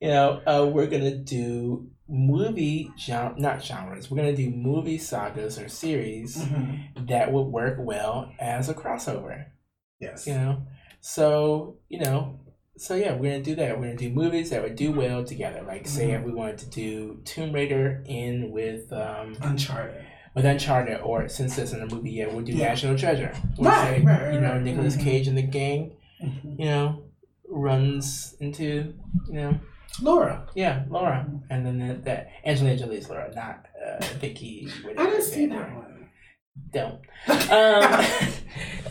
You 0.00 0.08
know, 0.08 0.40
uh, 0.46 0.66
we're 0.66 0.86
gonna 0.86 1.16
do 1.16 1.88
movie 2.08 2.90
genre, 2.98 3.34
not 3.38 3.62
genres. 3.64 4.10
We're 4.10 4.16
gonna 4.18 4.36
do 4.36 4.50
movie 4.50 4.98
sagas 4.98 5.58
or 5.58 5.68
series 5.68 6.36
Mhm. 6.38 7.08
that 7.08 7.32
would 7.32 7.44
work 7.48 7.76
well 7.80 8.32
as 8.40 8.68
a 8.68 8.74
crossover. 8.74 9.44
Yes. 10.00 10.26
You 10.26 10.34
know, 10.34 10.62
so 11.00 11.76
you 11.88 12.00
know, 12.00 12.40
so 12.76 12.94
yeah, 12.94 13.12
we're 13.14 13.32
gonna 13.32 13.44
do 13.44 13.54
that. 13.56 13.78
We're 13.78 13.86
gonna 13.88 13.96
do 13.96 14.10
movies 14.10 14.50
that 14.50 14.62
would 14.62 14.74
do 14.76 14.92
well 14.92 15.24
together. 15.24 15.62
Like, 15.62 15.86
say, 15.86 16.08
Mhm. 16.08 16.18
if 16.20 16.24
we 16.24 16.32
wanted 16.32 16.58
to 16.58 16.70
do 16.70 17.20
Tomb 17.24 17.52
Raider 17.52 18.02
in 18.06 18.50
with 18.50 18.90
um 18.92 19.36
Uncharted. 19.42 20.02
with 20.34 20.44
Uncharted, 20.46 21.00
or 21.02 21.28
since 21.28 21.58
it's 21.58 21.72
in 21.72 21.82
a 21.82 21.86
movie 21.94 22.12
yet, 22.12 22.32
we'll 22.32 22.44
do 22.44 22.52
Yeah. 22.52 22.68
National 22.68 22.96
Treasure. 22.96 23.32
Or 23.58 23.66
Right, 23.66 23.98
say, 23.98 24.02
right, 24.04 24.22
right, 24.22 24.34
you 24.34 24.40
know. 24.40 24.58
Nicolas 24.58 24.96
Mhm. 24.96 25.02
Cage 25.02 25.28
and 25.28 25.36
the 25.36 25.42
gang. 25.42 25.92
Mhm. 26.24 26.58
You 26.58 26.64
know, 26.64 27.02
runs 27.48 28.36
into 28.40 28.94
you 29.28 29.32
know 29.34 29.60
Laura. 30.02 30.46
yeah, 30.54 30.84
Laura, 30.88 31.26
and 31.50 31.66
then 31.66 31.78
that, 31.78 32.04
that 32.04 32.28
Angelina 32.44 32.76
Jolie's 32.78 33.08
Laura, 33.08 33.32
not 33.34 33.66
uh, 33.84 34.04
Vicky. 34.18 34.68
I 34.86 35.06
didn't 35.06 35.22
see 35.22 35.46
that 35.46 35.74
one. 35.76 35.86
Don't. 36.72 37.00
Um, 37.50 38.06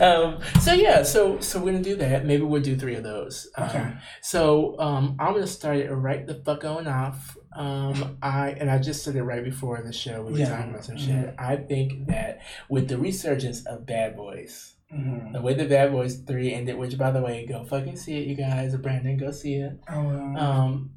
um, 0.00 0.38
so 0.60 0.72
yeah, 0.72 1.02
so 1.02 1.40
so 1.40 1.58
we're 1.60 1.72
gonna 1.72 1.84
do 1.84 1.96
that. 1.96 2.24
Maybe 2.26 2.42
we'll 2.42 2.62
do 2.62 2.76
three 2.76 2.94
of 2.96 3.02
those. 3.04 3.48
Um, 3.56 3.68
Okay. 3.68 3.92
So 4.22 4.78
um, 4.78 5.16
I'm 5.18 5.32
gonna 5.34 5.46
start 5.46 5.76
it 5.78 5.90
right 5.90 6.26
the 6.26 6.34
fuck 6.44 6.64
on 6.64 6.86
off. 6.86 7.36
Um, 7.56 8.18
I 8.22 8.50
and 8.50 8.70
I 8.70 8.78
just 8.78 9.04
said 9.04 9.16
it 9.16 9.22
right 9.22 9.44
before 9.44 9.82
the 9.82 9.92
show. 9.92 10.22
We 10.22 10.32
were 10.32 10.38
Yeah. 10.38 10.48
talking 10.56 10.70
about 10.70 10.84
some 10.84 10.96
Mhm. 10.96 11.06
shit. 11.06 11.34
I 11.38 11.56
think 11.56 12.08
that 12.08 12.40
with 12.68 12.88
the 12.88 12.98
resurgence 12.98 13.64
of 13.66 13.86
Bad 13.86 14.16
Boys, 14.16 14.74
Mhm. 14.92 15.32
the 15.32 15.40
way 15.40 15.54
the 15.54 15.66
Bad 15.66 15.92
Boys 15.92 16.16
three 16.20 16.52
ended, 16.52 16.76
which 16.76 16.98
by 16.98 17.10
the 17.10 17.22
way, 17.22 17.46
go 17.46 17.64
fucking 17.64 17.96
see 17.96 18.16
it, 18.18 18.26
you 18.26 18.34
guys. 18.34 18.74
Brandon, 18.76 19.16
go 19.16 19.30
see 19.30 19.54
it 19.54 19.78
Oh, 19.88 20.08
um 20.36 20.90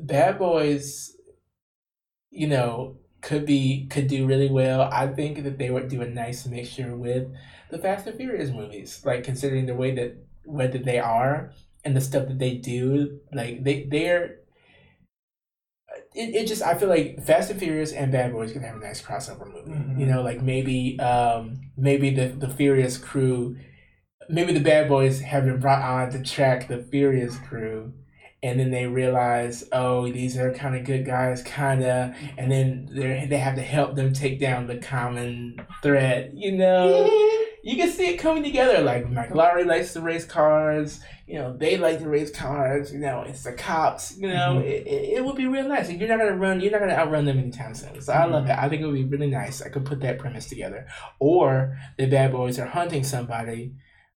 bad 0.00 0.38
boys 0.38 1.16
you 2.30 2.46
know 2.46 2.96
could 3.20 3.44
be 3.44 3.86
could 3.90 4.06
do 4.06 4.26
really 4.26 4.48
well 4.48 4.82
i 4.92 5.06
think 5.08 5.42
that 5.42 5.58
they 5.58 5.70
would 5.70 5.88
do 5.88 6.02
a 6.02 6.08
nice 6.08 6.46
mixture 6.46 6.94
with 6.94 7.26
the 7.70 7.78
fast 7.78 8.06
and 8.06 8.16
furious 8.16 8.50
movies 8.50 9.02
like 9.04 9.24
considering 9.24 9.66
the 9.66 9.74
way 9.74 9.90
that 9.92 10.16
whether 10.44 10.78
they 10.78 11.00
are 11.00 11.50
and 11.84 11.96
the 11.96 12.00
stuff 12.00 12.28
that 12.28 12.38
they 12.38 12.54
do 12.54 13.18
like 13.32 13.64
they 13.64 13.84
they're 13.90 14.36
it, 16.18 16.34
it 16.34 16.46
just 16.46 16.62
i 16.62 16.74
feel 16.74 16.88
like 16.88 17.22
fast 17.24 17.50
and 17.50 17.58
furious 17.60 17.92
and 17.92 18.10
bad 18.12 18.32
boys 18.32 18.52
can 18.52 18.62
have 18.62 18.76
a 18.76 18.80
nice 18.80 19.00
crossover 19.02 19.46
movie 19.46 19.70
Mhm. 19.70 19.98
you 20.00 20.06
know 20.06 20.20
like 20.22 20.40
maybe 20.42 20.98
um 21.00 21.60
maybe 21.76 22.10
the 22.10 22.26
the 22.28 22.48
furious 22.48 22.98
crew 22.98 23.56
maybe 24.28 24.52
the 24.52 24.60
bad 24.60 24.88
boys 24.88 25.20
have 25.20 25.44
been 25.44 25.58
brought 25.60 25.82
on 25.82 26.10
to 26.10 26.22
track 26.22 26.68
the 26.68 26.78
furious 26.90 27.38
crew 27.48 27.92
and 28.40 28.60
then 28.60 28.70
they 28.70 28.86
realize, 28.86 29.64
oh, 29.72 30.12
these 30.12 30.36
are 30.36 30.52
kind 30.54 30.76
of 30.76 30.84
good 30.84 31.04
guys, 31.04 31.42
kind 31.42 31.82
of, 31.82 32.14
and 32.38 32.52
then 32.52 32.88
they 32.92 33.26
they 33.28 33.38
have 33.38 33.56
to 33.56 33.62
help 33.62 33.96
them 33.96 34.12
take 34.12 34.38
down 34.38 34.68
the 34.68 34.76
common 34.78 35.60
threat. 35.82 36.32
You 36.34 36.52
know, 36.52 37.10
you 37.62 37.76
can 37.76 37.90
see 37.90 38.08
it 38.08 38.16
coming 38.18 38.42
together. 38.42 38.80
Like 38.82 39.04
Lowrey 39.30 39.66
likes 39.66 39.92
to 39.94 40.00
race 40.00 40.24
cars. 40.24 41.00
You 41.26 41.38
know, 41.38 41.56
they 41.56 41.76
like 41.76 41.98
to 41.98 42.08
race 42.08 42.30
cars. 42.30 42.92
You 42.92 42.98
know, 43.00 43.22
it's 43.26 43.42
the 43.44 43.52
cops. 43.52 44.16
You 44.16 44.28
know, 44.28 44.62
Mhm. 44.62 44.64
it, 44.64 44.86
it, 44.86 45.08
it 45.18 45.24
would 45.24 45.36
be 45.36 45.46
real 45.46 45.68
nice. 45.68 45.88
And 45.88 46.00
you're 46.00 46.08
not 46.08 46.18
gonna 46.18 46.36
run. 46.36 46.60
You're 46.60 46.72
not 46.72 46.80
gonna 46.80 46.94
outrun 46.94 47.24
them 47.26 47.38
anytime 47.38 47.74
soon. 47.74 48.00
So 48.00 48.12
I 48.12 48.24
love 48.24 48.46
it. 48.46 48.50
I 48.58 48.68
think 48.68 48.82
it 48.82 48.86
would 48.86 48.94
be 48.94 49.04
really 49.04 49.28
nice. 49.30 49.60
I 49.60 49.68
could 49.68 49.84
put 49.84 50.00
that 50.00 50.18
premise 50.18 50.46
together. 50.48 50.86
Or 51.18 51.76
the 51.98 52.06
bad 52.06 52.32
boys 52.32 52.58
are 52.58 52.66
hunting 52.66 53.04
somebody 53.04 53.74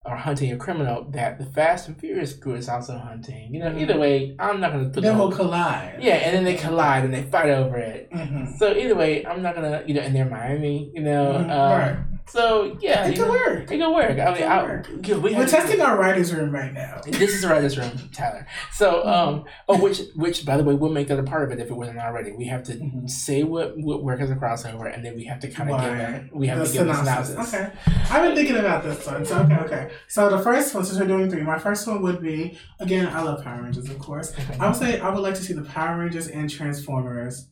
or 0.06 0.16
hunting 0.16 0.50
a 0.50 0.56
criminal 0.56 1.04
that 1.10 1.38
the 1.38 1.44
Fast 1.44 1.86
and 1.88 1.98
Furious 2.00 2.32
crew 2.34 2.54
is 2.54 2.68
also 2.70 2.96
hunting. 2.96 3.52
You 3.52 3.60
know, 3.60 3.76
either 3.76 3.98
way, 3.98 4.34
I'm 4.38 4.58
not 4.60 4.72
gonna 4.72 4.88
put 4.88 5.02
Then 5.02 5.18
the 5.18 5.22
we'll 5.22 5.32
collide. 5.32 5.98
yeah, 6.00 6.14
and 6.14 6.34
then 6.36 6.44
they 6.44 6.54
collide 6.54 7.04
and 7.04 7.12
they 7.12 7.22
fight 7.24 7.50
over 7.50 7.76
it. 7.76 8.10
Mhm. 8.10 8.56
So 8.56 8.72
either 8.74 8.94
way, 8.94 9.26
I'm 9.26 9.42
not 9.42 9.54
gonna 9.56 9.82
you 9.86 9.92
know, 9.94 10.00
and 10.00 10.14
they're 10.14 10.24
Miami, 10.24 10.90
you 10.94 11.02
know. 11.02 11.32
Mhm. 11.34 11.50
Um, 11.50 11.78
right. 11.78 11.96
So 12.31 12.77
yeah, 12.81 13.07
It 13.07 13.16
can 13.16 13.24
know, 13.27 13.31
work. 13.32 13.70
It 13.73 13.78
can 13.78 13.93
work. 13.93 14.19
I 14.19 14.35
mean, 14.35 14.43
I, 14.44 14.62
work. 14.62 14.89
we 14.89 15.15
We're 15.15 15.32
have 15.35 15.51
testing 15.51 15.81
our 15.81 15.98
writers' 15.98 16.32
room 16.32 16.52
right 16.52 16.73
now. 16.73 17.01
This 17.07 17.35
is 17.35 17.43
the 17.43 17.48
writer's 17.48 17.77
room, 17.77 17.90
Tyler. 18.12 18.47
So, 18.73 19.05
um, 19.07 19.44
oh, 19.69 19.78
which, 19.81 20.01
which, 20.15 20.47
by 20.47 20.57
the 20.57 20.62
way, 20.65 20.74
we'll 20.74 20.93
make 20.93 21.09
that 21.09 21.19
a 21.19 21.23
part 21.24 21.43
of 21.44 21.51
it 21.51 21.61
if 21.62 21.70
it 21.70 21.74
wasn't 21.74 21.98
already. 21.98 22.31
We 22.32 22.44
have 22.47 22.62
to 22.65 22.73
Mhm. 22.74 23.11
say 23.11 23.43
what 23.43 23.77
what 23.77 24.02
work 24.05 24.20
as 24.20 24.31
a 24.31 24.36
crossover, 24.36 24.93
and 24.94 25.05
then 25.05 25.16
we 25.16 25.24
have 25.24 25.40
to 25.40 25.48
kind 25.51 25.70
of 25.70 25.81
give 25.81 25.90
a 25.93 26.28
we 26.32 26.47
have 26.47 26.59
The 26.61 26.66
to 26.66 26.73
give 26.73 26.81
synopsis. 26.97 27.28
synopsis. 27.31 27.55
Okay. 27.55 27.73
I've 28.11 28.23
been 28.23 28.35
thinking 28.36 28.57
about 28.57 28.85
this 28.85 29.05
one. 29.07 29.24
So 29.27 29.39
okay, 29.40 29.57
okay. 29.66 29.90
So 30.09 30.28
the 30.31 30.39
first 30.43 30.73
one, 30.74 30.85
since 30.85 30.98
we're 31.01 31.07
doing 31.09 31.28
three, 31.31 31.43
my 31.43 31.59
first 31.59 31.86
one 31.86 32.01
would 32.02 32.23
be 32.23 32.57
again. 32.78 33.09
I 33.09 33.23
love 33.23 33.43
Power 33.43 33.62
Rangers, 33.62 33.89
of 33.90 33.98
course. 33.98 34.32
I 34.61 34.66
would 34.69 34.77
say 34.77 35.01
I 35.01 35.09
would 35.11 35.20
like 35.23 35.35
to 35.35 35.43
see 35.43 35.52
the 35.52 35.62
Power 35.62 35.98
Rangers 35.98 36.28
and 36.28 36.48
Transformers 36.48 37.47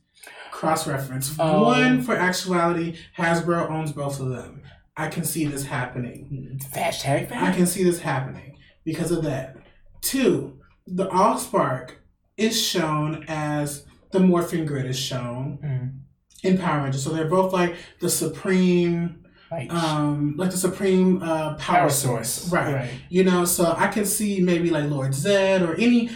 cross 0.50 0.86
reference. 0.86 1.34
Oh. 1.38 1.64
One 1.64 2.02
for 2.02 2.16
actuality, 2.16 2.96
Hasbro 3.16 3.70
owns 3.70 3.92
both 3.92 4.20
of 4.20 4.30
them. 4.30 4.62
I 4.96 5.08
can 5.08 5.24
see 5.24 5.44
this 5.46 5.64
happening. 5.66 6.58
Hashtag 6.74 7.30
I 7.32 7.52
can 7.52 7.66
see 7.66 7.84
this 7.84 8.00
happening 8.00 8.56
because 8.84 9.10
of 9.12 9.22
that. 9.24 9.56
Two, 10.00 10.58
the 10.86 11.06
Allspark 11.08 11.90
is 12.36 12.60
shown 12.60 13.24
as 13.28 13.84
the 14.10 14.18
morphing 14.18 14.66
grid 14.66 14.86
is 14.86 14.98
shown 14.98 15.58
Mm. 15.64 16.00
in 16.42 16.58
Power 16.58 16.82
Rangers. 16.82 17.02
So 17.04 17.10
they're 17.10 17.28
both 17.28 17.52
like 17.52 17.76
the 18.00 18.08
supreme 18.08 19.24
Like 19.50 19.72
um 19.72 20.34
like 20.36 20.50
the 20.50 20.56
supreme 20.56 21.22
uh 21.22 21.54
power, 21.54 21.56
power 21.56 21.90
source. 21.90 22.28
source, 22.30 22.52
Right. 22.52 22.74
Right. 22.74 22.90
You 23.08 23.24
know, 23.24 23.44
so 23.44 23.74
I 23.76 23.88
can 23.88 24.04
see 24.04 24.40
maybe 24.40 24.70
like 24.70 24.88
Lord 24.90 25.12
Zedd 25.12 25.66
or 25.66 25.74
any 25.76 26.10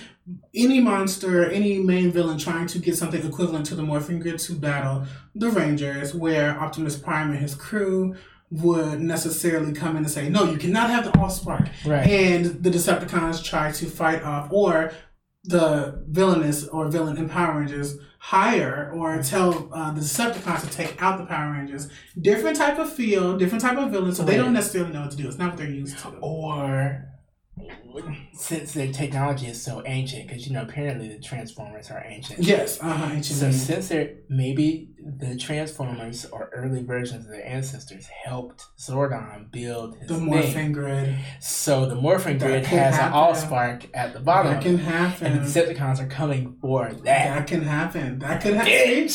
any 0.55 0.81
monster, 0.81 1.51
any 1.51 1.79
main 1.79 2.13
villain 2.13 2.39
trying 2.39 2.67
to 2.69 2.79
get 2.79 2.97
something 2.97 3.25
equivalent 3.27 3.67
to 3.67 3.75
the 3.75 3.83
morphing 3.83 4.21
grid 4.21 4.39
to 4.41 4.53
battle 4.55 5.05
the 5.35 5.51
Rangers, 5.51 6.15
where 6.15 6.59
Optimus 6.61 6.97
Prime 6.97 7.31
and 7.31 7.39
his 7.41 7.55
crew 7.55 8.15
would 8.51 9.01
necessarily 9.01 9.73
come 9.73 9.93
in 9.97 10.05
and 10.05 10.11
say, 10.11 10.29
No, 10.29 10.45
you 10.51 10.59
cannot 10.59 10.91
have 10.91 11.05
the 11.05 11.11
Allspark 11.13 11.71
Right. 11.87 12.07
and 12.09 12.63
the 12.63 12.71
Decepticons 12.71 13.43
try 13.43 13.73
to 13.73 13.87
fight 13.87 14.23
off, 14.23 14.53
or 14.53 14.93
the 15.45 16.05
villainous 16.09 16.69
or 16.69 16.87
villain 16.89 17.17
in 17.17 17.29
Power 17.29 17.59
Rangers 17.59 17.97
hire 18.19 18.93
or 18.95 19.21
tell 19.23 19.69
uh, 19.75 19.91
the 19.91 20.01
Decepticons 20.01 20.61
to 20.61 20.71
take 20.71 21.03
out 21.03 21.19
the 21.19 21.25
Power 21.27 21.53
Rangers. 21.53 21.89
Different 22.21 22.57
type 22.57 22.79
of 22.79 22.93
feel, 22.93 23.37
different 23.37 23.63
type 23.63 23.77
of 23.77 23.91
villain, 23.91 24.15
so 24.15 24.23
they 24.23 24.37
don't 24.37 24.53
necessarily 24.53 24.93
know 24.93 25.01
what 25.01 25.11
to 25.11 25.17
do. 25.17 25.27
It's 25.27 25.39
not 25.39 25.49
what 25.51 25.59
they're 25.59 25.69
used 25.69 25.99
to. 25.99 26.09
or 26.21 27.09
since 28.35 28.73
their 28.73 28.91
technology 28.91 29.47
is 29.47 29.63
so 29.63 29.83
ancient, 29.87 30.27
because 30.27 30.47
you 30.47 30.53
know 30.55 30.63
apparently 30.63 31.09
the 31.09 31.19
Transformers 31.21 31.91
are 31.91 32.03
ancient. 32.09 32.41
Yes, 32.41 32.81
uh 32.83 32.89
huh. 32.93 33.07
Ancient 33.15 33.39
So 33.39 33.51
since 33.53 33.89
they're 33.89 34.15
maybe 34.29 34.89
the 35.21 35.37
Transformers 35.37 36.25
or 36.27 36.49
early 36.55 36.83
versions 36.83 37.27
of 37.27 37.31
their 37.31 37.47
ancestors 37.47 38.07
helped 38.07 38.65
Zordon 38.79 39.51
build 39.51 39.97
his 39.99 40.09
the 40.09 40.15
thing. 40.15 40.29
morphing 40.29 40.73
grid. 40.73 41.15
So 41.41 41.87
the 41.87 41.95
morphing 41.97 42.39
That 42.39 42.47
grid 42.47 42.67
has 42.67 42.95
an 42.95 43.01
happen. 43.01 43.19
allspark 43.19 43.91
at 43.95 44.15
the 44.15 44.21
bottom, 44.21 44.53
That 44.55 44.63
can 44.63 44.79
happen. 44.79 45.27
and 45.33 45.41
the 45.47 45.47
Decepticons 45.61 46.01
are 46.01 46.07
coming 46.09 46.57
for 46.61 46.91
that. 46.93 47.05
that 47.05 47.47
can 47.47 47.63
happen. 47.63 48.19
That 48.21 48.41
could 48.41 48.55
happen. 48.55 49.09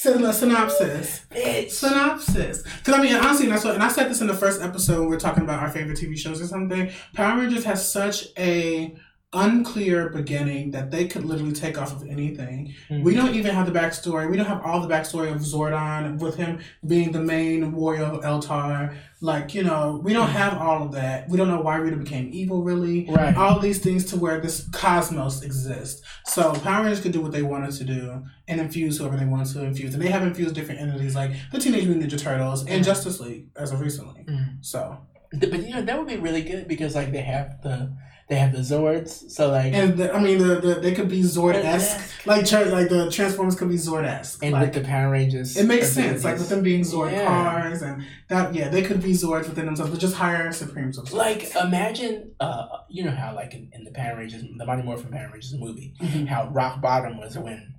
Synopsis. 0.00 1.26
bitch. 1.28 1.70
Synopsis. 1.72 2.62
Because 2.62 2.94
I 2.94 3.02
mean, 3.02 3.16
honestly, 3.16 3.46
and 3.46 3.52
that's 3.52 3.64
what, 3.64 3.74
and 3.74 3.82
I 3.82 3.88
said 3.88 4.08
this 4.08 4.20
in 4.20 4.28
the 4.28 4.34
first 4.34 4.62
episode. 4.62 5.00
when 5.00 5.08
We 5.08 5.16
are 5.16 5.18
talking 5.18 5.42
about 5.42 5.60
our 5.60 5.70
favorite 5.70 5.98
TV 5.98 6.16
shows 6.16 6.40
or 6.40 6.46
something. 6.46 6.92
Power 7.14 7.40
Rangers 7.40 7.64
has 7.64 7.90
such 7.90 8.28
a 8.38 8.94
unclear 9.34 10.08
beginning 10.08 10.70
that 10.70 10.90
they 10.90 11.06
could 11.06 11.22
literally 11.22 11.52
take 11.52 11.76
off 11.80 11.92
of 11.94 12.02
anything. 12.08 12.72
Mhm. 12.88 13.02
We 13.02 13.14
don't 13.14 13.34
even 13.34 13.54
have 13.54 13.66
the 13.70 13.78
backstory. 13.78 14.30
We 14.30 14.38
don't 14.38 14.46
have 14.46 14.62
all 14.64 14.80
the 14.80 14.88
backstory 14.88 15.30
of 15.30 15.42
Zordon 15.42 16.18
with 16.18 16.36
him 16.36 16.60
being 16.86 17.12
the 17.12 17.20
main 17.22 17.72
warrior 17.72 18.04
of 18.04 18.22
Eltar. 18.22 18.94
Like 19.20 19.54
you 19.54 19.62
know, 19.64 20.00
we 20.02 20.14
don't 20.14 20.30
have 20.30 20.54
all 20.54 20.82
of 20.82 20.92
that. 20.92 21.28
We 21.28 21.36
don't 21.36 21.48
know 21.48 21.60
why 21.60 21.76
Rita 21.76 21.96
became 21.96 22.30
evil 22.32 22.62
really. 22.62 23.06
Right. 23.10 23.36
All 23.36 23.58
these 23.58 23.80
things 23.80 24.06
to 24.06 24.16
where 24.16 24.40
this 24.40 24.66
cosmos 24.70 25.42
exists. 25.42 26.00
So 26.24 26.52
Power 26.54 26.84
Rangers 26.84 27.00
could 27.02 27.12
do 27.12 27.20
what 27.20 27.32
they 27.32 27.42
wanted 27.42 27.72
to 27.72 27.84
do 27.84 28.22
and 28.46 28.60
infuse 28.60 28.96
whoever 28.98 29.16
they 29.18 29.26
wanted 29.26 29.52
to 29.52 29.64
infuse. 29.64 29.92
And 29.92 30.02
they 30.02 30.08
have 30.08 30.22
infused 30.22 30.54
different 30.54 30.80
entities 30.80 31.14
like 31.14 31.32
the 31.52 31.58
Teenage 31.58 31.86
Mutant 31.86 32.10
Ninja 32.10 32.18
Turtles 32.18 32.64
and 32.64 32.80
Mhm. 32.80 32.84
Justice 32.86 33.20
League 33.20 33.48
as 33.56 33.72
of 33.72 33.80
recently. 33.80 34.24
Mhm. 34.26 34.56
So 34.62 34.98
But 35.38 35.52
you 35.68 35.74
know 35.74 35.82
that 35.82 35.98
would 35.98 36.08
be 36.08 36.16
really 36.16 36.40
good 36.40 36.66
because 36.66 36.94
like 36.94 37.12
they 37.12 37.20
have 37.20 37.60
the 37.62 37.92
they 38.28 38.36
have 38.36 38.52
the 38.52 38.58
Zords, 38.58 39.30
so 39.30 39.50
like 39.50 39.72
and, 39.72 39.90
and 39.92 39.96
the, 39.98 40.14
I 40.14 40.20
mean 40.20 40.38
the, 40.38 40.60
the 40.60 40.74
they 40.80 40.94
could 40.94 41.08
be 41.08 41.22
Zord 41.22 41.54
esque. 41.54 42.26
Like 42.26 42.44
tra- 42.46 42.66
like 42.66 42.88
the 42.90 43.10
Transformers 43.10 43.54
could 43.56 43.68
be 43.70 43.76
Zord 43.76 44.04
esque. 44.04 44.42
And 44.42 44.52
with 44.52 44.62
Like, 44.62 44.72
the 44.74 44.82
Power 44.82 45.10
Rangers, 45.10 45.56
it 45.56 45.64
makes 45.64 45.88
sense. 45.90 46.24
Like 46.24 46.38
with 46.38 46.48
them 46.50 46.62
being 46.62 46.82
Zord 46.82 47.10
Yeah. 47.12 47.26
cars 47.26 47.80
and 47.82 48.04
that 48.28 48.54
yeah, 48.54 48.68
they 48.68 48.82
could 48.82 49.02
be 49.02 49.12
Zords 49.12 49.48
within 49.48 49.64
themselves, 49.66 49.90
but 49.92 50.00
just 50.00 50.14
higher 50.16 50.52
Supremes 50.52 50.98
of. 50.98 51.10
Like 51.12 51.54
imagine, 51.56 52.32
uh, 52.38 52.66
you 52.90 53.04
know 53.04 53.12
how 53.12 53.34
like 53.34 53.54
in, 53.54 53.70
in 53.72 53.84
the 53.84 53.90
Power 53.92 54.18
Rangers, 54.18 54.42
the 54.56 54.66
Mighty 54.66 54.82
Morphin 54.82 55.10
Power 55.10 55.30
Rangers 55.32 55.54
movie, 55.54 55.94
Mhm. 56.00 56.26
how 56.28 56.48
rock 56.48 56.82
bottom 56.82 57.16
was 57.18 57.38
when 57.38 57.74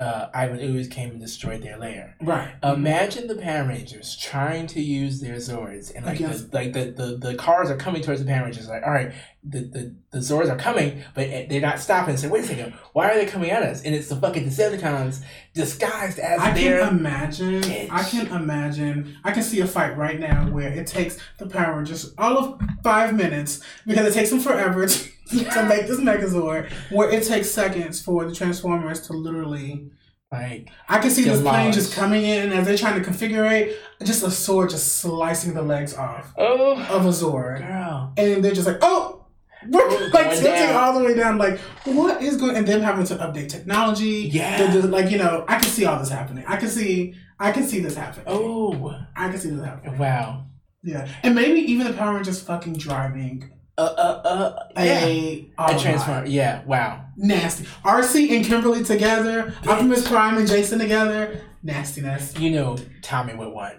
uh, 0.00 0.30
Ivan 0.34 0.60
Ooze 0.60 0.88
came 0.88 1.10
and 1.10 1.20
destroyed 1.20 1.62
their 1.62 1.76
lair. 1.78 2.16
Right. 2.22 2.54
Imagine 2.62 3.26
the 3.26 3.36
Power 3.36 3.68
Rangers 3.68 4.16
trying 4.16 4.66
to 4.68 4.80
use 4.80 5.20
their 5.20 5.36
Zords, 5.36 5.94
and 5.94 6.06
like 6.06 6.18
the 6.18 6.48
like 6.52 6.72
the, 6.72 6.90
the, 6.90 7.16
the 7.16 7.34
cars 7.34 7.70
are 7.70 7.76
coming 7.76 8.02
towards 8.02 8.24
the 8.24 8.26
Power 8.26 8.44
Rangers. 8.44 8.66
Like, 8.68 8.82
all 8.82 8.92
right, 8.92 9.12
the, 9.44 9.60
the, 9.60 9.94
the 10.10 10.18
Zords 10.18 10.50
are 10.50 10.56
coming, 10.56 11.02
but 11.14 11.28
they're 11.50 11.60
not 11.60 11.78
stopping. 11.80 12.16
So 12.16 12.28
wait 12.30 12.44
a 12.44 12.46
second, 12.46 12.72
why 12.94 13.10
are 13.10 13.14
they 13.14 13.26
coming 13.26 13.50
at 13.50 13.62
us? 13.62 13.82
And 13.82 13.94
it's 13.94 14.08
the 14.08 14.16
fucking 14.16 14.46
Decepticons 14.46 15.22
disguised 15.52 16.18
as 16.18 16.40
I 16.40 16.52
their 16.52 16.80
can 16.80 16.98
imagine. 16.98 17.60
bitch. 17.60 17.90
I 17.90 18.02
can 18.04 18.26
imagine. 18.28 19.18
I 19.22 19.32
can 19.32 19.42
see 19.42 19.60
a 19.60 19.66
fight 19.66 19.96
right 19.98 20.18
now 20.18 20.48
where 20.50 20.72
it 20.72 20.86
takes 20.86 21.18
the 21.38 21.46
Power 21.46 21.76
Rangers 21.76 22.14
all 22.16 22.38
of 22.38 22.60
five 22.82 23.14
minutes 23.14 23.60
because 23.86 24.06
it 24.06 24.14
takes 24.18 24.30
them 24.30 24.40
forever 24.40 24.86
to, 24.86 25.10
to 25.52 25.64
make 25.66 25.86
this 25.86 26.00
Megazord. 26.00 26.70
Where 26.90 27.10
it 27.10 27.24
takes 27.24 27.50
seconds 27.50 28.00
for 28.02 28.24
the 28.24 28.34
Transformers 28.34 29.00
to 29.06 29.12
literally. 29.12 29.90
like 30.32 30.68
I 30.88 30.98
can 30.98 31.10
see 31.10 31.24
this 31.24 31.40
plane 31.40 31.72
just 31.72 31.92
coming 31.94 32.24
in 32.24 32.52
as 32.52 32.66
they're 32.66 32.76
trying 32.78 33.02
to 33.02 33.08
configure 33.08 33.50
it, 33.50 33.78
just 34.04 34.22
a 34.22 34.30
sword 34.30 34.70
just 34.70 34.98
slicing 34.98 35.54
the 35.54 35.62
legs 35.62 35.94
off 35.94 36.32
oh 36.38 36.80
of 36.90 37.04
a 37.06 37.08
Zord, 37.10 37.58
girl. 37.66 38.12
and 38.16 38.44
they're 38.44 38.52
just 38.54 38.66
like, 38.66 38.78
oh. 38.82 39.16
We're 39.68 40.08
like 40.08 40.30
tilting 40.30 40.44
down. 40.54 40.74
all 40.74 40.98
the 40.98 41.04
way 41.04 41.12
down, 41.14 41.36
like 41.36 41.58
what 41.84 42.22
is 42.22 42.38
going, 42.38 42.56
and 42.56 42.66
them 42.66 42.80
having 42.80 43.04
to 43.04 43.16
update 43.16 43.50
technology. 43.50 44.30
Yeah. 44.32 44.70
the- 44.72 44.80
the- 44.80 44.88
like 44.88 45.10
you 45.10 45.18
know, 45.18 45.44
I 45.46 45.56
can 45.58 45.64
see 45.68 45.84
all 45.84 45.98
this 45.98 46.08
happening. 46.08 46.44
I 46.48 46.56
can 46.56 46.68
see, 46.70 47.14
I 47.38 47.52
can 47.52 47.64
see 47.64 47.80
this 47.80 47.94
happening. 47.94 48.24
Oh 48.26 48.94
I 49.14 49.28
can 49.28 49.38
see 49.38 49.50
this 49.50 49.62
happening. 49.62 49.98
wow. 49.98 50.46
Yeah, 50.82 51.06
and 51.22 51.34
maybe 51.34 51.60
even 51.60 51.86
the 51.88 51.92
Power 51.92 52.14
Rangers 52.14 52.40
fucking 52.40 52.72
driving 52.78 53.50
Uh 53.82 54.22
uh 54.24 54.28
uh. 54.76 54.82
Yeah. 54.82 55.04
a 55.04 55.50
A 55.58 55.78
transform. 55.78 56.26
Yeah. 56.26 56.62
Wow. 56.64 57.04
nasty. 57.16 57.64
RC 57.84 58.30
and 58.36 58.44
Kimberly 58.44 58.84
together, 58.84 59.54
Optimus 59.66 60.06
Prime 60.08 60.36
and 60.38 60.48
Jason 60.48 60.78
together, 60.78 61.40
nastiness. 61.62 62.36
You 62.38 62.50
know, 62.50 62.76
Tommy 63.02 63.34
would 63.34 63.52
want. 63.52 63.76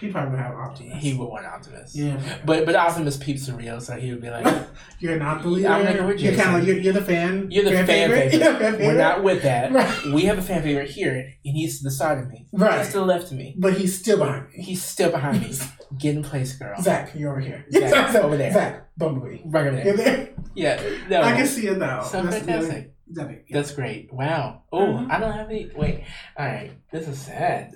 He 0.00 0.10
probably 0.10 0.30
would 0.30 0.38
have 0.40 0.54
Optimus. 0.54 1.02
He 1.02 1.12
would 1.12 1.26
want 1.28 1.44
Optimus. 1.44 1.94
yeah, 1.94 2.18
But 2.46 2.64
but 2.64 2.74
Optimus 2.74 3.18
peeps 3.18 3.46
the 3.48 3.52
real, 3.52 3.80
so 3.82 3.96
he 3.96 4.10
would 4.10 4.22
be 4.22 4.30
like, 4.30 4.46
you're 4.98 5.18
not 5.18 5.42
the 5.42 5.48
leader. 5.48 5.68
I'm 5.68 5.84
like, 5.84 5.96
you're 5.96 6.32
kind 6.34 6.38
Jason. 6.38 6.54
of 6.54 6.66
you're, 6.66 6.78
you're 6.78 6.92
the 6.94 7.02
fan. 7.02 7.50
"You're 7.50 7.64
the 7.64 7.70
fan, 7.72 7.86
favorite. 7.86 8.32
You're 8.32 8.52
the 8.54 8.58
fan 8.58 8.72
We're 8.72 8.78
favorite. 8.78 8.96
not 8.96 9.22
with 9.22 9.42
that. 9.42 9.72
Right. 9.78 10.14
We 10.14 10.22
have 10.22 10.38
a 10.38 10.42
fan 10.42 10.62
favorite 10.62 10.88
here, 10.90 11.12
and 11.44 11.54
he's 11.56 11.78
to 11.78 11.84
the 11.84 11.90
side 11.90 12.16
of 12.16 12.28
me. 12.28 12.46
Right. 12.50 12.78
He's 12.78 12.92
to 12.92 13.00
the 13.00 13.04
left 13.04 13.30
of 13.30 13.36
me. 13.36 13.56
but 13.58 13.74
he's 13.74 13.98
still 13.98 14.16
behind 14.16 14.46
me. 14.56 14.62
He's 14.62 14.82
still 14.82 15.10
behind 15.10 15.42
me. 15.42 15.54
Get 15.96 16.16
in 16.16 16.22
place, 16.22 16.52
girl. 16.54 16.80
Zach, 16.82 17.12
you're 17.14 17.30
over 17.30 17.40
here. 17.40 17.64
Zach, 17.70 18.14
over 18.16 18.36
there. 18.36 18.52
Zach, 18.52 18.88
Bumblebee. 18.98 19.40
Right 19.46 19.68
over 19.68 19.82
You're 19.82 19.96
there. 19.96 20.16
there. 20.16 20.28
Yeah. 20.54 20.82
No. 21.08 21.22
I 21.22 21.32
can 21.36 21.46
see 21.46 21.68
it 21.68 21.78
now. 21.78 22.02
So 22.02 22.20
That's 22.22 22.38
fantastic. 22.38 22.94
really- 23.14 23.44
That's 23.50 23.72
great. 23.72 24.12
Wow. 24.12 24.64
Oh, 24.72 24.78
Mhm. 24.86 25.10
I 25.10 25.20
don't 25.20 25.32
have 25.32 25.48
any. 25.50 25.70
Wait. 25.76 26.02
All 26.36 26.46
right. 26.46 26.72
This 26.90 27.06
is 27.06 27.16
sad. 27.18 27.74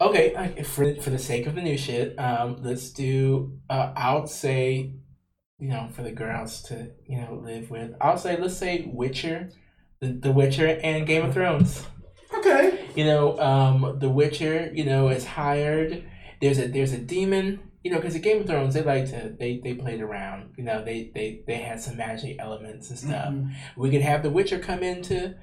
Okay. 0.00 0.34
I- 0.34 0.62
For 0.62 0.94
for 0.96 1.10
the 1.10 1.18
sake 1.18 1.46
of 1.46 1.54
the 1.54 1.60
new 1.62 1.76
shit, 1.76 2.18
um, 2.18 2.56
let's 2.62 2.90
do. 2.92 3.58
Uh, 3.68 3.92
I'll 3.94 4.26
say, 4.26 4.94
you 5.58 5.68
know, 5.68 5.88
for 5.92 6.02
the 6.02 6.12
girls 6.12 6.62
to 6.64 6.92
you 7.06 7.18
know 7.20 7.40
live 7.42 7.70
with. 7.70 7.92
I'll 8.00 8.18
say 8.18 8.36
let's 8.38 8.56
say 8.56 8.88
Witcher, 8.92 9.50
the 10.00 10.08
The 10.12 10.32
Witcher 10.32 10.78
and 10.82 11.06
Game 11.06 11.24
of 11.26 11.34
Thrones. 11.34 11.86
Okay. 12.38 12.86
You 12.94 13.04
know, 13.04 13.38
um, 13.38 13.98
The 13.98 14.08
Witcher. 14.08 14.70
You 14.72 14.84
know, 14.84 15.08
is 15.08 15.24
hired. 15.26 16.04
There's 16.40 16.58
a 16.58 16.68
there's 16.68 16.92
a 16.92 16.98
demon. 16.98 17.60
You 17.84 17.92
know, 17.92 17.98
because 17.98 18.14
the 18.14 18.18
Game 18.20 18.40
of 18.40 18.46
Thrones, 18.48 18.74
they 18.74 18.82
like 18.82 19.06
to 19.10 19.32
they 19.38 19.60
they 19.62 19.74
played 19.74 20.00
around. 20.00 20.54
You 20.58 20.64
know, 20.64 20.84
they 20.84 21.10
they 21.14 21.42
they 21.46 21.56
had 21.58 21.80
some 21.80 21.96
magic 21.96 22.36
elements 22.40 22.90
and 22.90 22.98
stuff 22.98 23.32
Mhm. 23.32 23.52
we 23.76 23.90
could 23.90 24.02
have 24.02 24.22
the 24.24 24.30
Witcher 24.30 24.58
come 24.58 24.82
in 24.82 25.02
to 25.02 25.34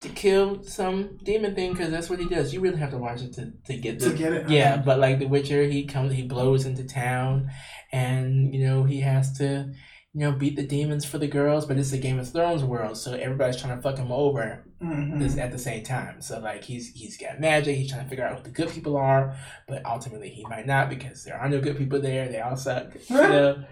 to 0.00 0.08
kill 0.08 0.64
some 0.64 1.18
demon 1.22 1.54
thing 1.54 1.72
because 1.72 1.90
that's 1.90 2.08
what 2.10 2.18
he 2.18 2.26
does. 2.28 2.52
You 2.54 2.60
really 2.60 2.78
have 2.78 2.90
to 2.90 2.98
watch 2.98 3.20
it 3.22 3.34
to, 3.34 3.52
to 3.66 3.76
get 3.76 4.00
the 4.00 4.10
To 4.10 4.16
get 4.16 4.32
it. 4.32 4.48
yeah. 4.50 4.78
But 4.78 4.98
like 5.00 5.18
the 5.18 5.26
Witcher, 5.28 5.64
he 5.64 5.84
comes, 5.84 6.14
he 6.14 6.22
blows 6.22 6.64
into 6.66 6.82
town, 6.84 7.50
and 7.92 8.52
you 8.54 8.66
know 8.66 8.84
he 8.84 9.00
has 9.00 9.36
to 9.38 9.72
you 10.14 10.20
know, 10.20 10.32
beat 10.32 10.56
the 10.56 10.66
demons 10.66 11.06
for 11.06 11.16
the 11.16 11.26
girls, 11.26 11.64
but 11.64 11.78
it's 11.78 11.90
a 11.94 11.96
Game 11.98 12.18
of 12.18 12.30
Thrones 12.30 12.62
world, 12.62 12.98
so 12.98 13.14
everybody's 13.14 13.56
trying 13.58 13.74
to 13.74 13.80
fuck 13.80 13.96
him 13.96 14.12
over 14.12 14.62
Mhm. 14.82 15.18
this 15.20 15.38
at 15.38 15.52
the 15.52 15.58
same 15.58 15.84
time. 15.84 16.20
So 16.20 16.40
like 16.40 16.64
he's 16.64 16.88
he's 16.88 17.16
got 17.16 17.40
magic, 17.40 17.76
he's 17.76 17.90
trying 17.90 18.04
to 18.04 18.08
figure 18.10 18.24
out 18.26 18.38
who 18.38 18.42
the 18.44 18.50
good 18.50 18.68
people 18.70 18.96
are, 18.96 19.36
but 19.68 19.84
ultimately 19.86 20.28
he 20.30 20.44
might 20.46 20.66
not 20.66 20.88
because 20.90 21.24
there 21.24 21.36
are 21.38 21.48
no 21.48 21.60
good 21.60 21.76
people 21.78 22.00
there. 22.00 22.28
They 22.28 22.40
all 22.40 22.56
suck. 22.56 22.92
You 23.08 23.16
know? 23.16 23.64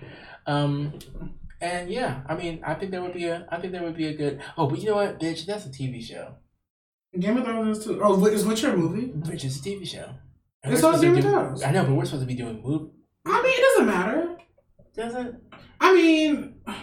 Um 0.46 0.98
and 1.60 1.90
yeah, 1.90 2.22
I 2.28 2.34
mean 2.36 2.62
I 2.64 2.74
think 2.74 2.90
there 2.92 3.02
would 3.02 3.12
be 3.14 3.26
a 3.26 3.46
I 3.50 3.58
think 3.60 3.72
there 3.72 3.82
would 3.82 3.96
be 3.96 4.06
a 4.06 4.14
good 4.16 4.40
oh 4.56 4.66
but 4.68 4.78
you 4.80 4.88
know 4.90 4.96
what, 4.96 5.18
bitch, 5.20 5.46
that's 5.46 5.66
a 5.66 5.70
TV 5.70 6.02
show. 6.02 6.34
Game 7.18 7.36
of 7.38 7.44
Thrones 7.44 7.78
is 7.78 7.84
too. 7.84 8.00
Oh, 8.02 8.24
is 8.26 8.46
what 8.46 8.62
your 8.62 8.76
movie? 8.76 9.08
Bitch 9.08 9.44
is 9.44 9.58
a 9.58 9.62
TV 9.62 9.84
show. 9.86 10.08
And 10.62 10.72
It's 10.72 10.84
all 10.84 10.98
Game 11.00 11.16
of 11.16 11.24
Thrones. 11.24 11.62
I 11.64 11.72
know, 11.72 11.84
but 11.84 11.94
we're 11.94 12.04
supposed 12.04 12.22
to 12.22 12.26
be 12.26 12.34
doing 12.36 12.62
movie 12.62 12.92
I 13.26 13.42
mean, 13.42 13.52
it 13.52 13.60
doesn't 13.62 13.86
matter. 13.86 14.36
does 14.94 15.14
it? 15.16 15.34
I 15.80 15.92
mean, 15.94 16.60
I 16.66 16.74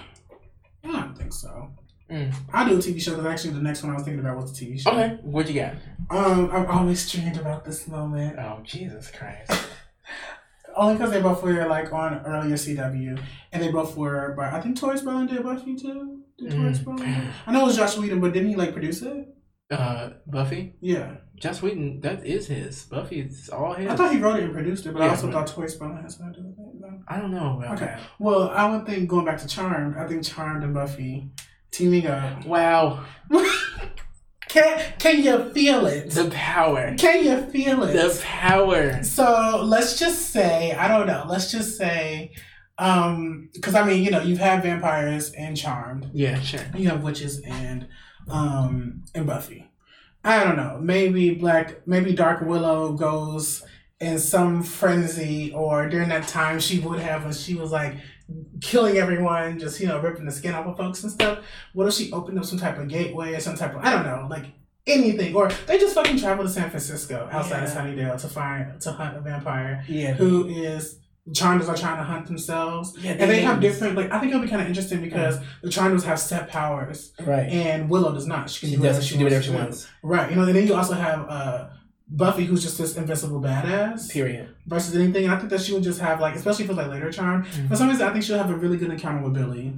don't 0.83 1.17
think 1.17 1.33
so. 1.33 1.71
Mm. 2.09 2.33
I 2.53 2.67
do 2.67 2.75
a 2.75 2.77
TV 2.77 3.01
show 3.01 3.11
because 3.11 3.25
actually 3.25 3.53
the 3.53 3.61
next 3.61 3.83
one 3.83 3.91
I 3.91 3.95
was 3.95 4.03
thinking 4.03 4.21
about 4.21 4.37
was 4.37 4.51
a 4.51 4.63
TV 4.65 4.79
show. 4.79 4.91
Okay, 4.91 5.17
what 5.23 5.49
you 5.49 5.59
got? 5.61 5.73
Um, 6.09 6.49
I'm 6.51 6.65
always 6.67 7.09
dreamed 7.11 7.37
about 7.37 7.65
this 7.65 7.87
moment. 7.87 8.37
Oh 8.39 8.61
Jesus 8.63 9.11
Christ. 9.11 9.51
Only 10.75 10.93
because 10.95 11.11
they 11.11 11.21
both 11.21 11.41
were 11.41 11.65
like 11.67 11.91
on 11.91 12.21
earlier 12.25 12.55
CW, 12.55 13.19
and 13.51 13.63
they 13.63 13.71
both 13.71 13.97
were. 13.97 14.33
But 14.37 14.53
I 14.53 14.61
think 14.61 14.79
Tori 14.79 14.97
Spelling 14.97 15.25
did 15.27 15.43
Buffy 15.43 15.75
too. 15.75 16.21
Did 16.37 16.51
Tori 16.51 16.69
Mm. 16.71 16.75
Spelling? 16.75 17.15
I 17.47 17.51
know 17.51 17.63
it 17.63 17.65
was 17.65 17.77
Joss 17.77 17.97
Whedon, 17.97 18.21
but 18.21 18.31
didn't 18.33 18.49
he 18.49 18.55
like 18.55 18.73
produce 18.73 19.01
it? 19.01 19.27
Uh 19.71 20.11
Buffy? 20.27 20.75
Yeah, 20.79 21.15
Joss 21.35 21.61
Whedon, 21.61 21.99
that 22.01 22.25
is 22.25 22.47
his. 22.47 22.83
Buffy 22.83 23.21
is 23.21 23.49
all 23.49 23.73
his. 23.73 23.89
I 23.89 23.95
thought 23.95 24.13
he 24.13 24.19
wrote 24.19 24.37
it 24.37 24.43
and 24.43 24.53
produced 24.53 24.85
it, 24.85 24.93
but 24.93 25.01
I 25.01 25.09
also 25.09 25.27
but- 25.27 25.33
thought 25.33 25.47
Tori 25.47 25.67
Spelling 25.67 25.97
had 25.97 26.11
something 26.11 26.35
to 26.35 26.39
do 26.41 26.47
with 26.47 26.57
it. 26.59 26.79
No. 26.79 26.99
I 27.07 27.19
don't 27.19 27.31
know 27.31 27.57
about 27.59 27.75
Okay. 27.75 27.85
that. 27.87 27.99
Well, 28.19 28.49
I 28.49 28.69
would 28.69 28.85
think 28.85 29.09
going 29.09 29.25
back 29.25 29.39
to 29.39 29.47
Charmed, 29.47 29.97
I 29.97 30.07
think 30.07 30.23
Charmed 30.23 30.63
and 30.63 30.73
Buffy 30.73 31.31
teaming 31.77 32.07
up. 32.07 32.45
Wow. 32.45 33.05
Can 34.49 34.81
Can 34.97 35.21
you 35.23 35.49
feel 35.53 35.85
it? 35.87 36.11
The 36.11 36.29
power. 36.29 36.95
Can 36.97 37.23
you 37.25 37.45
feel 37.51 37.83
it? 37.83 37.93
The 37.93 38.19
power. 38.23 39.03
So 39.03 39.61
let's 39.65 39.99
just 39.99 40.29
say, 40.29 40.71
I 40.71 40.87
don't 40.87 41.05
know, 41.05 41.25
let's 41.27 41.51
just 41.51 41.77
say, 41.77 42.31
um, 42.77 43.49
because 43.53 43.75
I 43.75 43.85
mean, 43.85 44.03
you 44.03 44.11
know, 44.11 44.21
you've 44.21 44.39
had 44.39 44.63
vampires 44.63 45.31
and 45.33 45.57
Charmed, 45.57 46.09
Yeah, 46.13 46.39
sure. 46.41 46.61
you 46.75 46.89
have 46.89 47.03
witches 47.03 47.41
and, 47.41 47.87
um, 48.29 49.03
and 49.13 49.27
Buffy. 49.27 49.69
I 50.23 50.43
don't 50.43 50.55
know, 50.55 50.79
maybe 50.81 51.35
Black, 51.35 51.85
maybe 51.85 52.13
Dark 52.13 52.41
Willow 52.41 52.93
goes 52.93 53.63
in 53.99 54.17
some 54.19 54.63
frenzy, 54.63 55.51
or 55.53 55.89
during 55.89 56.09
that 56.09 56.27
time 56.27 56.59
she 56.59 56.79
would 56.79 56.99
have 56.99 57.23
when 57.25 57.33
she 57.33 57.55
was 57.55 57.71
like 57.71 57.95
killing 58.61 58.97
everyone, 58.97 59.59
just, 59.59 59.79
you 59.79 59.87
know, 59.87 59.99
ripping 59.99 60.25
the 60.25 60.31
skin 60.31 60.53
off 60.53 60.65
of 60.65 60.77
folks 60.77 61.03
and 61.03 61.11
stuff. 61.11 61.39
What 61.73 61.87
if 61.87 61.93
she 61.93 62.11
opened 62.11 62.37
up 62.39 62.45
some 62.45 62.59
type 62.59 62.77
of 62.77 62.87
gateway 62.87 63.33
or 63.33 63.39
some 63.39 63.55
type 63.55 63.73
of, 63.75 63.83
I 63.83 63.91
don't 63.91 64.05
know, 64.05 64.27
like, 64.29 64.45
anything, 64.85 65.35
or 65.35 65.49
they 65.67 65.77
just 65.77 65.93
fucking 65.95 66.17
travel 66.17 66.45
to 66.45 66.49
San 66.49 66.69
Francisco 66.69 67.27
outside 67.31 67.63
of 67.63 67.69
Sunnydale 67.69 68.19
to 68.21 68.27
find 68.29 68.79
to 68.81 68.91
hunt 68.93 69.17
a 69.17 69.21
vampire 69.21 69.83
Yeah. 69.87 70.13
who 70.13 70.47
is 70.47 70.99
Charmers 71.33 71.67
are 71.67 71.75
trying 71.75 71.97
to 71.97 72.03
hunt 72.05 72.25
themselves, 72.25 72.97
Yeah, 73.01 73.11
and 73.11 73.29
they 73.29 73.41
have 73.41 73.59
different. 73.59 73.97
Like 73.97 74.13
I 74.13 74.19
think 74.19 74.29
it'll 74.31 74.41
be 74.41 74.47
kind 74.47 74.61
of 74.61 74.67
interesting 74.69 75.01
because 75.01 75.39
the 75.61 75.69
Charmers 75.69 76.05
have 76.05 76.19
set 76.21 76.47
powers, 76.47 77.11
Right. 77.19 77.49
and 77.51 77.89
Willow 77.89 78.13
does 78.13 78.25
not. 78.27 78.49
She 78.49 78.61
can 78.61 78.69
She 78.69 78.75
do 78.75 78.81
whatever 78.81 78.99
does. 78.99 79.07
She 79.07 79.17
do 79.17 79.23
whatever 79.25 79.43
she 79.43 79.51
wants. 79.51 79.89
Right. 80.01 80.29
You 80.29 80.37
know. 80.37 80.43
And 80.43 80.55
then 80.55 80.65
you 80.65 80.73
also 80.73 80.93
have 80.93 81.27
uh, 81.27 81.67
Buffy, 82.09 82.45
who's 82.45 82.63
just 82.63 82.77
this 82.77 82.95
invincible 82.95 83.41
badass 83.41 84.09
Period. 84.09 84.49
versus 84.65 84.95
anything. 84.95 85.25
And 85.25 85.33
I 85.33 85.37
think 85.37 85.49
that 85.49 85.59
she 85.61 85.73
would 85.73 85.83
just 85.83 85.99
have 85.99 86.21
like, 86.21 86.35
especially 86.35 86.65
for 86.65 86.73
like 86.73 86.87
later 86.87 87.11
Charm. 87.11 87.43
Mhm. 87.43 87.67
For 87.67 87.75
some 87.75 87.89
reason, 87.89 88.07
I 88.07 88.11
think 88.13 88.23
she'll 88.23 88.37
have 88.37 88.49
a 88.49 88.55
really 88.55 88.77
good 88.77 88.89
encounter 88.91 89.21
with 89.23 89.33
Billy, 89.33 89.73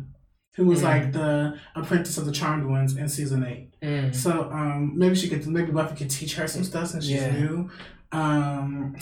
who 0.56 0.66
was 0.66 0.82
Mhm. 0.82 0.84
like 0.84 1.12
the 1.12 1.56
apprentice 1.76 2.18
of 2.20 2.26
the 2.28 2.32
Charmed 2.32 2.66
ones 2.68 2.96
in 2.96 3.10
season 3.10 3.44
eight. 3.46 3.72
Mm. 3.82 4.14
So 4.14 4.50
um, 4.52 4.94
maybe 4.98 5.16
she 5.16 5.28
could, 5.28 5.48
maybe 5.48 5.72
Buffy 5.72 5.96
could 5.96 6.10
teach 6.12 6.36
her 6.36 6.48
some 6.48 6.64
stuff 6.64 6.90
since 6.90 7.06
she's 7.06 7.16
Yeah. 7.16 7.32
new. 7.40 7.70
Um, 8.12 8.96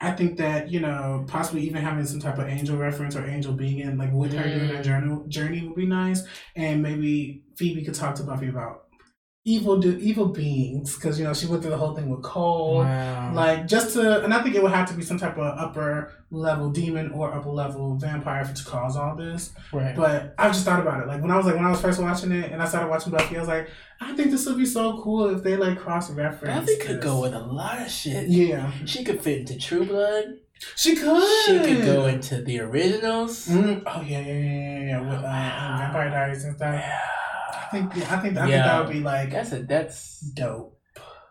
I 0.00 0.12
think 0.12 0.38
that 0.38 0.70
you 0.70 0.80
know 0.80 1.24
possibly 1.28 1.62
even 1.66 1.82
having 1.82 2.06
some 2.06 2.20
type 2.20 2.38
of 2.38 2.48
angel 2.48 2.78
reference 2.78 3.14
or 3.14 3.26
angel 3.26 3.52
being 3.52 3.80
in 3.80 3.98
like 3.98 4.12
with 4.12 4.32
her 4.32 4.42
during 4.42 4.68
her 4.68 4.76
Mm. 4.76 4.82
journey 4.82 5.28
journey 5.28 5.66
would 5.66 5.76
be 5.76 5.86
nice, 5.86 6.22
and 6.56 6.82
maybe 6.82 7.42
Phoebe 7.56 7.84
could 7.84 7.94
talk 7.94 8.14
to 8.14 8.22
Buffy 8.22 8.48
about 8.48 8.84
evil 9.46 9.78
do 9.78 9.96
evil 9.96 10.26
beings 10.26 10.94
because 10.96 11.18
you 11.18 11.24
know 11.24 11.32
she 11.32 11.46
went 11.46 11.62
through 11.62 11.70
the 11.70 11.76
whole 11.76 11.94
thing 11.94 12.10
with 12.10 12.22
Cole. 12.22 12.78
Wow. 12.78 13.32
Like 13.34 13.66
just 13.66 13.94
to, 13.94 14.22
and 14.22 14.34
I 14.34 14.42
think 14.42 14.54
it 14.54 14.62
would 14.62 14.72
have 14.72 14.86
to 14.90 14.94
be 14.94 15.02
some 15.02 15.18
type 15.18 15.38
of 15.38 15.58
upper 15.58 16.12
level 16.30 16.70
demon 16.70 17.10
or 17.12 17.32
upper 17.32 17.48
level 17.48 17.96
vampire 17.96 18.44
for 18.44 18.54
to 18.54 18.64
cause 18.64 18.96
all 18.96 19.16
this. 19.16 19.52
right. 19.72 19.96
But 19.96 20.34
I've 20.38 20.52
just 20.52 20.64
thought 20.66 20.80
about 20.80 21.00
it. 21.02 21.06
Like 21.06 21.22
when 21.22 21.30
I 21.30 21.36
was 21.38 21.46
like 21.46 21.54
when 21.56 21.64
I 21.64 21.70
was 21.70 21.80
first 21.80 22.00
watching 22.00 22.32
it 22.32 22.52
and 22.52 22.60
I 22.62 22.66
started 22.66 22.88
watching 22.88 23.12
Buffy, 23.12 23.36
I 23.36 23.38
was 23.40 23.48
like, 23.48 23.68
I 24.00 24.12
think 24.14 24.30
this 24.30 24.44
would 24.46 24.58
be 24.58 24.66
so 24.66 25.00
cool 25.02 25.30
if 25.34 25.42
they 25.42 25.56
like 25.56 25.78
cross 25.78 26.10
reference. 26.10 26.60
Buffy 26.60 26.78
could 26.78 27.00
go 27.00 27.20
with 27.22 27.32
a 27.34 27.38
lot 27.40 27.80
of 27.80 27.90
shit. 27.90 28.28
Yeah, 28.28 28.70
She 28.84 29.04
could 29.04 29.22
fit 29.22 29.40
into 29.40 29.58
True 29.58 29.86
Blood. 29.86 30.36
she 30.76 30.94
could. 30.94 31.44
She 31.46 31.58
could 31.58 31.86
go 31.86 32.06
into 32.06 32.42
the 32.42 32.60
originals. 32.60 33.48
Mm, 33.48 33.82
oh 33.86 34.02
yeah, 34.02 34.20
yeah, 34.20 34.32
yeah, 34.34 34.34
yeah, 34.34 34.80
yeah. 34.86 35.00
With 35.00 35.18
uh, 35.18 35.22
Wow. 35.22 35.76
Vampire 35.78 36.10
Diaries 36.10 36.44
and 36.44 36.56
stuff. 36.56 36.74
Yeah. 36.74 36.98
I 37.72 37.78
think, 37.78 37.92
I 37.96 37.98
think, 37.98 38.10
I 38.10 38.20
think 38.20 38.36
Yeah. 38.50 38.62
that 38.66 38.84
would 38.84 38.92
be 38.92 39.00
like 39.00 39.30
That's 39.30 39.52
a 39.52 39.62
that's 39.62 40.20
dope. 40.20 40.78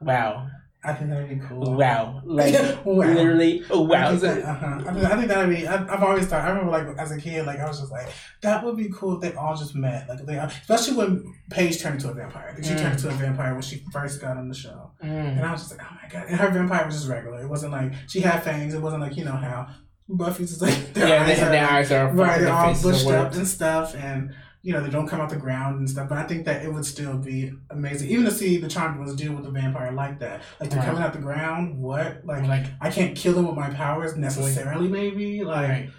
wow. 0.02 0.48
I 0.82 0.94
think 0.94 1.10
that 1.10 1.18
would 1.28 1.28
be 1.42 1.46
cool. 1.46 1.76
Wow. 1.76 2.22
Like 2.24 2.54
Wow. 2.86 2.96
literally 2.96 3.64
oh 3.70 3.84
I 3.86 3.90
wow. 3.90 4.10
think, 4.12 4.22
that, 4.22 4.44
uh-huh. 4.46 4.66
I, 4.88 4.94
think, 4.94 5.06
I 5.06 5.16
think 5.18 5.28
that'd 5.28 5.50
be. 5.50 5.68
I, 5.68 5.76
I've 5.94 6.02
always 6.02 6.26
thought. 6.28 6.46
I 6.46 6.50
remember, 6.52 6.72
like 6.72 6.98
as 6.98 7.12
a 7.12 7.20
kid, 7.20 7.46
like 7.46 7.60
I 7.60 7.68
was 7.68 7.80
just 7.82 7.92
like, 7.92 8.08
that 8.44 8.64
would 8.64 8.78
be 8.78 8.88
cool 8.90 9.16
if 9.16 9.22
they 9.22 9.34
all 9.38 9.58
just 9.58 9.76
met. 9.76 10.08
Like 10.08 10.26
they, 10.26 10.36
especially 10.38 10.96
when 10.96 11.34
Paige 11.52 11.82
turned 11.82 11.96
into 11.96 12.10
a 12.10 12.14
vampire. 12.14 12.54
'Cause 12.56 12.66
She 12.66 12.74
Mm. 12.76 12.80
turned 12.80 12.94
into 12.94 13.10
a 13.10 13.12
vampire 13.12 13.52
when 13.52 13.62
she 13.62 13.84
first 13.92 14.22
got 14.22 14.38
on 14.38 14.48
the 14.48 14.56
show, 14.56 14.92
Mm. 15.04 15.38
and 15.38 15.42
I 15.46 15.52
was 15.52 15.64
just 15.68 15.78
like, 15.78 15.82
oh 15.86 15.98
my 16.02 16.08
god. 16.08 16.28
And 16.30 16.40
her 16.40 16.50
vampire 16.50 16.86
was 16.86 16.96
just 16.96 17.10
regular. 17.10 17.42
It 17.42 17.50
wasn't 17.50 17.74
like 17.74 17.92
she 18.08 18.22
had 18.22 18.42
fangs. 18.44 18.74
It 18.74 18.82
wasn't 18.82 19.02
like 19.02 19.18
you 19.18 19.26
know 19.26 19.34
how 19.36 19.68
Buffy's 20.08 20.52
just 20.52 20.62
like 20.62 20.94
their 20.94 21.10
Yeah, 21.10 21.24
eyes 21.26 21.40
have 21.40 21.48
are- 21.50 21.52
their 21.52 21.70
eyes 21.70 21.92
are 21.92 22.08
right. 22.14 22.40
They're 22.40 22.54
all 22.54 22.82
bushed 22.82 23.06
up 23.10 23.34
and 23.34 23.46
stuff, 23.46 23.96
and 23.96 24.34
you 24.62 24.74
know 24.74 24.82
they 24.84 24.90
don't 24.90 25.08
come 25.08 25.22
out 25.22 25.30
the 25.30 25.36
ground 25.38 25.80
and 25.80 25.90
stuff. 25.90 26.10
But 26.10 26.18
I 26.18 26.24
think 26.24 26.46
that 26.46 26.64
it 26.66 26.74
would 26.74 26.86
still 26.86 27.18
be 27.18 27.54
amazing, 27.70 28.10
even 28.10 28.26
to 28.26 28.32
see 28.32 28.58
the 28.58 28.68
Charmed 28.68 29.00
ones 29.00 29.16
deal 29.16 29.34
with 29.34 29.44
the 29.46 29.52
vampire 29.52 29.92
like 29.92 30.20
that. 30.20 30.42
Like 30.60 30.70
they're 30.70 30.80
Right. 30.80 30.86
coming 30.86 31.02
out 31.02 31.14
the 31.14 31.20
ground. 31.20 31.80
What 31.80 32.26
like. 32.26 32.44
Like 32.46 32.66
I 32.82 32.90
can't 32.90 33.16
kill 33.16 33.34
them 33.34 33.48
with 33.48 33.56
my 33.56 33.70
powers 33.70 34.16
necessarily, 34.18 34.88
maybe. 34.88 35.44
Like, 35.44 35.70
right. 35.70 35.90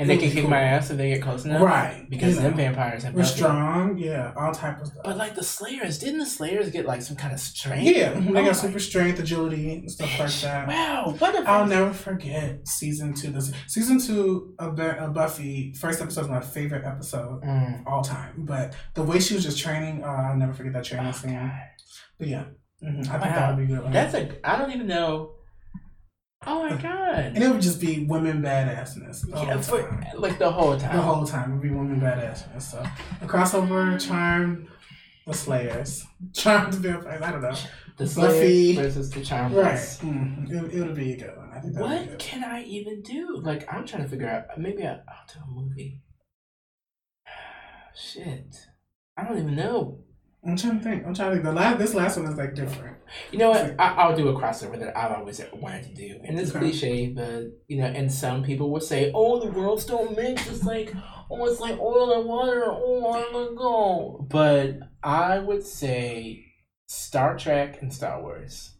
And 0.00 0.08
they 0.08 0.16
can 0.16 0.30
kick 0.30 0.42
cool. 0.42 0.50
my 0.50 0.60
ass 0.60 0.90
if 0.92 0.96
they 0.96 1.08
get 1.10 1.20
close 1.22 1.44
enough. 1.44 1.60
Right, 1.60 2.06
Because 2.08 2.36
you 2.36 2.42
them 2.42 2.54
vampires 2.54 3.02
have 3.02 3.14
we're 3.14 3.24
strong, 3.24 3.98
yeah, 3.98 4.32
all 4.36 4.52
type 4.54 4.80
of 4.80 4.86
stuff. 4.86 5.02
But 5.02 5.16
like 5.16 5.34
the 5.34 5.42
Slayers, 5.42 5.98
didn't 5.98 6.20
the 6.20 6.26
Slayers 6.26 6.70
get 6.70 6.86
like 6.86 7.02
some 7.02 7.16
kind 7.16 7.32
of 7.34 7.40
strength? 7.40 7.82
yeah, 7.82 8.10
they 8.14 8.28
Oh 8.30 8.44
got 8.44 8.52
super 8.54 8.78
strength, 8.78 9.18
agility, 9.18 9.72
and 9.74 9.90
stuff 9.90 10.16
like 10.20 10.30
that. 10.42 10.68
Wow, 10.68 11.16
what 11.18 11.34
a 11.34 11.40
I'll 11.50 11.66
never 11.66 11.92
forget 11.92 12.68
season 12.68 13.12
two. 13.12 13.32
This 13.32 13.52
season 13.66 13.98
two 13.98 14.54
of, 14.60 14.76
Bu- 14.76 14.82
of 14.82 15.14
Buffy, 15.14 15.72
first 15.72 16.00
episode 16.00 16.20
is 16.22 16.28
my 16.28 16.40
favorite 16.42 16.84
episode 16.84 17.42
Mm. 17.42 17.80
of 17.80 17.86
all 17.88 18.02
time. 18.02 18.34
But 18.38 18.74
the 18.94 19.02
way 19.02 19.18
she 19.18 19.34
was 19.34 19.42
just 19.42 19.58
training, 19.58 20.04
uh, 20.04 20.06
I'll 20.06 20.36
never 20.36 20.52
forget 20.54 20.74
that 20.74 20.84
training 20.84 21.08
Oh, 21.08 21.12
scene. 21.12 21.32
God. 21.34 21.50
But 22.20 22.28
yeah, 22.28 22.44
hmm 22.80 23.00
I 23.00 23.02
think 23.02 23.10
Wow. 23.10 23.34
that 23.34 23.56
would 23.56 23.66
be 23.66 23.74
good. 23.74 23.82
One. 23.82 23.92
That's 23.92 24.14
a 24.14 24.28
I 24.48 24.56
don't 24.56 24.70
even 24.70 24.86
know. 24.86 25.32
Oh 26.50 26.62
my 26.66 26.76
god. 26.76 27.32
and 27.34 27.44
it 27.44 27.50
would 27.50 27.60
just 27.60 27.78
be 27.78 28.06
women 28.06 28.40
badassness. 28.40 29.30
The 29.30 29.36
Yeah, 29.38 29.60
for, 29.60 30.06
like 30.16 30.38
the 30.38 30.50
whole 30.50 30.78
time. 30.78 30.96
The 30.96 31.02
whole 31.02 31.26
time 31.26 31.52
would 31.52 31.62
be 31.62 31.68
women 31.68 32.00
badassness. 32.00 32.62
So 32.62 32.78
a 33.20 33.26
crossover, 33.26 34.00
charm, 34.00 34.66
the 35.26 35.34
Slayers, 35.34 36.06
Charmed 36.32 36.74
vampires. 36.76 37.20
I 37.20 37.32
don't 37.32 37.42
know. 37.42 37.54
the 37.98 38.04
Buffy. 38.06 38.72
Slayers 38.74 38.94
versus 38.94 39.10
the 39.10 39.22
Charmed. 39.22 39.56
Right. 39.56 39.74
Mm, 39.76 40.50
it, 40.50 40.74
it 40.74 40.80
would 40.80 40.94
be 40.94 41.12
a 41.12 41.16
good 41.18 41.36
one. 41.36 41.50
I 41.54 41.60
think 41.60 41.74
that 41.74 41.82
would 41.82 41.90
be 42.04 42.10
What 42.12 42.18
can 42.18 42.42
I 42.44 42.62
even 42.62 43.02
do? 43.02 43.40
Like 43.42 43.70
I'm 43.70 43.86
trying 43.86 44.04
to 44.04 44.08
figure 44.08 44.28
out. 44.28 44.58
Maybe 44.58 44.86
I'll 44.86 45.02
do 45.30 45.40
a 45.46 45.50
movie. 45.50 46.00
Shit, 47.94 48.56
I 49.18 49.24
don't 49.24 49.36
even 49.38 49.54
know. 49.54 49.98
I'm 50.46 50.56
trying 50.56 50.78
to 50.78 50.84
think. 50.84 51.06
I'm 51.06 51.14
trying 51.14 51.30
to 51.30 51.34
think. 51.36 51.44
The 51.44 51.52
last, 51.52 51.78
this 51.78 51.94
last 51.94 52.16
one 52.16 52.26
is 52.26 52.36
like 52.38 52.54
different. 52.54 52.96
You 53.32 53.38
know 53.38 53.50
what? 53.50 53.74
I, 53.78 53.94
I'll 53.94 54.16
do 54.16 54.28
a 54.28 54.34
crossover 54.40 54.78
that 54.78 54.96
I've 54.96 55.12
always 55.18 55.40
wanted 55.52 55.84
to 55.84 55.94
do, 55.94 56.20
and 56.24 56.38
it's 56.38 56.50
Okay. 56.50 56.60
cliche, 56.60 57.06
but 57.08 57.44
you 57.66 57.78
know, 57.78 57.86
and 57.86 58.10
some 58.12 58.44
people 58.44 58.70
will 58.70 58.80
say, 58.80 59.10
"Oh, 59.14 59.40
the 59.40 59.50
worlds 59.50 59.84
don't 59.84 60.16
mix. 60.16 60.48
It's 60.48 60.64
like, 60.64 60.94
oh, 61.30 61.44
it's 61.46 61.60
like 61.60 61.78
oil 61.80 62.12
and 62.18 62.26
water. 62.28 62.64
Oh, 62.68 63.10
I 63.12 63.22
don't 63.32 63.56
go." 63.56 64.26
But 64.30 64.78
I 65.02 65.38
would 65.40 65.64
say 65.66 66.44
Star 66.86 67.36
Trek 67.36 67.82
and 67.82 67.92
Star 67.92 68.22
Wars. 68.22 68.72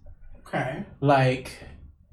Okay. 0.47 0.85
Like 1.01 1.51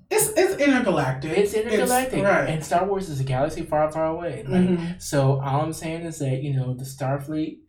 It's 0.09 0.29
it's 0.35 0.55
intergalactic. 0.61 1.37
it's 1.37 1.53
intergalactic, 1.53 2.23
right. 2.23 2.49
and 2.49 2.65
Star 2.65 2.85
Wars 2.85 3.09
is 3.09 3.19
a 3.19 3.23
galaxy 3.23 3.61
far, 3.63 3.91
far 3.91 4.07
away. 4.07 4.43
Like, 4.47 4.61
Mhm. 4.69 5.01
So 5.01 5.39
all 5.39 5.61
I'm 5.61 5.71
saying 5.73 6.01
is 6.01 6.19
that 6.19 6.41
you 6.43 6.53
know 6.55 6.73
the 6.73 6.83
Starfleet, 6.83 7.59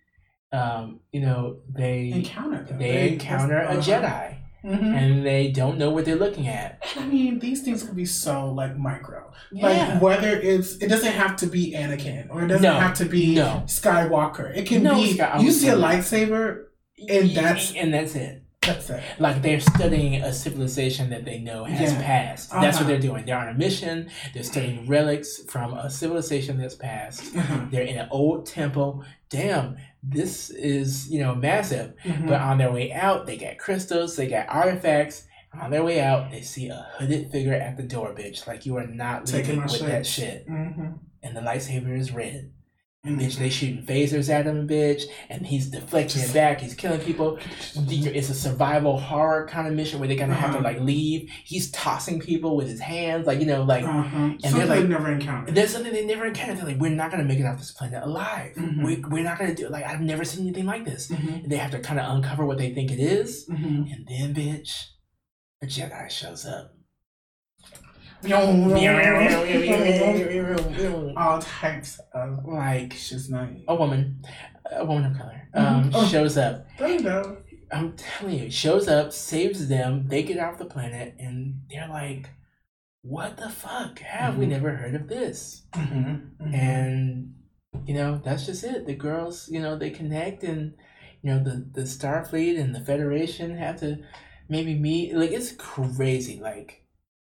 um, 0.52 1.01
you 1.12 1.20
know 1.20 1.59
they 1.68 2.10
Encounter 2.14 2.62
them. 2.64 2.78
they 2.78 3.12
encounter 3.12 3.59
a. 3.59 3.77
Jedi. 3.77 4.35
Mhm. 4.64 4.82
and 4.97 5.24
they 5.24 5.52
don't 5.52 5.78
know 5.78 5.90
what 5.90 6.05
they're 6.05 6.16
looking 6.16 6.48
at. 6.48 6.82
I 6.97 7.06
mean, 7.06 7.39
these 7.39 7.62
things 7.62 7.85
can 7.85 7.94
be 7.94 8.05
so 8.05 8.51
like 8.52 8.77
micro. 8.77 9.31
Yeah. 9.52 9.66
Like 9.93 10.02
whether 10.02 10.36
it's 10.40 10.77
it 10.78 10.89
doesn't 10.89 11.12
have 11.12 11.36
to 11.36 11.47
be 11.47 11.73
Anakin 11.77 12.31
or 12.31 12.43
it 12.43 12.48
doesn't 12.48 12.62
No. 12.64 12.73
have 12.74 12.94
to 12.94 13.05
be 13.05 13.36
No. 13.36 13.62
Skywalker. 13.66 14.56
It 14.56 14.66
can 14.66 14.82
No, 14.82 14.97
be 14.97 15.12
Sky- 15.14 15.39
you 15.40 15.52
see 15.52 15.68
a 15.68 15.77
lightsaber, 15.77 16.64
and 17.09 17.31
that's- 17.31 17.74
and 17.77 17.94
that's 17.94 18.16
it. 18.16 18.43
that's 18.60 18.90
it. 18.90 19.01
Like 19.20 19.40
they're 19.40 19.60
studying 19.60 20.20
a 20.20 20.32
civilization 20.32 21.10
that 21.10 21.24
they 21.24 21.39
know 21.39 21.62
has 21.62 21.93
Yeah. 21.93 22.02
passed. 22.02 22.51
That's 22.51 22.78
what 22.78 22.81
Uh-huh. 22.81 22.89
they're 22.89 22.98
doing. 22.98 23.24
They're 23.24 23.39
on 23.39 23.48
a 23.48 23.55
mission. 23.55 24.09
They're 24.35 24.43
studying 24.43 24.89
relics 24.89 25.43
from 25.48 25.74
a 25.74 25.89
civilization 25.89 26.59
that's 26.59 26.74
passed. 26.74 27.36
Uh-huh. 27.36 27.66
They're 27.70 27.85
in 27.85 27.97
an 27.98 28.09
old 28.10 28.47
temple. 28.47 29.05
Damn, 29.31 29.77
this 30.08 30.50
is 30.50 31.08
you 31.10 31.20
know 31.20 31.34
massive. 31.34 31.94
Mhm. 32.04 32.28
But 32.28 32.40
on 32.40 32.58
their 32.58 32.72
way 32.72 32.92
out, 32.92 33.26
they 33.26 33.36
got 33.36 33.58
crystals. 33.58 34.16
They 34.16 34.28
got 34.28 34.46
artifacts. 34.48 35.26
On 35.58 35.70
their 35.70 35.82
way 35.82 36.00
out, 36.00 36.30
they 36.30 36.42
see 36.42 36.68
a 36.68 36.86
hooded 36.98 37.30
figure 37.30 37.54
at 37.54 37.76
the 37.76 37.82
door, 37.82 38.14
bitch. 38.14 38.46
Like 38.46 38.66
you 38.66 38.76
are 38.76 38.86
not 38.86 39.26
Taking 39.26 39.52
leaving 39.56 39.62
with 39.62 39.72
shit. 39.72 39.86
that 39.88 40.06
shit. 40.06 40.48
Mhm. 40.48 40.98
And 41.22 41.36
the 41.36 41.40
lightsaber 41.40 41.96
is 41.98 42.12
red. 42.12 42.50
Bitch, 43.06 43.36
they 43.38 43.48
shooting 43.50 43.84
phasers 43.84 44.28
at 44.28 44.46
him, 44.46 44.66
bitch, 44.68 45.04
and 45.30 45.46
he's 45.46 45.66
deflecting 45.68 46.22
it 46.22 46.34
back. 46.34 46.60
He's 46.60 46.74
killing 46.74 47.00
people. 47.00 47.38
It's 47.74 48.28
a 48.30 48.34
survival 48.34 48.98
horror 48.98 49.46
kind 49.48 49.68
of 49.68 49.74
mission 49.74 49.98
where 49.98 50.08
they 50.08 50.16
kind 50.16 50.32
of 50.32 50.38
have 50.38 50.50
to 50.52 50.58
Uh-huh. 50.58 50.64
like 50.64 50.80
leave. 50.80 51.30
He's 51.44 51.70
tossing 51.70 52.20
people 52.20 52.56
with 52.56 52.68
his 52.68 52.80
hands, 52.80 53.26
like 53.26 53.40
you 53.40 53.46
know, 53.46 53.62
like 53.62 53.84
Uh-huh. 53.84 54.30
they're 54.40 54.66
like- 54.66 54.80
they've 54.80 54.88
never 54.88 55.12
encountered. 55.12 55.54
there's 55.54 55.70
something 55.70 55.92
they 55.92 56.04
never 56.04 56.26
encountered. 56.26 56.58
They're 56.58 56.66
like, 56.66 56.78
we're 56.80 56.90
not 56.90 57.10
gonna 57.10 57.24
make 57.24 57.38
it 57.38 57.44
off 57.46 57.58
this 57.58 57.72
planet 57.72 58.02
alive. 58.02 58.52
Mhm. 58.56 58.84
We, 58.84 58.96
we're 59.08 59.24
not 59.24 59.38
gonna 59.38 59.54
do 59.54 59.66
it. 59.66 59.70
Like 59.70 59.84
I've 59.84 60.00
never 60.00 60.24
seen 60.24 60.42
anything 60.46 60.66
like 60.66 60.84
this. 60.84 61.08
Mhm. 61.08 61.44
And 61.44 61.52
they 61.52 61.56
have 61.56 61.70
to 61.72 61.78
kind 61.80 62.00
of 62.00 62.14
uncover 62.16 62.44
what 62.44 62.58
they 62.58 62.74
think 62.74 62.90
it 62.90 62.98
is, 63.00 63.46
Mhm. 63.48 63.92
and 63.92 64.06
then, 64.08 64.34
bitch, 64.34 64.86
a 65.62 65.66
Jedi 65.66 66.10
shows 66.10 66.44
up. 66.44 66.76
All 71.16 71.40
types 71.40 72.01
of 72.12 72.44
like 72.47 72.93
she's 72.93 73.30
nice. 73.30 73.60
a 73.68 73.74
woman, 73.74 74.22
a 74.72 74.84
woman 74.84 75.10
of 75.12 75.16
color, 75.18 75.48
um, 75.55 75.84
Mhm. 75.84 75.90
Oh. 75.94 76.06
shows 76.06 76.36
up. 76.36 76.66
There 76.78 76.88
you 76.88 77.02
go. 77.02 77.38
I'm 77.72 77.94
telling 77.97 78.38
you, 78.38 78.51
shows 78.51 78.86
up, 78.88 79.12
saves 79.12 79.68
them. 79.68 80.06
They 80.09 80.22
get 80.22 80.38
off 80.38 80.59
the 80.59 80.66
planet, 80.66 81.14
and 81.18 81.62
they're 81.68 81.88
like, 81.88 82.30
"What 83.02 83.36
the 83.36 83.48
fuck? 83.51 83.98
Have 84.01 84.38
we 84.38 84.47
Mhm. 84.47 84.51
never 84.51 84.70
heard 84.76 84.94
of 84.94 85.09
this?" 85.09 85.62
Mm-hmm. 85.72 86.55
And 86.55 87.34
you 87.84 87.94
know, 87.94 88.20
that's 88.24 88.47
just 88.47 88.64
it. 88.64 88.86
The 88.86 88.94
girls, 88.94 89.48
you 89.51 89.60
know, 89.60 89.76
they 89.76 89.90
connect, 89.90 90.44
and 90.44 90.74
you 91.22 91.30
know, 91.32 91.43
the 91.43 91.66
the 91.72 91.82
Starfleet 91.82 92.59
and 92.60 92.74
the 92.74 92.80
Federation 92.80 93.56
have 93.56 93.76
to 93.80 93.98
maybe 94.48 94.74
meet. 94.74 95.14
Like 95.14 95.32
it's 95.32 95.52
crazy. 95.52 96.38
Like 96.40 96.84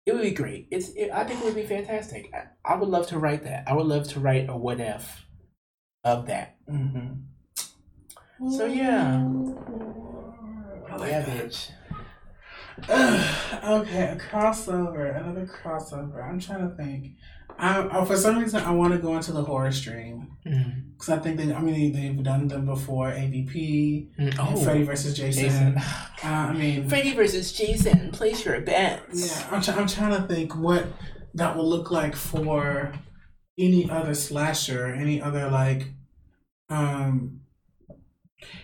it 0.10 0.14
would 0.16 0.24
be 0.24 0.32
great. 0.32 0.68
It's. 0.72 0.90
It, 0.90 1.12
I 1.12 1.24
think 1.24 1.42
it 1.42 1.46
would 1.46 1.56
be 1.56 1.66
fantastic. 1.66 2.32
I, 2.34 2.74
I 2.74 2.76
would 2.76 2.90
love 2.90 3.08
to 3.08 3.20
write 3.20 3.44
that. 3.44 3.66
I 3.68 3.74
would 3.74 3.86
love 3.86 4.08
to 4.10 4.20
write 4.20 4.50
a 4.50 4.58
what 4.58 4.80
if 4.80 5.26
of 6.04 6.26
that. 6.28 6.58
Mm-hmm. 6.70 8.50
So, 8.50 8.66
yeah. 8.66 9.24
Like 10.98 11.12
yeah, 11.12 11.22
that. 11.22 11.46
bitch. 11.46 11.72
okay, 12.90 14.04
a 14.08 14.16
crossover, 14.16 15.20
another 15.20 15.46
crossover. 15.46 16.28
I'm 16.28 16.40
trying 16.40 16.68
to 16.68 16.76
think. 16.76 17.18
I, 17.60 18.02
I 18.02 18.06
for 18.06 18.16
some 18.18 18.40
reason 18.40 18.62
I 18.64 18.72
want 18.72 18.94
to 18.94 19.00
go 19.00 19.16
into 19.16 19.32
the 19.34 19.44
horror 19.44 19.72
stream 19.72 20.26
Mm. 20.48 20.94
because 20.94 21.10
I 21.10 21.20
think 21.20 21.36
they. 21.38 21.54
I 21.54 21.60
mean, 21.62 21.92
they, 21.92 22.00
they've 22.08 22.24
done 22.24 22.48
them 22.48 22.66
before. 22.66 23.08
AVP, 23.12 24.08
Mm. 24.18 24.30
and 24.32 24.36
Oh, 24.40 24.56
Freddy 24.64 24.84
versus 24.84 25.16
Jason. 25.18 25.44
Jason. 25.44 25.78
Uh, 25.78 26.28
I 26.28 26.54
mean, 26.54 26.88
Freddy 26.88 27.14
versus 27.14 27.52
Jason. 27.52 28.12
Place 28.12 28.46
your 28.46 28.62
bets. 28.62 29.42
yeah. 29.42 29.48
I'm, 29.52 29.62
try- 29.62 29.76
I'm 29.76 29.88
trying 29.88 30.20
to 30.22 30.28
think 30.34 30.56
what 30.56 30.88
that 31.34 31.58
will 31.58 31.68
look 31.70 31.92
like 31.92 32.16
for 32.16 32.94
any 33.60 33.90
other 33.90 34.14
slasher, 34.16 34.86
any 34.88 35.22
other 35.22 35.50
like. 35.50 35.88
Um. 36.70 37.42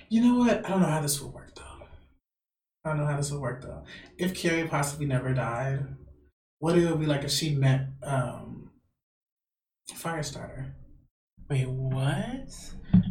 You 0.09 0.21
know 0.21 0.35
what? 0.39 0.65
I 0.65 0.69
don't 0.69 0.79
know 0.81 0.87
how 0.87 1.01
this 1.01 1.21
will 1.21 1.31
work 1.31 1.53
though. 1.55 1.85
I 2.85 2.89
don't 2.89 2.99
know 2.99 3.05
how 3.05 3.17
this 3.17 3.31
will 3.31 3.41
work 3.41 3.61
though. 3.63 3.83
If 4.17 4.33
Carrie 4.33 4.67
possibly 4.67 5.05
never 5.07 5.33
died, 5.33 5.85
what 6.59 6.77
it 6.77 6.89
would 6.89 6.99
be 7.01 7.05
like 7.05 7.23
if 7.25 7.31
she 7.31 7.53
met 7.55 7.87
um 8.03 8.64
Firestarter. 10.05 10.71
Wait, 11.49 11.67
what? 11.67 12.49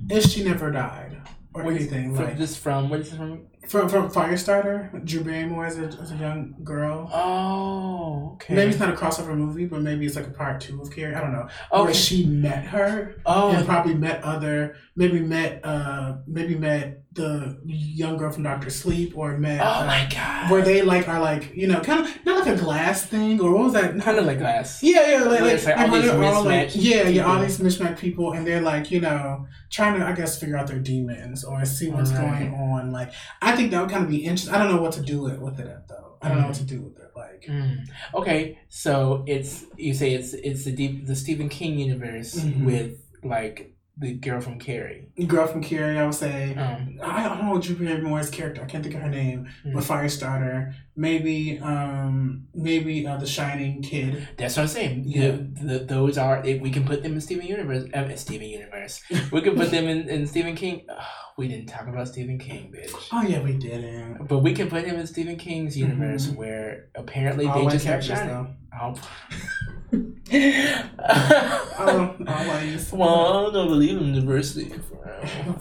If 0.08 0.24
she 0.24 0.44
never 0.44 0.70
died 0.70 1.20
or 1.52 1.64
What 1.64 1.74
is- 1.74 1.82
anything 1.82 2.14
from, 2.14 2.24
like 2.24 2.38
this 2.38 2.56
from 2.56 2.88
what 2.88 3.00
is 3.00 3.12
from? 3.12 3.46
from 3.68 3.88
from 3.88 4.10
Firestarter, 4.10 5.04
Drew 5.04 5.24
Barrymore 5.24 5.66
as 5.66 5.78
a, 5.78 5.84
as 5.86 6.12
a 6.12 6.16
young 6.16 6.54
girl. 6.62 7.10
Oh, 7.12 8.32
okay. 8.34 8.54
Maybe 8.54 8.70
it's 8.70 8.78
not 8.78 8.90
a 8.90 8.96
crossover 8.96 9.36
movie, 9.36 9.64
but 9.66 9.80
maybe 9.80 10.04
it's 10.04 10.16
like 10.16 10.26
a 10.26 10.30
part 10.30 10.60
two 10.60 10.80
of 10.82 10.90
Carrie. 10.94 11.14
I 11.14 11.20
don't 11.20 11.32
know. 11.32 11.48
okay. 11.72 11.84
Where 11.84 11.94
she 11.94 12.26
met 12.26 12.64
her 12.66 13.16
oh, 13.24 13.50
and 13.52 13.64
probably 13.66 13.94
met 13.94 14.22
other, 14.22 14.76
maybe 14.96 15.20
met, 15.20 15.64
uh, 15.64 16.16
maybe 16.26 16.56
met 16.56 17.03
the 17.14 17.58
young 17.64 18.16
girl 18.16 18.30
from 18.32 18.42
Doctor 18.42 18.70
Sleep 18.70 19.16
or 19.16 19.38
met. 19.38 19.60
oh 19.60 19.86
my 19.86 20.08
god. 20.12 20.50
Where 20.50 20.62
they 20.62 20.82
like 20.82 21.08
are 21.08 21.20
like 21.20 21.54
you 21.54 21.66
know 21.68 21.80
kind 21.80 22.04
of 22.04 22.26
not 22.26 22.44
like 22.44 22.56
a 22.58 22.60
glass 22.60 23.06
thing 23.06 23.40
or 23.40 23.52
what 23.54 23.64
was 23.64 23.72
that? 23.74 24.00
kind 24.00 24.18
of 24.18 24.24
like 24.26 24.38
glass. 24.38 24.82
Yeah, 24.82 25.10
yeah, 25.10 25.22
like, 25.22 25.40
Yeah, 25.40 25.46
like, 25.46 25.64
like 25.64 25.76
like 25.76 25.88
all 25.90 26.00
these 26.00 26.10
all, 26.10 26.44
like- 26.44 26.70
yeah, 26.74 27.08
yeah, 27.08 27.22
all 27.26 27.40
these 27.40 27.60
mismatched 27.60 28.00
people, 28.00 28.32
and 28.32 28.46
they're 28.46 28.60
like, 28.60 28.90
you 28.90 29.00
know, 29.00 29.46
trying 29.70 29.98
to, 29.98 30.06
I 30.06 30.12
guess, 30.12 30.38
figure 30.40 30.56
out 30.56 30.66
their 30.66 30.78
demons 30.80 31.44
or 31.44 31.64
see 31.64 31.88
what's 31.90 32.10
Right. 32.12 32.20
going 32.50 32.54
on. 32.54 32.90
Like, 32.90 33.12
I 33.40 33.54
think 33.56 33.70
that 33.70 33.80
would 33.80 33.90
kind 33.90 34.04
of 34.04 34.10
be 34.10 34.24
interesting. 34.24 34.54
I 34.54 34.58
don't 34.58 34.74
know 34.74 34.82
what 34.82 34.92
to 34.92 35.02
do 35.02 35.28
it 35.28 35.40
with 35.40 35.60
it 35.60 35.68
though. 35.88 36.16
I 36.20 36.28
don't 36.30 36.40
know 36.40 36.46
what 36.48 36.56
to 36.56 36.64
do 36.64 36.80
with 36.82 36.98
it. 36.98 37.10
Like, 37.14 37.44
Mm. 37.48 37.86
Okay, 38.14 38.58
so 38.70 39.22
it's 39.26 39.64
you 39.76 39.92
say 39.92 40.14
it's 40.14 40.32
it's 40.32 40.64
the 40.64 40.72
deep 40.72 41.06
the 41.06 41.14
Stephen 41.14 41.48
King 41.50 41.78
universe 41.78 42.34
Mhm. 42.36 42.64
with 42.64 42.92
like 43.22 43.73
the 43.96 44.14
girl 44.14 44.40
from 44.40 44.58
Carrie. 44.58 45.06
girl 45.28 45.46
from 45.46 45.62
Carrie, 45.62 45.98
I 45.98 46.04
would 46.04 46.14
say. 46.14 46.54
Um, 46.56 46.98
I 47.02 47.22
don't 47.28 47.44
know 47.44 47.60
Drew 47.60 47.76
Barrymore's 47.76 48.28
character. 48.28 48.62
I 48.62 48.66
can't 48.66 48.82
think 48.82 48.96
of 48.96 49.02
her 49.02 49.08
name. 49.08 49.48
Mm. 49.64 49.74
But 49.74 49.84
Firestarter, 49.84 50.74
maybe, 50.96 51.60
um, 51.60 52.48
maybe 52.54 53.06
uh, 53.06 53.16
the 53.18 53.26
Shining 53.26 53.82
kid. 53.82 54.28
that's 54.36 54.56
what 54.56 54.64
I'm 54.64 54.68
saying. 54.68 55.04
Yeah. 55.06 55.30
The, 55.30 55.78
the, 55.78 55.78
those 55.84 56.18
are 56.18 56.44
if 56.44 56.60
we 56.60 56.70
can 56.70 56.84
put 56.84 57.04
them 57.04 57.12
in 57.14 57.20
Stephen 57.20 57.46
Universe. 57.46 57.84
Uh, 57.94 58.00
in 58.00 58.16
Stephen 58.16 58.48
Universe. 58.48 59.00
we 59.30 59.40
can 59.42 59.54
put 59.54 59.70
them 59.70 59.86
in, 59.86 60.08
in 60.08 60.26
Stephen 60.26 60.56
King. 60.56 60.86
Ugh, 60.88 61.04
we 61.36 61.46
didn't 61.46 61.66
talk 61.66 61.86
about 61.86 62.08
Stephen 62.08 62.38
King, 62.38 62.72
bitch. 62.74 62.92
Oh 63.12 63.22
yeah, 63.22 63.42
we 63.42 63.52
didn't. 63.52 64.26
But 64.26 64.38
we 64.40 64.54
can 64.54 64.68
put 64.68 64.84
him 64.84 64.96
in 64.96 65.06
Stephen 65.06 65.36
King's 65.36 65.76
universe 65.78 66.26
Mhm. 66.26 66.36
where 66.36 66.88
apparently 66.96 67.46
All 67.46 67.64
they 67.64 67.70
just 67.72 67.86
have 67.86 68.04
shining. 68.04 68.56
Oh. 68.76 68.94
All 70.32 72.06
white. 72.18 72.88
well, 72.92 73.48
I 73.48 73.52
don't 73.52 73.68
believe 73.68 73.98
in 73.98 74.12
diversity. 74.14 74.72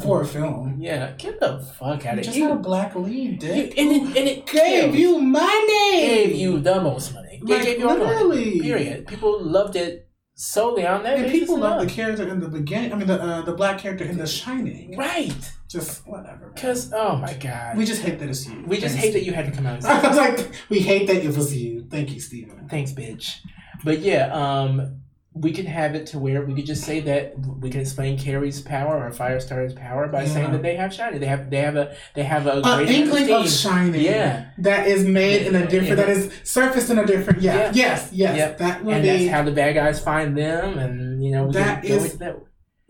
For 0.01 0.21
a 0.21 0.25
film. 0.25 0.75
Yeah, 0.79 1.11
get 1.17 1.39
the 1.39 1.59
fuck 1.59 2.05
out 2.05 2.13
You 2.15 2.19
of 2.19 2.25
just 2.25 2.35
here. 2.37 2.49
had 2.49 2.57
a 2.57 2.59
black 2.61 2.95
lead, 2.95 3.39
dick. 3.39 3.77
and 3.77 3.91
it, 3.91 4.01
and 4.17 4.27
it 4.27 4.45
gave 4.45 4.95
you 4.95 5.19
money. 5.19 6.01
gave 6.01 6.35
you 6.35 6.59
the 6.59 6.81
most 6.81 7.13
money. 7.13 7.41
They 7.45 7.53
Like, 7.55 7.63
gave 7.63 7.79
you 7.79 7.89
all 7.89 7.97
the 7.97 8.03
money. 8.05 8.15
literally. 8.25 8.59
Period. 8.61 9.07
People 9.07 9.41
loved 9.41 9.75
it 9.75 10.09
solely 10.35 10.85
on 10.85 11.03
that 11.03 11.17
And 11.19 11.31
people 11.31 11.57
love 11.59 11.73
alone. 11.73 11.87
the 11.87 11.93
character 11.93 12.27
in 12.27 12.39
the 12.41 12.47
beginning. 12.49 12.91
I 12.91 12.95
mean, 12.95 13.07
the 13.07 13.21
uh, 13.21 13.41
the 13.43 13.53
black 13.53 13.79
character 13.79 14.03
in 14.03 14.17
The 14.17 14.27
Shining. 14.27 14.97
Right. 14.97 15.33
Just 15.69 16.05
whatever. 16.07 16.51
Because, 16.53 16.91
oh 16.93 17.15
my 17.17 17.33
God. 17.33 17.77
we 17.77 17.85
just 17.85 18.01
hate 18.01 18.19
that 18.19 18.29
it's 18.29 18.45
you. 18.47 18.63
We 18.67 18.77
just 18.79 18.95
Thanks. 18.95 19.05
hate 19.05 19.13
that 19.13 19.23
you 19.23 19.33
had 19.33 19.45
to 19.45 19.51
come 19.51 19.65
out 19.65 19.83
I 19.85 20.07
was 20.07 20.17
like, 20.17 20.51
we 20.69 20.79
hate 20.79 21.07
that 21.07 21.17
it 21.23 21.35
was 21.35 21.55
you. 21.55 21.87
Thank 21.89 22.11
you, 22.13 22.19
Steven. 22.19 22.67
Thanks, 22.69 22.91
bitch. 22.91 23.37
But 23.83 23.99
yeah, 23.99 24.31
um, 24.31 25.03
we 25.35 25.51
can 25.51 25.65
have 25.65 25.95
it 25.95 26.05
to 26.07 26.19
where 26.19 26.43
we 26.43 26.53
could 26.53 26.65
just 26.65 26.83
say 26.83 26.99
that 26.99 27.33
we 27.39 27.71
can 27.71 27.81
explain 27.81 28.19
Carrie's 28.19 28.61
power 28.61 29.03
or 29.03 29.09
Firestar's 29.09 29.73
power 29.73 30.07
by 30.07 30.25
saying 30.25 30.51
that 30.51 30.61
they 30.61 30.75
have 30.75 30.93
shiny. 30.93 31.17
They 31.17 31.25
have 31.25 31.49
they 31.49 31.57
have 31.57 31.75
a 31.75 31.95
they 32.13 32.23
have 32.23 32.45
a 32.45 32.61
great 32.61 32.89
inkling 32.89 33.31
of 33.31 33.49
shining. 33.49 34.01
Yeah. 34.01 34.49
That 34.59 34.87
is 34.87 35.05
made 35.05 35.47
in 35.47 35.55
a 35.55 35.61
different. 35.67 35.87
Yeah. 35.87 35.95
That 35.95 36.09
is 36.09 36.31
surfaced 36.43 36.91
in 36.91 36.99
a 36.99 37.05
different. 37.05 37.41
Yeah. 37.41 37.55
Yeah. 37.55 37.71
Yes. 37.73 38.09
Yes. 38.13 38.37
Yep. 38.37 38.57
That 38.59 38.83
would 38.83 38.93
and 38.93 39.03
be. 39.03 39.09
that's 39.09 39.31
how 39.31 39.43
the 39.43 39.51
bad 39.51 39.73
guys 39.73 39.99
find 39.99 40.37
them, 40.37 40.77
and 40.77 41.23
you 41.23 41.31
know 41.31 41.45
we 41.45 41.53
That 41.53 41.81
go 41.81 41.97
that. 41.97 42.39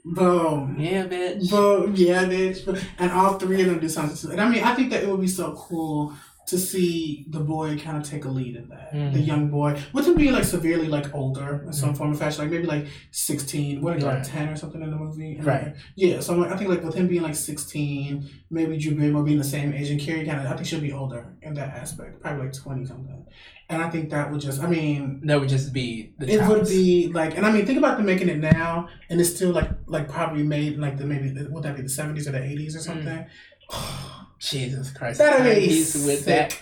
boom. 0.04 0.76
Yeah, 0.80 1.06
bitch. 1.06 1.50
Boom. 1.50 1.96
Yeah, 1.96 2.26
bitch. 2.26 2.86
And 3.00 3.12
all 3.12 3.40
three 3.40 3.62
of 3.62 3.68
them 3.68 3.80
do 3.80 3.88
something. 3.88 4.32
And 4.32 4.42
I 4.42 4.50
mean, 4.50 4.64
I 4.64 4.76
think 4.76 4.90
that 4.92 5.04
it 5.04 5.10
would 5.10 5.22
be 5.22 5.28
so 5.28 5.54
cool 5.54 6.14
to 6.46 6.58
see 6.58 7.26
the 7.30 7.40
boy 7.40 7.78
kind 7.78 7.96
of 7.96 8.04
take 8.04 8.26
a 8.26 8.30
lead 8.30 8.58
in 8.58 8.68
that. 8.68 8.92
The 8.92 8.98
Mhm. 9.20 9.26
young 9.28 9.50
boy, 9.50 9.80
with 9.94 10.06
him 10.08 10.16
being 10.16 10.34
like 10.34 10.44
severely 10.44 10.88
like 10.88 11.16
older 11.16 11.64
in 11.66 11.72
some 11.72 11.96
form 11.96 12.12
of 12.12 12.20
fashion, 12.20 12.42
like 12.44 12.52
maybe 12.52 12.66
like 12.68 12.86
sixteen. 13.12 13.82
What 13.82 13.96
are 13.96 14.00
you 14.00 14.06
Right. 14.06 14.16
like 14.16 14.24
ten 14.24 14.50
or 14.50 14.56
something 14.58 14.82
in 14.82 14.92
the 14.92 14.98
movie? 14.98 15.36
And, 15.38 15.46
Right. 15.46 15.64
like, 15.68 15.76
yeah. 15.96 16.20
So 16.20 16.34
I'm 16.34 16.42
like, 16.42 16.52
I 16.52 16.58
think 16.58 16.70
like 16.70 16.84
with 16.84 16.96
him 16.96 17.08
being 17.08 17.22
like 17.24 17.36
sixteen, 17.36 18.28
maybe 18.52 18.78
Drew 18.78 18.94
Barrymore 18.96 19.24
being 19.24 19.38
the 19.38 19.44
same 19.46 19.72
age, 19.74 19.90
and 19.90 20.00
Carrie 20.02 20.26
kind 20.26 20.42
of, 20.42 20.46
I 20.48 20.56
think 20.56 20.68
she'll 20.68 20.82
be 20.82 20.92
older 20.92 21.28
in 21.42 21.54
that 21.54 21.70
aspect, 21.76 22.20
probably 22.22 22.44
like 22.46 22.54
twenty 22.54 22.86
something. 22.86 23.26
And 23.70 23.82
I 23.82 23.90
think 23.90 24.10
that 24.10 24.30
would 24.30 24.42
just, 24.42 24.62
I 24.62 24.68
mean, 24.70 25.22
That 25.24 25.40
would 25.40 25.50
just 25.50 25.72
be 25.72 26.12
the 26.20 26.30
it 26.30 26.46
would 26.48 26.68
be 26.68 27.08
like, 27.08 27.38
and 27.38 27.46
I 27.46 27.52
mean, 27.54 27.66
think 27.66 27.78
about 27.80 27.96
them 27.98 28.06
making 28.06 28.28
it 28.28 28.40
now, 28.40 28.90
and 29.10 29.20
it's 29.22 29.34
still 29.34 29.52
like, 29.52 29.70
like 29.88 30.10
probably 30.10 30.44
made 30.44 30.74
in 30.74 30.82
like 30.82 30.98
the 30.98 31.06
maybe 31.06 31.34
would 31.50 31.64
that 31.64 31.78
be 31.78 31.82
the 31.84 31.90
seventies 31.90 32.28
or 32.28 32.32
the 32.34 32.44
eighties 32.44 32.76
or 32.76 32.80
something? 32.80 33.26
Jesus 34.50 34.92
Christ. 34.92 35.20
Be 35.20 35.26
timepiece 35.26 36.06
with 36.06 36.26
that. 36.26 36.60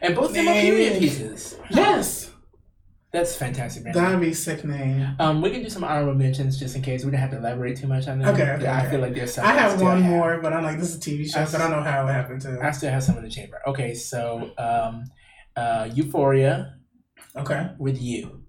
And 0.00 0.14
both 0.14 0.30
of 0.30 0.34
them 0.34 0.48
are 0.48 0.52
period 0.54 0.98
pieces. 0.98 1.56
Yes, 1.70 2.30
That's 3.12 3.34
fantastic, 3.36 3.84
man. 3.84 3.92
that'd 3.94 4.20
be 4.20 4.32
sickening. 4.32 5.06
Um, 5.18 5.42
we 5.42 5.50
can 5.50 5.62
do 5.62 5.68
some 5.68 5.84
honorable 5.84 6.14
mentions 6.14 6.58
just 6.58 6.74
in 6.74 6.82
case. 6.82 7.04
We 7.04 7.10
don't 7.10 7.20
have 7.20 7.30
to 7.32 7.36
elaborate 7.38 7.76
too 7.76 7.86
much 7.86 8.08
on 8.08 8.18
them. 8.18 8.34
Okay, 8.34 8.50
okay, 8.52 8.66
I 8.66 8.80
okay. 8.80 8.90
feel 8.90 9.00
like 9.00 9.14
there's 9.14 9.34
some. 9.34 9.44
I 9.44 9.52
have 9.52 9.80
one 9.80 10.00
more, 10.02 10.40
but 10.40 10.52
I'm 10.52 10.62
like, 10.64 10.78
this 10.78 10.94
is 10.94 10.96
a 10.96 11.00
TV 11.00 11.30
show, 11.30 11.42
I 11.42 11.44
so 11.44 11.58
I 11.58 11.62
don't 11.62 11.70
know 11.72 11.82
how 11.82 12.06
it 12.06 12.12
happened 12.12 12.40
to. 12.42 12.58
I 12.62 12.70
still 12.70 12.90
have 12.90 13.02
some 13.02 13.16
in 13.18 13.24
the 13.24 13.30
chamber. 13.30 13.60
Okay, 13.66 13.94
so 13.94 14.52
um, 14.58 15.04
uh, 15.56 15.88
Euphoria 15.92 16.76
Okay. 17.36 17.70
with 17.78 18.00
you. 18.00 18.44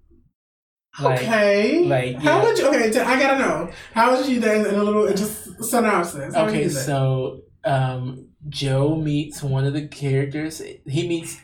Like, 1.00 1.22
okay. 1.22 1.86
like, 1.86 2.16
how 2.18 2.44
would 2.44 2.58
you? 2.58 2.68
Okay, 2.68 2.88
I 3.00 3.20
gotta 3.20 3.40
know. 3.40 3.72
How 3.94 4.16
would 4.16 4.28
you 4.28 4.40
then 4.40 4.66
in 4.66 4.76
a 4.76 4.84
little 4.84 5.08
just 5.14 5.64
synopsis? 5.64 6.36
How 6.36 6.48
Okay, 6.48 6.68
so 6.70 7.42
um, 7.64 8.31
Joe 8.50 8.96
meets 8.96 9.44
one 9.44 9.66
of 9.66 9.74
the 9.74 9.88
characters. 9.88 10.62
He 10.86 11.08
meets 11.08 11.38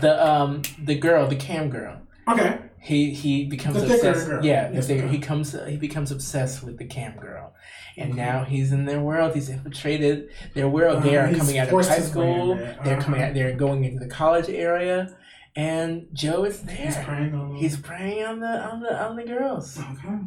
the 0.00 0.12
um 0.26 0.62
the 0.82 0.94
girl, 0.98 1.26
the 1.28 1.36
cam 1.36 1.70
girl. 1.70 2.00
okay. 2.28 2.58
He 2.80 3.12
he 3.12 3.44
becomes 3.46 3.82
The 3.82 3.92
obsessed. 3.94 4.28
Yeah, 4.44 4.70
Yes, 4.72 4.86
girl. 4.88 5.08
he 5.08 5.18
comes 5.18 5.56
he 5.66 5.76
becomes 5.76 6.10
obsessed 6.12 6.62
with 6.62 6.78
the 6.78 6.84
cam 6.84 7.16
girl, 7.16 7.52
and 7.96 8.12
Okay. 8.12 8.20
now 8.20 8.44
he's 8.44 8.70
in 8.72 8.84
their 8.84 9.00
world. 9.00 9.34
He's 9.34 9.48
infiltrated 9.48 10.28
their 10.54 10.68
world. 10.68 11.02
they 11.02 11.16
Uh, 11.16 11.26
are 11.26 11.34
coming 11.34 11.58
out 11.58 11.68
of 11.68 11.86
high 11.86 11.98
school. 12.00 12.54
They're 12.84 13.00
coming 13.00 13.20
Uh-huh. 13.20 13.28
out. 13.30 13.34
They're 13.34 13.56
going 13.56 13.84
into 13.84 13.98
the 13.98 14.10
college 14.10 14.48
area, 14.48 15.16
and 15.56 16.06
Joe 16.12 16.44
is 16.44 16.62
there. 16.62 16.76
He's 16.76 16.96
praying 16.98 17.34
on. 17.34 17.56
He's 17.56 17.76
preying 17.76 18.24
on 18.24 18.40
the 18.40 18.54
on 18.70 18.80
the 18.80 18.92
on 19.06 19.16
the 19.16 19.24
girls. 19.24 19.78
okay. 19.78 20.18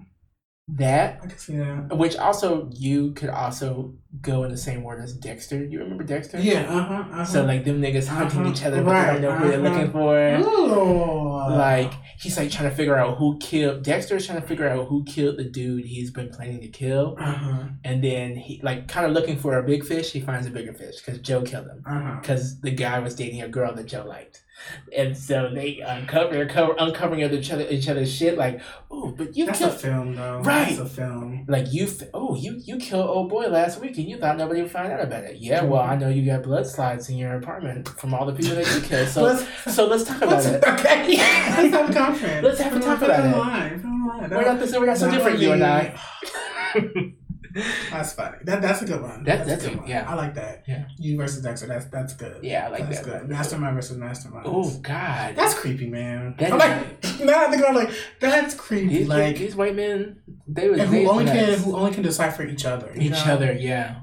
That 0.68 1.20
I 1.22 1.28
can 1.28 1.38
see 1.38 1.58
that. 1.58 1.98
which 1.98 2.16
also 2.16 2.70
you 2.72 3.12
could 3.12 3.30
also 3.30 3.94
go 4.22 4.44
in 4.44 4.52
the 4.52 4.58
same 4.58 4.84
word 4.84 5.02
as 5.04 5.12
Dexter. 5.14 5.62
You 5.66 5.80
remember 5.80 6.04
Dexter? 6.04 6.40
Yeah. 6.40 6.62
Uh 6.62 6.84
huh. 6.84 6.94
Uh-huh. 7.12 7.26
So 7.26 7.44
like 7.44 7.66
them 7.66 7.82
niggas 7.82 8.08
hunting 8.08 8.42
Uh-huh. 8.42 8.52
each 8.52 8.64
other, 8.64 8.82
but 8.84 8.92
Right, 8.92 9.16
they 9.16 9.22
don't 9.22 9.22
know 9.22 9.36
who 9.38 9.48
they're 9.50 9.66
uh-huh. 9.66 9.76
looking 9.78 9.92
for. 9.92 10.50
Ooh. 10.50 11.56
Like 11.58 11.92
he's 12.20 12.38
like 12.38 12.52
trying 12.52 12.70
to 12.70 12.76
figure 12.76 12.96
out 12.96 13.18
who 13.18 13.38
killed 13.40 13.84
Dexter 13.84 14.16
is 14.16 14.26
trying 14.26 14.40
to 14.42 14.48
figure 14.48 14.68
out 14.70 14.88
who 14.88 15.04
killed 15.04 15.38
the 15.38 15.44
dude 15.44 15.86
he's 15.86 16.12
been 16.12 16.30
planning 16.30 16.62
to 16.62 16.68
kill, 16.70 17.18
Uh 17.20 17.34
huh. 17.34 17.64
and 17.84 18.02
then 18.04 18.36
he 18.38 18.62
like 18.64 18.88
kind 18.88 19.06
of 19.06 19.12
looking 19.12 19.38
for 19.38 19.58
a 19.58 19.64
big 19.64 19.84
fish. 19.84 20.12
He 20.12 20.22
finds 20.22 20.48
a 20.48 20.52
bigger 20.52 20.74
fish 20.74 20.98
because 21.04 21.20
Joe 21.20 21.42
killed 21.42 21.68
him 21.68 21.84
because 22.22 22.62
the 22.62 22.72
guy 22.72 23.00
was 23.00 23.16
dating 23.16 23.42
a 23.42 23.50
girl 23.50 23.74
that 23.76 23.88
Joe 23.88 24.06
liked, 24.08 24.40
and 24.96 25.18
so 25.18 25.50
they 25.54 25.80
uncover 25.80 26.42
uncover 26.42 26.76
uncovering 26.78 27.22
each 27.22 27.52
other 27.52 27.66
each 27.70 27.88
other's 27.90 28.14
shit. 28.14 28.38
Like, 28.38 28.62
oh, 28.90 29.12
but 29.18 29.36
you 29.36 29.46
That's 29.46 29.62
a 29.62 29.70
film, 29.72 30.16
though. 30.16 30.40
Right. 30.40 30.70
That's 30.70 30.80
a 30.80 30.86
film. 30.86 31.46
Like 31.48 31.72
you, 31.74 31.88
oh 32.14 32.36
you 32.36 32.62
you 32.64 32.78
killed 32.78 33.08
old 33.10 33.30
boy 33.30 33.48
last 33.48 33.80
week 33.80 33.98
and 33.98 34.08
you 34.10 34.18
thought 34.18 34.38
nobody 34.38 34.62
would 34.62 34.72
find 34.72 34.92
out 34.92 35.02
about 35.02 35.24
it. 35.24 35.38
Yeah, 35.38 35.64
well 35.64 35.82
I 35.82 35.96
know 35.96 36.10
you 36.10 36.26
got 36.26 36.44
blood 36.44 36.66
slides 36.68 37.10
in 37.10 37.18
your 37.18 37.34
apartment 37.36 37.88
from 37.90 38.14
all 38.14 38.26
the 38.26 38.34
people 38.34 38.56
that 38.56 38.74
you 38.76 38.82
killed. 38.88 39.08
So 39.10 39.24
Let's- 39.24 39.48
so 39.76 39.88
let's 39.88 40.04
talk 40.04 40.18
about 40.18 40.44
let's- 40.44 40.46
it. 40.48 40.64
Okay. 40.82 41.18
Let's 41.18 41.74
have 41.76 41.90
a 41.90 41.94
conference. 41.94 42.44
Let's 42.44 42.60
have 42.62 42.76
a 42.76 42.80
talk 42.80 43.02
about 43.02 43.26
it. 43.26 43.34
online. 43.36 43.70
Put 43.80 43.80
it 43.80 43.86
online. 43.86 44.30
We're 44.30 44.46
not 44.46 44.60
the 44.60 44.68
same. 44.68 44.80
We're 44.82 44.88
not 44.88 44.98
so 44.98 45.12
different. 45.12 45.40
You 45.40 45.52
and 45.54 45.64
I. 45.64 45.96
That's 47.91 48.14
funny. 48.14 48.38
That 48.44 48.61
that's 48.61 48.82
a 48.82 48.86
good 48.86 49.02
one. 49.02 49.23
That- 49.23 49.45
that's, 49.45 49.49
that's 49.49 49.65
a 49.65 49.69
good 49.69 49.78
a- 49.78 49.82
one. 49.82 49.90
yeah. 49.90 50.10
I 50.10 50.15
like 50.15 50.36
that. 50.36 50.64
Yeah. 50.68 50.86
You 50.98 51.18
versus 51.18 51.44
Dexter. 51.44 51.68
That's 51.68 51.86
that's 51.86 52.14
good. 52.14 52.44
Yeah, 52.44 52.68
I 52.68 52.69
like 52.69 52.86
that's 52.90 53.02
that. 53.02 53.22
good. 53.22 53.30
Mastermind 53.30 53.76
versus 53.76 53.98
mastermind. 53.98 54.45
Oh 54.48 54.69
God. 54.80 55.36
That's 55.36 55.53
creepy, 55.53 55.90
man. 55.90 56.36
That 56.40 56.53
I'm 56.53 56.60
like, 56.60 57.19
now 57.26 57.45
I 57.48 57.52
think 57.52 57.64
I'm 57.68 57.76
like, 57.76 57.91
that's 58.19 58.53
creepy. 58.56 58.88
these, 58.88 59.07
like, 59.07 59.38
these 59.38 59.56
white 59.56 59.76
men, 59.76 60.22
they 60.48 60.68
and 60.68 60.82
who 60.82 61.10
only 61.10 61.26
can 61.26 61.60
who 61.60 61.76
only 61.76 61.91
can 61.91 62.03
decipher 62.03 62.44
each 62.44 62.65
other. 62.65 62.91
each 62.95 63.11
know? 63.11 63.34
other. 63.34 63.52
Yeah, 63.53 64.02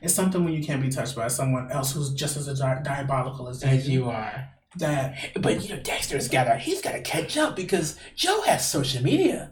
It's 0.00 0.14
something 0.14 0.44
when 0.44 0.52
you 0.54 0.62
can't 0.64 0.82
be 0.82 0.88
touched 0.90 1.14
by 1.16 1.28
someone 1.28 1.70
else 1.70 1.92
who's 1.92 2.12
just 2.14 2.36
as 2.36 2.46
di- 2.58 2.80
diabolical 2.82 3.48
as, 3.48 3.62
as 3.62 3.88
you 3.88 4.08
are. 4.10 4.48
That 4.76 5.14
But 5.40 5.62
you 5.68 5.76
know, 5.76 5.82
Dexter's 5.82 6.28
gotta 6.28 6.56
he's 6.56 6.80
gotta 6.80 7.00
catch 7.02 7.36
up 7.36 7.54
because 7.56 7.98
Joe 8.16 8.40
has 8.42 8.66
social 8.68 9.02
media. 9.02 9.50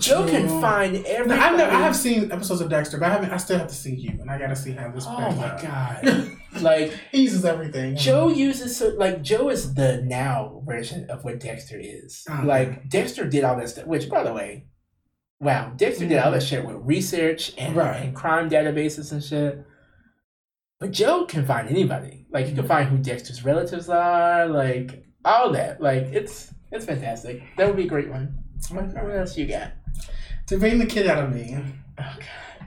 Joe 0.00 0.26
can 0.26 0.48
find 0.60 0.94
No, 0.94 1.02
every. 1.06 1.32
I've 1.32 1.56
never, 1.56 1.70
I 1.70 1.80
have 1.80 1.94
seen 1.94 2.32
episodes 2.32 2.60
of 2.60 2.68
Dexter, 2.68 2.98
but 2.98 3.06
I 3.08 3.12
haven't. 3.12 3.30
I 3.30 3.36
still 3.36 3.58
have 3.58 3.68
to 3.68 3.74
see 3.74 3.94
you, 3.94 4.10
and 4.20 4.28
I 4.30 4.38
gotta 4.38 4.56
see 4.56 4.72
how 4.72 4.90
this. 4.90 5.06
Works. 5.06 5.16
Oh 5.18 5.30
my 5.36 5.48
out. 5.50 5.62
god! 5.62 6.30
like 6.62 6.92
he 7.12 7.22
uses 7.22 7.44
everything. 7.44 7.96
Joe 7.96 8.28
uses 8.28 8.76
so 8.76 8.88
like 8.96 9.22
Joe 9.22 9.50
is 9.50 9.74
the 9.74 10.02
now 10.02 10.62
version 10.66 11.08
of 11.10 11.24
what 11.24 11.38
Dexter 11.40 11.78
is. 11.80 12.24
Uh-huh. 12.28 12.44
Like 12.44 12.88
Dexter 12.88 13.28
did 13.28 13.44
all 13.44 13.56
that 13.56 13.68
stuff. 13.68 13.86
Which, 13.86 14.08
by 14.08 14.24
the 14.24 14.32
way, 14.32 14.66
wow, 15.40 15.72
Dexter 15.76 16.08
did 16.08 16.18
all 16.18 16.32
that 16.32 16.42
shit 16.42 16.64
with 16.66 16.76
research 16.80 17.52
and, 17.56 17.76
Right. 17.76 18.02
and 18.02 18.16
crime 18.16 18.50
databases 18.50 19.12
and 19.12 19.22
shit. 19.22 19.64
But 20.80 20.90
Joe 20.90 21.24
can 21.24 21.46
find 21.46 21.68
anybody. 21.68 22.26
Like 22.32 22.48
you 22.48 22.54
can 22.54 22.66
find 22.66 22.88
who 22.88 22.98
Dexter's 22.98 23.44
relatives 23.44 23.88
are. 23.88 24.48
Like 24.48 25.04
all 25.24 25.52
that. 25.52 25.80
Like 25.80 26.02
it's 26.12 26.52
it's 26.72 26.84
fantastic. 26.84 27.42
That 27.56 27.68
would 27.68 27.76
be 27.76 27.84
a 27.84 27.88
great 27.88 28.10
one. 28.10 28.40
Okay. 28.72 28.82
what 29.02 29.14
else 29.14 29.36
you 29.38 29.46
got? 29.46 29.72
To 30.46 30.58
bring 30.58 30.78
the 30.78 30.86
kid 30.86 31.06
out 31.06 31.24
of 31.24 31.32
me, 31.32 31.56
Oh 31.98 32.16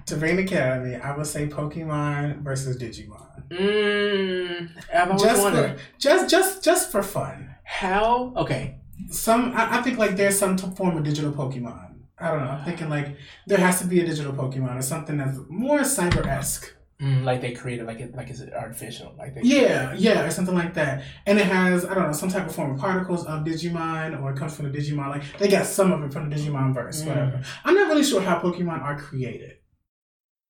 to 0.07 0.15
bring 0.15 0.37
the 0.37 0.43
kid 0.45 0.57
out 0.59 0.77
of 0.79 0.83
me, 0.85 0.95
I 0.95 1.15
would 1.15 1.27
say 1.27 1.47
Pokemon 1.47 2.41
versus 2.41 2.77
Digimon. 2.77 3.49
Mmm. 3.49 4.69
I've 4.93 5.09
always 5.09 5.21
Just 5.21 5.43
wondered 5.43 5.77
for, 5.79 5.85
just, 5.99 6.29
just, 6.29 6.63
just 6.63 6.91
for 6.91 7.03
fun. 7.03 7.55
how. 7.63 8.33
Okay. 8.35 8.77
Some, 9.09 9.51
I, 9.53 9.79
I 9.79 9.81
think 9.81 9.97
like 9.99 10.15
there's 10.15 10.39
some 10.39 10.55
t- 10.55 10.67
form 10.75 10.97
of 10.97 11.03
digital 11.03 11.31
Pokemon. 11.31 11.95
I 12.17 12.31
don't 12.31 12.39
know. 12.39 12.49
I'm 12.51 12.65
thinking 12.65 12.89
like 12.89 13.15
there 13.45 13.59
has 13.59 13.79
to 13.81 13.85
be 13.85 13.99
a 13.99 14.05
digital 14.05 14.33
Pokemon 14.33 14.77
or 14.77 14.81
something 14.81 15.17
that's 15.17 15.37
more 15.49 15.79
cyber 15.81 16.25
esque. 16.25 16.73
Mm, 17.01 17.23
like 17.23 17.41
they 17.41 17.51
created 17.51 17.85
like 17.85 17.99
it 17.99 18.15
like 18.15 18.29
it's 18.29 18.41
artificial. 18.41 19.13
Like 19.19 19.35
they 19.35 19.41
Yeah, 19.43 19.93
yeah, 19.95 20.23
or 20.25 20.31
something 20.31 20.55
like 20.55 20.73
that. 20.73 21.03
And 21.27 21.37
it 21.37 21.45
has, 21.45 21.85
I 21.85 21.93
don't 21.93 22.07
know, 22.07 22.11
some 22.11 22.29
type 22.29 22.47
of 22.47 22.55
form 22.55 22.71
of 22.71 22.79
particles 22.79 23.23
of 23.25 23.43
Digimon, 23.43 24.19
or 24.19 24.31
it 24.31 24.37
comes 24.37 24.55
from 24.55 24.71
the 24.71 24.75
Digimon. 24.75 25.09
Like 25.11 25.23
they 25.37 25.47
got 25.47 25.67
some 25.67 25.91
of 25.91 26.03
it 26.03 26.11
from 26.11 26.29
the 26.29 26.35
Digimon 26.35 26.73
verse, 26.73 27.03
Mm. 27.03 27.07
whatever. 27.07 27.41
I'm 27.63 27.75
not 27.75 27.89
really 27.89 28.03
sure 28.03 28.21
how 28.21 28.39
Pokemon 28.39 28.81
are 28.81 28.97
created. 28.99 29.57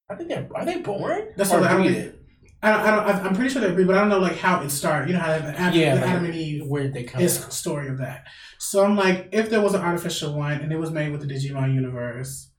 I 0.09 0.15
think 0.15 0.29
they're 0.29 0.47
are 0.55 0.63
they 0.63 0.79
born? 0.79 1.33
That's 1.35 1.51
what 1.51 1.63
I 1.63 1.75
breeded? 1.75 2.17
I 2.63 2.71
don't, 2.71 2.81
I 2.81 3.11
don't, 3.11 3.25
I'm 3.27 3.35
pretty 3.35 3.49
sure 3.51 3.61
they 3.61 3.69
agree, 3.69 3.83
but 3.83 3.95
I 3.95 3.99
don't 3.99 4.09
know 4.09 4.19
like 4.19 4.37
how 4.37 4.61
it 4.61 4.69
started. 4.71 5.09
You 5.09 5.15
know 5.15 5.21
how 5.21 5.37
the, 5.37 5.49
Adam, 5.59 5.79
Yeah, 5.79 5.95
the 5.95 6.01
like, 6.01 6.09
Adam 6.09 6.25
and 6.25 6.33
Eve 6.35 6.65
Where 6.65 6.83
did 6.83 6.93
they 6.93 7.03
come 7.03 7.21
is 7.21 7.45
story 7.49 7.89
of 7.89 7.97
that. 7.99 8.25
So 8.57 8.83
I'm 8.83 8.95
like, 8.95 9.29
if 9.31 9.49
there 9.49 9.61
was 9.61 9.73
an 9.75 9.81
artificial 9.81 10.33
one 10.33 10.53
and 10.61 10.71
it 10.71 10.79
was 10.79 10.89
made 10.91 11.11
with 11.11 11.21
the 11.21 11.27
Digimon 11.27 11.73
universe, 11.75 12.49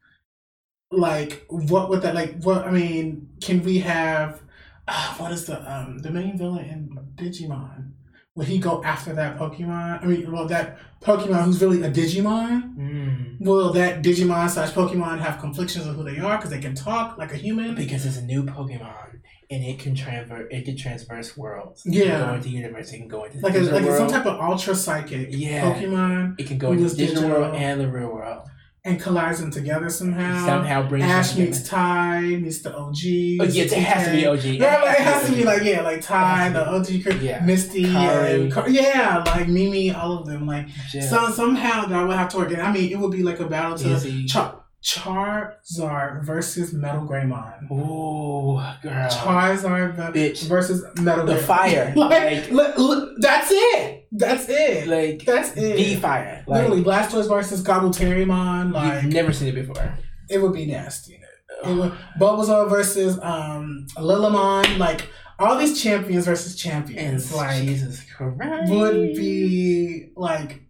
like 0.90 1.44
what 1.48 1.88
would 1.90 2.02
that 2.02 2.14
like? 2.14 2.42
What 2.42 2.64
I 2.66 2.70
mean, 2.70 3.28
can 3.40 3.62
we 3.62 3.78
have? 3.80 4.40
Uh, 4.86 5.14
what 5.16 5.32
is 5.32 5.44
the 5.46 5.60
um 5.70 5.98
the 5.98 6.10
main 6.10 6.38
villain 6.38 6.64
in 6.64 6.98
Digimon? 7.14 7.92
Would 8.34 8.46
he 8.46 8.58
go 8.58 8.82
after 8.84 9.12
that 9.14 9.36
Pokemon? 9.36 10.02
I 10.02 10.06
mean, 10.06 10.30
well, 10.30 10.46
that 10.46 10.78
Pokemon 11.02 11.44
who's 11.44 11.60
really 11.60 11.82
a 11.82 11.90
Digimon. 11.90 12.76
Mm. 12.76 13.40
Will 13.40 13.72
that 13.72 14.02
Digimon 14.02 14.48
slash 14.48 14.70
Pokemon 14.70 15.18
have 15.18 15.40
conflictions 15.40 15.86
of 15.86 15.96
who 15.96 16.04
they 16.04 16.18
are 16.20 16.36
because 16.36 16.50
they 16.50 16.60
can 16.60 16.74
talk 16.74 17.18
like 17.18 17.32
a 17.32 17.36
human? 17.36 17.74
Because 17.74 18.06
it's 18.06 18.16
a 18.16 18.22
new 18.22 18.44
Pokemon 18.44 19.20
and 19.50 19.64
it 19.64 19.78
can 19.80 19.94
transfer 19.94 20.46
it 20.50 20.64
can 20.64 20.76
transverse 20.76 21.36
worlds. 21.36 21.84
It 21.84 21.94
Yeah. 21.94 22.18
can 22.20 22.28
go 22.28 22.34
into 22.36 22.48
universe, 22.50 22.92
it 22.92 22.98
can 22.98 23.08
go 23.08 23.24
into 23.24 23.40
Like 23.40 23.56
a, 23.56 23.60
like 23.60 23.84
some 23.90 24.08
type 24.08 24.24
of 24.26 24.40
ultra 24.40 24.74
psychic 24.74 25.28
Yeah. 25.32 25.62
Pokemon 25.74 26.38
it 26.40 26.46
can 26.46 26.58
go 26.58 26.70
into 26.72 26.84
was 26.84 26.94
digital, 26.96 27.22
digital. 27.24 27.40
world 27.42 27.56
and 27.56 27.80
the 27.80 27.88
real 27.90 28.08
world. 28.12 28.48
And 28.88 28.98
collides 29.00 29.40
them 29.40 29.50
together 29.50 29.90
somehow. 29.90 30.46
Somehow 30.46 30.88
brings 30.88 31.04
Ash 31.04 31.36
meets 31.36 31.68
Tai, 31.68 32.20
meets 32.22 32.60
the 32.60 32.74
OG. 32.74 32.96
Oh, 33.40 33.44
yeah, 33.44 33.64
it 33.64 33.72
has 33.72 34.06
to 34.06 34.12
be 34.12 34.26
OG. 34.26 34.44
Yeah, 34.44 34.90
it 34.92 34.98
has 35.00 35.26
to 35.28 35.32
be 35.34 35.44
like 35.44 35.62
yeah, 35.62 35.82
like 35.82 36.00
Tai, 36.00 36.48
the 36.50 36.66
OG, 36.66 36.86
cr- 37.02 37.22
Yeah. 37.22 37.44
Misty, 37.44 37.84
and 37.84 38.52
yeah, 38.68 39.22
like 39.26 39.46
Mimi, 39.48 39.90
all 39.92 40.18
of 40.18 40.26
them. 40.26 40.46
Like 40.46 40.68
so 40.90 41.30
somehow 41.30 41.84
that 41.86 42.06
would 42.06 42.16
have 42.16 42.30
to 42.30 42.38
work. 42.38 42.50
And 42.52 42.62
I 42.62 42.72
mean, 42.72 42.90
it 42.90 42.98
would 42.98 43.12
be 43.12 43.22
like 43.22 43.40
a 43.40 43.46
battle 43.46 43.76
to 43.78 43.90
Izzy. 43.90 44.24
Char- 44.26 44.64
Charizard 44.82 46.24
versus 46.24 46.72
Metal 46.72 47.02
Greymon. 47.06 47.70
Ooh, 47.70 48.60
girl. 48.82 49.08
Charizard 49.10 49.96
Bitch. 50.14 50.44
versus 50.48 50.84
Metal 51.00 51.26
The 51.26 51.34
Greymon. 51.34 51.40
fire. 51.46 51.92
like, 51.96 52.50
Like- 52.50 52.78
li- 52.78 52.84
li- 52.84 53.14
that's 53.20 53.48
it. 53.50 54.06
That's 54.12 54.48
it. 54.48 54.88
Like 54.88 55.24
that's 55.26 55.50
it. 55.56 55.76
the 55.76 55.96
fire. 55.96 56.42
Like, 56.46 56.62
Literally, 56.62 56.82
Blastoise 56.82 57.28
versus 57.28 57.62
Gobbleterrymon. 57.62 58.72
Like 58.72 59.02
you've 59.02 59.12
never 59.12 59.32
seen 59.32 59.48
it 59.48 59.54
before. 59.66 59.98
it 60.30 60.38
would 60.40 60.52
be 60.54 60.64
nasty. 60.66 61.20
It 61.64 61.74
would, 61.74 61.92
Bulbasaur 62.20 62.70
versus 62.70 63.18
um 63.20 63.86
Lillymon, 63.98 64.78
like 64.78 65.08
all 65.38 65.58
these 65.58 65.82
champions 65.82 66.24
versus 66.24 66.52
And 66.52 66.58
champions, 66.86 67.34
like 67.34 67.62
Jesus 67.64 68.02
Christ. 68.10 68.70
would 68.72 69.14
be 69.14 70.10
like 70.16 70.62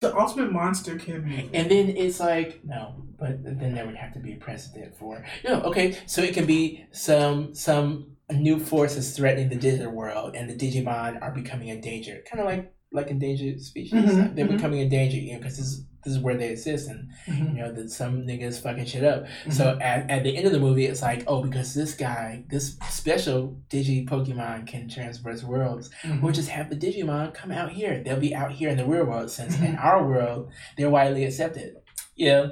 the 0.00 0.16
ultimate 0.16 0.52
monster 0.52 0.96
kid. 0.96 1.24
And 1.52 1.70
then 1.70 1.88
it's 1.96 2.20
like 2.20 2.60
no, 2.64 3.02
but 3.20 3.44
then 3.44 3.74
there 3.74 3.86
would 3.86 3.96
have 3.96 4.12
to 4.14 4.18
be 4.18 4.32
a 4.32 4.36
precedent 4.36 4.96
for 4.98 5.24
no. 5.44 5.60
Okay, 5.62 5.96
so 6.06 6.22
it 6.22 6.34
can 6.34 6.46
be 6.46 6.86
some 6.92 7.54
some 7.54 8.16
new 8.32 8.58
forces 8.58 9.16
threatening 9.16 9.48
the 9.48 9.56
digital 9.56 9.92
world, 9.92 10.34
and 10.34 10.48
the 10.48 10.54
Digimon 10.54 11.20
are 11.22 11.32
becoming 11.32 11.70
a 11.70 11.80
danger, 11.80 12.22
kind 12.28 12.40
of 12.40 12.46
like 12.46 12.72
like 12.92 13.08
endangered 13.08 13.60
species. 13.60 13.92
Mhm, 13.92 14.34
They're 14.34 14.46
mhm. 14.46 14.56
becoming 14.56 14.80
endangered, 14.80 15.22
you 15.22 15.32
know, 15.34 15.38
because 15.38 15.58
this 15.58 15.82
this 16.02 16.14
is 16.14 16.18
where 16.18 16.34
they 16.36 16.48
exist, 16.48 16.88
and 16.88 17.10
Mhm. 17.26 17.54
you 17.56 17.60
know 17.62 17.72
that 17.72 17.90
some 17.90 18.22
niggas 18.26 18.58
fucking 18.62 18.86
shit 18.86 19.04
up. 19.04 19.24
Mm-hmm. 19.24 19.50
So 19.50 19.78
at, 19.82 20.10
at 20.10 20.22
the 20.24 20.34
end 20.34 20.46
of 20.46 20.52
the 20.52 20.58
movie, 20.58 20.86
it's 20.86 21.02
like, 21.02 21.24
oh, 21.26 21.42
because 21.42 21.74
this 21.74 21.92
guy, 21.94 22.42
this 22.48 22.78
special 22.88 23.60
Digi 23.68 24.08
Pokemon 24.08 24.66
can 24.66 24.88
transverse 24.88 25.44
worlds, 25.44 25.90
Mhm. 26.02 26.22
we'll 26.22 26.32
just 26.32 26.48
have 26.48 26.70
the 26.70 26.76
Digimon 26.76 27.34
come 27.34 27.52
out 27.52 27.72
here. 27.72 28.02
They'll 28.02 28.18
be 28.28 28.34
out 28.34 28.52
here 28.52 28.70
in 28.70 28.78
the 28.78 28.86
real 28.86 29.04
world, 29.04 29.30
since 29.30 29.58
in 29.60 29.74
Mhm. 29.74 29.84
our 29.84 30.00
world 30.08 30.50
they're 30.78 30.88
widely 30.98 31.24
accepted. 31.24 31.74
Yeah, 32.16 32.46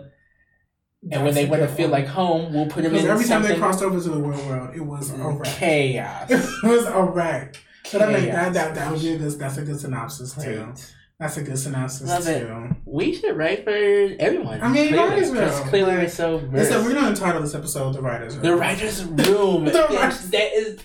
and 1.10 1.24
when 1.24 1.34
they 1.34 1.44
a 1.44 1.48
want 1.48 1.62
to 1.62 1.68
feel 1.68 1.88
like 1.88 2.06
home, 2.06 2.52
we'll 2.52 2.66
put 2.66 2.82
them 2.82 2.92
Because 2.92 3.04
in 3.04 3.10
every 3.10 3.24
time 3.24 3.42
they 3.42 3.56
crossed 3.56 3.82
over 3.82 4.00
to 4.00 4.08
the 4.08 4.20
real 4.20 4.46
world, 4.48 4.70
it 4.74 4.80
was 4.80 5.10
a 5.10 5.16
wreck. 5.16 5.44
chaos. 5.46 6.30
it 6.30 6.66
was 6.66 6.84
a 6.86 7.02
wreck. 7.02 7.56
So 7.84 7.98
that, 7.98 8.10
make, 8.10 8.26
that, 8.30 8.52
that, 8.52 8.74
that 8.74 8.92
would 8.92 9.00
be 9.00 9.12
a 9.14 9.18
good, 9.18 9.32
that's 9.38 9.56
a 9.56 9.62
good 9.62 9.80
synopsis 9.80 10.34
too. 10.34 10.72
That's 11.18 11.36
a 11.36 11.42
good 11.42 11.58
synopsis 11.58 12.08
Love 12.08 12.28
it. 12.28 12.40
too. 12.46 12.76
We 12.84 13.14
should 13.14 13.36
write 13.36 13.64
for 13.64 13.70
everyone. 13.72 14.60
I 14.62 14.68
mean, 14.68 14.88
clearly, 14.88 15.08
writers' 15.10 15.30
room. 15.30 15.48
'cause 15.48 15.60
clearly 15.68 15.92
we're 15.94 15.98
Like, 16.02 16.10
so 16.10 16.38
versed. 16.38 16.70
we're 16.84 16.94
gonna 16.94 17.08
entitle 17.08 17.40
this 17.42 17.54
episode 17.56 17.94
"The 17.94 18.02
Writers 18.02 18.34
Room." 18.34 18.42
The 18.44 18.56
writers' 18.56 19.04
room. 19.04 19.64
The 19.72 19.86
writers- 19.90 20.30
that 20.30 20.52
is 20.52 20.78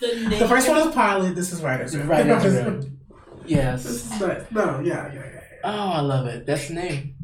the 0.00 0.06
name. 0.28 0.38
The 0.38 0.48
first 0.48 0.68
one 0.68 0.86
is 0.88 0.94
pilot. 0.94 1.34
This 1.34 1.52
is 1.52 1.60
writers. 1.62 1.92
The 1.92 2.04
writers' 2.04 2.54
room. 2.64 3.00
Yes. 3.46 3.84
is 3.84 4.10
nice. 4.20 4.42
No, 4.52 4.80
yeah, 4.80 5.08
yeah, 5.08 5.14
yeah. 5.14 5.14
yeah. 5.14 5.40
Oh, 5.64 5.70
I 5.92 6.00
love 6.00 6.26
it. 6.26 6.46
That's 6.46 6.68
the 6.68 6.74
name. 6.74 7.16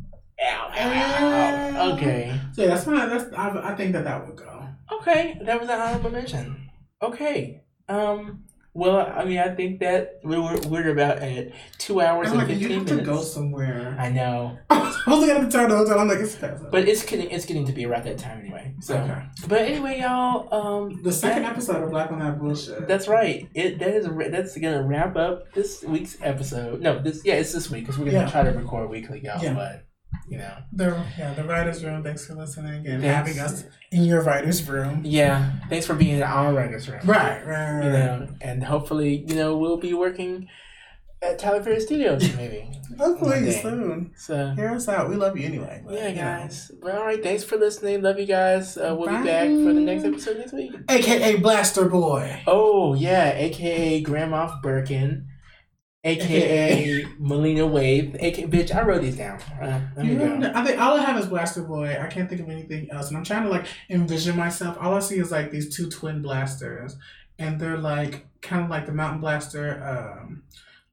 Ow, 0.43 0.71
ow, 0.75 0.93
ow, 0.93 1.77
ow. 1.91 1.93
Okay. 1.95 2.41
So 2.53 2.63
yeah, 2.63 2.69
that's 2.69 2.87
my. 2.87 3.07
That's 3.07 3.33
I, 3.35 3.73
I 3.73 3.75
think 3.75 3.93
that 3.93 4.05
that 4.05 4.27
would 4.27 4.37
go. 4.37 4.65
Okay. 5.01 5.39
That 5.45 5.61
was 5.61 5.69
an 5.69 5.81
honorable 5.81 6.11
mention. 6.11 6.71
Okay. 7.03 7.63
Um. 7.89 8.43
Well, 8.75 9.11
I 9.17 9.25
mean, 9.25 9.39
I 9.39 9.55
think 9.55 9.81
that 9.81 10.21
we 10.23 10.37
were 10.39 10.59
we're 10.69 10.91
about 10.91 11.21
at 11.21 11.53
two 11.79 12.03
hours 12.03 12.29
I'm 12.31 12.41
and 12.41 12.49
like, 12.49 12.59
you 12.59 12.69
fifteen 12.69 12.87
have 12.89 12.99
to 12.99 13.03
go 13.03 13.23
somewhere. 13.23 13.97
I 13.99 14.11
know, 14.11 14.59
I 14.69 14.79
was 14.81 15.21
looking 15.21 15.35
at 15.35 15.51
the 15.51 15.57
time 15.59 15.71
the 15.71 15.77
whole 15.79 15.87
time. 15.87 15.99
I'm 16.01 16.09
like, 16.09 16.19
it's 16.19 16.37
past. 16.37 16.63
but 16.71 16.87
it's 16.87 17.03
getting 17.03 17.31
it's 17.31 17.47
getting 17.47 17.65
to 17.65 17.73
be 17.73 17.87
around 17.87 18.05
that 18.05 18.19
time 18.19 18.41
anyway. 18.41 18.75
So, 18.83 18.99
okay. 18.99 19.23
but 19.49 19.63
anyway, 19.63 20.01
y'all. 20.01 20.53
Um, 20.53 21.03
The 21.03 21.11
second 21.11 21.45
that- 21.45 21.53
episode 21.53 21.85
of 21.85 21.91
Black 21.91 22.13
on 22.13 22.19
That 22.19 22.39
Bullshit. 22.39 22.87
That's 22.87 23.09
right. 23.09 23.49
It 23.55 23.79
that 23.79 23.89
is 23.95 24.09
that's 24.31 24.59
gonna 24.59 24.83
wrap 24.83 25.17
up 25.17 25.51
this 25.55 25.83
week's 25.83 26.19
episode. 26.21 26.83
No, 26.83 27.01
this 27.01 27.23
yeah, 27.25 27.37
it's 27.37 27.55
this 27.55 27.71
week 27.71 27.85
because 27.85 27.99
we're 27.99 28.05
gonna 28.13 28.19
Yeah. 28.25 28.31
try 28.31 28.43
to 28.43 28.51
record 28.51 28.91
weekly, 28.91 29.23
y'all. 29.25 29.43
Yeah. 29.43 29.55
But 29.55 29.87
you 30.29 30.39
know, 30.39 30.55
the 30.73 31.03
yeah 31.19 31.35
the 31.35 31.45
writers' 31.45 31.85
room. 31.85 32.03
Thanks 32.03 32.27
for 32.27 32.35
listening 32.35 32.87
and 32.87 33.03
Thanks. 33.03 33.05
having 33.37 33.39
us 33.39 33.65
in 33.93 34.05
your 34.05 34.23
writers' 34.23 34.69
room. 34.69 35.03
yeah. 35.05 35.53
Thanks 35.69 35.87
for 35.87 35.95
being 35.95 36.17
in 36.17 36.23
our 36.23 36.53
writers' 36.53 36.89
room. 36.89 37.01
Right, 37.05 37.45
right, 37.47 37.73
right. 37.75 37.85
You 37.85 37.91
know, 37.91 38.29
and 38.41 38.63
hopefully, 38.65 39.25
you 39.29 39.37
know, 39.37 39.57
we'll 39.57 39.77
be 39.77 39.95
working 39.95 40.49
at 41.23 41.39
Tyler 41.39 41.63
Perry 41.63 41.81
Studios 41.81 42.23
maybe. 42.37 42.71
Hopefully 42.99 43.51
soon. 43.53 44.13
So 44.17 44.53
Hear 44.55 44.71
us 44.71 44.89
out. 44.89 45.09
We 45.09 45.17
love 45.17 45.37
you 45.37 45.45
anyway. 45.45 45.83
but, 45.85 45.95
yeah, 45.95 46.09
you 46.09 46.15
know. 46.15 46.21
guys. 46.23 46.71
Well, 46.81 46.99
all 46.99 47.05
right. 47.05 47.23
Thanks 47.23 47.43
for 47.45 47.57
listening. 47.57 48.01
Love 48.03 48.19
you 48.19 48.27
guys. 48.27 48.77
Uh, 48.79 48.95
we'll 48.99 49.09
be 49.09 49.25
back 49.25 49.49
for 49.49 49.73
the 49.75 49.81
next 49.81 50.05
episode 50.05 50.39
next 50.39 50.53
week. 50.53 50.73
AKA 50.89 51.37
Blaster 51.39 51.89
Boy. 51.89 52.43
Oh 52.47 52.95
yeah, 52.95 53.33
aka 53.35 54.01
Grandma 54.03 54.59
Birkin. 54.63 55.27
AKA 56.07 57.07
Melina 57.19 57.67
Wave, 57.67 58.17
aka 58.21 58.47
bitch. 58.47 58.75
I 58.75 58.83
wrote 58.83 59.03
these 59.03 59.17
down. 59.17 59.41
Uh, 59.61 59.81
there 59.97 60.05
You 60.05 60.13
you 60.13 60.19
know, 60.19 60.41
go. 60.41 60.53
I 60.55 60.65
think 60.65 60.81
all 60.81 60.97
I 60.97 61.03
have 61.03 61.19
is 61.19 61.27
Blaster 61.27 61.63
Boy. 61.63 61.99
I 62.01 62.07
can't 62.07 62.29
think 62.29 62.41
of 62.41 62.49
anything 62.49 62.91
else, 62.91 63.09
and 63.09 63.17
I'm 63.17 63.25
trying 63.25 63.43
to 63.43 63.49
like 63.49 63.67
envision 63.91 64.37
myself. 64.37 64.79
All 64.81 64.95
I 64.95 65.01
see 65.01 65.19
is 65.19 65.31
like 65.31 65.51
these 65.51 65.75
two 65.75 65.91
twin 65.91 66.23
blasters, 66.23 66.97
and 67.39 67.61
they're 67.61 67.79
like 67.79 68.27
kind 68.41 68.63
of 68.65 68.71
like 68.71 68.87
the 68.87 68.93
Mountain 68.93 69.21
Blaster. 69.21 69.83
Um, 69.85 70.45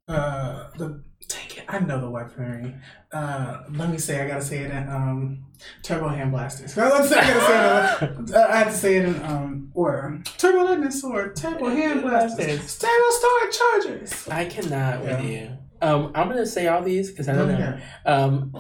uh, 0.08 0.70
the 0.78 1.02
take 1.28 1.58
it. 1.58 1.66
I 1.68 1.80
know 1.80 2.00
the 2.02 2.10
weaponry. 2.10 2.76
Uh, 3.12 3.64
let 3.72 3.90
me 3.90 3.98
say. 3.98 4.24
I 4.24 4.28
gotta 4.28 4.42
say 4.44 4.60
it 4.60 4.72
in 4.72 4.90
um, 4.90 5.46
Turbo 5.84 6.08
Hand 6.10 6.32
Blasters. 6.32 6.78
I 6.78 6.90
gotta 6.90 7.08
say 7.08 7.20
it. 7.20 8.36
Uh, 8.36 8.48
I 8.50 8.58
have 8.58 8.72
to 8.72 8.78
say 8.78 8.98
it 8.98 9.06
in 9.06 9.24
um 9.24 9.72
order. 9.74 10.22
Turbo 10.38 10.64
Lightning 10.66 10.92
Sword, 10.92 11.36
Turbo 11.36 11.70
Hand 11.70 12.02
Blasters, 12.02 12.78
Turbo 12.80 13.10
Star 13.10 13.50
Chargers. 13.52 14.28
I 14.30 14.46
cannot 14.46 15.04
Yeah. 15.04 15.22
with 15.22 15.26
you. 15.30 15.50
Um, 15.82 16.12
I'm 16.16 16.30
gonna 16.30 16.46
say 16.46 16.68
all 16.68 16.82
these 16.82 17.12
because 17.12 17.28
I 17.30 17.34
don't 17.36 17.48
know. 17.50 17.56
Okay. 17.56 17.84
Um, 18.06 18.56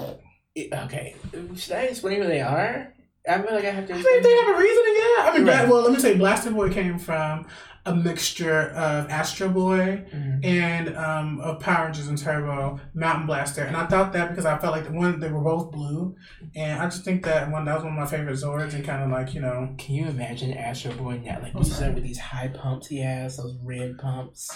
okay. 0.85 1.15
Should 1.55 1.73
I 1.73 1.83
explain 1.83 2.21
who 2.21 2.27
they 2.27 2.41
are? 2.41 2.93
I 3.27 3.41
feel 3.41 3.53
like 3.55 3.63
I 3.63 3.69
have 3.71 3.87
to. 3.87 3.93
I 3.93 3.97
mean, 3.97 4.21
they 4.21 4.35
have 4.35 4.55
a 4.55 4.59
reasoning, 4.59 4.95
yeah. 4.97 5.23
I 5.23 5.33
mean, 5.37 5.47
Right. 5.47 5.67
Well, 5.69 5.81
let 5.83 5.93
me 5.93 5.99
say, 5.99 6.17
Blaster 6.17 6.51
Boy 6.51 6.69
came 6.73 6.99
from 6.99 7.47
a 7.85 7.93
mixture 7.93 8.69
of 8.69 9.09
Astro 9.09 9.49
Boy 9.49 10.05
Mhm. 10.15 10.45
and 10.45 10.95
um, 10.97 11.41
of 11.41 11.59
Power 11.59 11.85
Rangers 11.85 12.07
and 12.07 12.17
Turbo, 12.17 12.79
Mountain 12.93 13.25
Blaster, 13.27 13.63
and 13.63 13.75
I 13.75 13.85
thought 13.87 14.13
that 14.13 14.29
because 14.29 14.45
I 14.45 14.57
felt 14.57 14.73
like 14.73 14.85
the 14.85 14.93
one 14.93 15.19
they 15.19 15.29
were 15.29 15.41
both 15.41 15.71
blue, 15.71 16.15
and 16.55 16.81
I 16.81 16.85
just 16.85 17.03
think 17.03 17.25
that 17.25 17.51
one 17.51 17.65
that 17.65 17.75
was 17.75 17.83
one 17.83 17.91
of 17.93 17.99
my 17.99 18.05
favorite 18.05 18.35
Zords, 18.35 18.73
and 18.73 18.85
kind 18.85 19.03
of 19.03 19.09
like 19.09 19.33
you 19.33 19.41
know, 19.41 19.75
Can 19.77 19.95
you 19.95 20.05
imagine 20.07 20.53
Astro 20.53 20.93
Boy 20.93 21.19
now? 21.23 21.39
Like 21.41 21.51
Oh, 21.55 21.59
you 21.59 21.65
said 21.65 21.93
with 21.95 22.03
these 22.05 22.19
high 22.19 22.47
pumps 22.47 22.87
he 22.87 22.99
has, 23.01 23.35
those 23.35 23.57
red 23.61 23.97
pumps, 23.97 24.49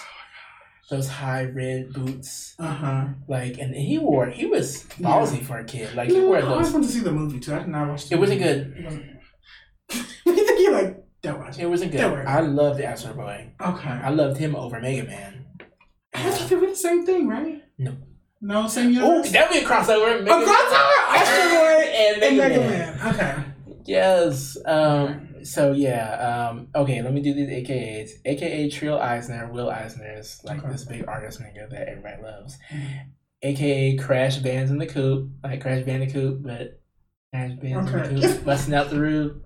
those 0.88 1.08
high 1.08 1.44
red 1.44 1.92
boots. 1.92 2.54
uh 2.58 2.72
huh. 2.72 3.04
Like, 3.28 3.58
and 3.58 3.74
he 3.74 3.98
wore 3.98 4.26
he 4.30 4.46
was 4.46 4.84
ballsy 4.98 5.44
for 5.44 5.58
a 5.58 5.64
kid. 5.64 5.94
Like 5.94 6.08
he 6.08 6.18
wore 6.18 6.38
I 6.38 6.40
always 6.40 6.68
those. 6.68 6.72
wanted 6.74 6.86
to 6.86 6.92
see 6.94 7.00
the 7.00 7.12
movie 7.12 7.40
too. 7.40 7.54
I 7.54 7.58
did 7.58 7.68
not 7.68 7.88
watch. 7.90 8.08
The 8.08 8.14
It 8.14 8.20
wasn't 8.20 8.40
good. 8.40 8.74
It 8.78 8.84
wasn't. 8.84 9.04
you 11.22 11.30
think 11.30 11.34
you're 11.34 11.34
like 11.34 11.38
don't 11.38 11.38
watch 11.40 11.58
it? 11.58 11.62
It 11.62 11.66
wasn't 11.70 11.92
good. 11.92 11.98
Don't 11.98 12.12
worry. 12.12 12.26
I 12.26 12.40
loved 12.40 12.80
Astro 12.80 13.14
Boy. 13.14 13.52
Okay. 13.60 13.88
I 13.88 14.10
loved 14.10 14.38
him 14.38 14.54
over 14.56 14.80
Mega 14.80 15.04
Man. 15.04 15.46
I 16.14 16.30
think 16.30 16.48
they're 16.50 16.60
the 16.70 16.74
same 16.76 17.04
thing, 17.04 17.28
right? 17.28 17.62
No. 17.78 17.96
No, 18.40 18.66
same 18.68 18.96
Oh, 18.98 19.10
universe. 19.16 19.32
that'd 19.32 19.50
be 19.52 19.64
a 19.64 19.68
crossover. 19.68 20.20
a 20.20 20.24
crossover, 20.24 21.16
Astro 21.16 21.50
Boy 21.50 21.90
and 21.90 22.22
and 22.22 22.36
Mega, 22.36 22.58
Mega 22.58 22.60
Man. 22.60 22.96
Man. 22.98 23.14
Okay. 23.14 23.44
Yes. 23.84 24.56
Um. 24.64 25.24
So 25.44 25.72
yeah. 25.72 26.48
Um. 26.50 26.68
Okay. 26.74 27.02
Let 27.02 27.12
me 27.12 27.20
do 27.20 27.34
these 27.34 27.48
AKAs. 27.48 28.10
AKA 28.24 28.70
Trill 28.70 28.98
Eisner. 28.98 29.50
Will 29.52 29.70
Eisner 29.70 30.18
is 30.18 30.40
like 30.44 30.58
Okay. 30.60 30.70
this 30.72 30.84
big 30.84 31.06
artist 31.08 31.40
nigga 31.40 31.68
that 31.70 31.88
everybody 31.88 32.22
loves. 32.22 32.56
AKA 33.42 33.96
Crash 33.96 34.38
Bands 34.38 34.70
in 34.70 34.78
the 34.78 34.86
Coop, 34.86 35.30
like 35.44 35.60
Crash 35.60 35.84
Bandicoot, 35.84 36.42
but 36.42 36.80
Crash 37.32 37.52
Bands 37.60 37.92
Okay. 37.92 38.08
in 38.08 38.16
the 38.20 38.28
Coop, 38.28 38.44
busting 38.44 38.74
out 38.74 38.90
the 38.90 39.00
roof. 39.00 39.36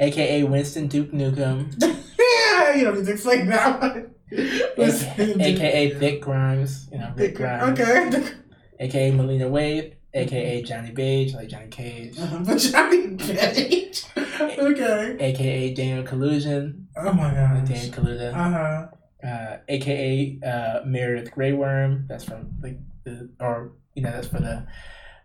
AKA 0.00 0.44
Winston 0.44 0.88
Duke 0.88 1.12
Nukem. 1.12 1.74
yeah, 1.80 2.74
you 2.74 2.84
don't 2.84 2.96
need 2.96 3.06
to 3.06 3.12
explain 3.12 3.46
that 3.46 3.80
one. 3.80 4.14
AKA, 4.32 5.34
AKA 5.38 5.90
Thick 5.94 6.22
Grimes. 6.22 6.88
You 6.90 6.98
know, 6.98 7.12
Rick 7.14 7.36
Grimes. 7.36 7.78
Okay. 7.78 8.32
AKA 8.80 9.10
Melina 9.12 9.48
Wave. 9.48 9.94
AKA 10.12 10.62
Johnny 10.62 10.90
Page, 10.90 11.34
like 11.34 11.48
Johnny 11.48 11.68
Cage. 11.68 12.18
Uh-huh. 12.18 12.38
But 12.44 12.58
Johnny 12.58 13.16
Cage. 13.16 14.04
okay. 14.16 15.16
AKA 15.20 15.74
Daniel 15.74 16.02
Collusion. 16.02 16.88
Oh 16.96 17.12
my 17.12 17.32
gosh. 17.32 17.68
Daniel 17.68 17.92
Kaluuya. 17.92 18.34
Uh 18.34 18.50
huh. 18.50 19.28
uh, 19.28 19.56
aka 19.68 20.38
uh, 20.44 20.80
Meredith 20.84 21.30
Grey 21.30 21.52
Worm. 21.52 22.06
That's 22.08 22.24
from 22.24 22.54
like 22.60 22.78
the 23.04 23.30
or 23.38 23.72
you 23.94 24.02
know 24.02 24.10
that's 24.10 24.26
for 24.26 24.40
the 24.40 24.66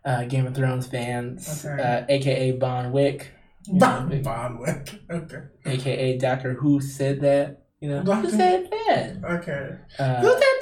uh, 0.04 0.26
Game 0.26 0.46
of 0.46 0.54
Thrones 0.54 0.86
fans. 0.86 1.66
Okay. 1.66 1.82
Uh, 1.82 2.06
aka 2.08 2.52
Bon 2.52 2.92
Wick. 2.92 3.32
Know, 3.68 4.22
Bonwick. 4.24 5.00
Okay. 5.10 5.44
aka 5.66 6.18
Doctor 6.18 6.54
Who 6.54 6.80
said 6.82 7.22
that. 7.22 7.64
You 7.82 7.90
know 7.90 8.04
Doctor- 8.04 8.30
who 8.30 8.38
said 8.38 8.70
that? 8.72 9.18
Okay. 9.24 9.70
Who 9.98 10.32
said 10.32 10.60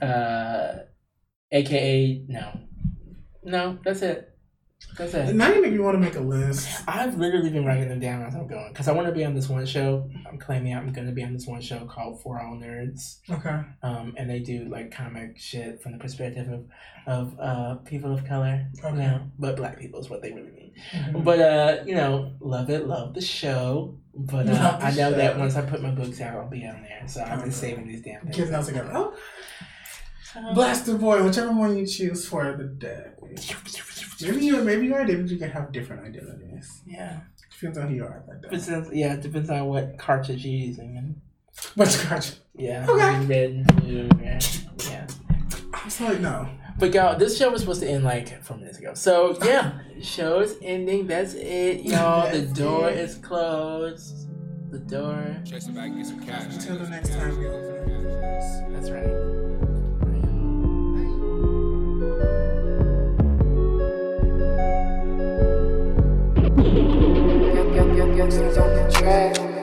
that? 0.00 0.06
uh, 0.06 0.78
aka 1.52 2.24
no, 2.28 2.60
no. 3.44 3.78
That's 3.84 4.02
it. 4.02 4.35
That's 4.96 5.12
it. 5.12 5.34
Now 5.34 5.52
you 5.52 5.60
make 5.60 5.72
me 5.72 5.78
want 5.78 5.94
to 5.94 5.98
make 5.98 6.16
a 6.16 6.20
list. 6.20 6.68
I've 6.88 7.18
literally 7.18 7.50
been 7.50 7.64
writing 7.66 7.88
them 7.88 8.00
down 8.00 8.22
as 8.22 8.34
I'm 8.34 8.46
going 8.46 8.72
because 8.72 8.88
I 8.88 8.92
want 8.92 9.06
to 9.06 9.12
be 9.12 9.24
on 9.24 9.34
this 9.34 9.48
one 9.48 9.66
show. 9.66 10.08
I'm 10.26 10.38
claiming 10.38 10.74
I'm 10.74 10.90
going 10.92 11.06
to 11.06 11.12
be 11.12 11.22
on 11.22 11.34
this 11.34 11.46
one 11.46 11.60
show 11.60 11.84
called 11.84 12.22
For 12.22 12.40
All 12.40 12.54
Nerds. 12.56 13.18
Okay. 13.30 13.60
um, 13.82 14.14
and 14.16 14.30
they 14.30 14.38
do 14.40 14.64
like 14.70 14.90
comic 14.90 15.38
shit 15.38 15.82
from 15.82 15.92
the 15.92 15.98
perspective 15.98 16.48
of 16.50 16.64
of 17.06 17.38
uh, 17.38 17.74
people 17.84 18.12
of 18.12 18.24
color. 18.24 18.66
You 18.74 18.84
Okay. 18.88 18.96
know, 18.96 19.20
but 19.38 19.56
black 19.56 19.78
people 19.78 20.00
is 20.00 20.08
what 20.08 20.22
they 20.22 20.32
really 20.32 20.50
mean. 20.50 20.72
Mhm. 20.92 21.24
But 21.24 21.40
uh, 21.40 21.76
you 21.84 21.94
know, 21.94 22.32
love 22.40 22.70
it, 22.70 22.86
love 22.86 23.14
the 23.14 23.20
show. 23.20 23.98
But 24.18 24.48
uh, 24.48 24.78
I 24.80 24.92
know 24.92 25.10
that 25.12 25.38
once 25.38 25.56
I 25.56 25.60
put 25.62 25.82
my 25.82 25.90
books 25.90 26.22
out, 26.22 26.36
I'll 26.38 26.48
be 26.48 26.66
on 26.66 26.80
there. 26.82 27.02
So 27.06 27.22
I've 27.22 27.42
been 27.42 27.52
saving 27.52 27.86
these 27.86 28.00
damn 28.00 28.22
things. 28.22 28.34
Getting 28.36 28.52
those 28.52 28.66
together. 28.66 29.10
So- 30.48 30.54
Blaster 30.54 30.98
Boy, 30.98 31.22
whichever 31.24 31.52
one 31.52 31.76
you 31.76 31.86
choose 31.86 32.26
for 32.28 32.54
the 32.56 32.64
day. 32.64 33.04
Maybe 34.22 34.46
you, 34.46 34.62
maybe 34.64 34.86
your 34.86 35.00
identity 35.02 35.38
can 35.38 35.50
have 35.50 35.72
different 35.72 36.04
identities. 36.06 36.80
Yeah, 36.86 37.20
Depends 37.52 37.78
on 37.78 37.88
who 37.88 37.94
you 37.96 38.04
are 38.04 38.22
that 38.28 38.42
day. 38.42 38.56
depends. 38.56 38.90
Yeah, 38.92 39.14
it 39.14 39.22
depends 39.22 39.50
on 39.50 39.66
what 39.66 39.98
cartridge 39.98 40.44
you're 40.44 40.54
using. 40.68 40.96
And 40.96 41.20
But 41.76 41.88
scratch. 41.88 42.32
yeah, 42.54 42.86
Okay. 42.88 43.24
red 43.26 43.50
and 43.50 43.76
blue. 43.82 44.08
Yeah, 44.22 44.38
yeah. 44.90 45.06
I 45.72 45.84
was 45.84 46.00
like, 46.00 46.20
no. 46.20 46.48
But 46.78 46.92
y'all, 46.92 47.18
this 47.18 47.38
show 47.38 47.50
was 47.50 47.60
supposed 47.62 47.80
to 47.80 47.88
end 47.88 48.04
like 48.04 48.42
four 48.42 48.56
minutes 48.58 48.78
ago. 48.78 48.92
So 48.94 49.38
yeah, 49.44 49.78
show 50.02 50.40
is 50.40 50.56
ending. 50.62 51.06
That's 51.06 51.32
it, 51.34 51.80
y'all. 51.82 52.30
the 52.36 52.42
door 52.42 52.90
it. 52.90 52.98
is 52.98 53.14
closed. 53.16 54.28
The 54.70 54.78
door. 54.78 55.36
Check 55.46 55.62
some 55.62 55.74
back, 55.74 55.94
get 55.96 56.04
some 56.06 56.20
cash. 56.24 56.52
Until 56.54 56.76
the 56.78 56.88
next 56.90 57.10
time 57.14 57.38
we 57.38 57.46
open 57.48 57.90
it. 57.90 58.72
That's 58.72 58.90
right. 58.90 59.45
youngsters 68.16 68.56
on 68.56 68.74
the 68.74 68.90
track. 68.90 69.55